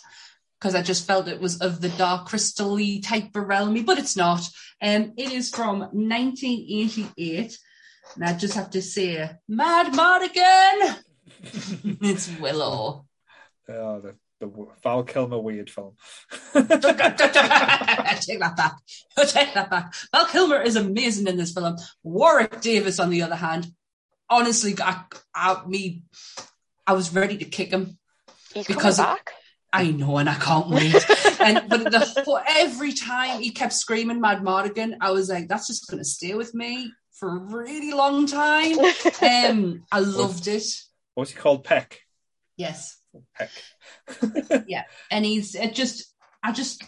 because 0.58 0.74
I 0.74 0.80
just 0.80 1.06
felt 1.06 1.28
it 1.28 1.38
was 1.38 1.60
of 1.60 1.82
the 1.82 1.90
dark 1.90 2.28
crystal-y 2.28 3.00
type 3.04 3.36
of 3.36 3.46
realm, 3.46 3.84
but 3.84 3.98
it's 3.98 4.16
not. 4.16 4.40
Um, 4.80 5.12
it 5.18 5.32
is 5.32 5.50
from 5.50 5.80
1988, 5.80 7.58
and 8.14 8.24
I 8.24 8.32
just 8.38 8.54
have 8.54 8.70
to 8.70 8.80
say, 8.80 9.28
Madmartigan. 9.50 10.96
it's 12.00 12.30
Willow. 12.38 13.04
Oh, 13.68 14.00
the, 14.00 14.14
the 14.40 14.50
Val 14.82 15.02
Kilmer 15.02 15.40
weird 15.40 15.68
film. 15.68 15.96
Take 16.54 16.68
that 16.68 17.18
back. 18.56 18.76
Take 19.26 19.52
that 19.52 19.68
back. 19.68 19.94
Val 20.10 20.26
Kilmer 20.26 20.62
is 20.62 20.76
amazing 20.76 21.26
in 21.26 21.36
this 21.36 21.52
film. 21.52 21.76
Warwick 22.02 22.62
Davis, 22.62 22.98
on 22.98 23.10
the 23.10 23.20
other 23.20 23.36
hand, 23.36 23.66
honestly, 24.30 24.74
I, 24.80 25.02
I, 25.34 25.62
me, 25.66 26.04
I 26.86 26.92
was 26.94 27.14
ready 27.14 27.38
to 27.38 27.44
kick 27.44 27.70
him. 27.70 27.98
He's 28.54 28.66
Because 28.66 28.98
it- 28.98 29.02
back. 29.02 29.30
I 29.74 29.90
know, 29.90 30.18
and 30.18 30.28
I 30.28 30.34
can't 30.34 30.68
wait. 30.68 30.94
and 31.40 31.66
but 31.66 31.90
the 31.90 32.22
whole- 32.26 32.40
every 32.46 32.92
time 32.92 33.40
he 33.40 33.50
kept 33.50 33.72
screaming 33.72 34.20
"Madmartigan," 34.20 34.96
I 35.00 35.12
was 35.12 35.30
like, 35.30 35.48
"That's 35.48 35.66
just 35.66 35.88
going 35.88 35.98
to 36.02 36.04
stay 36.04 36.34
with 36.34 36.52
me 36.52 36.92
for 37.12 37.30
a 37.36 37.38
really 37.38 37.92
long 37.92 38.26
time." 38.26 38.76
Um, 39.22 39.84
I 39.90 40.00
loved 40.00 40.46
it. 40.46 40.64
What's 41.14 41.30
he 41.30 41.38
called? 41.38 41.64
Peck. 41.64 42.00
Yes. 42.58 42.98
Peck. 43.34 43.50
Yeah, 44.66 44.84
and 45.10 45.24
he's 45.24 45.54
it 45.54 45.74
just 45.74 46.12
i 46.42 46.50
just 46.52 46.82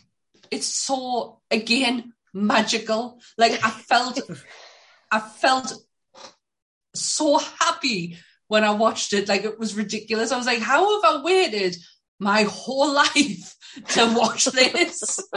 it's 0.51 0.67
so 0.67 1.41
again 1.51 2.13
magical 2.35 3.21
like 3.39 3.53
i 3.65 3.71
felt 3.71 4.21
i 5.13 5.21
felt 5.21 5.73
so 6.95 7.39
happy 7.39 8.17
when 8.49 8.65
i 8.65 8.71
watched 8.71 9.13
it 9.13 9.29
like 9.29 9.45
it 9.45 9.59
was 9.59 9.75
ridiculous 9.77 10.33
i 10.33 10.37
was 10.37 10.47
like 10.47 10.59
how 10.61 11.01
have 11.03 11.17
i 11.17 11.23
waited 11.23 11.77
my 12.19 12.43
whole 12.45 12.93
life 13.05 13.55
to 13.89 14.15
watch 14.17 14.45
this 14.47 15.21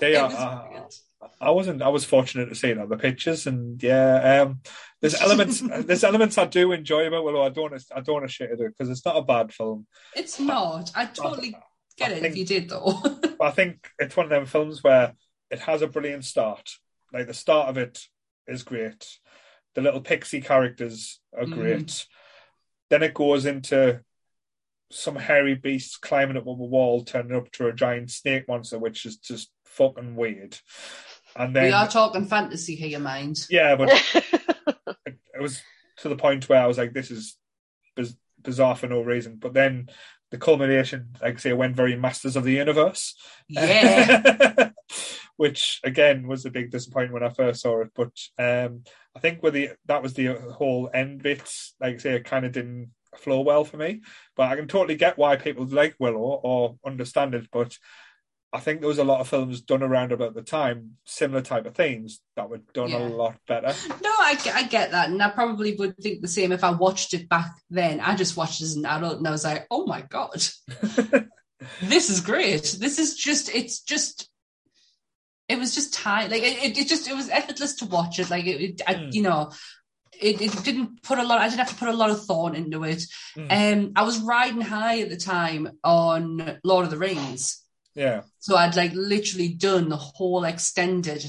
They 0.00 0.16
are, 0.16 0.28
was 0.28 0.34
uh. 0.34 0.88
I 1.40 1.50
wasn't. 1.50 1.82
I 1.82 1.88
was 1.88 2.04
fortunate 2.04 2.46
to 2.48 2.54
see 2.56 2.70
it 2.70 2.78
on 2.78 2.88
the 2.88 2.96
pictures, 2.96 3.46
and 3.46 3.80
yeah, 3.80 4.42
um, 4.42 4.60
there's 5.00 5.14
elements. 5.20 5.60
there's 5.86 6.02
elements 6.02 6.36
I 6.38 6.46
do 6.46 6.72
enjoy 6.72 7.06
about 7.06 7.24
Willow. 7.24 7.42
I 7.42 7.48
don't. 7.50 7.70
wanna- 7.70 7.82
I 7.94 8.00
don't 8.00 8.14
want 8.14 8.26
to 8.26 8.32
shit 8.32 8.50
it 8.50 8.58
because 8.58 8.90
it's 8.90 9.04
not 9.04 9.16
a 9.16 9.22
bad 9.22 9.52
film. 9.52 9.86
it's 10.16 10.40
not 10.40 10.90
i 10.96 11.04
totally 11.06 11.56
get 11.96 12.10
I 12.10 12.14
it 12.14 12.20
think- 12.22 12.32
if 12.32 12.38
you 12.38 12.44
did 12.44 12.68
though 12.68 13.00
I 13.40 13.50
think 13.52 13.88
it's 13.98 14.16
one 14.16 14.26
of 14.26 14.30
them 14.30 14.46
films 14.46 14.82
where 14.82 15.14
it 15.50 15.60
has 15.60 15.82
a 15.82 15.86
brilliant 15.86 16.24
start. 16.24 16.68
Like 17.12 17.28
the 17.28 17.34
start 17.34 17.68
of 17.68 17.78
it 17.78 18.00
is 18.48 18.64
great. 18.64 19.06
The 19.74 19.82
little 19.82 20.00
pixie 20.00 20.40
characters 20.40 21.20
are 21.36 21.44
Mhm. 21.44 21.52
great. 21.54 22.06
Then 22.90 23.02
it 23.02 23.14
goes 23.14 23.46
into 23.46 24.00
some 24.90 25.16
hairy 25.16 25.54
beasts 25.54 25.96
climbing 25.98 26.36
up 26.38 26.46
on 26.46 26.58
the 26.58 26.64
wall, 26.64 27.04
turning 27.04 27.36
up 27.36 27.50
to 27.52 27.66
a 27.68 27.72
giant 27.74 28.10
snake 28.10 28.48
monster, 28.48 28.78
which 28.78 29.04
is 29.04 29.18
just 29.18 29.50
fucking 29.66 30.16
weird. 30.16 30.58
And 31.36 31.54
then 31.54 31.64
we 31.64 31.72
are 31.72 31.86
talking 31.88 32.24
fantasy 32.26 32.74
here 32.74 32.98
mind 32.98 33.46
yeah, 33.50 33.76
but 33.76 33.90
it, 33.92 34.24
it 35.06 35.40
was 35.42 35.62
to 35.98 36.08
the 36.08 36.16
point 36.16 36.48
where 36.48 36.62
I 36.62 36.66
was 36.66 36.78
like, 36.78 36.94
this 36.94 37.10
is 37.10 37.36
biz- 37.94 38.16
bizarre 38.42 38.74
for 38.76 38.86
no 38.86 39.02
reason. 39.02 39.36
But 39.36 39.52
then 39.52 39.90
the 40.30 40.38
culmination, 40.38 41.14
like 41.20 41.34
I 41.34 41.38
say, 41.38 41.52
went 41.52 41.76
very 41.76 41.94
Masters 41.94 42.36
of 42.36 42.44
the 42.44 42.52
Universe. 42.54 43.14
yeah 43.48 44.67
Which 45.38 45.80
again 45.84 46.26
was 46.28 46.44
a 46.44 46.50
big 46.50 46.70
disappointment 46.70 47.14
when 47.14 47.22
I 47.30 47.32
first 47.32 47.62
saw 47.62 47.80
it. 47.80 47.88
But 47.94 48.12
um, 48.38 48.82
I 49.16 49.20
think 49.20 49.42
with 49.42 49.54
the 49.54 49.70
that 49.86 50.02
was 50.02 50.12
the 50.12 50.34
whole 50.34 50.90
end 50.92 51.22
bits, 51.22 51.74
like 51.80 51.94
I 51.94 51.98
say, 51.98 52.14
it 52.16 52.24
kind 52.24 52.44
of 52.44 52.52
didn't 52.52 52.90
flow 53.16 53.40
well 53.40 53.64
for 53.64 53.78
me. 53.78 54.02
But 54.36 54.50
I 54.52 54.56
can 54.56 54.68
totally 54.68 54.96
get 54.96 55.16
why 55.16 55.36
people 55.36 55.64
like 55.66 55.94
Willow 55.98 56.18
or 56.42 56.76
understand 56.84 57.34
it. 57.34 57.48
But 57.50 57.78
I 58.52 58.60
think 58.60 58.80
there 58.80 58.88
was 58.88 58.98
a 58.98 59.04
lot 59.04 59.20
of 59.20 59.28
films 59.28 59.60
done 59.60 59.82
around 59.82 60.10
about 60.10 60.34
the 60.34 60.42
time, 60.42 60.96
similar 61.04 61.42
type 61.42 61.66
of 61.66 61.74
themes 61.74 62.20
that 62.34 62.48
were 62.48 62.62
done 62.72 62.88
Yeah. 62.88 62.98
a 62.98 63.08
lot 63.08 63.36
better. 63.46 63.74
No, 64.02 64.10
I, 64.10 64.36
I 64.54 64.62
get 64.66 64.90
that. 64.92 65.10
And 65.10 65.22
I 65.22 65.28
probably 65.30 65.76
would 65.76 65.96
think 65.98 66.22
the 66.22 66.28
same 66.28 66.50
if 66.50 66.64
I 66.64 66.70
watched 66.70 67.12
it 67.14 67.28
back 67.28 67.50
then. 67.70 68.00
I 68.00 68.16
just 68.16 68.36
watched 68.38 68.60
it 68.62 68.64
as 68.64 68.74
an 68.76 68.86
adult 68.86 69.18
and 69.18 69.28
I 69.28 69.32
was 69.32 69.44
like, 69.44 69.66
oh 69.70 69.84
my 69.86 70.00
God, 70.00 70.32
this 71.82 72.10
is 72.10 72.20
great. 72.20 72.76
This 72.80 72.98
is 72.98 73.16
just, 73.16 73.54
it's 73.54 73.80
just 73.82 74.28
it 75.48 75.58
was 75.58 75.74
just 75.74 75.94
tight. 75.94 76.30
Like 76.30 76.42
it, 76.42 76.76
it, 76.78 76.88
just 76.88 77.08
it 77.08 77.14
was 77.16 77.28
effortless 77.28 77.76
to 77.76 77.86
watch 77.86 78.18
it. 78.18 78.30
Like 78.30 78.46
it, 78.46 78.60
it 78.60 78.82
I, 78.86 78.94
Mm. 78.94 79.12
you 79.14 79.22
know, 79.22 79.50
it, 80.20 80.40
it 80.42 80.64
didn't 80.64 81.02
put 81.02 81.18
a 81.18 81.22
lot. 81.24 81.38
I 81.40 81.48
didn't 81.48 81.60
have 81.60 81.70
to 81.70 81.74
put 81.76 81.88
a 81.88 81.92
lot 81.96 82.10
of 82.10 82.24
thought 82.24 82.54
into 82.56 82.84
it. 82.84 83.02
Mm. 83.36 83.52
Um, 83.78 83.92
I 83.96 84.02
was 84.02 84.18
riding 84.18 84.60
high 84.60 85.00
at 85.00 85.08
the 85.10 85.16
time 85.16 85.70
on 85.84 86.58
Lord 86.64 86.84
of 86.84 86.90
the 86.90 86.98
Rings, 86.98 87.62
Yeah. 87.94 88.22
so 88.40 88.56
I'd 88.56 88.76
like 88.76 88.92
literally 88.94 89.48
done 89.54 89.88
the 89.88 89.96
whole 89.96 90.44
extended 90.44 91.24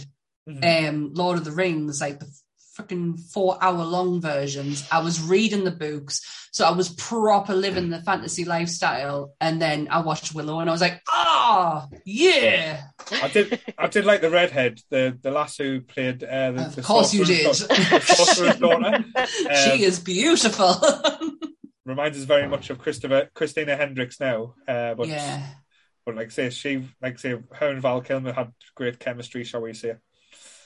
Mhm. 0.47 0.87
um 0.89 1.13
Lord 1.13 1.37
of 1.37 1.45
the 1.45 1.51
Rings, 1.51 2.01
like 2.01 2.19
the 2.19 2.27
freaking 2.79 3.19
four 3.19 3.57
hour 3.61 3.83
long 3.83 4.21
versions. 4.21 4.87
I 4.91 4.99
was 5.01 5.21
reading 5.21 5.63
the 5.63 5.71
books, 5.71 6.49
so 6.51 6.65
I 6.65 6.71
was 6.71 6.89
proper 6.89 7.53
living 7.53 7.89
the 7.89 8.01
fantasy 8.01 8.45
lifestyle. 8.45 9.33
And 9.41 9.61
then 9.61 9.87
I 9.91 10.01
watched 10.01 10.33
Willow, 10.33 10.59
and 10.59 10.69
I 10.69 10.73
was 10.73 10.81
like, 10.81 11.01
ah, 11.09 11.87
yeah. 12.05 12.81
I 13.11 13.27
did. 13.27 13.59
I 13.77 13.87
did 13.87 14.05
like 14.05 14.21
the 14.21 14.29
redhead, 14.29 14.79
the 14.89 15.17
the 15.21 15.31
lass 15.31 15.57
who 15.57 15.81
played 15.81 16.23
uh, 16.23 16.51
the, 16.51 16.65
Of 16.65 16.75
the 16.75 16.81
course 16.81 17.13
you 17.13 17.25
did. 17.25 17.53
sorcerer's 17.55 17.89
da- 17.89 17.97
the 17.97 18.05
sorcerer's 18.15 18.55
daughter. 18.57 19.05
Um, 19.19 19.55
she 19.55 19.83
is 19.83 19.99
beautiful. 19.99 20.75
reminds 21.85 22.17
us 22.17 22.23
very 22.23 22.47
much 22.47 22.69
of 22.69 22.77
Christopher 22.77 23.29
Christina 23.33 23.75
Hendricks 23.75 24.19
now. 24.19 24.53
Uh, 24.67 24.93
but 24.93 25.07
yeah. 25.07 25.41
but 26.05 26.15
like 26.15 26.31
say, 26.31 26.49
she 26.49 26.87
like 27.01 27.19
say, 27.19 27.35
her 27.53 27.69
and 27.69 27.81
Val 27.81 28.01
Kilmer 28.01 28.31
had 28.31 28.53
great 28.75 28.99
chemistry, 28.99 29.43
shall 29.43 29.61
we 29.61 29.73
say? 29.73 29.95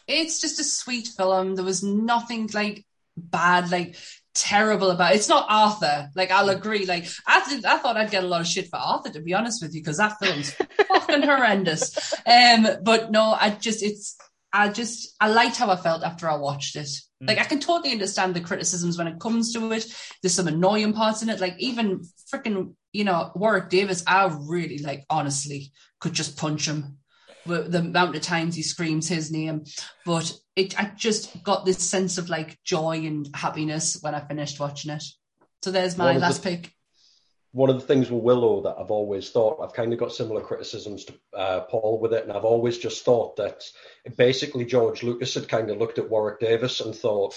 It's 0.07 0.41
just 0.41 0.59
a 0.59 0.63
sweet 0.63 1.07
film. 1.07 1.55
There 1.55 1.65
was 1.65 1.83
nothing 1.83 2.49
like 2.53 2.85
bad, 3.17 3.71
like 3.71 3.95
terrible 4.33 4.91
about 4.91 5.13
it. 5.13 5.15
It's 5.15 5.29
not 5.29 5.45
Arthur. 5.49 6.09
Like 6.15 6.31
I'll 6.31 6.49
agree. 6.49 6.85
Like 6.85 7.07
I, 7.25 7.43
th- 7.47 7.65
I 7.65 7.77
thought 7.77 7.97
I'd 7.97 8.11
get 8.11 8.23
a 8.23 8.27
lot 8.27 8.41
of 8.41 8.47
shit 8.47 8.69
for 8.69 8.77
Arthur 8.77 9.11
to 9.11 9.21
be 9.21 9.33
honest 9.33 9.61
with 9.61 9.73
you 9.73 9.81
because 9.81 9.97
that 9.97 10.17
film's 10.19 10.51
fucking 10.87 11.23
horrendous. 11.23 12.13
Um, 12.25 12.67
but 12.83 13.11
no, 13.11 13.35
I 13.39 13.51
just 13.51 13.83
it's 13.83 14.17
I 14.51 14.69
just 14.69 15.15
I 15.19 15.29
liked 15.29 15.57
how 15.57 15.69
I 15.69 15.75
felt 15.75 16.03
after 16.03 16.29
I 16.29 16.35
watched 16.35 16.75
it. 16.75 16.89
Like 17.21 17.39
I 17.39 17.45
can 17.45 17.59
totally 17.59 17.93
understand 17.93 18.33
the 18.33 18.41
criticisms 18.41 18.97
when 18.97 19.07
it 19.07 19.19
comes 19.19 19.53
to 19.53 19.71
it. 19.71 19.85
There's 20.21 20.33
some 20.33 20.47
annoying 20.47 20.93
parts 20.93 21.21
in 21.23 21.29
it. 21.29 21.39
Like 21.39 21.55
even 21.59 22.01
freaking 22.31 22.75
you 22.91 23.03
know 23.03 23.31
Warwick 23.35 23.69
Davis, 23.69 24.03
I 24.05 24.25
really 24.39 24.79
like 24.79 25.05
honestly 25.09 25.71
could 25.99 26.13
just 26.13 26.37
punch 26.37 26.67
him. 26.67 26.97
The 27.45 27.79
amount 27.79 28.15
of 28.15 28.21
times 28.21 28.55
he 28.55 28.61
screams 28.63 29.07
his 29.07 29.31
name, 29.31 29.65
but 30.05 30.31
it 30.55 30.79
I 30.79 30.91
just 30.95 31.43
got 31.43 31.65
this 31.65 31.77
sense 31.79 32.17
of 32.17 32.29
like 32.29 32.57
joy 32.63 33.05
and 33.05 33.27
happiness 33.33 33.97
when 34.01 34.15
I 34.15 34.21
finished 34.21 34.59
watching 34.59 34.91
it. 34.91 35.03
So 35.61 35.71
there's 35.71 35.97
my 35.97 36.09
of 36.11 36.15
the- 36.15 36.21
last 36.21 36.43
pick. 36.43 36.71
one 37.51 37.69
of 37.69 37.79
the 37.79 37.85
things 37.85 38.09
with 38.09 38.23
Willow 38.23 38.61
that 38.63 38.75
I've 38.79 38.89
always 38.91 39.29
thought 39.29 39.59
I've 39.61 39.73
kind 39.73 39.93
of 39.93 39.99
got 39.99 40.11
similar 40.13 40.41
criticisms 40.41 41.05
to 41.05 41.13
uh, 41.37 41.59
Paul 41.61 41.99
with 41.99 42.13
it, 42.13 42.23
and 42.23 42.31
I've 42.31 42.45
always 42.45 42.77
just 42.77 43.05
thought 43.05 43.35
that 43.35 43.63
basically 44.17 44.65
George 44.65 45.03
Lucas 45.03 45.35
had 45.35 45.47
kind 45.47 45.69
of 45.69 45.77
looked 45.77 45.99
at 45.99 46.09
Warwick 46.09 46.39
Davis 46.39 46.79
and 46.81 46.95
thought, 46.95 47.35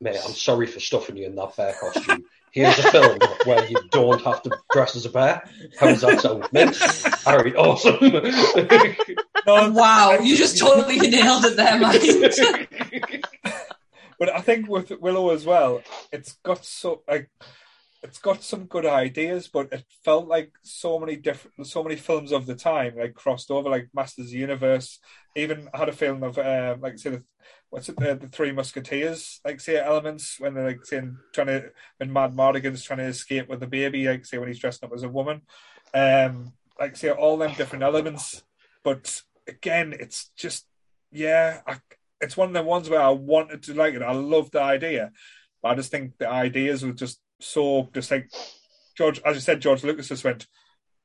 "Mate, 0.00 0.20
I'm 0.24 0.32
sorry 0.32 0.66
for 0.66 0.80
stuffing 0.80 1.16
you 1.16 1.26
in 1.26 1.34
that 1.34 1.56
bear 1.56 1.74
costume. 1.74 2.24
Here's 2.52 2.78
a 2.78 2.90
film 2.90 3.18
where 3.44 3.66
you 3.66 3.76
don't 3.90 4.22
have 4.22 4.42
to 4.42 4.50
dress 4.72 4.96
as 4.96 5.06
a 5.06 5.10
bear. 5.10 5.42
How 5.78 5.86
does 5.86 6.00
that 6.00 6.20
sound, 6.20 6.48
mate? 6.52 6.76
All 7.26 7.38
right, 7.38 7.56
awesome." 7.56 7.98
No, 9.46 9.70
Wow, 9.72 10.18
you 10.22 10.36
just 10.36 10.58
totally 10.58 10.98
nailed 10.98 11.44
it 11.44 11.56
there, 11.56 11.78
mate. 11.78 13.24
but 14.18 14.34
I 14.34 14.40
think 14.40 14.68
with 14.68 14.90
Willow 15.00 15.30
as 15.30 15.46
well, 15.46 15.82
it's 16.12 16.32
got 16.44 16.64
so 16.64 17.02
like 17.08 17.30
it's 18.02 18.18
got 18.18 18.42
some 18.42 18.66
good 18.66 18.86
ideas, 18.86 19.48
but 19.48 19.72
it 19.72 19.84
felt 20.04 20.28
like 20.28 20.52
so 20.62 20.98
many 20.98 21.16
different, 21.16 21.66
so 21.66 21.82
many 21.82 21.96
films 21.96 22.32
of 22.32 22.46
the 22.46 22.54
time 22.54 22.94
like 22.96 23.14
crossed 23.14 23.50
over, 23.50 23.68
like 23.68 23.88
Masters 23.92 24.26
of 24.26 24.30
the 24.32 24.38
Universe. 24.38 24.98
Even 25.34 25.68
had 25.74 25.88
a 25.88 25.92
film 25.92 26.22
of 26.22 26.38
um, 26.38 26.80
like 26.80 26.98
say 26.98 27.10
the 27.10 27.24
what's 27.70 27.88
it, 27.88 27.96
the, 27.96 28.14
the 28.14 28.28
Three 28.28 28.52
Musketeers, 28.52 29.40
like 29.44 29.60
say 29.60 29.78
elements 29.78 30.36
when 30.38 30.54
they're 30.54 30.66
like 30.66 30.84
saying 30.84 31.16
trying 31.32 31.48
to 31.48 31.70
when 31.98 32.10
Madmartigan's 32.12 32.84
trying 32.84 32.98
to 32.98 33.04
escape 33.04 33.48
with 33.48 33.60
the 33.60 33.66
baby, 33.66 34.06
like 34.06 34.24
say 34.24 34.38
when 34.38 34.48
he's 34.48 34.58
dressed 34.58 34.84
up 34.84 34.92
as 34.94 35.02
a 35.02 35.08
woman, 35.08 35.42
um, 35.94 36.52
like 36.78 36.96
say 36.96 37.10
all 37.10 37.36
them 37.36 37.52
different 37.54 37.84
elements. 37.84 38.42
But 38.82 39.22
again, 39.46 39.94
it's 39.98 40.30
just 40.36 40.66
yeah, 41.10 41.60
I, 41.66 41.78
it's 42.20 42.36
one 42.36 42.48
of 42.48 42.54
the 42.54 42.62
ones 42.62 42.88
where 42.88 43.00
I 43.00 43.10
wanted 43.10 43.62
to 43.64 43.74
like 43.74 43.94
it. 43.94 44.02
I 44.02 44.12
love 44.12 44.50
the 44.50 44.62
idea, 44.62 45.12
but 45.62 45.70
I 45.70 45.74
just 45.74 45.90
think 45.90 46.18
the 46.18 46.28
ideas 46.28 46.84
were 46.84 46.92
just 46.92 47.20
so 47.40 47.88
just 47.94 48.10
like 48.10 48.30
George, 48.96 49.20
as 49.24 49.36
you 49.36 49.40
said, 49.40 49.60
George 49.60 49.84
Lucas 49.84 50.08
just 50.08 50.24
went. 50.24 50.46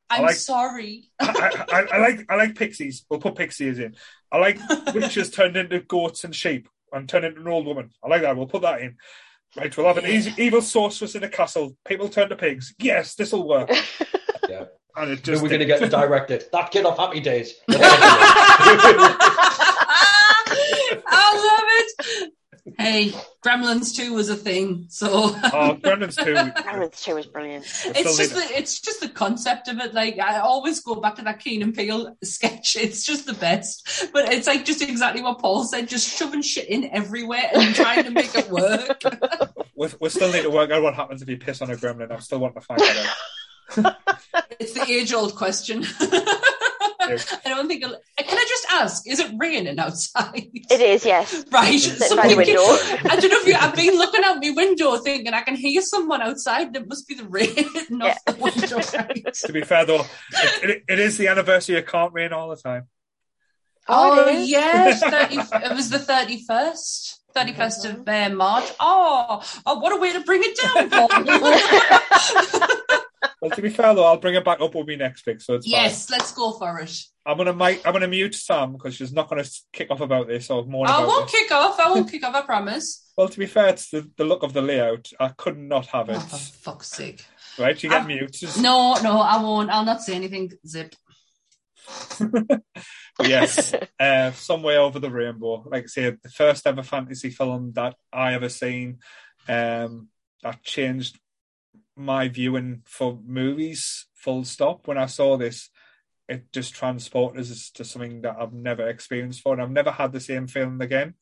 I'm 0.09 0.23
like- 0.23 0.35
sorry. 0.35 1.09
I, 1.19 1.65
I, 1.71 1.81
I 1.93 1.97
like 1.99 2.25
I 2.29 2.35
like 2.35 2.55
pixies. 2.55 3.05
We'll 3.09 3.19
put 3.19 3.35
pixies 3.35 3.79
in. 3.79 3.95
I 4.33 4.37
like 4.37 4.57
witches 4.93 5.29
turned 5.29 5.55
into 5.55 5.79
goats 5.81 6.23
and 6.23 6.35
sheep 6.35 6.67
and 6.91 7.07
turned 7.07 7.23
into 7.25 7.39
an 7.41 7.47
old 7.47 7.65
woman. 7.67 7.91
I 8.03 8.07
like 8.07 8.23
that. 8.23 8.35
We'll 8.35 8.47
put 8.47 8.63
that 8.63 8.81
in. 8.81 8.97
Right, 9.55 9.75
we'll 9.77 9.85
have 9.85 9.97
an 9.99 10.05
Yeah. 10.05 10.11
easy, 10.11 10.33
evil 10.37 10.61
sorceress 10.63 11.13
in 11.13 11.23
a 11.23 11.29
castle. 11.29 11.77
People 11.85 12.09
turn 12.09 12.29
to 12.29 12.35
pigs. 12.35 12.73
Yes, 12.79 13.13
this 13.13 13.31
will 13.31 13.47
work. 13.47 13.69
yeah, 14.49 14.65
And 14.95 15.11
it 15.11 15.19
Who 15.19 15.23
just 15.33 15.43
we're 15.43 15.49
going 15.49 15.59
to 15.59 15.65
get 15.67 15.87
directed. 15.91 16.45
That 16.51 16.71
kid 16.71 16.85
off 16.85 16.97
Happy 16.97 17.19
Days. 17.19 17.53
I 21.05 21.33
love 21.47 21.67
it. 21.69 22.33
Hey, 22.77 23.11
Gremlins 23.45 23.93
2 23.93 24.13
was 24.13 24.29
a 24.29 24.37
thing, 24.37 24.85
so 24.87 25.09
Oh, 25.11 25.77
Gremlins 25.83 26.15
two. 26.15 26.33
Gremlins 26.63 27.03
2 27.03 27.13
was 27.15 27.25
brilliant. 27.25 27.65
it's 27.65 28.17
just 28.17 28.33
the 28.33 28.57
it's 28.57 28.79
just 28.79 29.01
the 29.01 29.09
concept 29.09 29.67
of 29.67 29.79
it. 29.79 29.93
Like 29.93 30.17
I 30.17 30.39
always 30.39 30.79
go 30.79 30.95
back 30.95 31.15
to 31.15 31.23
that 31.23 31.39
Key 31.39 31.61
and 31.61 31.75
Peele 31.75 32.15
sketch. 32.23 32.77
It's 32.79 33.03
just 33.03 33.25
the 33.25 33.33
best. 33.33 34.07
But 34.13 34.31
it's 34.31 34.47
like 34.47 34.63
just 34.63 34.81
exactly 34.81 35.21
what 35.21 35.39
Paul 35.39 35.65
said, 35.65 35.89
just 35.89 36.07
shoving 36.17 36.41
shit 36.41 36.69
in 36.69 36.85
everywhere 36.93 37.49
and 37.53 37.75
trying 37.75 38.05
to 38.05 38.11
make 38.11 38.33
it 38.33 38.49
work. 38.49 39.01
we 39.75 39.89
we 39.99 40.09
still 40.09 40.31
need 40.31 40.43
to 40.43 40.49
work 40.49 40.71
out 40.71 40.83
what 40.83 40.93
happens 40.95 41.21
if 41.21 41.27
you 41.27 41.37
piss 41.37 41.61
on 41.61 41.69
a 41.69 41.75
gremlin. 41.75 42.11
I'm 42.13 42.21
still 42.21 42.39
wanting 42.39 42.61
to 42.61 42.65
find 42.65 42.79
that 42.79 43.15
out. 43.77 43.95
it's 44.59 44.71
the 44.73 44.89
age 44.89 45.11
old 45.11 45.35
question. 45.35 45.83
I 47.45 47.49
don't 47.49 47.67
think. 47.67 47.83
It'll... 47.83 47.97
Can 48.17 48.37
I 48.37 48.45
just 48.47 48.65
ask? 48.71 49.07
Is 49.07 49.19
it 49.19 49.31
raining 49.37 49.79
outside? 49.79 50.47
It 50.53 50.81
is, 50.81 51.05
yes. 51.05 51.45
Right. 51.51 51.79
Sitting 51.79 52.17
by 52.17 52.23
the 52.27 52.29
Something- 52.33 52.37
window. 52.37 52.61
I 53.09 53.17
don't 53.19 53.29
know 53.31 53.37
if 53.39 53.47
you. 53.47 53.55
I've 53.55 53.75
been 53.75 53.97
looking 53.97 54.23
out 54.23 54.37
my 54.41 54.51
window 54.55 54.97
thinking 54.97 55.33
I 55.33 55.41
can 55.41 55.55
hear 55.55 55.81
someone 55.81 56.21
outside. 56.21 56.75
It 56.75 56.87
must 56.87 57.07
be 57.07 57.15
the 57.15 57.25
rain, 57.25 57.65
not 57.89 58.07
Yeah. 58.07 58.33
the 58.33 58.35
window. 58.41 58.77
Right? 58.97 59.33
To 59.33 59.53
be 59.53 59.61
fair 59.61 59.85
though, 59.85 60.05
it, 60.31 60.69
it, 60.69 60.83
it 60.87 60.99
is 60.99 61.17
the 61.17 61.27
anniversary. 61.27 61.75
It 61.77 61.87
can't 61.87 62.13
rain 62.13 62.33
all 62.33 62.49
the 62.49 62.55
time. 62.55 62.87
Oh, 63.87 64.27
it 64.27 64.35
is? 64.35 64.49
yes, 64.49 65.01
30, 65.01 65.35
it 65.65 65.75
was 65.75 65.89
the 65.89 65.99
thirty 65.99 66.43
first. 66.45 67.19
31st 67.35 67.89
of 67.89 68.07
uh, 68.07 68.29
March. 68.35 68.71
Oh, 68.79 69.41
oh, 69.65 69.79
what 69.79 69.91
a 69.91 69.97
way 69.99 70.13
to 70.13 70.19
bring 70.19 70.41
it 70.45 70.55
down, 70.55 70.87
Paul. 70.87 71.09
Well, 73.43 73.51
to 73.51 73.61
be 73.61 73.69
fair 73.69 73.93
though, 73.93 74.05
I'll 74.05 74.17
bring 74.17 74.35
it 74.35 74.45
back 74.45 74.61
up 74.61 74.73
with 74.73 74.87
me 74.87 74.95
next 74.95 75.25
week, 75.27 75.41
so 75.41 75.55
it's 75.55 75.65
fine. 75.69 75.81
yes, 75.83 76.09
let's 76.09 76.31
go 76.31 76.53
for 76.53 76.79
it. 76.79 76.97
I'm 77.25 77.35
gonna 77.37 77.53
mic- 77.53 77.85
I'm 77.85 77.91
gonna 77.91 78.07
mute 78.07 78.35
Sam 78.35 78.71
because 78.71 78.95
she's 78.95 79.11
not 79.11 79.27
gonna 79.29 79.43
kick 79.73 79.91
off 79.91 79.99
about 79.99 80.27
this 80.27 80.49
or 80.49 80.65
more 80.65 80.87
I 80.87 80.95
about 80.99 81.07
won't 81.07 81.29
this. 81.31 81.41
kick 81.41 81.51
off. 81.51 81.77
I 81.79 81.89
won't 81.91 82.09
kick 82.09 82.23
off. 82.25 82.33
I 82.35 82.41
promise. 82.41 83.11
Well, 83.17 83.27
to 83.27 83.37
be 83.39 83.45
fair, 83.45 83.67
it's 83.67 83.89
the, 83.89 84.09
the 84.17 84.23
look 84.23 84.43
of 84.43 84.53
the 84.53 84.61
layout. 84.61 85.09
I 85.19 85.27
could 85.29 85.57
not 85.57 85.87
have 85.87 86.09
Oh, 86.09 86.13
it. 86.13 86.21
for 86.21 86.37
fuck's 86.37 86.87
sake. 86.89 87.25
Right, 87.59 87.81
you 87.83 87.89
get 87.89 88.03
I- 88.03 88.07
muted. 88.07 88.49
No, 88.61 88.95
no, 89.03 89.19
I 89.19 89.41
won't. 89.43 89.69
I'll 89.69 89.83
not 89.85 90.01
say 90.01 90.15
anything. 90.15 90.51
Zip. 90.65 90.95
Yes, 93.21 93.75
uh, 93.99 94.31
somewhere 94.31 94.79
over 94.79 94.99
the 94.99 95.11
rainbow. 95.11 95.63
Like 95.69 95.83
I 95.83 95.87
say, 95.87 96.09
the 96.09 96.29
first 96.29 96.65
ever 96.65 96.81
fantasy 96.81 97.29
film 97.29 97.71
that 97.75 97.95
I 98.11 98.33
ever 98.33 98.49
seen 98.49 98.99
um, 99.47 100.07
that 100.41 100.63
changed 100.63 101.19
my 101.95 102.27
viewing 102.27 102.81
for 102.85 103.19
movies. 103.25 104.07
Full 104.15 104.45
stop. 104.45 104.87
When 104.87 104.97
I 104.97 105.05
saw 105.05 105.37
this, 105.37 105.69
it 106.27 106.51
just 106.51 106.73
transported 106.73 107.41
us 107.41 107.69
to 107.71 107.83
something 107.83 108.21
that 108.21 108.37
I've 108.39 108.53
never 108.53 108.87
experienced 108.87 109.39
before, 109.39 109.53
and 109.53 109.61
I've 109.61 109.71
never 109.71 109.91
had 109.91 110.11
the 110.11 110.19
same 110.19 110.47
feeling 110.47 110.81
again. 110.81 111.15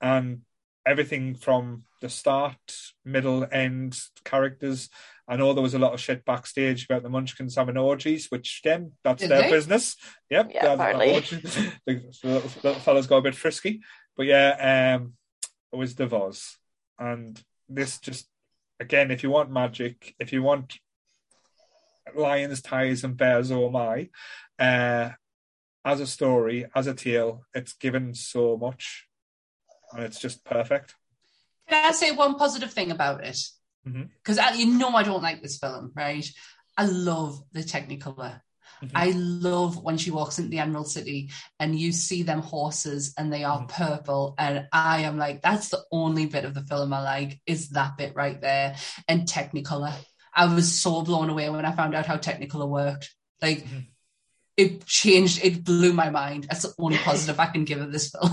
And 0.00 0.42
everything 0.86 1.34
from 1.34 1.84
the 2.00 2.08
start, 2.08 2.58
middle, 3.04 3.46
end 3.50 3.98
characters. 4.24 4.90
I 5.26 5.36
know 5.36 5.54
there 5.54 5.62
was 5.62 5.74
a 5.74 5.78
lot 5.78 5.94
of 5.94 6.00
shit 6.00 6.24
backstage 6.24 6.84
about 6.84 7.02
the 7.02 7.08
Munchkins 7.08 7.56
having 7.56 7.78
orgies, 7.78 8.26
which 8.30 8.60
again, 8.62 8.92
that's 9.02 9.22
Did 9.22 9.30
their 9.30 9.42
they? 9.42 9.50
business. 9.50 9.96
Yep, 10.28 10.50
Yeah, 10.52 10.76
the 11.86 12.02
little, 12.24 12.50
little 12.62 12.80
fella's 12.80 13.06
got 13.06 13.18
a 13.18 13.22
bit 13.22 13.34
frisky, 13.34 13.80
but 14.16 14.26
yeah, 14.26 14.96
um, 14.98 15.14
it 15.72 15.76
was 15.76 15.94
the 15.94 16.06
Voz, 16.06 16.58
and 16.98 17.42
this 17.68 17.98
just 17.98 18.28
again, 18.84 19.10
if 19.10 19.22
you 19.22 19.30
want 19.30 19.50
magic, 19.50 20.14
if 20.18 20.32
you 20.32 20.42
want 20.42 20.78
lions, 22.14 22.60
tigers, 22.60 23.02
and 23.02 23.16
bears, 23.16 23.50
oh 23.50 23.70
my, 23.70 24.08
uh, 24.58 25.10
as 25.84 26.00
a 26.00 26.06
story, 26.06 26.66
as 26.74 26.86
a 26.86 26.94
tale, 26.94 27.44
it's 27.54 27.72
given 27.72 28.14
so 28.14 28.56
much, 28.56 29.06
and 29.92 30.04
it's 30.04 30.20
just 30.20 30.44
perfect. 30.44 30.94
Can 31.68 31.84
I 31.86 31.92
say 31.92 32.12
one 32.12 32.36
positive 32.36 32.72
thing 32.72 32.90
about 32.90 33.24
it? 33.24 33.38
Mhm. 33.86 34.10
Because 34.22 34.38
you 34.58 34.66
know 34.66 34.90
I 34.90 35.02
don't 35.02 35.22
like 35.22 35.42
this 35.42 35.58
film, 35.58 35.92
right? 35.94 36.26
I 36.76 36.84
love 36.86 37.42
the 37.52 37.60
Technicolor. 37.60 38.40
Mm-hmm. 38.84 38.96
I 38.96 39.12
love 39.14 39.82
when 39.82 39.96
she 39.96 40.10
walks 40.10 40.38
into 40.38 40.50
the 40.50 40.58
Emerald 40.58 40.90
City 40.90 41.30
and 41.58 41.78
you 41.78 41.92
see 41.92 42.22
them 42.22 42.40
horses 42.40 43.14
and 43.16 43.32
they 43.32 43.44
are 43.44 43.58
mm-hmm. 43.58 43.84
purple. 43.84 44.34
And 44.38 44.66
I 44.72 45.02
am 45.02 45.16
like, 45.18 45.42
that's 45.42 45.70
the 45.70 45.82
only 45.90 46.26
bit 46.26 46.44
of 46.44 46.54
the 46.54 46.62
film 46.62 46.92
I 46.92 47.02
like 47.02 47.40
is 47.46 47.70
that 47.70 47.96
bit 47.96 48.14
right 48.14 48.40
there. 48.40 48.76
And 49.08 49.22
Technicolor. 49.22 49.94
I 50.34 50.52
was 50.52 50.80
so 50.80 51.02
blown 51.02 51.30
away 51.30 51.48
when 51.48 51.64
I 51.64 51.72
found 51.72 51.94
out 51.94 52.06
how 52.06 52.16
Technicolor 52.16 52.68
worked. 52.68 53.14
Like, 53.40 53.64
mm-hmm. 53.64 53.78
it 54.56 54.84
changed, 54.86 55.44
it 55.44 55.64
blew 55.64 55.92
my 55.92 56.10
mind. 56.10 56.46
That's 56.50 56.62
the 56.62 56.74
only 56.78 56.98
positive 56.98 57.38
I 57.38 57.46
can 57.46 57.64
give 57.64 57.80
of 57.80 57.92
this 57.92 58.10
film. 58.10 58.32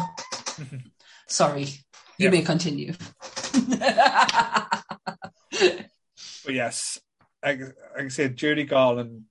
Sorry, 1.27 1.63
you 2.17 2.29
yep. 2.29 2.31
may 2.31 2.41
continue. 2.41 2.93
but 5.53 6.53
yes, 6.53 6.99
like, 7.43 7.59
like 7.59 8.05
I 8.05 8.07
said, 8.09 8.35
Judy 8.35 8.63
Garland 8.63 9.25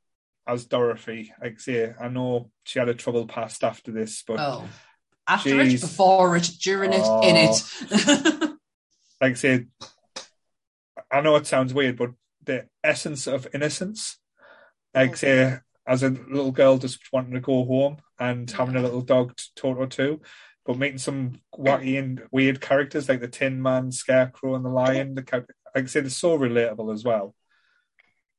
as 0.51 0.67
Dorothy. 0.67 1.33
Like 1.41 1.55
I 1.55 1.59
say, 1.59 1.95
I 2.01 2.09
know 2.09 2.51
she 2.65 2.79
had 2.79 2.89
a 2.89 2.95
troubled 2.95 3.29
past 3.29 3.63
after 3.63 3.93
this, 3.93 4.25
but 4.27 4.39
oh. 4.39 4.69
after 5.27 5.63
geez. 5.63 5.83
it, 5.83 5.87
before 5.87 6.37
it, 6.37 6.51
during 6.61 6.93
it, 6.93 7.03
oh. 7.03 7.29
in 7.29 7.37
it. 7.37 7.63
Oh. 7.93 8.57
like 9.21 9.33
I 9.33 9.35
say, 9.35 9.67
I 11.11 11.21
know 11.21 11.37
it 11.37 11.47
sounds 11.47 11.73
weird, 11.73 11.97
but 11.97 12.11
the 12.45 12.67
essence 12.83 13.27
of 13.27 13.49
innocence, 13.55 14.19
like 14.95 15.13
oh. 15.13 15.15
say, 15.15 15.59
as 15.87 16.03
a 16.03 16.11
little 16.11 16.53
girl 16.53 16.79
just 16.79 17.01
wanting 17.13 17.35
to 17.35 17.41
go 17.41 17.65
home 17.65 17.99
and 18.19 18.51
having 18.51 18.77
a 18.77 18.83
little 18.83 19.03
dog 19.03 19.35
Toto 19.57 19.87
too, 19.87 20.21
but 20.65 20.79
meeting 20.79 20.99
some 20.99 21.41
wacky 21.57 21.99
and 21.99 22.23
weird 22.31 22.61
characters 22.61 23.09
like 23.09 23.21
the 23.21 23.29
Tin 23.29 23.63
Man, 23.63 23.93
Scarecrow, 23.93 24.57
and 24.57 24.65
the 24.65 24.69
Lion. 24.69 25.15
The 25.15 25.47
like 25.75 25.85
I 25.85 25.87
say, 25.87 26.01
they're 26.01 26.11
so 26.11 26.37
relatable 26.37 26.93
as 26.93 27.05
well. 27.05 27.35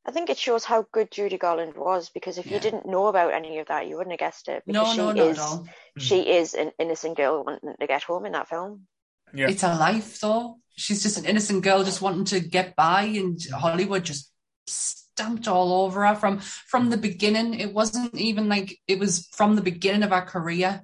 I 0.05 0.11
think 0.11 0.29
it 0.29 0.37
shows 0.37 0.65
how 0.65 0.87
good 0.91 1.11
Judy 1.11 1.37
Garland 1.37 1.75
was 1.75 2.09
because 2.09 2.37
if 2.37 2.47
yeah. 2.47 2.55
you 2.55 2.59
didn't 2.59 2.87
know 2.87 3.07
about 3.07 3.33
any 3.33 3.59
of 3.59 3.67
that, 3.67 3.87
you 3.87 3.97
wouldn't 3.97 4.13
have 4.13 4.19
guessed 4.19 4.47
it. 4.47 4.63
Because 4.65 4.97
no, 4.97 5.11
no, 5.11 5.25
is, 5.25 5.37
not 5.37 5.43
at 5.43 5.49
all. 5.49 5.67
She 5.97 6.23
mm. 6.23 6.27
is 6.27 6.53
an 6.55 6.71
innocent 6.79 7.17
girl 7.17 7.43
wanting 7.43 7.75
to 7.79 7.87
get 7.87 8.03
home 8.03 8.25
in 8.25 8.31
that 8.31 8.49
film. 8.49 8.87
Yeah. 9.33 9.49
It's 9.49 9.63
a 9.63 9.75
life, 9.75 10.19
though. 10.19 10.57
She's 10.75 11.03
just 11.03 11.19
an 11.19 11.25
innocent 11.25 11.63
girl 11.63 11.83
just 11.83 12.01
wanting 12.01 12.25
to 12.25 12.39
get 12.39 12.75
by, 12.75 13.03
and 13.03 13.39
Hollywood 13.53 14.03
just 14.03 14.31
stamped 14.67 15.47
all 15.47 15.85
over 15.85 16.05
her 16.07 16.15
from 16.15 16.39
from 16.39 16.89
the 16.89 16.97
beginning. 16.97 17.59
It 17.59 17.73
wasn't 17.73 18.15
even 18.15 18.49
like 18.49 18.79
it 18.87 18.99
was 18.99 19.27
from 19.33 19.55
the 19.55 19.61
beginning 19.61 20.03
of 20.03 20.09
her 20.09 20.21
career. 20.21 20.81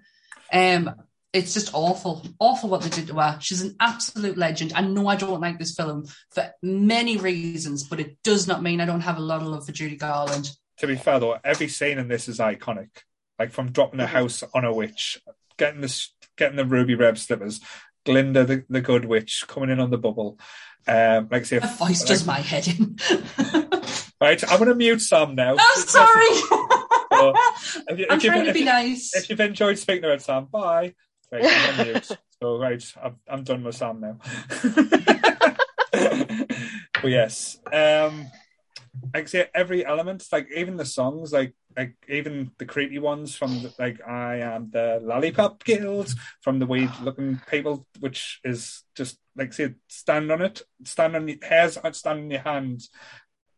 Um, 0.53 0.93
it's 1.33 1.53
just 1.53 1.73
awful, 1.73 2.25
awful 2.39 2.69
what 2.69 2.81
they 2.81 2.89
did 2.89 3.07
to 3.07 3.15
her. 3.15 3.38
She's 3.41 3.61
an 3.61 3.75
absolute 3.80 4.38
legend. 4.38 4.73
I 4.75 4.81
know 4.81 5.07
I 5.07 5.15
don't 5.15 5.41
like 5.41 5.59
this 5.59 5.75
film 5.75 6.06
for 6.31 6.51
many 6.61 7.17
reasons, 7.17 7.83
but 7.83 7.99
it 7.99 8.17
does 8.23 8.47
not 8.47 8.64
mean 8.64 8.81
I 8.81 8.85
don't 8.85 9.01
have 9.01 9.17
a 9.17 9.22
lot 9.22 9.41
of 9.41 9.47
love 9.47 9.65
for 9.65 9.72
Judy 9.72 9.97
Garland. 9.97 10.49
To 10.80 10.88
be 10.88 10.95
fair 10.95 11.19
though, 11.19 11.38
every 11.43 11.67
scene 11.67 11.97
in 11.97 12.07
this 12.07 12.27
is 12.27 12.39
iconic. 12.39 12.89
Like 13.38 13.51
from 13.51 13.72
dropping 13.72 13.99
a 13.99 14.03
mm-hmm. 14.03 14.14
house 14.14 14.43
on 14.53 14.65
a 14.65 14.73
witch, 14.73 15.19
getting 15.57 15.81
the 15.81 16.07
getting 16.38 16.57
the 16.57 16.65
ruby 16.65 16.95
red 16.95 17.17
slippers, 17.17 17.61
Glinda 18.06 18.45
the, 18.45 18.64
the 18.69 18.81
good 18.81 19.06
witch 19.06 19.43
coming 19.47 19.69
in 19.69 19.80
on 19.80 19.91
the 19.91 19.97
bubble. 19.97 20.39
Um, 20.88 21.27
like 21.30 21.45
say, 21.45 21.57
a 21.57 21.59
voice 21.59 22.01
like, 22.01 22.07
does 22.07 22.25
my 22.25 22.39
head 22.39 22.67
in. 22.67 22.97
right, 24.22 24.41
I'm 24.49 24.57
going 24.57 24.69
to 24.69 24.75
mute 24.75 25.01
Sam 25.01 25.35
now. 25.35 25.56
Oh, 25.59 25.83
sorry. 25.85 26.73
So, 27.17 27.33
if 27.88 27.99
you, 27.99 28.06
I'm 28.11 28.19
trying 28.19 28.45
to 28.45 28.53
be 28.53 28.59
if, 28.59 28.65
nice. 28.65 29.15
If 29.15 29.30
you've 29.30 29.39
enjoyed 29.39 29.80
speaking 29.80 30.03
about 30.03 30.22
Sam, 30.22 30.45
bye. 30.45 30.93
Right, 31.31 31.43
I'm 31.43 31.80
on 31.80 31.85
mute. 31.88 32.17
So 32.41 32.57
right, 32.59 32.93
I'm, 33.03 33.15
I'm 33.27 33.43
done 33.43 33.64
with 33.64 33.75
Sam 33.75 33.99
now. 33.99 34.17
but 35.91 37.11
yes, 37.11 37.57
um, 37.72 38.27
like 39.14 39.27
say 39.27 39.49
every 39.53 39.85
element, 39.85 40.25
like 40.31 40.47
even 40.56 40.77
the 40.77 40.85
songs, 40.85 41.33
like 41.33 41.53
like 41.75 41.95
even 42.07 42.51
the 42.57 42.65
creepy 42.65 42.99
ones 42.99 43.35
from 43.35 43.61
the, 43.61 43.73
like 43.77 44.06
I 44.07 44.38
am 44.38 44.72
the 44.72 44.99
Lollipop 45.01 45.64
Guild 45.64 46.14
from 46.41 46.59
the 46.59 46.65
weird 46.65 46.91
looking 47.01 47.39
people, 47.49 47.85
which 47.99 48.39
is 48.43 48.83
just 48.95 49.19
like 49.35 49.53
say 49.53 49.75
stand 49.88 50.31
on 50.31 50.41
it, 50.41 50.61
stand 50.85 51.15
on 51.15 51.27
your 51.27 51.38
hairs, 51.41 51.77
stand 51.91 52.19
on 52.19 52.31
your 52.31 52.41
hands, 52.41 52.89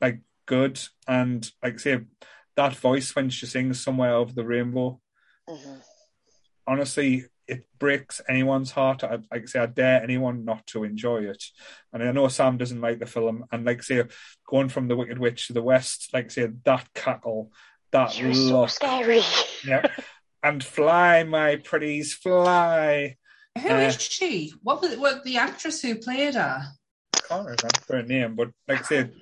like 0.01 0.21
good, 0.45 0.79
and 1.07 1.49
like 1.63 1.79
say 1.79 2.01
that 2.55 2.75
voice 2.75 3.15
when 3.15 3.29
she 3.29 3.45
sings 3.45 3.81
somewhere 3.81 4.15
over 4.15 4.33
the 4.33 4.45
rainbow. 4.45 4.99
Mm-hmm. 5.47 5.75
Honestly, 6.67 7.25
it 7.49 7.65
breaks 7.79 8.21
anyone's 8.29 8.71
heart. 8.71 9.03
I, 9.03 9.17
like 9.31 9.43
I 9.43 9.45
say, 9.45 9.59
I 9.59 9.65
dare 9.65 10.03
anyone 10.03 10.45
not 10.45 10.65
to 10.67 10.83
enjoy 10.83 11.23
it. 11.23 11.43
And 11.91 12.03
I 12.03 12.11
know 12.11 12.27
Sam 12.27 12.57
doesn't 12.57 12.81
like 12.81 12.99
the 12.99 13.05
film. 13.05 13.45
And 13.51 13.65
like 13.65 13.79
I 13.79 13.81
say, 13.81 14.03
going 14.47 14.69
from 14.69 14.87
the 14.87 14.95
Wicked 14.95 15.17
Witch 15.17 15.47
to 15.47 15.53
the 15.53 15.63
West, 15.63 16.09
like 16.13 16.25
I 16.25 16.29
say, 16.29 16.49
that 16.65 16.87
cackle, 16.93 17.51
that 17.91 18.19
You're 18.19 18.33
look, 18.33 18.69
so 18.69 18.75
scary. 18.75 19.21
yeah, 19.65 19.87
and 20.43 20.63
fly, 20.63 21.23
my 21.23 21.55
pretties, 21.57 22.13
fly. 22.13 23.17
Who 23.57 23.69
uh, 23.69 23.77
is 23.77 23.99
she? 23.99 24.53
What 24.61 24.81
was 24.81 24.95
what 24.97 25.23
the 25.23 25.37
actress 25.37 25.81
who 25.81 25.95
played 25.95 26.35
her? 26.35 26.61
I 27.15 27.19
can't 27.27 27.45
remember 27.45 27.69
her 27.89 28.03
name, 28.03 28.35
but 28.35 28.49
like 28.67 28.79
I 28.79 28.83
said, 28.83 29.13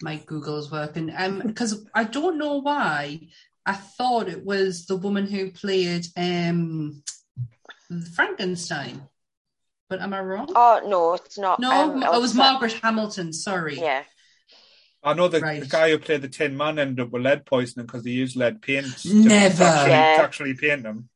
my 0.00 0.16
Google's 0.26 0.72
working. 0.72 1.12
Um, 1.16 1.42
because 1.44 1.84
I 1.94 2.04
don't 2.04 2.38
know 2.38 2.60
why 2.60 3.28
I 3.66 3.72
thought 3.72 4.28
it 4.28 4.44
was 4.44 4.86
the 4.86 4.96
woman 4.96 5.26
who 5.26 5.50
played 5.50 6.06
um, 6.16 7.02
Frankenstein. 8.14 9.02
But 9.88 10.00
am 10.00 10.14
I 10.14 10.20
wrong? 10.20 10.48
Oh 10.54 10.82
no, 10.86 11.14
it's 11.14 11.38
not. 11.38 11.60
No, 11.60 11.70
um, 11.70 12.02
it 12.02 12.20
was 12.20 12.34
Margaret 12.34 12.72
Hamilton. 12.72 13.32
Sorry. 13.32 13.78
Yeah. 13.78 14.02
I 15.02 15.12
know 15.12 15.28
the, 15.28 15.40
right. 15.40 15.60
the 15.60 15.66
guy 15.66 15.90
who 15.90 15.98
played 15.98 16.22
the 16.22 16.28
Tin 16.28 16.56
Man 16.56 16.78
ended 16.78 17.00
up 17.00 17.12
with 17.12 17.22
lead 17.22 17.44
poisoning 17.44 17.84
because 17.84 18.04
they 18.04 18.10
used 18.10 18.36
lead 18.36 18.62
paint. 18.62 19.04
Never. 19.04 19.56
To 19.56 19.64
actually, 19.64 19.90
yeah. 19.90 20.16
to 20.16 20.22
actually 20.22 20.54
paint 20.54 20.82
them. 20.82 21.08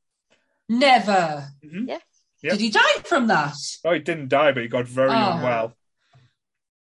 Never. 0.69 1.49
Mm-hmm. 1.65 1.89
Yeah. 2.43 2.51
Did 2.51 2.61
he 2.61 2.71
die 2.71 3.01
from 3.05 3.29
that? 3.29 3.55
Oh, 3.85 3.93
he 3.93 4.01
didn't 4.01 4.29
die, 4.29 4.53
but 4.53 4.63
he 4.63 4.69
got 4.69 4.87
very 4.87 5.11
oh. 5.11 5.33
unwell. 5.33 5.75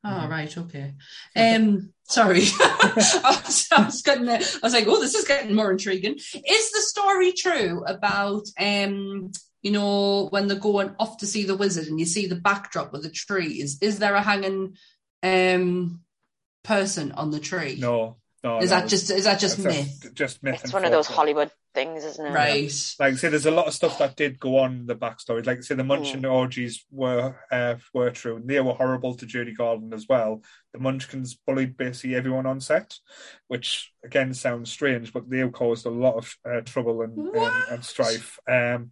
Oh, 0.04 0.28
right, 0.28 0.58
okay. 0.58 0.94
Um, 1.36 1.94
sorry, 2.04 2.42
I, 2.60 3.42
was, 3.46 3.68
I, 3.72 3.86
was 3.86 4.02
getting, 4.02 4.28
I 4.30 4.40
was 4.64 4.74
like, 4.74 4.88
oh, 4.88 5.00
this 5.00 5.14
is 5.14 5.28
getting 5.28 5.56
more 5.56 5.72
intriguing. 5.72 6.16
Is 6.16 6.72
the 6.72 6.82
story 6.82 7.34
true 7.34 7.84
about, 7.86 8.44
um, 8.60 9.32
you 9.62 9.72
know, 9.72 10.28
when 10.30 10.48
they're 10.48 10.58
going 10.58 10.96
off 11.00 11.18
to 11.18 11.28
see 11.28 11.46
the 11.46 11.56
wizard 11.56 11.88
and 11.88 12.00
you 12.00 12.06
see 12.08 12.26
the 12.26 12.36
backdrop 12.36 12.92
with 12.92 13.04
the 13.04 13.12
trees? 13.12 13.78
Is 13.82 14.00
there 14.00 14.16
a 14.16 14.24
hanging 14.24 14.76
um, 15.22 16.02
person 16.64 17.12
on 17.12 17.30
the 17.30 17.40
tree? 17.40 17.78
No, 17.80 18.18
no. 18.44 18.60
Is 18.60 18.72
no, 18.72 18.80
that 18.80 18.90
just 18.90 19.12
is 19.12 19.26
that 19.26 19.40
just 19.40 19.60
myth? 19.60 20.12
Just 20.14 20.42
myth. 20.42 20.62
It's 20.64 20.74
one 20.74 20.86
of 20.86 20.92
those 20.92 21.08
Hollywood 21.08 21.52
things, 21.74 22.04
isn't 22.04 22.26
it? 22.26 22.32
Right. 22.32 22.72
Like 23.00 23.18
say, 23.18 23.30
there's 23.30 23.46
a 23.46 23.52
lot 23.52 23.68
of 23.68 23.74
stuff 23.74 24.00
that 24.00 24.16
did 24.16 24.40
go 24.40 24.58
on 24.60 24.72
in 24.72 24.86
the 24.88 24.96
backstory. 24.96 25.46
Like 25.46 25.64
say, 25.64 25.76
the 25.76 25.84
Munchkin 25.84 26.24
mm. 26.24 26.32
orgies 26.32 26.86
were 26.92 27.36
uh, 27.52 27.76
were 27.94 28.10
true, 28.10 28.38
and 28.38 28.50
they 28.50 28.60
were 28.60 28.74
horrible 28.74 29.14
to 29.16 29.26
Judy 29.26 29.54
Garland 29.54 29.94
as 29.94 30.08
well. 30.08 30.42
The 30.74 30.80
Munchkins 30.80 31.36
bullied 31.36 31.78
basically 31.78 32.16
everyone 32.16 32.46
on 32.46 32.62
set, 32.62 32.96
which 33.48 33.92
again 34.04 34.34
sounds 34.34 34.72
strange, 34.72 35.14
but 35.14 35.30
they 35.30 35.48
caused 35.50 35.86
a 35.86 35.90
lot 35.90 36.16
of 36.16 36.36
uh, 36.50 36.62
trouble 36.62 37.02
and, 37.04 37.18
and, 37.18 37.64
and 37.70 37.86
strife. 37.86 38.40
Um, 38.48 38.92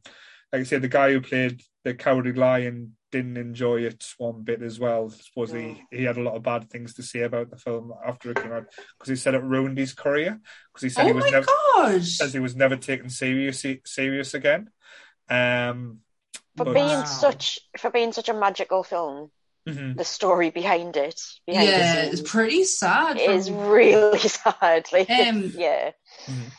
like 0.51 0.61
I 0.61 0.63
said, 0.63 0.81
the 0.81 0.87
guy 0.87 1.11
who 1.11 1.21
played 1.21 1.61
the 1.83 1.93
Cowardly 1.93 2.33
Lion 2.33 2.95
didn't 3.11 3.37
enjoy 3.37 3.81
it 3.81 4.05
one 4.17 4.43
bit 4.43 4.61
as 4.61 4.79
well. 4.79 5.11
I 5.11 5.17
suppose 5.17 5.51
he, 5.51 5.81
he 5.91 6.03
had 6.03 6.17
a 6.17 6.21
lot 6.21 6.35
of 6.35 6.43
bad 6.43 6.69
things 6.69 6.93
to 6.95 7.03
say 7.03 7.21
about 7.21 7.49
the 7.49 7.57
film 7.57 7.93
after 8.05 8.31
it 8.31 8.41
came 8.41 8.51
out 8.51 8.67
because 8.97 9.09
he 9.09 9.15
said 9.15 9.35
it 9.35 9.43
ruined 9.43 9.77
his 9.77 9.93
career 9.93 10.39
because 10.71 10.83
he 10.83 10.89
said 10.89 11.05
oh 11.05 11.07
he 11.07 11.13
was 11.13 11.31
never 11.31 11.45
gosh. 11.75 12.17
says 12.17 12.33
he 12.33 12.39
was 12.39 12.55
never 12.55 12.75
taken 12.75 13.09
serious 13.09 13.65
serious 13.85 14.33
again. 14.33 14.69
Um, 15.29 15.99
for 16.57 16.65
but, 16.65 16.73
being 16.73 16.87
wow. 16.87 17.03
such 17.05 17.59
for 17.77 17.89
being 17.89 18.11
such 18.11 18.29
a 18.29 18.33
magical 18.33 18.83
film, 18.83 19.31
mm-hmm. 19.67 19.93
the 19.93 20.03
story 20.03 20.49
behind 20.49 20.97
it, 20.97 21.21
behind 21.45 21.69
yeah, 21.69 22.03
it's 22.03 22.21
pretty 22.21 22.63
sad. 22.63 23.17
It 23.17 23.29
is 23.29 23.51
really 23.51 24.19
sad. 24.27 24.87
Like, 24.91 25.09
um, 25.09 25.53
yeah. 25.57 25.91
Mm-hmm. 26.25 26.49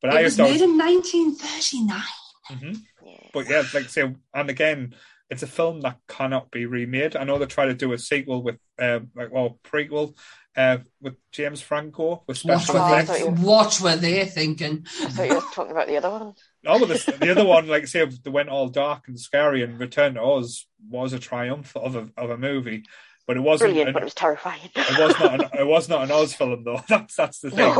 But 0.00 0.14
it 0.14 0.16
I 0.16 0.22
was 0.22 0.38
made 0.38 0.60
in 0.60 0.78
1939. 0.78 2.02
Mm-hmm. 2.50 2.72
Yeah. 3.04 3.28
But 3.32 3.50
yeah, 3.50 3.62
like 3.74 3.88
say, 3.88 4.14
and 4.32 4.50
again, 4.50 4.94
it's 5.30 5.42
a 5.42 5.46
film 5.46 5.82
that 5.82 5.98
cannot 6.08 6.50
be 6.50 6.66
remade. 6.66 7.16
I 7.16 7.24
know 7.24 7.38
they 7.38 7.46
try 7.46 7.66
to 7.66 7.74
do 7.74 7.92
a 7.92 7.98
sequel 7.98 8.42
with, 8.42 8.56
um, 8.78 9.10
like, 9.14 9.30
well, 9.30 9.58
prequel 9.62 10.14
uh, 10.56 10.78
with 11.00 11.14
James 11.30 11.60
Franco 11.60 12.24
with 12.26 12.38
special 12.38 12.74
what 12.74 13.02
effects. 13.02 13.24
Were 13.24 13.30
they, 13.30 13.42
what 13.42 13.80
were 13.80 13.96
they 13.96 14.24
thinking? 14.26 14.86
I 15.02 15.08
thought 15.08 15.28
you 15.28 15.34
were 15.36 15.40
talking 15.52 15.70
about 15.70 15.86
the 15.86 15.96
other 15.96 16.10
one. 16.10 16.34
No, 16.64 16.72
well, 16.72 16.86
the, 16.86 17.16
the 17.20 17.30
other 17.30 17.44
one, 17.44 17.68
like 17.68 17.86
say, 17.86 18.04
they 18.04 18.30
went 18.30 18.48
all 18.48 18.68
dark 18.68 19.06
and 19.06 19.18
scary, 19.18 19.62
and 19.62 19.78
Return 19.78 20.14
to 20.14 20.20
Oz 20.20 20.66
was 20.90 21.12
a 21.12 21.18
triumph 21.20 21.74
of 21.76 21.94
a 21.94 22.10
of 22.16 22.30
a 22.30 22.36
movie, 22.36 22.82
but 23.28 23.36
it 23.36 23.40
wasn't. 23.40 23.68
Brilliant, 23.68 23.90
an, 23.90 23.94
but 23.94 24.02
it 24.02 24.06
was 24.06 24.14
terrifying. 24.14 24.68
It 24.74 24.98
was 24.98 25.20
not. 25.20 25.34
An, 25.34 25.60
it 25.60 25.66
was 25.66 25.88
not 25.88 26.02
an 26.02 26.10
Oz 26.10 26.34
film, 26.34 26.64
though. 26.64 26.82
That's 26.88 27.14
that's 27.14 27.38
the 27.38 27.50
thing. 27.52 27.74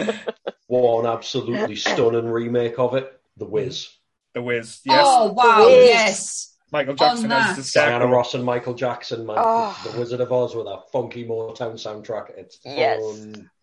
No. 0.00 0.18
One 0.66 1.06
absolutely 1.06 1.76
stunning 1.76 2.26
remake 2.26 2.78
of 2.78 2.94
it, 2.94 3.20
The 3.36 3.44
Wiz. 3.46 3.88
The 4.34 4.42
Wiz. 4.42 4.80
Yes. 4.84 5.04
Oh 5.06 5.32
wow! 5.32 5.66
Yes. 5.68 6.56
Michael 6.72 6.94
Jackson 6.94 7.30
as 7.30 7.48
the 7.56 7.78
Diana 7.78 7.96
Scarecrow. 7.98 8.10
Ross 8.10 8.34
and 8.34 8.44
Michael 8.44 8.72
Jackson, 8.72 9.26
man. 9.26 9.36
Oh. 9.38 9.78
The 9.84 9.98
Wizard 9.98 10.20
of 10.20 10.32
Oz 10.32 10.54
with 10.54 10.64
that 10.64 10.84
funky 10.90 11.24
Motown 11.26 11.74
soundtrack. 11.74 12.30
It's 12.38 12.58
Yes. 12.64 13.00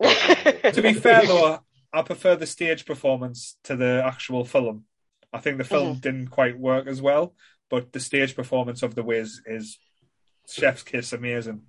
To 0.74 0.80
be 0.80 0.92
fair 0.92 1.26
though, 1.26 1.58
I 1.92 2.02
prefer 2.02 2.36
the 2.36 2.46
stage 2.46 2.86
performance 2.86 3.56
to 3.64 3.74
the 3.74 4.02
actual 4.06 4.44
film. 4.44 4.84
I 5.32 5.38
think 5.38 5.58
the 5.58 5.64
film 5.64 5.98
didn't 5.98 6.28
quite 6.28 6.58
work 6.58 6.86
as 6.86 7.02
well, 7.02 7.34
but 7.68 7.92
the 7.92 8.00
stage 8.00 8.36
performance 8.36 8.82
of 8.84 8.94
The 8.94 9.02
Wiz 9.02 9.42
is 9.44 9.78
chef's 10.48 10.84
kiss 10.84 11.12
amazing. 11.12 11.62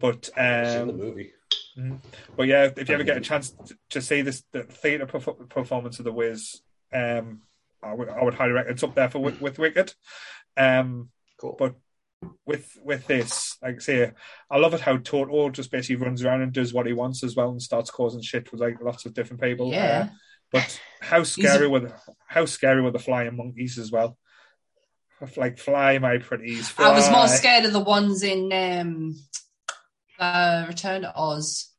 But 0.00 0.30
I've 0.36 0.68
seen 0.68 0.86
the 0.88 0.92
um, 0.92 0.98
movie. 0.98 1.32
but 2.36 2.48
yeah, 2.48 2.70
if 2.76 2.88
you 2.88 2.94
ever 2.96 3.04
get 3.04 3.16
a 3.16 3.20
chance 3.20 3.50
to, 3.50 3.76
to 3.90 4.02
see 4.02 4.22
this 4.22 4.42
the 4.50 4.64
theatre 4.64 5.06
perf- 5.06 5.48
performance 5.48 6.00
of 6.00 6.04
The 6.04 6.12
Wiz, 6.12 6.60
um, 6.92 7.42
I 7.82 7.94
would 7.94 8.08
I 8.08 8.22
would 8.22 8.34
highly 8.34 8.52
recommend. 8.52 8.74
It's 8.74 8.82
up 8.84 8.94
there 8.94 9.10
for 9.10 9.18
with, 9.18 9.40
with 9.40 9.58
Wicked. 9.58 9.94
Um, 10.56 11.10
Cool. 11.40 11.56
but 11.58 11.74
with 12.46 12.78
with 12.84 13.06
this, 13.06 13.56
like 13.62 13.76
I 13.76 13.78
say, 13.78 14.12
I 14.50 14.58
love 14.58 14.74
it 14.74 14.80
how 14.80 14.96
Toto 14.98 15.50
just 15.50 15.72
basically 15.72 15.96
runs 15.96 16.24
around 16.24 16.42
and 16.42 16.52
does 16.52 16.72
what 16.72 16.86
he 16.86 16.92
wants 16.92 17.24
as 17.24 17.34
well 17.34 17.50
and 17.50 17.60
starts 17.60 17.90
causing 17.90 18.22
shit 18.22 18.52
with 18.52 18.60
like 18.60 18.80
lots 18.80 19.06
of 19.06 19.14
different 19.14 19.42
people. 19.42 19.70
Yeah. 19.72 20.08
Uh, 20.10 20.14
but 20.52 20.80
how 21.00 21.22
scary 21.24 21.66
were 21.66 21.80
the, 21.80 21.94
how 22.28 22.44
scary 22.44 22.82
were 22.82 22.90
the 22.90 22.98
flying 22.98 23.36
monkeys 23.36 23.78
as 23.78 23.90
well? 23.90 24.16
Like 25.36 25.58
fly, 25.58 25.98
my 25.98 26.18
pretties. 26.18 26.68
Fly. 26.68 26.90
I 26.90 26.94
was 26.94 27.10
more 27.10 27.28
scared 27.28 27.64
of 27.64 27.72
the 27.72 27.80
ones 27.80 28.22
in 28.22 28.52
um, 28.52 29.16
uh, 30.18 30.66
Return 30.68 31.02
to 31.02 31.12
Oz. 31.16 31.70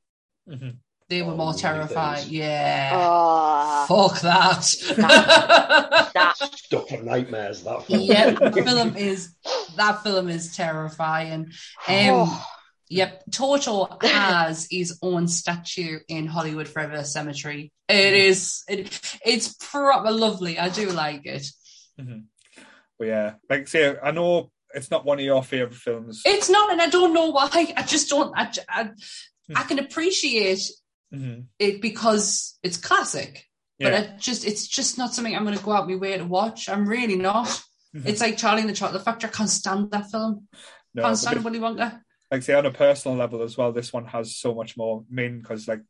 Mhm. 0.49 0.77
They 1.13 1.21
were 1.21 1.33
Oh, 1.33 1.37
more 1.37 1.53
terrified. 1.53 2.21
things. 2.21 2.31
Yeah. 2.31 2.89
Oh, 2.95 3.85
Fuck 3.87 4.21
that. 4.21 4.65
that 4.97 6.33
Stuff 6.55 6.89
for 6.89 7.03
nightmares. 7.03 7.61
That 7.61 7.85
film. 7.85 8.01
yep, 8.01 8.39
that 8.39 8.53
film 8.55 8.97
is 8.97 9.35
that 9.77 10.01
film 10.01 10.29
is 10.29 10.55
terrifying. 10.55 11.51
Um, 11.87 12.09
Oh. 12.09 12.47
Yep, 12.89 13.23
Toto 13.31 13.97
has 14.01 14.67
his 14.69 14.97
own 15.03 15.27
statue 15.27 15.99
in 16.07 16.25
Hollywood 16.25 16.67
Forever 16.67 17.03
Cemetery. 17.03 17.71
It 17.87 17.93
mm. 17.93 18.27
is 18.29 18.63
it, 18.67 19.17
it's 19.23 19.53
proper 19.53 20.11
lovely. 20.11 20.57
I 20.57 20.69
do 20.69 20.89
like 20.89 21.27
it. 21.27 21.45
Mm-hmm. 21.99 22.21
But 22.97 23.07
yeah, 23.07 23.33
like 23.49 23.61
I 23.61 23.65
say, 23.65 23.95
I 24.03 24.11
know 24.11 24.51
it's 24.73 24.89
not 24.89 25.05
one 25.05 25.19
of 25.19 25.25
your 25.25 25.43
favorite 25.43 25.75
films. 25.75 26.23
It's 26.25 26.49
not, 26.49 26.71
and 26.71 26.81
I 26.81 26.87
don't 26.87 27.13
know 27.13 27.29
why. 27.29 27.49
I 27.77 27.83
just 27.83 28.09
don't. 28.09 28.33
I 28.35 28.51
I, 28.67 28.89
I 29.55 29.61
hmm. 29.61 29.67
can 29.67 29.79
appreciate 29.79 30.69
Mhm. 31.13 31.45
it 31.59 31.81
because 31.81 32.57
it's 32.63 32.77
classic, 32.77 33.45
but 33.79 33.93
Yeah. 33.93 33.99
I 34.13 34.17
just 34.17 34.45
it's 34.45 34.67
just 34.67 34.97
not 34.97 35.13
something 35.13 35.35
I'm 35.35 35.45
going 35.45 35.57
to 35.57 35.63
go 35.63 35.71
out 35.73 35.87
my 35.87 35.95
way 35.95 36.17
to 36.17 36.25
watch. 36.25 36.69
I'm 36.69 36.87
really 36.87 37.15
not. 37.17 37.47
Mhm. 37.95 38.07
It's 38.07 38.21
like 38.21 38.37
Charlie 38.37 38.61
and 38.61 38.69
the 38.69 38.73
Chocolate 38.73 39.03
Factory. 39.05 39.29
I 39.29 39.33
can't 39.33 39.49
stand 39.49 39.91
that 39.91 40.09
film. 40.09 40.47
No, 40.95 41.03
can't 41.03 41.17
stand 41.17 41.43
Willy 41.43 41.59
Wonka. 41.59 42.01
like 42.31 42.41
say 42.41 42.55
on 42.55 42.65
a 42.65 42.71
personal 42.71 43.15
level 43.17 43.43
as 43.43 43.55
well, 43.57 43.71
this 43.71 43.93
one 43.93 44.05
has 44.07 44.35
so 44.35 44.55
much 44.55 44.75
more 44.75 45.05
meaning 45.09 45.39
because 45.39 45.67
like 45.67 45.81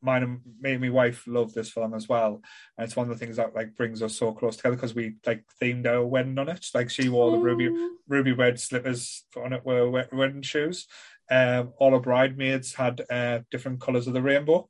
mine 0.00 0.22
and 0.24 0.40
me 0.60 0.72
and 0.72 0.80
my 0.80 0.88
wife 0.90 1.24
love 1.28 1.52
this 1.54 1.70
film 1.70 1.94
as 1.94 2.08
well, 2.08 2.42
and 2.76 2.84
it's 2.84 2.96
one 2.96 3.08
of 3.08 3.16
the 3.16 3.24
things 3.24 3.36
that 3.36 3.54
like 3.54 3.76
brings 3.76 4.02
us 4.02 4.16
so 4.16 4.32
close 4.32 4.56
together 4.56 4.74
because 4.76 4.94
we 4.96 5.14
like 5.24 5.44
themed 5.60 5.86
our 5.86 6.04
wedding 6.04 6.38
on 6.38 6.48
it. 6.48 6.66
Like 6.74 6.90
she 6.90 7.08
wore 7.08 7.30
the 7.30 7.38
ruby 7.38 7.68
ruby 8.08 8.32
red 8.32 8.58
slippers 8.58 9.24
on 9.36 9.52
it 9.52 9.64
were 9.64 9.88
wedding 10.12 10.42
shoes. 10.42 10.88
Um, 11.30 11.72
all 11.78 11.94
our 11.94 12.00
bridesmaids 12.00 12.74
had 12.74 13.00
uh, 13.08 13.40
different 13.52 13.80
colours 13.80 14.06
of 14.08 14.12
the 14.14 14.20
rainbow. 14.22 14.68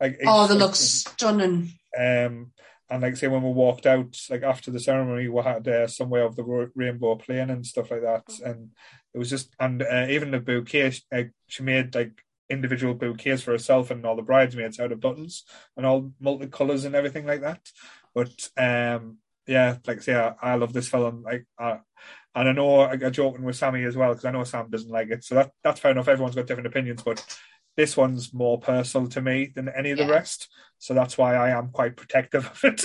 Like 0.00 0.18
Oh, 0.24 0.46
they 0.46 0.54
look 0.54 0.74
stunning. 0.74 1.72
Um, 1.98 2.52
and 2.90 3.02
like 3.02 3.16
say 3.16 3.28
when 3.28 3.42
we 3.42 3.50
walked 3.50 3.86
out, 3.86 4.18
like 4.30 4.42
after 4.42 4.70
the 4.70 4.80
ceremony, 4.80 5.28
we 5.28 5.42
had 5.42 5.66
uh, 5.68 5.86
somewhere 5.86 6.24
of 6.24 6.36
the 6.36 6.70
rainbow 6.74 7.16
playing 7.16 7.50
and 7.50 7.66
stuff 7.66 7.90
like 7.90 8.02
that, 8.02 8.24
and 8.44 8.70
it 9.12 9.18
was 9.18 9.30
just 9.30 9.54
and 9.60 9.82
uh, 9.82 10.06
even 10.08 10.30
the 10.30 10.40
bouquet, 10.40 10.92
uh, 11.12 11.24
she 11.46 11.62
made 11.62 11.94
like 11.94 12.22
individual 12.48 12.94
bouquets 12.94 13.42
for 13.42 13.50
herself 13.50 13.90
and 13.90 14.06
all 14.06 14.16
the 14.16 14.22
bridesmaids 14.22 14.80
out 14.80 14.92
of 14.92 15.00
buttons 15.00 15.44
and 15.76 15.84
all 15.84 16.12
multicolours 16.22 16.86
and 16.86 16.94
everything 16.94 17.26
like 17.26 17.42
that. 17.42 17.60
But 18.14 18.48
um, 18.56 19.18
yeah, 19.46 19.76
like 19.86 19.98
I 19.98 20.00
say, 20.00 20.14
I, 20.14 20.34
I 20.40 20.54
love 20.54 20.72
this 20.72 20.88
film. 20.88 21.22
Like, 21.22 21.46
uh, 21.58 21.76
and 22.34 22.48
I 22.48 22.52
know 22.52 22.80
I 22.80 22.96
got 22.96 23.12
joking 23.12 23.44
with 23.44 23.56
Sammy 23.56 23.84
as 23.84 23.96
well 23.96 24.10
because 24.10 24.24
I 24.24 24.30
know 24.30 24.44
Sam 24.44 24.70
doesn't 24.70 24.90
like 24.90 25.10
it, 25.10 25.24
so 25.24 25.34
that 25.34 25.50
that's 25.62 25.80
fair 25.80 25.90
enough. 25.90 26.08
Everyone's 26.08 26.36
got 26.36 26.46
different 26.46 26.68
opinions, 26.68 27.02
but 27.02 27.24
this 27.78 27.96
one's 27.96 28.34
more 28.34 28.58
personal 28.58 29.06
to 29.06 29.20
me 29.22 29.52
than 29.54 29.68
any 29.68 29.92
of 29.92 29.98
the 29.98 30.06
rest. 30.08 30.48
So 30.78 30.94
that's 30.94 31.16
why 31.16 31.36
I 31.36 31.50
am 31.50 31.68
quite 31.68 31.94
protective 31.96 32.44
of 32.44 32.60
it. 32.64 32.84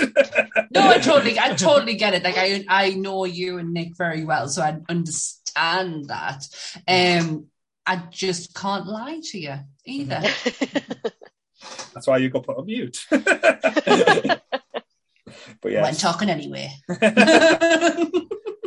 No, 0.70 0.88
I 0.88 1.00
totally, 1.00 1.40
I 1.40 1.56
totally 1.56 1.96
get 1.96 2.14
it. 2.14 2.22
Like 2.24 2.38
I, 2.38 2.64
I 2.70 2.92
know 2.92 3.26
you 3.26 3.58
and 3.58 3.74
Nick 3.74 3.98
very 3.98 4.24
well, 4.24 4.48
so 4.48 4.62
I 4.62 4.78
understand 4.88 6.10
that. 6.10 6.44
Um, 6.88 7.48
I 7.88 8.04
just 8.12 8.54
can't 8.54 8.86
lie 8.86 9.20
to 9.32 9.40
you 9.40 9.56
either. 9.86 10.22
That's 11.96 12.06
why 12.06 12.18
you 12.18 12.30
got 12.30 12.46
put 12.46 12.58
on 12.58 12.68
mute. 12.68 13.04
but 13.10 13.24
Yeah. 13.96 14.38
yeah, 15.66 15.82
We're 15.82 15.94
talking 15.94 16.30
anyway. 16.30 16.72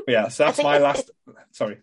yeah. 0.09 0.27
So 0.29 0.45
that's 0.45 0.61
my 0.61 0.79
last. 0.79 1.09
Sorry. 1.53 1.79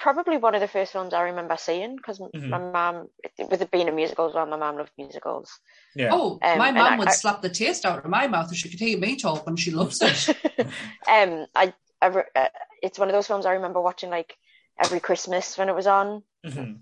It's 0.00 0.02
probably 0.02 0.38
one 0.38 0.54
of 0.54 0.60
the 0.60 0.68
first 0.68 0.92
films 0.92 1.12
I 1.12 1.22
remember 1.22 1.56
seeing 1.58 1.96
because 1.96 2.18
Mhm. 2.18 2.48
my 2.48 2.58
mum, 2.58 3.08
with 3.50 3.60
it 3.62 3.70
being 3.70 3.88
a 3.88 3.92
musical 3.92 4.28
as 4.28 4.34
well, 4.34 4.46
my 4.46 4.56
mum 4.56 4.76
loved 4.76 4.92
musicals. 4.96 5.58
Yeah. 5.94 6.10
oh, 6.12 6.38
Um, 6.42 6.58
my 6.58 6.68
and 6.68 6.76
mum 6.76 6.98
would 6.98 7.08
I- 7.08 7.12
slap 7.12 7.42
the 7.42 7.50
taste 7.50 7.84
out 7.84 7.98
of 8.04 8.10
my 8.10 8.26
mouth 8.26 8.50
if 8.50 8.58
she 8.58 8.70
could 8.70 8.80
hear 8.80 8.98
me 8.98 9.16
talk, 9.16 9.46
and 9.46 9.58
she 9.58 9.70
loves 9.70 10.00
it. 10.00 10.28
um, 11.08 11.46
I, 11.54 11.74
I 12.00 12.06
re- 12.06 12.22
uh, 12.34 12.48
it's 12.82 12.98
one 12.98 13.08
of 13.08 13.12
those 13.12 13.26
films 13.26 13.44
I 13.46 13.52
remember 13.54 13.80
watching 13.80 14.10
like 14.10 14.36
every 14.82 15.00
Christmas 15.00 15.58
when 15.58 15.68
it 15.68 15.74
was 15.74 15.86
on, 15.86 16.22
Mhm. 16.46 16.80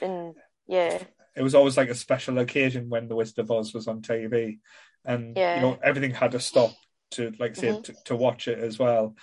and 0.00 0.34
yeah, 0.66 1.02
It 1.34 1.42
was 1.42 1.54
always 1.54 1.76
like 1.76 1.88
a 1.88 1.94
special 1.94 2.38
occasion 2.38 2.88
when 2.90 3.08
the 3.08 3.16
Wizard 3.16 3.38
of 3.38 3.50
Oz 3.50 3.72
was 3.74 3.88
on 3.88 4.02
TV, 4.02 4.60
and 5.04 5.36
Yeah. 5.36 5.56
you 5.56 5.60
know 5.62 5.78
everything 5.82 6.12
had 6.12 6.32
to 6.32 6.40
stop 6.40 6.70
to 7.12 7.32
like 7.38 7.56
say 7.56 7.68
Mhm. 7.68 7.82
to, 7.84 7.92
to 8.04 8.16
watch 8.16 8.46
it 8.48 8.58
as 8.58 8.78
well. 8.78 9.16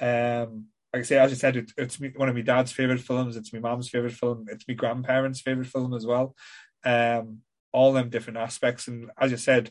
Um, 0.00 0.68
like 0.96 1.04
I 1.04 1.06
say, 1.06 1.18
as 1.18 1.30
I 1.30 1.34
said, 1.34 1.56
it, 1.56 1.72
it's 1.76 2.00
me, 2.00 2.10
one 2.16 2.30
of 2.30 2.34
my 2.34 2.40
dad's 2.40 2.72
favorite 2.72 3.00
films. 3.00 3.36
It's 3.36 3.52
my 3.52 3.58
mom's 3.58 3.90
favorite 3.90 4.14
film. 4.14 4.46
It's 4.48 4.66
my 4.66 4.72
grandparents' 4.72 5.42
favorite 5.42 5.66
film 5.66 5.92
as 5.92 6.06
well. 6.06 6.34
Um, 6.86 7.40
all 7.70 7.92
them 7.92 8.08
different 8.08 8.38
aspects, 8.38 8.88
and 8.88 9.10
as 9.20 9.30
you 9.30 9.36
said, 9.36 9.70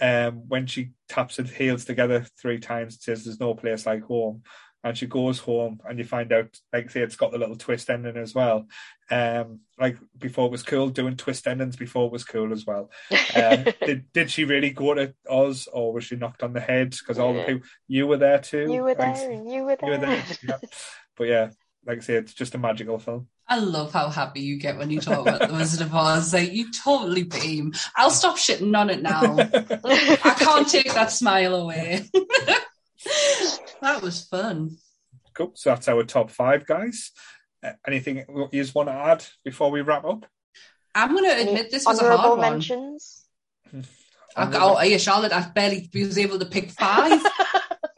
um, 0.00 0.48
when 0.48 0.66
she 0.66 0.90
taps 1.08 1.38
her 1.38 1.42
heels 1.42 1.84
together 1.84 2.24
three 2.40 2.60
times, 2.60 3.02
says 3.02 3.24
"There's 3.24 3.40
no 3.40 3.54
place 3.54 3.84
like 3.84 4.04
home," 4.04 4.44
and 4.82 4.96
she 4.96 5.06
goes 5.06 5.38
home, 5.38 5.80
and 5.88 5.98
you 5.98 6.04
find 6.04 6.32
out, 6.32 6.58
like 6.72 6.90
say, 6.90 7.00
it's 7.00 7.16
got 7.16 7.32
the 7.32 7.38
little 7.38 7.56
twist 7.56 7.90
ending 7.90 8.16
as 8.16 8.34
well. 8.34 8.66
Um, 9.10 9.60
like 9.78 9.98
before 10.16 10.46
it 10.46 10.52
was 10.52 10.62
cool 10.62 10.88
doing 10.88 11.16
twist 11.16 11.46
endings 11.46 11.76
before 11.76 12.06
it 12.06 12.12
was 12.12 12.24
cool 12.24 12.52
as 12.52 12.64
well. 12.64 12.90
Um, 13.34 13.64
did 13.84 14.04
did 14.12 14.30
she 14.30 14.44
really 14.44 14.70
go 14.70 14.94
to 14.94 15.14
Oz, 15.28 15.68
or 15.72 15.92
was 15.92 16.04
she 16.04 16.16
knocked 16.16 16.42
on 16.42 16.52
the 16.52 16.60
head? 16.60 16.90
Because 16.90 17.18
all 17.18 17.34
the 17.34 17.42
people 17.42 17.68
you 17.88 18.06
were 18.06 18.16
there 18.16 18.38
too. 18.38 18.72
you 18.72 18.82
were 18.82 18.94
Like, 18.94 19.16
there 19.16 19.30
and 19.32 19.50
you 19.50 19.64
were 19.64 19.76
you 19.82 19.88
were 19.90 19.98
there. 19.98 19.98
there. 19.98 20.24
yeah. 20.48 20.56
But 21.16 21.24
yeah, 21.24 21.50
like 21.84 21.98
I 21.98 22.00
say, 22.00 22.14
it's 22.14 22.32
just 22.34 22.54
a 22.54 22.58
magical 22.58 22.98
film. 22.98 23.28
I 23.48 23.58
love 23.58 23.92
how 23.92 24.08
happy 24.10 24.40
you 24.42 24.58
get 24.60 24.78
when 24.78 24.90
you 24.90 25.00
talk 25.00 25.26
about 25.26 25.48
the 25.48 25.54
Wizard 25.54 25.84
of 25.84 25.92
Oz. 25.92 26.32
Like 26.32 26.52
you 26.52 26.70
totally 26.72 27.24
beam. 27.24 27.72
I'll 27.96 28.10
stop 28.10 28.36
shitting 28.36 28.78
on 28.78 28.90
it 28.90 29.02
now. 29.02 29.36
I 29.84 30.36
can't 30.38 30.68
take 30.68 30.92
that 30.94 31.10
smile 31.10 31.56
away. 31.56 32.04
that 33.82 34.02
was 34.02 34.22
fun. 34.24 34.76
Cool. 35.34 35.52
So 35.54 35.70
that's 35.70 35.88
our 35.88 36.04
top 36.04 36.30
five, 36.30 36.66
guys. 36.66 37.12
Uh, 37.62 37.72
anything 37.86 38.24
you 38.52 38.62
just 38.62 38.74
want 38.74 38.88
to 38.88 38.94
add 38.94 39.24
before 39.44 39.70
we 39.70 39.80
wrap 39.82 40.04
up? 40.04 40.26
I'm 40.94 41.12
going 41.14 41.24
to 41.24 41.48
admit 41.48 41.70
this 41.70 41.86
was 41.86 42.00
a 42.00 42.04
Honorable 42.04 42.22
hard 42.22 42.38
one. 42.38 42.50
mentions. 42.52 43.24
I, 44.36 44.50
oh, 44.54 44.80
yeah, 44.82 44.96
Charlotte, 44.96 45.32
I 45.32 45.48
barely 45.54 45.88
was 45.94 46.18
able 46.18 46.38
to 46.38 46.46
pick 46.46 46.70
five. 46.70 47.20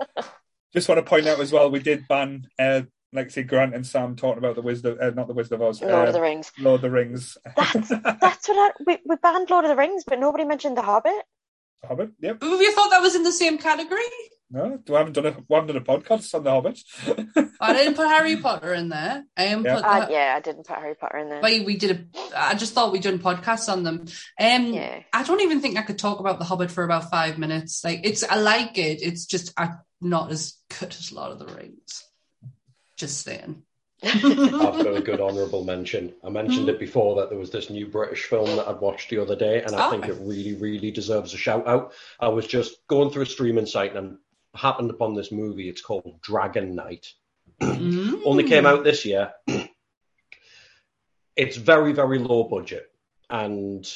Just 0.74 0.88
want 0.88 0.98
to 0.98 1.02
point 1.02 1.26
out 1.26 1.40
as 1.40 1.52
well, 1.52 1.70
we 1.70 1.80
did 1.80 2.08
ban, 2.08 2.48
uh, 2.58 2.82
like 3.12 3.30
say, 3.30 3.42
Grant 3.42 3.74
and 3.74 3.86
Sam 3.86 4.16
talking 4.16 4.38
about 4.38 4.54
the 4.54 4.62
Wizard, 4.62 4.98
uh, 5.00 5.10
not 5.10 5.28
the 5.28 5.34
Wizard 5.34 5.52
of 5.52 5.62
Oz, 5.62 5.82
Lord 5.82 5.92
uh, 5.92 6.08
of 6.08 6.14
the 6.14 6.20
Rings. 6.20 6.50
Lord 6.58 6.76
of 6.76 6.82
the 6.82 6.90
Rings. 6.90 7.36
That's 7.56 7.88
that's 8.20 8.48
what 8.48 8.72
I, 8.72 8.82
we 8.86 8.98
we 9.04 9.16
banned 9.16 9.50
Lord 9.50 9.66
of 9.66 9.68
the 9.68 9.76
Rings, 9.76 10.04
but 10.06 10.18
nobody 10.18 10.44
mentioned 10.44 10.78
The 10.78 10.82
Hobbit. 10.82 11.12
The 11.82 11.88
Hobbit. 11.88 12.12
Yep. 12.20 12.42
you 12.42 12.72
thought 12.72 12.90
that 12.90 13.02
was 13.02 13.14
in 13.14 13.22
the 13.22 13.32
same 13.32 13.58
category? 13.58 14.00
No, 14.55 14.78
we 14.86 14.94
haven't 14.94 15.14
done 15.14 15.24
a 15.26 15.31
we 15.48 15.55
haven't 15.55 15.68
done 15.68 15.76
a 15.78 15.81
podcast 15.81 16.34
on 16.34 16.44
the 16.44 16.50
Hobbit. 16.50 16.78
I 17.58 17.72
didn't 17.74 17.94
put 17.94 18.06
Harry 18.06 18.36
Potter 18.36 18.74
in 18.74 18.90
there. 18.90 19.24
Um, 19.36 19.64
Yeah. 19.64 19.76
put 19.76 19.84
Uh, 19.84 20.06
the- 20.06 20.12
yeah, 20.12 20.34
I 20.36 20.40
didn't 20.40 20.66
put 20.66 20.76
Harry 20.76 20.94
Potter 20.94 21.18
in 21.18 21.28
there. 21.31 21.40
Why 21.40 21.62
we 21.64 21.76
did 21.78 21.90
a. 22.12 22.28
I 22.39 22.55
just 22.55 22.74
thought 22.74 22.92
we'd 22.92 23.02
done 23.02 23.18
podcasts 23.18 23.72
on 23.72 23.82
them. 23.82 24.05
Um, 24.39 24.66
Yeah. 24.74 25.00
I 25.12 25.22
don't 25.22 25.40
even 25.40 25.60
think 25.62 25.78
I 25.78 25.82
could 25.82 25.98
talk 25.98 26.20
about 26.20 26.39
The 26.39 26.44
Hobbit 26.44 26.70
for 26.70 26.84
about 26.84 27.10
five 27.10 27.39
minutes. 27.39 27.82
Like 27.82 28.00
it's, 28.05 28.22
I 28.24 28.36
like 28.36 28.76
it. 28.76 29.00
It's 29.02 29.24
just 29.24 29.55
I'm 29.56 29.78
not 30.02 30.31
as 30.31 30.58
good 30.81 30.90
as 30.90 31.12
Lord 31.12 31.32
of 31.32 31.39
the 31.39 31.47
Rings. 31.55 32.05
Just 32.98 33.22
saying. 33.22 33.62
I've 34.05 34.20
got 34.20 34.97
a 34.97 35.00
good 35.00 35.20
honourable 35.20 35.64
mention. 35.64 36.12
I 36.24 36.28
mentioned 36.28 36.68
it 36.68 36.81
before 36.81 37.16
that 37.16 37.31
there 37.31 37.39
was 37.39 37.50
this 37.50 37.70
new 37.70 37.86
British 37.86 38.24
film 38.24 38.56
that 38.56 38.66
I'd 38.68 38.81
watched 38.81 39.10
the 39.10 39.18
other 39.22 39.36
day, 39.36 39.62
and 39.62 39.74
I 39.76 39.86
Oh. 39.86 39.90
think 39.92 40.08
it 40.08 40.16
really, 40.20 40.55
really 40.55 40.90
deserves 40.90 41.32
a 41.34 41.36
shout 41.39 41.68
out. 41.68 41.92
I 42.18 42.26
was 42.28 42.47
just 42.47 42.84
going 42.89 43.10
through 43.10 43.22
a 43.22 43.26
streaming 43.26 43.66
site 43.66 43.94
and 43.94 44.18
happened 44.55 44.90
upon 44.90 45.14
this 45.14 45.32
movie. 45.32 45.68
It's 45.68 45.82
called 45.82 46.20
Dragon 46.20 46.74
Knight. 46.74 47.12
Mm. 47.60 48.22
only 48.24 48.44
came 48.44 48.66
out 48.66 48.82
this 48.84 49.05
year. 49.05 49.32
it's 51.36 51.56
very, 51.56 51.92
very 51.92 52.18
low 52.18 52.44
budget. 52.44 52.90
And 53.31 53.90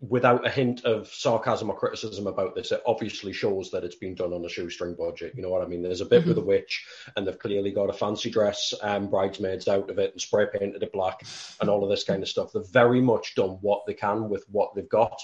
without 0.00 0.44
a 0.46 0.50
hint 0.50 0.84
of 0.84 1.06
sarcasm 1.08 1.70
or 1.70 1.76
criticism 1.76 2.26
about 2.26 2.54
this, 2.54 2.72
it 2.72 2.82
obviously 2.86 3.32
shows 3.32 3.70
that 3.70 3.84
it's 3.84 3.94
been 3.94 4.14
done 4.14 4.32
on 4.32 4.44
a 4.44 4.48
shoestring 4.48 4.94
budget. 4.94 5.32
You 5.36 5.42
know 5.42 5.50
what 5.50 5.62
I 5.62 5.66
mean? 5.66 5.82
There's 5.82 6.00
a 6.00 6.06
bit 6.06 6.24
Mhm. 6.24 6.28
with 6.28 6.38
a 6.38 6.42
witch, 6.42 6.84
and 7.16 7.26
they've 7.26 7.38
clearly 7.38 7.70
got 7.70 7.90
a 7.90 7.92
fancy 7.92 8.30
dress 8.30 8.74
and 8.82 9.10
bridesmaids 9.10 9.68
out 9.68 9.90
of 9.90 9.98
it 9.98 10.12
and 10.12 10.20
spray 10.20 10.46
painted 10.46 10.82
it 10.82 10.92
black 10.92 11.22
and 11.60 11.70
all 11.70 11.84
of 11.84 11.90
this 11.90 12.04
kind 12.04 12.22
of 12.22 12.28
stuff. 12.28 12.52
They've 12.52 12.66
very 12.66 13.00
much 13.00 13.34
done 13.36 13.58
what 13.60 13.86
they 13.86 13.94
can 13.94 14.28
with 14.28 14.44
what 14.48 14.74
they've 14.74 14.88
got 14.88 15.20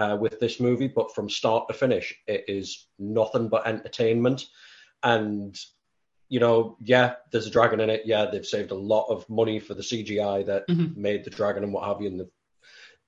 uh, 0.00 0.16
with 0.16 0.40
this 0.40 0.58
movie, 0.60 0.88
but 0.88 1.14
from 1.14 1.28
start 1.28 1.68
to 1.68 1.74
finish, 1.74 2.14
it 2.26 2.44
is 2.48 2.86
nothing 2.98 3.48
but 3.48 3.66
entertainment. 3.66 4.46
And 5.02 5.54
you 6.28 6.40
know, 6.40 6.76
yeah, 6.80 7.14
there's 7.32 7.48
a 7.48 7.50
dragon 7.50 7.80
in 7.80 7.90
it. 7.90 8.02
Yeah, 8.04 8.26
they've 8.26 8.46
saved 8.46 8.70
a 8.70 8.74
lot 8.94 9.08
of 9.08 9.28
money 9.28 9.58
for 9.58 9.74
the 9.74 9.82
CGI 9.82 10.46
that 10.46 10.68
Mhm. 10.68 10.96
made 10.96 11.24
the 11.24 11.30
dragon 11.30 11.64
and 11.64 11.72
what 11.72 11.86
have 11.88 12.00
you. 12.00 12.08
And 12.08 12.20
they've, 12.20 12.32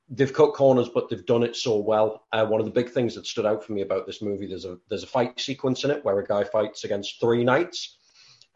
they've 0.09 0.33
cut 0.33 0.55
corners, 0.55 0.89
but 0.89 1.09
they've 1.09 1.25
done 1.25 1.45
it 1.45 1.55
so 1.57 1.77
well. 1.79 2.27
Uh, 2.33 2.45
one 2.47 2.61
of 2.61 2.67
the 2.67 2.73
big 2.73 2.91
things 2.91 3.15
that 3.15 3.27
stood 3.27 3.47
out 3.47 3.65
for 3.65 3.73
me 3.73 3.83
about 3.83 4.07
this 4.07 4.21
movie, 4.23 4.49
there's 4.49 4.65
a 4.65 4.79
there's 4.89 5.05
a 5.05 5.15
fight 5.17 5.39
sequence 5.41 5.85
in 5.85 5.91
it 5.93 6.05
where 6.05 6.19
a 6.19 6.27
guy 6.27 6.45
fights 6.45 6.85
against 6.85 7.21
three 7.21 7.45
knights. 7.45 7.97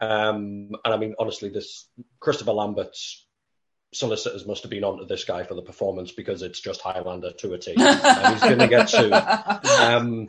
Um, 0.00 0.70
and 0.84 0.92
I 0.94 0.96
mean, 0.96 1.14
honestly, 1.18 1.48
this 1.48 1.88
Christopher 2.20 2.52
Lambert's 2.52 3.25
solicitors 3.96 4.46
must 4.46 4.62
have 4.62 4.70
been 4.70 4.84
onto 4.84 5.06
this 5.06 5.24
guy 5.24 5.44
for 5.44 5.54
the 5.54 5.62
performance 5.62 6.12
because 6.12 6.42
it's 6.42 6.60
just 6.60 6.80
Highlander 6.80 7.32
to 7.32 7.54
a 7.54 7.58
T. 7.58 7.74
and 7.78 8.34
he's 8.34 8.42
going 8.42 8.58
to 8.58 8.68
get 8.68 8.88
sued. 8.90 9.12
Um, 9.12 10.28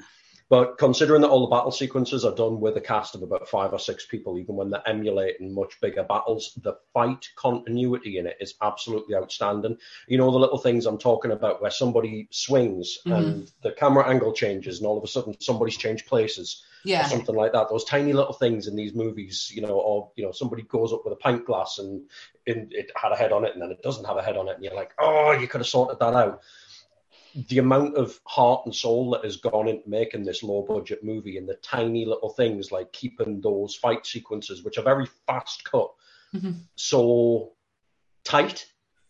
but 0.49 0.77
considering 0.77 1.21
that 1.21 1.29
all 1.29 1.41
the 1.41 1.53
battle 1.53 1.71
sequences 1.71 2.23
are 2.23 2.33
done 2.33 2.61
with 2.61 2.77
a 2.77 2.81
cast 2.81 3.15
of 3.15 3.21
about 3.21 3.49
five 3.49 3.73
or 3.73 3.79
six 3.79 4.05
people, 4.05 4.39
even 4.39 4.55
when 4.55 4.69
they're 4.69 4.87
emulating 4.87 5.53
much 5.53 5.79
bigger 5.81 6.03
battles, 6.03 6.57
the 6.63 6.75
fight 6.93 7.27
continuity 7.35 8.17
in 8.17 8.27
it 8.27 8.37
is 8.39 8.55
absolutely 8.61 9.15
outstanding. 9.15 9.77
You 10.07 10.17
know, 10.17 10.31
the 10.31 10.39
little 10.39 10.57
things 10.57 10.85
I'm 10.85 10.99
talking 10.99 11.31
about 11.31 11.61
where 11.61 11.71
somebody 11.71 12.29
swings 12.31 12.97
and 13.05 13.51
the 13.61 13.73
camera 13.73 14.07
angle 14.07 14.31
changes, 14.31 14.79
and 14.79 14.87
all 14.87 14.97
of 14.97 15.03
a 15.03 15.07
sudden 15.07 15.35
somebody's 15.41 15.77
changed 15.77 16.07
places 16.07 16.63
or 16.88 16.90
yeah. 16.90 17.07
something 17.07 17.35
like 17.35 17.53
that. 17.53 17.69
Those 17.69 17.83
tiny 17.83 18.14
little 18.14 18.33
things 18.33 18.67
in 18.67 18.75
these 18.75 18.93
movies, 18.93 19.51
you 19.53 19.61
know, 19.61 19.80
or 19.80 20.11
you 20.16 20.24
know, 20.24 20.32
somebody 20.32 20.64
goes 20.64 20.93
up 20.93 21.01
with 21.03 21.14
a 21.14 21.17
pint 21.17 21.45
glass 21.45 21.80
and 21.80 22.09
in, 22.45 22.69
it 22.72 22.91
had 22.95 23.11
a 23.11 23.16
head 23.16 23.32
on 23.32 23.45
it, 23.45 23.53
and 23.53 23.61
then 23.61 23.72
it 23.72 23.82
doesn't 23.82 24.06
have 24.06 24.17
a 24.17 24.24
head 24.24 24.38
on 24.38 24.48
it, 24.48 24.56
and 24.56 24.64
you're 24.64 24.75
like, 24.75 24.91
oh, 24.99 25.32
you 25.32 25.48
could 25.48 25.61
have 25.61 25.67
sorted 25.67 25.99
that 25.99 26.14
out. 26.14 26.41
The 27.49 27.59
amount 27.59 27.98
of 27.98 28.19
heart 28.25 28.61
and 28.66 28.74
soul 28.74 29.11
that 29.11 29.24
has 29.24 29.38
gone 29.38 29.67
into 29.67 29.88
making 29.88 30.24
this 30.24 30.41
low 30.41 30.64
budget 30.64 31.03
movie, 31.03 31.38
and 31.38 31.48
the 31.48 31.56
tiny 31.56 32.06
little 32.06 32.30
things 32.30 32.72
like 32.72 32.93
keeping 32.93 33.41
those 33.41 33.75
fight 33.75 34.06
sequences, 34.06 34.64
which 34.64 34.77
are 34.77 34.83
very 34.83 35.07
fast 35.27 35.64
cut, 35.64 35.91
Mhm. 36.33 36.56
so 36.75 37.53
tight. 38.24 38.66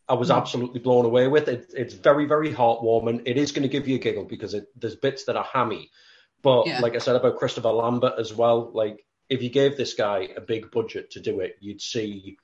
I 0.09 0.13
was 0.13 0.29
Mhm. 0.29 0.37
absolutely 0.37 0.79
blown 0.79 1.05
away 1.05 1.27
with 1.27 1.49
it. 1.49 1.73
It's 1.75 1.93
very, 1.93 2.25
very 2.25 2.53
heartwarming. 2.53 3.23
It 3.25 3.37
is 3.37 3.51
going 3.51 3.63
to 3.63 3.69
give 3.69 3.87
you 3.87 3.95
a 3.95 3.99
giggle 3.99 4.23
because 4.23 4.53
it, 4.53 4.67
there's 4.75 4.95
bits 4.95 5.25
that 5.25 5.35
are 5.35 5.43
hammy, 5.43 5.89
but 6.41 6.67
Yeah. 6.67 6.79
like 6.79 6.95
I 6.95 6.99
said 6.99 7.15
about 7.15 7.37
Christopher 7.37 7.71
Lambert 7.71 8.13
as 8.17 8.33
well, 8.33 8.71
like 8.73 9.05
if 9.29 9.41
you 9.41 9.49
gave 9.49 9.77
this 9.77 9.93
guy 9.93 10.29
a 10.35 10.41
big 10.41 10.71
budget 10.71 11.11
to 11.11 11.19
do 11.19 11.41
it, 11.41 11.57
you'd 11.59 11.81
see 11.81 12.37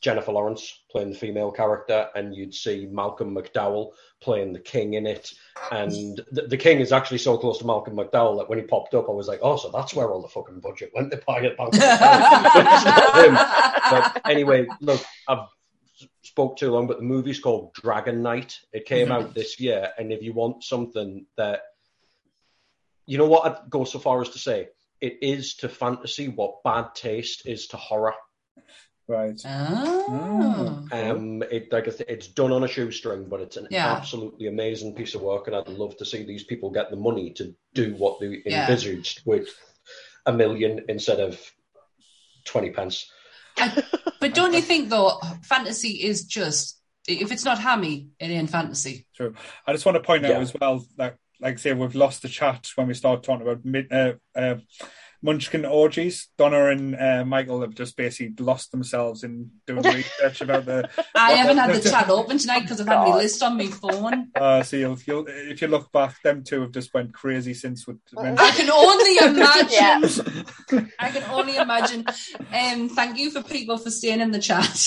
Jennifer 0.00 0.32
Lawrence 0.32 0.82
playing 0.90 1.10
the 1.10 1.16
female 1.16 1.50
character, 1.50 2.10
and 2.14 2.34
you'd 2.34 2.54
see 2.54 2.86
Malcolm 2.90 3.34
McDowell 3.34 3.92
playing 4.20 4.52
the 4.52 4.58
king 4.58 4.94
in 4.94 5.06
it. 5.06 5.32
And 5.72 6.20
the, 6.30 6.42
the 6.42 6.58
king 6.58 6.80
is 6.80 6.92
actually 6.92 7.18
so 7.18 7.38
close 7.38 7.58
to 7.58 7.66
Malcolm 7.66 7.96
McDowell 7.96 8.36
that 8.38 8.50
when 8.50 8.58
he 8.58 8.66
popped 8.66 8.92
up, 8.92 9.08
I 9.08 9.12
was 9.12 9.28
like, 9.28 9.40
oh, 9.42 9.56
so 9.56 9.70
that's 9.70 9.94
where 9.94 10.10
all 10.10 10.20
the 10.20 10.28
fucking 10.28 10.60
budget 10.60 10.92
went 10.94 11.10
to 11.10 11.22
buy 11.26 11.40
it. 11.40 11.56
But 11.56 11.70
it's 11.72 11.78
not 11.78 13.24
him. 13.24 13.34
But 13.34 14.20
anyway, 14.30 14.66
look, 14.82 15.02
I've 15.26 15.46
spoke 16.22 16.58
too 16.58 16.70
long, 16.70 16.86
but 16.86 16.98
the 16.98 17.04
movie's 17.04 17.40
called 17.40 17.72
Dragon 17.72 18.22
Knight. 18.22 18.60
It 18.74 18.84
came 18.84 19.08
mm-hmm. 19.08 19.26
out 19.26 19.34
this 19.34 19.58
year, 19.58 19.90
and 19.96 20.12
if 20.12 20.22
you 20.22 20.34
want 20.34 20.64
something 20.64 21.24
that, 21.38 21.60
you 23.06 23.18
know 23.18 23.26
what, 23.26 23.44
I'd 23.46 23.70
go 23.70 23.84
so 23.84 23.98
far 23.98 24.20
as 24.20 24.30
to 24.30 24.38
say 24.38 24.68
it 25.00 25.18
is 25.22 25.56
to 25.56 25.68
fantasy 25.68 26.28
what 26.28 26.62
bad 26.62 26.94
taste 26.94 27.46
is 27.46 27.66
to 27.68 27.76
horror. 27.76 28.14
Right. 29.06 29.38
Oh. 29.44 30.86
Um, 30.90 31.42
it 31.42 31.70
like 31.70 31.84
th- 31.84 32.08
it's 32.08 32.26
done 32.28 32.52
on 32.52 32.64
a 32.64 32.68
shoestring, 32.68 33.28
but 33.28 33.40
it's 33.42 33.58
an 33.58 33.68
Yeah. 33.70 33.92
absolutely 33.92 34.46
amazing 34.46 34.94
piece 34.94 35.14
of 35.14 35.20
work, 35.20 35.46
and 35.46 35.54
I'd 35.54 35.68
love 35.68 35.96
to 35.98 36.06
see 36.06 36.22
these 36.22 36.44
people 36.44 36.70
get 36.70 36.88
the 36.90 36.96
money 36.96 37.30
to 37.34 37.54
do 37.74 37.94
what 37.96 38.18
they 38.20 38.42
Yeah. 38.46 38.62
envisaged 38.62 39.20
with 39.26 39.48
a 40.24 40.32
million 40.32 40.86
instead 40.88 41.20
of 41.20 41.38
twenty 42.46 42.70
pence. 42.70 43.10
But 44.20 44.32
don't 44.34 44.54
you 44.54 44.62
think 44.62 44.88
though, 44.88 45.20
fantasy 45.42 46.02
is 46.02 46.24
just 46.24 46.80
if 47.06 47.30
it's 47.30 47.44
not 47.44 47.58
hammy, 47.58 48.08
it 48.18 48.30
ain't 48.30 48.48
fantasy. 48.48 49.06
True. 49.14 49.34
I 49.66 49.72
just 49.72 49.84
want 49.84 49.96
to 49.96 50.02
point 50.02 50.24
out 50.24 50.30
Yeah. 50.30 50.38
as 50.40 50.54
well 50.58 50.86
that, 50.96 51.18
like 51.40 51.54
I 51.54 51.56
say, 51.56 51.72
we've 51.72 51.94
lost 51.94 52.22
the 52.22 52.28
chat 52.28 52.70
when 52.76 52.86
we 52.86 52.94
start 52.94 53.22
talking 53.22 53.46
about 53.46 53.64
mid, 53.64 53.92
uh, 53.92 54.14
uh, 54.34 54.56
Munchkin 55.24 55.64
orgies. 55.64 56.28
Donna 56.36 56.66
and 56.66 56.94
uh, 56.94 57.24
Michael 57.24 57.62
have 57.62 57.74
just 57.74 57.96
basically 57.96 58.44
lost 58.44 58.70
themselves 58.70 59.24
in 59.24 59.50
doing 59.66 59.82
research 59.82 60.42
about 60.42 60.66
the. 60.66 60.88
I 61.14 61.32
haven't 61.32 61.56
had 61.56 61.74
the 61.74 61.88
chat 61.88 62.10
open 62.10 62.36
tonight 62.36 62.60
because 62.60 62.78
I've 62.82 62.86
had 62.88 63.08
my 63.08 63.16
list 63.16 63.42
on 63.42 63.56
my 63.56 63.66
phone. 63.66 64.32
Uh, 64.44 64.62
so 64.62 64.76
you'll, 64.76 64.98
you'll, 65.06 65.24
if 65.28 65.62
you 65.62 65.68
look 65.68 65.90
back, 65.92 66.20
them 66.22 66.42
two 66.42 66.60
have 66.60 66.72
just 66.72 66.92
went 66.92 67.14
crazy 67.14 67.54
since 67.54 67.86
we 67.86 67.94
I 68.16 68.50
can 68.50 68.68
only 68.68 69.16
imagine. 69.22 70.90
I 70.98 71.10
can 71.10 71.22
only 71.30 71.56
imagine. 71.56 72.04
Um, 72.52 72.88
thank 72.88 73.16
you 73.16 73.30
for 73.30 73.42
people 73.42 73.78
for 73.78 73.90
staying 73.90 74.20
in 74.20 74.32
the 74.32 74.40
chat 74.40 74.86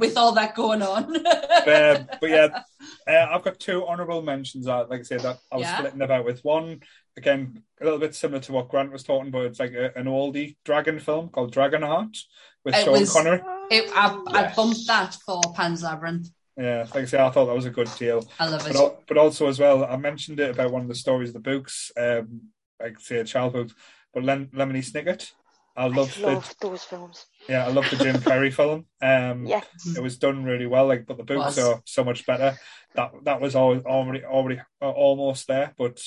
with 0.00 0.16
all 0.16 0.32
that 0.32 0.54
going 0.54 0.82
on. 0.82 1.04
um, 1.04 2.08
but 2.20 2.30
yeah, 2.30 2.62
uh, 3.14 3.28
I've 3.32 3.42
got 3.42 3.58
two 3.60 3.86
honourable 3.86 4.22
mentions. 4.22 4.66
Uh, 4.68 4.86
like 4.88 5.00
I 5.00 5.02
said, 5.02 5.20
that 5.20 5.38
I 5.52 5.56
was 5.56 5.62
Yeah. 5.64 5.78
splitting 5.78 6.02
about 6.02 6.24
with 6.24 6.44
one 6.44 6.80
again, 7.16 7.62
a 7.80 7.84
little 7.84 7.98
bit 7.98 8.14
similar 8.14 8.40
to 8.40 8.52
what 8.52 8.68
Grant 8.68 8.92
was 8.92 9.02
talking 9.02 9.28
about. 9.28 9.44
It's 9.44 9.60
like 9.60 9.72
a, 9.72 9.96
an 9.98 10.06
oldie 10.06 10.56
dragon 10.64 10.98
film 10.98 11.28
called 11.28 11.52
Dragonheart 11.54 12.16
with 12.64 12.74
It 12.74 12.84
Sean 12.84 12.92
was- 13.00 13.12
Connery. 13.12 13.40
It, 13.70 13.90
I, 13.94 14.20
I 14.28 14.52
bumped 14.54 14.86
that 14.86 15.16
for 15.26 15.40
Pan's 15.54 15.82
Labyrinth. 15.82 16.28
Yeah, 16.56 16.80
like 16.94 17.02
I 17.02 17.04
say, 17.06 17.20
I 17.20 17.30
thought 17.30 17.46
that 17.46 17.54
was 17.54 17.66
a 17.66 17.70
good 17.70 17.88
deal. 17.98 18.28
I 18.38 18.48
love 18.48 18.66
it. 18.66 18.72
But, 18.72 18.76
al- 18.76 19.02
but 19.06 19.16
also 19.18 19.46
as 19.48 19.58
well, 19.58 19.84
I 19.84 19.96
mentioned 19.96 20.40
it 20.40 20.50
about 20.50 20.72
one 20.72 20.82
of 20.82 20.88
the 20.88 20.94
stories 20.94 21.30
of 21.30 21.34
the 21.34 21.40
books, 21.40 21.90
um, 21.96 22.42
like 22.80 22.98
say 23.00 23.18
a 23.18 23.24
child 23.24 23.52
book, 23.52 23.68
but 24.12 24.24
Lem- 24.24 24.48
Lemony 24.48 24.78
Snicket. 24.84 25.32
I 25.80 25.86
love 25.86 26.14
I 26.18 26.34
the 26.34 26.54
those 26.60 26.84
films. 26.84 27.26
yeah, 27.48 27.64
I 27.66 27.70
love 27.70 27.88
the 27.90 27.96
Jim 27.96 28.16
Carrey 28.16 28.52
film. 28.60 28.86
Um, 29.00 29.46
Yes. 29.46 29.64
it 29.96 30.02
was 30.02 30.18
done 30.18 30.44
really 30.44 30.66
well. 30.66 30.86
Like, 30.86 31.06
but 31.06 31.16
the 31.16 31.24
books 31.24 31.58
are 31.58 31.80
so 31.86 32.04
much 32.04 32.26
better. 32.26 32.56
That 32.94 33.12
that 33.24 33.40
was 33.40 33.54
always 33.54 33.82
already 33.84 34.24
already 34.24 34.60
uh, 34.82 34.90
almost 34.90 35.46
there, 35.48 35.72
but 35.78 36.02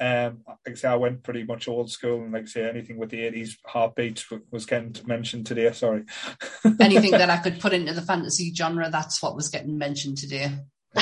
um, 0.00 0.40
like 0.46 0.56
I 0.66 0.74
say, 0.74 0.88
I 0.88 0.96
went 0.96 1.22
pretty 1.22 1.44
much 1.44 1.68
old 1.68 1.90
school, 1.90 2.22
and 2.22 2.32
like 2.32 2.44
I 2.44 2.46
say, 2.46 2.68
anything 2.68 2.96
with 2.98 3.10
the 3.10 3.20
eighties 3.22 3.56
heartbeat 3.64 4.24
was 4.50 4.66
getting 4.66 4.96
mentioned 5.06 5.46
today. 5.46 5.70
Sorry. 5.72 6.02
Anything 6.80 7.12
that 7.12 7.30
I 7.30 7.36
could 7.36 7.60
put 7.60 7.72
into 7.72 7.92
the 7.92 8.02
fantasy 8.02 8.52
genre, 8.54 8.90
that's 8.90 9.22
what 9.22 9.36
was 9.36 9.48
getting 9.50 9.78
mentioned 9.78 10.18
today. 10.18 10.50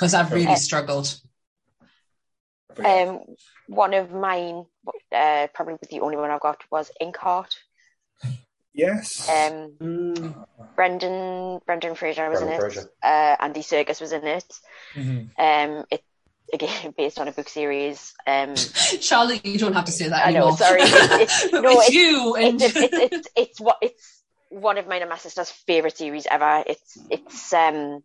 Because 0.00 0.14
I've 0.14 0.32
really 0.32 0.56
struggled. 0.56 1.20
But 2.76 2.84
yeah. 2.84 3.02
Um, 3.10 3.20
one 3.68 3.94
of 3.94 4.10
mine, 4.12 4.64
uh, 5.14 5.48
probably 5.54 5.76
the 5.90 6.00
only 6.00 6.16
one 6.16 6.30
I've 6.30 6.40
got, 6.40 6.62
was 6.70 6.90
Inkheart. 7.02 7.54
yes. 8.72 9.28
Um, 9.28 9.72
Mm. 9.80 10.46
Brendan 10.76 11.60
Brendan 11.66 11.94
Fraser 11.94 12.28
was 12.30 12.40
Brendan 12.40 12.48
in 12.48 12.66
it. 12.66 12.72
Fraser. 12.72 12.90
Uh, 13.02 13.36
Andy 13.40 13.60
Serkis 13.60 14.00
was 14.00 14.12
in 14.12 14.26
it. 14.26 14.52
Mhm. 14.94 15.30
Um, 15.38 15.84
it 15.90 16.02
again 16.52 16.94
based 16.96 17.18
on 17.18 17.28
a 17.28 17.32
book 17.32 17.48
series. 17.48 18.14
Um, 18.26 18.56
Charlotte, 18.56 19.44
you 19.44 19.58
don't 19.58 19.72
have 19.74 19.84
to 19.86 19.92
say 19.92 20.08
that 20.08 20.26
I 20.26 20.30
know, 20.30 20.48
anymore. 20.48 20.56
sorry. 20.58 20.80
It's- 20.82 21.44
it's- 21.44 21.52
no, 21.52 21.70
it's, 21.70 21.88
it's- 21.88 21.92
you. 21.92 22.34
And 22.36 22.62
it's, 22.62 22.76
it's, 22.76 22.96
it's, 23.12 23.28
it's 23.36 23.60
what 23.60 23.78
it's 23.82 24.22
one 24.48 24.78
of 24.78 24.86
mine 24.88 25.00
and 25.02 25.10
my 25.10 25.18
sister's 25.18 25.50
favorite 25.50 25.96
series 25.96 26.26
ever. 26.30 26.64
It's 26.66 26.96
it's 27.10 27.52
um 27.52 28.02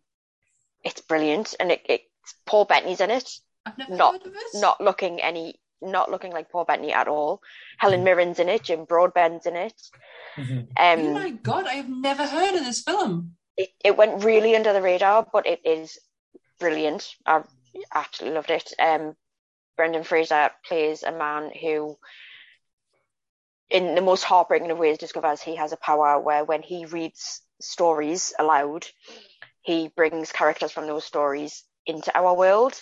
it's 0.84 1.00
brilliant, 1.00 1.54
and 1.58 1.70
it, 1.72 1.80
it's 1.88 2.34
Paul 2.44 2.64
Bettany's 2.64 3.00
in 3.00 3.10
it. 3.10 3.28
I've 3.66 3.76
never 3.78 3.96
not- 3.96 4.12
heard 4.14 4.26
of 4.26 4.34
it. 4.34 4.42
Not 4.54 4.80
looking 4.80 5.20
any, 5.20 5.60
not 5.82 6.10
looking 6.10 6.32
like 6.32 6.50
Paul 6.50 6.64
Bettany 6.64 6.92
at 6.92 7.08
all. 7.08 7.42
Helen 7.78 8.04
Mirren's 8.04 8.38
in 8.38 8.48
it. 8.48 8.62
Jim 8.62 8.84
Broadbent's 8.86 9.44
in 9.46 9.56
it. 9.56 9.74
Mhm. 10.36 10.68
oh 10.78 10.82
Um, 10.92 11.12
my 11.12 11.30
god, 11.30 11.66
I 11.66 11.74
have 11.74 11.88
never 11.88 12.26
heard 12.26 12.54
of 12.54 12.64
this 12.64 12.82
film. 12.82 13.36
it, 13.56 13.70
it 13.84 13.96
went 13.96 14.22
really 14.24 14.54
under 14.56 14.72
the 14.72 14.82
radar, 14.82 15.26
but 15.32 15.46
it 15.46 15.60
is 15.64 15.98
brilliant. 16.60 17.14
I 17.26 17.42
absolutely 17.92 18.36
loved 18.36 18.50
it. 18.50 18.72
Um, 18.78 19.16
Brendan 19.76 20.04
Fraser 20.04 20.50
plays 20.66 21.02
a 21.02 21.12
man 21.12 21.50
who, 21.60 21.98
in 23.68 23.94
the 23.94 24.00
most 24.00 24.22
heartbreaking 24.24 24.70
of 24.70 24.78
ways, 24.78 24.98
discovers 24.98 25.42
he 25.42 25.56
has 25.56 25.72
a 25.72 25.76
power 25.76 26.18
where 26.20 26.44
when 26.44 26.62
he 26.62 26.86
reads 26.86 27.42
stories 27.60 28.32
aloud, 28.38 28.86
he 29.62 29.88
brings 29.88 30.32
characters 30.32 30.72
from 30.72 30.86
those 30.86 31.04
stories 31.04 31.64
into 31.86 32.16
our 32.16 32.34
world. 32.34 32.80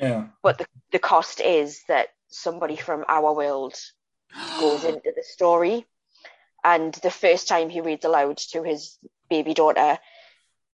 Yeah. 0.00 0.26
But 0.42 0.58
the, 0.58 0.66
the 0.92 0.98
cost 0.98 1.40
is 1.40 1.82
that 1.88 2.08
somebody 2.28 2.76
from 2.76 3.04
our 3.08 3.34
world 3.34 3.74
goes 4.58 4.84
into 4.84 5.12
the 5.14 5.22
story 5.22 5.86
and 6.66 6.92
the 6.94 7.12
first 7.12 7.46
time 7.46 7.68
he 7.68 7.80
reads 7.80 8.04
aloud 8.04 8.38
to 8.38 8.64
his 8.64 8.98
baby 9.30 9.54
daughter, 9.54 9.98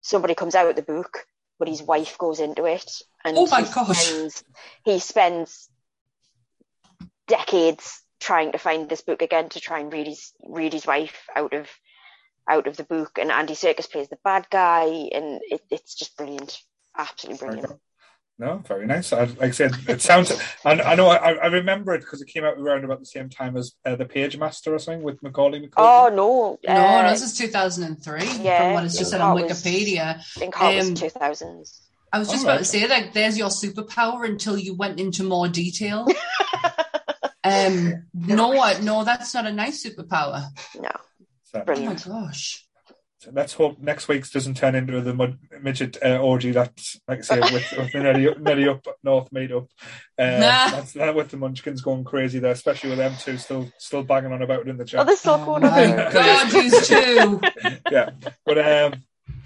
somebody 0.03 0.37
comes 0.37 0.55
out 0.55 0.71
of 0.71 0.77
the 0.77 0.83
book, 0.83 1.27
but 1.59 1.67
his 1.67 1.83
wife 1.83 2.17
goes 2.17 2.39
into 2.39 2.65
it, 2.65 2.89
and 3.25 3.37
Oh 3.37 3.49
my 3.51 3.63
he 3.63 3.67
gosh. 3.67 3.97
spends, 3.97 4.45
he 4.85 4.99
spends 5.01 5.69
decades 7.27 8.03
trying 8.21 8.53
to 8.53 8.59
find 8.59 8.89
this 8.89 9.01
book 9.03 9.21
again 9.21 9.49
to 9.49 9.61
try 9.61 9.81
and 9.81 9.93
read 9.93 10.07
his 10.07 10.33
read 10.45 10.73
his 10.73 10.87
wife 10.87 11.27
out 11.35 11.55
of 11.55 11.69
out 12.49 12.69
of 12.69 12.77
the 12.77 12.85
book, 12.85 13.19
and 13.19 13.33
Andy 13.33 13.55
Serkis 13.55 13.91
plays 13.91 14.09
the 14.09 14.19
bad 14.23 14.47
guy, 14.49 14.85
and 14.85 15.41
it, 15.43 15.61
it's 15.71 15.97
just 15.97 16.17
brilliant, 16.17 16.57
absolutely 16.97 17.45
brilliant. 17.47 17.81
No, 18.41 18.63
very 18.67 18.87
nice. 18.87 19.13
I, 19.13 19.25
like 19.25 19.43
I 19.43 19.51
said, 19.51 19.73
it 19.87 20.01
sounds. 20.01 20.33
I, 20.65 20.71
I 20.81 20.95
know. 20.95 21.09
I, 21.09 21.33
I 21.35 21.47
remember 21.49 21.93
it 21.93 21.99
because 22.01 22.23
it 22.23 22.29
came 22.29 22.43
out 22.43 22.57
around 22.59 22.85
about 22.87 22.99
the 22.99 23.05
same 23.05 23.29
time 23.29 23.55
as 23.55 23.73
uh, 23.85 23.97
the 23.97 24.07
Page 24.07 24.39
Master 24.39 24.75
or 24.75 24.79
something 24.79 25.03
with 25.03 25.23
Macaulay 25.23 25.61
Culkin. 25.61 25.73
Oh 25.77 26.09
no, 26.09 26.59
No, 26.67 26.75
uh, 26.81 27.03
no, 27.03 27.11
this 27.11 27.21
is 27.21 27.37
2003 27.37 28.43
yeah, 28.43 28.59
from 28.63 28.73
what 28.73 28.85
it's 28.85 28.97
just 28.97 29.11
said 29.11 29.21
on 29.21 29.37
That 29.37 29.45
was- 29.47 29.63
Wikipedia. 29.63 30.17
I 30.21 30.23
think 30.39 30.55
Heart 30.55 30.73
um, 30.73 30.79
was 30.93 31.01
two 31.01 31.11
thousands. 31.11 31.83
I 32.15 32.19
was 32.19 32.31
just 32.31 32.39
All 32.41 32.47
about 32.53 32.53
right. 32.53 32.59
to 32.61 32.65
say 32.65 32.87
that 32.87 33.13
there's 33.13 33.37
your 33.37 33.51
superpower 33.51 34.25
until 34.27 34.57
you 34.57 34.75
went 34.75 34.99
into 34.99 35.23
more 35.23 35.47
detail. 35.47 36.07
um, 37.45 38.07
no, 38.15 38.59
I- 38.59 38.81
no, 38.81 39.05
that's 39.05 39.35
not 39.35 39.47
a 39.47 39.53
nice 39.53 39.85
superpower. 39.85 40.45
No, 40.81 40.91
So, 41.45 41.63
Oh 41.69 41.81
my 41.85 41.93
gosh. 41.95 42.67
So 43.21 43.31
let's 43.35 43.53
hope 43.53 43.79
next 43.79 44.09
week's 44.09 44.31
doesn't 44.31 44.57
turn 44.57 44.75
into 44.75 45.01
the 45.03 45.13
mud, 45.15 45.39
midget 45.61 45.99
uh, 46.03 46.17
orgy 46.19 46.53
that, 46.53 46.73
like 47.07 47.19
I 47.19 47.23
say, 47.23 47.41
with, 47.41 47.71
with 47.79 47.93
the 47.93 48.01
Nelly, 48.03 48.29
up- 48.29 48.41
Nelly 48.41 48.67
up 48.69 48.87
north 49.05 49.31
made 49.31 49.53
up. 49.53 49.69
Uh, 50.19 50.39
Nah. 50.41 50.69
that's 50.71 50.93
that 50.95 51.15
with 51.15 51.29
the 51.31 51.37
Munchkins 51.37 51.83
going 51.83 52.05
crazy 52.05 52.39
there, 52.39 52.53
especially 52.53 52.91
with 52.91 52.99
them 52.99 53.15
two 53.21 53.37
still 53.37 53.71
still 53.79 54.03
banging 54.03 54.33
on 54.33 54.43
about 54.43 54.61
it 54.61 54.69
in 54.69 54.77
the 54.79 54.85
chat. 54.85 55.01
Oh, 55.01 55.03
chat. 55.03 55.07
they're 55.09 55.17
still 55.17 55.35
Oh 55.35 55.45
going 55.45 55.63
my 55.63 56.07
on. 56.07 56.13
god, 56.13 56.51
these 56.51 56.89
two. 56.89 57.41
yeah, 57.91 58.11
but 58.47 58.59
um, 58.59 59.03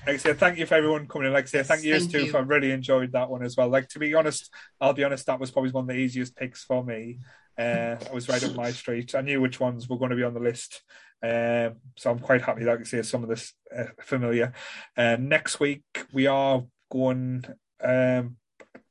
like 0.07 0.15
I 0.15 0.17
say, 0.19 0.35
thank 0.35 0.59
you 0.59 0.67
for 0.67 0.75
everyone 0.75 1.09
coming 1.09 1.27
in. 1.28 1.33
Like 1.35 1.44
I 1.44 1.49
say, 1.49 1.62
thank 1.65 1.83
you 1.83 1.99
Thank 1.99 2.12
too. 2.12 2.25
you. 2.27 2.31
For, 2.31 2.39
I 2.39 2.43
really 2.43 2.70
enjoyed 2.70 3.12
that 3.12 3.28
one 3.31 3.43
as 3.43 3.57
well. 3.57 3.69
Like 3.69 3.89
to 3.89 3.99
be 3.99 4.15
honest, 4.15 4.53
I'll 4.81 4.93
be 4.93 5.03
honest, 5.05 5.27
that 5.27 5.41
was 5.41 5.51
probably 5.51 5.70
one 5.73 5.85
of 5.85 5.89
the 5.89 5.94
easiest 5.97 6.36
picks 6.36 6.62
for 6.62 6.85
me. 6.85 7.19
Uh, 7.59 7.97
I 8.11 8.12
was 8.12 8.28
right 8.28 8.43
up 8.43 8.55
my 8.55 8.73
street. 8.73 9.15
I 9.15 9.20
knew 9.20 9.41
which 9.41 9.61
ones 9.61 9.89
were 9.89 9.97
going 9.99 10.11
to 10.11 10.17
be 10.17 10.25
on 10.25 10.35
the 10.35 10.41
list. 10.41 10.83
Um, 11.25 11.77
so 11.97 12.11
I'm 12.11 12.19
quite 12.19 12.43
happy 12.43 12.65
that 12.65 12.73
I 12.73 12.77
can 12.77 12.85
say 12.85 13.01
some 13.01 13.23
of 13.23 13.31
this 13.31 13.55
uh, 13.75 13.85
familiar. 14.03 14.53
Uh, 14.94 15.17
next 15.19 15.59
week 15.59 15.83
we 16.12 16.27
are 16.27 16.62
going 16.91 17.44
um, 17.83 18.36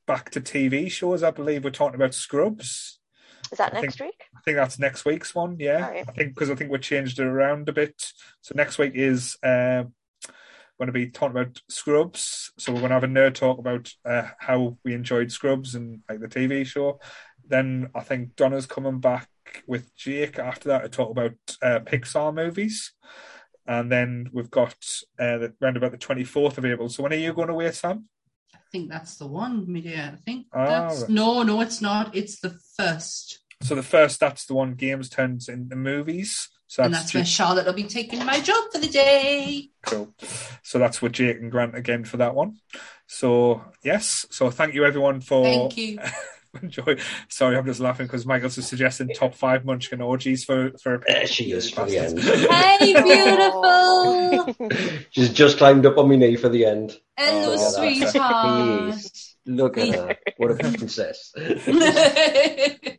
back 0.06 0.30
to 0.30 0.40
TV 0.40 0.90
shows. 0.90 1.22
I 1.22 1.30
believe 1.30 1.62
we're 1.62 1.70
talking 1.70 1.94
about 1.94 2.12
Scrubs. 2.12 2.98
Is 3.52 3.58
that 3.58 3.74
I 3.74 3.82
next 3.82 4.00
week? 4.00 4.20
I 4.36 4.40
think 4.44 4.56
that's 4.56 4.80
next 4.80 5.04
week's 5.04 5.32
one. 5.32 5.56
Yeah, 5.60 5.86
Alright. 5.86 6.08
I 6.08 6.12
think 6.12 6.34
because 6.34 6.50
I 6.50 6.56
think 6.56 6.72
we 6.72 6.78
changed 6.78 7.20
it 7.20 7.26
around 7.26 7.68
a 7.68 7.72
bit. 7.72 7.94
So 8.40 8.54
next 8.56 8.78
week 8.78 8.92
is 8.96 9.36
um, 9.44 9.92
going 10.78 10.86
to 10.86 10.92
be 10.92 11.10
talking 11.10 11.36
about 11.36 11.60
Scrubs. 11.68 12.50
So 12.58 12.72
we're 12.72 12.80
going 12.80 12.90
to 12.90 12.94
have 12.94 13.04
a 13.04 13.06
nerd 13.06 13.34
talk 13.34 13.58
about 13.58 13.92
uh, 14.04 14.28
how 14.38 14.76
we 14.84 14.92
enjoyed 14.92 15.30
Scrubs 15.30 15.76
and 15.76 16.00
like 16.08 16.18
the 16.18 16.26
TV 16.26 16.66
show. 16.66 16.98
Then 17.46 17.90
I 17.94 18.00
think 18.00 18.34
Donna's 18.34 18.66
coming 18.66 18.98
back 18.98 19.28
with 19.66 19.94
Jake 19.96 20.38
after 20.38 20.68
that 20.68 20.82
to 20.82 20.88
talk 20.88 21.10
about 21.10 21.32
uh, 21.62 21.80
Pixar 21.80 22.34
movies. 22.34 22.92
And 23.66 23.90
then 23.90 24.28
we've 24.32 24.50
got 24.50 24.74
uh, 25.18 25.38
the, 25.38 25.54
round 25.60 25.76
about 25.76 25.92
the 25.92 25.98
24th 25.98 26.58
of 26.58 26.66
April. 26.66 26.88
So 26.88 27.02
when 27.02 27.12
are 27.12 27.16
you 27.16 27.32
going 27.32 27.48
away, 27.48 27.70
Sam? 27.72 28.08
I 28.54 28.58
think 28.70 28.90
that's 28.90 29.16
the 29.16 29.26
one, 29.26 29.70
media. 29.72 30.12
I 30.14 30.20
think 30.22 30.46
Ah, 30.52 30.66
that's 30.66 31.02
right. 31.02 31.10
no, 31.10 31.42
no, 31.42 31.60
it's 31.60 31.80
not. 31.80 32.14
It's 32.14 32.40
the 32.40 32.58
first, 32.76 33.40
So 33.62 33.74
the 33.74 33.82
first, 33.82 34.20
that's 34.20 34.46
the 34.46 34.54
one 34.54 34.74
games 34.74 35.08
turns 35.08 35.48
into 35.48 35.76
movies. 35.76 36.48
So 36.66 36.82
and 36.82 36.92
that's 36.92 37.04
that's 37.04 37.14
where 37.14 37.24
Charlotte 37.24 37.66
will 37.66 37.72
be 37.72 37.84
taking 37.84 38.24
my 38.24 38.40
job 38.40 38.64
for 38.72 38.78
the 38.78 38.88
day. 38.88 39.70
Cool. 39.86 40.12
So 40.62 40.78
that's 40.78 41.00
with 41.00 41.12
Jake 41.12 41.38
and 41.38 41.50
Grant 41.50 41.76
again 41.76 42.04
for 42.04 42.16
that 42.16 42.34
one. 42.34 42.56
So 43.06 43.64
yes. 43.82 44.26
So 44.30 44.50
thank 44.50 44.74
you 44.74 44.84
everyone 44.84 45.20
for 45.20 45.44
Thank 45.44 45.76
you. 45.76 46.00
enjoy. 46.62 46.96
Sorry, 47.28 47.56
I'm 47.56 47.66
just 47.66 47.80
laughing 47.80 48.06
because 48.06 48.24
Michael's 48.26 48.54
just 48.56 48.68
suggesting 48.68 49.08
top 49.08 49.34
five 49.34 49.64
Munchkin 49.64 50.00
orgies 50.00 50.44
for 50.44 50.72
for. 50.82 51.02
There 51.06 51.26
she 51.26 51.52
is 51.52 51.70
for 51.70 51.84
the 51.86 51.98
end. 51.98 52.20
Hey, 52.20 52.92
beautiful. 54.54 55.00
She's 55.10 55.30
just 55.30 55.58
climbed 55.58 55.86
up 55.86 55.98
on 55.98 56.08
my 56.08 56.16
knee 56.16 56.36
for 56.36 56.48
the 56.48 56.64
end. 56.64 56.96
Hello, 57.16 57.54
Oh, 57.56 57.76
that's- 57.76 58.10
sweetheart. 58.12 58.94
Look 59.46 59.76
at 59.76 59.94
her. 59.94 60.16
What 60.38 60.52
a 60.52 60.54
princess. 60.54 61.30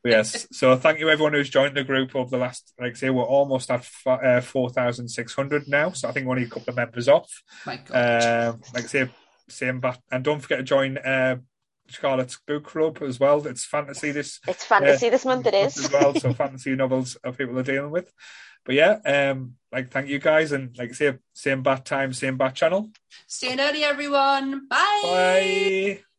yes. 0.03 0.47
So 0.51 0.75
thank 0.77 0.99
you 0.99 1.09
everyone 1.09 1.33
who's 1.33 1.49
joined 1.49 1.75
the 1.75 1.83
group 1.83 2.15
over 2.15 2.29
the 2.29 2.37
last. 2.37 2.71
Like 2.79 2.91
I 2.91 2.93
say, 2.93 3.09
we're 3.09 3.23
almost 3.23 3.71
at 3.71 3.87
uh, 4.05 4.41
four 4.41 4.69
thousand 4.69 5.09
six 5.09 5.33
hundred 5.33 5.67
now. 5.67 5.91
So 5.91 6.07
I 6.07 6.11
think 6.11 6.27
we're 6.27 6.33
only 6.33 6.43
a 6.45 6.49
couple 6.49 6.69
of 6.69 6.75
members 6.75 7.07
off. 7.07 7.41
My 7.65 7.77
God. 7.77 8.53
Um, 8.53 8.61
like 8.75 8.83
I 8.83 8.87
say, 8.87 9.09
same 9.49 9.79
but 9.79 9.99
and 10.11 10.23
don't 10.23 10.39
forget 10.39 10.59
to 10.59 10.63
join 10.63 10.97
uh, 10.99 11.37
Scarlet's 11.87 12.39
book 12.47 12.65
club 12.65 13.01
as 13.01 13.19
well. 13.19 13.45
It's 13.47 13.65
fantasy 13.65 14.11
this 14.11 14.39
It's 14.47 14.63
fantasy 14.65 15.09
this 15.09 15.25
month. 15.25 15.45
It 15.47 15.53
as 15.53 15.77
is. 15.77 15.91
well. 15.91 16.13
So 16.15 16.33
fantasy 16.41 16.75
novels 16.75 17.17
are 17.23 17.31
people 17.31 17.57
are 17.59 17.63
dealing 17.63 17.91
with. 17.91 18.11
But 18.65 18.75
yeah, 18.75 18.97
um, 19.05 19.55
like 19.71 19.89
thank 19.89 20.09
you 20.09 20.17
guys, 20.19 20.51
and 20.51 20.75
like 20.77 20.89
I 20.89 20.93
say, 20.93 21.13
same 21.33 21.61
bat 21.61 21.85
time, 21.85 22.13
same 22.13 22.37
bat 22.37 22.55
channel. 22.55 22.89
Stay 23.27 23.55
nerdy, 23.55 23.81
everyone. 23.83 24.67
Bye. 24.67 24.99
Bye. 25.03 26.14